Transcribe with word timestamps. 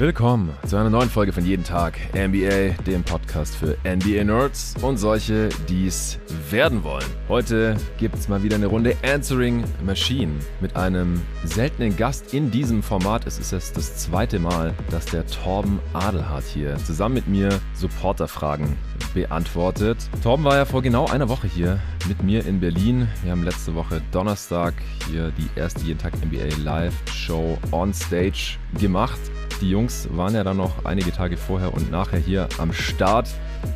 Willkommen 0.00 0.48
zu 0.66 0.78
einer 0.78 0.88
neuen 0.88 1.10
Folge 1.10 1.30
von 1.30 1.44
Jeden 1.44 1.62
Tag 1.62 1.98
NBA, 2.14 2.82
dem 2.86 3.04
Podcast 3.04 3.54
für 3.54 3.76
NBA 3.84 4.24
Nerds 4.24 4.74
und 4.80 4.96
solche, 4.96 5.50
die 5.68 5.88
es 5.88 6.18
werden 6.48 6.82
wollen. 6.84 7.04
Heute 7.28 7.76
gibt 7.98 8.14
es 8.14 8.26
mal 8.26 8.42
wieder 8.42 8.56
eine 8.56 8.68
Runde 8.68 8.96
Answering 9.02 9.62
Machine 9.84 10.32
mit 10.62 10.74
einem 10.74 11.20
seltenen 11.44 11.98
Gast 11.98 12.32
in 12.32 12.50
diesem 12.50 12.82
Format. 12.82 13.26
Es 13.26 13.38
ist 13.38 13.52
jetzt 13.52 13.76
das 13.76 13.98
zweite 13.98 14.38
Mal, 14.38 14.72
dass 14.90 15.04
der 15.04 15.26
Torben 15.26 15.80
Adelhardt 15.92 16.44
hier 16.44 16.78
zusammen 16.78 17.16
mit 17.16 17.28
mir 17.28 17.60
Supporterfragen 17.74 18.78
beantwortet. 19.12 19.98
Torben 20.22 20.46
war 20.46 20.56
ja 20.56 20.64
vor 20.64 20.80
genau 20.80 21.08
einer 21.08 21.28
Woche 21.28 21.46
hier 21.46 21.78
mit 22.08 22.22
mir 22.22 22.46
in 22.46 22.58
Berlin. 22.58 23.06
Wir 23.22 23.32
haben 23.32 23.44
letzte 23.44 23.74
Woche 23.74 24.00
Donnerstag 24.12 24.72
hier 25.10 25.30
die 25.32 25.60
erste 25.60 25.84
Jeden 25.84 25.98
Tag 25.98 26.14
NBA 26.24 26.56
Live 26.64 26.94
Show 27.12 27.58
on 27.70 27.92
Stage 27.92 28.56
gemacht. 28.78 29.20
Die 29.60 29.68
Jungs 29.68 30.08
waren 30.12 30.34
ja 30.34 30.42
dann 30.42 30.56
noch 30.56 30.86
einige 30.86 31.12
Tage 31.12 31.36
vorher 31.36 31.74
und 31.74 31.90
nachher 31.90 32.18
hier 32.18 32.48
am 32.56 32.72
Start. 32.72 33.28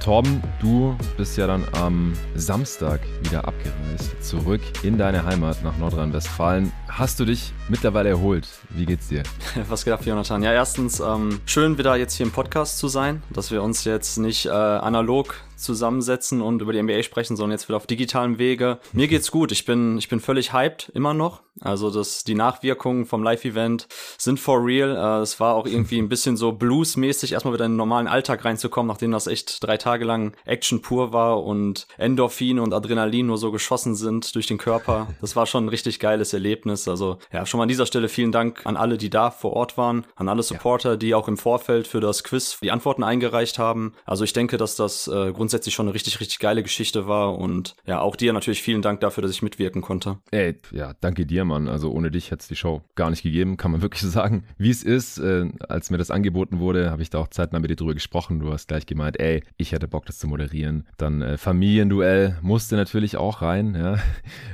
Torben, 0.02 0.42
du 0.58 0.96
bist 1.18 1.36
ja 1.36 1.46
dann 1.46 1.62
am 1.72 2.14
Samstag 2.34 3.00
wieder 3.22 3.46
abgereist, 3.46 4.24
zurück 4.24 4.62
in 4.82 4.96
deine 4.96 5.26
Heimat 5.26 5.62
nach 5.62 5.76
Nordrhein-Westfalen. 5.76 6.72
Hast 6.88 7.20
du 7.20 7.26
dich 7.26 7.52
mittlerweile 7.68 8.08
erholt? 8.08 8.48
Wie 8.70 8.86
geht's 8.86 9.08
dir? 9.08 9.24
Was 9.68 9.84
geht 9.84 9.92
ab, 9.92 10.06
Jonathan? 10.06 10.42
Ja, 10.42 10.52
erstens, 10.54 11.00
ähm, 11.00 11.40
schön 11.44 11.76
wieder 11.76 11.96
jetzt 11.96 12.14
hier 12.14 12.24
im 12.24 12.32
Podcast 12.32 12.78
zu 12.78 12.88
sein, 12.88 13.22
dass 13.28 13.50
wir 13.50 13.62
uns 13.62 13.84
jetzt 13.84 14.16
nicht 14.16 14.46
äh, 14.46 14.50
analog 14.50 15.34
zusammensetzen 15.64 16.40
und 16.40 16.62
über 16.62 16.72
die 16.72 16.82
NBA 16.82 17.02
sprechen, 17.02 17.36
sondern 17.36 17.52
jetzt 17.52 17.68
wieder 17.68 17.76
auf 17.76 17.86
digitalem 17.86 18.38
Wege. 18.38 18.78
Mir 18.92 19.08
geht's 19.08 19.30
gut. 19.30 19.50
Ich 19.52 19.64
bin, 19.64 19.98
ich 19.98 20.08
bin 20.08 20.20
völlig 20.20 20.52
hyped, 20.52 20.90
immer 20.94 21.14
noch. 21.14 21.42
Also 21.60 21.90
das, 21.90 22.24
die 22.24 22.34
Nachwirkungen 22.34 23.06
vom 23.06 23.22
Live-Event 23.22 23.86
sind 24.18 24.40
for 24.40 24.64
real. 24.64 24.96
Äh, 24.96 25.22
es 25.22 25.38
war 25.38 25.54
auch 25.54 25.66
irgendwie 25.66 25.98
ein 25.98 26.08
bisschen 26.08 26.36
so 26.36 26.52
bluesmäßig, 26.52 27.32
erstmal 27.32 27.54
wieder 27.54 27.64
in 27.64 27.72
den 27.72 27.76
normalen 27.76 28.08
Alltag 28.08 28.44
reinzukommen, 28.44 28.88
nachdem 28.88 29.12
das 29.12 29.26
echt 29.26 29.62
drei 29.64 29.76
Tage 29.76 30.04
lang 30.04 30.34
Action 30.44 30.82
pur 30.82 31.12
war 31.12 31.44
und 31.44 31.86
Endorphine 31.96 32.60
und 32.60 32.74
Adrenalin 32.74 33.26
nur 33.26 33.38
so 33.38 33.52
geschossen 33.52 33.94
sind 33.94 34.34
durch 34.34 34.46
den 34.46 34.58
Körper. 34.58 35.08
Das 35.20 35.36
war 35.36 35.46
schon 35.46 35.66
ein 35.66 35.68
richtig 35.68 36.00
geiles 36.00 36.32
Erlebnis. 36.32 36.88
Also 36.88 37.18
ja, 37.32 37.46
schon 37.46 37.58
mal 37.58 37.62
an 37.62 37.68
dieser 37.68 37.86
Stelle 37.86 38.08
vielen 38.08 38.32
Dank 38.32 38.66
an 38.66 38.76
alle, 38.76 38.98
die 38.98 39.10
da 39.10 39.30
vor 39.30 39.52
Ort 39.52 39.78
waren, 39.78 40.04
an 40.16 40.28
alle 40.28 40.42
Supporter, 40.42 40.96
die 40.96 41.14
auch 41.14 41.28
im 41.28 41.36
Vorfeld 41.36 41.86
für 41.86 42.00
das 42.00 42.24
Quiz 42.24 42.58
die 42.60 42.72
Antworten 42.72 43.04
eingereicht 43.04 43.58
haben. 43.58 43.94
Also 44.04 44.24
ich 44.24 44.32
denke, 44.32 44.56
dass 44.56 44.74
das 44.74 45.06
äh, 45.06 45.32
grundsätzlich 45.32 45.53
schon 45.62 45.86
eine 45.86 45.94
richtig, 45.94 46.20
richtig 46.20 46.38
geile 46.38 46.62
Geschichte 46.62 47.06
war 47.06 47.38
und 47.38 47.74
ja, 47.86 48.00
auch 48.00 48.16
dir 48.16 48.32
natürlich 48.32 48.62
vielen 48.62 48.82
Dank 48.82 49.00
dafür, 49.00 49.22
dass 49.22 49.30
ich 49.30 49.42
mitwirken 49.42 49.82
konnte. 49.82 50.18
Ey, 50.30 50.58
ja, 50.72 50.94
danke 51.00 51.26
dir, 51.26 51.44
Mann. 51.44 51.68
Also 51.68 51.90
ohne 51.92 52.10
dich 52.10 52.30
hätte 52.30 52.40
es 52.40 52.48
die 52.48 52.56
Show 52.56 52.82
gar 52.94 53.10
nicht 53.10 53.22
gegeben, 53.22 53.56
kann 53.56 53.70
man 53.70 53.82
wirklich 53.82 54.02
so 54.02 54.08
sagen. 54.08 54.44
Wie 54.58 54.70
es 54.70 54.82
ist, 54.82 55.18
äh, 55.18 55.48
als 55.68 55.90
mir 55.90 55.98
das 55.98 56.10
angeboten 56.10 56.58
wurde, 56.58 56.90
habe 56.90 57.02
ich 57.02 57.10
da 57.10 57.18
auch 57.18 57.28
zeitnah 57.28 57.58
mit 57.58 57.70
dir 57.70 57.76
drüber 57.76 57.94
gesprochen. 57.94 58.40
Du 58.40 58.52
hast 58.52 58.68
gleich 58.68 58.86
gemeint, 58.86 59.20
ey, 59.20 59.42
ich 59.56 59.72
hätte 59.72 59.88
Bock, 59.88 60.06
das 60.06 60.18
zu 60.18 60.26
moderieren. 60.26 60.86
Dann 60.98 61.22
äh, 61.22 61.38
Familienduell 61.38 62.38
musste 62.42 62.76
natürlich 62.76 63.16
auch 63.16 63.42
rein. 63.42 63.74
Ja. 63.74 63.98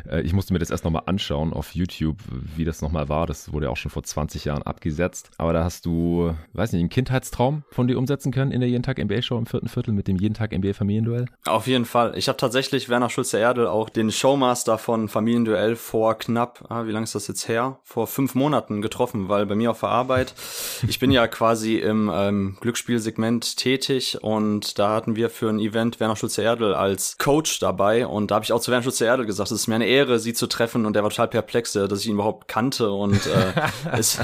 Äh, 0.08 0.22
ich 0.22 0.32
musste 0.32 0.52
mir 0.52 0.58
das 0.58 0.70
erst 0.70 0.84
nochmal 0.84 1.02
anschauen 1.06 1.52
auf 1.52 1.74
YouTube, 1.74 2.18
wie 2.56 2.64
das 2.64 2.80
nochmal 2.82 3.08
war. 3.08 3.26
Das 3.26 3.52
wurde 3.52 3.66
ja 3.66 3.70
auch 3.70 3.76
schon 3.76 3.90
vor 3.90 4.02
20 4.02 4.44
Jahren 4.44 4.62
abgesetzt. 4.62 5.30
Aber 5.38 5.52
da 5.52 5.62
hast 5.62 5.86
du, 5.86 6.34
weiß 6.52 6.72
nicht, 6.72 6.80
einen 6.80 6.88
Kindheitstraum 6.88 7.64
von 7.70 7.86
dir 7.86 7.98
umsetzen 7.98 8.32
können 8.32 8.50
in 8.50 8.60
der 8.60 8.68
Jeden 8.68 8.82
Tag 8.82 8.98
NBA 8.98 9.22
Show 9.22 9.38
im 9.38 9.46
vierten 9.46 9.68
Viertel 9.68 9.92
mit 9.92 10.08
dem 10.08 10.16
Jeden 10.16 10.34
Tag 10.34 10.56
NBA 10.56 10.74
Familienduell? 10.80 11.26
Auf 11.44 11.66
jeden 11.66 11.84
Fall. 11.84 12.16
Ich 12.16 12.26
habe 12.28 12.38
tatsächlich 12.38 12.88
Werner 12.88 13.10
Schulze-Erdel 13.10 13.66
auch 13.66 13.90
den 13.90 14.10
Showmaster 14.10 14.78
von 14.78 15.10
Familienduell 15.10 15.76
vor 15.76 16.14
knapp, 16.14 16.64
ah, 16.70 16.86
wie 16.86 16.90
lange 16.90 17.04
ist 17.04 17.14
das 17.14 17.28
jetzt 17.28 17.48
her? 17.48 17.78
Vor 17.84 18.06
fünf 18.06 18.34
Monaten 18.34 18.80
getroffen, 18.80 19.28
weil 19.28 19.44
bei 19.44 19.54
mir 19.54 19.72
auf 19.72 19.80
der 19.80 19.90
Arbeit, 19.90 20.32
ich 20.88 20.98
bin 20.98 21.10
ja 21.10 21.28
quasi 21.28 21.76
im 21.76 22.10
ähm, 22.10 22.56
Glücksspielsegment 22.62 23.58
tätig 23.58 24.16
und 24.22 24.78
da 24.78 24.94
hatten 24.94 25.16
wir 25.16 25.28
für 25.28 25.50
ein 25.50 25.60
Event 25.60 26.00
Werner 26.00 26.16
Schulze-Erdel 26.16 26.72
als 26.72 27.18
Coach 27.18 27.58
dabei 27.58 28.06
und 28.06 28.30
da 28.30 28.36
habe 28.36 28.46
ich 28.46 28.52
auch 28.54 28.60
zu 28.60 28.70
Werner 28.70 28.84
Schulze-Erdel 28.84 29.26
gesagt, 29.26 29.50
es 29.50 29.60
ist 29.60 29.66
mir 29.66 29.74
eine 29.74 29.86
Ehre, 29.86 30.18
sie 30.18 30.32
zu 30.32 30.46
treffen 30.46 30.86
und 30.86 30.94
der 30.94 31.02
war 31.02 31.10
total 31.10 31.28
perplex, 31.28 31.74
dass 31.74 32.00
ich 32.00 32.06
ihn 32.06 32.14
überhaupt 32.14 32.48
kannte 32.48 32.90
und 32.90 33.20
äh, 33.26 33.98
ist, 33.98 34.18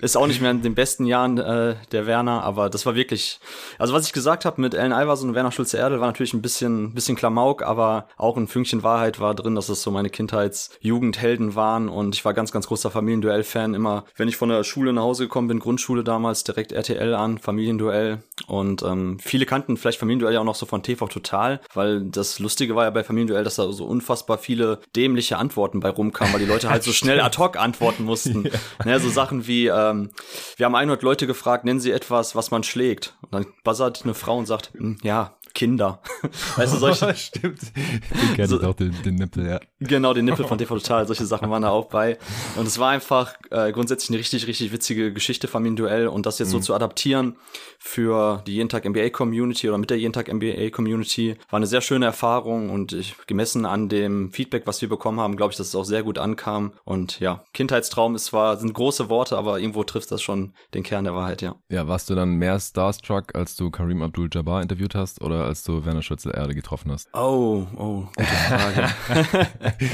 ist 0.00 0.16
auch 0.16 0.26
nicht 0.26 0.40
mehr 0.40 0.52
in 0.52 0.62
den 0.62 0.74
besten 0.74 1.04
Jahren 1.04 1.36
äh, 1.36 1.74
der 1.90 2.06
Werner, 2.06 2.44
aber 2.44 2.70
das 2.70 2.86
war 2.86 2.94
wirklich, 2.94 3.40
also 3.78 3.92
was 3.92 4.06
ich 4.06 4.14
gesagt 4.14 4.46
habe 4.46 4.58
mit 4.58 4.72
Ellen 4.72 4.92
Iverson 4.92 5.28
und 5.28 5.34
Werner 5.34 5.52
Schulze-Erdel 5.52 5.81
war 5.90 6.06
natürlich 6.06 6.34
ein 6.34 6.42
bisschen, 6.42 6.94
bisschen 6.94 7.16
Klamauk, 7.16 7.62
aber 7.62 8.06
auch 8.16 8.36
ein 8.36 8.46
Fünkchen 8.46 8.82
Wahrheit 8.82 9.20
war 9.20 9.34
drin, 9.34 9.54
dass 9.54 9.68
es 9.68 9.82
so 9.82 9.90
meine 9.90 10.10
Kindheitsjugendhelden 10.10 11.54
waren 11.54 11.88
und 11.88 12.14
ich 12.14 12.24
war 12.24 12.34
ganz, 12.34 12.52
ganz 12.52 12.66
großer 12.66 12.90
Familienduell-Fan. 12.90 13.74
Immer, 13.74 14.04
wenn 14.16 14.28
ich 14.28 14.36
von 14.36 14.48
der 14.48 14.64
Schule 14.64 14.92
nach 14.92 15.02
Hause 15.02 15.24
gekommen 15.24 15.48
bin, 15.48 15.58
Grundschule 15.58 16.04
damals, 16.04 16.44
direkt 16.44 16.72
RTL 16.72 17.14
an, 17.14 17.38
Familienduell 17.38 18.22
und 18.46 18.82
ähm, 18.82 19.18
viele 19.20 19.46
kannten 19.46 19.76
vielleicht 19.76 19.98
Familienduell 19.98 20.34
ja 20.34 20.40
auch 20.40 20.44
noch 20.44 20.54
so 20.54 20.66
von 20.66 20.82
TV 20.82 21.08
Total, 21.08 21.60
weil 21.74 22.02
das 22.04 22.38
Lustige 22.38 22.74
war 22.76 22.84
ja 22.84 22.90
bei 22.90 23.04
Familienduell, 23.04 23.44
dass 23.44 23.56
da 23.56 23.70
so 23.72 23.84
unfassbar 23.84 24.38
viele 24.38 24.80
dämliche 24.96 25.38
Antworten 25.38 25.80
bei 25.80 25.90
rumkamen, 25.90 26.32
weil 26.32 26.40
die 26.40 26.46
Leute 26.46 26.70
halt 26.70 26.82
so 26.82 26.92
schnell 26.92 27.20
ad 27.20 27.38
hoc 27.38 27.56
antworten 27.56 28.04
mussten. 28.04 28.44
ja. 28.78 28.84
Ne, 28.84 29.00
so 29.00 29.08
Sachen 29.08 29.46
wie, 29.46 29.66
ähm, 29.66 30.10
wir 30.56 30.66
haben 30.66 30.74
100 30.74 31.02
Leute 31.02 31.26
gefragt, 31.26 31.64
nennen 31.64 31.80
sie 31.80 31.90
etwas, 31.90 32.34
was 32.34 32.50
man 32.50 32.62
schlägt. 32.62 33.16
Und 33.22 33.32
dann 33.32 33.46
buzzert 33.64 34.02
eine 34.04 34.14
Frau 34.14 34.38
und 34.38 34.46
sagt, 34.46 34.70
hm, 34.74 34.98
ja, 35.02 35.34
Kinder. 35.54 36.00
Weißt 36.56 36.74
du, 36.74 36.78
solche. 36.78 37.14
Stimmt. 37.16 37.60
Den 37.74 38.34
kenne 38.34 38.48
so, 38.48 38.60
ich 38.60 38.66
auch, 38.66 38.74
den, 38.74 38.94
den 39.04 39.16
Nippel, 39.16 39.46
ja. 39.46 39.60
Genau, 39.80 40.14
den 40.14 40.24
Nippel 40.24 40.44
von 40.46 40.58
TV 40.58 40.78
Total. 40.78 41.06
Solche 41.06 41.26
Sachen 41.26 41.50
waren 41.50 41.62
da 41.62 41.70
auch 41.70 41.86
bei. 41.86 42.18
Und 42.56 42.66
es 42.66 42.78
war 42.78 42.90
einfach 42.90 43.34
äh, 43.50 43.72
grundsätzlich 43.72 44.10
eine 44.10 44.18
richtig, 44.18 44.46
richtig 44.46 44.72
witzige 44.72 45.12
Geschichte, 45.12 45.48
Familienduell. 45.48 46.08
Und 46.08 46.26
das 46.26 46.38
jetzt 46.38 46.48
mhm. 46.48 46.52
so 46.52 46.60
zu 46.60 46.74
adaptieren 46.74 47.36
für 47.78 48.42
die 48.46 48.54
Jeden 48.54 48.68
Tag 48.68 48.88
NBA 48.88 49.10
Community 49.10 49.68
oder 49.68 49.78
mit 49.78 49.90
der 49.90 49.98
Jeden 49.98 50.12
Tag 50.12 50.32
NBA 50.32 50.70
Community 50.70 51.36
war 51.50 51.58
eine 51.58 51.66
sehr 51.66 51.80
schöne 51.80 52.06
Erfahrung. 52.06 52.70
Und 52.70 52.92
ich, 52.92 53.16
gemessen 53.26 53.66
an 53.66 53.88
dem 53.88 54.32
Feedback, 54.32 54.66
was 54.66 54.80
wir 54.82 54.88
bekommen 54.88 55.20
haben, 55.20 55.36
glaube 55.36 55.52
ich, 55.52 55.56
dass 55.56 55.68
es 55.68 55.74
auch 55.74 55.84
sehr 55.84 56.02
gut 56.02 56.18
ankam. 56.18 56.72
Und 56.84 57.20
ja, 57.20 57.44
Kindheitstraum 57.52 58.14
ist 58.14 58.26
zwar, 58.26 58.56
sind 58.56 58.72
große 58.72 59.08
Worte, 59.08 59.36
aber 59.36 59.58
irgendwo 59.58 59.84
trifft 59.84 60.10
das 60.10 60.22
schon 60.22 60.54
den 60.74 60.82
Kern 60.82 61.04
der 61.04 61.14
Wahrheit, 61.14 61.42
ja. 61.42 61.56
Ja, 61.68 61.88
warst 61.88 62.10
du 62.10 62.14
dann 62.14 62.34
mehr 62.34 62.58
Starstruck, 62.58 63.34
als 63.34 63.56
du 63.56 63.70
Kareem 63.70 64.02
Abdul-Jabbar 64.02 64.62
interviewt 64.62 64.94
hast? 64.94 65.20
Oder 65.22 65.41
als 65.44 65.62
du 65.62 65.84
Werner 65.84 66.02
Schützel-Erde 66.02 66.54
getroffen 66.54 66.92
hast? 66.92 67.08
Oh, 67.14 67.66
oh, 67.76 68.04
gute 68.16 68.26
Frage. 68.26 68.90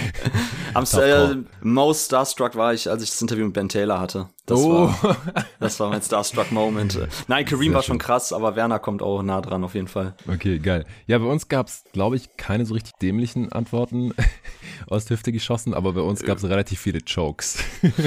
Am 0.75 0.85
äh, 0.85 1.37
most 1.63 2.07
starstruck 2.07 2.57
war 2.57 2.75
ich, 2.75 2.91
als 2.91 3.03
ich 3.03 3.11
das 3.11 3.21
Interview 3.21 3.47
mit 3.47 3.55
Ben 3.55 3.69
Taylor 3.69 4.01
hatte. 4.01 4.29
Das, 4.49 4.61
oh. 4.61 4.89
war, 5.03 5.17
das 5.61 5.79
war 5.79 5.91
mein 5.91 6.01
starstruck 6.01 6.51
Moment. 6.53 6.99
Nein, 7.29 7.45
Kareem 7.45 7.75
war 7.75 7.83
schon 7.83 7.99
krass, 7.99 8.33
aber 8.33 8.57
Werner 8.57 8.79
kommt 8.79 9.03
auch 9.03 9.23
nah 9.23 9.43
dran 9.43 9.63
auf 9.63 9.75
jeden 9.75 9.89
Fall. 9.89 10.15
Okay, 10.27 10.59
geil. 10.59 10.87
Ja, 11.07 11.19
bei 11.19 11.27
uns 11.27 11.49
gab 11.49 11.67
es, 11.67 11.85
glaube 11.93 12.17
ich, 12.17 12.37
keine 12.39 12.65
so 12.65 12.73
richtig 12.75 12.95
dämlichen 12.95 13.53
Antworten 13.53 14.15
aus 14.89 15.05
der 15.05 15.17
Hüfte 15.17 15.33
geschossen, 15.33 15.75
aber 15.75 15.93
bei 15.93 16.01
uns 16.01 16.23
gab 16.23 16.39
es 16.39 16.45
relativ 16.45 16.81
viele 16.81 17.01
Chokes. 17.01 17.59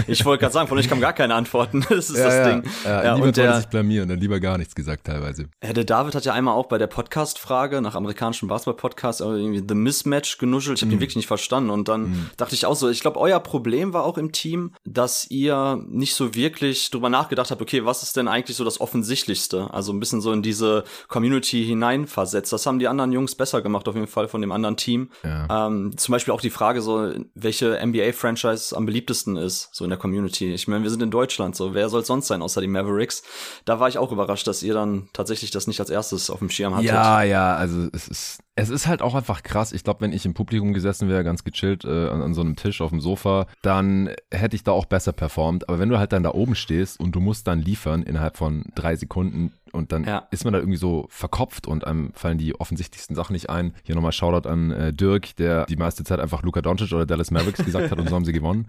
ich 0.08 0.26
wollte 0.26 0.42
gerade 0.42 0.54
sagen, 0.54 0.68
von 0.68 0.80
euch 0.80 0.90
kamen 0.90 1.02
gar 1.02 1.14
keine 1.14 1.36
Antworten. 1.36 1.86
Das 1.92 2.10
ist 2.10 2.18
ja, 2.18 2.26
das 2.26 2.36
ja, 2.36 2.50
Ding. 2.50 2.64
Ja, 2.86 3.04
ja, 3.04 3.14
und 3.16 3.38
der, 3.38 3.58
sich 3.58 3.68
blamieren, 3.68 4.08
dann 4.08 4.18
lieber 4.18 4.40
gar 4.40 4.58
nichts 4.58 4.74
gesagt 4.74 5.06
teilweise. 5.06 5.50
Ja, 5.62 5.74
der 5.74 5.84
David 5.84 6.16
hat 6.16 6.24
ja 6.24 6.34
einmal 6.34 6.56
auch 6.56 6.68
bei 6.68 6.78
der 6.78 6.88
Podcast-Frage 6.88 7.82
nach 7.82 7.96
amerikanischen 7.96 8.48
Basketball-Podcasts 8.48 9.20
irgendwie 9.20 9.62
The 9.68 9.76
Mismatch 9.76 10.38
genuschelt. 10.38 10.78
Ich 10.78 10.84
habe 10.84 10.88
mm. 10.88 10.96
den 10.96 11.00
wirklich 11.02 11.18
nicht 11.18 11.28
verstanden. 11.28 11.70
Und 11.70 11.90
dann 11.90 12.04
mm. 12.04 12.30
dachte 12.38 12.56
ich 12.56 12.66
auch 12.66 12.76
so, 12.76 12.90
ich 12.90 13.02
glaube, 13.02 13.20
euer 13.20 13.40
Problem 13.42 13.94
war 13.94 14.06
auch 14.06 14.18
im 14.18 14.32
Team, 14.32 14.74
dass 14.86 15.30
ihr 15.30 15.84
nicht 15.90 16.16
so 16.16 16.31
wirklich 16.34 16.90
drüber 16.92 17.10
nachgedacht 17.10 17.52
habt, 17.52 17.62
okay, 17.62 17.86
was 17.86 18.04
ist 18.04 18.18
denn 18.18 18.28
eigentlich 18.28 18.58
so 18.58 18.64
das 18.64 18.82
Offensichtlichste? 18.82 19.70
Also 19.72 19.94
ein 19.94 20.00
bisschen 20.00 20.22
so 20.22 20.32
in 20.32 20.42
diese 20.42 20.84
Community 21.08 21.66
hineinversetzt. 21.66 22.52
Das 22.52 22.66
haben 22.66 22.80
die 22.80 22.88
anderen 22.88 23.12
Jungs 23.12 23.36
besser 23.36 23.62
gemacht, 23.62 23.88
auf 23.88 23.96
jeden 23.96 24.08
Fall 24.08 24.28
von 24.28 24.42
dem 24.42 24.52
anderen 24.52 24.78
Team. 24.78 25.10
Ja. 25.24 25.68
Ähm, 25.68 25.98
zum 25.98 26.12
Beispiel 26.12 26.34
auch 26.34 26.42
die 26.42 26.50
Frage 26.50 26.82
so, 26.82 27.12
welche 27.36 27.80
NBA-Franchise 27.86 28.76
am 28.76 28.86
beliebtesten 28.86 29.38
ist, 29.38 29.70
so 29.72 29.84
in 29.84 29.90
der 29.90 30.00
Community. 30.00 30.54
Ich 30.54 30.68
meine, 30.68 30.84
wir 30.84 30.90
sind 30.90 31.02
in 31.02 31.12
Deutschland, 31.12 31.56
so 31.56 31.74
wer 31.74 31.90
soll 31.90 32.06
sonst 32.06 32.28
sein, 32.28 32.42
außer 32.42 32.62
die 32.62 32.68
Mavericks? 32.68 33.24
Da 33.66 33.80
war 33.80 33.88
ich 33.88 33.98
auch 33.98 34.12
überrascht, 34.12 34.48
dass 34.48 34.64
ihr 34.64 34.74
dann 34.74 35.10
tatsächlich 35.14 35.52
das 35.52 35.68
nicht 35.68 35.80
als 35.80 35.90
erstes 35.90 36.30
auf 36.30 36.40
dem 36.40 36.50
Schirm 36.50 36.76
hattet. 36.76 36.90
Ja, 36.90 37.24
ja, 37.24 37.56
also 37.56 37.88
es 37.94 38.08
ist 38.08 38.41
es 38.56 38.70
ist 38.70 38.88
halt 38.88 39.02
auch 39.02 39.16
einfach 39.16 39.44
krass. 39.44 39.72
Ich 39.72 39.84
glaube, 39.84 40.02
wenn 40.02 40.12
ich 40.12 40.26
im 40.26 40.34
Publikum 40.34 40.74
gesessen 40.74 41.08
wäre, 41.08 41.24
ganz 41.24 41.44
gechillt 41.44 41.86
äh, 41.86 42.10
an, 42.10 42.22
an, 42.22 42.34
so 42.34 42.42
einem 42.42 42.56
Tisch 42.56 42.82
auf 42.82 42.90
dem 42.90 43.00
Sofa, 43.00 43.48
dann 43.62 44.10
hätte 44.30 44.56
ich 44.56 44.64
da 44.64 44.72
auch 44.72 44.86
besser 44.86 45.14
performt. 45.14 45.70
Aber 45.70 45.80
wenn 45.80 45.90
du 45.90 45.98
halt 45.98 46.12
dann 46.12 46.24
da 46.24 46.32
oben 46.32 46.56
stehst 46.56 47.00
und 47.00 47.14
du 47.14 47.22
musst 47.22 47.48
dann 47.48 47.62
liefern 47.62 48.04
innerhalb 48.04 48.38
von 48.38 48.66
drei 48.76 48.96
Sekunden 48.96 49.54
und 49.74 49.92
dann 49.92 50.04
ja. 50.04 50.28
ist 50.32 50.44
man 50.44 50.54
da 50.54 50.60
irgendwie 50.60 50.78
so 50.78 51.08
verkopft 51.10 51.68
und 51.68 51.86
einem 51.86 52.12
fallen 52.14 52.38
die 52.38 52.60
offensichtlichsten 52.60 53.16
Sachen 53.16 53.34
nicht 53.34 53.50
ein. 53.50 53.74
Hier 53.84 53.96
nochmal 53.96 54.12
Shoutout 54.12 54.48
an 54.48 54.72
äh, 54.72 54.94
Dirk, 54.94 55.36
der 55.38 55.66
die 55.66 55.76
meiste 55.76 56.04
Zeit 56.04 56.20
einfach 56.20 56.44
Luka 56.44 56.62
Doncic 56.62 56.92
oder 56.92 57.06
Dallas 57.06 57.32
Mavericks 57.32 57.64
gesagt 57.64 57.92
hat 57.92 58.00
und 58.00 58.10
so 58.10 58.16
haben 58.16 58.26
sie 58.26 58.34
gewonnen. 58.34 58.68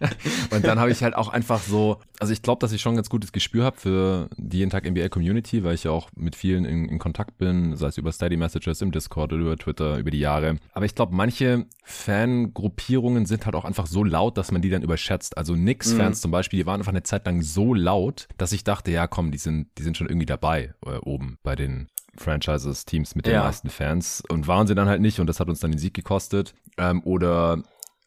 und 0.50 0.64
dann 0.64 0.78
habe 0.78 0.90
ich 0.90 1.02
halt 1.02 1.14
auch 1.14 1.28
einfach 1.28 1.60
so, 1.60 1.98
also 2.20 2.32
ich 2.32 2.42
glaube, 2.42 2.60
dass 2.60 2.72
ich 2.72 2.80
schon 2.80 2.92
ein 2.92 2.96
ganz 2.96 3.10
gutes 3.10 3.32
Gespür 3.32 3.64
habe 3.64 3.76
für 3.76 4.28
die 4.36 4.58
jeden 4.58 4.70
Tag 4.70 4.88
NBA 4.88 5.08
Community, 5.08 5.64
weil 5.64 5.74
ich 5.74 5.84
ja 5.84 5.90
auch 5.90 6.10
mit 6.14 6.36
vielen 6.36 6.64
in, 6.64 6.88
in 6.88 6.98
Kontakt 6.98 7.38
bin, 7.38 7.76
sei 7.76 7.88
es 7.88 7.98
über 7.98 8.12
Steady 8.12 8.36
Messages 8.36 8.80
im 8.82 8.92
Discord 8.92 9.32
oder 9.32 9.42
über 9.42 9.56
Twitter 9.56 9.98
über 9.98 10.10
die 10.10 10.20
Jahre. 10.20 10.56
Aber 10.72 10.84
ich 10.84 10.94
glaube, 10.94 11.14
manche 11.14 11.66
Fangruppierungen 11.84 13.26
sind 13.26 13.46
halt 13.46 13.54
auch 13.54 13.64
einfach 13.64 13.86
so 13.86 14.04
laut, 14.04 14.36
dass 14.36 14.52
man 14.52 14.62
die 14.62 14.70
dann 14.70 14.82
überschätzt. 14.82 15.36
Also 15.36 15.54
Knicks-Fans 15.54 16.18
mhm. 16.18 16.22
zum 16.22 16.30
Beispiel, 16.30 16.60
die 16.60 16.66
waren 16.66 16.80
einfach 16.80 16.92
eine 16.92 17.02
Zeit 17.02 17.26
lang 17.26 17.42
so 17.42 17.74
laut, 17.74 18.28
dass 18.36 18.52
ich 18.52 18.64
dachte, 18.64 18.90
ja 18.90 19.06
komm, 19.06 19.30
die 19.30 19.38
sind, 19.38 19.68
die 19.78 19.82
sind 19.82 19.96
schon 19.96 20.08
irgendwie 20.08 20.26
dabei 20.28 20.74
äh, 20.86 20.96
oben 20.98 21.38
bei 21.42 21.56
den 21.56 21.88
Franchises, 22.16 22.84
Teams 22.84 23.14
mit 23.14 23.26
den 23.26 23.34
ja. 23.34 23.44
meisten 23.44 23.70
Fans 23.70 24.22
und 24.28 24.46
waren 24.46 24.66
sie 24.66 24.74
dann 24.74 24.88
halt 24.88 25.00
nicht 25.00 25.20
und 25.20 25.26
das 25.26 25.40
hat 25.40 25.48
uns 25.48 25.60
dann 25.60 25.72
den 25.72 25.78
Sieg 25.78 25.94
gekostet. 25.94 26.54
Ähm, 26.76 27.02
oder 27.04 27.62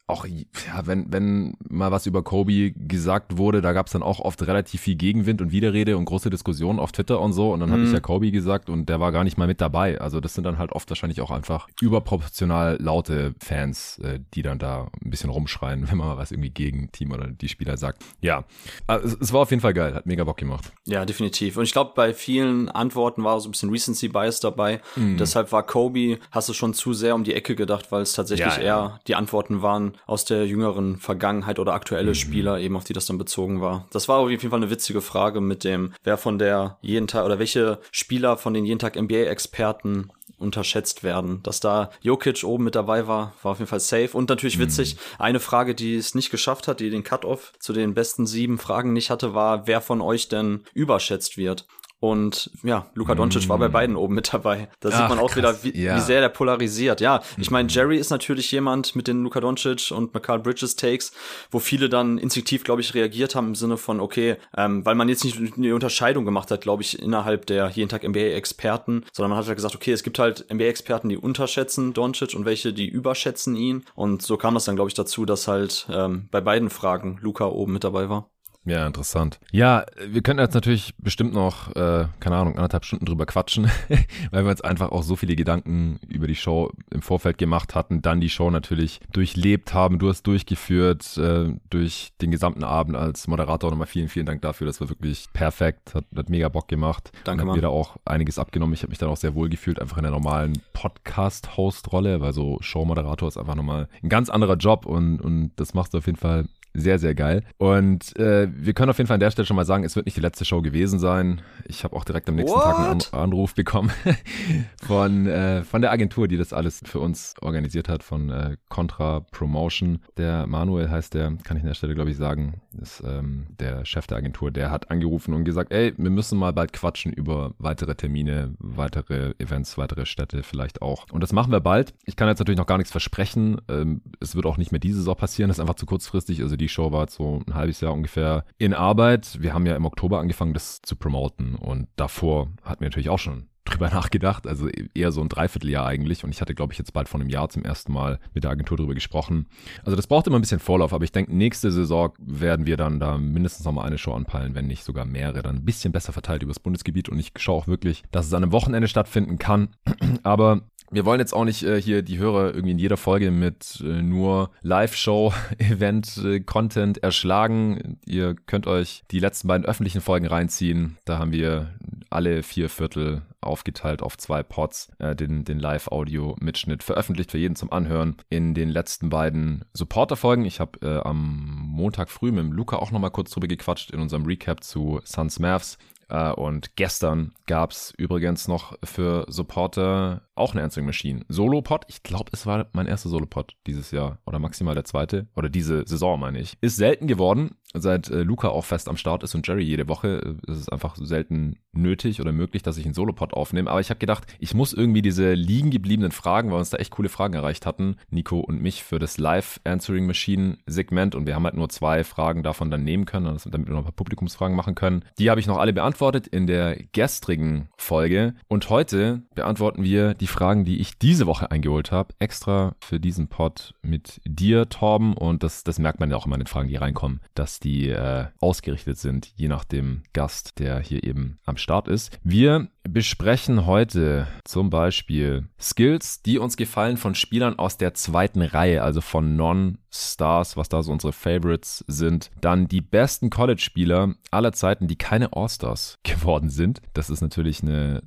auch, 0.08 0.26
ja, 0.26 0.86
wenn, 0.86 1.12
wenn 1.12 1.56
mal 1.68 1.90
was 1.90 2.06
über 2.06 2.22
Kobe 2.22 2.72
gesagt 2.72 3.38
wurde, 3.38 3.62
da 3.62 3.72
gab 3.72 3.86
es 3.86 3.92
dann 3.92 4.02
auch 4.02 4.20
oft 4.20 4.46
relativ 4.46 4.80
viel 4.82 4.96
Gegenwind 4.96 5.40
und 5.40 5.52
Widerrede 5.52 5.96
und 5.96 6.04
große 6.04 6.28
Diskussionen 6.28 6.78
auf 6.78 6.92
Twitter 6.92 7.20
und 7.20 7.32
so. 7.32 7.52
Und 7.52 7.60
dann 7.60 7.70
mhm. 7.70 7.74
habe 7.74 7.84
ich 7.84 7.92
ja 7.92 8.00
Kobe 8.00 8.30
gesagt 8.30 8.68
und 8.68 8.88
der 8.88 9.00
war 9.00 9.12
gar 9.12 9.24
nicht 9.24 9.38
mal 9.38 9.46
mit 9.46 9.60
dabei. 9.60 10.00
Also 10.00 10.20
das 10.20 10.34
sind 10.34 10.44
dann 10.44 10.58
halt 10.58 10.72
oft 10.72 10.90
wahrscheinlich 10.90 11.20
auch 11.20 11.30
einfach 11.30 11.68
überproportional 11.80 12.78
laute 12.80 13.34
Fans, 13.40 13.98
äh, 14.00 14.18
die 14.34 14.42
dann 14.42 14.58
da 14.58 14.88
ein 15.02 15.10
bisschen 15.10 15.30
rumschreien, 15.30 15.88
wenn 15.90 15.96
man 15.96 16.08
mal 16.08 16.16
was 16.16 16.32
irgendwie 16.32 16.50
gegen 16.50 16.90
Team 16.92 17.12
oder 17.12 17.28
die 17.28 17.48
Spieler 17.48 17.76
sagt. 17.76 18.04
Ja, 18.20 18.44
also 18.86 19.16
es, 19.20 19.32
war 19.32 19.40
auf 19.42 19.50
jeden 19.50 19.62
Fall 19.62 19.74
geil, 19.74 19.94
hat 19.94 20.06
mega 20.06 20.24
Bock 20.24 20.36
gemacht. 20.36 20.72
Ja, 20.84 21.04
definitiv. 21.04 21.56
Und 21.56 21.64
ich 21.64 21.72
glaube, 21.72 21.92
bei 21.94 22.12
vielen 22.12 22.68
Antworten 22.68 23.24
war 23.24 23.40
so 23.40 23.48
ein 23.48 23.52
bisschen 23.52 23.70
Recency 23.70 24.08
Bias 24.08 24.40
dabei. 24.40 24.80
Mhm. 24.96 25.16
Deshalb 25.16 25.52
war 25.52 25.62
Kobe, 25.62 26.18
hast 26.30 26.48
du 26.48 26.52
schon 26.52 26.74
zu 26.74 26.92
sehr 26.92 27.14
um 27.14 27.24
die 27.24 27.34
Ecke 27.34 27.54
gedacht, 27.54 27.92
weil 27.92 28.02
es 28.02 28.12
tatsächlich 28.12 28.56
ja, 28.56 28.62
ja. 28.62 28.86
eher 28.86 29.00
die 29.06 29.14
Antworten 29.14 29.62
waren, 29.62 29.91
aus 30.06 30.24
der 30.24 30.46
jüngeren 30.46 30.98
Vergangenheit 30.98 31.58
oder 31.58 31.74
aktuelle 31.74 32.10
mhm. 32.10 32.14
Spieler 32.14 32.58
eben, 32.58 32.76
auf 32.76 32.84
die 32.84 32.92
das 32.92 33.06
dann 33.06 33.18
bezogen 33.18 33.60
war. 33.60 33.86
Das 33.90 34.08
war 34.08 34.18
auf 34.18 34.30
jeden 34.30 34.50
Fall 34.50 34.58
eine 34.58 34.70
witzige 34.70 35.00
Frage 35.00 35.40
mit 35.40 35.64
dem, 35.64 35.92
wer 36.04 36.16
von 36.16 36.38
der 36.38 36.78
jeden 36.80 37.06
Tag 37.06 37.24
oder 37.24 37.38
welche 37.38 37.78
Spieler 37.90 38.36
von 38.36 38.54
den 38.54 38.64
jeden 38.64 38.78
Tag 38.78 39.00
NBA-Experten 39.00 40.10
unterschätzt 40.42 41.04
werden. 41.04 41.40
Dass 41.42 41.60
da 41.60 41.90
Jokic 42.02 42.44
oben 42.44 42.64
mit 42.64 42.74
dabei 42.74 43.06
war, 43.06 43.32
war 43.42 43.52
auf 43.52 43.58
jeden 43.58 43.68
Fall 43.68 43.80
safe. 43.80 44.10
Und 44.12 44.28
natürlich 44.28 44.58
mhm. 44.58 44.62
witzig, 44.62 44.96
eine 45.18 45.40
Frage, 45.40 45.74
die 45.74 45.96
es 45.96 46.14
nicht 46.14 46.30
geschafft 46.30 46.68
hat, 46.68 46.80
die 46.80 46.90
den 46.90 47.04
Cut-Off 47.04 47.52
zu 47.58 47.72
den 47.72 47.94
besten 47.94 48.26
sieben 48.26 48.58
Fragen 48.58 48.92
nicht 48.92 49.10
hatte, 49.10 49.34
war, 49.34 49.66
wer 49.66 49.80
von 49.80 50.00
euch 50.00 50.28
denn 50.28 50.64
überschätzt 50.74 51.38
wird. 51.38 51.66
Und 52.02 52.50
ja, 52.64 52.86
Luka 52.94 53.14
Doncic 53.14 53.46
mm. 53.46 53.48
war 53.48 53.58
bei 53.58 53.68
mm. 53.68 53.72
beiden 53.72 53.96
oben 53.96 54.16
mit 54.16 54.34
dabei. 54.34 54.68
Da 54.80 54.88
Ach, 54.88 54.98
sieht 54.98 55.08
man 55.08 55.20
auch 55.20 55.30
krass. 55.30 55.62
wieder, 55.62 55.62
wie, 55.62 55.84
ja. 55.84 55.94
wie, 55.94 56.00
sehr 56.00 56.20
der 56.20 56.30
polarisiert. 56.30 57.00
Ja, 57.00 57.22
ich 57.38 57.52
meine, 57.52 57.66
mm. 57.66 57.70
Jerry 57.70 57.96
ist 57.96 58.10
natürlich 58.10 58.50
jemand 58.50 58.96
mit 58.96 59.06
den 59.06 59.22
Luka 59.22 59.40
Doncic 59.40 59.92
und 59.92 60.12
Mikal 60.12 60.40
Bridges 60.40 60.74
Takes, 60.74 61.12
wo 61.52 61.60
viele 61.60 61.88
dann 61.88 62.18
instinktiv, 62.18 62.64
glaube 62.64 62.80
ich, 62.80 62.92
reagiert 62.94 63.36
haben 63.36 63.46
im 63.46 63.54
Sinne 63.54 63.76
von, 63.76 64.00
okay, 64.00 64.34
ähm, 64.56 64.84
weil 64.84 64.96
man 64.96 65.08
jetzt 65.08 65.24
nicht 65.24 65.38
eine 65.56 65.74
Unterscheidung 65.74 66.24
gemacht 66.24 66.50
hat, 66.50 66.62
glaube 66.62 66.82
ich, 66.82 67.00
innerhalb 67.00 67.46
der 67.46 67.68
jeden 67.68 67.88
Tag 67.88 68.02
NBA-Experten, 68.02 69.04
sondern 69.12 69.30
man 69.30 69.38
hat 69.38 69.46
halt 69.46 69.54
gesagt, 69.54 69.76
okay, 69.76 69.92
es 69.92 70.02
gibt 70.02 70.18
halt 70.18 70.52
NBA-Experten, 70.52 71.08
die 71.08 71.16
unterschätzen 71.16 71.92
Doncic 71.92 72.34
und 72.34 72.44
welche, 72.44 72.72
die 72.72 72.88
überschätzen 72.88 73.54
ihn. 73.54 73.84
Und 73.94 74.22
so 74.22 74.36
kam 74.36 74.54
das 74.54 74.64
dann, 74.64 74.74
glaube 74.74 74.88
ich, 74.88 74.94
dazu, 74.94 75.24
dass 75.24 75.46
halt 75.46 75.86
ähm, 75.88 76.26
bei 76.32 76.40
beiden 76.40 76.68
Fragen 76.68 77.18
Luca 77.20 77.46
oben 77.46 77.74
mit 77.74 77.84
dabei 77.84 78.08
war. 78.08 78.31
Ja, 78.64 78.86
interessant. 78.86 79.40
Ja, 79.50 79.84
wir 80.06 80.22
könnten 80.22 80.40
jetzt 80.40 80.54
natürlich 80.54 80.94
bestimmt 80.98 81.34
noch, 81.34 81.74
äh, 81.74 82.06
keine 82.20 82.36
Ahnung, 82.36 82.54
anderthalb 82.54 82.84
Stunden 82.84 83.04
drüber 83.04 83.26
quatschen, 83.26 83.68
weil 84.30 84.44
wir 84.44 84.50
uns 84.50 84.60
einfach 84.60 84.92
auch 84.92 85.02
so 85.02 85.16
viele 85.16 85.34
Gedanken 85.34 85.98
über 86.08 86.28
die 86.28 86.36
Show 86.36 86.70
im 86.90 87.02
Vorfeld 87.02 87.38
gemacht 87.38 87.74
hatten, 87.74 88.02
dann 88.02 88.20
die 88.20 88.30
Show 88.30 88.50
natürlich 88.50 89.00
durchlebt 89.12 89.74
haben. 89.74 89.98
Du 89.98 90.08
hast 90.08 90.22
durchgeführt 90.24 91.16
äh, 91.18 91.54
durch 91.70 92.12
den 92.20 92.30
gesamten 92.30 92.62
Abend 92.62 92.96
als 92.96 93.26
Moderator. 93.26 93.70
Nochmal 93.70 93.88
vielen, 93.88 94.08
vielen 94.08 94.26
Dank 94.26 94.42
dafür. 94.42 94.68
Das 94.68 94.80
war 94.80 94.88
wirklich 94.88 95.26
perfekt. 95.32 95.94
Hat, 95.94 96.04
hat 96.14 96.30
mega 96.30 96.48
Bock 96.48 96.68
gemacht. 96.68 97.10
Danke, 97.24 97.44
Mann. 97.44 97.56
mir 97.56 97.62
da 97.62 97.68
auch 97.68 97.96
einiges 98.04 98.38
abgenommen. 98.38 98.74
Ich 98.74 98.82
habe 98.82 98.90
mich 98.90 98.98
dann 98.98 99.08
auch 99.08 99.16
sehr 99.16 99.34
wohl 99.34 99.48
gefühlt, 99.48 99.80
einfach 99.80 99.96
in 99.96 100.04
der 100.04 100.12
normalen 100.12 100.62
Podcast-Host-Rolle, 100.72 102.20
weil 102.20 102.32
so 102.32 102.58
Show-Moderator 102.60 103.26
ist 103.26 103.38
einfach 103.38 103.56
nochmal 103.56 103.88
ein 104.02 104.08
ganz 104.08 104.30
anderer 104.30 104.56
Job 104.56 104.86
und, 104.86 105.20
und 105.20 105.50
das 105.56 105.74
machst 105.74 105.94
du 105.94 105.98
auf 105.98 106.06
jeden 106.06 106.18
Fall 106.18 106.46
sehr, 106.74 106.98
sehr 106.98 107.14
geil. 107.14 107.42
Und 107.58 108.16
äh, 108.18 108.48
wir 108.52 108.72
können 108.72 108.90
auf 108.90 108.98
jeden 108.98 109.08
Fall 109.08 109.14
an 109.14 109.20
der 109.20 109.30
Stelle 109.30 109.46
schon 109.46 109.56
mal 109.56 109.64
sagen, 109.64 109.84
es 109.84 109.96
wird 109.96 110.06
nicht 110.06 110.16
die 110.16 110.22
letzte 110.22 110.44
Show 110.44 110.62
gewesen 110.62 110.98
sein. 110.98 111.42
Ich 111.66 111.84
habe 111.84 111.94
auch 111.96 112.04
direkt 112.04 112.28
am 112.28 112.36
nächsten 112.36 112.56
What? 112.56 112.64
Tag 112.64 112.78
einen 112.78 113.02
An 113.12 113.32
Anruf 113.32 113.54
bekommen 113.54 113.90
von, 114.82 115.26
äh, 115.26 115.62
von 115.64 115.82
der 115.82 115.90
Agentur, 115.90 116.28
die 116.28 116.36
das 116.36 116.52
alles 116.52 116.80
für 116.84 117.00
uns 117.00 117.34
organisiert 117.40 117.88
hat, 117.88 118.02
von 118.02 118.30
äh, 118.30 118.56
Contra 118.68 119.20
Promotion. 119.20 120.00
Der 120.16 120.46
Manuel 120.46 120.90
heißt 120.90 121.14
der, 121.14 121.36
kann 121.44 121.56
ich 121.56 121.62
an 121.62 121.68
der 121.68 121.74
Stelle, 121.74 121.94
glaube 121.94 122.10
ich, 122.10 122.16
sagen, 122.16 122.60
ist 122.80 123.02
ähm, 123.06 123.46
der 123.60 123.84
Chef 123.84 124.06
der 124.06 124.18
Agentur. 124.18 124.50
Der 124.50 124.70
hat 124.70 124.90
angerufen 124.90 125.34
und 125.34 125.44
gesagt, 125.44 125.72
ey, 125.72 125.92
wir 125.96 126.10
müssen 126.10 126.38
mal 126.38 126.52
bald 126.52 126.72
quatschen 126.72 127.12
über 127.12 127.52
weitere 127.58 127.94
Termine, 127.94 128.54
weitere 128.58 129.34
Events, 129.38 129.78
weitere 129.78 130.06
Städte 130.06 130.42
vielleicht 130.42 130.82
auch. 130.82 131.06
Und 131.10 131.22
das 131.22 131.32
machen 131.32 131.52
wir 131.52 131.60
bald. 131.60 131.94
Ich 132.04 132.16
kann 132.16 132.28
jetzt 132.28 132.38
natürlich 132.38 132.58
noch 132.58 132.66
gar 132.66 132.78
nichts 132.78 132.92
versprechen. 132.92 133.60
Ähm, 133.68 134.02
es 134.20 134.34
wird 134.34 134.46
auch 134.46 134.56
nicht 134.56 134.72
mehr 134.72 134.80
diese 134.80 134.98
Saison 134.98 135.16
passieren. 135.16 135.48
Das 135.48 135.58
ist 135.58 135.60
einfach 135.60 135.74
zu 135.74 135.86
kurzfristig. 135.86 136.42
Also 136.42 136.56
die 136.62 136.68
Show 136.68 136.92
war 136.92 137.08
so 137.08 137.42
ein 137.46 137.54
halbes 137.54 137.80
Jahr 137.80 137.92
ungefähr 137.92 138.44
in 138.58 138.72
Arbeit. 138.72 139.38
Wir 139.40 139.52
haben 139.52 139.66
ja 139.66 139.76
im 139.76 139.84
Oktober 139.84 140.20
angefangen, 140.20 140.54
das 140.54 140.80
zu 140.80 140.96
promoten 140.96 141.56
und 141.56 141.88
davor 141.96 142.48
hatten 142.62 142.80
wir 142.80 142.86
natürlich 142.86 143.10
auch 143.10 143.18
schon 143.18 143.48
drüber 143.64 143.90
nachgedacht, 143.92 144.46
also 144.46 144.68
eher 144.68 145.12
so 145.12 145.20
ein 145.20 145.28
Dreivierteljahr 145.28 145.86
eigentlich. 145.86 146.24
Und 146.24 146.30
ich 146.30 146.40
hatte, 146.40 146.54
glaube 146.54 146.72
ich, 146.72 146.78
jetzt 146.78 146.92
bald 146.92 147.08
vor 147.08 147.20
einem 147.20 147.28
Jahr 147.28 147.48
zum 147.48 147.64
ersten 147.64 147.92
Mal 147.92 148.18
mit 148.34 148.44
der 148.44 148.50
Agentur 148.50 148.76
drüber 148.76 148.94
gesprochen. 148.94 149.46
Also 149.84 149.96
das 149.96 150.06
braucht 150.06 150.26
immer 150.26 150.38
ein 150.38 150.42
bisschen 150.42 150.58
Vorlauf, 150.58 150.92
aber 150.92 151.04
ich 151.04 151.12
denke, 151.12 151.34
nächste 151.34 151.70
Saison 151.70 152.12
werden 152.18 152.66
wir 152.66 152.76
dann 152.76 153.00
da 153.00 153.18
mindestens 153.18 153.64
noch 153.64 153.72
mal 153.72 153.84
eine 153.84 153.98
Show 153.98 154.12
anpeilen, 154.12 154.54
wenn 154.54 154.66
nicht 154.66 154.84
sogar 154.84 155.04
mehrere, 155.04 155.42
dann 155.42 155.56
ein 155.56 155.64
bisschen 155.64 155.92
besser 155.92 156.12
verteilt 156.12 156.42
übers 156.42 156.60
Bundesgebiet. 156.60 157.08
Und 157.08 157.18
ich 157.18 157.32
schaue 157.36 157.58
auch 157.58 157.68
wirklich, 157.68 158.02
dass 158.10 158.26
es 158.26 158.34
an 158.34 158.42
einem 158.42 158.52
Wochenende 158.52 158.88
stattfinden 158.88 159.38
kann. 159.38 159.70
aber 160.22 160.62
wir 160.92 161.04
wollen 161.06 161.20
jetzt 161.20 161.32
auch 161.32 161.44
nicht 161.44 161.62
äh, 161.62 161.80
hier 161.80 162.02
die 162.02 162.18
Hörer 162.18 162.54
irgendwie 162.54 162.72
in 162.72 162.78
jeder 162.78 162.98
Folge 162.98 163.30
mit 163.30 163.82
äh, 163.82 164.02
nur 164.02 164.50
Live-Show-Event-Content 164.60 166.98
äh, 166.98 167.00
erschlagen. 167.00 167.98
Ihr 168.04 168.34
könnt 168.34 168.66
euch 168.66 169.02
die 169.10 169.18
letzten 169.18 169.48
beiden 169.48 169.66
öffentlichen 169.66 170.02
Folgen 170.02 170.26
reinziehen. 170.26 170.98
Da 171.06 171.18
haben 171.18 171.32
wir 171.32 171.70
alle 172.10 172.42
vier 172.42 172.68
Viertel 172.68 173.22
aufgeteilt 173.40 174.02
auf 174.02 174.18
zwei 174.18 174.42
Pods, 174.42 174.90
äh, 174.98 175.16
den, 175.16 175.44
den 175.44 175.58
Live-Audio-Mitschnitt 175.58 176.82
veröffentlicht 176.82 177.30
für 177.30 177.38
jeden 177.38 177.56
zum 177.56 177.72
Anhören. 177.72 178.16
In 178.28 178.52
den 178.54 178.68
letzten 178.68 179.08
beiden 179.08 179.64
Supporter-Folgen, 179.72 180.44
ich 180.44 180.60
habe 180.60 180.78
äh, 180.82 180.98
am 180.98 181.68
Montag 181.68 182.10
früh 182.10 182.30
mit 182.30 182.44
dem 182.44 182.52
Luca 182.52 182.76
auch 182.76 182.90
nochmal 182.90 183.10
kurz 183.10 183.30
drüber 183.30 183.48
gequatscht 183.48 183.90
in 183.90 184.00
unserem 184.00 184.26
Recap 184.26 184.62
zu 184.62 185.00
Suns 185.04 185.38
Mavs. 185.38 185.78
Äh, 186.12 186.32
und 186.32 186.76
gestern 186.76 187.32
gab 187.46 187.70
es 187.70 187.92
übrigens 187.96 188.46
noch 188.46 188.76
für 188.84 189.24
Supporter 189.28 190.22
auch 190.42 190.52
eine 190.52 190.62
Answering 190.62 190.86
Machine. 190.86 191.24
Solo-Pod, 191.28 191.84
ich 191.86 192.02
glaube, 192.02 192.30
es 192.32 192.46
war 192.46 192.66
mein 192.72 192.86
erster 192.86 193.08
Solo-Pod 193.08 193.56
dieses 193.66 193.92
Jahr 193.92 194.18
oder 194.26 194.40
maximal 194.40 194.74
der 194.74 194.84
zweite 194.84 195.28
oder 195.36 195.48
diese 195.48 195.86
Saison, 195.86 196.18
meine 196.18 196.40
ich. 196.40 196.58
Ist 196.60 196.76
selten 196.76 197.06
geworden, 197.06 197.52
seit 197.74 198.10
äh, 198.10 198.22
Luca 198.22 198.48
auch 198.48 198.64
fest 198.64 198.88
am 198.88 198.96
Start 198.96 199.22
ist 199.22 199.34
und 199.34 199.46
Jerry 199.46 199.62
jede 199.62 199.88
Woche. 199.88 200.36
Äh, 200.46 200.52
ist 200.52 200.58
es 200.58 200.68
einfach 200.68 200.96
selten 200.96 201.56
nötig 201.72 202.20
oder 202.20 202.32
möglich, 202.32 202.62
dass 202.62 202.76
ich 202.76 202.84
einen 202.84 202.94
Solo-Pod 202.94 203.34
aufnehme. 203.34 203.70
Aber 203.70 203.80
ich 203.80 203.90
habe 203.90 203.98
gedacht, 203.98 204.26
ich 204.38 204.54
muss 204.54 204.72
irgendwie 204.72 205.02
diese 205.02 205.32
liegen 205.32 205.70
gebliebenen 205.70 206.12
Fragen, 206.12 206.50
weil 206.50 206.58
uns 206.58 206.70
da 206.70 206.78
echt 206.78 206.90
coole 206.90 207.08
Fragen 207.08 207.34
erreicht 207.34 207.64
hatten, 207.64 207.96
Nico 208.10 208.40
und 208.40 208.60
mich, 208.60 208.82
für 208.82 208.98
das 208.98 209.18
Live-Answering 209.18 210.06
Machine-Segment. 210.06 211.14
Und 211.14 211.26
wir 211.26 211.34
haben 211.34 211.44
halt 211.44 211.56
nur 211.56 211.68
zwei 211.68 212.04
Fragen 212.04 212.42
davon 212.42 212.70
dann 212.70 212.84
nehmen 212.84 213.06
können, 213.06 213.24
damit 213.24 213.68
wir 213.68 213.74
noch 213.74 213.82
ein 213.82 213.84
paar 213.84 213.92
Publikumsfragen 213.92 214.56
machen 214.56 214.74
können. 214.74 215.04
Die 215.18 215.30
habe 215.30 215.40
ich 215.40 215.46
noch 215.46 215.58
alle 215.58 215.72
beantwortet 215.72 216.26
in 216.26 216.46
der 216.46 216.76
gestrigen 216.92 217.68
Folge. 217.76 218.34
Und 218.48 218.68
heute 218.70 219.22
beantworten 219.34 219.82
wir 219.82 220.14
die 220.14 220.26
Fragen, 220.32 220.64
die 220.64 220.80
ich 220.80 220.98
diese 220.98 221.26
Woche 221.26 221.50
eingeholt 221.50 221.92
habe, 221.92 222.14
extra 222.18 222.74
für 222.80 222.98
diesen 222.98 223.28
Pod 223.28 223.74
mit 223.82 224.20
dir, 224.24 224.68
Torben. 224.68 225.14
Und 225.14 225.44
das, 225.44 225.62
das 225.62 225.78
merkt 225.78 226.00
man 226.00 226.10
ja 226.10 226.16
auch 226.16 226.26
immer 226.26 226.34
in 226.34 226.40
den 226.40 226.48
Fragen, 226.48 226.68
die 226.68 226.76
reinkommen, 226.76 227.20
dass 227.34 227.60
die 227.60 227.88
äh, 227.88 228.26
ausgerichtet 228.40 228.98
sind, 228.98 229.32
je 229.36 229.48
nach 229.48 229.64
dem 229.64 230.02
Gast, 230.12 230.58
der 230.58 230.80
hier 230.80 231.04
eben 231.04 231.38
am 231.44 231.56
Start 231.56 231.86
ist. 231.86 232.18
Wir 232.24 232.68
besprechen 232.84 233.66
heute 233.66 234.26
zum 234.44 234.70
Beispiel 234.70 235.48
Skills, 235.60 236.22
die 236.22 236.38
uns 236.38 236.56
gefallen 236.56 236.96
von 236.96 237.14
Spielern 237.14 237.58
aus 237.58 237.76
der 237.76 237.94
zweiten 237.94 238.42
Reihe, 238.42 238.82
also 238.82 239.00
von 239.00 239.36
Non-Stars, 239.36 240.56
was 240.56 240.68
da 240.68 240.82
so 240.82 240.92
unsere 240.92 241.12
Favorites 241.12 241.84
sind. 241.86 242.30
Dann 242.40 242.68
die 242.68 242.80
besten 242.80 243.30
College-Spieler 243.30 244.14
aller 244.30 244.52
Zeiten, 244.52 244.88
die 244.88 244.96
keine 244.96 245.32
All-Stars 245.32 245.98
geworden 246.02 246.50
sind. 246.50 246.82
Das 246.92 247.10
ist 247.10 247.20
natürlich 247.20 247.62
eine 247.62 248.02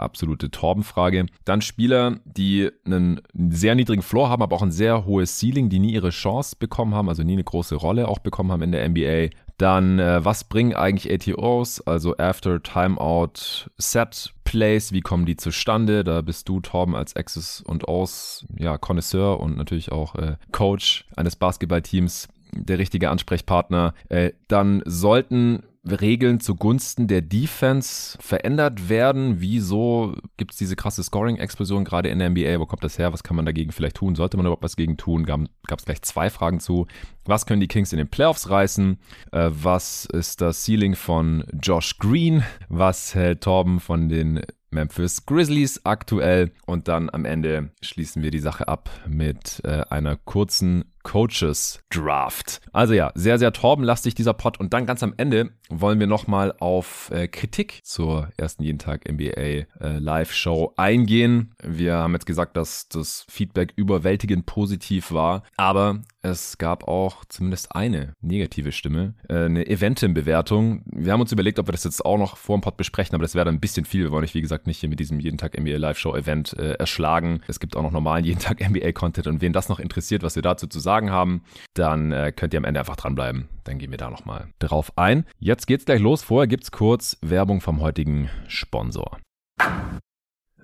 absolute 0.00 0.50
Torbenfrage. 0.50 1.26
Dann 1.44 1.60
Spieler, 1.60 2.20
die 2.24 2.70
einen 2.84 3.20
sehr 3.34 3.74
niedrigen 3.74 4.02
Floor 4.02 4.30
haben, 4.30 4.42
aber 4.42 4.56
auch 4.56 4.62
ein 4.62 4.72
sehr 4.72 5.04
hohes 5.04 5.38
Ceiling, 5.38 5.68
die 5.68 5.78
nie 5.78 5.92
ihre 5.92 6.10
Chance 6.10 6.56
bekommen 6.58 6.94
haben, 6.94 7.08
also 7.08 7.22
nie 7.22 7.34
eine 7.34 7.44
große 7.44 7.74
Rolle 7.74 8.08
auch 8.08 8.18
bekommen 8.18 8.50
haben 8.50 8.62
in 8.62 8.72
der 8.72 8.88
NBA. 8.88 9.36
Dann, 9.60 9.98
äh, 9.98 10.24
was 10.24 10.44
bringen 10.44 10.72
eigentlich 10.72 11.12
ATOs, 11.12 11.82
also 11.82 12.16
After 12.16 12.62
Timeout 12.62 13.68
Set 13.76 14.32
Plays, 14.44 14.90
wie 14.92 15.02
kommen 15.02 15.26
die 15.26 15.36
zustande? 15.36 16.02
Da 16.02 16.22
bist 16.22 16.48
du, 16.48 16.60
Torben, 16.60 16.96
als 16.96 17.14
Access 17.14 17.60
und 17.60 17.86
Aus, 17.86 18.46
ja, 18.58 18.78
Connoisseur 18.78 19.38
und 19.38 19.58
natürlich 19.58 19.92
auch 19.92 20.14
äh, 20.14 20.36
Coach 20.50 21.04
eines 21.14 21.36
Basketballteams 21.36 22.28
der 22.54 22.78
richtige 22.78 23.10
Ansprechpartner. 23.10 23.92
Äh, 24.08 24.32
dann 24.48 24.82
sollten 24.86 25.62
Regeln 25.84 26.40
zugunsten 26.40 27.06
der 27.06 27.22
Defense 27.22 28.18
verändert 28.20 28.88
werden? 28.88 29.40
Wieso 29.40 30.14
gibt 30.36 30.52
es 30.52 30.58
diese 30.58 30.76
krasse 30.76 31.02
Scoring-Explosion 31.02 31.84
gerade 31.84 32.10
in 32.10 32.18
der 32.18 32.30
NBA? 32.30 32.60
Wo 32.60 32.66
kommt 32.66 32.84
das 32.84 32.98
her? 32.98 33.12
Was 33.12 33.22
kann 33.22 33.36
man 33.36 33.46
dagegen 33.46 33.72
vielleicht 33.72 33.96
tun? 33.96 34.14
Sollte 34.14 34.36
man 34.36 34.46
überhaupt 34.46 34.62
was 34.62 34.76
gegen 34.76 34.96
tun? 34.98 35.24
Gab 35.24 35.48
es 35.78 35.84
gleich 35.84 36.02
zwei 36.02 36.28
Fragen 36.28 36.60
zu. 36.60 36.86
Was 37.24 37.46
können 37.46 37.60
die 37.60 37.68
Kings 37.68 37.92
in 37.92 37.98
den 37.98 38.08
Playoffs 38.08 38.50
reißen? 38.50 38.98
Äh, 39.32 39.50
was 39.52 40.06
ist 40.06 40.40
das 40.40 40.64
Ceiling 40.64 40.94
von 40.94 41.44
Josh 41.62 41.98
Green? 41.98 42.42
Was 42.68 43.14
hält 43.14 43.42
Torben 43.42 43.80
von 43.80 44.08
den 44.08 44.40
Memphis 44.70 45.26
Grizzlies 45.26 45.84
aktuell. 45.84 46.52
Und 46.66 46.88
dann 46.88 47.10
am 47.10 47.24
Ende 47.24 47.70
schließen 47.82 48.22
wir 48.22 48.30
die 48.30 48.38
Sache 48.38 48.68
ab 48.68 48.90
mit 49.06 49.60
äh, 49.64 49.82
einer 49.90 50.16
kurzen 50.16 50.84
Coaches 51.02 51.80
Draft. 51.90 52.60
Also 52.72 52.92
ja, 52.92 53.10
sehr, 53.14 53.38
sehr 53.38 53.52
torbenlastig 53.52 54.14
dieser 54.14 54.34
Pod. 54.34 54.60
Und 54.60 54.74
dann 54.74 54.86
ganz 54.86 55.02
am 55.02 55.14
Ende 55.16 55.50
wollen 55.70 55.98
wir 55.98 56.06
nochmal 56.06 56.54
auf 56.58 57.10
äh, 57.10 57.26
Kritik 57.26 57.80
zur 57.84 58.28
ersten 58.36 58.62
jeden 58.62 58.78
Tag 58.78 59.10
NBA 59.10 59.30
äh, 59.30 59.66
Live-Show 59.80 60.74
eingehen. 60.76 61.54
Wir 61.62 61.94
haben 61.94 62.12
jetzt 62.12 62.26
gesagt, 62.26 62.56
dass 62.56 62.88
das 62.88 63.24
Feedback 63.28 63.72
überwältigend 63.76 64.44
positiv 64.44 65.10
war, 65.10 65.42
aber 65.56 66.02
es 66.22 66.58
gab 66.58 66.86
auch 66.86 67.24
zumindest 67.26 67.74
eine 67.74 68.14
negative 68.20 68.72
Stimme, 68.72 69.14
äh, 69.28 69.44
eine 69.44 69.66
Eventim-Bewertung. 69.66 70.82
Wir 70.86 71.12
haben 71.12 71.20
uns 71.20 71.32
überlegt, 71.32 71.58
ob 71.58 71.68
wir 71.68 71.72
das 71.72 71.84
jetzt 71.84 72.04
auch 72.04 72.18
noch 72.18 72.36
vor 72.36 72.58
dem 72.58 72.60
Pod 72.60 72.76
besprechen, 72.76 73.14
aber 73.14 73.22
das 73.22 73.34
wäre 73.34 73.44
dann 73.44 73.56
ein 73.56 73.60
bisschen 73.60 73.84
viel. 73.84 74.04
Wir 74.04 74.10
wollen 74.10 74.24
euch, 74.24 74.34
wie 74.34 74.42
gesagt, 74.42 74.66
nicht 74.66 74.78
hier 74.78 74.88
mit 74.88 75.00
diesem 75.00 75.20
jeden 75.20 75.38
Tag 75.38 75.58
NBA 75.58 75.76
Live-Show-Event 75.76 76.58
äh, 76.58 76.72
erschlagen. 76.72 77.40
Es 77.46 77.60
gibt 77.60 77.76
auch 77.76 77.82
noch 77.82 77.90
normalen 77.90 78.24
jeden 78.24 78.40
Tag 78.40 78.60
NBA-Content 78.60 79.26
und 79.26 79.40
wen 79.40 79.52
das 79.52 79.68
noch 79.68 79.80
interessiert, 79.80 80.22
was 80.22 80.36
wir 80.36 80.42
dazu 80.42 80.66
zu 80.66 80.78
sagen 80.78 81.10
haben, 81.10 81.42
dann 81.74 82.12
äh, 82.12 82.32
könnt 82.34 82.52
ihr 82.54 82.58
am 82.58 82.64
Ende 82.64 82.80
einfach 82.80 82.96
dranbleiben. 82.96 83.48
Dann 83.64 83.78
gehen 83.78 83.90
wir 83.90 83.98
da 83.98 84.10
nochmal 84.10 84.48
drauf 84.58 84.92
ein. 84.96 85.24
Jetzt 85.38 85.66
geht's 85.66 85.84
gleich 85.84 86.00
los. 86.00 86.22
Vorher 86.22 86.46
gibt's 86.46 86.70
kurz 86.70 87.16
Werbung 87.22 87.60
vom 87.60 87.80
heutigen 87.80 88.28
Sponsor. 88.46 89.18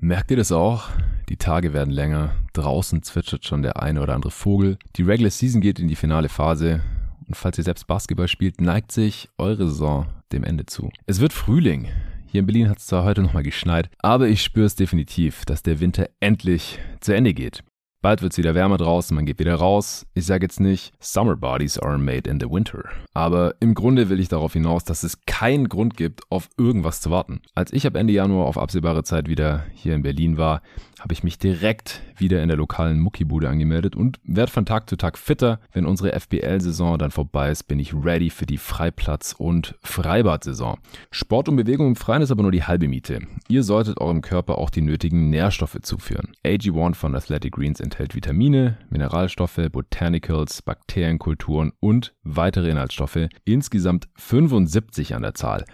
Merkt 0.01 0.31
ihr 0.31 0.37
das 0.37 0.53
auch? 0.53 0.89
Die 1.29 1.37
Tage 1.37 1.73
werden 1.73 1.93
länger. 1.93 2.37
Draußen 2.53 3.03
zwitschert 3.03 3.47
schon 3.47 3.63
der 3.63 3.83
eine 3.83 4.03
oder 4.03 4.15
andere 4.15 4.31
Vogel. 4.31 4.79
Die 4.97 5.03
Regular 5.03 5.31
Season 5.31 5.61
geht 5.61 5.79
in 5.79 5.89
die 5.89 5.97
finale 5.97 6.29
Phase. 6.29 6.83
Und 7.27 7.35
falls 7.37 7.59
ihr 7.59 7.65
selbst 7.65 7.87
Basketball 7.87 8.29
spielt, 8.29 8.61
neigt 8.61 8.93
sich 8.93 9.29
eure 9.39 9.67
Saison 9.69 10.07
dem 10.33 10.45
Ende 10.45 10.67
zu. 10.67 10.91
Es 11.07 11.21
wird 11.21 11.33
Frühling. 11.33 11.89
Hier 12.27 12.41
in 12.41 12.47
Berlin 12.47 12.69
hat 12.69 12.79
es 12.79 12.87
zwar 12.87 13.05
heute 13.05 13.23
nochmal 13.23 13.43
geschneit, 13.43 13.89
aber 13.99 14.29
ich 14.29 14.43
spüre 14.43 14.67
es 14.67 14.75
definitiv, 14.75 15.45
dass 15.47 15.63
der 15.63 15.81
Winter 15.81 16.09
endlich 16.21 16.79
zu 17.01 17.15
Ende 17.15 17.33
geht. 17.33 17.65
Bald 18.07 18.23
wird 18.23 18.35
es 18.35 18.39
wieder 18.39 18.55
wärmer 18.55 18.77
draußen, 18.77 19.17
man 19.17 19.27
geht 19.27 19.41
wieder 19.41 19.57
raus. 19.57 20.07
Ich 20.15 20.27
sage 20.27 20.45
jetzt 20.45 20.61
nicht, 20.61 20.93
Summer 21.01 21.35
Bodies 21.35 21.77
are 21.77 21.99
made 21.99 22.31
in 22.31 22.39
the 22.39 22.49
winter. 22.49 22.85
Aber 23.15 23.57
im 23.59 23.75
Grunde 23.75 24.09
will 24.09 24.21
ich 24.21 24.29
darauf 24.29 24.53
hinaus, 24.53 24.85
dass 24.85 25.03
es 25.03 25.27
keinen 25.27 25.69
Grund 25.69 25.97
gibt, 25.97 26.21
auf 26.31 26.49
irgendwas 26.57 27.01
zu 27.01 27.11
warten. 27.11 27.41
Als 27.57 27.73
ich 27.73 27.85
ab 27.85 27.97
Ende 27.97 28.13
Januar 28.13 28.47
auf 28.47 28.59
absehbare 28.59 29.03
Zeit 29.03 29.27
wieder 29.27 29.67
hier 29.75 29.97
in 29.97 30.03
Berlin 30.03 30.39
war, 30.39 30.63
habe 31.01 31.13
ich 31.13 31.23
mich 31.23 31.39
direkt 31.39 32.01
wieder 32.17 32.43
in 32.43 32.49
der 32.49 32.57
lokalen 32.57 33.01
Muckibude 33.01 33.49
angemeldet 33.49 33.95
und 33.95 34.19
werde 34.25 34.51
von 34.51 34.65
Tag 34.65 34.89
zu 34.89 34.97
Tag 34.97 35.19
fitter. 35.19 35.61
Wenn 35.73 35.85
unsere 35.85 36.19
FBL-Saison 36.19 36.99
dann 36.99 37.11
vorbei 37.11 37.51
ist, 37.51 37.65
bin 37.65 37.79
ich 37.79 37.95
ready 37.95 38.31
für 38.31 38.47
die 38.47 38.59
Freiplatz- 38.59 39.35
und 39.37 39.75
Freibad-Saison. 39.83 40.79
Sport 41.11 41.49
und 41.49 41.57
Bewegung 41.57 41.89
im 41.89 41.97
Freien 41.97 42.23
ist 42.23 42.31
aber 42.31 42.43
nur 42.43 42.53
die 42.53 42.65
halbe 42.65 42.89
Miete. 42.89 43.21
Ihr 43.49 43.63
solltet 43.63 44.01
eurem 44.01 44.23
Körper 44.23 44.59
auch 44.59 44.71
die 44.71 44.81
nötigen 44.81 45.29
Nährstoffe 45.29 45.79
zuführen. 45.83 46.33
AG1 46.45 46.95
von 46.95 47.15
Athletic 47.15 47.53
Greens 47.53 47.81
enthält 47.81 48.15
Vitamine, 48.15 48.79
Mineralstoffe, 48.89 49.61
Botanicals, 49.71 50.63
Bakterienkulturen 50.63 51.73
und 51.81 52.15
weitere 52.23 52.71
Inhaltsstoffe, 52.71 53.29
insgesamt 53.45 54.09
75 54.17 55.15
an 55.15 55.23
der 55.23 55.35
Zahl. 55.35 55.65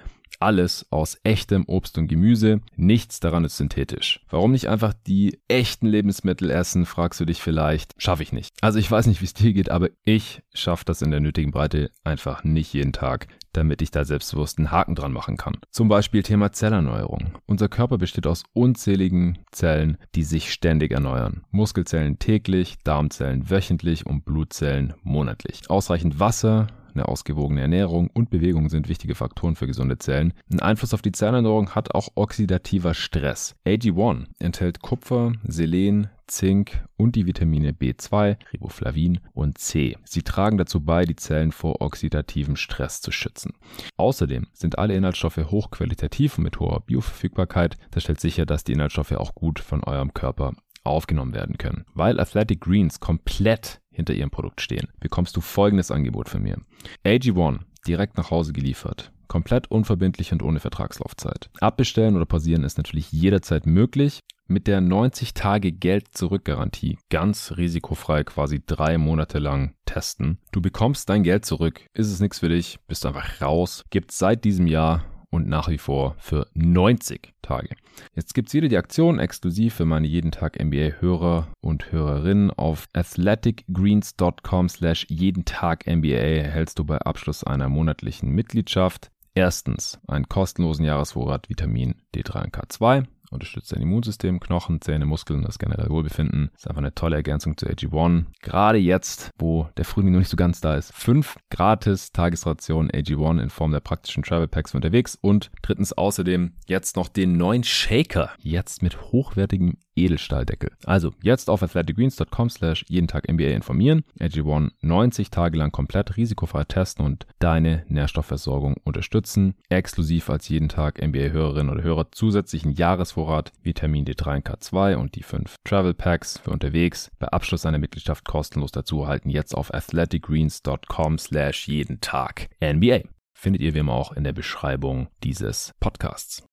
Alles 0.43 0.87
aus 0.91 1.19
echtem 1.23 1.65
Obst 1.69 1.99
und 1.99 2.09
Gemüse, 2.09 2.63
nichts 2.75 3.21
daran 3.21 3.45
ist 3.45 3.59
synthetisch. 3.59 4.25
Warum 4.29 4.51
nicht 4.51 4.69
einfach 4.69 4.93
die 4.93 5.39
echten 5.47 5.87
Lebensmittel 5.87 6.51
essen, 6.51 6.85
fragst 6.85 7.21
du 7.21 7.25
dich 7.25 7.41
vielleicht. 7.41 7.95
Schaffe 7.97 8.25
ich 8.25 8.33
nicht. 8.33 8.53
Also 8.61 8.81
ich 8.81 8.91
weiß 8.91 9.07
nicht, 9.07 9.21
wie 9.21 9.27
es 9.27 9.35
dir 9.35 9.53
geht, 9.53 9.71
aber 9.71 9.91
ich 10.05 10.43
schaffe 10.53 10.85
das 10.85 11.01
in 11.01 11.13
der 11.13 11.21
nötigen 11.21 11.53
Breite 11.53 11.93
einfach 12.03 12.43
nicht 12.43 12.73
jeden 12.73 12.93
Tag 12.93 13.29
damit 13.53 13.83
ich 13.83 13.91
da 13.91 14.05
selbstbewusst 14.05 14.59
einen 14.59 14.71
Haken 14.71 14.95
dran 14.95 15.13
machen 15.13 15.37
kann. 15.37 15.59
Zum 15.71 15.89
Beispiel 15.89 16.23
Thema 16.23 16.53
Zellerneuerung. 16.53 17.35
Unser 17.47 17.69
Körper 17.69 17.99
besteht 17.99 18.27
aus 18.27 18.45
unzähligen 18.55 19.41
Zellen, 19.51 19.99
die 20.15 20.23
sich 20.23 20.53
ständig 20.53 20.93
erneuern. 20.93 21.45
Muskelzellen 21.51 22.19
täglich, 22.19 22.79
Darmzellen 22.83 23.51
wöchentlich 23.51 24.07
und 24.07 24.25
Blutzellen 24.25 24.95
monatlich. 25.03 25.69
Ausreichend 25.69 26.19
Wasser, 26.19 26.69
eine 26.95 27.09
ausgewogene 27.09 27.61
Ernährung 27.63 28.11
und 28.13 28.31
Bewegung 28.31 28.69
sind 28.69 28.89
wichtige 28.89 29.15
Faktoren 29.15 29.57
für 29.57 29.67
gesunde 29.67 29.99
Zellen. 29.99 30.33
Ein 30.51 30.61
Einfluss 30.61 30.95
auf 30.95 31.03
die 31.03 31.13
Zellerneuerung 31.13 31.71
hat 31.71 31.95
auch 31.95 32.09
oxidativer 32.15 32.95
Stress. 32.95 33.55
AG1 33.67 34.27
enthält 34.39 34.83
Kupfer, 34.83 35.33
Selen, 35.47 36.11
Zink 36.27 36.83
und 36.97 37.15
die 37.15 37.27
Vitamine 37.27 37.73
B2, 37.73 38.37
Riboflavin 38.53 39.21
und 39.35 39.59
C. 39.59 39.97
Sie 40.05 40.23
tragen 40.23 40.57
dazu 40.57 40.81
bei, 40.81 41.05
die 41.05 41.17
Zellen 41.17 41.53
vor 41.53 41.83
oxidativem 41.83 42.57
Stress 42.57 43.01
zu 43.01 43.13
schützen. 43.13 43.53
Außerdem 43.97 44.47
sind 44.53 44.79
alle 44.79 44.95
Inhaltsstoffe 44.95 45.37
hochqualitativ 45.37 46.39
und 46.39 46.45
mit 46.45 46.59
hoher 46.59 46.81
Bioverfügbarkeit. 46.81 47.77
Das 47.91 48.05
stellt 48.05 48.21
sicher, 48.21 48.47
dass 48.47 48.65
die 48.65 48.73
Inhaltsstoffe 48.73 49.13
auch 49.13 49.35
gut 49.35 49.61
von 49.61 49.85
eurem 49.85 50.15
Körper 50.15 50.55
aufgenommen 50.85 51.35
werden 51.35 51.59
können. 51.59 51.85
Weil 51.95 52.21
Athletic 52.21 52.61
Greens 52.61 53.01
komplett 53.01 53.81
hinter 53.91 54.15
ihrem 54.15 54.31
Produkt 54.31 54.61
stehen, 54.61 54.89
bekommst 55.01 55.37
du 55.37 55.41
folgendes 55.41 55.91
Angebot 55.91 56.29
von 56.29 56.43
mir. 56.43 56.59
AG1 57.05 57.61
direkt 57.87 58.17
nach 58.17 58.31
Hause 58.31 58.53
geliefert. 58.53 59.13
Komplett 59.29 59.71
unverbindlich 59.71 60.33
und 60.33 60.43
ohne 60.43 60.61
Vertragslaufzeit. 60.61 61.49
Abbestellen 61.61 62.17
oder 62.17 62.27
pausieren 62.27 62.65
ist 62.65 62.77
natürlich 62.77 63.13
jederzeit 63.13 63.67
möglich. 63.67 64.21
Mit 64.47 64.67
der 64.67 64.83
90 64.83 65.33
Tage 65.33 65.73
Geld-Zurück-Garantie 65.73 66.99
ganz 67.09 67.55
risikofrei 67.57 68.25
quasi 68.25 68.63
drei 68.65 68.99
Monate 68.99 69.39
lang 69.39 69.75
testen. 69.87 70.39
Du 70.51 70.61
bekommst 70.61 71.09
dein 71.09 71.23
Geld 71.23 71.47
zurück. 71.47 71.81
Ist 71.95 72.11
es 72.11 72.21
nichts 72.21 72.41
für 72.41 72.51
dich, 72.51 72.79
bist 72.87 73.07
einfach 73.07 73.41
raus. 73.41 73.85
Gibt 73.89 74.13
seit 74.13 74.45
diesem 74.45 74.67
Jahr 74.67 75.05
und 75.33 75.49
nach 75.49 75.69
wie 75.69 75.79
vor 75.79 76.15
für 76.19 76.47
90 76.55 77.33
Tage. 77.41 77.71
Jetzt 78.15 78.35
gibt 78.35 78.49
es 78.49 78.55
wieder 78.55 78.69
die 78.69 78.77
Aktion 78.77 79.19
exklusiv 79.19 79.75
für 79.75 79.87
meine 79.87 80.07
jeden 80.07 80.31
Tag 80.31 80.63
NBA-Hörer 80.63 81.49
und 81.61 81.91
Hörerinnen. 81.91 82.51
Auf 82.51 82.87
athleticgreens.com 82.93 84.69
slash 84.69 85.07
jeden 85.09 85.45
Tag 85.45 85.87
NBA 85.87 86.09
erhältst 86.09 86.79
du 86.79 86.85
bei 86.85 86.99
Abschluss 86.99 87.43
einer 87.45 87.69
monatlichen 87.71 88.31
Mitgliedschaft 88.31 89.11
erstens 89.35 89.99
einen 90.07 90.29
kostenlosen 90.29 90.85
Jahresvorrat 90.85 91.49
Vitamin 91.49 91.95
D3 92.15 92.45
und 92.45 92.55
K2 92.55 93.07
unterstützt 93.33 93.73
dein 93.73 93.83
Immunsystem, 93.83 94.41
Knochen, 94.41 94.81
Zähne, 94.81 95.07
Muskeln, 95.07 95.43
das 95.43 95.59
generelle 95.59 95.91
Wohlbefinden. 95.91 96.51
Ist 96.55 96.69
einfach 96.69 96.83
eine 96.83 96.95
tolle 96.95 97.17
Ergänzung 97.17 97.57
zu 97.57 97.67
AG1. 97.67 98.27
Gerade 98.41 98.79
jetzt, 98.79 99.31
wo 99.39 99.69
der 99.77 99.85
Frühling 99.85 100.13
noch 100.13 100.19
nicht 100.21 100.29
so 100.29 100.37
ganz 100.37 100.61
da 100.61 100.77
ist. 100.77 100.93
Fünf 100.93 101.37
gratis 101.51 102.13
Tagesrationen 102.13 102.91
AG1 102.91 103.43
in 103.43 103.51
Form 103.51 103.73
der 103.73 103.81
praktischen 103.81 104.23
Travel 104.23 104.49
Packs 104.49 104.75
unterwegs. 104.75 105.19
Und 105.21 105.51
drittens 105.63 105.93
außerdem 105.93 106.53
jetzt 106.67 106.97
noch 106.97 107.09
den 107.09 107.37
neuen 107.37 107.65
Shaker. 107.65 108.31
Jetzt 108.39 108.83
mit 108.83 109.01
hochwertigem 109.01 109.77
Edelstahldeckel. 109.95 110.71
Also 110.85 111.13
jetzt 111.23 111.51
auf 111.51 111.63
athleticgreens.com 111.63 112.51
slash 112.51 112.85
jeden 112.89 113.09
Tag 113.09 113.31
NBA 113.31 113.49
informieren. 113.49 114.05
AG1 114.19 114.71
90 114.81 115.31
Tage 115.31 115.59
lang 115.59 115.73
komplett 115.73 116.17
risikofrei 116.17 116.65
testen 116.65 117.05
und 117.05 117.27
deine 117.39 117.85
Nährstoffversorgung 117.89 118.77
unterstützen. 118.85 119.55
Exklusiv 119.69 120.31
als 120.31 120.49
jeden 120.49 120.69
Tag 120.69 121.01
NBA-Hörerinnen 121.03 121.73
oder 121.73 121.83
Hörer 121.83 122.13
zusätzlichen 122.13 122.73
Jahresvorrat 122.73 123.53
Vitamin 123.63 124.05
D3 124.05 124.37
und 124.37 124.49
K2 124.49 124.95
und 124.97 125.15
die 125.15 125.23
5 125.23 125.57
Travel 125.65 125.95
Packs 125.95 126.39
für 126.39 126.51
unterwegs 126.51 127.11
bei 127.19 127.29
Abschluss 127.29 127.67
einer 127.67 127.79
Mitgliedschaft 127.79 128.25
kostenlos 128.25 128.73
dazu 128.73 129.03
erhalten. 129.03 129.31
Jetzt 129.31 129.55
auf 129.55 129.73
athleticgreens.com 129.73 131.19
slash 131.19 131.69
jeden 131.69 132.01
Tag 132.01 132.49
NBA. 132.61 133.01
Findet 133.35 133.63
ihr 133.63 133.75
wie 133.75 133.79
immer 133.79 133.95
auch 133.95 134.13
in 134.13 134.25
der 134.25 134.33
Beschreibung 134.33 135.09
dieses 135.23 135.73
Podcasts. 135.81 136.45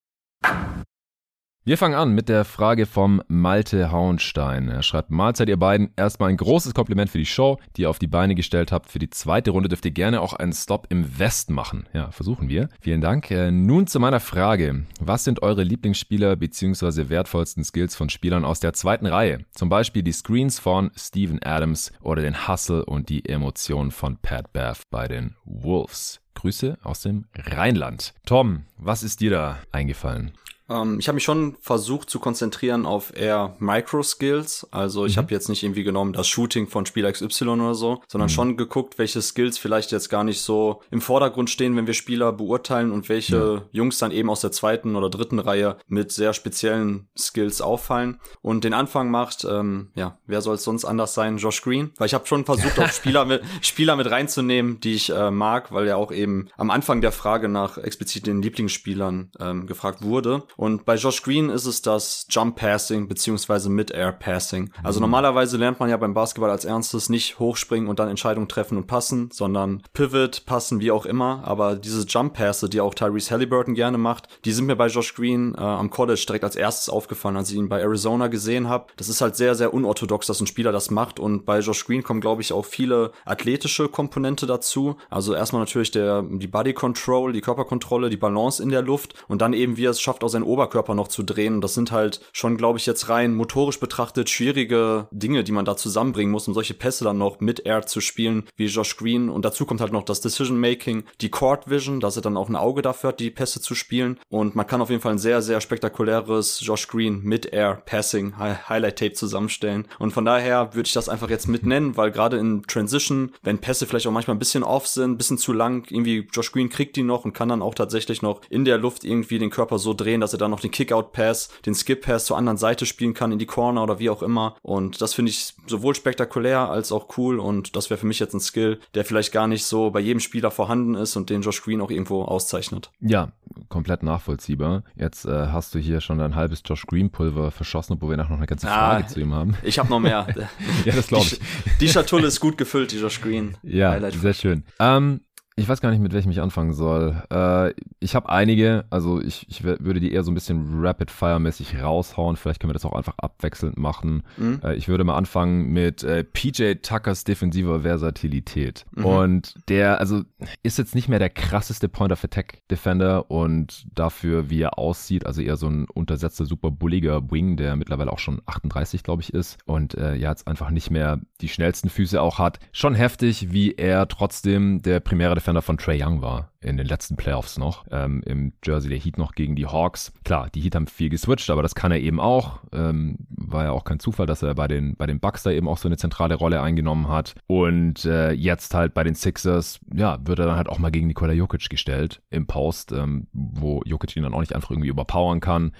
Wir 1.65 1.77
fangen 1.77 1.93
an 1.93 2.15
mit 2.15 2.29
der 2.29 2.45
Frage 2.45 2.85
vom 2.85 3.21
Malte 3.27 3.91
Hauenstein. 3.91 4.69
Er 4.69 4.81
schreibt, 4.81 5.11
Mahlzeit 5.11 5.49
ihr 5.49 5.59
beiden, 5.59 5.91
erstmal 5.97 6.29
ein 6.29 6.37
großes 6.37 6.73
Kompliment 6.73 7.09
für 7.11 7.17
die 7.17 7.25
Show, 7.25 7.59
die 7.75 7.81
ihr 7.81 7.89
auf 7.89 7.99
die 7.99 8.07
Beine 8.07 8.33
gestellt 8.33 8.71
habt. 8.71 8.89
Für 8.89 8.97
die 8.97 9.09
zweite 9.09 9.51
Runde 9.51 9.67
dürft 9.67 9.83
ihr 9.83 9.91
gerne 9.91 10.21
auch 10.21 10.31
einen 10.31 10.53
Stop 10.53 10.87
im 10.89 11.19
West 11.19 11.49
machen. 11.49 11.85
Ja, 11.93 12.11
versuchen 12.11 12.47
wir. 12.47 12.69
Vielen 12.79 13.01
Dank. 13.01 13.29
Äh, 13.29 13.51
nun 13.51 13.87
zu 13.87 13.99
meiner 13.99 14.21
Frage. 14.21 14.85
Was 15.01 15.25
sind 15.25 15.43
eure 15.43 15.63
Lieblingsspieler 15.63 16.37
bzw. 16.37 17.09
wertvollsten 17.09 17.65
Skills 17.65 17.93
von 17.95 18.09
Spielern 18.09 18.45
aus 18.45 18.61
der 18.61 18.71
zweiten 18.71 19.05
Reihe? 19.05 19.45
Zum 19.51 19.67
Beispiel 19.67 20.01
die 20.01 20.13
Screens 20.13 20.59
von 20.59 20.91
Steven 20.95 21.43
Adams 21.43 21.91
oder 22.01 22.21
den 22.21 22.47
Hustle 22.47 22.85
und 22.85 23.09
die 23.09 23.27
Emotionen 23.27 23.91
von 23.91 24.17
Pat 24.17 24.53
Bath 24.53 24.83
bei 24.89 25.09
den 25.09 25.35
Wolves. 25.43 26.21
Grüße 26.35 26.77
aus 26.83 27.01
dem 27.01 27.25
Rheinland. 27.35 28.13
Tom, 28.25 28.63
was 28.77 29.03
ist 29.03 29.19
dir 29.19 29.31
da 29.31 29.59
eingefallen? 29.73 30.31
Ähm, 30.69 30.99
ich 30.99 31.07
habe 31.07 31.15
mich 31.15 31.23
schon 31.23 31.57
versucht 31.61 32.09
zu 32.09 32.19
konzentrieren 32.19 32.85
auf 32.85 33.15
eher 33.15 33.55
Micro-Skills. 33.59 34.67
Also 34.71 35.05
ich 35.05 35.15
mhm. 35.15 35.21
habe 35.21 35.33
jetzt 35.33 35.49
nicht 35.49 35.63
irgendwie 35.63 35.83
genommen 35.83 36.13
das 36.13 36.27
Shooting 36.27 36.67
von 36.67 36.85
Spieler 36.85 37.11
XY 37.11 37.49
oder 37.49 37.75
so, 37.75 38.01
sondern 38.07 38.27
mhm. 38.27 38.33
schon 38.33 38.57
geguckt, 38.57 38.97
welche 38.97 39.21
Skills 39.21 39.57
vielleicht 39.57 39.91
jetzt 39.91 40.09
gar 40.09 40.23
nicht 40.23 40.41
so 40.41 40.81
im 40.91 41.01
Vordergrund 41.01 41.49
stehen, 41.49 41.75
wenn 41.75 41.87
wir 41.87 41.93
Spieler 41.93 42.31
beurteilen 42.31 42.91
und 42.91 43.09
welche 43.09 43.37
ja. 43.37 43.61
Jungs 43.71 43.97
dann 43.99 44.11
eben 44.11 44.29
aus 44.29 44.41
der 44.41 44.51
zweiten 44.51 44.95
oder 44.95 45.09
dritten 45.09 45.39
Reihe 45.39 45.77
mit 45.87 46.11
sehr 46.11 46.33
speziellen 46.33 47.09
Skills 47.17 47.61
auffallen. 47.61 48.19
Und 48.41 48.63
den 48.63 48.73
Anfang 48.73 49.09
macht, 49.11 49.45
ähm, 49.49 49.91
ja, 49.95 50.17
wer 50.25 50.41
soll 50.41 50.55
es 50.55 50.63
sonst 50.63 50.85
anders 50.85 51.13
sein? 51.13 51.37
Josh 51.37 51.61
Green. 51.61 51.91
Weil 51.97 52.07
ich 52.07 52.13
habe 52.13 52.27
schon 52.27 52.45
versucht, 52.45 52.79
auch 52.79 52.89
Spieler 52.91 53.25
mit, 53.25 53.41
Spieler 53.61 53.95
mit 53.95 54.09
reinzunehmen, 54.09 54.79
die 54.79 54.93
ich 54.93 55.09
äh, 55.09 55.31
mag, 55.31 55.71
weil 55.71 55.87
er 55.87 55.97
auch 55.97 56.11
eben 56.11 56.49
am 56.57 56.69
Anfang 56.69 57.01
der 57.01 57.11
Frage 57.11 57.49
nach 57.49 57.77
explizit 57.77 58.27
den 58.27 58.41
Lieblingsspielern 58.41 59.31
ähm, 59.39 59.67
gefragt 59.67 60.03
wurde. 60.03 60.43
Und 60.59 60.83
bei 60.83 60.95
Josh 60.95 61.23
Green 61.23 61.49
ist 61.49 61.65
es 61.65 61.81
das 61.81 62.27
Jump 62.29 62.57
Passing 62.57 63.07
beziehungsweise 63.07 63.69
Mid-Air 63.69 64.11
Passing. 64.11 64.71
Also 64.83 64.99
mhm. 64.99 65.03
normalerweise 65.03 65.55
lernt 65.55 65.79
man 65.79 65.89
ja 65.89 65.95
beim 65.95 66.13
Basketball 66.13 66.49
als 66.49 66.65
ernstes 66.65 67.07
nicht 67.07 67.39
hochspringen 67.39 67.87
und 67.87 67.97
dann 67.97 68.09
Entscheidungen 68.09 68.49
treffen 68.49 68.75
und 68.75 68.85
passen, 68.85 69.29
sondern 69.31 69.83
Pivot, 69.93 70.45
passen, 70.45 70.81
wie 70.81 70.91
auch 70.91 71.05
immer. 71.05 71.43
Aber 71.45 71.77
diese 71.77 72.05
Jump 72.05 72.33
Pässe, 72.33 72.67
die 72.67 72.81
auch 72.81 72.93
Tyrese 72.93 73.31
Halliburton 73.31 73.73
gerne 73.73 73.97
macht, 73.97 74.27
die 74.43 74.51
sind 74.51 74.65
mir 74.65 74.75
bei 74.75 74.87
Josh 74.87 75.15
Green 75.15 75.55
äh, 75.55 75.61
am 75.61 75.91
College 75.91 76.25
direkt 76.27 76.43
als 76.43 76.57
erstes 76.57 76.89
aufgefallen, 76.89 77.37
als 77.37 77.49
ich 77.51 77.55
ihn 77.55 77.69
bei 77.69 77.79
Arizona 77.79 78.27
gesehen 78.27 78.67
habe. 78.67 78.87
Das 78.97 79.07
ist 79.07 79.21
halt 79.21 79.37
sehr, 79.37 79.55
sehr 79.55 79.73
unorthodox, 79.73 80.27
dass 80.27 80.41
ein 80.41 80.47
Spieler 80.47 80.73
das 80.73 80.91
macht. 80.91 81.21
Und 81.21 81.45
bei 81.45 81.59
Josh 81.59 81.85
Green 81.85 82.03
kommen, 82.03 82.19
glaube 82.19 82.41
ich, 82.41 82.51
auch 82.51 82.65
viele 82.65 83.13
athletische 83.23 83.87
Komponente 83.87 84.45
dazu. 84.45 84.97
Also 85.09 85.33
erstmal 85.33 85.61
natürlich 85.61 85.91
der, 85.91 86.21
die 86.21 86.47
Body 86.47 86.73
Control, 86.73 87.31
die 87.31 87.39
Körperkontrolle, 87.39 88.09
die 88.09 88.17
Balance 88.17 88.61
in 88.61 88.67
der 88.67 88.81
Luft 88.81 89.13
und 89.29 89.41
dann 89.41 89.53
eben, 89.53 89.77
wie 89.77 89.85
er 89.85 89.91
es 89.91 90.01
schafft, 90.01 90.21
auch 90.21 90.27
seinen 90.27 90.48
Oberkörper 90.49 90.95
noch 90.95 91.07
zu 91.07 91.23
drehen. 91.23 91.61
Das 91.61 91.73
sind 91.73 91.91
halt 91.91 92.21
schon, 92.33 92.57
glaube 92.57 92.79
ich, 92.79 92.85
jetzt 92.85 93.09
rein 93.09 93.33
motorisch 93.35 93.79
betrachtet 93.79 94.29
schwierige 94.29 95.07
Dinge, 95.11 95.43
die 95.43 95.51
man 95.51 95.65
da 95.65 95.77
zusammenbringen 95.77 96.31
muss, 96.31 96.47
um 96.47 96.53
solche 96.53 96.73
Pässe 96.73 97.03
dann 97.03 97.17
noch 97.17 97.39
mit 97.39 97.65
Air 97.65 97.85
zu 97.85 98.01
spielen, 98.01 98.47
wie 98.55 98.65
Josh 98.65 98.97
Green. 98.97 99.29
Und 99.29 99.45
dazu 99.45 99.65
kommt 99.65 99.81
halt 99.81 99.93
noch 99.93 100.03
das 100.03 100.21
Decision 100.21 100.59
Making, 100.59 101.03
die 101.21 101.29
Court 101.29 101.69
Vision, 101.69 101.99
dass 101.99 102.15
er 102.15 102.21
dann 102.21 102.37
auch 102.37 102.49
ein 102.49 102.55
Auge 102.55 102.81
dafür 102.81 103.09
hat, 103.09 103.19
die 103.19 103.31
Pässe 103.31 103.61
zu 103.61 103.75
spielen. 103.75 104.19
Und 104.29 104.55
man 104.55 104.67
kann 104.67 104.81
auf 104.81 104.89
jeden 104.89 105.01
Fall 105.01 105.13
ein 105.13 105.19
sehr, 105.19 105.41
sehr 105.41 105.61
spektakuläres 105.61 106.61
Josh 106.61 106.87
Green 106.87 107.21
mit 107.23 107.45
Air 107.53 107.81
Passing 107.85 108.37
Highlight 108.37 108.99
Tape 108.99 109.13
zusammenstellen. 109.13 109.87
Und 109.99 110.11
von 110.11 110.25
daher 110.25 110.73
würde 110.73 110.87
ich 110.87 110.93
das 110.93 111.09
einfach 111.09 111.29
jetzt 111.29 111.47
mit 111.47 111.65
nennen, 111.65 111.97
weil 111.97 112.11
gerade 112.11 112.37
in 112.37 112.63
Transition, 112.63 113.31
wenn 113.43 113.59
Pässe 113.59 113.85
vielleicht 113.85 114.07
auch 114.07 114.11
manchmal 114.11 114.35
ein 114.35 114.39
bisschen 114.39 114.63
off 114.63 114.87
sind, 114.87 115.11
ein 115.11 115.17
bisschen 115.17 115.37
zu 115.37 115.53
lang, 115.53 115.85
irgendwie 115.89 116.27
Josh 116.31 116.51
Green 116.51 116.69
kriegt 116.69 116.95
die 116.95 117.03
noch 117.03 117.25
und 117.25 117.33
kann 117.33 117.49
dann 117.49 117.61
auch 117.61 117.75
tatsächlich 117.75 118.21
noch 118.21 118.41
in 118.49 118.65
der 118.65 118.77
Luft 118.77 119.03
irgendwie 119.03 119.39
den 119.39 119.49
Körper 119.49 119.79
so 119.79 119.93
drehen, 119.93 120.21
dass 120.21 120.33
er 120.33 120.38
dann 120.39 120.51
noch 120.51 120.59
den 120.59 120.71
Kickout-Pass, 120.71 121.49
den 121.65 121.75
Skip-Pass 121.75 122.25
zur 122.25 122.37
anderen 122.37 122.57
Seite 122.57 122.85
spielen 122.85 123.13
kann, 123.13 123.31
in 123.31 123.39
die 123.39 123.45
Corner 123.45 123.83
oder 123.83 123.99
wie 123.99 124.09
auch 124.09 124.23
immer. 124.23 124.55
Und 124.61 125.01
das 125.01 125.13
finde 125.13 125.31
ich 125.31 125.53
sowohl 125.67 125.95
spektakulär 125.95 126.69
als 126.69 126.91
auch 126.91 127.17
cool 127.17 127.39
und 127.39 127.75
das 127.75 127.89
wäre 127.89 127.99
für 127.99 128.07
mich 128.07 128.19
jetzt 128.19 128.33
ein 128.33 128.39
Skill, 128.39 128.79
der 128.95 129.05
vielleicht 129.05 129.31
gar 129.31 129.47
nicht 129.47 129.65
so 129.65 129.91
bei 129.91 129.99
jedem 129.99 130.19
Spieler 130.19 130.51
vorhanden 130.51 130.95
ist 130.95 131.15
und 131.15 131.29
den 131.29 131.41
Josh 131.41 131.61
Green 131.61 131.81
auch 131.81 131.91
irgendwo 131.91 132.23
auszeichnet. 132.23 132.91
Ja, 132.99 133.31
komplett 133.69 134.03
nachvollziehbar. 134.03 134.83
Jetzt 134.95 135.25
äh, 135.25 135.47
hast 135.47 135.75
du 135.75 135.79
hier 135.79 136.01
schon 136.01 136.17
dein 136.17 136.35
halbes 136.35 136.61
Josh 136.65 136.85
Green 136.85 137.09
Pulver 137.11 137.51
verschossen, 137.51 137.93
obwohl 137.93 138.11
wir 138.11 138.17
nachher 138.17 138.31
noch 138.31 138.37
eine 138.37 138.47
ganze 138.47 138.67
Frage 138.67 139.05
ah, 139.05 139.07
zu 139.07 139.19
ihm 139.19 139.33
haben. 139.33 139.55
Ich 139.63 139.79
habe 139.79 139.89
noch 139.89 139.99
mehr. 139.99 140.27
ja, 140.85 140.95
das 140.95 141.07
glaube 141.07 141.25
ich. 141.25 141.39
Die, 141.39 141.85
die 141.85 141.89
Schatulle 141.89 142.27
ist 142.27 142.39
gut 142.39 142.57
gefüllt, 142.57 142.91
die 142.91 142.97
Josh 142.97 143.21
Green. 143.21 143.57
Ja, 143.63 143.91
Highlight. 143.91 144.13
sehr 144.15 144.33
schön. 144.33 144.63
Ähm, 144.79 145.21
ich 145.59 145.69
weiß 145.69 145.81
gar 145.81 145.91
nicht, 145.91 145.99
mit 145.99 146.13
welchem 146.13 146.31
ich 146.31 146.41
anfangen 146.41 146.73
soll. 146.73 147.21
Äh, 147.29 147.73
ich 147.99 148.15
habe 148.15 148.29
einige, 148.29 148.85
also 148.89 149.21
ich, 149.21 149.45
ich 149.49 149.63
würde 149.63 149.99
die 149.99 150.11
eher 150.11 150.23
so 150.23 150.31
ein 150.31 150.33
bisschen 150.33 150.81
Rapid-Fire-mäßig 150.81 151.81
raushauen. 151.81 152.35
Vielleicht 152.35 152.59
können 152.59 152.69
wir 152.69 152.73
das 152.73 152.85
auch 152.85 152.93
einfach 152.93 153.15
abwechselnd 153.17 153.77
machen. 153.77 154.23
Mhm. 154.37 154.61
Äh, 154.63 154.75
ich 154.75 154.87
würde 154.87 155.03
mal 155.03 155.15
anfangen 155.15 155.71
mit 155.71 156.03
äh, 156.03 156.23
PJ 156.23 156.75
Tuckers 156.81 157.25
defensiver 157.25 157.81
Versatilität. 157.81 158.85
Mhm. 158.95 159.05
Und 159.05 159.55
der, 159.69 159.99
also 159.99 160.23
ist 160.63 160.77
jetzt 160.77 160.95
nicht 160.95 161.09
mehr 161.09 161.19
der 161.19 161.29
krasseste 161.29 161.89
Point-of-Attack-Defender 161.89 163.29
und 163.29 163.85
dafür, 163.93 164.49
wie 164.49 164.61
er 164.61 164.79
aussieht, 164.79 165.25
also 165.25 165.41
eher 165.41 165.57
so 165.57 165.67
ein 165.67 165.85
untersetzter, 165.89 166.45
super 166.45 166.71
bulliger 166.71 167.29
Wing, 167.31 167.57
der 167.57 167.75
mittlerweile 167.75 168.11
auch 168.11 168.19
schon 168.19 168.41
38, 168.45 169.03
glaube 169.03 169.21
ich, 169.21 169.33
ist 169.33 169.57
und 169.65 169.95
äh, 169.95 170.15
ja 170.15 170.29
jetzt 170.29 170.47
einfach 170.47 170.69
nicht 170.69 170.89
mehr 170.89 171.19
die 171.41 171.49
schnellsten 171.49 171.89
Füße 171.89 172.21
auch 172.21 172.39
hat. 172.39 172.59
Schon 172.71 172.95
heftig, 172.95 173.51
wie 173.51 173.73
er 173.73 174.07
trotzdem 174.07 174.81
der 174.81 174.99
primäre 174.99 175.35
Defender 175.35 175.48
Defender 175.49 175.63
von 175.63 175.79
Trey 175.79 175.99
Young 175.99 176.21
war 176.21 176.51
in 176.61 176.77
den 176.77 176.85
letzten 176.85 177.15
Playoffs 177.15 177.57
noch, 177.57 177.87
ähm, 177.89 178.21
im 178.27 178.53
Jersey 178.63 178.87
der 178.87 178.99
Heat 178.99 179.17
noch 179.17 179.31
gegen 179.31 179.55
die 179.55 179.65
Hawks. 179.65 180.13
Klar, 180.23 180.47
die 180.53 180.61
Heat 180.61 180.75
haben 180.75 180.85
viel 180.85 181.09
geswitcht, 181.09 181.49
aber 181.49 181.63
das 181.63 181.73
kann 181.73 181.91
er 181.91 181.99
eben 181.99 182.19
auch. 182.19 182.59
Ähm, 182.71 183.17
war 183.29 183.63
ja 183.63 183.71
auch 183.71 183.83
kein 183.83 183.99
Zufall, 183.99 184.27
dass 184.27 184.43
er 184.43 184.53
bei 184.53 184.67
den, 184.67 184.95
bei 184.95 185.07
den 185.07 185.19
Bucks 185.19 185.41
da 185.41 185.49
eben 185.49 185.67
auch 185.67 185.79
so 185.79 185.87
eine 185.87 185.97
zentrale 185.97 186.35
Rolle 186.35 186.61
eingenommen 186.61 187.07
hat. 187.07 187.33
Und 187.47 188.05
äh, 188.05 188.31
jetzt 188.31 188.75
halt 188.75 188.93
bei 188.93 189.03
den 189.03 189.15
Sixers, 189.15 189.79
ja, 189.91 190.19
wird 190.23 190.37
er 190.37 190.45
dann 190.45 190.57
halt 190.57 190.69
auch 190.69 190.77
mal 190.77 190.91
gegen 190.91 191.07
Nikola 191.07 191.33
Jokic 191.33 191.67
gestellt 191.67 192.21
im 192.29 192.45
Post, 192.45 192.91
ähm, 192.91 193.25
wo 193.33 193.81
Jokic 193.85 194.15
ihn 194.15 194.21
dann 194.21 194.35
auch 194.35 194.41
nicht 194.41 194.53
einfach 194.53 194.69
irgendwie 194.69 194.89
überpowern 194.89 195.39
kann 195.39 195.71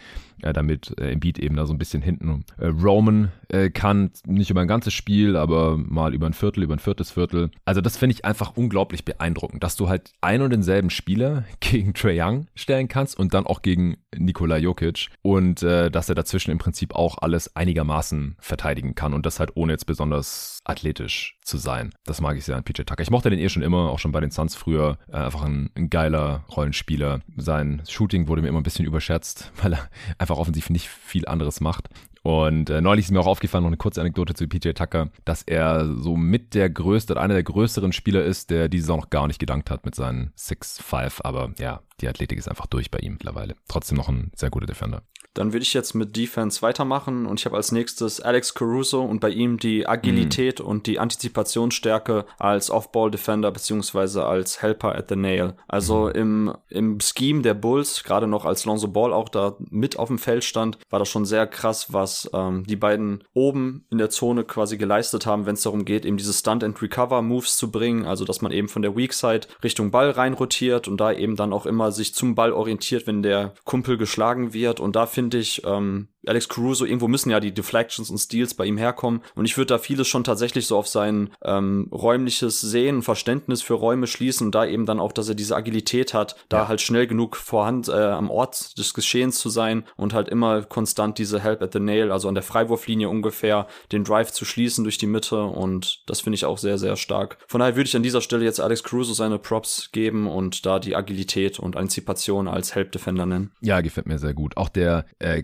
äh, 0.41 0.53
damit 0.53 0.95
äh, 0.99 1.11
Embiid 1.11 1.39
eben 1.39 1.55
da 1.55 1.65
so 1.65 1.73
ein 1.73 1.77
bisschen 1.77 2.01
hinten 2.01 2.45
äh, 2.57 2.67
roamen 2.67 3.31
äh, 3.49 3.69
kann. 3.69 4.11
Nicht 4.25 4.49
über 4.49 4.61
ein 4.61 4.67
ganzes 4.67 4.93
Spiel, 4.93 5.35
aber 5.35 5.77
mal 5.77 6.13
über 6.13 6.27
ein 6.27 6.33
Viertel, 6.33 6.63
über 6.63 6.75
ein 6.75 6.79
viertes 6.79 7.11
Viertel. 7.11 7.51
Also 7.65 7.81
das 7.81 7.97
finde 7.97 8.13
ich 8.13 8.25
einfach 8.25 8.55
unglaublich 8.55 9.05
beeindruckend, 9.05 9.58
dass 9.59 9.75
du 9.75 9.89
halt 9.89 10.11
ein 10.21 10.41
und 10.41 10.51
denselben 10.51 10.89
Spieler 10.89 11.43
gegen 11.59 11.93
Trey 11.93 12.19
Young 12.21 12.47
stellen 12.55 12.87
kannst 12.87 13.17
und 13.17 13.33
dann 13.33 13.45
auch 13.45 13.61
gegen 13.61 13.97
Nikola 14.15 14.57
Jokic 14.57 15.09
und 15.21 15.63
äh, 15.63 15.91
dass 15.91 16.09
er 16.09 16.15
dazwischen 16.15 16.51
im 16.51 16.57
Prinzip 16.57 16.95
auch 16.95 17.17
alles 17.19 17.55
einigermaßen 17.55 18.37
verteidigen 18.39 18.95
kann 18.95 19.13
und 19.13 19.25
das 19.25 19.39
halt 19.39 19.51
ohne 19.55 19.73
jetzt 19.73 19.85
besonders 19.85 20.59
athletisch 20.63 21.37
zu 21.41 21.57
sein. 21.57 21.91
Das 22.05 22.21
mag 22.21 22.37
ich 22.37 22.45
sehr 22.45 22.55
an 22.55 22.63
PJ 22.63 22.83
Tucker. 22.83 23.01
Ich 23.01 23.11
mochte 23.11 23.29
den 23.29 23.39
eh 23.39 23.49
schon 23.49 23.63
immer, 23.63 23.89
auch 23.89 23.99
schon 23.99 24.11
bei 24.11 24.19
den 24.19 24.31
Suns 24.31 24.55
früher. 24.55 24.97
Äh, 25.07 25.17
einfach 25.17 25.43
ein, 25.43 25.69
ein, 25.75 25.89
geiler 25.89 26.45
Rollenspieler. 26.55 27.21
Sein 27.37 27.81
Shooting 27.87 28.27
wurde 28.27 28.41
mir 28.41 28.49
immer 28.49 28.59
ein 28.59 28.63
bisschen 28.63 28.85
überschätzt, 28.85 29.51
weil 29.61 29.73
er 29.73 29.89
einfach 30.17 30.37
offensiv 30.37 30.69
nicht 30.69 30.87
viel 30.87 31.27
anderes 31.27 31.61
macht. 31.61 31.89
Und 32.23 32.69
äh, 32.69 32.81
neulich 32.81 33.05
ist 33.05 33.11
mir 33.11 33.19
auch 33.19 33.27
aufgefallen, 33.27 33.63
noch 33.63 33.69
eine 33.69 33.77
kurze 33.77 34.01
Anekdote 34.01 34.33
zu 34.33 34.47
PJ 34.47 34.71
Tucker, 34.71 35.09
dass 35.25 35.43
er 35.43 35.95
so 35.95 36.15
mit 36.15 36.53
der 36.53 36.69
größte, 36.69 37.19
einer 37.19 37.33
der 37.33 37.43
größeren 37.43 37.93
Spieler 37.93 38.23
ist, 38.23 38.49
der 38.49 38.69
diese 38.69 38.85
Saison 38.85 38.99
noch 38.99 39.09
gar 39.09 39.27
nicht 39.27 39.39
gedankt 39.39 39.69
hat 39.69 39.85
mit 39.85 39.95
seinen 39.95 40.31
6'5. 40.37 41.21
Aber 41.23 41.53
ja, 41.59 41.81
die 42.01 42.07
Athletik 42.07 42.37
ist 42.37 42.47
einfach 42.47 42.67
durch 42.67 42.91
bei 42.91 42.99
ihm 42.99 43.13
mittlerweile. 43.13 43.55
Trotzdem 43.67 43.97
noch 43.97 44.09
ein 44.09 44.31
sehr 44.35 44.49
guter 44.49 44.65
Defender. 44.65 45.03
Dann 45.39 45.53
würde 45.53 45.63
ich 45.63 45.73
jetzt 45.73 45.93
mit 45.93 46.17
Defense 46.17 46.61
weitermachen 46.61 47.25
und 47.25 47.39
ich 47.39 47.45
habe 47.45 47.55
als 47.55 47.71
nächstes 47.71 48.19
Alex 48.19 48.53
Caruso 48.55 49.01
und 49.01 49.21
bei 49.21 49.29
ihm 49.29 49.57
die 49.57 49.87
Agilität 49.87 50.59
mm. 50.59 50.65
und 50.65 50.85
die 50.85 50.99
Antizipationsstärke 50.99 52.25
als 52.37 52.69
Off-Ball-Defender 52.69 53.49
beziehungsweise 53.49 54.25
als 54.25 54.61
Helper 54.61 54.95
at 54.95 55.07
the 55.07 55.15
Nail. 55.15 55.53
Also 55.65 56.07
mm. 56.07 56.11
im, 56.17 56.53
im 56.67 56.97
Scheme 56.99 57.41
der 57.41 57.53
Bulls, 57.53 58.03
gerade 58.03 58.27
noch 58.27 58.43
als 58.43 58.65
Lonzo 58.65 58.89
Ball 58.89 59.13
auch 59.13 59.29
da 59.29 59.55
mit 59.59 59.97
auf 59.97 60.09
dem 60.09 60.19
Feld 60.19 60.43
stand, 60.43 60.77
war 60.89 60.99
das 60.99 61.07
schon 61.07 61.23
sehr 61.23 61.47
krass, 61.47 61.93
was 61.93 62.29
ähm, 62.33 62.65
die 62.67 62.75
beiden 62.75 63.23
oben 63.33 63.85
in 63.89 63.97
der 63.97 64.09
Zone 64.09 64.43
quasi 64.43 64.77
geleistet 64.77 65.25
haben, 65.25 65.45
wenn 65.45 65.53
es 65.55 65.63
darum 65.63 65.85
geht, 65.85 66.03
eben 66.03 66.17
diese 66.17 66.33
Stunt-and-Recover-Moves 66.33 67.55
zu 67.55 67.71
bringen, 67.71 68.05
also 68.05 68.25
dass 68.25 68.41
man 68.41 68.51
eben 68.51 68.67
von 68.67 68.81
der 68.81 68.97
Weak 68.97 69.13
Side 69.13 69.47
Richtung 69.63 69.89
Ball 69.89 70.09
rein 70.09 70.33
rotiert 70.33 70.89
und 70.89 70.97
da 70.97 71.13
eben 71.13 71.37
dann 71.37 71.53
auch 71.53 71.65
immer 71.65 71.93
sich 71.93 72.13
zum 72.13 72.35
Ball 72.35 72.51
orientiert, 72.51 73.07
wenn 73.07 73.23
der 73.23 73.53
Kumpel 73.63 73.97
geschlagen 73.97 74.53
wird 74.53 74.81
und 74.81 74.97
da 74.97 75.05
finde 75.05 75.28
ich, 75.37 75.63
ähm, 75.65 76.09
Alex 76.25 76.49
Caruso, 76.49 76.85
irgendwo 76.85 77.07
müssen 77.07 77.29
ja 77.29 77.39
die 77.39 77.53
Deflections 77.53 78.09
und 78.09 78.17
Steals 78.17 78.53
bei 78.53 78.65
ihm 78.65 78.77
herkommen. 78.77 79.21
Und 79.35 79.45
ich 79.45 79.57
würde 79.57 79.67
da 79.67 79.77
vieles 79.77 80.07
schon 80.07 80.23
tatsächlich 80.23 80.67
so 80.67 80.77
auf 80.77 80.87
sein 80.87 81.31
ähm, 81.43 81.87
räumliches 81.91 82.61
Sehen, 82.61 83.01
Verständnis 83.01 83.61
für 83.61 83.75
Räume 83.75 84.07
schließen 84.07 84.47
und 84.47 84.55
da 84.55 84.65
eben 84.65 84.85
dann 84.85 84.99
auch, 84.99 85.11
dass 85.11 85.29
er 85.29 85.35
diese 85.35 85.55
Agilität 85.55 86.13
hat, 86.13 86.35
da 86.49 86.67
halt 86.67 86.81
schnell 86.81 87.07
genug 87.07 87.35
vorhand 87.35 87.87
äh, 87.87 87.91
am 87.91 88.29
Ort 88.29 88.77
des 88.77 88.93
Geschehens 88.93 89.39
zu 89.39 89.49
sein 89.49 89.83
und 89.95 90.13
halt 90.13 90.29
immer 90.29 90.63
konstant 90.63 91.17
diese 91.17 91.39
Help 91.39 91.61
at 91.61 91.73
the 91.73 91.79
Nail, 91.79 92.11
also 92.11 92.27
an 92.27 92.35
der 92.35 92.43
Freiwurflinie 92.43 93.09
ungefähr, 93.09 93.67
den 93.91 94.03
Drive 94.03 94.31
zu 94.31 94.45
schließen 94.45 94.83
durch 94.83 94.97
die 94.97 95.07
Mitte. 95.07 95.41
Und 95.41 96.03
das 96.07 96.21
finde 96.21 96.35
ich 96.35 96.45
auch 96.45 96.57
sehr, 96.57 96.77
sehr 96.77 96.95
stark. 96.95 97.37
Von 97.47 97.59
daher 97.59 97.75
würde 97.75 97.87
ich 97.87 97.95
an 97.95 98.03
dieser 98.03 98.21
Stelle 98.21 98.43
jetzt 98.43 98.59
Alex 98.59 98.83
Caruso 98.83 99.13
seine 99.13 99.39
Props 99.39 99.89
geben 99.91 100.27
und 100.27 100.65
da 100.65 100.79
die 100.79 100.95
Agilität 100.95 101.59
und 101.59 101.77
Antizipation 101.77 102.47
als 102.47 102.75
Help 102.75 102.91
Defender 102.91 103.25
nennen. 103.25 103.51
Ja, 103.61 103.81
gefällt 103.81 104.07
mir 104.07 104.19
sehr 104.19 104.33
gut. 104.33 104.57
Auch 104.57 104.69
der 104.69 105.05
äh, 105.19 105.43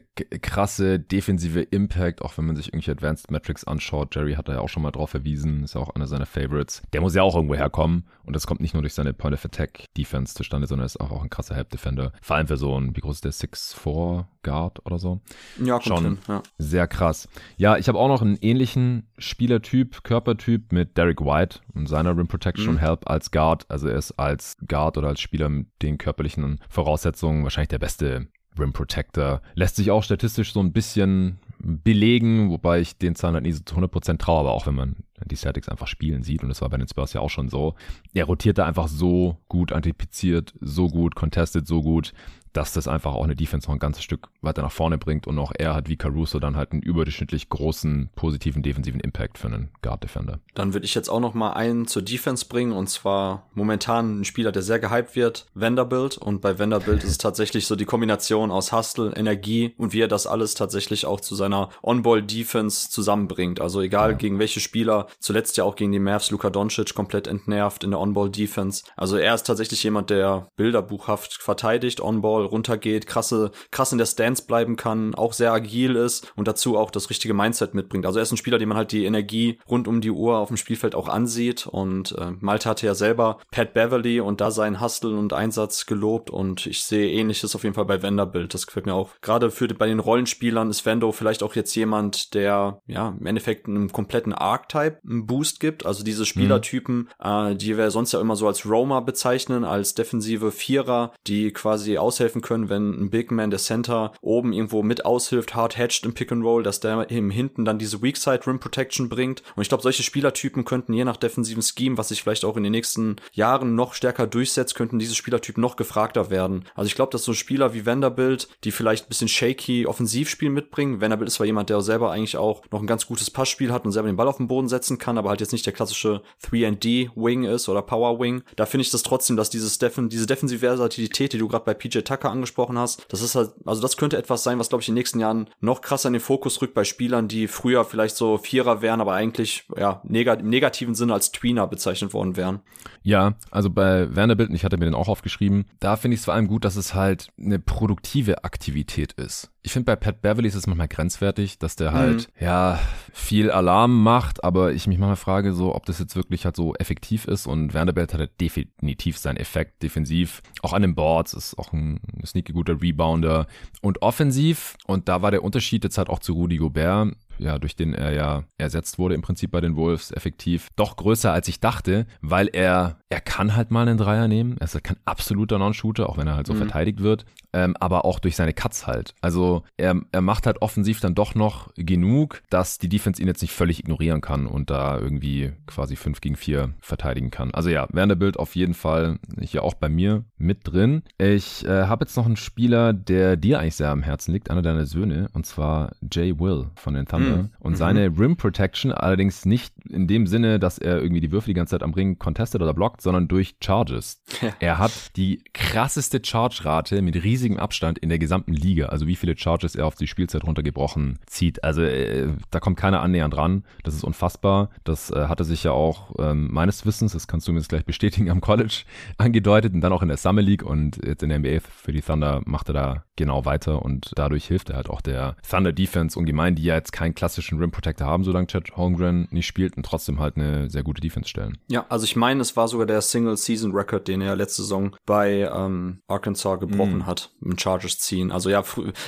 krasse 0.65 0.99
defensive 0.99 1.61
Impact, 1.61 2.23
auch 2.23 2.39
wenn 2.39 2.45
man 2.45 2.55
sich 2.55 2.69
irgendwelche 2.69 2.91
Advanced 2.91 3.29
Metrics 3.29 3.65
anschaut. 3.65 4.15
Jerry 4.15 4.33
hat 4.33 4.47
da 4.47 4.53
ja 4.53 4.61
auch 4.61 4.69
schon 4.69 4.81
mal 4.81 4.89
drauf 4.89 5.11
verwiesen, 5.11 5.63
ist 5.63 5.75
ja 5.75 5.81
auch 5.81 5.91
einer 5.91 6.07
seiner 6.07 6.25
Favorites. 6.25 6.81
Der 6.91 7.01
muss 7.01 7.13
ja 7.13 7.21
auch 7.21 7.35
irgendwo 7.35 7.53
herkommen 7.53 8.05
und 8.23 8.35
das 8.35 8.47
kommt 8.47 8.61
nicht 8.61 8.73
nur 8.73 8.81
durch 8.81 8.95
seine 8.95 9.13
Point 9.13 9.35
of 9.35 9.45
Attack 9.45 9.85
Defense 9.95 10.33
zustande, 10.33 10.65
sondern 10.65 10.87
ist 10.87 10.99
auch, 10.99 11.11
auch 11.11 11.21
ein 11.21 11.29
krasser 11.29 11.53
Help 11.53 11.69
Defender. 11.69 12.13
Vor 12.19 12.37
allem 12.37 12.47
für 12.47 12.57
so 12.57 12.79
ein, 12.79 12.95
wie 12.95 13.01
groß 13.01 13.21
ist 13.21 13.25
der 13.25 13.31
6'4 13.31 14.25
Guard 14.41 14.83
oder 14.87 14.97
so? 14.97 15.21
Ja, 15.63 15.79
schon 15.79 16.03
hin, 16.03 16.17
ja. 16.27 16.41
sehr 16.57 16.87
krass. 16.87 17.29
Ja, 17.57 17.77
ich 17.77 17.87
habe 17.87 17.99
auch 17.99 18.07
noch 18.07 18.23
einen 18.23 18.37
ähnlichen 18.41 19.05
Spielertyp, 19.19 20.03
Körpertyp 20.03 20.71
mit 20.71 20.97
Derek 20.97 21.21
White 21.21 21.59
und 21.75 21.87
seiner 21.87 22.17
Rim 22.17 22.27
Protection 22.27 22.73
mhm. 22.73 22.79
Help 22.79 23.07
als 23.07 23.29
Guard. 23.29 23.69
Also 23.69 23.87
er 23.87 23.97
ist 23.97 24.13
als 24.13 24.57
Guard 24.67 24.97
oder 24.97 25.09
als 25.09 25.21
Spieler 25.21 25.47
mit 25.47 25.67
den 25.83 25.99
körperlichen 25.99 26.59
Voraussetzungen 26.69 27.43
wahrscheinlich 27.43 27.69
der 27.69 27.77
beste 27.77 28.29
Rim 28.59 28.73
Protector. 28.73 29.41
Lässt 29.53 29.75
sich 29.75 29.91
auch 29.91 30.03
statistisch 30.03 30.53
so 30.53 30.59
ein 30.59 30.73
bisschen 30.73 31.39
belegen, 31.59 32.49
wobei 32.49 32.79
ich 32.79 32.97
den 32.97 33.15
Zahlen 33.15 33.35
halt 33.35 33.45
nie 33.45 33.51
so 33.51 33.61
zu 33.63 33.75
100% 33.75 34.17
traue, 34.17 34.39
aber 34.41 34.51
auch 34.51 34.67
wenn 34.67 34.75
man 34.75 34.95
die 35.25 35.35
Celtics 35.35 35.69
einfach 35.69 35.87
spielen 35.87 36.23
sieht, 36.23 36.43
und 36.43 36.49
das 36.49 36.61
war 36.61 36.69
bei 36.69 36.77
den 36.77 36.87
Spurs 36.87 37.13
ja 37.13 37.21
auch 37.21 37.29
schon 37.29 37.49
so, 37.49 37.75
er 38.13 38.25
rotiert 38.25 38.57
da 38.57 38.65
einfach 38.65 38.87
so 38.87 39.37
gut 39.47 39.71
antizipiert, 39.71 40.53
so 40.61 40.87
gut 40.87 41.15
contested, 41.15 41.67
so 41.67 41.81
gut, 41.81 42.13
dass 42.55 42.71
das 42.71 42.87
einfach 42.87 43.13
auch 43.13 43.23
eine 43.23 43.35
Defense 43.35 43.67
noch 43.67 43.75
ein 43.75 43.79
ganzes 43.79 44.03
Stück 44.03 44.29
weiter 44.41 44.61
nach 44.61 44.71
vorne 44.71 44.97
bringt 44.97 45.27
und 45.27 45.37
auch 45.39 45.51
er 45.57 45.75
hat 45.75 45.89
wie 45.89 45.97
Caruso 45.97 46.39
dann 46.39 46.55
halt 46.55 46.71
einen 46.71 46.81
überdurchschnittlich 46.81 47.49
großen 47.49 48.09
positiven 48.15 48.63
defensiven 48.63 49.01
Impact 49.01 49.37
für 49.37 49.47
einen 49.47 49.71
Guard 49.81 50.03
Defender. 50.03 50.39
Dann 50.53 50.73
würde 50.73 50.85
ich 50.85 50.95
jetzt 50.95 51.09
auch 51.09 51.19
noch 51.19 51.33
mal 51.33 51.51
einen 51.53 51.85
zur 51.85 52.01
Defense 52.01 52.45
bringen 52.45 52.71
und 52.71 52.87
zwar 52.87 53.49
momentan 53.53 54.21
ein 54.21 54.25
Spieler, 54.25 54.51
der 54.53 54.61
sehr 54.61 54.79
gehypt 54.79 55.15
wird, 55.15 55.47
Vanderbilt 55.53 56.17
und 56.17 56.41
bei 56.41 56.57
Vanderbilt 56.57 57.03
ist 57.03 57.09
es 57.09 57.17
tatsächlich 57.17 57.67
so 57.67 57.75
die 57.75 57.85
Kombination 57.85 58.51
aus 58.51 58.71
Hustle, 58.71 59.11
Energie 59.15 59.73
und 59.77 59.91
wie 59.91 60.01
er 60.01 60.07
das 60.07 60.25
alles 60.25 60.53
tatsächlich 60.53 61.05
auch 61.05 61.19
zu 61.19 61.35
seiner 61.35 61.69
On-Ball 61.83 62.23
Defense 62.23 62.89
zusammenbringt. 62.89 63.59
Also 63.59 63.81
egal 63.81 64.11
ja. 64.11 64.17
gegen 64.17 64.39
welche 64.39 64.61
Spieler, 64.61 65.07
zuletzt 65.19 65.57
ja 65.57 65.63
auch 65.63 65.75
gegen 65.75 65.91
die 65.91 65.99
Mavs 65.99 66.31
Luka 66.31 66.49
Doncic 66.49 66.93
komplett 66.93 67.27
entnervt 67.27 67.83
in 67.83 67.91
der 67.91 67.99
On-Ball 67.99 68.29
Defense. 68.29 68.83
Also 68.95 69.17
er 69.17 69.35
ist 69.35 69.43
tatsächlich 69.43 69.83
jemand, 69.83 70.09
der 70.09 70.47
bilderbuchhaft 70.55 71.33
verteidigt, 71.33 72.01
On-Ball 72.01 72.45
runtergeht, 72.45 73.07
krasse, 73.07 73.51
krass 73.71 73.91
in 73.91 73.97
der 73.97 74.05
Stance 74.05 74.45
bleiben 74.45 74.75
kann, 74.75 75.15
auch 75.15 75.33
sehr 75.33 75.53
agil 75.53 75.95
ist 75.95 76.31
und 76.35 76.47
dazu 76.47 76.77
auch 76.77 76.91
das 76.91 77.09
richtige 77.09 77.33
Mindset 77.33 77.73
mitbringt. 77.73 78.05
Also 78.05 78.19
er 78.19 78.23
ist 78.23 78.31
ein 78.31 78.37
Spieler, 78.37 78.57
dem 78.57 78.69
man 78.69 78.77
halt 78.77 78.91
die 78.91 79.05
Energie 79.05 79.59
rund 79.69 79.87
um 79.87 80.01
die 80.01 80.11
Uhr 80.11 80.37
auf 80.37 80.49
dem 80.49 80.57
Spielfeld 80.57 80.95
auch 80.95 81.07
ansieht 81.07 81.67
und 81.67 82.13
äh, 82.17 82.31
Malte 82.39 82.69
hatte 82.69 82.85
ja 82.85 82.95
selber 82.95 83.39
Pat 83.51 83.73
Beverly 83.73 84.19
und 84.19 84.41
da 84.41 84.51
seinen 84.51 84.81
Hustle 84.81 85.17
und 85.17 85.33
Einsatz 85.33 85.85
gelobt 85.85 86.29
und 86.29 86.65
ich 86.65 86.83
sehe 86.83 87.11
ähnliches 87.11 87.55
auf 87.55 87.63
jeden 87.63 87.75
Fall 87.75 87.85
bei 87.85 88.01
Vanderbilt. 88.01 88.53
Das 88.53 88.67
gefällt 88.67 88.85
mir 88.85 88.93
auch. 88.93 89.09
Gerade 89.21 89.51
für 89.51 89.67
bei 89.67 89.87
den 89.87 89.99
Rollenspielern 89.99 90.69
ist 90.69 90.85
Vando 90.85 91.11
vielleicht 91.11 91.43
auch 91.43 91.55
jetzt 91.55 91.75
jemand, 91.75 92.33
der 92.33 92.81
ja 92.87 93.15
im 93.19 93.25
Endeffekt 93.25 93.67
einem 93.67 93.91
kompletten 93.91 94.33
Archetype 94.33 94.99
einen 95.07 95.25
Boost 95.25 95.59
gibt. 95.59 95.85
Also 95.85 96.03
diese 96.03 96.25
Spielertypen, 96.25 97.09
mhm. 97.23 97.51
äh, 97.51 97.55
die 97.55 97.77
wir 97.77 97.89
sonst 97.91 98.11
ja 98.11 98.21
immer 98.21 98.35
so 98.35 98.47
als 98.47 98.65
Roma 98.65 98.99
bezeichnen, 98.99 99.63
als 99.63 99.95
defensive 99.95 100.51
Vierer, 100.51 101.13
die 101.27 101.51
quasi 101.51 101.97
aushelfen 101.97 102.35
helfen 102.35 102.41
können, 102.41 102.69
wenn 102.69 102.91
ein 102.91 103.09
Big 103.09 103.31
Man, 103.31 103.49
der 103.49 103.59
Center, 103.59 104.11
oben 104.21 104.51
irgendwo 104.51 104.83
mit 104.83 105.05
aushilft, 105.05 105.55
hard 105.55 105.77
hatched 105.77 106.05
im 106.05 106.13
Pick 106.13 106.31
and 106.31 106.43
Roll, 106.43 106.63
dass 106.63 106.79
der 106.79 107.09
im 107.09 107.29
Hinten 107.29 107.65
dann 107.65 107.79
diese 107.79 108.01
Weak 108.01 108.17
Side 108.17 108.41
Rim 108.45 108.59
Protection 108.59 109.09
bringt. 109.09 109.43
Und 109.55 109.61
ich 109.61 109.69
glaube, 109.69 109.83
solche 109.83 110.03
Spielertypen 110.03 110.65
könnten 110.65 110.93
je 110.93 111.05
nach 111.05 111.17
defensiven 111.17 111.63
Scheme, 111.63 111.97
was 111.97 112.09
sich 112.09 112.23
vielleicht 112.23 112.45
auch 112.45 112.57
in 112.57 112.63
den 112.63 112.71
nächsten 112.71 113.17
Jahren 113.31 113.75
noch 113.75 113.93
stärker 113.93 114.27
durchsetzt, 114.27 114.75
könnten 114.75 114.99
diese 114.99 115.15
Spielertypen 115.15 115.61
noch 115.61 115.75
gefragter 115.75 116.29
werden. 116.29 116.65
Also 116.75 116.87
ich 116.87 116.95
glaube, 116.95 117.11
dass 117.11 117.23
so 117.23 117.33
Spieler 117.33 117.73
wie 117.73 117.85
Vanderbilt, 117.85 118.47
die 118.63 118.71
vielleicht 118.71 119.05
ein 119.05 119.09
bisschen 119.09 119.27
shaky 119.27 119.85
Offensivspiel 119.85 120.49
mitbringen, 120.49 121.01
Vanderbilt 121.01 121.27
ist 121.27 121.35
zwar 121.35 121.45
jemand, 121.45 121.69
der 121.69 121.81
selber 121.81 122.11
eigentlich 122.11 122.37
auch 122.37 122.63
noch 122.71 122.81
ein 122.81 122.87
ganz 122.87 123.05
gutes 123.05 123.29
Passspiel 123.29 123.71
hat 123.71 123.85
und 123.85 123.91
selber 123.91 124.09
den 124.09 124.17
Ball 124.17 124.27
auf 124.27 124.37
den 124.37 124.47
Boden 124.47 124.67
setzen 124.67 124.94
kann, 124.97 125.17
aber 125.17 125.29
halt 125.29 125.39
jetzt 125.39 125.51
nicht 125.51 125.65
der 125.65 125.73
klassische 125.73 126.21
3D 126.43 127.09
Wing 127.15 127.43
ist 127.43 127.69
oder 127.69 127.81
Power 127.81 128.19
Wing. 128.19 128.43
Da 128.55 128.65
finde 128.65 128.83
ich 128.83 128.91
das 128.91 129.03
trotzdem, 129.03 129.37
dass 129.37 129.49
dieses 129.49 129.77
Defen 129.77 130.09
diese 130.09 130.27
defensive 130.27 130.59
Versatilität, 130.59 131.33
die 131.33 131.37
du 131.37 131.47
gerade 131.47 131.65
bei 131.65 131.73
PJ 131.73 131.99
Tucker 131.99 132.29
angesprochen 132.29 132.77
hast. 132.77 133.05
Das 133.09 133.21
ist 133.21 133.35
halt, 133.35 133.51
also 133.65 133.81
das 133.81 133.97
könnte 133.97 134.17
etwas 134.17 134.43
sein, 134.43 134.59
was 134.59 134.69
glaube 134.69 134.81
ich 134.81 134.89
in 134.89 134.93
den 134.93 134.99
nächsten 134.99 135.19
Jahren 135.19 135.49
noch 135.59 135.81
krasser 135.81 136.07
in 136.07 136.13
den 136.13 136.21
Fokus 136.21 136.61
rückt 136.61 136.73
bei 136.73 136.83
Spielern, 136.83 137.27
die 137.27 137.47
früher 137.47 137.85
vielleicht 137.85 138.15
so 138.15 138.37
Vierer 138.37 138.81
wären, 138.81 139.01
aber 139.01 139.13
eigentlich 139.13 139.67
ja 139.77 140.01
negat 140.03 140.41
im 140.41 140.49
negativen 140.49 140.95
Sinne 140.95 141.13
als 141.13 141.31
Tweener 141.31 141.67
bezeichnet 141.67 142.13
worden 142.13 142.35
wären. 142.35 142.61
Ja, 143.03 143.35
also 143.51 143.69
bei 143.69 144.13
Vanderbilt, 144.15 144.51
ich 144.53 144.63
hatte 144.63 144.77
mir 144.77 144.85
den 144.85 144.95
auch 144.95 145.07
aufgeschrieben, 145.07 145.65
da 145.79 145.95
finde 145.95 146.15
ich 146.15 146.21
es 146.21 146.25
vor 146.25 146.33
allem 146.33 146.47
gut, 146.47 146.65
dass 146.65 146.75
es 146.75 146.93
halt 146.93 147.29
eine 147.39 147.59
produktive 147.59 148.43
Aktivität 148.43 149.13
ist. 149.13 149.51
Ich 149.65 149.73
finde 149.73 149.87
bei 149.87 149.95
Pat 149.95 150.21
Beverly 150.21 150.47
ist 150.47 150.53
es 150.53 150.67
manchmal 150.67 150.87
grenzwertig, 150.87 151.57
dass 151.57 151.75
der 151.75 151.91
halt, 151.91 152.29
mhm. 152.39 152.45
ja, 152.45 152.79
viel 153.11 153.49
Alarm 153.49 154.03
macht, 154.03 154.43
aber 154.43 154.73
ich 154.73 154.85
mich 154.85 154.99
manchmal 154.99 155.15
frage 155.15 155.53
so, 155.53 155.73
ob 155.73 155.87
das 155.87 155.97
jetzt 155.97 156.15
wirklich 156.15 156.45
halt 156.45 156.55
so 156.55 156.75
effektiv 156.75 157.25
ist 157.25 157.47
und 157.47 157.73
Vanderbilt 157.73 158.13
hat 158.13 158.19
halt 158.19 158.39
definitiv 158.39 159.17
seinen 159.17 159.37
Effekt 159.37 159.81
defensiv. 159.81 160.43
Auch 160.61 160.73
an 160.73 160.83
den 160.83 160.93
Boards 160.93 161.33
ist 161.33 161.57
auch 161.57 161.73
ein 161.73 161.99
sneaky 162.23 162.53
guter 162.53 162.79
Rebounder 162.79 163.47
und 163.81 164.03
offensiv 164.03 164.77
und 164.85 165.09
da 165.09 165.23
war 165.23 165.31
der 165.31 165.43
Unterschied 165.43 165.83
jetzt 165.83 165.97
halt 165.97 166.09
auch 166.09 166.19
zu 166.19 166.33
Rudy 166.33 166.57
Gobert 166.57 167.15
ja, 167.39 167.59
durch 167.59 167.75
den 167.75 167.93
er 167.93 168.13
ja 168.13 168.43
ersetzt 168.57 168.99
wurde 168.99 169.15
im 169.15 169.21
Prinzip 169.21 169.51
bei 169.51 169.61
den 169.61 169.75
Wolves 169.75 170.11
effektiv, 170.11 170.69
doch 170.75 170.95
größer 170.95 171.31
als 171.31 171.47
ich 171.47 171.59
dachte, 171.59 172.05
weil 172.21 172.47
er, 172.47 172.97
er 173.09 173.21
kann 173.21 173.55
halt 173.55 173.71
mal 173.71 173.87
einen 173.87 173.97
Dreier 173.97 174.27
nehmen. 174.27 174.57
Er 174.59 174.65
ist 174.65 174.73
halt 174.73 174.83
kein 174.83 174.97
absoluter 175.05 175.57
Non-Shooter, 175.57 176.09
auch 176.09 176.17
wenn 176.17 176.27
er 176.27 176.35
halt 176.35 176.47
so 176.47 176.53
mhm. 176.53 176.59
verteidigt 176.59 177.01
wird, 177.01 177.25
ähm, 177.53 177.75
aber 177.79 178.05
auch 178.05 178.19
durch 178.19 178.35
seine 178.35 178.53
Cuts 178.53 178.87
halt. 178.87 179.15
Also 179.21 179.63
er, 179.77 180.01
er 180.11 180.21
macht 180.21 180.45
halt 180.45 180.61
offensiv 180.61 180.99
dann 180.99 181.15
doch 181.15 181.35
noch 181.35 181.73
genug, 181.75 182.41
dass 182.49 182.77
die 182.79 182.89
Defense 182.89 183.21
ihn 183.21 183.27
jetzt 183.27 183.41
nicht 183.41 183.53
völlig 183.53 183.79
ignorieren 183.79 184.21
kann 184.21 184.45
und 184.47 184.69
da 184.69 184.99
irgendwie 184.99 185.53
quasi 185.65 185.95
5 185.95 186.21
gegen 186.21 186.35
4 186.35 186.73
verteidigen 186.79 187.31
kann. 187.31 187.51
Also 187.51 187.69
ja, 187.69 187.87
Vanderbilt 187.91 188.37
auf 188.37 188.55
jeden 188.55 188.73
Fall 188.73 189.19
hier 189.39 189.63
auch 189.63 189.73
bei 189.73 189.89
mir 189.89 190.25
mit 190.37 190.59
drin. 190.63 191.03
Ich 191.17 191.65
äh, 191.65 191.85
habe 191.85 192.05
jetzt 192.05 192.17
noch 192.17 192.25
einen 192.25 192.35
Spieler, 192.35 192.93
der 192.93 193.37
dir 193.37 193.59
eigentlich 193.59 193.75
sehr 193.75 193.89
am 193.89 194.03
Herzen 194.03 194.33
liegt, 194.33 194.49
einer 194.49 194.61
deiner 194.61 194.85
Söhne, 194.85 195.29
und 195.33 195.45
zwar 195.45 195.91
Jay 196.11 196.37
Will 196.39 196.71
von 196.75 196.93
den 196.93 197.05
Thunder. 197.05 197.24
Mhm. 197.24 197.24
Und 197.59 197.71
mhm. 197.71 197.75
seine 197.75 198.05
Rim 198.17 198.37
Protection 198.37 198.91
allerdings 198.91 199.45
nicht 199.45 199.73
in 199.89 200.07
dem 200.07 200.27
Sinne, 200.27 200.59
dass 200.59 200.77
er 200.77 201.01
irgendwie 201.01 201.21
die 201.21 201.31
Würfel 201.31 201.49
die 201.49 201.53
ganze 201.53 201.71
Zeit 201.71 201.83
am 201.83 201.93
Ring 201.93 202.17
contestet 202.19 202.61
oder 202.61 202.73
blockt, 202.73 203.01
sondern 203.01 203.27
durch 203.27 203.55
Charges. 203.61 204.21
Ja. 204.41 204.53
Er 204.59 204.77
hat 204.79 205.15
die 205.17 205.43
krasseste 205.53 206.21
Charge-Rate 206.23 207.01
mit 207.01 207.23
riesigem 207.23 207.57
Abstand 207.57 207.99
in 207.99 208.09
der 208.09 208.19
gesamten 208.19 208.53
Liga. 208.53 208.87
Also 208.87 209.07
wie 209.07 209.15
viele 209.15 209.37
Charges 209.37 209.75
er 209.75 209.85
auf 209.85 209.95
die 209.95 210.07
Spielzeit 210.07 210.43
runtergebrochen 210.43 211.19
zieht. 211.25 211.63
Also 211.63 211.81
äh, 211.81 212.27
da 212.51 212.59
kommt 212.59 212.77
keiner 212.77 213.01
annähernd 213.01 213.35
ran. 213.35 213.63
Das 213.83 213.95
ist 213.95 214.03
unfassbar. 214.03 214.69
Das 214.83 215.11
äh, 215.11 215.27
hatte 215.27 215.43
sich 215.43 215.63
ja 215.63 215.71
auch 215.71 216.13
ähm, 216.19 216.49
meines 216.51 216.85
Wissens, 216.85 217.13
das 217.13 217.27
kannst 217.27 217.47
du 217.47 217.53
mir 217.53 217.59
jetzt 217.59 217.69
gleich 217.69 217.85
bestätigen, 217.85 218.29
am 218.29 218.41
College 218.41 218.83
angedeutet 219.17 219.73
und 219.73 219.81
dann 219.81 219.93
auch 219.93 220.01
in 220.01 220.07
der 220.07 220.17
Summer 220.17 220.41
League 220.41 220.63
und 220.63 220.99
jetzt 221.05 221.23
in 221.23 221.29
der 221.29 221.39
NBA 221.39 221.59
für 221.61 221.91
die 221.91 222.01
Thunder 222.01 222.41
macht 222.45 222.69
er 222.69 222.73
da 222.73 223.03
genau 223.15 223.45
weiter 223.45 223.81
und 223.81 224.11
dadurch 224.15 224.45
hilft 224.45 224.69
er 224.69 224.75
halt 224.77 224.89
auch 224.89 225.01
der 225.01 225.35
Thunder 225.49 225.71
Defense 225.71 226.17
ungemein, 226.17 226.55
die 226.55 226.63
ja 226.63 226.75
jetzt 226.75 226.91
kein 226.91 227.14
klassischen 227.15 227.59
Rim 227.59 227.71
Protector 227.71 228.07
haben, 228.07 228.23
solange 228.23 228.47
Chad 228.47 228.75
Holmgren 228.75 229.27
nicht 229.31 229.47
spielt 229.47 229.77
und 229.77 229.85
trotzdem 229.85 230.19
halt 230.19 230.37
eine 230.37 230.69
sehr 230.69 230.83
gute 230.83 231.01
Defense 231.01 231.29
stellen. 231.29 231.57
Ja, 231.67 231.85
also 231.89 232.05
ich 232.05 232.15
meine, 232.15 232.41
es 232.41 232.55
war 232.55 232.67
sogar 232.67 232.85
der 232.85 233.01
Single 233.01 233.37
Season 233.37 233.73
Record, 233.73 234.07
den 234.07 234.21
er 234.21 234.35
letzte 234.35 234.61
Saison 234.61 234.95
bei 235.05 235.49
ähm, 235.51 236.01
Arkansas 236.07 236.59
gebrochen 236.59 236.99
mm. 236.99 237.05
hat, 237.05 237.31
im 237.41 237.57
Chargers 237.57 237.99
ziehen. 237.99 238.31
Also 238.31 238.49
ja, 238.49 238.63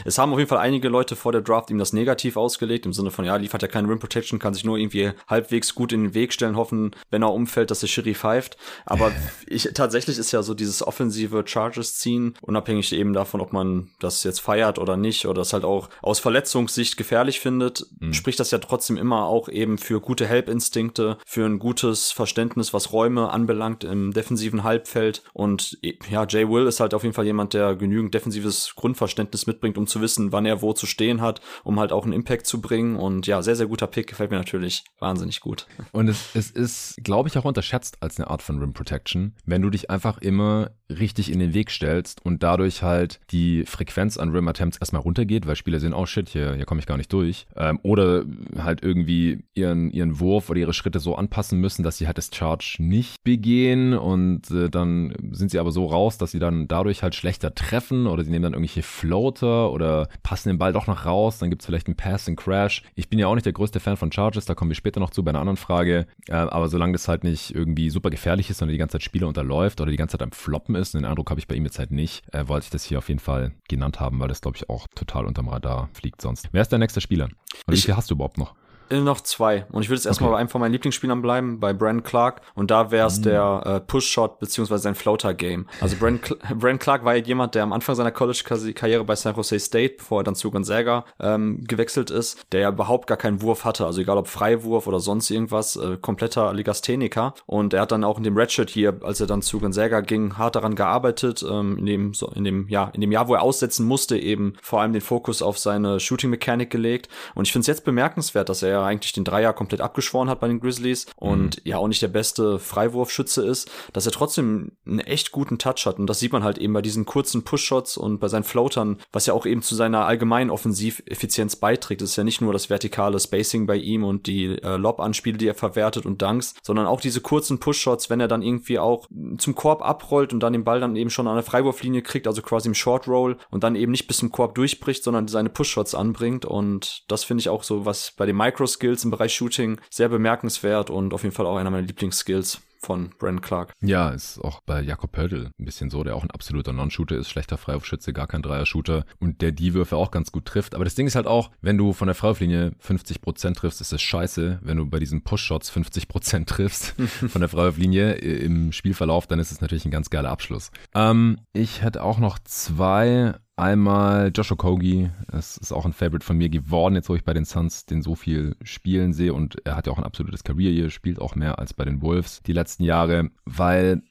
es 0.05 0.17
haben 0.17 0.31
auf 0.31 0.39
jeden 0.39 0.49
Fall 0.49 0.59
einige 0.59 0.89
Leute 0.89 1.15
vor 1.15 1.31
der 1.31 1.41
Draft 1.41 1.69
ihm 1.69 1.77
das 1.77 1.93
negativ 1.93 2.37
ausgelegt, 2.37 2.85
im 2.85 2.93
Sinne 2.93 3.11
von, 3.11 3.25
ja, 3.25 3.35
liefert 3.35 3.61
ja 3.61 3.67
keine 3.67 3.89
Rim 3.89 3.99
Protection, 3.99 4.39
kann 4.39 4.53
sich 4.53 4.63
nur 4.63 4.77
irgendwie 4.77 5.11
halbwegs 5.27 5.75
gut 5.75 5.91
in 5.91 6.03
den 6.03 6.13
Weg 6.13 6.33
stellen, 6.33 6.55
hoffen, 6.55 6.91
wenn 7.09 7.21
er 7.21 7.33
umfällt, 7.33 7.71
dass 7.71 7.81
der 7.81 7.87
Schiri 7.87 8.15
pfeift. 8.15 8.57
Aber 8.85 9.11
ich, 9.47 9.69
tatsächlich 9.73 10.17
ist 10.17 10.31
ja 10.31 10.43
so 10.43 10.53
dieses 10.53 10.85
offensive 10.85 11.43
Chargers 11.45 11.95
ziehen, 11.95 12.33
unabhängig 12.41 12.91
eben 12.93 13.13
davon, 13.13 13.41
ob 13.41 13.53
man 13.53 13.89
das 13.99 14.23
jetzt 14.23 14.39
feiert 14.39 14.79
oder 14.79 14.97
nicht, 14.97 15.25
oder 15.25 15.41
das 15.41 15.53
halt 15.53 15.63
auch 15.63 15.89
aus 16.01 16.19
Verletzungssicht 16.19 16.97
gefährlich 16.97 17.39
findet, 17.39 17.85
mhm. 17.99 18.13
spricht 18.13 18.39
das 18.39 18.51
ja 18.51 18.57
trotzdem 18.57 18.97
immer 18.97 19.25
auch 19.25 19.47
eben 19.49 19.77
für 19.77 20.01
gute 20.01 20.27
Help 20.27 20.49
Spielinstinkte, 20.57 21.17
für 21.25 21.45
ein 21.45 21.59
gutes 21.59 22.11
Verständnis, 22.11 22.73
was 22.73 22.91
Räume 22.91 23.29
anbelangt 23.29 23.83
im 23.83 24.11
defensiven 24.11 24.63
Halbfeld. 24.63 25.23
Und 25.33 25.77
ja, 26.09 26.25
Jay 26.27 26.49
Will 26.49 26.65
ist 26.65 26.79
halt 26.79 26.93
auf 26.93 27.03
jeden 27.03 27.13
Fall 27.13 27.25
jemand, 27.25 27.53
der 27.53 27.75
genügend 27.75 28.13
defensives 28.13 28.73
Grundverständnis 28.75 29.45
mitbringt, 29.45 29.77
um 29.77 29.85
zu 29.85 30.01
wissen, 30.01 30.31
wann 30.31 30.45
er 30.45 30.61
wo 30.61 30.73
zu 30.73 30.85
stehen 30.85 31.21
hat, 31.21 31.41
um 31.63 31.79
halt 31.79 31.91
auch 31.91 32.03
einen 32.03 32.13
Impact 32.13 32.47
zu 32.47 32.59
bringen. 32.59 32.95
Und 32.95 33.27
ja, 33.27 33.41
sehr, 33.41 33.55
sehr 33.55 33.67
guter 33.67 33.87
Pick, 33.87 34.07
gefällt 34.07 34.31
mir 34.31 34.37
natürlich 34.37 34.83
wahnsinnig 34.99 35.41
gut. 35.41 35.67
Und 35.91 36.07
es, 36.07 36.35
es 36.35 36.49
ist, 36.49 36.95
glaube 37.03 37.29
ich, 37.29 37.37
auch 37.37 37.45
unterschätzt 37.45 37.97
als 38.01 38.17
eine 38.19 38.29
Art 38.29 38.41
von 38.41 38.59
Rim 38.59 38.73
Protection, 38.73 39.33
wenn 39.45 39.61
du 39.61 39.69
dich 39.69 39.89
einfach 39.89 40.17
immer 40.17 40.71
richtig 40.89 41.31
in 41.31 41.39
den 41.39 41.53
Weg 41.53 41.69
stellst 41.69 42.25
und 42.25 42.43
dadurch 42.43 42.81
halt 42.81 43.19
die 43.31 43.65
Frequenz 43.65 44.17
an 44.17 44.31
Rim 44.31 44.47
Attempts 44.47 44.77
erstmal 44.77 45.01
runtergeht, 45.01 45.45
weil 45.45 45.55
Spieler 45.55 45.79
sehen, 45.79 45.93
oh 45.93 46.05
shit, 46.05 46.29
hier, 46.29 46.55
hier 46.55 46.65
komme 46.65 46.79
ich 46.79 46.87
gar 46.87 46.97
nicht 46.97 47.11
durch. 47.11 47.45
Ähm, 47.55 47.79
oder 47.87 48.25
halt 48.57 48.83
irgendwie 48.83 49.45
ihren, 49.53 49.89
ihren 49.91 50.19
Wurf 50.19 50.49
oder 50.49 50.59
ihre 50.59 50.73
Schritte 50.73 50.99
so 50.99 51.15
anpassen 51.15 51.57
müssen, 51.57 51.83
dass 51.83 51.97
sie 51.97 52.05
halt 52.05 52.17
das 52.17 52.29
Charge 52.33 52.75
nicht 52.79 53.23
begehen 53.23 53.93
und 53.93 54.51
äh, 54.51 54.69
dann 54.69 55.13
sind 55.31 55.51
sie 55.51 55.59
aber 55.59 55.71
so 55.71 55.85
raus, 55.85 56.17
dass 56.17 56.31
sie 56.31 56.39
dann 56.39 56.67
dadurch 56.67 57.01
halt 57.01 57.15
schlechter 57.15 57.55
treffen 57.55 58.05
oder 58.05 58.25
sie 58.25 58.29
nehmen 58.29 58.43
dann 58.43 58.53
irgendwelche 58.53 58.83
Floater 58.83 59.71
oder 59.71 60.09
passen 60.21 60.49
den 60.49 60.57
Ball 60.57 60.73
doch 60.73 60.87
noch 60.87 61.05
raus, 61.05 61.39
dann 61.39 61.49
gibt 61.49 61.61
es 61.61 61.65
vielleicht 61.65 61.87
einen 61.87 61.95
Pass 61.95 62.27
and 62.27 62.37
Crash. 62.37 62.83
Ich 62.95 63.09
bin 63.09 63.19
ja 63.19 63.27
auch 63.27 63.35
nicht 63.35 63.45
der 63.45 63.53
größte 63.53 63.79
Fan 63.79 63.95
von 63.95 64.11
Charges, 64.11 64.43
da 64.43 64.53
kommen 64.53 64.69
wir 64.69 64.75
später 64.75 64.99
noch 64.99 65.11
zu 65.11 65.23
bei 65.23 65.29
einer 65.29 65.39
anderen 65.39 65.55
Frage, 65.55 66.07
äh, 66.27 66.33
aber 66.33 66.67
solange 66.67 66.91
das 66.91 67.07
halt 67.07 67.23
nicht 67.23 67.55
irgendwie 67.55 67.89
super 67.89 68.09
gefährlich 68.09 68.49
ist, 68.49 68.57
sondern 68.57 68.73
die 68.73 68.79
ganze 68.79 68.93
Zeit 68.93 69.03
Spieler 69.03 69.29
unterläuft 69.29 69.79
oder 69.79 69.91
die 69.91 69.97
ganze 69.97 70.17
Zeit 70.17 70.23
am 70.23 70.33
Floppen 70.33 70.75
ist, 70.75 70.93
den 70.93 71.05
Eindruck 71.05 71.29
habe 71.29 71.39
ich 71.39 71.47
bei 71.47 71.55
ihm 71.55 71.63
jetzt 71.63 71.79
halt 71.79 71.91
nicht, 71.91 72.25
äh, 72.33 72.49
wollte 72.49 72.65
ich 72.65 72.69
das 72.69 72.83
hier 72.83 72.97
auf 72.97 73.07
jeden 73.07 73.21
Fall 73.21 73.53
genannt 73.69 74.01
haben, 74.01 74.19
weil 74.19 74.27
das 74.27 74.41
glaube 74.41 74.57
ich 74.57 74.69
auch 74.69 74.87
total 74.93 75.25
unterm 75.25 75.47
Radar 75.47 75.87
fliegt 75.93 76.21
sonst. 76.21 76.49
Wer 76.51 76.63
ist 76.63 76.71
der 76.73 76.79
nächste 76.79 76.99
Spieler? 76.99 77.29
Und 77.65 77.76
wie 77.77 77.81
viel 77.81 77.95
hast 77.95 78.09
du 78.09 78.15
überhaupt 78.15 78.37
noch? 78.37 78.53
Äh, 78.89 78.99
noch 79.01 79.21
zwei. 79.21 79.65
Und 79.71 79.81
ich 79.81 79.89
würde 79.89 79.97
jetzt 79.97 80.05
erstmal 80.05 80.29
okay. 80.29 80.35
bei 80.35 80.39
einem 80.39 80.49
von 80.49 80.61
meinen 80.61 80.71
Lieblingsspielern 80.71 81.21
bleiben, 81.21 81.59
bei 81.59 81.73
Brand 81.73 82.03
Clark. 82.03 82.41
Und 82.55 82.71
da 82.71 82.91
wäre 82.91 83.07
es 83.07 83.19
mm. 83.19 83.23
der 83.23 83.63
äh, 83.65 83.79
Push-Shot 83.81 84.39
beziehungsweise 84.39 84.83
sein 84.83 84.95
Floater-Game. 84.95 85.67
Also 85.81 85.95
Brand, 85.99 86.23
Cl 86.23 86.37
Brand 86.55 86.79
Clark 86.79 87.05
war 87.05 87.15
jemand, 87.15 87.55
der 87.55 87.63
am 87.63 87.73
Anfang 87.73 87.95
seiner 87.95 88.11
College-Karriere 88.11 89.03
bei 89.03 89.15
San 89.15 89.35
Jose 89.35 89.59
State, 89.59 89.95
bevor 89.97 90.21
er 90.21 90.23
dann 90.23 90.35
zu 90.35 90.51
Gonzaga 90.51 91.05
ähm, 91.19 91.63
gewechselt 91.67 92.09
ist, 92.09 92.45
der 92.51 92.61
ja 92.61 92.69
überhaupt 92.69 93.07
gar 93.07 93.17
keinen 93.17 93.41
Wurf 93.41 93.65
hatte. 93.65 93.85
Also 93.85 94.01
egal 94.01 94.17
ob 94.17 94.27
Freiwurf 94.27 94.87
oder 94.87 94.99
sonst 94.99 95.29
irgendwas, 95.29 95.75
äh, 95.75 95.97
kompletter 96.01 96.53
Legastheniker. 96.53 97.33
Und 97.45 97.73
er 97.73 97.81
hat 97.81 97.91
dann 97.91 98.03
auch 98.03 98.17
in 98.17 98.23
dem 98.23 98.37
Redshirt 98.37 98.69
hier, 98.69 98.99
als 99.03 99.19
er 99.19 99.27
dann 99.27 99.41
zu 99.41 99.59
Gonzaga 99.59 100.01
ging, 100.01 100.37
hart 100.37 100.55
daran 100.55 100.75
gearbeitet, 100.75 101.45
ähm, 101.49 101.77
in 101.77 101.85
dem, 101.85 102.13
so, 102.13 102.27
in 102.27 102.43
dem, 102.43 102.67
ja, 102.69 102.91
in 102.93 103.01
dem 103.01 103.11
Jahr, 103.11 103.27
wo 103.27 103.33
er 103.33 103.41
aussetzen 103.41 103.85
musste, 103.85 104.17
eben 104.17 104.53
vor 104.61 104.81
allem 104.81 104.93
den 104.93 105.01
Fokus 105.01 105.41
auf 105.41 105.57
seine 105.57 105.99
Shooting-Mechanik 105.99 106.69
gelegt. 106.69 107.09
Und 107.35 107.47
ich 107.47 107.51
finde 107.51 107.61
es 107.61 107.67
jetzt 107.67 107.83
bemerkenswert, 107.83 108.49
dass 108.49 108.63
er 108.63 108.76
ja 108.77 108.85
eigentlich 108.85 109.13
den 109.13 109.23
Dreier 109.23 109.53
komplett 109.53 109.81
abgeschworen 109.81 110.29
hat 110.29 110.39
bei 110.39 110.47
den 110.47 110.59
Grizzlies 110.59 111.05
und 111.15 111.57
mhm. 111.57 111.61
ja 111.63 111.77
auch 111.77 111.87
nicht 111.87 112.01
der 112.01 112.07
beste 112.07 112.59
Freiwurfschütze 112.59 113.45
ist, 113.45 113.69
dass 113.93 114.05
er 114.05 114.11
trotzdem 114.11 114.71
einen 114.85 114.99
echt 114.99 115.31
guten 115.31 115.57
Touch 115.57 115.85
hat. 115.85 115.99
Und 115.99 116.07
das 116.07 116.19
sieht 116.19 116.33
man 116.33 116.43
halt 116.43 116.57
eben 116.57 116.73
bei 116.73 116.81
diesen 116.81 117.05
kurzen 117.05 117.43
Push-Shots 117.43 117.97
und 117.97 118.19
bei 118.19 118.27
seinen 118.27 118.43
Floatern, 118.43 118.97
was 119.11 119.25
ja 119.25 119.33
auch 119.33 119.45
eben 119.45 119.61
zu 119.61 119.75
seiner 119.75 120.05
allgemeinen 120.05 120.49
Offensiveffizienz 120.49 121.55
beiträgt. 121.55 122.01
Es 122.01 122.11
ist 122.11 122.15
ja 122.15 122.23
nicht 122.23 122.41
nur 122.41 122.53
das 122.53 122.69
vertikale 122.69 123.19
Spacing 123.19 123.67
bei 123.67 123.75
ihm 123.75 124.03
und 124.03 124.27
die 124.27 124.61
äh, 124.61 124.77
Lob-Anspiele, 124.77 125.37
die 125.37 125.47
er 125.47 125.55
verwertet 125.55 126.05
und 126.05 126.21
Dunks, 126.21 126.55
sondern 126.61 126.85
auch 126.85 127.01
diese 127.01 127.21
kurzen 127.21 127.59
Push-Shots, 127.59 128.09
wenn 128.09 128.19
er 128.19 128.27
dann 128.27 128.41
irgendwie 128.41 128.79
auch 128.79 129.07
zum 129.37 129.55
Korb 129.55 129.81
abrollt 129.81 130.33
und 130.33 130.41
dann 130.41 130.53
den 130.53 130.63
Ball 130.63 130.79
dann 130.79 130.95
eben 130.95 131.09
schon 131.09 131.27
an 131.27 131.35
der 131.35 131.43
Freiwurflinie 131.43 132.01
kriegt, 132.01 132.27
also 132.27 132.41
quasi 132.41 132.67
im 132.67 132.75
Short 132.75 133.07
Roll 133.07 133.37
und 133.49 133.63
dann 133.63 133.75
eben 133.75 133.91
nicht 133.91 134.07
bis 134.07 134.17
zum 134.17 134.31
Korb 134.31 134.55
durchbricht, 134.55 135.03
sondern 135.03 135.27
seine 135.27 135.49
Push-Shots 135.49 135.95
anbringt. 135.95 136.45
Und 136.45 137.03
das 137.07 137.23
finde 137.23 137.41
ich 137.41 137.49
auch 137.49 137.63
so, 137.63 137.85
was 137.85 138.13
bei 138.15 138.25
den 138.25 138.35
Micro-Skills 138.67 139.05
im 139.05 139.11
Bereich 139.11 139.33
Shooting 139.33 139.79
sehr 139.89 140.09
bemerkenswert 140.09 140.89
und 140.89 141.13
auf 141.13 141.23
jeden 141.23 141.33
Fall 141.33 141.45
auch 141.45 141.57
einer 141.57 141.69
meiner 141.69 141.87
Lieblingsskills 141.87 142.61
von 142.79 143.09
Brent 143.17 143.41
Clark. 143.41 143.73
Ja, 143.81 144.09
ist 144.09 144.39
auch 144.39 144.61
bei 144.61 144.81
Jakob 144.81 145.11
Pöltl 145.11 145.49
ein 145.57 145.65
bisschen 145.65 145.89
so, 145.89 146.03
der 146.03 146.15
auch 146.15 146.23
ein 146.23 146.29
absoluter 146.29 146.73
Non-Shooter 146.73 147.15
ist, 147.15 147.29
schlechter 147.29 147.57
Freiwurfschütze, 147.57 148.13
gar 148.13 148.27
kein 148.27 148.43
Dreier-Shooter 148.43 149.03
und 149.19 149.41
der 149.41 149.51
die 149.51 149.73
Würfe 149.73 149.95
auch 149.95 150.11
ganz 150.11 150.31
gut 150.31 150.45
trifft. 150.45 150.75
Aber 150.75 150.83
das 150.83 150.93
Ding 150.93 151.07
ist 151.07 151.15
halt 151.15 151.25
auch, 151.25 151.49
wenn 151.61 151.77
du 151.77 151.93
von 151.93 152.07
der 152.07 152.13
Freiwurflinie 152.13 152.73
50% 152.85 153.55
triffst, 153.55 153.81
ist 153.81 153.93
es 153.93 154.01
scheiße. 154.01 154.59
Wenn 154.61 154.77
du 154.77 154.85
bei 154.85 154.99
diesen 154.99 155.23
Push-Shots 155.23 155.71
50% 155.71 156.45
triffst 156.45 156.93
von 157.29 157.41
der 157.41 157.49
Freiwurflinie 157.49 158.13
im 158.13 158.71
Spielverlauf, 158.71 159.25
dann 159.25 159.39
ist 159.39 159.51
es 159.51 159.61
natürlich 159.61 159.85
ein 159.85 159.91
ganz 159.91 160.11
geiler 160.11 160.29
Abschluss. 160.29 160.69
Ähm, 160.93 161.39
ich 161.53 161.81
hätte 161.81 162.03
auch 162.03 162.19
noch 162.19 162.37
zwei 162.43 163.33
Einmal 163.59 164.31
Joshua 164.35 164.55
Kogi, 164.55 165.09
das 165.31 165.57
ist 165.57 165.71
auch 165.71 165.83
ein 165.85 165.91
Favorite 165.91 166.23
von 166.23 166.37
mir 166.37 166.47
geworden, 166.47 166.93
jetzt 166.93 167.09
wo 167.09 167.15
ich 167.15 167.23
bei 167.23 167.33
den 167.33 167.43
Suns 167.43 167.87
den 167.87 168.03
so 168.03 168.13
viel 168.13 168.55
spielen 168.61 169.13
sehe 169.13 169.33
und 169.33 169.55
er 169.65 169.75
hat 169.75 169.87
ja 169.87 169.93
auch 169.93 169.97
ein 169.97 170.03
absolutes 170.03 170.43
Career 170.43 170.71
hier, 170.71 170.91
spielt 170.91 171.19
auch 171.19 171.33
mehr 171.33 171.57
als 171.57 171.73
bei 171.73 171.83
den 171.83 172.03
Wolves 172.03 172.43
die 172.43 172.53
letzten 172.53 172.83
Jahre, 172.83 173.31
weil 173.45 174.03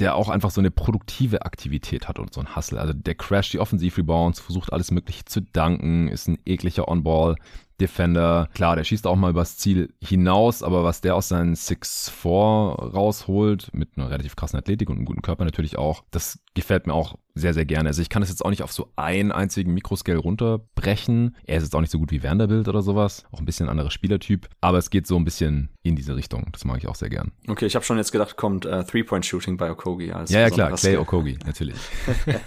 der 0.00 0.16
auch 0.16 0.28
einfach 0.28 0.50
so 0.50 0.60
eine 0.60 0.70
produktive 0.70 1.46
Aktivität 1.46 2.08
hat 2.08 2.18
und 2.18 2.34
so 2.34 2.42
ein 2.42 2.54
Hustle. 2.54 2.78
Also 2.78 2.92
der 2.92 3.14
crasht 3.14 3.54
die 3.54 3.58
Offensiv-Rebounds, 3.58 4.38
versucht 4.38 4.70
alles 4.70 4.90
Mögliche 4.90 5.24
zu 5.24 5.40
danken, 5.40 6.08
ist 6.08 6.28
ein 6.28 6.38
ekliger 6.44 6.86
On-Ball. 6.88 7.36
Defender. 7.80 8.48
Klar, 8.54 8.76
der 8.76 8.84
schießt 8.84 9.06
auch 9.06 9.16
mal 9.16 9.30
übers 9.30 9.56
Ziel 9.56 9.94
hinaus, 10.02 10.62
aber 10.62 10.84
was 10.84 11.00
der 11.00 11.16
aus 11.16 11.28
seinen 11.28 11.54
6'4 11.54 12.92
rausholt, 12.92 13.70
mit 13.72 13.90
einer 13.96 14.10
relativ 14.10 14.36
krassen 14.36 14.58
Athletik 14.58 14.90
und 14.90 14.96
einem 14.96 15.06
guten 15.06 15.22
Körper 15.22 15.44
natürlich 15.44 15.78
auch, 15.78 16.04
das 16.10 16.38
gefällt 16.54 16.86
mir 16.86 16.94
auch 16.94 17.16
sehr, 17.34 17.54
sehr 17.54 17.64
gerne. 17.64 17.88
Also 17.88 18.02
ich 18.02 18.08
kann 18.08 18.22
das 18.22 18.28
jetzt 18.28 18.44
auch 18.44 18.50
nicht 18.50 18.62
auf 18.62 18.72
so 18.72 18.92
einen 18.96 19.32
einzigen 19.32 19.72
Mikroscale 19.72 20.18
runterbrechen. 20.18 21.36
Er 21.44 21.58
ist 21.58 21.64
jetzt 21.64 21.74
auch 21.74 21.80
nicht 21.80 21.90
so 21.90 21.98
gut 21.98 22.10
wie 22.10 22.22
Vanderbilt 22.22 22.68
oder 22.68 22.82
sowas. 22.82 23.24
Auch 23.30 23.38
ein 23.38 23.44
bisschen 23.44 23.66
ein 23.66 23.70
anderer 23.70 23.90
Spielertyp. 23.90 24.48
Aber 24.60 24.78
es 24.78 24.90
geht 24.90 25.06
so 25.06 25.16
ein 25.16 25.24
bisschen 25.24 25.70
in 25.82 25.96
diese 25.96 26.16
Richtung. 26.16 26.48
Das 26.52 26.64
mag 26.64 26.78
ich 26.78 26.88
auch 26.88 26.94
sehr 26.94 27.08
gern. 27.08 27.32
Okay, 27.48 27.66
ich 27.66 27.74
habe 27.74 27.84
schon 27.84 27.96
jetzt 27.96 28.12
gedacht, 28.12 28.36
kommt 28.36 28.66
äh, 28.66 28.84
Three-Point-Shooting 28.84 29.56
bei 29.56 29.70
Okogi. 29.70 30.12
Als 30.12 30.30
ja, 30.30 30.40
ja, 30.40 30.50
klar. 30.50 30.72
Clay 30.72 30.96
Okogi, 30.98 31.38
natürlich. 31.46 31.76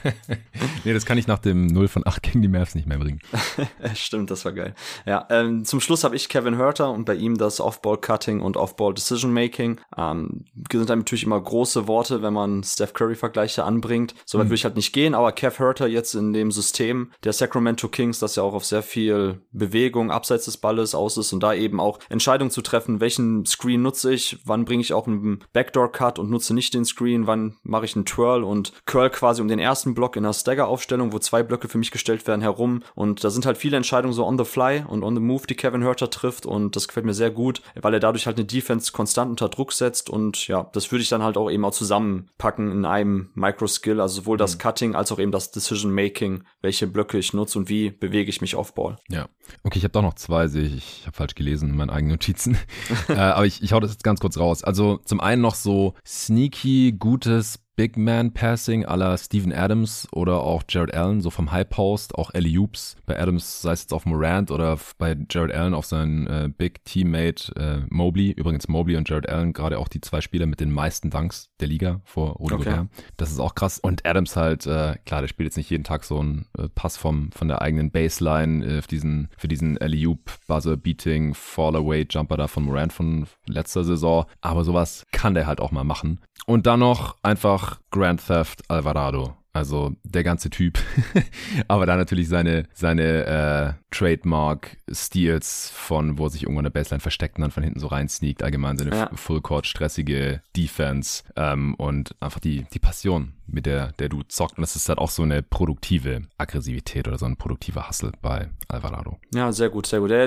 nee, 0.83 0.93
das 0.93 1.05
kann 1.05 1.17
ich 1.17 1.27
nach 1.27 1.39
dem 1.39 1.67
0 1.67 1.87
von 1.87 2.05
8 2.05 2.21
gegen 2.21 2.41
die 2.41 2.47
Mavs 2.47 2.75
nicht 2.75 2.87
mehr 2.87 2.99
bringen. 2.99 3.19
Stimmt, 3.95 4.31
das 4.31 4.45
war 4.45 4.51
geil. 4.51 4.75
Ja, 5.05 5.22
ähm, 5.29 5.65
zum 5.65 5.79
Schluss 5.79 6.03
habe 6.03 6.15
ich 6.15 6.29
Kevin 6.29 6.57
Herter 6.57 6.91
und 6.91 7.05
bei 7.05 7.15
ihm 7.15 7.37
das 7.37 7.59
Off-Ball-Cutting 7.59 8.41
und 8.41 8.57
Off-Ball-Decision-Making. 8.57 9.79
Ähm, 9.97 10.45
sind 10.71 10.89
natürlich 10.89 11.23
immer 11.23 11.39
große 11.39 11.87
Worte, 11.87 12.21
wenn 12.21 12.33
man 12.33 12.63
Steph 12.63 12.93
Curry-Vergleiche 12.93 13.63
anbringt. 13.63 14.15
Soweit 14.25 14.45
mhm. 14.45 14.49
würde 14.49 14.55
ich 14.55 14.65
halt 14.65 14.75
nicht 14.75 14.93
gehen, 14.93 15.15
aber 15.15 15.31
Kev 15.31 15.59
Herter 15.59 15.87
jetzt 15.87 16.13
in 16.15 16.33
dem 16.33 16.51
System 16.51 17.11
der 17.23 17.33
Sacramento 17.33 17.87
Kings, 17.87 18.19
das 18.19 18.35
ja 18.35 18.43
auch 18.43 18.53
auf 18.53 18.65
sehr 18.65 18.83
viel 18.83 19.41
Bewegung 19.51 20.11
abseits 20.11 20.45
des 20.45 20.57
Balles 20.57 20.95
aus 20.95 21.17
ist 21.17 21.33
und 21.33 21.41
da 21.41 21.53
eben 21.53 21.79
auch 21.79 21.99
Entscheidungen 22.09 22.51
zu 22.51 22.61
treffen, 22.61 22.99
welchen 22.99 23.45
Screen 23.45 23.81
nutze 23.81 24.13
ich, 24.13 24.39
wann 24.45 24.65
bringe 24.65 24.81
ich 24.81 24.93
auch 24.93 25.07
einen 25.07 25.43
Backdoor-Cut 25.53 26.19
und 26.19 26.29
nutze 26.29 26.53
nicht 26.53 26.73
den 26.73 26.85
Screen, 26.85 27.27
wann 27.27 27.55
mache 27.63 27.85
ich 27.85 27.95
einen 27.95 28.05
Twirl 28.05 28.43
und 28.43 28.73
Curl 28.85 29.09
quasi 29.09 29.41
um 29.41 29.47
den 29.47 29.59
ersten 29.59 29.93
Block 29.93 30.15
in 30.15 30.25
einer 30.25 30.33
Stagger-Aufstellung, 30.33 31.13
wo 31.13 31.19
zwei 31.19 31.43
Blöcke 31.43 31.67
für 31.67 31.77
mich 31.77 31.91
gestellt 31.91 32.27
werden, 32.27 32.41
herum. 32.41 32.83
Und 32.95 33.23
da 33.23 33.29
sind 33.29 33.45
halt 33.45 33.57
viele 33.57 33.77
Entscheidungen 33.77 34.13
so 34.13 34.25
on 34.25 34.37
the 34.37 34.45
fly 34.45 34.83
und 34.87 35.03
on 35.03 35.12
the 35.15 35.21
move, 35.21 35.47
die 35.47 35.55
Kevin 35.55 35.81
Herter 35.81 36.09
trifft 36.09 36.45
und 36.45 36.75
das 36.75 36.87
gefällt 36.87 37.05
mir 37.05 37.13
sehr 37.13 37.31
gut, 37.31 37.61
weil 37.79 37.93
er 37.93 37.99
dadurch 37.99 38.25
halt 38.25 38.37
eine 38.37 38.45
Defense 38.45 38.91
konstant 38.91 39.29
unter 39.31 39.49
Druck 39.49 39.73
setzt 39.73 40.09
und 40.09 40.47
ja, 40.47 40.69
das 40.73 40.91
würde 40.91 41.03
ich 41.03 41.09
dann 41.09 41.23
halt 41.23 41.37
auch 41.37 41.49
eben 41.49 41.65
auch 41.65 41.73
zusammenpacken 41.73 42.71
in 42.71 42.85
einem 42.85 43.29
Micro-Skill, 43.35 43.99
also 43.99 44.21
sowohl 44.21 44.37
das 44.37 44.55
mhm. 44.55 44.59
Cutting 44.59 44.95
als 44.95 45.11
auch 45.11 45.19
eben 45.19 45.31
das 45.31 45.51
Decision-Making, 45.51 46.43
welche 46.61 46.87
Blöcke 46.87 47.17
ich 47.17 47.33
nutze 47.33 47.59
und 47.59 47.69
wie 47.69 47.89
bewege 47.89 48.29
ich 48.29 48.41
mich 48.41 48.55
auf 48.55 48.73
Ball. 48.73 48.97
Ja. 49.09 49.27
Okay, 49.63 49.77
ich 49.77 49.83
habe 49.83 49.91
doch 49.91 50.01
noch 50.01 50.15
zwei, 50.15 50.47
sehe 50.47 50.63
ich. 50.63 50.99
Ich 51.01 51.05
habe 51.05 51.15
falsch 51.15 51.35
gelesen 51.35 51.69
in 51.69 51.75
meinen 51.75 51.89
eigenen 51.89 52.13
Notizen. 52.13 52.57
äh, 53.09 53.13
aber 53.13 53.45
ich, 53.45 53.61
ich 53.61 53.73
hau 53.73 53.79
das 53.79 53.91
jetzt 53.91 54.03
ganz 54.03 54.19
kurz 54.19 54.37
raus. 54.37 54.63
Also 54.63 54.99
zum 55.05 55.19
einen 55.19 55.41
noch 55.41 55.55
so 55.55 55.93
sneaky, 56.05 56.93
gutes 56.97 57.62
Big 57.75 57.97
Man 57.97 58.31
Passing 58.31 58.83
la 58.83 59.17
Steven 59.17 59.51
Adams 59.51 60.07
oder 60.11 60.41
auch 60.41 60.61
Jared 60.69 60.93
Allen, 60.93 61.21
so 61.21 61.31
vom 61.31 61.51
High 61.51 61.67
Post, 61.67 62.13
auch 62.15 62.31
Ellie 62.33 62.59
Oops 62.59 62.95
bei 63.07 63.19
Adams, 63.19 63.63
sei 63.63 63.71
es 63.71 63.81
jetzt 63.81 63.93
auf 63.93 64.05
Morant 64.05 64.51
oder 64.51 64.77
bei 64.99 65.17
Jared 65.27 65.51
Allen 65.51 65.73
auf 65.73 65.85
seinen 65.85 66.27
äh, 66.27 66.49
Big 66.55 66.85
Teammate 66.85 67.51
äh, 67.55 67.87
Mobley. 67.89 68.29
Übrigens 68.29 68.67
Mobley 68.67 68.95
und 68.95 69.09
Jared 69.09 69.27
Allen, 69.27 69.53
gerade 69.53 69.79
auch 69.79 69.87
die 69.87 70.01
zwei 70.01 70.21
Spieler 70.21 70.45
mit 70.45 70.59
den 70.59 70.71
meisten 70.71 71.09
Dunks 71.09 71.49
der 71.59 71.67
Liga 71.67 72.01
vor 72.03 72.33
Rudy 72.33 72.53
okay. 72.53 72.63
Gobert. 72.65 72.87
Das 73.17 73.31
ist 73.31 73.39
auch 73.39 73.55
krass. 73.55 73.79
Und 73.79 74.05
Adams 74.05 74.35
halt, 74.35 74.67
äh, 74.67 74.97
klar, 75.05 75.21
der 75.21 75.27
spielt 75.27 75.47
jetzt 75.47 75.57
nicht 75.57 75.71
jeden 75.71 75.83
Tag 75.83 76.03
so 76.03 76.19
einen 76.19 76.45
äh, 76.57 76.69
Pass 76.75 76.97
vom, 76.97 77.31
von 77.31 77.47
der 77.47 77.63
eigenen 77.63 77.89
Baseline 77.89 78.63
äh, 78.65 78.81
für 78.83 78.87
diesen, 78.87 79.29
für 79.35 79.47
diesen 79.47 79.77
Ellie 79.77 80.07
Oop 80.07 80.31
Buzzer 80.47 80.77
Beating 80.77 81.33
Fall 81.33 81.75
Away 81.75 82.05
Jumper 82.07 82.37
da 82.37 82.47
von 82.47 82.65
Morant 82.65 82.93
von 82.93 83.25
letzter 83.47 83.83
Saison. 83.83 84.25
Aber 84.41 84.63
sowas 84.63 85.07
kann 85.11 85.33
der 85.33 85.47
halt 85.47 85.59
auch 85.59 85.71
mal 85.71 85.83
machen. 85.83 86.19
Und 86.45 86.67
dann 86.67 86.81
noch 86.81 87.15
einfach 87.23 87.62
Grand 87.91 88.19
Theft 88.19 88.61
Alvarado. 88.69 89.42
Also 89.53 89.95
der 90.03 90.23
ganze 90.23 90.49
Typ. 90.49 90.79
Aber 91.67 91.85
dann 91.85 91.99
natürlich 91.99 92.27
seine, 92.27 92.65
seine 92.73 93.25
äh, 93.25 93.73
Trademark-Steals 93.91 95.69
von, 95.69 96.17
wo 96.17 96.25
er 96.25 96.29
sich 96.31 96.43
irgendwo 96.43 96.59
in 96.59 96.65
der 96.65 96.71
Baseline 96.71 96.99
versteckt 96.99 97.37
und 97.37 97.43
dann 97.43 97.51
von 97.51 97.61
hinten 97.61 97.79
so 97.79 97.87
rein 97.87 98.09
sneakt. 98.09 98.43
Allgemein 98.43 98.79
seine 98.79 98.95
ja. 98.95 99.09
Full-Court-stressige 99.13 100.41
Defense 100.57 101.23
ähm, 101.35 101.75
und 101.75 102.15
einfach 102.19 102.39
die, 102.39 102.65
die 102.73 102.79
Passion, 102.79 103.33
mit 103.45 103.65
der, 103.65 103.91
der 103.93 104.09
du 104.09 104.23
zockt. 104.23 104.57
Und 104.57 104.61
das 104.61 104.75
ist 104.75 104.89
halt 104.89 104.99
auch 104.99 105.09
so 105.09 105.23
eine 105.23 105.43
produktive 105.43 106.23
Aggressivität 106.37 107.07
oder 107.07 107.17
so 107.17 107.25
ein 107.25 107.37
produktiver 107.37 107.87
Hustle 107.87 108.11
bei 108.21 108.49
Alvarado. 108.67 109.19
Ja, 109.33 109.51
sehr 109.51 109.69
gut, 109.69 109.85
sehr 109.85 109.99
gut. 109.99 110.11
Ja, 110.11 110.25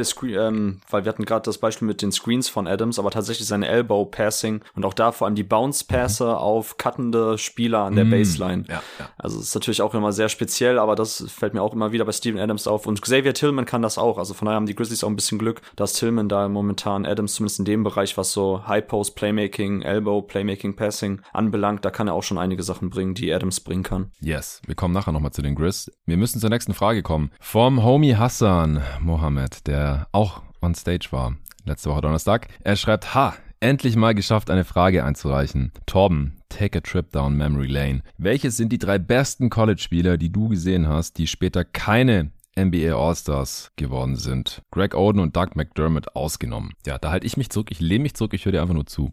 ähm, 0.48 0.80
weil 0.90 1.04
wir 1.04 1.08
hatten 1.08 1.24
gerade 1.24 1.42
das 1.42 1.58
Beispiel 1.58 1.88
mit 1.88 2.02
den 2.02 2.12
Screens 2.12 2.48
von 2.48 2.66
Adams, 2.66 2.98
aber 2.98 3.10
tatsächlich 3.10 3.48
seine 3.48 3.66
Elbow-Passing 3.68 4.60
und 4.74 4.84
auch 4.84 4.94
da 4.94 5.12
vor 5.12 5.26
allem 5.26 5.34
die 5.34 5.42
Bounce-Pässe 5.42 6.26
mhm. 6.26 6.30
auf 6.30 6.76
cuttende 6.76 7.38
Spieler 7.38 7.80
an 7.80 7.96
der 7.96 8.04
mhm. 8.04 8.10
Baseline. 8.10 8.64
Ja, 8.68 8.82
ja. 8.98 9.08
Also 9.16 9.40
ist 9.40 9.54
natürlich 9.54 9.82
auch 9.82 9.94
immer 9.94 10.12
sehr 10.12 10.28
speziell, 10.28 10.78
aber 10.78 10.94
das 10.94 11.24
fällt 11.28 11.54
mir 11.54 11.62
auch 11.62 11.72
immer 11.72 11.92
wieder 11.92 12.04
bei 12.04 12.12
Steven 12.12 12.38
Adams 12.38 12.66
auf. 12.66 12.86
Und 12.86 13.00
Xavier 13.00 13.34
Tillman 13.34 13.64
kann 13.64 13.82
das 13.82 13.98
auch. 13.98 14.18
Also 14.18 14.34
von 14.34 14.46
daher 14.46 14.56
haben 14.56 14.66
die 14.66 14.74
Grizzlies 14.74 15.04
auch 15.04 15.08
ein 15.08 15.16
bisschen 15.16 15.38
Glück, 15.38 15.62
dass 15.76 15.94
Tillman 15.94 16.28
da 16.28 16.48
momentan 16.48 17.06
Adams 17.06 17.34
zumindest 17.34 17.58
in 17.58 17.64
dem 17.64 17.82
Bereich, 17.82 18.16
was 18.16 18.32
so 18.32 18.66
High 18.66 18.86
Post 18.86 19.16
Playmaking, 19.16 19.82
Elbow 19.82 20.22
Playmaking, 20.22 20.76
Passing 20.76 21.20
anbelangt, 21.32 21.84
da 21.84 21.90
kann 21.90 22.08
er 22.08 22.14
auch 22.14 22.22
schon 22.22 22.38
einige 22.38 22.62
Sachen 22.62 22.90
bringen, 22.90 23.14
die 23.14 23.32
Adams 23.32 23.60
bringen 23.60 23.82
kann. 23.82 24.10
Yes, 24.20 24.60
wir 24.66 24.74
kommen 24.74 24.94
nachher 24.94 25.12
nochmal 25.12 25.32
zu 25.32 25.42
den 25.42 25.54
Grizz. 25.54 25.90
Wir 26.04 26.16
müssen 26.16 26.40
zur 26.40 26.50
nächsten 26.50 26.74
Frage 26.74 27.02
kommen. 27.02 27.30
Vom 27.40 27.82
Homie 27.82 28.16
Hassan 28.16 28.82
Mohammed, 29.00 29.66
der 29.66 30.08
auch 30.12 30.42
on 30.60 30.74
stage 30.74 31.08
war 31.10 31.36
letzte 31.66 31.90
Woche 31.90 32.00
Donnerstag. 32.00 32.48
Er 32.62 32.76
schreibt, 32.76 33.14
ha, 33.14 33.34
endlich 33.60 33.96
mal 33.96 34.14
geschafft, 34.14 34.50
eine 34.50 34.64
Frage 34.64 35.04
einzureichen. 35.04 35.72
Torben, 35.86 36.36
take 36.48 36.78
a 36.78 36.80
trip 36.80 37.10
down 37.10 37.36
memory 37.36 37.68
lane. 37.68 38.02
Welches 38.18 38.56
sind 38.56 38.70
die 38.72 38.78
drei 38.78 38.98
besten 38.98 39.50
College-Spieler, 39.50 40.16
die 40.16 40.30
du 40.30 40.48
gesehen 40.48 40.88
hast, 40.88 41.18
die 41.18 41.26
später 41.26 41.64
keine 41.64 42.30
NBA 42.58 42.94
All-Stars 42.94 43.70
geworden 43.76 44.16
sind. 44.16 44.62
Greg 44.70 44.94
Oden 44.94 45.20
und 45.20 45.36
Doug 45.36 45.48
McDermott 45.54 46.14
ausgenommen. 46.16 46.72
Ja, 46.86 46.98
da 46.98 47.10
halte 47.10 47.26
ich 47.26 47.36
mich 47.36 47.50
zurück, 47.50 47.68
ich 47.70 47.80
lehne 47.80 48.02
mich 48.02 48.14
zurück, 48.14 48.32
ich 48.34 48.44
höre 48.44 48.52
dir 48.52 48.62
einfach 48.62 48.74
nur 48.74 48.86
zu. 48.86 49.12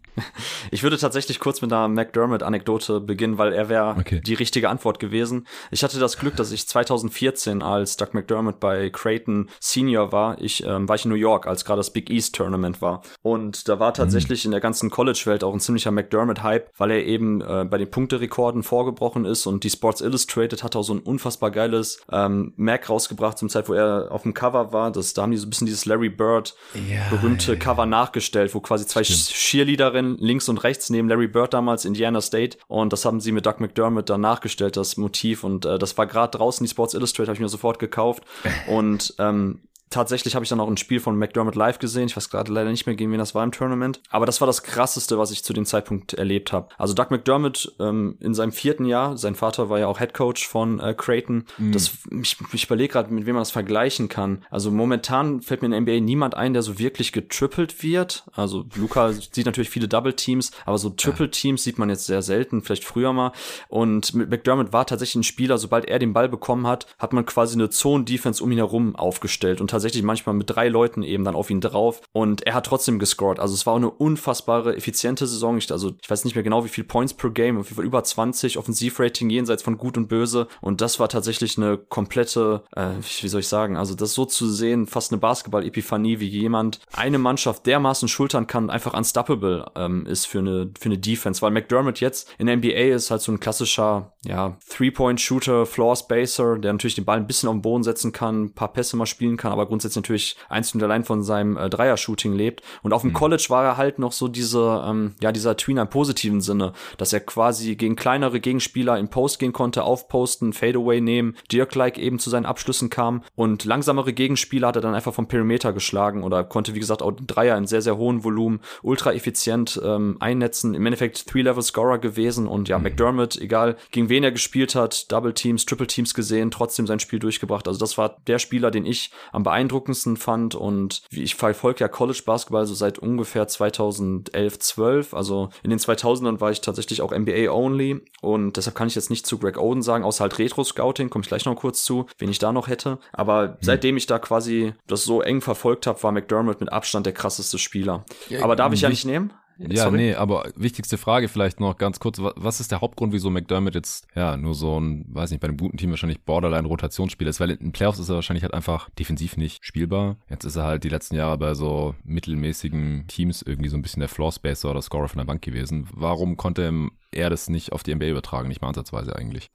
Ich 0.70 0.82
würde 0.82 0.98
tatsächlich 0.98 1.38
kurz 1.40 1.62
mit 1.62 1.72
einer 1.72 1.88
McDermott-Anekdote 1.88 3.00
beginnen, 3.00 3.38
weil 3.38 3.52
er 3.52 3.68
wäre 3.68 3.96
okay. 3.98 4.20
die 4.20 4.34
richtige 4.34 4.70
Antwort 4.70 4.98
gewesen. 4.98 5.46
Ich 5.70 5.84
hatte 5.84 6.00
das 6.00 6.18
Glück, 6.18 6.36
dass 6.36 6.50
ich 6.50 6.66
2014, 6.66 7.62
als 7.62 7.96
Doug 7.96 8.08
McDermott 8.12 8.58
bei 8.60 8.90
Creighton 8.90 9.48
Senior 9.60 10.10
war, 10.10 10.40
ich 10.40 10.64
ähm, 10.64 10.88
war 10.88 10.96
ich 10.96 11.04
in 11.04 11.10
New 11.10 11.16
York, 11.16 11.46
als 11.46 11.64
gerade 11.64 11.78
das 11.78 11.92
Big 11.92 12.10
East 12.10 12.34
Tournament 12.34 12.80
war. 12.82 13.02
Und 13.22 13.68
da 13.68 13.78
war 13.78 13.94
tatsächlich 13.94 14.44
mhm. 14.44 14.48
in 14.48 14.50
der 14.52 14.60
ganzen 14.60 14.90
College-Welt 14.90 15.44
auch 15.44 15.52
ein 15.52 15.60
ziemlicher 15.60 15.90
McDermott-Hype, 15.90 16.70
weil 16.76 16.90
er 16.90 17.04
eben 17.04 17.40
äh, 17.40 17.64
bei 17.68 17.78
den 17.78 17.90
Punkterekorden 17.90 18.62
vorgebrochen 18.62 19.24
ist 19.24 19.46
und 19.46 19.64
die 19.64 19.70
Sports 19.70 20.00
Illustrated 20.00 20.62
hat 20.62 20.76
auch 20.76 20.82
so 20.82 20.94
ein 20.94 21.00
unfassbar 21.00 21.50
geiles 21.50 22.00
ähm, 22.10 22.52
Mac 22.56 22.88
rausgebracht, 22.88 23.33
gemacht 23.34 23.38
zum 23.38 23.48
Zeit, 23.48 23.68
wo 23.68 23.74
er 23.74 24.08
auf 24.10 24.22
dem 24.22 24.34
Cover 24.34 24.72
war. 24.72 24.90
Das, 24.90 25.14
da 25.14 25.22
haben 25.22 25.30
die 25.30 25.36
so 25.36 25.46
ein 25.46 25.50
bisschen 25.50 25.66
dieses 25.66 25.84
Larry 25.84 26.08
Bird 26.08 26.54
ja, 26.88 27.08
berühmte 27.10 27.52
ja. 27.52 27.58
Cover 27.58 27.86
nachgestellt, 27.86 28.54
wo 28.54 28.60
quasi 28.60 28.86
zwei 28.86 29.02
Cheerleaderinnen 29.02 30.16
links 30.18 30.48
und 30.48 30.58
rechts 30.58 30.90
neben 30.90 31.08
Larry 31.08 31.28
Bird 31.28 31.54
damals 31.54 31.84
Indiana 31.84 32.20
State 32.20 32.58
und 32.68 32.92
das 32.92 33.04
haben 33.04 33.20
sie 33.20 33.32
mit 33.32 33.46
Doug 33.46 33.56
McDermott 33.58 34.08
dann 34.08 34.20
nachgestellt, 34.20 34.76
das 34.76 34.96
Motiv 34.96 35.44
und 35.44 35.64
äh, 35.64 35.78
das 35.78 35.96
war 35.98 36.06
gerade 36.06 36.36
draußen, 36.36 36.64
die 36.64 36.70
Sports 36.70 36.94
Illustrated 36.94 37.28
habe 37.28 37.34
ich 37.36 37.40
mir 37.40 37.48
sofort 37.48 37.78
gekauft 37.78 38.22
und 38.68 39.14
ähm, 39.18 39.60
tatsächlich 39.94 40.34
habe 40.34 40.44
ich 40.44 40.48
dann 40.48 40.60
auch 40.60 40.68
ein 40.68 40.76
Spiel 40.76 41.00
von 41.00 41.16
McDermott 41.16 41.54
live 41.54 41.78
gesehen. 41.78 42.06
Ich 42.06 42.16
weiß 42.16 42.28
gerade 42.28 42.52
leider 42.52 42.70
nicht 42.70 42.86
mehr, 42.86 42.96
gegen 42.96 43.12
wen 43.12 43.18
das 43.18 43.34
war 43.34 43.44
im 43.44 43.52
Tournament. 43.52 44.00
Aber 44.10 44.26
das 44.26 44.40
war 44.40 44.46
das 44.46 44.62
krasseste, 44.62 45.18
was 45.18 45.30
ich 45.30 45.44
zu 45.44 45.52
dem 45.52 45.64
Zeitpunkt 45.64 46.14
erlebt 46.14 46.52
habe. 46.52 46.68
Also 46.76 46.94
Doug 46.94 47.06
McDermott 47.10 47.74
ähm, 47.80 48.16
in 48.20 48.34
seinem 48.34 48.52
vierten 48.52 48.84
Jahr, 48.84 49.16
sein 49.16 49.34
Vater 49.34 49.70
war 49.70 49.78
ja 49.78 49.86
auch 49.86 49.98
Head 49.98 50.12
Coach 50.12 50.46
von 50.46 50.80
äh, 50.80 50.94
Creighton. 50.94 51.44
Mhm. 51.58 51.72
Das, 51.72 51.92
ich, 52.10 52.36
ich 52.52 52.64
überlege 52.64 52.92
gerade, 52.92 53.12
mit 53.14 53.26
wem 53.26 53.34
man 53.34 53.42
das 53.42 53.52
vergleichen 53.52 54.08
kann. 54.08 54.44
Also 54.50 54.70
momentan 54.70 55.40
fällt 55.42 55.62
mir 55.62 55.66
in 55.66 55.72
der 55.72 55.80
NBA 55.80 56.04
niemand 56.04 56.34
ein, 56.34 56.52
der 56.52 56.62
so 56.62 56.78
wirklich 56.78 57.12
getrippelt 57.12 57.82
wird. 57.82 58.24
Also 58.32 58.66
Luca 58.74 59.12
sieht 59.12 59.46
natürlich 59.46 59.70
viele 59.70 59.88
Double 59.88 60.14
Teams, 60.14 60.50
aber 60.66 60.78
so 60.78 60.90
Triple 60.90 61.30
Teams 61.30 61.62
sieht 61.62 61.78
man 61.78 61.88
jetzt 61.88 62.06
sehr 62.06 62.22
selten, 62.22 62.62
vielleicht 62.62 62.84
früher 62.84 63.12
mal. 63.12 63.32
Und 63.68 64.14
McDermott 64.14 64.72
war 64.72 64.86
tatsächlich 64.86 65.16
ein 65.16 65.22
Spieler, 65.22 65.58
sobald 65.58 65.86
er 65.86 65.98
den 65.98 66.12
Ball 66.12 66.28
bekommen 66.28 66.66
hat, 66.66 66.86
hat 66.98 67.12
man 67.12 67.24
quasi 67.24 67.54
eine 67.54 67.70
Zone-Defense 67.70 68.42
um 68.42 68.50
ihn 68.50 68.58
herum 68.58 68.96
aufgestellt 68.96 69.60
und 69.60 69.70
tatsächlich 69.70 69.83
tatsächlich 69.84 70.02
manchmal 70.02 70.34
mit 70.34 70.48
drei 70.48 70.68
Leuten 70.68 71.02
eben 71.02 71.24
dann 71.24 71.34
auf 71.34 71.50
ihn 71.50 71.60
drauf 71.60 72.00
und 72.12 72.46
er 72.46 72.54
hat 72.54 72.64
trotzdem 72.64 72.98
gescored. 72.98 73.38
Also 73.38 73.52
es 73.52 73.66
war 73.66 73.76
eine 73.76 73.90
unfassbare, 73.90 74.74
effiziente 74.74 75.26
Saison. 75.26 75.58
Ich, 75.58 75.70
also 75.70 75.92
ich 76.00 76.08
weiß 76.10 76.24
nicht 76.24 76.34
mehr 76.34 76.42
genau, 76.42 76.64
wie 76.64 76.70
viel 76.70 76.84
Points 76.84 77.12
per 77.12 77.30
Game, 77.30 77.58
auf 77.58 77.66
jeden 77.66 77.76
Fall 77.76 77.84
über 77.84 78.02
20, 78.02 78.56
Offensivrating 78.56 79.28
jenseits 79.28 79.62
von 79.62 79.76
Gut 79.76 79.98
und 79.98 80.08
Böse 80.08 80.48
und 80.62 80.80
das 80.80 81.00
war 81.00 81.10
tatsächlich 81.10 81.58
eine 81.58 81.76
komplette, 81.76 82.62
äh, 82.74 82.92
wie 83.20 83.28
soll 83.28 83.40
ich 83.40 83.48
sagen, 83.48 83.76
also 83.76 83.94
das 83.94 84.14
so 84.14 84.24
zu 84.24 84.48
sehen, 84.48 84.86
fast 84.86 85.12
eine 85.12 85.20
Basketball-Epiphanie, 85.20 86.18
wie 86.18 86.28
jemand 86.28 86.80
eine 86.94 87.18
Mannschaft 87.18 87.66
dermaßen 87.66 88.08
schultern 88.08 88.46
kann, 88.46 88.70
einfach 88.70 88.94
unstoppable 88.94 89.70
ähm, 89.76 90.06
ist 90.06 90.26
für 90.26 90.38
eine, 90.38 90.70
für 90.78 90.86
eine 90.86 90.98
Defense, 90.98 91.42
weil 91.42 91.50
McDermott 91.50 92.00
jetzt 92.00 92.34
in 92.38 92.46
der 92.46 92.56
NBA 92.56 92.94
ist 92.94 93.10
halt 93.10 93.20
so 93.20 93.32
ein 93.32 93.40
klassischer, 93.40 94.14
ja, 94.24 94.56
Three-Point-Shooter, 94.70 95.66
Floor-Spacer, 95.66 96.58
der 96.58 96.72
natürlich 96.72 96.94
den 96.94 97.04
Ball 97.04 97.18
ein 97.18 97.26
bisschen 97.26 97.50
auf 97.50 97.54
den 97.54 97.62
Boden 97.62 97.82
setzen 97.82 98.12
kann, 98.12 98.44
ein 98.44 98.54
paar 98.54 98.72
Pässe 98.72 98.96
mal 98.96 99.04
spielen 99.04 99.36
kann, 99.36 99.52
aber 99.52 99.66
grundsätzlich 99.74 100.02
natürlich 100.02 100.36
einzeln 100.48 100.78
und 100.78 100.84
allein 100.84 101.04
von 101.04 101.22
seinem 101.22 101.56
äh, 101.56 101.68
Dreier-Shooting 101.68 102.32
lebt. 102.32 102.62
Und 102.82 102.92
auf 102.92 103.02
dem 103.02 103.10
mhm. 103.10 103.14
College 103.14 103.46
war 103.48 103.64
er 103.64 103.76
halt 103.76 103.98
noch 103.98 104.12
so 104.12 104.28
diese, 104.28 104.84
ähm, 104.86 105.14
ja, 105.20 105.32
dieser 105.32 105.56
Tweener 105.56 105.82
im 105.82 105.88
positiven 105.88 106.40
Sinne, 106.40 106.72
dass 106.96 107.12
er 107.12 107.20
quasi 107.20 107.74
gegen 107.74 107.96
kleinere 107.96 108.38
Gegenspieler 108.40 108.98
in 108.98 109.08
Post 109.08 109.38
gehen 109.40 109.52
konnte, 109.52 109.82
aufposten, 109.82 110.52
Fadeaway 110.52 111.00
nehmen, 111.00 111.36
Dirk-like 111.50 111.98
eben 111.98 112.18
zu 112.18 112.30
seinen 112.30 112.46
Abschlüssen 112.46 112.88
kam 112.88 113.24
und 113.34 113.64
langsamere 113.64 114.12
Gegenspieler 114.12 114.68
hat 114.68 114.76
er 114.76 114.82
dann 114.82 114.94
einfach 114.94 115.14
vom 115.14 115.26
Perimeter 115.26 115.72
geschlagen 115.72 116.22
oder 116.22 116.44
konnte, 116.44 116.74
wie 116.74 116.80
gesagt, 116.80 117.02
auch 117.02 117.12
Dreier 117.12 117.56
in 117.58 117.66
sehr, 117.66 117.82
sehr 117.82 117.96
hohem 117.96 118.22
Volumen, 118.22 118.60
ultra 118.82 119.12
effizient 119.12 119.80
ähm, 119.82 120.16
einnetzen. 120.20 120.74
Im 120.74 120.86
Endeffekt 120.86 121.26
Three-Level-Scorer 121.26 121.98
gewesen 121.98 122.46
und 122.46 122.68
ja, 122.68 122.78
mhm. 122.78 122.84
McDermott, 122.84 123.36
egal 123.36 123.76
gegen 123.90 124.08
wen 124.08 124.22
er 124.22 124.32
gespielt 124.32 124.74
hat, 124.74 125.10
Double 125.10 125.34
Teams, 125.34 125.66
Triple 125.66 125.88
Teams 125.88 126.14
gesehen, 126.14 126.50
trotzdem 126.52 126.86
sein 126.86 127.00
Spiel 127.00 127.18
durchgebracht. 127.18 127.66
Also 127.66 127.80
das 127.80 127.98
war 127.98 128.16
der 128.26 128.38
Spieler, 128.38 128.70
den 128.70 128.86
ich 128.86 129.10
am 129.32 129.42
beeindruckendsten 129.42 129.53
beeindruckendsten 129.54 130.16
fand 130.16 130.56
und 130.56 131.02
wie 131.10 131.22
ich 131.22 131.36
verfolge 131.36 131.80
ja 131.80 131.88
College 131.88 132.22
Basketball 132.26 132.66
so 132.66 132.74
seit 132.74 132.98
ungefähr 132.98 133.46
2011, 133.46 134.58
12. 134.58 135.14
Also 135.14 135.50
in 135.62 135.70
den 135.70 135.78
2000ern 135.78 136.40
war 136.40 136.50
ich 136.50 136.60
tatsächlich 136.60 137.02
auch 137.02 137.16
NBA 137.16 137.52
only 137.52 138.04
und 138.20 138.56
deshalb 138.56 138.74
kann 138.74 138.88
ich 138.88 138.96
jetzt 138.96 139.10
nicht 139.10 139.26
zu 139.26 139.38
Greg 139.38 139.56
Oden 139.56 139.82
sagen, 139.82 140.02
außer 140.02 140.22
halt 140.22 140.40
Retro 140.40 140.64
Scouting, 140.64 141.08
komme 141.08 141.22
ich 141.22 141.28
gleich 141.28 141.44
noch 141.44 141.54
kurz 141.54 141.84
zu, 141.84 142.06
wen 142.18 142.30
ich 142.30 142.40
da 142.40 142.52
noch 142.52 142.66
hätte. 142.66 142.98
Aber 143.12 143.48
mhm. 143.48 143.56
seitdem 143.60 143.96
ich 143.96 144.06
da 144.06 144.18
quasi 144.18 144.74
das 144.88 145.04
so 145.04 145.22
eng 145.22 145.40
verfolgt 145.40 145.86
habe, 145.86 146.02
war 146.02 146.10
McDermott 146.10 146.58
mit 146.58 146.72
Abstand 146.72 147.06
der 147.06 147.12
krasseste 147.12 147.58
Spieler. 147.58 148.04
Ja, 148.28 148.42
Aber 148.42 148.56
darf 148.56 148.72
ich 148.72 148.80
ja 148.80 148.88
nicht 148.88 149.04
nehmen? 149.04 149.32
Ja, 149.58 149.84
Sorry. 149.84 149.96
nee, 149.98 150.14
aber 150.14 150.50
wichtigste 150.56 150.98
Frage 150.98 151.28
vielleicht 151.28 151.60
noch 151.60 151.76
ganz 151.76 152.00
kurz. 152.00 152.20
Was 152.20 152.60
ist 152.60 152.72
der 152.72 152.80
Hauptgrund, 152.80 153.12
wieso 153.12 153.30
McDermott 153.30 153.74
jetzt, 153.74 154.06
ja, 154.14 154.36
nur 154.36 154.54
so 154.54 154.80
ein, 154.80 155.06
weiß 155.08 155.30
nicht, 155.30 155.40
bei 155.40 155.48
einem 155.48 155.56
guten 155.56 155.76
Team 155.76 155.90
wahrscheinlich 155.90 156.22
Borderline-Rotationsspieler 156.22 157.30
ist? 157.30 157.40
Weil 157.40 157.50
in 157.50 157.58
den 157.58 157.72
Playoffs 157.72 157.98
ist 157.98 158.08
er 158.08 158.16
wahrscheinlich 158.16 158.42
halt 158.42 158.54
einfach 158.54 158.90
defensiv 158.90 159.36
nicht 159.36 159.64
spielbar. 159.64 160.16
Jetzt 160.28 160.44
ist 160.44 160.56
er 160.56 160.64
halt 160.64 160.84
die 160.84 160.88
letzten 160.88 161.14
Jahre 161.16 161.38
bei 161.38 161.54
so 161.54 161.94
mittelmäßigen 162.04 163.04
Teams 163.06 163.42
irgendwie 163.42 163.68
so 163.68 163.76
ein 163.76 163.82
bisschen 163.82 164.00
der 164.00 164.08
Floor-Spacer 164.08 164.70
oder 164.70 164.82
Scorer 164.82 165.08
von 165.08 165.18
der 165.18 165.26
Bank 165.26 165.42
gewesen. 165.42 165.86
Warum 165.92 166.36
konnte 166.36 166.72
er 167.14 167.30
das 167.30 167.48
nicht 167.48 167.72
auf 167.72 167.82
die 167.82 167.94
NBA 167.94 168.06
übertragen, 168.06 168.48
nicht 168.48 168.60
mal 168.62 168.68
ansatzweise 168.68 169.16
eigentlich. 169.16 169.50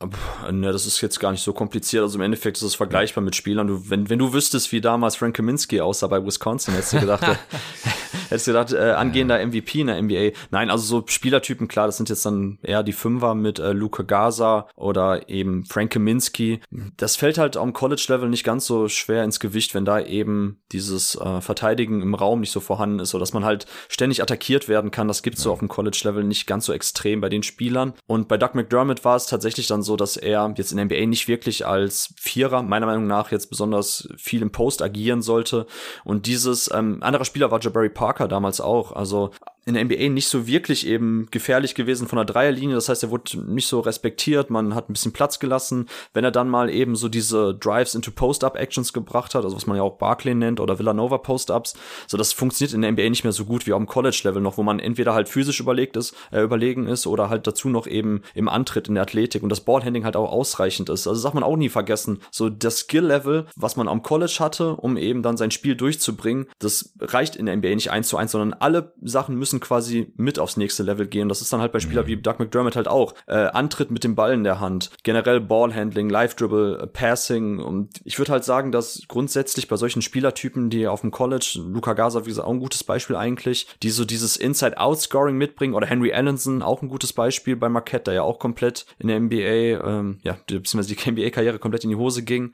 Ne, 0.52 0.72
das 0.72 0.86
ist 0.86 1.02
jetzt 1.02 1.20
gar 1.20 1.32
nicht 1.32 1.44
so 1.44 1.54
kompliziert. 1.54 2.04
Also 2.04 2.18
im 2.18 2.22
Endeffekt 2.22 2.58
ist 2.58 2.64
es 2.64 2.76
vergleichbar 2.76 3.24
mit 3.24 3.36
Spielern. 3.36 3.68
Du, 3.68 3.90
wenn, 3.90 4.10
wenn 4.10 4.20
du 4.20 4.34
wüsstest, 4.34 4.72
wie 4.72 4.82
damals 4.82 5.16
Frank 5.16 5.36
Kaminsky 5.36 5.82
aussah 5.82 6.08
bei 6.08 6.26
Wisconsin, 6.26 6.74
hättest 6.74 6.94
du 6.94 7.00
gedacht, 7.00 7.24
hättest 8.30 8.48
du 8.48 8.52
gedacht, 8.52 8.74
äh, 8.74 8.92
angehender 8.92 9.46
MVP 9.46 9.82
in 9.82 9.88
der 9.88 10.02
NBA. 10.02 10.32
Nein, 10.52 10.70
also 10.70 10.84
so 10.84 11.04
Spielertypen, 11.08 11.68
klar, 11.68 11.88
das 11.88 11.98
sind 11.98 12.10
jetzt 12.10 12.26
dann 12.26 12.60
eher 12.62 12.84
die 12.84 12.94
Fünfer 12.94 13.36
mit 13.36 13.60
äh, 13.60 13.74
Luca 13.74 14.04
Gaza 14.04 14.68
oder 14.76 15.30
eben 15.30 15.66
Frank 15.66 15.92
Kaminsky. 15.92 16.62
Das 16.98 17.16
fällt 17.16 17.38
halt 17.38 17.58
am 17.58 17.74
College-Level 17.74 18.30
nicht 18.30 18.44
ganz 18.44 18.66
so 18.66 18.88
schwer 18.88 19.24
ins 19.24 19.40
Gewicht, 19.40 19.76
wenn 19.76 19.86
da 19.86 20.00
eben 20.00 20.62
dieses 20.72 21.16
äh, 21.16 21.42
Verteidigen 21.42 22.02
im 22.02 22.16
Raum 22.16 22.40
nicht 22.40 22.52
so 22.52 22.60
vorhanden 22.60 23.00
ist, 23.00 23.10
so 23.10 23.20
dass 23.20 23.34
man 23.34 23.46
halt 23.46 23.66
ständig 23.88 24.22
attackiert 24.22 24.68
werden 24.68 24.92
kann. 24.92 25.08
Das 25.08 25.24
gibt's 25.24 25.42
ja. 25.42 25.46
so 25.46 25.54
auf 25.54 25.60
dem 25.60 25.68
College-Level 25.68 26.24
nicht 26.24 26.48
ganz 26.48 26.66
so 26.66 26.74
extrem 26.74 27.22
bei 27.22 27.30
den 27.30 27.44
Spielern. 27.50 27.94
Und 28.08 28.28
bei 28.30 28.38
Doug 28.38 28.52
McDermott 28.54 29.04
war 29.04 29.18
es 29.18 29.26
tatsächlich 29.26 29.68
dann 29.68 29.84
so, 29.84 29.98
dass 29.98 30.16
er 30.16 30.54
jetzt 30.56 30.72
in 30.72 30.78
der 30.78 30.86
NBA 30.86 31.06
nicht 31.08 31.28
wirklich 31.28 31.66
als 31.66 32.14
Vierer, 32.18 32.64
meiner 32.64 32.86
Meinung 32.86 33.08
nach, 33.08 33.32
jetzt 33.32 33.50
besonders 33.50 34.08
viel 34.18 34.42
im 34.42 34.52
Post 34.52 34.82
agieren 34.82 35.22
sollte. 35.22 35.68
Und 36.06 36.26
dieses 36.26 36.72
ähm, 36.74 37.00
anderer 37.02 37.26
Spieler 37.26 37.52
war 37.52 37.60
Jabari 37.60 37.90
Parker 37.90 38.28
damals 38.28 38.62
auch. 38.62 38.94
Also 38.94 39.32
in 39.66 39.74
der 39.76 39.86
NBA 39.86 40.10
nicht 40.10 40.28
so 40.28 40.48
wirklich 40.48 40.88
eben 40.88 41.28
gefährlich 41.32 41.76
gewesen 41.76 42.08
von 42.08 42.18
der 42.18 42.26
Dreierlinie. 42.26 42.76
Das 42.76 42.90
heißt, 42.90 43.04
er 43.04 43.12
wurde 43.12 43.40
nicht 43.52 43.68
so 43.68 43.80
respektiert. 43.80 44.50
Man 44.50 44.74
hat 44.74 44.90
ein 44.90 44.94
bisschen 44.94 45.14
Platz 45.14 45.40
gelassen. 45.40 45.88
Wenn 46.14 46.24
er 46.24 46.32
dann 46.32 46.50
mal 46.50 46.70
eben 46.70 46.96
so 46.96 47.08
diese 47.08 47.54
Drives 47.54 47.94
into 47.94 48.12
Post-Up-Actions 48.12 48.94
gebracht 48.94 49.36
hat, 49.36 49.44
also 49.44 49.56
was 49.56 49.68
man 49.68 49.78
ja 49.78 49.84
auch 49.84 49.98
Barclay 49.98 50.34
nennt 50.34 50.60
oder 50.60 50.80
Villanova 50.80 51.18
Post-Ups, 51.18 51.76
so 52.08 52.18
das 52.18 52.34
funktioniert 52.34 52.74
in 52.74 52.82
der 52.82 52.92
NBA 52.92 53.10
nicht 53.10 53.24
mehr 53.24 53.34
so 53.34 53.46
gut 53.46 53.68
wie 53.68 53.74
am 53.74 53.86
College-Level 53.86 54.42
noch, 54.42 54.58
wo 54.58 54.64
man 54.64 54.80
entweder 54.80 55.14
halt 55.14 55.30
physisch 55.30 55.60
überlegt 55.60 55.98
ist, 55.98 56.16
äh, 56.32 56.42
überlegen 56.42 56.88
ist 56.88 57.06
oder 57.06 57.30
halt 57.30 57.46
dazu 57.46 57.70
noch 57.70 57.86
eben 57.86 58.22
im 58.34 58.50
Antritt 58.50 58.88
in 58.88 58.96
der 58.96 59.04
Athletik 59.04 59.44
und 59.44 59.50
das 59.50 59.62
Ballhandling 59.62 60.06
halt 60.06 60.16
auch 60.16 60.32
ausreichend 60.32 60.90
ist. 60.90 61.08
Also 61.08 61.14
das 61.14 61.24
darf 61.24 61.34
man 61.34 61.44
auch 61.44 61.58
nie 61.58 61.70
vergessen. 61.70 62.20
So 62.32 62.50
das 62.50 62.80
Skill-Level, 62.80 63.46
was 63.56 63.76
man 63.76 63.88
am 63.88 64.02
College 64.02 64.38
hatte, 64.40 64.76
um 64.76 64.98
eben 64.98 65.22
dann 65.22 65.38
sein 65.38 65.52
Spiel 65.52 65.76
durchzubringen, 65.76 66.48
das 66.58 66.94
reicht 67.00 67.36
in 67.36 67.46
der 67.46 67.56
NBA 67.56 67.76
nicht 67.76 67.92
eins 67.92 68.08
zu 68.08 68.18
eins, 68.18 68.32
sondern 68.32 68.54
alle 68.54 68.94
Sachen 69.02 69.36
müssen 69.36 69.49
quasi 69.60 70.12
mit 70.16 70.38
aufs 70.38 70.58
nächste 70.58 70.84
Level 70.84 71.08
gehen. 71.08 71.30
Das 71.30 71.42
ist 71.42 71.52
dann 71.52 71.62
halt 71.62 71.72
bei 71.72 71.80
Spielern 71.80 72.06
mhm. 72.06 72.10
wie 72.10 72.18
Doug 72.18 72.36
McDermott 72.38 72.76
halt 72.76 72.88
auch. 72.88 73.16
Äh, 73.26 73.34
Antritt 73.34 73.90
mit 73.90 74.04
dem 74.04 74.16
Ball 74.16 74.34
in 74.34 74.44
der 74.44 74.60
Hand, 74.60 74.92
generell 75.04 75.40
Ballhandling, 75.42 76.10
Live-Dribble, 76.10 76.80
äh, 76.84 76.88
Passing 76.88 77.60
und 77.60 78.02
ich 78.04 78.20
würde 78.20 78.32
halt 78.32 78.44
sagen, 78.44 78.72
dass 78.72 79.02
grundsätzlich 79.08 79.68
bei 79.68 79.76
solchen 79.76 80.02
Spielertypen, 80.02 80.70
die 80.70 80.88
auf 80.88 81.02
dem 81.02 81.12
College, 81.12 81.60
Luca 81.68 81.94
Gaza, 81.94 82.26
wie 82.26 82.30
gesagt, 82.30 82.48
auch 82.48 82.54
ein 82.54 82.60
gutes 82.60 82.84
Beispiel 82.84 83.16
eigentlich, 83.16 83.68
die 83.82 83.90
so 83.90 84.06
dieses 84.06 84.38
Inside-Out-Scoring 84.38 85.36
mitbringen 85.36 85.74
oder 85.74 85.88
Henry 85.88 86.14
Allenson, 86.14 86.62
auch 86.62 86.82
ein 86.82 86.90
gutes 86.90 87.14
Beispiel 87.14 87.56
bei 87.56 87.70
Marquette, 87.70 88.06
der 88.06 88.14
ja 88.14 88.22
auch 88.22 88.38
komplett 88.40 88.86
in 89.00 89.08
der 89.08 89.20
NBA, 89.20 89.88
ähm, 89.88 90.20
ja, 90.24 90.38
beziehungsweise 90.46 90.96
die 90.96 91.12
NBA-Karriere 91.12 91.60
komplett 91.60 91.84
in 91.84 91.90
die 91.90 91.96
Hose 91.96 92.24
ging 92.24 92.54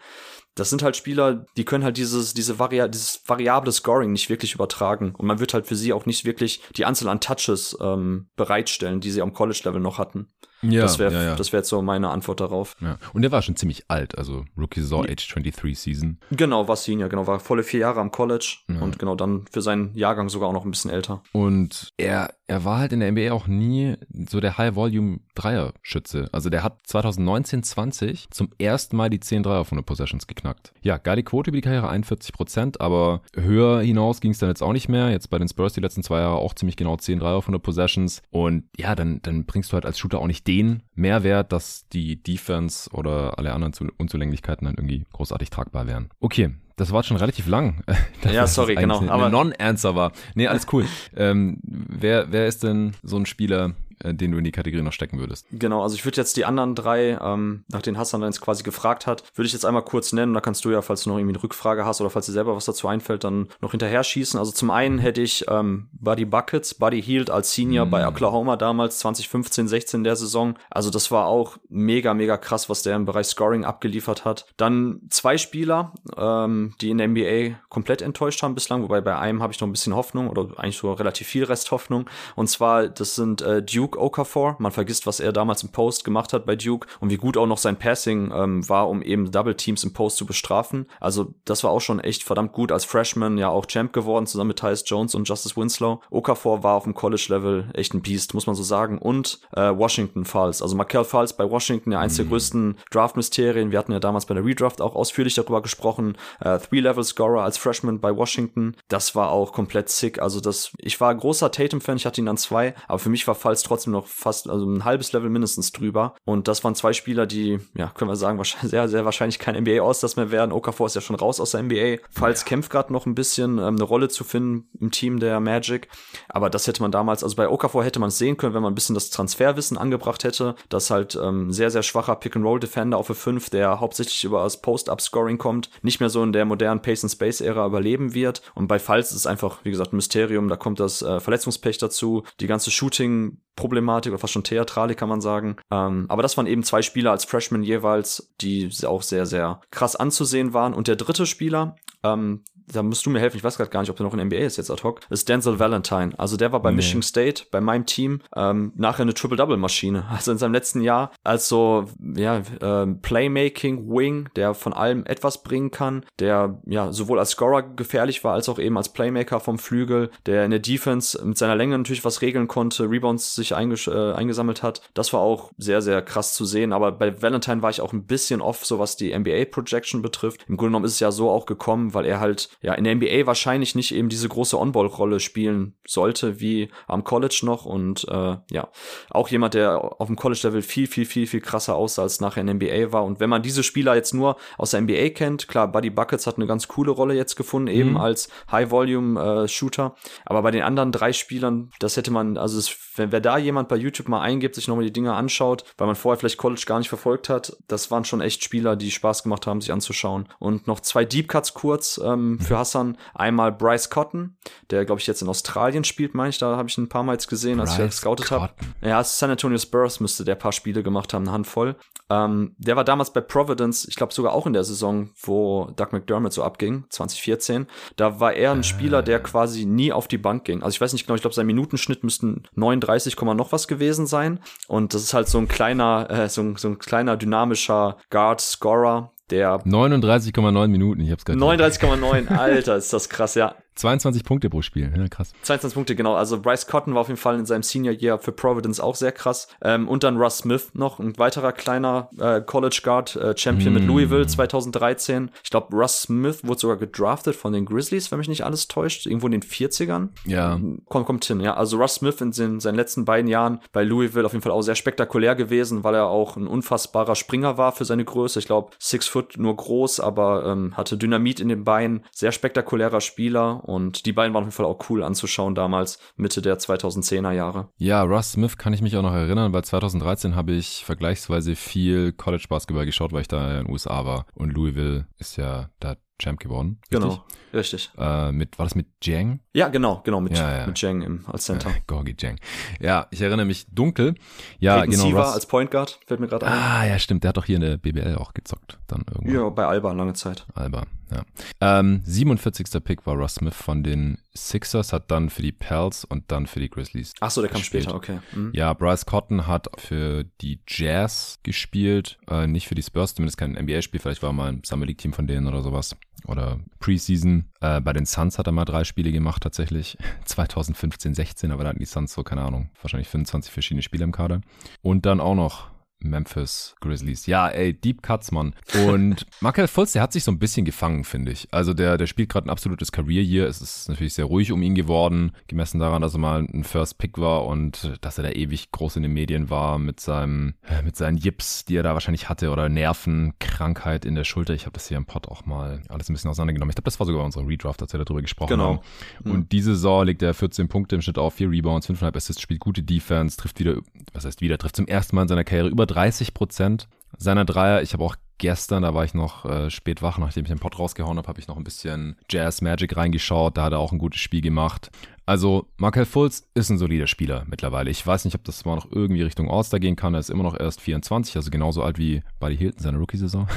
das 0.55 0.69
sind 0.69 0.83
halt 0.83 0.95
Spieler, 0.95 1.45
die 1.57 1.65
können 1.65 1.83
halt 1.83 1.97
dieses, 1.97 2.33
diese 2.33 2.57
Varia 2.59 2.87
dieses 2.87 3.21
variable 3.27 3.71
Scoring 3.71 4.13
nicht 4.13 4.29
wirklich 4.29 4.55
übertragen. 4.55 5.13
Und 5.15 5.27
man 5.27 5.39
wird 5.39 5.53
halt 5.53 5.67
für 5.67 5.75
sie 5.75 5.93
auch 5.93 6.05
nicht 6.05 6.25
wirklich 6.25 6.61
die 6.75 6.85
Anzahl 6.85 7.09
an 7.09 7.19
Touches 7.19 7.77
ähm, 7.81 8.27
bereitstellen, 8.37 9.01
die 9.01 9.11
sie 9.11 9.21
am 9.21 9.33
College-Level 9.33 9.81
noch 9.81 9.97
hatten. 9.97 10.27
Ja, 10.61 10.81
das 10.81 10.99
wäre 10.99 11.13
ja, 11.13 11.23
ja. 11.23 11.35
das 11.35 11.51
wäre 11.51 11.61
jetzt 11.61 11.69
so 11.69 11.81
meine 11.81 12.09
Antwort 12.09 12.39
darauf. 12.39 12.75
Ja. 12.79 12.97
Und 13.13 13.21
der 13.21 13.31
war 13.31 13.41
schon 13.41 13.55
ziemlich 13.55 13.85
alt, 13.89 14.17
also 14.17 14.45
Rookie 14.57 14.79
Saison 14.79 15.05
Age 15.05 15.27
23 15.27 15.77
Season. 15.77 16.19
Genau, 16.31 16.67
war 16.67 16.75
Senior, 16.75 17.09
genau, 17.09 17.27
war 17.27 17.39
volle 17.39 17.63
vier 17.63 17.81
Jahre 17.81 17.99
am 17.99 18.11
College 18.11 18.57
ja. 18.67 18.79
und 18.79 18.97
genau 18.97 19.15
dann 19.15 19.45
für 19.51 19.61
seinen 19.61 19.93
Jahrgang 19.95 20.29
sogar 20.29 20.49
auch 20.49 20.53
noch 20.53 20.65
ein 20.65 20.71
bisschen 20.71 20.91
älter. 20.91 21.21
Und 21.33 21.93
er 21.97 22.33
er 22.47 22.63
war 22.63 22.79
halt 22.79 22.93
in 22.93 22.99
der 22.99 23.11
NBA 23.11 23.31
auch 23.31 23.47
nie 23.47 23.95
so 24.29 24.39
der 24.39 24.57
High-Volume-Dreier-Schütze. 24.57 26.29
Also 26.31 26.49
der 26.49 26.63
hat 26.63 26.79
2019, 26.85 27.63
20 27.63 28.29
zum 28.29 28.49
ersten 28.59 28.95
Mal 28.95 29.09
die 29.09 29.19
10 29.19 29.43
Dreier 29.43 29.65
von 29.65 29.77
den 29.77 29.85
Possessions 29.85 30.27
geknackt. 30.27 30.73
Ja, 30.81 30.97
geile 30.97 31.23
Quote 31.23 31.49
über 31.49 31.57
die 31.57 31.61
Karriere, 31.61 31.89
41 31.89 32.33
Prozent, 32.33 32.81
aber 32.81 33.21
höher 33.35 33.81
hinaus 33.81 34.21
ging 34.21 34.31
es 34.31 34.37
dann 34.37 34.49
jetzt 34.49 34.61
auch 34.61 34.73
nicht 34.73 34.89
mehr. 34.89 35.09
Jetzt 35.09 35.29
bei 35.29 35.39
den 35.39 35.47
Spurs 35.47 35.73
die 35.73 35.81
letzten 35.81 36.03
zwei 36.03 36.19
Jahre 36.19 36.35
auch 36.35 36.53
ziemlich 36.53 36.77
genau 36.77 36.97
10 36.97 37.19
Dreier 37.19 37.41
von 37.41 37.53
den 37.53 37.61
Possessions. 37.61 38.21
Und 38.29 38.65
ja, 38.77 38.95
dann, 38.95 39.21
dann 39.23 39.45
bringst 39.45 39.71
du 39.71 39.73
halt 39.73 39.85
als 39.85 39.97
Shooter 39.97 40.19
auch 40.19 40.27
nicht 40.27 40.45
den 40.47 40.83
Mehrwert, 40.93 41.51
dass 41.51 41.87
die 41.89 42.21
Defense 42.21 42.89
oder 42.91 43.39
alle 43.39 43.53
anderen 43.53 43.73
Unzulänglichkeiten 43.97 44.65
dann 44.65 44.75
irgendwie 44.75 45.05
großartig 45.13 45.49
tragbar 45.49 45.87
wären. 45.87 46.09
Okay, 46.19 46.53
das 46.75 46.91
war 46.91 47.03
schon 47.03 47.17
relativ 47.17 47.47
lang. 47.47 47.83
ja, 48.31 48.47
sorry, 48.47 48.75
genau. 48.75 49.07
Aber 49.07 49.29
Non-Answer 49.29 49.95
war. 49.95 50.11
Nee, 50.33 50.47
alles 50.47 50.67
cool. 50.73 50.85
ähm, 51.15 51.57
wer, 51.63 52.31
wer 52.31 52.47
ist 52.47 52.63
denn 52.63 52.93
so 53.03 53.17
ein 53.17 53.25
Spieler, 53.25 53.73
den 54.13 54.31
du 54.31 54.37
in 54.37 54.43
die 54.43 54.51
Kategorie 54.51 54.83
noch 54.83 54.93
stecken 54.93 55.19
würdest. 55.19 55.47
Genau, 55.51 55.83
also 55.83 55.95
ich 55.95 56.05
würde 56.05 56.17
jetzt 56.17 56.37
die 56.37 56.45
anderen 56.45 56.75
drei, 56.75 57.17
ähm, 57.21 57.63
nach 57.69 57.81
denen 57.81 57.97
Hassan 57.97 58.21
jetzt 58.23 58.41
quasi 58.41 58.63
gefragt 58.63 59.07
hat, 59.07 59.23
würde 59.35 59.47
ich 59.47 59.53
jetzt 59.53 59.65
einmal 59.65 59.83
kurz 59.83 60.13
nennen. 60.13 60.33
Da 60.33 60.41
kannst 60.41 60.65
du 60.65 60.71
ja, 60.71 60.81
falls 60.81 61.03
du 61.03 61.09
noch 61.09 61.17
irgendwie 61.17 61.35
eine 61.35 61.43
Rückfrage 61.43 61.85
hast 61.85 62.01
oder 62.01 62.09
falls 62.09 62.25
dir 62.25 62.31
selber 62.31 62.55
was 62.55 62.65
dazu 62.65 62.87
einfällt, 62.87 63.23
dann 63.23 63.47
noch 63.61 63.71
hinterher 63.71 64.03
schießen. 64.03 64.39
Also 64.39 64.51
zum 64.51 64.71
einen 64.71 64.99
hätte 64.99 65.21
ich 65.21 65.45
ähm, 65.49 65.87
Buddy 65.93 66.25
Buckets, 66.25 66.73
Buddy 66.73 67.01
Hield 67.01 67.29
als 67.29 67.53
Senior 67.53 67.85
mhm. 67.85 67.91
bei 67.91 68.07
Oklahoma 68.07 68.55
damals 68.57 68.99
2015, 68.99 69.67
16 69.67 70.03
der 70.03 70.15
Saison. 70.15 70.55
Also 70.69 70.89
das 70.89 71.11
war 71.11 71.27
auch 71.27 71.57
mega, 71.69 72.13
mega 72.13 72.37
krass, 72.37 72.69
was 72.69 72.83
der 72.83 72.95
im 72.95 73.05
Bereich 73.05 73.27
Scoring 73.27 73.65
abgeliefert 73.65 74.25
hat. 74.25 74.45
Dann 74.57 75.01
zwei 75.09 75.37
Spieler, 75.37 75.93
ähm, 76.17 76.73
die 76.81 76.89
in 76.89 76.97
der 76.97 77.07
NBA 77.07 77.57
komplett 77.69 78.01
enttäuscht 78.01 78.41
haben 78.43 78.55
bislang, 78.55 78.83
wobei 78.83 79.01
bei 79.01 79.17
einem 79.17 79.41
habe 79.41 79.53
ich 79.53 79.59
noch 79.59 79.67
ein 79.67 79.71
bisschen 79.71 79.95
Hoffnung 79.95 80.29
oder 80.29 80.47
eigentlich 80.57 80.77
so 80.77 80.91
relativ 80.93 81.27
viel 81.27 81.43
Resthoffnung. 81.43 82.09
Und 82.35 82.47
zwar, 82.49 82.87
das 82.87 83.15
sind 83.15 83.41
äh, 83.41 83.61
Duke 83.61 83.94
Duke 83.95 84.01
Okafor. 84.01 84.55
Man 84.59 84.71
vergisst, 84.71 85.07
was 85.07 85.19
er 85.19 85.31
damals 85.31 85.63
im 85.63 85.69
Post 85.69 86.03
gemacht 86.03 86.33
hat 86.33 86.45
bei 86.45 86.55
Duke 86.55 86.87
und 86.99 87.09
wie 87.09 87.17
gut 87.17 87.37
auch 87.37 87.47
noch 87.47 87.57
sein 87.57 87.77
Passing 87.77 88.31
ähm, 88.33 88.67
war, 88.67 88.89
um 88.89 89.01
eben 89.01 89.31
Double 89.31 89.55
Teams 89.55 89.83
im 89.83 89.93
Post 89.93 90.17
zu 90.17 90.25
bestrafen. 90.25 90.87
Also 90.99 91.33
das 91.45 91.63
war 91.63 91.71
auch 91.71 91.79
schon 91.79 91.99
echt 91.99 92.23
verdammt 92.23 92.53
gut 92.53 92.71
als 92.71 92.85
Freshman, 92.85 93.37
ja 93.37 93.49
auch 93.49 93.65
Champ 93.65 93.93
geworden, 93.93 94.27
zusammen 94.27 94.49
mit 94.49 94.59
Tyus 94.59 94.83
Jones 94.85 95.15
und 95.15 95.27
Justice 95.27 95.55
Winslow. 95.55 96.01
Okafor 96.09 96.63
war 96.63 96.75
auf 96.75 96.83
dem 96.83 96.93
College-Level 96.93 97.71
echt 97.73 97.93
ein 97.93 98.01
Beast, 98.01 98.33
muss 98.33 98.47
man 98.47 98.55
so 98.55 98.63
sagen. 98.63 98.97
Und 98.97 99.39
äh, 99.55 99.75
Washington 99.75 100.25
Falls, 100.25 100.61
also 100.61 100.75
Markel 100.75 101.03
Falls 101.03 101.33
bei 101.33 101.49
Washington, 101.49 101.91
ja 101.91 101.99
eins 101.99 102.13
mhm. 102.13 102.17
der 102.17 102.25
größten 102.25 102.77
Draft-Mysterien. 102.91 103.71
Wir 103.71 103.79
hatten 103.79 103.91
ja 103.91 103.99
damals 103.99 104.25
bei 104.25 104.33
der 104.33 104.45
Redraft 104.45 104.81
auch 104.81 104.95
ausführlich 104.95 105.35
darüber 105.35 105.61
gesprochen. 105.61 106.17
Äh, 106.39 106.59
Three-Level-Scorer 106.59 107.43
als 107.43 107.57
Freshman 107.57 107.99
bei 107.99 108.15
Washington. 108.15 108.75
Das 108.87 109.15
war 109.15 109.31
auch 109.31 109.53
komplett 109.53 109.89
sick. 109.89 110.21
Also 110.21 110.41
das, 110.41 110.71
ich 110.79 110.99
war 110.99 111.13
großer 111.13 111.51
Tatum-Fan, 111.51 111.97
ich 111.97 112.05
hatte 112.05 112.21
ihn 112.21 112.27
an 112.27 112.37
zwei, 112.37 112.73
aber 112.87 112.99
für 112.99 113.09
mich 113.09 113.27
war 113.27 113.35
Falls 113.35 113.63
trotzdem 113.63 113.74
trotzdem 113.75 113.91
noch 113.91 114.07
fast, 114.07 114.49
also 114.49 114.65
ein 114.65 114.85
halbes 114.85 115.11
Level 115.11 115.29
mindestens 115.29 115.71
drüber. 115.73 116.15
Und 116.23 116.47
das 116.47 116.63
waren 116.63 116.75
zwei 116.75 116.93
Spieler, 116.93 117.25
die, 117.25 117.59
ja, 117.75 117.91
können 117.93 118.09
wir 118.09 118.15
sagen, 118.15 118.37
wahrscheinlich, 118.37 118.71
sehr, 118.71 118.87
sehr 118.87 119.03
wahrscheinlich 119.03 119.37
kein 119.37 119.55
NBA-Ausdruck 119.55 120.15
mehr 120.17 120.31
werden. 120.31 120.51
Okafor 120.51 120.87
ist 120.87 120.95
ja 120.95 121.01
schon 121.01 121.15
raus 121.15 121.39
aus 121.39 121.51
der 121.51 121.63
NBA. 121.63 121.97
Falls 122.09 122.41
ja. 122.41 122.47
kämpft 122.47 122.71
gerade 122.71 122.93
noch 122.93 123.05
ein 123.05 123.15
bisschen, 123.15 123.57
ähm, 123.57 123.75
eine 123.75 123.83
Rolle 123.83 124.07
zu 124.07 124.23
finden 124.23 124.69
im 124.79 124.91
Team 124.91 125.19
der 125.19 125.39
Magic. 125.39 125.89
Aber 126.29 126.49
das 126.49 126.67
hätte 126.67 126.81
man 126.81 126.91
damals, 126.91 127.23
also 127.23 127.35
bei 127.35 127.49
Okafor 127.49 127.83
hätte 127.83 127.99
man 127.99 128.09
es 128.09 128.17
sehen 128.17 128.37
können, 128.37 128.53
wenn 128.53 128.61
man 128.61 128.71
ein 128.71 128.75
bisschen 128.75 128.95
das 128.95 129.09
Transferwissen 129.09 129.77
angebracht 129.77 130.23
hätte, 130.23 130.55
dass 130.69 130.89
halt 130.89 131.17
ähm, 131.21 131.51
sehr, 131.51 131.71
sehr 131.71 131.83
schwacher 131.83 132.15
Pick-and-Roll-Defender 132.15 132.97
auf 132.97 133.07
5, 133.07 133.49
der 133.49 133.79
hauptsächlich 133.79 134.23
über 134.23 134.43
das 134.43 134.61
Post-Up-Scoring 134.61 135.37
kommt, 135.37 135.69
nicht 135.81 135.99
mehr 135.99 136.09
so 136.09 136.23
in 136.23 136.33
der 136.33 136.45
modernen 136.45 136.81
Pace-and-Space-Ära 136.81 137.65
überleben 137.65 138.13
wird. 138.13 138.41
Und 138.53 138.67
bei 138.67 138.79
Falls 138.79 139.11
ist 139.11 139.17
es 139.17 139.27
einfach, 139.27 139.59
wie 139.63 139.71
gesagt, 139.71 139.93
ein 139.93 139.97
Mysterium. 139.97 140.47
Da 140.47 140.55
kommt 140.55 140.79
das 140.79 141.01
äh, 141.01 141.19
Verletzungspech 141.19 141.77
dazu, 141.77 142.23
die 142.39 142.47
ganze 142.47 142.71
Shooting 142.71 143.37
Problematik 143.65 144.11
oder 144.11 144.19
fast 144.19 144.33
schon 144.33 144.43
Theatralik 144.43 144.97
kann 144.97 145.09
man 145.09 145.21
sagen. 145.21 145.55
Ähm, 145.71 146.05
aber 146.07 146.21
das 146.21 146.37
waren 146.37 146.45
eben 146.45 146.61
zwei 146.61 146.83
Spieler 146.83 147.09
als 147.09 147.25
Freshmen 147.25 147.63
jeweils, 147.63 148.31
die 148.41 148.69
auch 148.85 149.01
sehr, 149.01 149.25
sehr 149.25 149.59
krass 149.71 149.95
anzusehen 149.95 150.53
waren. 150.53 150.75
Und 150.75 150.87
der 150.87 150.95
dritte 150.95 151.25
Spieler, 151.25 151.75
ähm, 152.03 152.43
da 152.67 152.83
musst 152.83 153.05
du 153.05 153.09
mir 153.09 153.19
helfen, 153.19 153.37
ich 153.37 153.43
weiß 153.43 153.57
gerade 153.57 153.69
gar 153.69 153.81
nicht, 153.81 153.89
ob 153.89 153.97
der 153.97 154.05
noch 154.05 154.13
in 154.13 154.25
NBA 154.25 154.37
ist 154.37 154.57
jetzt 154.57 154.71
ad 154.71 154.83
hoc, 154.83 155.01
ist 155.09 155.29
Denzel 155.29 155.59
Valentine. 155.59 156.11
Also 156.17 156.37
der 156.37 156.51
war 156.51 156.61
bei 156.61 156.71
nee. 156.71 156.77
Michigan 156.77 157.01
State, 157.01 157.45
bei 157.51 157.61
meinem 157.61 157.85
Team, 157.85 158.21
ähm, 158.35 158.71
nachher 158.75 159.03
eine 159.03 159.13
Triple-Double-Maschine. 159.13 160.05
Also 160.15 160.31
in 160.31 160.37
seinem 160.37 160.53
letzten 160.53 160.79
Jahr 160.81 161.11
als 161.23 161.49
so, 161.49 161.85
ja, 162.15 162.37
äh, 162.37 162.87
Playmaking-Wing, 162.87 164.29
der 164.35 164.53
von 164.53 164.71
allem 164.71 165.05
etwas 165.05 165.43
bringen 165.43 165.69
kann, 165.69 166.05
der 166.19 166.61
ja 166.65 166.93
sowohl 166.93 167.19
als 167.19 167.31
Scorer 167.31 167.63
gefährlich 167.63 168.23
war, 168.23 168.33
als 168.33 168.47
auch 168.47 168.57
eben 168.57 168.77
als 168.77 168.89
Playmaker 168.89 169.41
vom 169.41 169.59
Flügel, 169.59 170.09
der 170.25 170.45
in 170.45 170.51
der 170.51 170.61
Defense 170.61 171.23
mit 171.23 171.37
seiner 171.37 171.55
Länge 171.55 171.77
natürlich 171.77 172.05
was 172.05 172.21
regeln 172.21 172.47
konnte, 172.47 172.89
Rebounds 172.89 173.35
sich 173.35 173.55
einges 173.55 173.87
äh, 173.87 174.13
eingesammelt 174.13 174.63
hat. 174.63 174.81
Das 174.93 175.11
war 175.11 175.19
auch 175.19 175.51
sehr, 175.57 175.81
sehr 175.81 176.01
krass 176.01 176.33
zu 176.33 176.45
sehen. 176.45 176.71
Aber 176.71 176.91
bei 176.91 177.21
Valentine 177.21 177.61
war 177.61 177.69
ich 177.69 177.81
auch 177.81 177.93
ein 177.93 178.05
bisschen 178.05 178.41
off, 178.41 178.65
so 178.65 178.79
was 178.79 178.95
die 178.95 179.17
NBA-Projection 179.17 180.01
betrifft. 180.01 180.45
Im 180.47 180.57
Grunde 180.57 180.69
genommen 180.71 180.85
ist 180.85 180.93
es 180.93 180.99
ja 180.99 181.11
so 181.11 181.29
auch 181.29 181.45
gekommen, 181.45 181.93
weil 181.93 182.05
er 182.05 182.19
halt 182.19 182.49
ja 182.61 182.73
in 182.73 182.83
der 182.83 182.95
NBA 182.95 183.25
wahrscheinlich 183.25 183.75
nicht 183.75 183.93
eben 183.93 184.09
diese 184.09 184.29
große 184.29 184.59
On-Ball-Rolle 184.59 185.19
spielen 185.19 185.75
sollte 185.85 186.39
wie 186.39 186.69
am 186.87 187.03
College 187.03 187.41
noch. 187.43 187.65
Und 187.65 188.07
äh, 188.09 188.37
ja 188.51 188.69
auch 189.09 189.29
jemand, 189.29 189.53
der 189.53 189.99
auf 189.99 190.07
dem 190.07 190.15
College-Level 190.15 190.61
viel 190.61 190.87
viel 190.87 191.05
viel 191.05 191.27
viel 191.27 191.41
krasser 191.41 191.75
aussah 191.75 192.03
als 192.03 192.21
nachher 192.21 192.41
in 192.41 192.47
der 192.47 192.55
NBA 192.55 192.91
war. 192.91 193.03
Und 193.03 193.19
wenn 193.19 193.29
man 193.29 193.41
diese 193.41 193.63
Spieler 193.63 193.95
jetzt 193.95 194.13
nur 194.13 194.37
aus 194.57 194.71
der 194.71 194.81
NBA 194.81 195.09
kennt, 195.09 195.47
klar 195.47 195.71
Buddy 195.71 195.89
Buckets 195.89 196.27
hat 196.27 196.37
eine 196.37 196.47
ganz 196.47 196.67
coole 196.67 196.91
Rolle 196.91 197.13
jetzt 197.15 197.35
gefunden 197.35 197.67
eben 197.67 197.91
mhm. 197.91 197.97
als 197.97 198.29
High-Volume-Shooter, 198.51 199.95
aber 200.25 200.41
bei 200.41 200.51
den 200.51 200.63
anderen 200.63 200.91
drei 200.91 201.13
Spielern, 201.13 201.71
das 201.79 201.97
hätte 201.97 202.11
man 202.11 202.37
also 202.37 202.57
es, 202.57 202.75
wenn 202.95 203.11
wer 203.11 203.21
da 203.21 203.37
jemand 203.37 203.69
bei 203.69 203.75
YouTube 203.75 204.09
mal 204.09 204.21
eingibt, 204.21 204.55
sich 204.55 204.67
nochmal 204.67 204.85
die 204.85 204.93
Dinge 204.93 205.13
anschaut, 205.13 205.63
weil 205.77 205.87
man 205.87 205.95
vorher 205.95 206.19
vielleicht 206.19 206.37
College 206.37 206.63
gar 206.65 206.79
nicht 206.79 206.89
verfolgt 206.89 207.29
hat, 207.29 207.57
das 207.67 207.91
waren 207.91 208.05
schon 208.05 208.21
echt 208.21 208.43
Spieler, 208.43 208.75
die 208.75 208.91
Spaß 208.91 209.23
gemacht 209.23 209.47
haben, 209.47 209.61
sich 209.61 209.71
anzuschauen. 209.71 210.27
Und 210.39 210.67
noch 210.67 210.79
zwei 210.79 211.05
Deep 211.05 211.27
Cuts 211.27 211.53
kurz 211.53 211.99
ähm, 212.03 212.39
für 212.45 212.57
Hassan 212.57 212.97
einmal 213.13 213.51
Bryce 213.51 213.89
Cotton, 213.89 214.37
der 214.69 214.85
glaube 214.85 215.01
ich 215.01 215.07
jetzt 215.07 215.21
in 215.21 215.27
Australien 215.27 215.83
spielt, 215.83 216.15
meine 216.15 216.29
ich, 216.29 216.37
da 216.37 216.57
habe 216.57 216.69
ich 216.69 216.77
ein 216.77 216.89
paar 216.89 217.03
Mal 217.03 217.13
jetzt 217.13 217.27
gesehen, 217.27 217.59
als 217.59 217.75
Bryce 217.75 217.85
ich 217.85 217.91
gescoutet 217.91 218.31
habe. 218.31 218.53
Ja, 218.81 219.03
San 219.03 219.29
Antonio 219.29 219.57
Spurs 219.57 219.99
müsste 219.99 220.23
der 220.23 220.35
paar 220.35 220.51
Spiele 220.51 220.83
gemacht 220.83 221.13
haben, 221.13 221.23
eine 221.23 221.31
Handvoll. 221.31 221.75
Ähm, 222.09 222.55
der 222.57 222.75
war 222.75 222.83
damals 222.83 223.11
bei 223.11 223.21
Providence, 223.21 223.85
ich 223.87 223.95
glaube 223.95 224.13
sogar 224.13 224.33
auch 224.33 224.45
in 224.45 224.53
der 224.53 224.63
Saison, 224.63 225.09
wo 225.21 225.71
Doug 225.75 225.87
McDermott 225.91 226.33
so 226.33 226.43
abging, 226.43 226.85
2014. 226.89 227.67
Da 227.95 228.19
war 228.19 228.33
er 228.33 228.51
ein 228.51 228.63
Spieler, 228.63 229.01
der 229.01 229.19
quasi 229.21 229.65
nie 229.65 229.91
auf 229.91 230.07
die 230.07 230.17
Bank 230.17 230.45
ging. 230.45 230.61
Also 230.61 230.75
ich 230.75 230.81
weiß 230.81 230.93
nicht 230.93 231.07
genau, 231.07 231.15
ich 231.15 231.21
glaube 231.21 231.35
sein 231.35 231.47
Minutenschnitt 231.47 232.03
müssten 232.03 232.43
39, 232.53 233.19
noch 233.21 233.51
was 233.51 233.67
gewesen 233.67 234.05
sein. 234.05 234.39
Und 234.67 234.93
das 234.93 235.01
ist 235.01 235.13
halt 235.13 235.27
so 235.27 235.39
ein 235.39 235.47
kleiner, 235.47 236.07
äh, 236.09 236.29
so, 236.29 236.41
ein, 236.41 236.55
so 236.57 236.67
ein 236.67 236.77
kleiner 236.77 237.17
dynamischer 237.17 237.97
Guard-Scorer, 238.11 239.11
der 239.29 239.59
39,9 239.65 240.67
Minuten, 240.67 241.01
ich 241.01 241.11
hab's 241.11 241.25
gerade 241.25 241.39
39,9, 241.39 242.27
Alter, 242.27 242.75
ist 242.75 242.93
das 242.93 243.09
krass, 243.09 243.35
ja. 243.35 243.55
22 243.75 244.23
Punkte 244.23 244.49
pro 244.49 244.61
Spiel, 244.61 244.91
ja, 244.95 245.07
krass. 245.07 245.33
22 245.41 245.75
Punkte, 245.75 245.95
genau. 245.95 246.15
Also 246.15 246.39
Bryce 246.39 246.67
Cotton 246.67 246.93
war 246.93 247.01
auf 247.01 247.07
jeden 247.07 247.19
Fall 247.19 247.37
in 247.37 247.45
seinem 247.45 247.63
Senior 247.63 247.93
Year 247.93 248.19
für 248.19 248.31
Providence 248.31 248.79
auch 248.79 248.95
sehr 248.95 249.11
krass. 249.11 249.47
Ähm, 249.61 249.89
und 249.89 250.03
dann 250.03 250.17
Russ 250.17 250.39
Smith 250.39 250.69
noch, 250.73 250.99
ein 250.99 251.17
weiterer 251.17 251.51
kleiner 251.51 252.09
äh, 252.17 252.41
College 252.41 252.79
Guard, 252.83 253.15
äh, 253.17 253.37
Champion 253.37 253.73
mm. 253.73 253.75
mit 253.75 253.83
Louisville 253.85 254.25
2013. 254.25 255.29
Ich 255.43 255.49
glaube, 255.49 255.75
Russ 255.75 256.03
Smith 256.03 256.39
wurde 256.43 256.59
sogar 256.59 256.77
gedraftet 256.77 257.35
von 257.35 257.51
den 257.51 257.65
Grizzlies, 257.65 258.11
wenn 258.11 258.19
mich 258.19 258.29
nicht 258.29 258.45
alles 258.45 258.67
täuscht, 258.67 259.05
irgendwo 259.05 259.27
in 259.27 259.33
den 259.33 259.43
40ern. 259.43 260.09
Ja. 260.25 260.59
Kommt, 260.87 261.05
kommt 261.05 261.25
hin, 261.25 261.41
ja. 261.41 261.55
Also 261.55 261.77
Russ 261.77 261.95
Smith 261.95 262.21
in 262.21 262.31
den, 262.31 262.59
seinen 262.61 262.75
letzten 262.75 263.03
beiden 263.03 263.29
Jahren 263.29 263.59
bei 263.73 263.83
Louisville 263.83 264.25
auf 264.25 264.31
jeden 264.31 264.43
Fall 264.43 264.53
auch 264.53 264.61
sehr 264.61 264.75
spektakulär 264.75 265.35
gewesen, 265.35 265.83
weil 265.83 265.95
er 265.95 266.07
auch 266.07 266.37
ein 266.37 266.47
unfassbarer 266.47 267.15
Springer 267.15 267.57
war 267.57 267.73
für 267.73 267.83
seine 267.83 268.05
Größe. 268.05 268.39
Ich 268.39 268.45
glaube, 268.45 268.71
six 268.79 269.07
foot 269.07 269.37
nur 269.37 269.55
groß, 269.55 269.99
aber 269.99 270.45
ähm, 270.45 270.77
hatte 270.77 270.97
Dynamit 270.97 271.39
in 271.39 271.49
den 271.49 271.65
Beinen. 271.65 272.05
Sehr 272.11 272.31
spektakulärer 272.31 273.01
Spieler 273.01 273.64
und 273.65 274.05
die 274.05 274.13
beiden 274.13 274.33
waren 274.33 274.43
auf 274.43 274.47
jeden 274.47 274.55
Fall 274.55 274.65
auch 274.65 274.89
cool 274.89 275.03
anzuschauen 275.03 275.55
damals, 275.55 275.99
Mitte 276.15 276.41
der 276.41 276.59
2010er 276.59 277.31
Jahre. 277.31 277.69
Ja, 277.77 278.03
Russ 278.03 278.33
Smith 278.33 278.57
kann 278.57 278.73
ich 278.73 278.81
mich 278.81 278.95
auch 278.95 279.01
noch 279.01 279.13
erinnern, 279.13 279.53
weil 279.53 279.63
2013 279.63 280.35
habe 280.35 280.53
ich 280.53 280.85
vergleichsweise 280.85 281.55
viel 281.55 282.11
College 282.11 282.45
Basketball 282.47 282.85
geschaut, 282.85 283.11
weil 283.11 283.21
ich 283.21 283.27
da 283.27 283.51
in 283.51 283.65
den 283.65 283.73
USA 283.73 284.05
war. 284.05 284.27
Und 284.35 284.53
Louisville 284.53 285.07
ist 285.17 285.37
ja 285.37 285.69
da 285.79 285.95
Champ 286.19 286.39
geworden. 286.39 286.79
Richtig? 286.91 286.99
Genau, 287.01 287.25
richtig. 287.53 287.91
Äh, 287.97 288.31
mit, 288.31 288.57
war 288.57 288.65
das 288.65 288.75
mit 288.75 288.87
Jang? 289.01 289.41
Ja, 289.53 289.67
genau, 289.67 290.01
genau, 290.03 290.21
mit, 290.21 290.37
ja, 290.37 290.59
ja. 290.59 290.67
mit 290.67 290.79
Jang 290.79 291.01
im, 291.01 291.25
als 291.27 291.45
Center. 291.45 291.69
Ja, 291.69 291.75
Gorgi 291.87 292.15
Jang. 292.17 292.39
Ja, 292.79 293.07
ich 293.11 293.21
erinnere 293.21 293.45
mich 293.45 293.67
dunkel. 293.69 294.15
Ja, 294.59 294.77
Peyton 294.77 294.91
genau. 294.91 295.03
Siva 295.03 295.31
als 295.33 295.45
Point 295.45 295.71
Guard, 295.71 295.99
fällt 296.05 296.19
mir 296.19 296.27
gerade 296.27 296.47
ein. 296.47 296.53
Ah, 296.53 296.85
ja, 296.87 296.99
stimmt. 296.99 297.23
Der 297.23 297.29
hat 297.29 297.37
doch 297.37 297.45
hier 297.45 297.55
in 297.55 297.61
der 297.61 297.77
BBL 297.77 298.15
auch 298.15 298.33
gezockt. 298.33 298.79
Dann 298.87 299.03
irgendwo. 299.07 299.33
Ja, 299.33 299.49
bei 299.49 299.65
Alba 299.65 299.91
lange 299.91 300.13
Zeit. 300.13 300.45
Alba, 300.53 300.83
ja. 301.11 301.23
Ähm, 301.61 302.01
47. 302.05 302.83
Pick 302.83 303.05
war 303.05 303.15
Russ 303.15 303.35
Smith 303.35 303.55
von 303.55 303.83
den 303.83 304.17
Sixers, 304.35 304.93
hat 304.93 305.11
dann 305.11 305.29
für 305.29 305.41
die 305.41 305.51
Pels 305.51 306.05
und 306.05 306.31
dann 306.31 306.47
für 306.47 306.59
die 306.59 306.69
Grizzlies. 306.69 307.13
Ach 307.19 307.31
so, 307.31 307.41
der 307.41 307.49
kam 307.49 307.63
später, 307.63 307.95
okay. 307.95 308.19
Mhm. 308.33 308.51
Ja, 308.53 308.73
Bryce 308.73 309.05
Cotton 309.05 309.47
hat 309.47 309.69
für 309.77 310.25
die 310.41 310.59
Jazz 310.67 311.39
gespielt, 311.43 312.17
äh, 312.29 312.47
nicht 312.47 312.67
für 312.67 312.75
die 312.75 312.83
Spurs, 312.83 313.15
zumindest 313.15 313.37
kein 313.37 313.53
NBA-Spiel, 313.53 313.99
vielleicht 313.99 314.23
war 314.23 314.33
mal 314.33 314.49
ein 314.49 314.61
Summer 314.65 314.85
League-Team 314.85 315.13
von 315.13 315.27
denen 315.27 315.47
oder 315.47 315.61
sowas. 315.61 315.95
Oder 316.27 316.59
Preseason. 316.79 317.45
Äh, 317.61 317.81
bei 317.81 317.93
den 317.93 318.05
Suns 318.05 318.39
hat 318.39 318.47
er 318.47 318.51
mal 318.51 318.65
drei 318.65 318.83
Spiele 318.83 319.11
gemacht, 319.11 319.43
tatsächlich. 319.43 319.97
2015, 320.25 321.13
16, 321.13 321.51
aber 321.51 321.63
da 321.63 321.69
hatten 321.69 321.79
die 321.79 321.85
Suns 321.85 322.13
so, 322.13 322.23
keine 322.23 322.41
Ahnung, 322.41 322.69
wahrscheinlich 322.81 323.09
25 323.09 323.51
verschiedene 323.51 323.83
Spiele 323.83 324.03
im 324.03 324.11
Kader. 324.11 324.41
Und 324.81 325.05
dann 325.05 325.19
auch 325.19 325.35
noch 325.35 325.74
Memphis 326.09 326.75
Grizzlies. 326.79 327.25
Ja, 327.25 327.47
ey, 327.47 327.73
Deep 327.73 328.01
Cuts, 328.01 328.31
Mann. 328.31 328.53
Und 328.87 329.25
Markel 329.41 329.67
Fultz, 329.67 329.93
der 329.93 330.01
hat 330.01 330.13
sich 330.13 330.23
so 330.23 330.31
ein 330.31 330.39
bisschen 330.39 330.65
gefangen, 330.65 331.03
finde 331.03 331.31
ich. 331.31 331.47
Also 331.51 331.73
der, 331.73 331.97
der 331.97 332.07
spielt 332.07 332.29
gerade 332.29 332.47
ein 332.47 332.51
absolutes 332.51 332.91
Career-Year. 332.91 333.47
Es 333.47 333.61
ist 333.61 333.89
natürlich 333.89 334.13
sehr 334.13 334.25
ruhig 334.25 334.51
um 334.51 334.61
ihn 334.61 334.75
geworden, 334.75 335.31
gemessen 335.47 335.79
daran, 335.79 336.01
dass 336.01 336.13
er 336.13 336.19
mal 336.19 336.41
ein 336.41 336.63
First 336.63 336.97
Pick 336.97 337.17
war 337.17 337.45
und 337.45 337.97
dass 338.01 338.17
er 338.17 338.23
da 338.23 338.29
ewig 338.31 338.71
groß 338.71 338.97
in 338.97 339.03
den 339.03 339.13
Medien 339.13 339.49
war 339.49 339.77
mit 339.77 339.99
seinem, 339.99 340.55
mit 340.83 340.95
seinen 340.95 341.17
Yips, 341.17 341.65
die 341.65 341.75
er 341.75 341.83
da 341.83 341.93
wahrscheinlich 341.93 342.29
hatte 342.29 342.51
oder 342.51 342.69
Nerven, 342.69 343.33
Krankheit 343.39 344.05
in 344.05 344.15
der 344.15 344.23
Schulter. 344.23 344.53
Ich 344.53 344.65
habe 344.65 344.73
das 344.73 344.87
hier 344.87 344.97
im 344.97 345.05
Pod 345.05 345.27
auch 345.27 345.45
mal 345.45 345.81
alles 345.89 346.09
ein 346.09 346.13
bisschen 346.13 346.29
auseinandergenommen. 346.29 346.71
Ich 346.71 346.75
glaube, 346.75 346.85
das 346.85 346.99
war 346.99 347.05
sogar 347.05 347.23
unsere 347.23 347.47
Redraft, 347.47 347.81
als 347.81 347.93
wir 347.93 348.03
darüber 348.03 348.21
gesprochen 348.21 348.49
genau. 348.49 348.65
haben. 348.65 348.79
Mhm. 349.23 349.31
Und 349.31 349.51
diese 349.51 349.75
Saison 349.75 350.05
legt 350.05 350.21
er 350.21 350.33
14 350.33 350.67
Punkte 350.67 350.95
im 350.95 351.01
Schnitt 351.01 351.17
auf, 351.17 351.35
4 351.35 351.49
Rebounds, 351.49 351.89
5,5 351.89 352.15
Assists, 352.15 352.41
spielt 352.41 352.59
gute 352.59 352.83
Defense, 352.83 353.37
trifft 353.37 353.59
wieder, 353.59 353.77
was 354.13 354.25
heißt 354.25 354.41
wieder, 354.41 354.57
trifft 354.57 354.75
zum 354.75 354.87
ersten 354.87 355.15
Mal 355.15 355.23
in 355.23 355.27
seiner 355.27 355.43
Karriere 355.43 355.69
über 355.69 355.85
30 355.95 356.33
Prozent 356.33 356.87
seiner 357.17 357.45
Dreier. 357.45 357.81
Ich 357.81 357.93
habe 357.93 358.03
auch 358.03 358.17
gestern, 358.37 358.83
da 358.83 358.93
war 358.93 359.05
ich 359.05 359.13
noch 359.13 359.45
äh, 359.45 359.69
spät 359.69 360.01
wach, 360.01 360.17
nachdem 360.17 360.43
ich 360.43 360.49
den 360.49 360.59
Pod 360.59 360.77
rausgehauen 360.77 361.17
habe, 361.17 361.27
habe 361.27 361.39
ich 361.39 361.47
noch 361.47 361.55
ein 361.55 361.63
bisschen 361.63 362.17
Jazz 362.29 362.61
Magic 362.61 362.97
reingeschaut. 362.97 363.57
Da 363.57 363.63
hat 363.63 363.71
er 363.71 363.79
auch 363.79 363.93
ein 363.93 363.97
gutes 363.97 364.19
Spiel 364.19 364.41
gemacht. 364.41 364.91
Also 365.25 365.67
Markel 365.77 366.05
Fultz 366.05 366.47
ist 366.53 366.69
ein 366.69 366.77
solider 366.77 367.07
Spieler 367.07 367.45
mittlerweile. 367.49 367.89
Ich 367.89 368.05
weiß 368.05 368.25
nicht, 368.25 368.35
ob 368.35 368.43
das 368.43 368.63
mal 368.65 368.75
noch 368.75 368.91
irgendwie 368.91 369.23
Richtung 369.23 369.49
All-Star 369.49 369.79
gehen 369.79 369.95
kann. 369.95 370.13
Er 370.13 370.19
ist 370.19 370.29
immer 370.29 370.43
noch 370.43 370.59
erst 370.59 370.81
24, 370.81 371.35
also 371.35 371.49
genauso 371.49 371.81
alt 371.81 371.97
wie 371.97 372.21
Buddy 372.39 372.57
Hilton 372.57 372.81
seine 372.81 372.97
Rookie-Saison. 372.99 373.47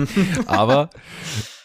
Aber 0.46 0.90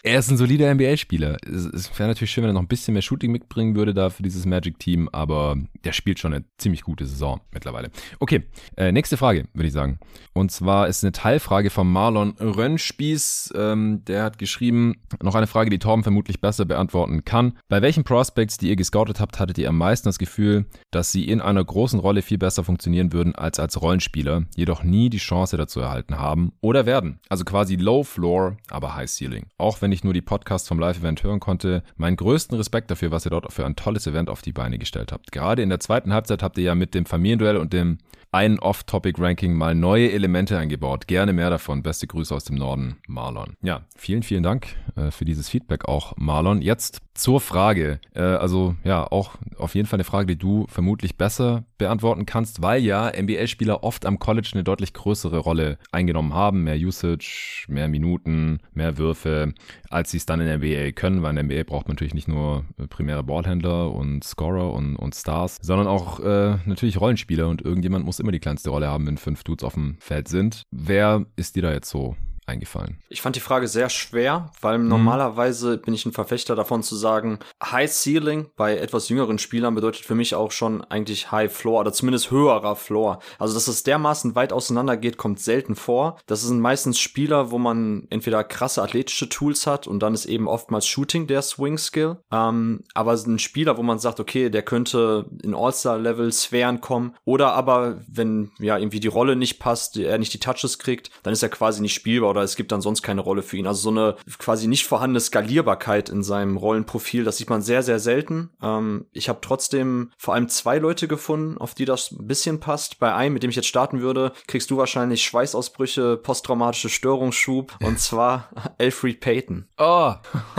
er 0.06 0.20
ist 0.20 0.30
ein 0.30 0.36
solider 0.36 0.74
NBA-Spieler. 0.74 1.38
Es, 1.46 1.66
es 1.66 1.98
wäre 1.98 2.10
natürlich 2.10 2.32
schön, 2.32 2.44
wenn 2.44 2.50
er 2.50 2.54
noch 2.56 2.62
ein 2.62 2.68
bisschen 2.68 2.94
mehr 2.94 3.02
Shooting 3.02 3.32
mitbringen 3.32 3.74
würde 3.78 3.94
da 3.94 4.10
für 4.10 4.22
dieses 4.22 4.46
Magic-Team, 4.46 5.08
aber 5.14 5.56
der 5.86 5.94
spielt 5.94 6.20
schon 6.20 6.34
eine 6.34 6.44
ziemlich 6.58 6.82
gute 6.82 7.06
Saison 7.06 7.40
mittlerweile. 7.52 7.90
Okay, 8.20 8.44
äh, 8.76 8.92
nächste 8.92 9.16
Frage, 9.16 9.48
würde 9.54 9.68
ich 9.68 9.74
sagen. 9.74 10.00
Und 10.34 10.52
zwar 10.52 10.90
ist 10.90 11.06
eine 11.06 11.14
Teilfrage 11.14 11.70
von 11.70 11.90
Marlon 11.90 12.32
Rönnspieß. 12.32 13.54
Ähm, 13.56 14.04
der 14.06 14.24
hat 14.24 14.40
geschrieben, 14.40 14.96
noch 15.22 15.36
eine 15.36 15.48
Frage, 15.48 15.70
die 15.70 15.80
Torben 15.80 16.04
vermutlich 16.04 16.42
besser 16.42 16.66
beantworten 16.66 17.24
kann. 17.24 17.58
Bei 17.70 17.82
welchen 17.82 18.04
Prospects, 18.04 18.58
die 18.58 18.68
ihr 18.68 18.76
gescoutet 18.76 19.22
habt, 19.22 19.40
hattet 19.40 19.53
ihr 19.58 19.70
am 19.70 19.78
meisten 19.78 20.08
das 20.08 20.20
Gefühl, 20.20 20.66
dass 20.92 21.12
sie 21.12 21.28
in 21.28 21.42
einer 21.42 21.64
großen 21.64 22.00
Rolle 22.00 22.22
viel 22.22 22.38
besser 22.38 22.64
funktionieren 22.64 23.14
würden 23.14 23.36
als 23.36 23.60
als 23.60 23.82
Rollenspieler, 23.82 24.44
jedoch 24.56 24.84
nie 24.84 25.10
die 25.10 25.18
Chance 25.18 25.58
dazu 25.58 25.80
erhalten 25.80 26.18
haben 26.18 26.54
oder 26.62 26.86
werden? 26.86 27.20
Also 27.30 27.46
quasi 27.46 27.76
Low 27.76 28.04
Floor, 28.04 28.58
aber 28.70 28.96
High 28.96 29.10
Ceiling. 29.10 29.48
Auch 29.58 29.82
wenn 29.82 29.92
ich 29.92 30.04
nur 30.04 30.14
die 30.14 30.22
Podcasts 30.22 30.68
vom 30.68 30.80
Live-Event 30.80 31.24
hören 31.24 31.40
konnte. 31.40 31.84
Meinen 31.96 32.18
größten 32.18 32.58
Respekt 32.58 32.92
dafür, 32.92 33.12
was 33.12 33.26
ihr 33.26 33.32
dort 33.32 33.52
für 33.52 33.66
ein 33.66 33.76
tolles 33.76 34.08
Event 34.08 34.30
auf 34.30 34.42
die 34.42 34.54
Beine 34.54 34.78
gestellt 34.78 35.12
habt. 35.12 35.32
Gerade 35.32 35.62
in 35.62 35.70
der 35.70 35.80
zweiten 35.80 36.14
Halbzeit 36.14 36.44
habt 36.44 36.58
ihr 36.58 36.64
ja 36.64 36.76
mit 36.76 36.94
dem 36.94 37.06
Familienduell 37.06 37.58
und 37.58 37.74
dem 37.74 37.98
einen 38.34 38.60
Off-Topic-Ranking 38.60 39.54
mal 39.54 39.76
neue 39.76 40.12
Elemente 40.12 40.58
eingebaut. 40.58 41.08
Gerne 41.08 41.34
mehr 41.34 41.52
davon. 41.52 41.84
Beste 41.84 42.08
Grüße 42.08 42.34
aus 42.34 42.44
dem 42.44 42.56
Norden, 42.56 42.98
Marlon. 43.08 43.56
Ja, 43.62 43.86
vielen, 43.96 44.24
vielen 44.24 44.44
Dank 44.44 44.76
äh, 44.96 45.12
für 45.12 45.24
dieses 45.24 45.50
Feedback 45.50 45.86
auch, 45.86 46.14
Marlon. 46.18 46.62
Jetzt 46.62 47.02
zur 47.14 47.40
Frage. 47.42 48.00
Äh, 48.16 48.22
also 48.22 48.76
ja, 48.84 49.06
auch 49.06 49.36
auf 49.58 49.76
jeden 49.76 49.88
Fall 49.88 49.98
eine 49.98 50.04
Frage, 50.04 50.28
die 50.28 50.38
du 50.38 50.66
vermutlich 50.68 51.18
besser 51.18 51.66
beantworten 51.78 52.26
kannst, 52.26 52.62
weil 52.62 52.84
ja 52.84 53.12
NBA-Spieler 53.12 53.84
oft 53.84 54.06
am 54.06 54.20
College 54.20 54.52
eine 54.54 54.64
deutlich 54.64 54.94
größere 54.94 55.38
Rolle 55.38 55.78
eingenommen 55.92 56.34
haben. 56.34 56.64
Mehr 56.64 56.78
Usage, 56.78 57.66
mehr 57.68 57.88
Minuten, 57.88 58.60
mehr 58.74 58.98
Würfe, 58.98 59.54
als 59.90 60.12
sie 60.12 60.18
es 60.18 60.26
dann 60.26 60.42
in 60.42 60.48
der 60.48 60.58
NBA 60.58 60.92
können, 60.92 61.22
weil 61.22 61.38
in 61.38 61.48
der 61.48 61.62
NBA 61.62 61.70
braucht 61.70 61.88
man 61.88 61.96
natürlich 61.96 62.14
nicht 62.16 62.28
nur 62.28 62.66
äh, 62.78 62.88
primäre 62.88 63.24
Ballhändler 63.24 63.92
und 63.92 64.24
Scorer 64.24 64.74
und, 64.74 64.96
und 64.96 65.16
Stars, 65.16 65.58
sondern 65.62 65.88
auch 65.88 66.20
äh, 66.20 66.58
natürlich 66.66 67.00
Rollenspieler 67.00 67.48
und 67.48 67.62
irgendjemand 67.62 68.06
muss 68.06 68.20
immer 68.20 68.32
die 68.32 68.40
kleinste 68.40 68.70
Rolle 68.70 68.88
haben, 68.88 69.06
wenn 69.08 69.18
fünf 69.18 69.44
Dudes 69.44 69.64
auf 69.64 69.74
dem 69.74 69.98
Feld 70.00 70.28
sind. 70.28 70.64
Wer 70.72 71.26
ist 71.36 71.56
dir 71.56 71.64
da 71.64 71.72
jetzt 71.72 71.90
so 71.90 72.16
eingefallen? 72.46 73.00
Ich 73.10 73.22
fand 73.22 73.36
die 73.36 73.42
Frage 73.42 73.68
sehr 73.68 73.90
schwer, 73.90 74.52
weil 74.62 74.78
mhm. 74.78 74.88
normalerweise 74.88 75.78
bin 75.78 75.94
ich 75.94 76.06
ein 76.06 76.12
Verfechter 76.12 76.56
davon 76.56 76.84
zu 76.84 76.96
sagen, 76.96 77.40
High 77.64 77.92
Ceiling 77.92 78.50
bei 78.56 78.78
etwas 78.78 79.10
jüngeren 79.10 79.40
Spielern 79.40 79.76
bedeutet 79.76 80.06
für 80.06 80.16
mich 80.16 80.36
auch 80.36 80.52
schon 80.52 80.84
eigentlich 80.84 81.32
High 81.32 81.52
Floor 81.52 81.82
oder 81.82 81.94
zumindest 81.94 82.32
höherer 82.32 82.76
Floor. 82.76 83.20
Also, 83.40 83.54
dass 83.54 83.68
es 83.68 83.84
dermaßen 83.84 84.36
weit 84.36 84.54
auseinander 84.54 84.98
geht, 84.98 85.18
kommt 85.18 85.40
selten 85.40 85.76
vor. 85.76 86.20
Das 86.26 86.42
sind 86.42 86.60
meistens 86.60 87.00
Spieler, 87.00 87.52
wo 87.52 87.58
man 87.58 88.08
entweder 88.10 88.44
krasse 88.44 88.82
athletische 88.82 89.30
Tools 89.30 89.68
hat 89.68 89.88
und 89.88 90.00
dann 90.00 90.14
ist 90.14 90.26
eben 90.26 90.48
oftmals 90.48 90.88
Shooting 90.88 91.28
der 91.28 91.42
Swing 91.42 91.78
Skill. 91.78 92.18
Ähm, 92.32 92.84
aber 92.94 93.14
ein 93.14 93.40
Spieler, 93.40 93.78
wo 93.78 93.84
man 93.84 94.00
sagt, 94.00 94.20
okay, 94.20 94.50
der 94.50 94.64
könnte 94.64 95.26
in 95.44 95.56
All-Star-Level 95.56 96.32
Sphären 96.32 96.82
kommen 96.82 97.16
oder 97.26 97.54
aber, 97.54 98.02
wenn 98.08 98.52
ja 98.60 98.78
irgendwie 98.78 99.00
die 99.00 99.08
Rolle 99.08 99.36
nicht 99.36 99.60
passt, 99.60 99.98
er 99.98 100.18
nicht 100.18 100.34
die 100.34 100.40
Touches 100.40 100.80
kriegt, 100.80 101.12
dann 101.24 101.34
ist 101.34 101.44
er 101.44 101.50
quasi 101.50 101.82
nicht 101.82 101.94
spielbar 101.94 102.33
oder 102.34 102.42
es 102.42 102.56
gibt 102.56 102.72
dann 102.72 102.82
sonst 102.82 103.04
keine 103.04 103.22
Rolle 103.22 103.44
für 103.44 103.58
ihn. 103.58 103.68
Also 103.68 103.82
so 103.82 103.90
eine 103.90 104.16
quasi 104.40 104.68
nicht 104.68 104.88
vorhandene 104.88 105.20
Skalierbarkeit 105.20 106.10
in 106.10 106.24
seinem 106.24 106.58
Rollenprofil, 106.58 107.24
das 107.24 107.38
sieht 107.38 107.50
man 107.50 107.62
sehr, 107.62 107.84
sehr 107.84 108.00
selten. 108.00 108.50
Ähm, 108.62 109.06
ich 109.12 109.30
habe 109.30 109.40
trotzdem 109.42 110.12
vor 110.18 110.34
allem 110.34 110.50
zwei 110.50 110.80
Leute 110.80 111.08
gefunden, 111.08 111.58
auf 111.58 111.76
die 111.76 111.86
das 111.86 112.12
ein 112.12 112.28
bisschen 112.28 112.60
passt. 112.60 113.00
Bei 113.00 113.14
einem, 113.14 113.34
mit 113.34 113.44
dem 113.44 113.50
ich 113.50 113.56
jetzt 113.56 113.68
starten 113.68 114.02
würde, 114.02 114.34
kriegst 114.48 114.72
du 114.72 114.78
wahrscheinlich 114.78 115.24
Schweißausbrüche, 115.24 116.18
posttraumatische 116.18 116.90
Störungsschub 116.90 117.78
und 117.84 118.00
zwar 118.00 118.50
Alfred 118.80 119.20
Payton. 119.20 119.68
Oh, 119.78 120.14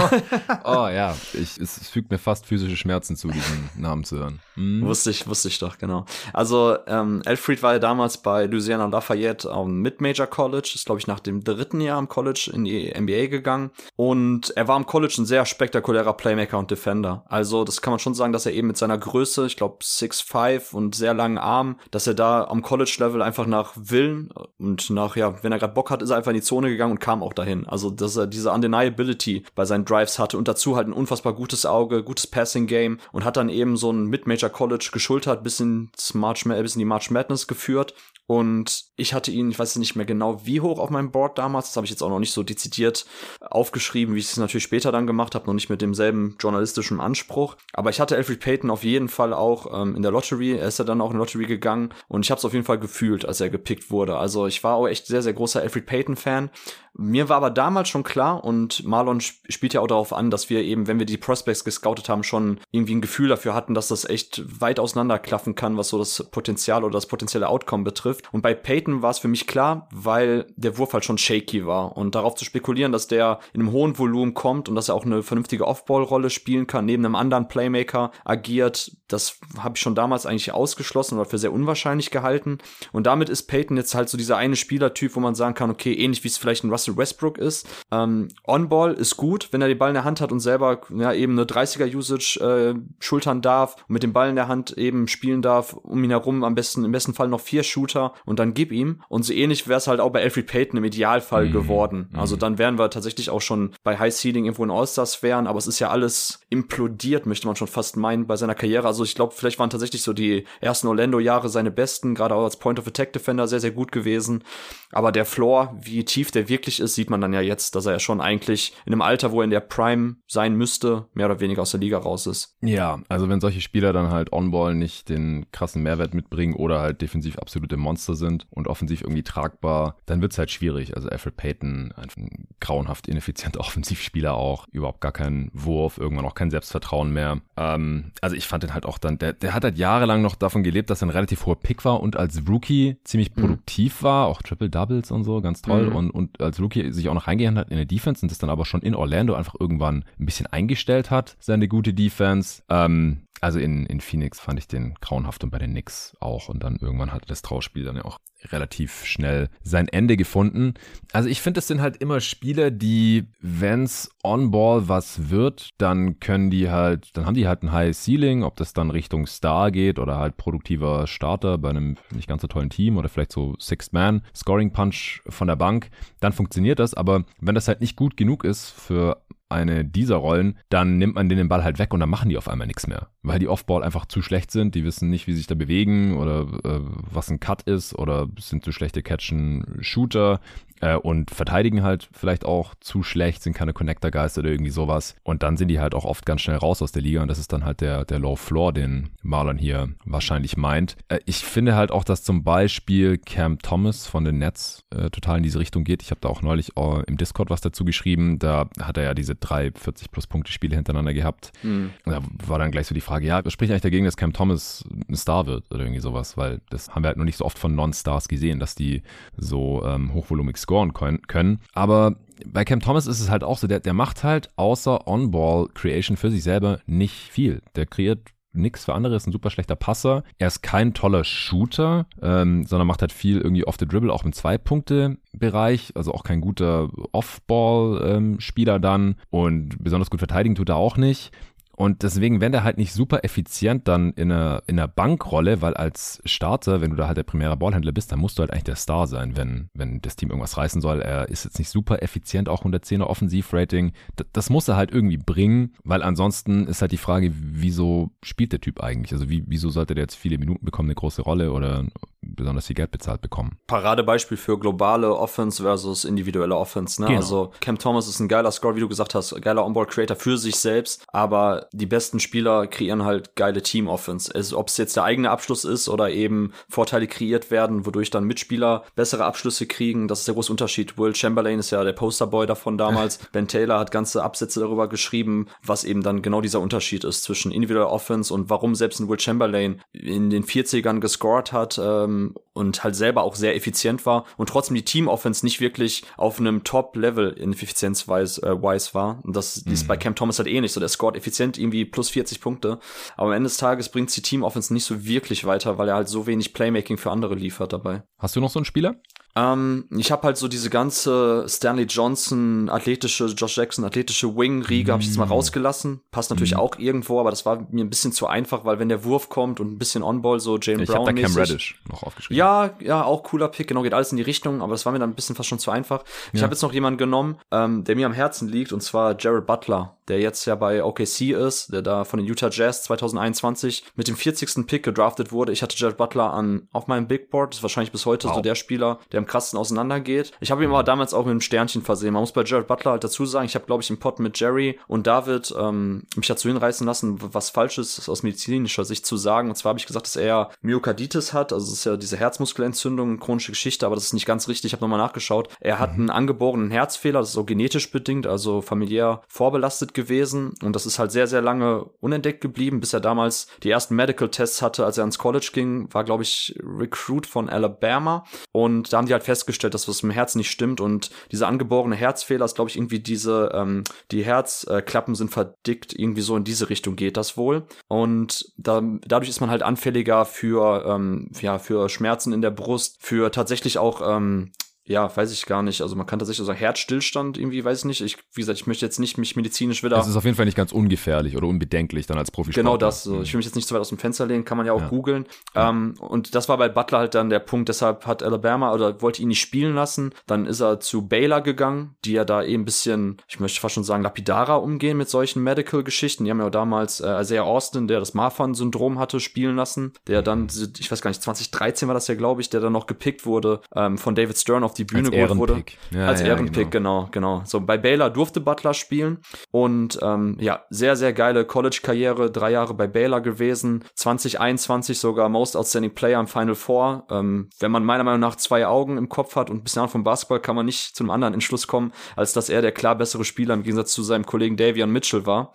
oh 0.64 0.88
ja, 0.88 1.16
ich, 1.32 1.58
es, 1.58 1.78
es 1.78 1.88
fügt 1.88 2.10
mir 2.10 2.18
fast 2.18 2.46
physische 2.46 2.76
Schmerzen 2.76 3.16
zu, 3.16 3.28
diesen 3.28 3.70
Namen 3.76 4.04
zu 4.04 4.18
hören. 4.18 4.40
Mhm. 4.56 4.86
Wusste 4.86 5.10
ich, 5.10 5.26
wusste 5.26 5.48
ich 5.48 5.58
doch, 5.58 5.78
genau. 5.78 6.04
Also 6.32 6.76
ähm, 6.86 7.22
Alfred 7.24 7.62
war 7.62 7.74
ja 7.74 7.78
damals 7.78 8.18
bei 8.18 8.46
Louisiana 8.46 8.86
Lafayette 8.86 9.50
am 9.50 9.80
Mid-Major 9.80 10.26
College, 10.26 10.72
ist 10.74 10.86
glaube 10.86 11.00
ich 11.00 11.06
nach 11.06 11.20
dem 11.20 11.42
dritten 11.42 11.63
Jahr 11.72 11.98
am 11.98 12.08
College 12.08 12.50
in 12.52 12.64
die 12.64 12.92
NBA 12.98 13.26
gegangen 13.26 13.70
und 13.96 14.50
er 14.56 14.68
war 14.68 14.76
am 14.76 14.86
College 14.86 15.14
ein 15.18 15.26
sehr 15.26 15.46
spektakulärer 15.46 16.12
Playmaker 16.14 16.58
und 16.58 16.70
Defender. 16.70 17.24
Also 17.28 17.64
das 17.64 17.80
kann 17.80 17.92
man 17.92 18.00
schon 18.00 18.14
sagen, 18.14 18.32
dass 18.32 18.46
er 18.46 18.52
eben 18.52 18.68
mit 18.68 18.76
seiner 18.76 18.98
Größe, 18.98 19.46
ich 19.46 19.56
glaube 19.56 19.78
6'5 19.82 20.74
und 20.74 20.94
sehr 20.94 21.14
langen 21.14 21.38
Arm, 21.38 21.78
dass 21.90 22.06
er 22.06 22.14
da 22.14 22.44
am 22.44 22.62
College-Level 22.62 23.22
einfach 23.22 23.46
nach 23.46 23.72
Willen 23.76 24.30
und 24.58 24.90
nach, 24.90 25.16
ja, 25.16 25.42
wenn 25.42 25.52
er 25.52 25.58
gerade 25.58 25.74
Bock 25.74 25.90
hat, 25.90 26.02
ist 26.02 26.10
er 26.10 26.16
einfach 26.16 26.30
in 26.30 26.36
die 26.36 26.42
Zone 26.42 26.68
gegangen 26.68 26.92
und 26.92 27.00
kam 27.00 27.22
auch 27.22 27.32
dahin. 27.32 27.66
Also 27.66 27.90
dass 27.90 28.16
er 28.16 28.26
diese 28.26 28.50
Undeniability 28.50 29.44
bei 29.54 29.64
seinen 29.64 29.84
Drives 29.84 30.18
hatte 30.18 30.38
und 30.38 30.48
dazu 30.48 30.76
halt 30.76 30.88
ein 30.88 30.92
unfassbar 30.92 31.34
gutes 31.34 31.66
Auge, 31.66 32.02
gutes 32.02 32.26
Passing-Game 32.26 32.98
und 33.12 33.24
hat 33.24 33.36
dann 33.36 33.48
eben 33.48 33.76
so 33.76 33.90
ein 33.90 34.06
Mid-Major 34.06 34.50
College 34.50 34.90
geschultert 34.92 35.42
bis 35.42 35.60
ins 35.60 36.14
March, 36.14 36.44
bis 36.44 36.74
in 36.74 36.80
die 36.80 36.84
March 36.84 37.10
Madness 37.10 37.46
geführt 37.46 37.94
und 38.26 38.84
ich 38.96 39.12
hatte 39.12 39.30
ihn, 39.30 39.50
ich 39.50 39.58
weiß 39.58 39.76
nicht 39.76 39.96
mehr 39.96 40.06
genau 40.06 40.46
wie 40.46 40.60
hoch 40.60 40.78
auf 40.78 40.88
meinem 40.88 41.10
Board 41.10 41.36
damals. 41.36 41.66
Das 41.66 41.76
habe 41.76 41.84
ich 41.84 41.90
jetzt 41.90 42.02
auch 42.02 42.08
noch 42.08 42.20
nicht 42.20 42.32
so 42.32 42.42
dezidiert 42.42 43.04
aufgeschrieben, 43.40 44.14
wie 44.14 44.20
ich 44.20 44.26
es 44.26 44.36
natürlich 44.38 44.64
später 44.64 44.92
dann 44.92 45.06
gemacht 45.06 45.34
habe, 45.34 45.46
noch 45.46 45.52
nicht 45.52 45.68
mit 45.68 45.82
demselben 45.82 46.36
journalistischen 46.40 47.00
Anspruch. 47.00 47.56
Aber 47.74 47.90
ich 47.90 48.00
hatte 48.00 48.16
Alfred 48.16 48.40
Payton 48.40 48.70
auf 48.70 48.82
jeden 48.82 49.08
Fall 49.08 49.34
auch 49.34 49.82
ähm, 49.82 49.94
in 49.94 50.02
der 50.02 50.10
Lottery. 50.10 50.52
Er 50.52 50.68
ist 50.68 50.78
ja 50.78 50.84
dann 50.84 51.02
auch 51.02 51.10
in 51.10 51.16
die 51.16 51.18
Lottery 51.18 51.44
gegangen 51.44 51.90
und 52.08 52.24
ich 52.24 52.30
habe 52.30 52.38
es 52.38 52.44
auf 52.44 52.54
jeden 52.54 52.64
Fall 52.64 52.78
gefühlt, 52.78 53.26
als 53.26 53.40
er 53.40 53.50
gepickt 53.50 53.90
wurde. 53.90 54.16
Also 54.16 54.46
ich 54.46 54.64
war 54.64 54.76
auch 54.76 54.88
echt 54.88 55.06
sehr, 55.06 55.22
sehr 55.22 55.34
großer 55.34 55.60
Alfred 55.60 55.84
Payton-Fan. 55.84 56.50
Mir 56.96 57.28
war 57.28 57.38
aber 57.38 57.50
damals 57.50 57.88
schon 57.88 58.04
klar 58.04 58.44
und 58.44 58.84
Marlon 58.84 59.20
spielt 59.20 59.74
ja 59.74 59.80
auch 59.80 59.88
darauf 59.88 60.12
an, 60.12 60.30
dass 60.30 60.48
wir 60.48 60.62
eben, 60.62 60.86
wenn 60.86 61.00
wir 61.00 61.06
die 61.06 61.16
Prospects 61.16 61.64
gescoutet 61.64 62.08
haben, 62.08 62.22
schon 62.22 62.60
irgendwie 62.70 62.94
ein 62.94 63.00
Gefühl 63.00 63.28
dafür 63.28 63.52
hatten, 63.52 63.74
dass 63.74 63.88
das 63.88 64.04
echt 64.04 64.44
weit 64.60 64.78
auseinanderklaffen 64.78 65.56
kann, 65.56 65.76
was 65.76 65.88
so 65.88 65.98
das 65.98 66.22
Potenzial 66.30 66.84
oder 66.84 66.92
das 66.92 67.06
potenzielle 67.06 67.48
Outcome 67.48 67.82
betrifft. 67.82 68.13
Und 68.32 68.42
bei 68.42 68.54
Peyton 68.54 69.02
war 69.02 69.10
es 69.10 69.18
für 69.18 69.28
mich 69.28 69.46
klar, 69.46 69.88
weil 69.92 70.46
der 70.56 70.78
Wurf 70.78 70.92
halt 70.92 71.04
schon 71.04 71.18
shaky 71.18 71.66
war 71.66 71.96
und 71.96 72.14
darauf 72.14 72.34
zu 72.34 72.44
spekulieren, 72.44 72.92
dass 72.92 73.08
der 73.08 73.40
in 73.52 73.60
einem 73.60 73.72
hohen 73.72 73.98
Volumen 73.98 74.34
kommt 74.34 74.68
und 74.68 74.74
dass 74.74 74.88
er 74.88 74.94
auch 74.94 75.04
eine 75.04 75.22
vernünftige 75.22 75.66
Off-Ball-Rolle 75.66 76.30
spielen 76.30 76.66
kann, 76.66 76.84
neben 76.86 77.04
einem 77.04 77.14
anderen 77.14 77.48
Playmaker 77.48 78.10
agiert, 78.24 78.92
das 79.08 79.38
habe 79.58 79.76
ich 79.76 79.82
schon 79.82 79.94
damals 79.94 80.26
eigentlich 80.26 80.52
ausgeschlossen 80.52 81.18
oder 81.18 81.28
für 81.28 81.38
sehr 81.38 81.52
unwahrscheinlich 81.52 82.10
gehalten. 82.10 82.58
Und 82.92 83.06
damit 83.06 83.28
ist 83.28 83.44
Peyton 83.44 83.76
jetzt 83.76 83.94
halt 83.94 84.08
so 84.08 84.16
dieser 84.16 84.36
eine 84.36 84.56
Spielertyp, 84.56 85.14
wo 85.14 85.20
man 85.20 85.34
sagen 85.34 85.54
kann, 85.54 85.70
okay, 85.70 85.92
ähnlich 85.92 86.24
wie 86.24 86.28
es 86.28 86.38
vielleicht 86.38 86.64
ein 86.64 86.70
Russell 86.70 86.84
Russell 86.84 86.96
Westbrook 86.96 87.38
ist. 87.38 87.66
Ähm, 87.90 88.28
On-Ball 88.46 88.94
ist 88.94 89.16
gut, 89.16 89.48
wenn 89.52 89.62
er 89.62 89.68
den 89.68 89.78
Ball 89.78 89.90
in 89.90 89.94
der 89.94 90.04
Hand 90.04 90.20
hat 90.20 90.32
und 90.32 90.40
selber 90.40 90.80
ja 90.90 91.12
eben 91.12 91.32
eine 91.32 91.44
30er-Usage 91.44 92.40
äh, 92.40 92.74
schultern 93.00 93.42
darf 93.42 93.76
und 93.88 93.94
mit 93.94 94.02
dem 94.02 94.12
Ball 94.12 94.30
in 94.30 94.36
der 94.36 94.48
Hand 94.48 94.76
eben 94.76 95.08
spielen 95.08 95.42
darf, 95.42 95.72
um 95.74 96.02
ihn 96.02 96.10
herum 96.10 96.44
am 96.44 96.54
besten, 96.54 96.84
im 96.84 96.92
besten 96.92 97.14
Fall 97.14 97.28
noch 97.28 97.40
vier 97.40 97.62
Shooter 97.62 98.03
und 98.24 98.38
dann 98.38 98.54
gib 98.54 98.72
ihm. 98.72 99.02
Und 99.08 99.24
so 99.24 99.32
ähnlich 99.32 99.68
wäre 99.68 99.78
es 99.78 99.86
halt 99.86 100.00
auch 100.00 100.10
bei 100.10 100.22
Alfred 100.22 100.46
Payton 100.46 100.78
im 100.78 100.84
Idealfall 100.84 101.46
mhm. 101.46 101.52
geworden. 101.52 102.08
Mhm. 102.12 102.18
Also 102.18 102.36
dann 102.36 102.58
wären 102.58 102.78
wir 102.78 102.90
tatsächlich 102.90 103.30
auch 103.30 103.40
schon 103.40 103.72
bei 103.82 103.98
High 103.98 104.14
Seeding 104.14 104.44
irgendwo 104.44 104.64
in 104.64 104.70
All-Stars 104.70 105.22
wären, 105.22 105.46
aber 105.46 105.58
es 105.58 105.66
ist 105.66 105.78
ja 105.78 105.90
alles 105.90 106.40
implodiert, 106.50 107.26
möchte 107.26 107.46
man 107.46 107.56
schon 107.56 107.68
fast 107.68 107.96
meinen, 107.96 108.26
bei 108.26 108.36
seiner 108.36 108.54
Karriere. 108.54 108.86
Also 108.86 109.04
ich 109.04 109.14
glaube, 109.14 109.34
vielleicht 109.36 109.58
waren 109.58 109.70
tatsächlich 109.70 110.02
so 110.02 110.12
die 110.12 110.44
ersten 110.60 110.86
Orlando-Jahre 110.88 111.48
seine 111.48 111.70
besten, 111.70 112.14
gerade 112.14 112.34
auch 112.34 112.44
als 112.44 112.58
Point-of-Attack-Defender 112.58 113.48
sehr, 113.48 113.60
sehr 113.60 113.70
gut 113.70 113.92
gewesen. 113.92 114.44
Aber 114.92 115.12
der 115.12 115.24
Floor, 115.24 115.76
wie 115.80 116.04
tief 116.04 116.30
der 116.30 116.48
wirklich 116.48 116.80
ist, 116.80 116.94
sieht 116.94 117.10
man 117.10 117.20
dann 117.20 117.32
ja 117.32 117.40
jetzt, 117.40 117.74
dass 117.74 117.86
er 117.86 117.92
ja 117.92 117.98
schon 117.98 118.20
eigentlich 118.20 118.74
in 118.86 118.92
einem 118.92 119.02
Alter, 119.02 119.32
wo 119.32 119.40
er 119.40 119.44
in 119.44 119.50
der 119.50 119.60
Prime 119.60 120.16
sein 120.26 120.54
müsste, 120.54 121.06
mehr 121.14 121.26
oder 121.26 121.40
weniger 121.40 121.62
aus 121.62 121.72
der 121.72 121.80
Liga 121.80 121.98
raus 121.98 122.26
ist. 122.26 122.56
Ja, 122.60 123.00
also 123.08 123.28
wenn 123.28 123.40
solche 123.40 123.60
Spieler 123.60 123.92
dann 123.92 124.10
halt 124.10 124.32
On-Ball 124.32 124.74
nicht 124.74 125.08
den 125.08 125.46
krassen 125.52 125.82
Mehrwert 125.82 126.14
mitbringen 126.14 126.54
oder 126.54 126.80
halt 126.80 127.02
defensiv 127.02 127.38
absolute 127.38 127.76
Monster 127.76 127.93
sind 127.96 128.46
und 128.50 128.68
offensiv 128.68 129.02
irgendwie 129.02 129.22
tragbar, 129.22 129.96
dann 130.06 130.22
wird's 130.22 130.38
halt 130.38 130.50
schwierig. 130.50 130.96
Also 130.96 131.08
Alfred 131.08 131.36
Payton, 131.36 131.92
ein 131.96 132.48
grauenhaft 132.60 133.08
ineffizienter 133.08 133.60
Offensivspieler 133.64 134.34
auch, 134.34 134.66
überhaupt 134.72 135.00
gar 135.00 135.12
keinen 135.12 135.50
Wurf, 135.52 135.98
irgendwann 135.98 136.24
auch 136.24 136.34
kein 136.34 136.50
Selbstvertrauen 136.50 137.12
mehr. 137.12 137.40
Ähm, 137.56 138.12
also 138.20 138.36
ich 138.36 138.46
fand 138.46 138.62
den 138.62 138.74
halt 138.74 138.86
auch 138.86 138.98
dann, 138.98 139.18
der, 139.18 139.32
der 139.32 139.54
hat 139.54 139.64
halt 139.64 139.76
jahrelang 139.76 140.22
noch 140.22 140.36
davon 140.36 140.62
gelebt, 140.62 140.90
dass 140.90 141.02
er 141.02 141.08
ein 141.08 141.10
relativ 141.10 141.46
hoher 141.46 141.56
Pick 141.56 141.84
war 141.84 142.00
und 142.00 142.16
als 142.16 142.42
Rookie 142.48 142.96
ziemlich 143.04 143.34
mhm. 143.34 143.40
produktiv 143.40 144.00
mhm. 144.00 144.04
war, 144.04 144.26
auch 144.28 144.40
Triple 144.40 144.70
Double 144.70 144.84
Doubles 144.84 145.10
und 145.10 145.24
so, 145.24 145.40
ganz 145.40 145.62
toll. 145.62 145.90
Mhm. 145.90 145.96
Und, 145.96 146.10
und 146.10 146.40
als 146.40 146.60
Rookie 146.60 146.92
sich 146.92 147.08
auch 147.08 147.14
noch 147.14 147.26
reingehandelt 147.26 147.66
hat 147.66 147.70
in 147.70 147.76
der 147.76 147.86
Defense 147.86 148.22
und 148.22 148.30
das 148.30 148.38
dann 148.38 148.50
aber 148.50 148.64
schon 148.64 148.82
in 148.82 148.94
Orlando 148.94 149.34
einfach 149.34 149.54
irgendwann 149.58 150.04
ein 150.18 150.26
bisschen 150.26 150.46
eingestellt 150.46 151.10
hat, 151.10 151.36
seine 151.40 151.68
gute 151.68 151.94
Defense. 151.94 152.62
Ähm, 152.68 153.23
also 153.44 153.58
in, 153.58 153.84
in 153.84 154.00
Phoenix 154.00 154.40
fand 154.40 154.58
ich 154.58 154.68
den 154.68 154.94
grauenhaft 155.02 155.44
und 155.44 155.50
bei 155.50 155.58
den 155.58 155.72
Knicks 155.72 156.16
auch. 156.18 156.48
Und 156.48 156.64
dann 156.64 156.76
irgendwann 156.76 157.12
hatte 157.12 157.26
das 157.26 157.42
Trauspiel 157.42 157.84
dann 157.84 157.96
ja 157.96 158.04
auch 158.06 158.18
relativ 158.52 159.04
schnell 159.04 159.50
sein 159.62 159.86
Ende 159.86 160.16
gefunden. 160.16 160.72
Also 161.12 161.28
ich 161.28 161.42
finde, 161.42 161.58
es 161.58 161.66
sind 161.66 161.82
halt 161.82 161.98
immer 161.98 162.20
Spieler, 162.20 162.70
die, 162.70 163.26
wenn's 163.40 164.10
on-ball 164.22 164.88
was 164.88 165.28
wird, 165.28 165.70
dann 165.76 166.20
können 166.20 166.50
die 166.50 166.70
halt, 166.70 167.14
dann 167.18 167.26
haben 167.26 167.34
die 167.34 167.46
halt 167.46 167.62
ein 167.62 167.72
High 167.72 167.94
Ceiling, 167.94 168.44
ob 168.44 168.56
das 168.56 168.72
dann 168.72 168.90
Richtung 168.90 169.26
Star 169.26 169.70
geht 169.70 169.98
oder 169.98 170.16
halt 170.16 170.38
produktiver 170.38 171.06
Starter 171.06 171.58
bei 171.58 171.68
einem 171.68 171.96
nicht 172.14 172.28
ganz 172.28 172.40
so 172.40 172.48
tollen 172.48 172.70
Team 172.70 172.96
oder 172.96 173.10
vielleicht 173.10 173.32
so 173.32 173.56
Sixth 173.60 173.92
Man, 173.92 174.22
Scoring 174.34 174.72
Punch 174.72 175.20
von 175.28 175.48
der 175.48 175.56
Bank, 175.56 175.90
dann 176.20 176.32
funktioniert 176.32 176.78
das. 176.78 176.94
Aber 176.94 177.24
wenn 177.40 177.54
das 177.54 177.68
halt 177.68 177.82
nicht 177.82 177.96
gut 177.96 178.16
genug 178.16 178.44
ist 178.44 178.70
für 178.70 179.22
eine 179.50 179.84
dieser 179.84 180.16
Rollen, 180.16 180.58
dann 180.70 180.96
nimmt 180.96 181.14
man 181.14 181.28
den 181.28 181.48
Ball 181.48 181.62
halt 181.62 181.78
weg 181.78 181.92
und 181.92 182.00
dann 182.00 182.08
machen 182.08 182.30
die 182.30 182.38
auf 182.38 182.48
einmal 182.48 182.66
nichts 182.66 182.86
mehr. 182.86 183.08
Weil 183.26 183.38
die 183.38 183.48
Offball 183.48 183.82
einfach 183.82 184.06
zu 184.06 184.22
schlecht 184.22 184.50
sind, 184.50 184.74
die 184.74 184.84
wissen 184.84 185.08
nicht, 185.10 185.26
wie 185.26 185.32
sie 185.32 185.38
sich 185.38 185.46
da 185.46 185.54
bewegen 185.54 186.16
oder 186.18 186.42
äh, 186.64 186.80
was 187.10 187.30
ein 187.30 187.40
Cut 187.40 187.62
ist 187.62 187.98
oder 187.98 188.28
sind 188.38 188.64
zu 188.64 188.70
schlechte 188.70 189.02
Catchen-Shooter 189.02 190.40
äh, 190.84 190.96
und 190.96 191.30
verteidigen 191.30 191.82
halt 191.82 192.08
vielleicht 192.12 192.44
auch 192.44 192.74
zu 192.80 193.02
schlecht, 193.02 193.42
sind 193.42 193.54
keine 193.54 193.72
Connector-Geister 193.72 194.40
oder 194.40 194.50
irgendwie 194.50 194.70
sowas. 194.70 195.16
Und 195.22 195.42
dann 195.42 195.56
sind 195.56 195.68
die 195.68 195.80
halt 195.80 195.94
auch 195.94 196.04
oft 196.04 196.26
ganz 196.26 196.42
schnell 196.42 196.56
raus 196.56 196.82
aus 196.82 196.92
der 196.92 197.02
Liga 197.02 197.22
und 197.22 197.28
das 197.28 197.38
ist 197.38 197.52
dann 197.52 197.64
halt 197.64 197.80
der, 197.80 198.04
der 198.04 198.18
Low 198.18 198.36
Floor, 198.36 198.72
den 198.72 199.10
Marlon 199.22 199.56
hier 199.56 199.88
wahrscheinlich 200.04 200.56
meint. 200.56 200.96
Äh, 201.08 201.20
ich 201.24 201.38
finde 201.38 201.74
halt 201.74 201.90
auch, 201.90 202.04
dass 202.04 202.22
zum 202.22 202.44
Beispiel 202.44 203.18
Cam 203.18 203.58
Thomas 203.58 204.06
von 204.06 204.24
den 204.24 204.38
Nets 204.38 204.84
äh, 204.90 205.10
total 205.10 205.38
in 205.38 205.42
diese 205.42 205.58
Richtung 205.58 205.84
geht. 205.84 206.02
Ich 206.02 206.10
habe 206.10 206.20
da 206.20 206.28
auch 206.28 206.42
neulich 206.42 206.76
äh, 206.76 207.02
im 207.06 207.16
Discord 207.16 207.50
was 207.50 207.62
dazu 207.62 207.84
geschrieben. 207.84 208.38
Da 208.38 208.68
hat 208.80 208.98
er 208.98 209.04
ja 209.04 209.14
diese 209.14 209.34
drei 209.34 209.72
40 209.72 210.10
plus 210.10 210.26
Punkte 210.26 210.52
Spiele 210.52 210.76
hintereinander 210.76 211.14
gehabt. 211.14 211.52
Mhm. 211.62 211.90
Da 212.04 212.20
war 212.46 212.58
dann 212.58 212.70
gleich 212.70 212.86
so 212.86 212.94
die 212.94 213.00
Frage, 213.00 213.13
ja, 213.22 213.44
was 213.44 213.52
spricht 213.52 213.70
eigentlich 213.70 213.82
dagegen, 213.82 214.04
dass 214.04 214.16
Cam 214.16 214.32
Thomas 214.32 214.84
ein 215.08 215.16
Star 215.16 215.46
wird 215.46 215.70
oder 215.70 215.80
irgendwie 215.80 216.00
sowas, 216.00 216.36
weil 216.36 216.60
das 216.70 216.90
haben 216.90 217.02
wir 217.02 217.08
halt 217.08 217.18
noch 217.18 217.24
nicht 217.24 217.36
so 217.36 217.44
oft 217.44 217.58
von 217.58 217.74
Non-Stars 217.74 218.28
gesehen, 218.28 218.58
dass 218.58 218.74
die 218.74 219.02
so 219.36 219.84
ähm, 219.84 220.12
hochvolumig 220.14 220.56
scoren 220.56 220.92
können. 220.92 221.60
Aber 221.72 222.16
bei 222.46 222.64
Cam 222.64 222.80
Thomas 222.80 223.06
ist 223.06 223.20
es 223.20 223.30
halt 223.30 223.44
auch 223.44 223.58
so, 223.58 223.66
der, 223.66 223.80
der 223.80 223.94
macht 223.94 224.24
halt 224.24 224.50
außer 224.56 225.06
On-Ball-Creation 225.06 226.16
für 226.16 226.30
sich 226.30 226.42
selber 226.42 226.80
nicht 226.86 227.14
viel. 227.14 227.62
Der 227.76 227.86
kreiert 227.86 228.20
nichts 228.54 228.84
für 228.84 228.94
andere, 228.94 229.16
ist 229.16 229.26
ein 229.26 229.32
super 229.32 229.50
schlechter 229.50 229.76
Passer. 229.76 230.22
Er 230.38 230.46
ist 230.46 230.62
kein 230.62 230.94
toller 230.94 231.24
Shooter, 231.24 232.06
ähm, 232.22 232.64
sondern 232.64 232.86
macht 232.86 233.00
halt 233.00 233.12
viel 233.12 233.38
irgendwie 233.38 233.66
off 233.66 233.76
the 233.78 233.86
dribble, 233.86 234.12
auch 234.12 234.24
im 234.24 234.32
Zwei-Punkte-Bereich, 234.32 235.92
also 235.94 236.12
auch 236.12 236.22
kein 236.22 236.40
guter 236.40 236.88
Off-Ball-Spieler 237.12 238.76
ähm, 238.76 238.82
dann 238.82 239.14
und 239.30 239.82
besonders 239.82 240.10
gut 240.10 240.20
verteidigen 240.20 240.54
tut 240.54 240.68
er 240.68 240.76
auch 240.76 240.96
nicht. 240.96 241.32
Und 241.76 242.02
deswegen, 242.02 242.40
wenn 242.40 242.52
der 242.52 242.64
halt 242.64 242.78
nicht 242.78 242.92
super 242.92 243.24
effizient 243.24 243.88
dann 243.88 244.12
in 244.12 244.30
einer, 244.30 244.62
in 244.66 244.78
einer 244.78 244.88
Bankrolle, 244.88 245.60
weil 245.60 245.74
als 245.74 246.20
Starter, 246.24 246.80
wenn 246.80 246.90
du 246.90 246.96
da 246.96 247.06
halt 247.06 247.16
der 247.16 247.24
primäre 247.24 247.56
Ballhändler 247.56 247.92
bist, 247.92 248.12
dann 248.12 248.20
musst 248.20 248.38
du 248.38 248.42
halt 248.42 248.52
eigentlich 248.52 248.64
der 248.64 248.76
Star 248.76 249.06
sein, 249.06 249.36
wenn, 249.36 249.68
wenn 249.74 250.00
das 250.00 250.16
Team 250.16 250.30
irgendwas 250.30 250.56
reißen 250.56 250.80
soll. 250.80 251.00
Er 251.00 251.28
ist 251.28 251.44
jetzt 251.44 251.58
nicht 251.58 251.68
super 251.68 252.02
effizient, 252.02 252.48
auch 252.48 252.64
110er 252.64 253.04
Offensivrating. 253.04 253.92
Das, 254.16 254.26
das 254.32 254.50
muss 254.50 254.68
er 254.68 254.76
halt 254.76 254.92
irgendwie 254.92 255.18
bringen, 255.18 255.74
weil 255.84 256.02
ansonsten 256.02 256.66
ist 256.66 256.80
halt 256.80 256.92
die 256.92 256.96
Frage, 256.96 257.32
wieso 257.34 258.10
spielt 258.22 258.52
der 258.52 258.60
Typ 258.60 258.80
eigentlich? 258.80 259.12
Also 259.12 259.28
wie, 259.28 259.44
wieso 259.46 259.70
sollte 259.70 259.94
der 259.94 260.04
jetzt 260.04 260.16
viele 260.16 260.38
Minuten 260.38 260.64
bekommen, 260.64 260.88
eine 260.88 260.94
große 260.94 261.22
Rolle 261.22 261.52
oder 261.52 261.84
besonders 262.26 262.66
viel 262.66 262.76
Geld 262.76 262.90
bezahlt 262.90 263.20
bekommen? 263.20 263.58
Paradebeispiel 263.66 264.36
für 264.36 264.58
globale 264.58 265.14
Offense 265.14 265.62
versus 265.62 266.04
individuelle 266.04 266.56
Offense. 266.56 267.00
Ne? 267.00 267.08
Genau. 267.08 267.18
Also 267.18 267.52
Cam 267.60 267.78
Thomas 267.78 268.08
ist 268.08 268.20
ein 268.20 268.28
geiler 268.28 268.50
Score, 268.50 268.76
wie 268.76 268.80
du 268.80 268.88
gesagt 268.88 269.14
hast, 269.14 269.40
geiler 269.42 269.64
Onboard-Creator 269.64 270.16
für 270.16 270.38
sich 270.38 270.56
selbst, 270.56 271.04
aber 271.12 271.68
die 271.72 271.86
besten 271.86 272.20
Spieler 272.20 272.66
kreieren 272.66 273.04
halt 273.04 273.36
geile 273.36 273.62
Team-Offense. 273.62 274.34
Also, 274.34 274.58
Ob 274.58 274.68
es 274.68 274.76
jetzt 274.76 274.96
der 274.96 275.04
eigene 275.04 275.30
Abschluss 275.30 275.64
ist 275.64 275.88
oder 275.88 276.10
eben 276.10 276.52
Vorteile 276.68 277.06
kreiert 277.06 277.50
werden, 277.50 277.86
wodurch 277.86 278.10
dann 278.10 278.24
Mitspieler 278.24 278.84
bessere 278.94 279.24
Abschlüsse 279.24 279.66
kriegen, 279.66 280.08
das 280.08 280.20
ist 280.20 280.28
der 280.28 280.34
große 280.34 280.52
Unterschied. 280.52 280.98
Will 280.98 281.14
Chamberlain 281.14 281.58
ist 281.58 281.70
ja 281.70 281.82
der 281.84 281.92
Posterboy 281.92 282.46
davon 282.46 282.78
damals. 282.78 283.18
ben 283.32 283.48
Taylor 283.48 283.78
hat 283.78 283.90
ganze 283.90 284.22
Absätze 284.22 284.60
darüber 284.60 284.88
geschrieben, 284.88 285.46
was 285.62 285.84
eben 285.84 286.02
dann 286.02 286.22
genau 286.22 286.40
dieser 286.40 286.60
Unterschied 286.60 287.04
ist 287.04 287.22
zwischen 287.22 287.52
individueller 287.52 287.90
Offense 287.90 288.32
und 288.32 288.50
warum 288.50 288.74
selbst 288.74 289.00
ein 289.00 289.08
Will 289.08 289.20
Chamberlain 289.20 289.80
in 289.92 290.30
den 290.30 290.44
40ern 290.44 291.00
gescored 291.00 291.52
hat 291.52 291.78
ähm, 291.82 292.13
und 292.52 292.84
halt 292.84 292.96
selber 292.96 293.22
auch 293.22 293.34
sehr 293.34 293.56
effizient 293.56 294.06
war 294.06 294.24
und 294.36 294.48
trotzdem 294.48 294.74
die 294.74 294.84
Team-Offense 294.84 295.44
nicht 295.44 295.60
wirklich 295.60 296.04
auf 296.16 296.38
einem 296.38 296.64
Top-Level 296.64 297.30
in 297.32 297.52
Effizienz-wise 297.52 298.42
äh, 298.42 298.62
wise 298.62 298.94
war. 298.94 299.20
Und 299.24 299.36
das, 299.36 299.64
mhm. 299.64 299.72
ist 299.72 299.88
bei 299.88 299.96
Cam 299.96 300.14
Thomas 300.14 300.38
halt 300.38 300.48
ähnlich. 300.48 300.72
So, 300.72 300.80
der 300.80 300.88
scored 300.88 301.16
effizient 301.16 301.58
irgendwie 301.58 301.84
plus 301.84 302.10
40 302.10 302.40
Punkte. 302.40 302.78
Aber 303.16 303.28
am 303.28 303.32
Ende 303.32 303.48
des 303.48 303.56
Tages 303.56 303.88
bringt 303.88 304.14
die 304.16 304.22
Team-Offense 304.22 304.72
nicht 304.72 304.84
so 304.84 305.04
wirklich 305.04 305.44
weiter, 305.44 305.78
weil 305.78 305.88
er 305.88 305.96
halt 305.96 306.08
so 306.08 306.26
wenig 306.26 306.54
Playmaking 306.54 306.96
für 306.96 307.10
andere 307.10 307.34
liefert 307.34 307.72
dabei. 307.72 308.02
Hast 308.18 308.36
du 308.36 308.40
noch 308.40 308.50
so 308.50 308.58
einen 308.58 308.64
Spieler? 308.64 308.96
Ähm, 309.36 309.86
ich 309.90 310.12
habe 310.12 310.22
halt 310.22 310.36
so 310.36 310.46
diese 310.46 310.70
ganze 310.70 311.44
Stanley 311.48 311.84
Johnson, 311.84 312.68
athletische, 312.68 313.26
Josh 313.26 313.56
Jackson, 313.56 313.84
athletische 313.84 314.36
Wing-Riege, 314.36 314.92
habe 314.92 315.02
ich 315.02 315.08
jetzt 315.08 315.18
mal 315.18 315.26
mm. 315.26 315.32
rausgelassen. 315.32 316.00
Passt 316.12 316.30
natürlich 316.30 316.54
mm. 316.54 316.58
auch 316.58 316.78
irgendwo, 316.78 317.18
aber 317.18 317.30
das 317.30 317.44
war 317.44 317.66
mir 317.70 317.84
ein 317.84 317.90
bisschen 317.90 318.12
zu 318.12 318.28
einfach, 318.28 318.64
weil 318.64 318.78
wenn 318.78 318.88
der 318.88 319.04
Wurf 319.04 319.28
kommt 319.28 319.58
und 319.58 319.72
ein 319.72 319.78
bisschen 319.78 320.02
On-Ball, 320.02 320.38
so 320.38 320.58
Jalen 320.58 320.84
Brown. 320.84 320.94
Ich 320.94 320.94
habe 320.94 321.20
da 321.20 321.28
Cam 321.28 321.36
Reddish 321.36 321.80
noch 321.90 322.04
aufgeschrieben. 322.04 322.38
Ja, 322.38 322.70
ja, 322.80 323.04
auch 323.04 323.24
cooler 323.24 323.48
Pick, 323.48 323.66
genau, 323.66 323.82
geht 323.82 323.94
alles 323.94 324.12
in 324.12 324.16
die 324.16 324.22
Richtung, 324.22 324.62
aber 324.62 324.72
das 324.72 324.86
war 324.86 324.92
mir 324.92 325.00
dann 325.00 325.10
ein 325.10 325.16
bisschen 325.16 325.34
fast 325.34 325.48
schon 325.48 325.58
zu 325.58 325.70
einfach. 325.70 326.04
Ich 326.32 326.40
ja. 326.40 326.44
habe 326.44 326.54
jetzt 326.54 326.62
noch 326.62 326.72
jemanden 326.72 326.98
genommen, 326.98 327.38
ähm, 327.50 327.82
der 327.84 327.96
mir 327.96 328.06
am 328.06 328.12
Herzen 328.12 328.48
liegt, 328.48 328.72
und 328.72 328.82
zwar 328.82 329.16
Jared 329.18 329.46
Butler 329.46 329.96
der 330.08 330.20
jetzt 330.20 330.44
ja 330.44 330.54
bei 330.54 330.84
OKC 330.84 331.30
ist, 331.30 331.72
der 331.72 331.82
da 331.82 332.04
von 332.04 332.18
den 332.18 332.28
Utah 332.28 332.50
Jazz 332.50 332.82
2021 332.84 333.84
mit 333.96 334.08
dem 334.08 334.16
40. 334.16 334.66
Pick 334.66 334.82
gedraftet 334.82 335.32
wurde. 335.32 335.52
Ich 335.52 335.62
hatte 335.62 335.76
Jared 335.76 335.96
Butler 335.96 336.32
an 336.32 336.68
auf 336.72 336.86
meinem 336.86 337.08
Big 337.08 337.30
Board, 337.30 337.52
das 337.52 337.58
ist 337.58 337.62
wahrscheinlich 337.62 337.92
bis 337.92 338.06
heute 338.06 338.28
wow. 338.28 338.36
so 338.36 338.40
der 338.42 338.54
Spieler, 338.54 338.98
der 339.12 339.23
am 339.24 339.26
krassesten 339.26 339.58
auseinandergeht. 339.58 340.32
Ich 340.40 340.50
habe 340.50 340.62
ihn 340.62 340.70
aber 340.70 340.82
damals 340.82 341.14
auch 341.14 341.24
mit 341.24 341.30
einem 341.30 341.40
Sternchen 341.40 341.82
versehen. 341.82 342.12
Man 342.12 342.22
muss 342.22 342.32
bei 342.32 342.44
Jared 342.44 342.66
Butler 342.66 342.92
halt 342.92 343.04
dazu 343.04 343.26
sagen, 343.26 343.46
ich 343.46 343.54
habe, 343.54 343.66
glaube 343.66 343.82
ich, 343.82 343.90
im 343.90 343.98
Pod 343.98 344.18
mit 344.18 344.38
Jerry 344.38 344.78
und 344.86 345.06
David 345.06 345.54
ähm, 345.58 346.04
mich 346.16 346.26
dazu 346.26 346.48
hinreißen 346.48 346.86
lassen, 346.86 347.18
was 347.20 347.50
Falsches 347.50 348.08
aus 348.08 348.22
medizinischer 348.22 348.84
Sicht 348.84 349.06
zu 349.06 349.16
sagen. 349.16 349.48
Und 349.48 349.56
zwar 349.56 349.70
habe 349.70 349.78
ich 349.78 349.86
gesagt, 349.86 350.06
dass 350.06 350.16
er 350.16 350.50
Myokarditis 350.62 351.32
hat. 351.32 351.52
Also 351.52 351.66
es 351.66 351.78
ist 351.78 351.84
ja 351.84 351.96
diese 351.96 352.16
Herzmuskelentzündung, 352.16 353.18
chronische 353.18 353.52
Geschichte, 353.52 353.86
aber 353.86 353.94
das 353.94 354.04
ist 354.04 354.12
nicht 354.12 354.26
ganz 354.26 354.48
richtig. 354.48 354.70
Ich 354.70 354.72
habe 354.72 354.84
nochmal 354.84 354.98
nachgeschaut. 354.98 355.48
Er 355.60 355.78
hat 355.78 355.94
mhm. 355.94 356.00
einen 356.00 356.10
angeborenen 356.10 356.70
Herzfehler, 356.70 357.20
das 357.20 357.30
ist 357.30 357.38
auch 357.38 357.46
genetisch 357.46 357.90
bedingt, 357.90 358.26
also 358.26 358.60
familiär 358.60 359.22
vorbelastet 359.28 359.94
gewesen. 359.94 360.54
Und 360.62 360.74
das 360.74 360.86
ist 360.86 360.98
halt 360.98 361.12
sehr, 361.12 361.26
sehr 361.26 361.42
lange 361.42 361.84
unentdeckt 362.00 362.40
geblieben, 362.40 362.80
bis 362.80 362.92
er 362.92 363.00
damals 363.00 363.46
die 363.62 363.70
ersten 363.70 363.94
Medical 363.94 364.28
Tests 364.28 364.62
hatte, 364.62 364.84
als 364.84 364.98
er 364.98 365.02
ans 365.02 365.18
College 365.18 365.50
ging, 365.52 365.92
war, 365.92 366.04
glaube 366.04 366.22
ich, 366.22 366.54
Recruit 366.62 367.26
von 367.26 367.48
Alabama. 367.48 368.24
Und 368.52 368.92
da 368.92 368.98
haben 368.98 369.06
die 369.06 369.13
halt 369.14 369.24
festgestellt, 369.24 369.74
dass 369.74 369.88
was 369.88 370.02
im 370.02 370.10
Herz 370.10 370.34
nicht 370.34 370.50
stimmt. 370.50 370.80
Und 370.80 371.10
dieser 371.32 371.48
angeborene 371.48 371.96
Herzfehler 371.96 372.44
ist, 372.44 372.54
glaube 372.54 372.70
ich, 372.70 372.76
irgendwie 372.76 373.00
diese, 373.00 373.50
ähm, 373.54 373.84
die 374.10 374.24
Herzklappen 374.24 375.14
sind 375.14 375.30
verdickt, 375.30 375.92
irgendwie 375.92 376.20
so 376.20 376.36
in 376.36 376.44
diese 376.44 376.68
Richtung 376.68 376.96
geht 376.96 377.16
das 377.16 377.36
wohl. 377.36 377.66
Und 377.88 378.52
da, 378.56 378.82
dadurch 379.06 379.30
ist 379.30 379.40
man 379.40 379.50
halt 379.50 379.62
anfälliger 379.62 380.24
für, 380.24 380.84
ähm, 380.86 381.30
ja, 381.40 381.58
für 381.58 381.88
Schmerzen 381.88 382.32
in 382.32 382.42
der 382.42 382.50
Brust, 382.50 382.98
für 383.00 383.30
tatsächlich 383.30 383.78
auch 383.78 384.02
ähm, 384.04 384.52
ja, 384.86 385.14
weiß 385.14 385.32
ich 385.32 385.46
gar 385.46 385.62
nicht. 385.62 385.80
Also 385.80 385.96
man 385.96 386.06
kann 386.06 386.18
tatsächlich 386.18 386.46
sagen, 386.46 386.58
Herzstillstand 386.58 387.38
irgendwie, 387.38 387.64
weiß 387.64 387.80
ich 387.80 387.84
nicht. 387.86 388.00
Ich, 388.02 388.18
wie 388.34 388.42
gesagt, 388.42 388.58
ich 388.58 388.66
möchte 388.66 388.84
jetzt 388.84 389.00
nicht 389.00 389.16
mich 389.16 389.34
medizinisch 389.34 389.82
wieder. 389.82 389.96
Das 389.96 390.08
ist 390.08 390.16
auf 390.16 390.24
jeden 390.24 390.36
Fall 390.36 390.44
nicht 390.44 390.56
ganz 390.56 390.72
ungefährlich 390.72 391.36
oder 391.36 391.46
unbedenklich 391.46 392.06
dann 392.06 392.18
als 392.18 392.30
Profisportler. 392.30 392.62
Genau 392.62 392.76
das. 392.76 393.02
So. 393.02 393.22
Ich 393.22 393.32
will 393.32 393.38
mich 393.38 393.46
jetzt 393.46 393.54
nicht 393.54 393.66
zu 393.66 393.74
weit 393.74 393.80
aus 393.80 393.88
dem 393.88 393.96
Fenster 393.96 394.26
lehnen, 394.26 394.44
kann 394.44 394.58
man 394.58 394.66
ja 394.66 394.74
auch 394.74 394.82
ja. 394.82 394.88
googeln. 394.88 395.24
Ja. 395.54 395.70
Ähm, 395.70 395.94
und 396.00 396.34
das 396.34 396.50
war 396.50 396.58
bei 396.58 396.68
Butler 396.68 396.98
halt 396.98 397.14
dann 397.14 397.30
der 397.30 397.38
Punkt. 397.38 397.70
Deshalb 397.70 398.06
hat 398.06 398.22
Alabama 398.22 398.74
oder 398.74 399.00
wollte 399.00 399.22
ihn 399.22 399.28
nicht 399.28 399.40
spielen 399.40 399.74
lassen. 399.74 400.12
Dann 400.26 400.44
ist 400.44 400.60
er 400.60 400.80
zu 400.80 401.08
Baylor 401.08 401.40
gegangen, 401.40 401.96
die 402.04 402.12
ja 402.12 402.26
da 402.26 402.42
eben 402.42 402.62
ein 402.62 402.66
bisschen, 402.66 403.16
ich 403.26 403.40
möchte 403.40 403.60
fast 403.60 403.76
schon 403.76 403.84
sagen, 403.84 404.02
lapidarer 404.02 404.62
umgehen 404.62 404.98
mit 404.98 405.08
solchen 405.08 405.42
Medical-Geschichten. 405.42 406.24
Die 406.24 406.30
haben 406.30 406.40
ja 406.40 406.50
damals 406.50 407.00
äh, 407.00 407.20
Isaiah 407.20 407.44
Austin, 407.44 407.88
der 407.88 408.00
das 408.00 408.12
Marfan-Syndrom 408.12 408.98
hatte, 408.98 409.18
spielen 409.18 409.56
lassen. 409.56 409.94
Der 410.06 410.20
dann, 410.20 410.48
ich 410.78 410.92
weiß 410.92 411.00
gar 411.00 411.10
nicht, 411.10 411.22
2013 411.22 411.88
war 411.88 411.94
das 411.94 412.06
ja, 412.06 412.14
glaube 412.14 412.42
ich, 412.42 412.50
der 412.50 412.60
dann 412.60 412.74
noch 412.74 412.86
gepickt 412.86 413.24
wurde 413.24 413.60
ähm, 413.74 413.96
von 413.96 414.14
David 414.14 414.36
Stern 414.36 414.62
auf 414.62 414.73
die 414.74 414.84
Bühne 414.84 415.10
geholt 415.10 415.36
wurde. 415.36 415.64
Ja, 415.90 416.06
als 416.08 416.20
ja, 416.20 416.28
Ehrenpick, 416.28 416.70
genau. 416.70 417.08
genau, 417.10 417.36
genau. 417.36 417.42
So 417.46 417.60
bei 417.60 417.78
Baylor 417.78 418.10
durfte 418.10 418.40
Butler 418.40 418.74
spielen 418.74 419.18
und 419.50 419.98
ähm, 420.02 420.36
ja, 420.40 420.64
sehr, 420.70 420.96
sehr 420.96 421.12
geile 421.12 421.44
College-Karriere, 421.44 422.30
drei 422.30 422.50
Jahre 422.50 422.74
bei 422.74 422.86
Baylor 422.86 423.20
gewesen, 423.20 423.84
2021 423.94 424.98
sogar 424.98 425.28
Most 425.28 425.56
Outstanding 425.56 425.94
Player 425.94 426.20
im 426.20 426.26
Final 426.26 426.54
Four. 426.54 427.06
Ähm, 427.10 427.48
wenn 427.58 427.70
man 427.70 427.84
meiner 427.84 428.04
Meinung 428.04 428.20
nach 428.20 428.36
zwei 428.36 428.66
Augen 428.66 428.98
im 428.98 429.08
Kopf 429.08 429.36
hat 429.36 429.50
und 429.50 429.58
ein 429.58 429.62
bisschen 429.64 429.88
vom 429.88 430.04
Basketball, 430.04 430.40
kann 430.40 430.56
man 430.56 430.66
nicht 430.66 430.96
zu 430.96 431.02
einem 431.02 431.10
anderen 431.10 431.34
Entschluss 431.34 431.66
kommen, 431.66 431.92
als 432.16 432.32
dass 432.32 432.48
er 432.48 432.62
der 432.62 432.72
klar 432.72 432.96
bessere 432.96 433.24
Spieler 433.24 433.54
im 433.54 433.62
Gegensatz 433.62 433.92
zu 433.92 434.02
seinem 434.02 434.26
Kollegen 434.26 434.56
Davion 434.56 434.90
Mitchell 434.90 435.26
war. 435.26 435.52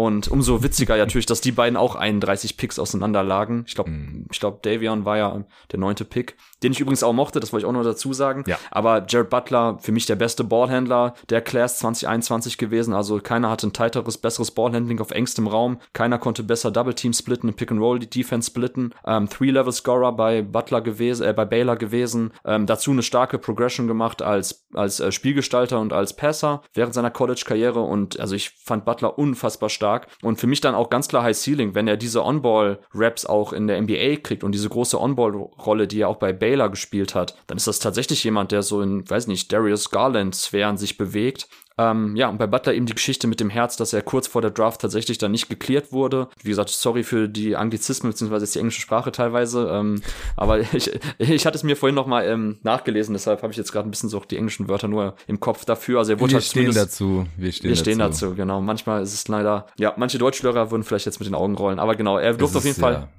Und 0.00 0.28
umso 0.28 0.62
witziger 0.62 0.96
natürlich, 0.96 1.26
dass 1.26 1.42
die 1.42 1.52
beiden 1.52 1.76
auch 1.76 1.94
31 1.94 2.56
Picks 2.56 2.78
auseinander 2.78 3.22
lagen. 3.22 3.64
Ich 3.66 3.74
glaube, 3.74 3.90
mm. 3.90 4.28
ich 4.32 4.40
glaube, 4.40 4.58
Davion 4.62 5.04
war 5.04 5.18
ja 5.18 5.44
der 5.72 5.78
neunte 5.78 6.06
Pick, 6.06 6.36
den 6.62 6.72
ich 6.72 6.80
übrigens 6.80 7.02
auch 7.02 7.12
mochte, 7.12 7.38
das 7.38 7.52
wollte 7.52 7.66
ich 7.66 7.68
auch 7.68 7.74
noch 7.74 7.84
dazu 7.84 8.14
sagen. 8.14 8.44
Ja. 8.46 8.58
Aber 8.70 9.04
Jared 9.06 9.28
Butler, 9.28 9.76
für 9.78 9.92
mich 9.92 10.06
der 10.06 10.16
beste 10.16 10.42
Ballhändler 10.42 11.12
der 11.28 11.42
Class 11.42 11.80
2021 11.80 12.56
gewesen. 12.56 12.94
Also 12.94 13.18
keiner 13.18 13.50
hatte 13.50 13.66
ein 13.66 13.74
tightes, 13.74 14.16
besseres 14.16 14.52
Ballhandling 14.52 15.00
auf 15.00 15.10
engstem 15.10 15.46
Raum. 15.46 15.78
Keiner 15.92 16.18
konnte 16.18 16.44
besser 16.44 16.70
Double 16.70 16.94
Team 16.94 17.12
splitten, 17.12 17.52
Pick 17.52 17.70
and 17.70 17.82
Roll 17.82 17.98
die 17.98 18.08
Defense 18.08 18.46
splitten. 18.46 18.94
Ähm, 19.04 19.28
Three-Level 19.28 19.72
Scorer 19.72 20.12
bei 20.12 20.40
Butler 20.40 20.80
gewesen, 20.80 21.26
äh, 21.26 21.34
bei 21.34 21.44
Baylor 21.44 21.76
gewesen. 21.76 22.32
Ähm, 22.46 22.64
dazu 22.64 22.90
eine 22.90 23.02
starke 23.02 23.38
Progression 23.38 23.86
gemacht 23.86 24.22
als 24.22 24.66
als 24.74 25.00
äh, 25.00 25.12
Spielgestalter 25.12 25.80
und 25.80 25.92
als 25.92 26.14
Passer 26.14 26.62
während 26.74 26.94
seiner 26.94 27.10
College-Karriere. 27.10 27.80
Und 27.80 28.18
also 28.20 28.34
ich 28.34 28.50
fand 28.50 28.84
Butler 28.84 29.18
unfassbar 29.18 29.68
stark 29.68 29.89
stark. 29.90 30.06
Und 30.22 30.38
für 30.38 30.46
mich 30.46 30.60
dann 30.60 30.74
auch 30.74 30.90
ganz 30.90 31.08
klar 31.08 31.22
High 31.24 31.36
Ceiling, 31.36 31.74
wenn 31.74 31.88
er 31.88 31.96
diese 31.96 32.24
On-Ball-Raps 32.24 33.26
auch 33.26 33.52
in 33.52 33.66
der 33.66 33.80
NBA 33.80 34.16
kriegt 34.22 34.44
und 34.44 34.52
diese 34.52 34.68
große 34.68 35.00
On-Ball-Rolle, 35.00 35.86
die 35.86 36.00
er 36.00 36.08
auch 36.08 36.16
bei 36.16 36.32
Baylor 36.32 36.70
gespielt 36.70 37.14
hat, 37.14 37.36
dann 37.46 37.56
ist 37.56 37.66
das 37.66 37.78
tatsächlich 37.78 38.22
jemand, 38.24 38.52
der 38.52 38.62
so 38.62 38.80
in, 38.82 39.08
weiß 39.08 39.26
nicht, 39.26 39.52
Darius 39.52 39.90
Garland-Sphären 39.90 40.76
sich 40.76 40.96
bewegt 40.96 41.48
ähm, 41.78 42.14
ja, 42.16 42.28
und 42.28 42.38
bei 42.38 42.46
Butler 42.46 42.74
eben 42.74 42.86
die 42.86 42.94
Geschichte 42.94 43.26
mit 43.26 43.40
dem 43.40 43.50
Herz, 43.50 43.76
dass 43.76 43.92
er 43.92 44.02
kurz 44.02 44.26
vor 44.26 44.42
der 44.42 44.50
Draft 44.50 44.80
tatsächlich 44.80 45.18
dann 45.18 45.30
nicht 45.30 45.48
geklärt 45.48 45.92
wurde. 45.92 46.28
Wie 46.42 46.50
gesagt, 46.50 46.70
sorry 46.70 47.02
für 47.02 47.28
die 47.28 47.56
Anglizismen, 47.56 48.12
beziehungsweise 48.12 48.46
die 48.50 48.58
englische 48.58 48.80
Sprache 48.80 49.12
teilweise. 49.12 49.70
Ähm, 49.72 50.02
aber 50.36 50.60
ich, 50.74 50.90
ich 51.18 51.46
hatte 51.46 51.56
es 51.56 51.62
mir 51.62 51.76
vorhin 51.76 51.94
nochmal 51.94 52.26
ähm, 52.26 52.58
nachgelesen, 52.62 53.14
deshalb 53.14 53.42
habe 53.42 53.52
ich 53.52 53.56
jetzt 53.56 53.72
gerade 53.72 53.88
ein 53.88 53.90
bisschen 53.90 54.08
so 54.08 54.20
die 54.20 54.36
englischen 54.36 54.68
Wörter 54.68 54.88
nur 54.88 55.14
im 55.26 55.40
Kopf 55.40 55.64
dafür. 55.64 56.00
Also 56.00 56.12
er 56.12 56.20
wurde 56.20 56.32
wir 56.32 56.38
halt 56.38 56.44
stehen 56.44 56.74
dazu. 56.74 57.26
Wir 57.36 57.52
stehen, 57.52 57.70
wir 57.70 57.76
stehen 57.76 57.98
dazu. 57.98 58.26
dazu. 58.26 58.36
genau. 58.36 58.60
Manchmal 58.60 59.02
ist 59.02 59.14
es 59.14 59.26
leider, 59.28 59.66
ja, 59.78 59.94
manche 59.96 60.18
Deutschlehrer 60.18 60.70
würden 60.70 60.82
vielleicht 60.82 61.06
jetzt 61.06 61.20
mit 61.20 61.26
den 61.26 61.34
Augen 61.34 61.54
rollen, 61.54 61.78
aber 61.78 61.96
genau, 61.96 62.18
er 62.18 62.34
durfte 62.34 62.58
auf 62.58 62.64
jeden 62.64 62.80
ja, 62.80 62.86
Fall. 62.86 63.08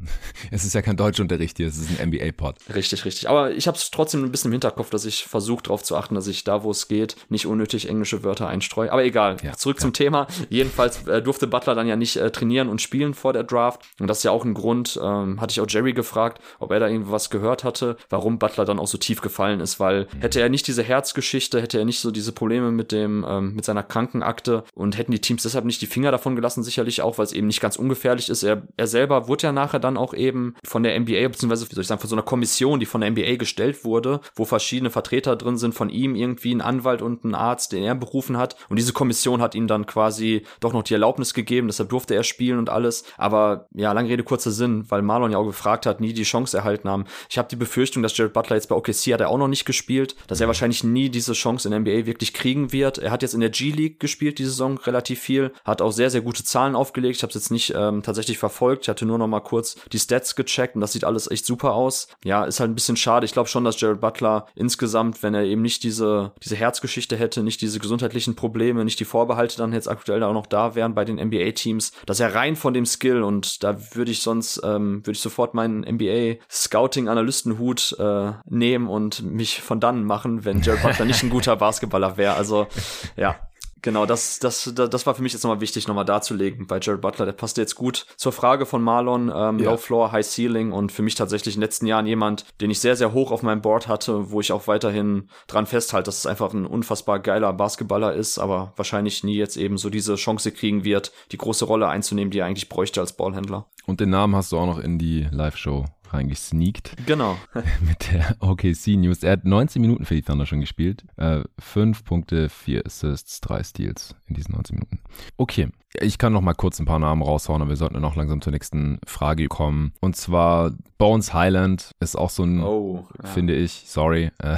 Es 0.52 0.66
ist 0.66 0.74
ja 0.74 0.82
kein 0.82 0.98
Deutschunterricht 0.98 1.58
hier, 1.58 1.68
es 1.68 1.78
ist 1.78 2.00
ein 2.00 2.10
NBA-Pod. 2.10 2.58
Richtig, 2.74 3.06
richtig. 3.06 3.30
Aber 3.30 3.52
ich 3.52 3.68
habe 3.68 3.78
es 3.78 3.90
trotzdem 3.90 4.24
ein 4.24 4.32
bisschen 4.32 4.50
im 4.50 4.54
Hinterkopf, 4.54 4.90
dass 4.90 5.06
ich 5.06 5.24
versuche 5.24 5.64
darauf 5.64 5.84
zu 5.84 5.96
achten, 5.96 6.16
dass 6.16 6.28
ich 6.28 6.44
da, 6.44 6.64
wo 6.64 6.72
es 6.72 6.88
geht, 6.88 7.16
nicht 7.30 7.46
unnötig 7.46 7.88
englische 7.88 8.24
Wörter 8.24 8.51
einstreue. 8.52 8.92
Aber 8.92 9.04
egal, 9.04 9.38
ja, 9.44 9.54
zurück 9.54 9.78
ja. 9.78 9.82
zum 9.82 9.94
Thema. 9.94 10.28
Jedenfalls 10.50 11.08
äh, 11.08 11.22
durfte 11.22 11.48
Butler 11.48 11.76
dann 11.76 11.88
ja 11.88 11.96
nicht 11.96 12.18
äh, 12.18 12.30
trainieren 12.32 12.70
und 12.70 12.82
spielen 12.82 13.14
vor 13.14 13.34
der 13.34 13.44
Draft. 13.44 13.82
Und 14.00 14.08
das 14.08 14.20
ist 14.20 14.24
ja 14.24 14.32
auch 14.32 14.46
ein 14.46 14.54
Grund, 14.54 15.00
ähm, 15.02 15.42
hatte 15.42 15.52
ich 15.52 15.62
auch 15.62 15.66
Jerry 15.68 15.94
gefragt, 15.94 16.42
ob 16.60 16.72
er 16.72 16.80
da 16.80 16.88
irgendwas 16.88 17.30
gehört 17.30 17.64
hatte, 17.64 17.98
warum 18.10 18.40
Butler 18.40 18.66
dann 18.66 18.80
auch 18.80 18.88
so 18.88 18.98
tief 18.98 19.22
gefallen 19.22 19.60
ist, 19.60 19.80
weil 19.80 20.08
mhm. 20.14 20.22
hätte 20.22 20.40
er 20.42 20.50
nicht 20.50 20.68
diese 20.68 20.84
Herzgeschichte, 20.84 21.62
hätte 21.62 21.80
er 21.80 21.86
nicht 21.86 22.00
so 22.00 22.12
diese 22.12 22.32
Probleme 22.32 22.72
mit 22.72 22.92
dem, 22.92 23.26
ähm, 23.28 23.56
mit 23.56 23.66
seiner 23.66 23.84
Krankenakte 23.84 24.64
und 24.74 24.98
hätten 24.98 25.12
die 25.12 25.22
Teams 25.22 25.44
deshalb 25.44 25.66
nicht 25.66 25.82
die 25.82 25.88
Finger 25.88 26.12
davon 26.12 26.36
gelassen, 26.36 26.64
sicherlich 26.64 27.02
auch, 27.02 27.18
weil 27.18 27.26
es 27.26 27.34
eben 27.34 27.48
nicht 27.48 27.62
ganz 27.62 27.78
ungefährlich 27.78 28.30
ist. 28.30 28.44
Er, 28.44 28.64
er 28.78 28.88
selber 28.88 29.28
wurde 29.28 29.48
ja 29.48 29.52
nachher 29.52 29.80
dann 29.80 29.98
auch 29.98 30.14
eben 30.14 30.56
von 30.64 30.84
der 30.84 31.00
NBA, 31.00 31.28
beziehungsweise, 31.28 31.70
wie 31.70 31.76
soll 31.76 31.82
ich 31.82 31.88
sagen, 31.88 32.02
von 32.02 32.10
so 32.10 32.16
einer 32.16 32.24
Kommission, 32.24 32.80
die 32.80 32.86
von 32.86 33.02
der 33.02 33.12
NBA 33.12 33.36
gestellt 33.36 33.84
wurde, 33.86 34.22
wo 34.36 34.46
verschiedene 34.46 34.90
Vertreter 34.90 35.36
drin 35.36 35.58
sind, 35.58 35.74
von 35.74 35.90
ihm 35.90 36.16
irgendwie 36.16 36.54
ein 36.54 36.62
Anwalt 36.62 37.02
und 37.02 37.24
ein 37.24 37.36
Arzt, 37.36 37.72
den 37.72 37.84
er 37.84 37.96
berufen 37.96 38.31
hat. 38.38 38.56
Und 38.70 38.78
diese 38.78 38.94
Kommission 38.94 39.42
hat 39.42 39.56
ihm 39.56 39.68
dann 39.68 39.86
quasi 39.86 40.44
doch 40.60 40.74
noch 40.74 40.84
die 40.84 40.94
Erlaubnis 40.94 41.34
gegeben, 41.34 41.68
deshalb 41.68 41.90
durfte 41.90 42.16
er 42.16 42.24
spielen 42.24 42.60
und 42.60 42.70
alles. 42.70 43.04
Aber 43.18 43.68
ja, 43.74 43.92
lange 43.92 44.10
Rede, 44.10 44.24
kurzer 44.24 44.52
Sinn, 44.52 44.86
weil 44.90 45.02
Marlon 45.02 45.32
ja 45.32 45.38
auch 45.38 45.46
gefragt 45.46 45.86
hat, 45.86 46.02
nie 46.02 46.14
die 46.14 46.24
Chance 46.24 46.58
erhalten 46.58 46.90
haben. 46.90 47.06
Ich 47.30 47.38
habe 47.38 47.48
die 47.48 47.56
Befürchtung, 47.56 48.04
dass 48.04 48.16
Jared 48.18 48.34
Butler 48.34 48.56
jetzt 48.56 48.68
bei 48.68 48.76
OKC 48.76 49.14
hat 49.14 49.22
er 49.22 49.30
auch 49.30 49.38
noch 49.38 49.48
nicht 49.48 49.66
gespielt, 49.66 50.16
dass 50.28 50.42
er 50.42 50.48
wahrscheinlich 50.48 50.84
nie 50.84 51.10
diese 51.10 51.34
Chance 51.34 51.68
in 51.68 51.72
der 51.72 51.80
NBA 51.80 52.06
wirklich 52.06 52.34
kriegen 52.34 52.72
wird. 52.72 52.98
Er 52.98 53.12
hat 53.12 53.22
jetzt 53.22 53.34
in 53.34 53.40
der 53.40 53.50
G-League 53.50 54.00
gespielt, 54.00 54.40
die 54.40 54.46
Saison 54.46 54.78
relativ 54.78 55.20
viel, 55.20 55.52
hat 55.64 55.82
auch 55.82 55.92
sehr, 55.92 56.10
sehr 56.10 56.22
gute 56.22 56.44
Zahlen 56.44 56.76
aufgelegt. 56.76 57.18
Ich 57.18 57.24
habe 57.24 57.30
es 57.30 57.36
jetzt 57.36 57.52
nicht 57.52 57.74
ähm, 57.76 58.04
tatsächlich 58.04 58.38
verfolgt. 58.38 58.84
Ich 58.84 58.90
hatte 58.90 59.06
nur 59.06 59.18
noch 59.18 59.28
mal 59.28 59.40
kurz 59.42 59.76
die 59.92 60.00
Stats 60.00 60.36
gecheckt 60.36 60.76
und 60.76 60.82
das 60.82 60.94
sieht 60.94 61.04
alles 61.04 61.30
echt 61.30 61.46
super 61.46 61.74
aus. 61.74 62.08
Ja, 62.24 62.46
ist 62.46 62.60
halt 62.60 62.72
ein 62.72 62.76
bisschen 62.76 62.98
schade. 62.98 63.26
Ich 63.26 63.34
glaube 63.34 63.50
schon, 63.50 63.64
dass 63.64 63.80
Jared 63.80 64.02
Butler 64.02 64.48
insgesamt, 64.56 65.24
wenn 65.24 65.34
er 65.34 65.44
eben 65.44 65.62
nicht 65.62 65.84
diese, 65.84 66.32
diese 66.44 66.56
Herzgeschichte 66.56 67.16
hätte, 67.16 67.44
nicht 67.44 67.62
diese 67.62 67.80
gesundheitlichen 68.22 68.36
Probleme, 68.36 68.86
nicht 68.86 69.00
die 69.00 69.06
Vorbehalte 69.06 69.58
dann 69.58 69.74
jetzt 69.74 69.88
aktuell 69.88 70.22
auch 70.24 70.34
noch 70.34 70.46
da 70.46 70.76
wären 70.76 70.94
bei 70.94 71.06
den 71.06 71.18
NBA-Teams, 71.18 71.94
dass 72.06 72.20
er 72.20 72.36
rein 72.36 72.56
von 72.56 72.74
dem 72.74 72.86
Skill 72.86 73.24
und 73.24 73.64
da 73.64 73.78
würde 73.96 74.12
ich 74.12 74.22
sonst, 74.22 74.62
ähm, 74.64 75.06
würde 75.06 75.12
ich 75.12 75.22
sofort 75.22 75.54
meinen 75.54 75.84
NBA-Scouting-Analystenhut 75.84 77.96
äh, 78.00 78.32
nehmen 78.46 78.88
und 78.88 79.24
mich 79.24 79.62
von 79.62 79.80
dann 79.80 80.04
machen, 80.04 80.44
wenn 80.46 80.62
Jared 80.62 80.84
Butler 80.84 81.06
nicht 81.06 81.24
ein 81.24 81.30
guter 81.30 81.56
Basketballer 81.56 82.18
wäre. 82.18 82.36
Also 82.36 82.68
ja, 83.16 83.36
Genau, 83.82 84.06
das, 84.06 84.40
das, 84.40 84.72
das 84.76 85.06
war 85.08 85.16
für 85.16 85.24
mich 85.24 85.34
jetzt 85.34 85.44
nochmal 85.44 85.62
wichtig, 85.62 85.88
nochmal 85.88 86.06
darzulegen 86.06 86.68
bei 86.68 86.80
Jared 86.80 87.02
Butler. 87.02 87.26
Der 87.26 87.34
passte 87.34 87.62
jetzt 87.62 87.76
gut 87.76 88.06
zur 88.16 88.32
Frage 88.32 88.66
von 88.66 88.82
Marlon, 88.82 89.32
ähm, 89.34 89.60
ja. 89.60 89.72
Low 89.72 89.78
Floor, 89.78 90.12
High 90.12 90.26
Ceiling 90.26 90.72
und 90.72 90.92
für 90.92 91.02
mich 91.02 91.16
tatsächlich 91.16 91.56
in 91.56 91.62
den 91.62 91.66
letzten 91.66 91.88
Jahren 91.88 92.06
jemand, 92.06 92.46
den 92.62 92.70
ich 92.70 92.80
sehr, 92.80 92.96
sehr 92.96 93.14
hoch 93.14 93.32
auf 93.32 93.42
meinem 93.42 93.62
Board 93.62 93.88
hatte, 93.88 94.32
wo 94.32 94.40
ich 94.40 94.52
auch 94.52 94.68
weiterhin 94.68 95.30
dran 95.48 95.66
festhalte, 95.66 96.06
dass 96.06 96.20
es 96.20 96.26
einfach 96.26 96.54
ein 96.54 96.66
unfassbar 96.66 97.20
geiler 97.20 97.54
Basketballer 97.54 98.14
ist, 98.14 98.38
aber 98.38 98.74
wahrscheinlich 98.76 99.24
nie 99.24 99.36
jetzt 99.36 99.58
eben 99.58 99.78
so 99.78 99.90
diese 99.90 100.16
Chance 100.16 100.52
kriegen 100.52 100.84
wird, 100.84 101.12
die 101.32 101.38
große 101.38 101.66
Rolle 101.66 101.88
einzunehmen, 101.88 102.32
die 102.32 102.40
er 102.40 102.46
eigentlich 102.46 102.70
bräuchte 102.70 103.02
als 103.02 103.14
Ballhändler. 103.14 103.66
Und 103.88 104.00
den 104.00 104.12
Namen 104.12 104.36
hast 104.36 104.52
du 104.52 104.58
auch 104.58 104.68
noch 104.68 104.80
in 104.80 105.00
die 105.00 105.28
Live-Show 105.32 105.86
reingesneakt. 106.14 106.96
Genau. 107.06 107.38
mit 107.82 108.12
der 108.12 108.36
OKC 108.40 108.98
News. 108.98 109.24
Er 109.24 109.34
hat 109.34 109.46
19 109.46 109.82
Minuten 109.82 110.06
für 110.06 110.16
die 110.16 110.22
Thunder 110.22 110.46
schon 110.46 110.62
gespielt. 110.62 111.06
Äh, 111.18 111.42
5 111.60 112.04
Punkte, 112.04 112.50
4 112.50 112.86
Assists, 112.86 113.42
3 113.42 113.64
Steals 113.64 114.16
in 114.28 114.36
diesen 114.36 114.54
19 114.56 114.76
Minuten. 114.76 115.00
Okay, 115.38 115.70
ich 116.00 116.18
kann 116.18 116.34
noch 116.34 116.42
mal 116.42 116.54
kurz 116.54 116.80
ein 116.80 116.86
paar 116.86 117.00
Namen 117.00 117.22
raushauen, 117.22 117.62
aber 117.62 117.70
wir 117.70 117.76
sollten 117.76 118.00
noch 118.00 118.16
langsam 118.16 118.42
zur 118.42 118.52
nächsten 118.52 119.00
Frage 119.06 119.48
kommen. 119.48 119.94
Und 120.00 120.16
zwar 120.16 120.72
Bones 120.98 121.34
Highland 121.34 121.92
ist 122.00 122.16
auch 122.18 122.30
so 122.30 122.44
ein, 122.44 122.64
oh, 122.64 123.08
ja. 123.22 123.30
finde 123.30 123.56
ich, 123.56 123.84
sorry, 123.88 124.32
äh, 124.40 124.58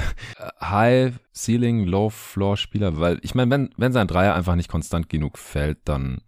High 0.60 1.14
Ceiling, 1.34 1.84
Low 1.86 2.10
Floor 2.10 2.56
Spieler, 2.56 2.98
weil 2.98 3.18
ich 3.22 3.34
meine, 3.34 3.50
wenn, 3.50 3.70
wenn 3.76 3.92
sein 3.92 4.06
Dreier 4.06 4.34
einfach 4.34 4.54
nicht 4.54 4.70
konstant 4.70 5.08
genug 5.08 5.38
fällt, 5.38 5.78
dann 5.84 6.20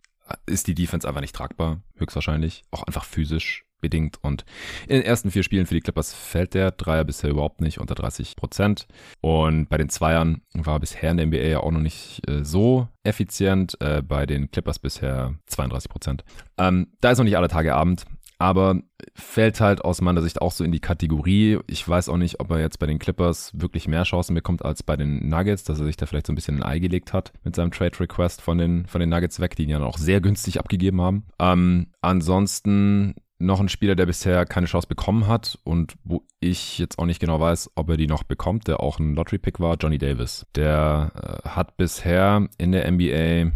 ist 0.47 0.67
die 0.67 0.75
Defense 0.75 1.07
einfach 1.07 1.21
nicht 1.21 1.35
tragbar, 1.35 1.83
höchstwahrscheinlich. 1.97 2.65
Auch 2.71 2.83
einfach 2.83 3.05
physisch 3.05 3.66
bedingt. 3.81 4.19
Und 4.23 4.45
in 4.89 4.97
den 4.97 5.03
ersten 5.05 5.31
vier 5.31 5.43
Spielen 5.43 5.67
für 5.67 5.75
die 5.75 5.81
Clippers 5.81 6.15
fällt 6.15 6.55
der 6.55 6.71
Dreier 6.71 7.05
bisher 7.05 7.31
überhaupt 7.31 7.61
nicht 7.61 7.79
unter 7.79 7.95
30 7.95 8.37
Prozent. 8.37 8.87
Und 9.21 9.69
bei 9.69 9.77
den 9.77 9.89
Zweiern 9.89 10.43
war 10.55 10.81
bisher 10.81 11.11
in 11.11 11.17
der 11.17 11.27
NBA 11.27 11.39
ja 11.39 11.61
auch 11.61 11.71
noch 11.71 11.81
nicht 11.81 12.23
äh, 12.29 12.45
so 12.45 12.89
effizient. 13.05 13.81
Äh, 13.81 14.03
bei 14.03 14.27
den 14.27 14.51
Clippers 14.51 14.79
bisher 14.79 15.35
32 15.47 15.91
Prozent. 15.91 16.25
Ähm, 16.59 16.89
da 17.01 17.11
ist 17.11 17.19
noch 17.19 17.25
nicht 17.25 17.37
alle 17.37 17.49
Tage 17.49 17.75
Abend. 17.75 18.05
Aber 18.39 18.81
fällt 19.15 19.61
halt 19.61 19.83
aus 19.83 20.01
meiner 20.03 20.23
Sicht 20.23 20.43
auch 20.43 20.53
so 20.53 20.63
in 20.63 20.73
die 20.73 20.81
Kategorie. 20.81 21.59
Ich 21.67 21.87
weiß 21.89 22.09
auch 22.09 22.19
nicht, 22.19 22.41
ob 22.41 22.51
er 22.51 22.61
jetzt 22.61 22.79
bei 22.79 22.87
den 22.87 22.99
Clippers 22.99 23.53
wirklich 23.55 23.89
mehr 23.89 24.03
Chancen 24.03 24.35
bekommt 24.35 24.65
als 24.65 24.83
bei 24.83 24.97
den 24.97 25.29
Nuggets, 25.29 25.65
dass 25.65 25.81
er 25.81 25.87
sich 25.87 25.97
da 25.97 26.07
vielleicht 26.07 26.27
so 26.27 26.33
ein 26.33 26.37
bisschen 26.37 26.59
ein 26.59 26.63
Ei 26.63 26.79
gelegt 26.79 27.13
hat 27.13 27.33
mit 27.45 27.57
seinem 27.57 27.71
Trade 27.71 27.99
Request 27.99 28.43
von 28.43 28.59
den, 28.59 28.87
von 28.87 29.01
den 29.01 29.09
Nuggets 29.09 29.41
weg, 29.41 29.57
die 29.57 29.65
ihn 29.65 29.71
ja 29.71 29.83
auch 29.83 29.99
sehr 29.99 30.21
günstig 30.21 30.59
abgegeben 30.59 31.01
haben. 31.01 31.25
Ähm, 31.39 31.87
ansonsten 32.03 33.15
noch 33.39 33.61
ein 33.61 33.69
Spieler, 33.69 33.95
der 33.95 34.07
bisher 34.07 34.47
keine 34.47 34.67
Chance 34.67 34.89
bekommen 34.89 35.27
hat 35.27 35.59
und 35.65 35.95
wo 36.05 36.23
ich 36.41 36.79
jetzt 36.79 36.99
auch 36.99 37.07
nicht 37.07 37.21
genau 37.21 37.39
weiß, 37.39 37.73
ob 37.75 37.91
er 37.91 37.97
die 37.97 38.07
noch 38.07 38.23
bekommt, 38.23 38.67
der 38.67 38.81
auch 38.81 38.99
ein 38.99 39.15
Lottery-Pick 39.15 39.61
war, 39.61 39.77
Johnny 39.77 39.99
Davis. 39.99 40.47
Der 40.55 41.43
äh, 41.45 41.49
hat 41.49 41.77
bisher 41.77 42.49
in 42.59 42.73
der 42.73 42.91
NBA 42.91 43.53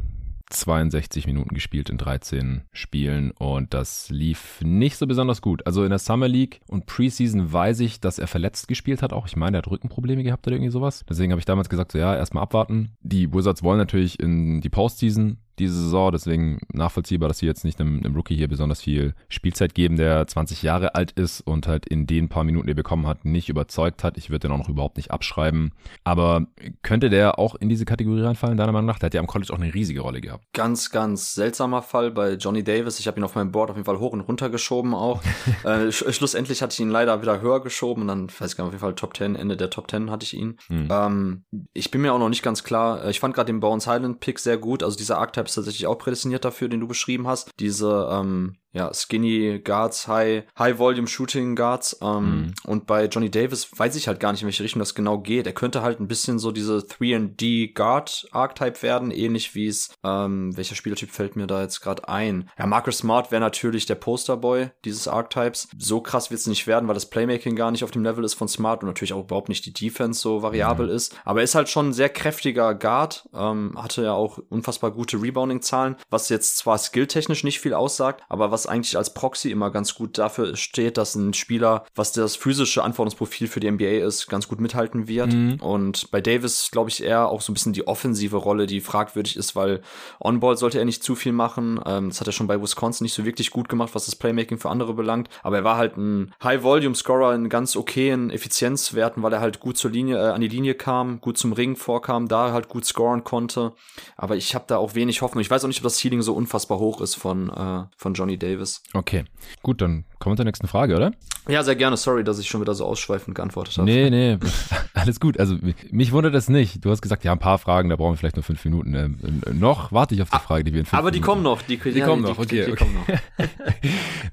62 0.50 1.26
Minuten 1.26 1.54
gespielt 1.54 1.88
in 1.88 1.98
13 1.98 2.62
Spielen 2.72 3.30
und 3.32 3.72
das 3.72 4.10
lief 4.10 4.60
nicht 4.62 4.96
so 4.96 5.06
besonders 5.06 5.40
gut. 5.40 5.66
Also 5.66 5.84
in 5.84 5.90
der 5.90 5.98
Summer 5.98 6.28
League 6.28 6.60
und 6.66 6.86
Preseason 6.86 7.52
weiß 7.52 7.80
ich, 7.80 8.00
dass 8.00 8.18
er 8.18 8.26
verletzt 8.26 8.68
gespielt 8.68 9.02
hat 9.02 9.12
auch. 9.12 9.26
Ich 9.26 9.36
meine, 9.36 9.56
er 9.56 9.58
hat 9.58 9.70
Rückenprobleme 9.70 10.22
gehabt 10.22 10.46
oder 10.46 10.56
irgendwie 10.56 10.72
sowas. 10.72 11.04
Deswegen 11.08 11.32
habe 11.32 11.38
ich 11.40 11.46
damals 11.46 11.68
gesagt, 11.68 11.92
so 11.92 11.98
ja, 11.98 12.14
erstmal 12.14 12.42
abwarten. 12.42 12.90
Die 13.00 13.32
Wizards 13.32 13.62
wollen 13.62 13.78
natürlich 13.78 14.20
in 14.20 14.60
die 14.60 14.68
Postseason 14.68 15.38
diese 15.60 15.74
Saison. 15.74 16.10
Deswegen 16.12 16.60
nachvollziehbar, 16.72 17.28
dass 17.28 17.38
sie 17.38 17.46
jetzt 17.46 17.64
nicht 17.64 17.80
einem, 17.80 17.98
einem, 17.98 18.14
Rookie 18.14 18.36
hier 18.36 18.48
besonders 18.48 18.80
viel 18.80 19.14
Spielzeit 19.28 19.74
geben, 19.74 19.96
der 19.96 20.26
20 20.26 20.62
Jahre 20.62 20.94
alt 20.94 21.12
ist 21.12 21.40
und 21.40 21.68
halt 21.68 21.86
in 21.86 22.06
den 22.06 22.28
paar 22.28 22.44
Minuten, 22.44 22.66
die 22.66 22.72
er 22.72 22.76
bekommen 22.76 23.06
hat, 23.06 23.24
nicht 23.24 23.48
überzeugt 23.48 24.02
hat. 24.02 24.18
Ich 24.18 24.30
würde 24.30 24.48
den 24.48 24.52
auch 24.52 24.58
noch 24.58 24.68
überhaupt 24.68 24.96
nicht 24.96 25.10
abschreiben. 25.10 25.72
Aber 26.04 26.46
könnte 26.82 27.10
der 27.10 27.38
auch 27.38 27.54
in 27.54 27.68
diese 27.68 27.84
Kategorie 27.84 28.22
reinfallen, 28.22 28.56
deiner 28.56 28.72
Meinung 28.72 28.86
nach? 28.86 28.98
Der 28.98 29.06
hat 29.06 29.14
ja 29.14 29.20
am 29.20 29.26
College 29.26 29.52
auch 29.52 29.58
eine 29.58 29.72
riesige 29.72 30.00
Rolle 30.00 30.20
gehabt. 30.20 30.44
Ganz, 30.52 30.90
ganz 30.90 31.34
seltsamer 31.34 31.82
Fall 31.82 32.10
bei 32.10 32.34
Johnny 32.34 32.64
Davis. 32.64 32.98
Ich 32.98 33.06
habe 33.06 33.20
ihn 33.20 33.24
auf 33.24 33.34
meinem 33.34 33.52
Board 33.52 33.70
auf 33.70 33.76
jeden 33.76 33.86
Fall 33.86 33.98
hoch 33.98 34.12
und 34.12 34.20
runter 34.20 34.50
geschoben 34.50 34.94
auch. 34.94 35.22
äh, 35.64 35.92
sch 35.92 36.04
schlussendlich 36.10 36.62
hatte 36.62 36.72
ich 36.72 36.80
ihn 36.80 36.90
leider 36.90 37.22
wieder 37.22 37.40
höher 37.40 37.62
geschoben 37.62 38.02
und 38.02 38.08
dann, 38.08 38.28
weiß 38.28 38.52
ich 38.52 38.56
gar 38.56 38.64
nicht, 38.64 38.68
auf 38.68 38.72
jeden 38.72 38.80
Fall 38.80 38.94
Top 38.94 39.16
10, 39.16 39.36
Ende 39.36 39.56
der 39.56 39.70
Top 39.70 39.90
10 39.90 40.10
hatte 40.10 40.24
ich 40.24 40.34
ihn. 40.34 40.58
Hm. 40.68 40.88
Ähm, 40.90 41.44
ich 41.72 41.90
bin 41.90 42.00
mir 42.00 42.12
auch 42.12 42.18
noch 42.18 42.28
nicht 42.28 42.42
ganz 42.42 42.64
klar. 42.64 43.04
Äh, 43.04 43.10
ich 43.10 43.20
fand 43.20 43.34
gerade 43.34 43.52
den 43.52 43.60
Bones 43.60 43.86
Highland 43.86 44.20
Pick 44.20 44.38
sehr 44.38 44.58
gut. 44.58 44.82
Also 44.82 44.96
dieser 44.96 45.18
Archetype 45.18 45.49
ist 45.50 45.54
tatsächlich 45.56 45.86
auch 45.86 45.98
prädestiniert 45.98 46.44
dafür, 46.44 46.68
den 46.68 46.80
du 46.80 46.88
beschrieben 46.88 47.26
hast. 47.26 47.50
Diese 47.58 48.08
ähm, 48.12 48.56
ja, 48.72 48.92
Skinny 48.94 49.60
Guards, 49.62 50.06
High, 50.06 50.44
High 50.58 50.78
Volume 50.78 51.08
Shooting 51.08 51.56
Guards. 51.56 51.98
Ähm, 52.02 52.24
mhm. 52.24 52.54
Und 52.66 52.86
bei 52.86 53.06
Johnny 53.06 53.30
Davis 53.30 53.68
weiß 53.76 53.96
ich 53.96 54.08
halt 54.08 54.20
gar 54.20 54.32
nicht, 54.32 54.42
in 54.42 54.46
welche 54.46 54.62
Richtung 54.62 54.78
das 54.78 54.94
genau 54.94 55.18
geht. 55.18 55.46
Er 55.46 55.52
könnte 55.52 55.82
halt 55.82 56.00
ein 56.00 56.08
bisschen 56.08 56.38
so 56.38 56.52
diese 56.52 56.78
3D 56.78 57.74
Guard 57.74 58.28
Archetype 58.30 58.82
werden, 58.82 59.10
ähnlich 59.10 59.54
wie 59.54 59.66
es, 59.66 59.90
ähm, 60.04 60.56
welcher 60.56 60.74
Spielertyp 60.74 61.10
fällt 61.10 61.36
mir 61.36 61.46
da 61.46 61.62
jetzt 61.62 61.80
gerade 61.80 62.08
ein? 62.08 62.48
Ja, 62.58 62.66
Marcus 62.66 62.98
Smart 62.98 63.30
wäre 63.30 63.40
natürlich 63.40 63.86
der 63.86 63.96
Posterboy 63.96 64.70
dieses 64.84 65.08
Archetypes. 65.08 65.68
So 65.76 66.00
krass 66.00 66.30
wird 66.30 66.40
es 66.40 66.46
nicht 66.46 66.66
werden, 66.66 66.86
weil 66.88 66.94
das 66.94 67.10
Playmaking 67.10 67.56
gar 67.56 67.70
nicht 67.70 67.84
auf 67.84 67.90
dem 67.90 68.04
Level 68.04 68.24
ist 68.24 68.34
von 68.34 68.48
Smart 68.48 68.82
und 68.82 68.88
natürlich 68.88 69.12
auch 69.12 69.24
überhaupt 69.24 69.48
nicht 69.48 69.66
die 69.66 69.72
Defense 69.72 70.20
so 70.20 70.42
variabel 70.42 70.86
mhm. 70.86 70.94
ist. 70.94 71.16
Aber 71.24 71.40
er 71.40 71.44
ist 71.44 71.54
halt 71.54 71.68
schon 71.68 71.88
ein 71.88 71.92
sehr 71.92 72.08
kräftiger 72.08 72.74
Guard, 72.74 73.28
ähm, 73.34 73.74
hatte 73.76 74.04
ja 74.04 74.12
auch 74.12 74.38
unfassbar 74.48 74.90
gute 74.92 75.20
Rebounding-Zahlen, 75.20 75.96
was 76.08 76.28
jetzt 76.28 76.58
zwar 76.58 76.78
skilltechnisch 76.78 77.44
nicht 77.44 77.60
viel 77.60 77.74
aussagt, 77.74 78.22
aber 78.28 78.50
was 78.50 78.59
was 78.60 78.66
eigentlich 78.66 78.96
als 78.96 79.14
Proxy 79.14 79.50
immer 79.50 79.70
ganz 79.70 79.94
gut 79.94 80.18
dafür 80.18 80.54
steht, 80.56 80.98
dass 80.98 81.14
ein 81.14 81.32
Spieler, 81.32 81.84
was 81.94 82.12
das 82.12 82.36
physische 82.36 82.84
Anforderungsprofil 82.84 83.48
für 83.48 83.60
die 83.60 83.70
NBA 83.70 84.04
ist, 84.06 84.28
ganz 84.28 84.48
gut 84.48 84.60
mithalten 84.60 85.08
wird. 85.08 85.32
Mhm. 85.32 85.54
Und 85.60 86.10
bei 86.10 86.20
Davis 86.20 86.70
glaube 86.70 86.90
ich 86.90 87.02
eher 87.02 87.28
auch 87.28 87.40
so 87.40 87.52
ein 87.52 87.54
bisschen 87.54 87.72
die 87.72 87.86
offensive 87.86 88.36
Rolle, 88.36 88.66
die 88.66 88.80
fragwürdig 88.80 89.36
ist, 89.36 89.56
weil 89.56 89.80
On-Ball 90.20 90.58
sollte 90.58 90.78
er 90.78 90.84
nicht 90.84 91.02
zu 91.02 91.14
viel 91.14 91.32
machen. 91.32 91.80
Ähm, 91.86 92.10
das 92.10 92.20
hat 92.20 92.26
er 92.26 92.32
schon 92.32 92.46
bei 92.46 92.60
Wisconsin 92.60 93.04
nicht 93.04 93.14
so 93.14 93.24
wirklich 93.24 93.50
gut 93.50 93.68
gemacht, 93.68 93.94
was 93.94 94.04
das 94.04 94.16
Playmaking 94.16 94.58
für 94.58 94.68
andere 94.68 94.92
belangt. 94.92 95.30
Aber 95.42 95.56
er 95.56 95.64
war 95.64 95.76
halt 95.76 95.96
ein 95.96 96.34
High-Volume-Scorer 96.42 97.34
in 97.34 97.48
ganz 97.48 97.76
okayen 97.76 98.30
Effizienzwerten, 98.30 99.22
weil 99.22 99.32
er 99.32 99.40
halt 99.40 99.60
gut 99.60 99.78
zur 99.78 99.90
Linie, 99.90 100.18
äh, 100.18 100.32
an 100.32 100.42
die 100.42 100.48
Linie 100.48 100.74
kam, 100.74 101.20
gut 101.22 101.38
zum 101.38 101.54
Ring 101.54 101.76
vorkam, 101.76 102.28
da 102.28 102.52
halt 102.52 102.68
gut 102.68 102.84
scoren 102.84 103.24
konnte. 103.24 103.72
Aber 104.16 104.36
ich 104.36 104.54
habe 104.54 104.64
da 104.68 104.76
auch 104.76 104.94
wenig 104.94 105.22
Hoffnung. 105.22 105.40
Ich 105.40 105.50
weiß 105.50 105.64
auch 105.64 105.68
nicht, 105.68 105.78
ob 105.78 105.84
das 105.84 105.98
Ceiling 105.98 106.20
so 106.20 106.34
unfassbar 106.34 106.78
hoch 106.78 107.00
ist 107.00 107.14
von, 107.14 107.48
äh, 107.48 107.84
von 107.96 108.14
Johnny 108.14 108.38
Davis. 108.38 108.49
Davis. 108.50 108.82
Okay, 108.92 109.24
gut, 109.62 109.80
dann 109.80 110.04
kommen 110.20 110.34
wir 110.34 110.36
zur 110.36 110.44
nächsten 110.44 110.68
Frage, 110.68 110.94
oder? 110.94 111.12
Ja, 111.48 111.64
sehr 111.64 111.74
gerne. 111.74 111.96
Sorry, 111.96 112.22
dass 112.22 112.38
ich 112.38 112.46
schon 112.46 112.60
wieder 112.60 112.74
so 112.74 112.84
ausschweifend 112.84 113.34
geantwortet 113.34 113.78
habe. 113.78 113.90
Nee, 113.90 114.10
nee, 114.10 114.38
alles 114.94 115.18
gut. 115.18 115.40
Also 115.40 115.56
mich 115.90 116.12
wundert 116.12 116.34
das 116.34 116.48
nicht. 116.48 116.84
Du 116.84 116.90
hast 116.90 117.00
gesagt, 117.00 117.24
ja, 117.24 117.32
ein 117.32 117.38
paar 117.38 117.58
Fragen, 117.58 117.88
da 117.88 117.96
brauchen 117.96 118.12
wir 118.12 118.18
vielleicht 118.18 118.36
nur 118.36 118.42
fünf 118.42 118.64
Minuten. 118.64 118.94
Ähm, 118.94 119.40
äh, 119.46 119.52
noch 119.52 119.90
warte 119.90 120.14
ich 120.14 120.22
auf 120.22 120.30
die 120.30 120.36
ah, 120.36 120.40
Frage, 120.40 120.64
die 120.64 120.72
wir 120.72 120.80
in 120.80 120.86
fünf 120.86 120.98
Aber 120.98 121.10
die 121.10 121.20
kommen 121.20 121.42
noch. 121.42 121.62
Die, 121.62 121.78
die 121.78 121.90
ja, 121.90 122.06
kommen 122.06 122.22
noch, 122.22 122.36
die, 122.36 122.42
okay. 122.42 122.60
Die, 122.60 122.66
die 122.66 122.72
okay. 122.72 122.84
Kommen 122.84 122.94
noch. 122.94 123.46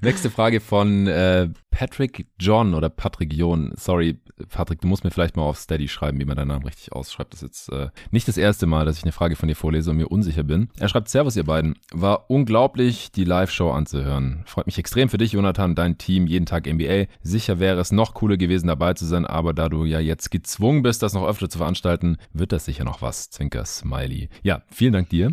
Nächste 0.02 0.30
Frage 0.30 0.60
von 0.60 1.06
äh, 1.06 1.48
Patrick 1.70 2.26
John 2.38 2.74
oder 2.74 2.90
Patrick 2.90 3.32
John. 3.32 3.72
Sorry, 3.76 4.18
Patrick, 4.50 4.80
du 4.80 4.88
musst 4.88 5.04
mir 5.04 5.10
vielleicht 5.10 5.36
mal 5.36 5.44
auf 5.44 5.58
Steady 5.58 5.88
schreiben, 5.88 6.20
wie 6.20 6.24
man 6.24 6.36
deinen 6.36 6.48
Namen 6.48 6.64
richtig 6.64 6.92
ausschreibt. 6.92 7.32
Das 7.32 7.42
ist 7.42 7.68
jetzt 7.68 7.72
äh, 7.72 7.88
nicht 8.10 8.28
das 8.28 8.36
erste 8.36 8.66
Mal, 8.66 8.84
dass 8.84 8.98
ich 8.98 9.04
eine 9.04 9.12
Frage 9.12 9.36
von 9.36 9.48
dir 9.48 9.54
vorlese 9.54 9.90
und 9.90 9.96
mir 9.96 10.08
unsicher 10.08 10.42
bin. 10.42 10.68
Er 10.78 10.88
schreibt, 10.88 11.08
Servus 11.08 11.36
ihr 11.36 11.44
beiden. 11.44 11.76
War 11.92 12.30
unglaublich, 12.30 13.12
die 13.12 13.24
Live-Show 13.24 13.70
anzuhören. 13.70 14.42
Freut 14.46 14.66
mich 14.66 14.78
extrem 14.78 15.08
für 15.08 15.18
dich, 15.18 15.32
Jonathan, 15.32 15.74
dein 15.78 15.96
Team, 15.96 16.26
jeden 16.26 16.46
Tag 16.46 16.66
NBA. 16.66 17.06
Sicher 17.22 17.58
wäre 17.60 17.80
es 17.80 17.92
noch 17.92 18.14
cooler 18.14 18.36
gewesen, 18.36 18.66
dabei 18.66 18.94
zu 18.94 19.06
sein, 19.06 19.24
aber 19.24 19.54
da 19.54 19.68
du 19.68 19.84
ja 19.84 20.00
jetzt 20.00 20.30
gezwungen 20.30 20.82
bist, 20.82 21.02
das 21.02 21.14
noch 21.14 21.26
öfter 21.26 21.48
zu 21.48 21.58
veranstalten, 21.58 22.18
wird 22.32 22.52
das 22.52 22.64
sicher 22.64 22.84
noch 22.84 23.00
was. 23.00 23.30
Zwinker 23.30 23.64
Smiley. 23.64 24.28
Ja, 24.42 24.62
vielen 24.70 24.92
Dank 24.92 25.08
dir. 25.08 25.32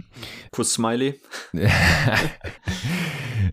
Kuss 0.52 0.74
Smiley. 0.74 1.20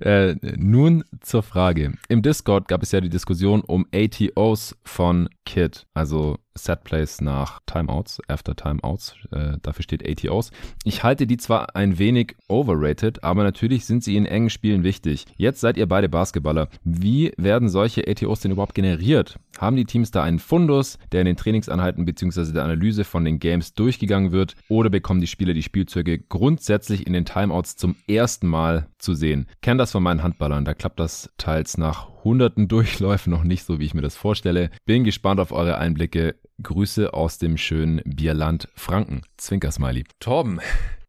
äh, 0.00 0.36
nun 0.56 1.04
zur 1.20 1.42
Frage. 1.42 1.94
Im 2.08 2.22
Discord 2.22 2.68
gab 2.68 2.82
es 2.82 2.92
ja 2.92 3.00
die 3.00 3.08
Diskussion 3.08 3.62
um 3.62 3.86
ATOs 3.92 4.76
von 4.84 5.28
Kid, 5.44 5.86
also 5.94 6.38
Set 6.54 6.84
Plays 6.84 7.20
nach 7.20 7.60
Timeouts, 7.66 8.20
after 8.28 8.54
Timeouts, 8.54 9.14
äh, 9.30 9.58
dafür 9.62 9.82
steht 9.82 10.06
ATOs. 10.06 10.50
Ich 10.84 11.02
halte 11.02 11.26
die 11.26 11.36
zwar 11.36 11.74
ein 11.76 11.98
wenig 11.98 12.36
overrated, 12.48 13.24
aber 13.24 13.42
natürlich 13.42 13.86
sind 13.86 14.04
sie 14.04 14.16
in 14.16 14.26
engen 14.26 14.50
Spielen 14.50 14.84
wichtig. 14.84 15.26
Jetzt 15.36 15.60
seid 15.60 15.76
ihr 15.76 15.86
beide 15.86 16.08
Basketballer. 16.08 16.68
Wie 16.84 17.32
werden 17.36 17.68
solche 17.68 18.06
ATOs 18.06 18.40
denn 18.40 18.52
überhaupt 18.52 18.74
generiert? 18.74 19.38
Haben 19.58 19.76
die 19.76 19.84
Teams 19.84 20.10
da 20.10 20.22
einen 20.22 20.38
Fundus, 20.38 20.98
der 21.12 21.20
in 21.20 21.26
den 21.26 21.36
Trainingsanheiten 21.36 22.04
bzw. 22.04 22.52
der 22.52 22.64
Analyse 22.64 23.04
von 23.04 23.24
den 23.24 23.38
Games 23.38 23.74
durchgegangen 23.74 24.32
wird, 24.32 24.54
oder 24.68 24.90
bekommen 24.90 25.20
die 25.20 25.26
Spieler 25.26 25.54
die 25.54 25.62
Spielzeuge 25.62 26.18
grundsätzlich 26.18 27.06
in 27.06 27.12
den 27.12 27.24
Timeouts 27.24 27.76
zum 27.76 27.96
ersten 28.06 28.46
Mal 28.46 28.88
zu 28.98 29.14
sehen? 29.14 29.46
Kenn 29.60 29.78
das 29.78 29.92
von 29.92 30.02
meinen 30.02 30.22
Handballern, 30.22 30.64
da 30.64 30.74
klappt 30.74 31.00
das 31.00 31.30
teils 31.36 31.78
nach 31.78 32.12
hunderten 32.24 32.68
Durchläufen 32.68 33.30
noch 33.30 33.44
nicht 33.44 33.64
so, 33.64 33.78
wie 33.78 33.84
ich 33.84 33.94
mir 33.94 34.02
das 34.02 34.16
vorstelle. 34.16 34.70
Bin 34.84 35.04
gespannt 35.04 35.40
auf 35.40 35.52
eure 35.52 35.78
Einblicke. 35.78 36.36
Grüße 36.62 37.12
aus 37.14 37.38
dem 37.38 37.56
schönen 37.56 38.00
Bierland 38.04 38.68
Franken. 38.74 39.22
Zwinker-Smiley. 39.36 40.04
Torben, 40.20 40.60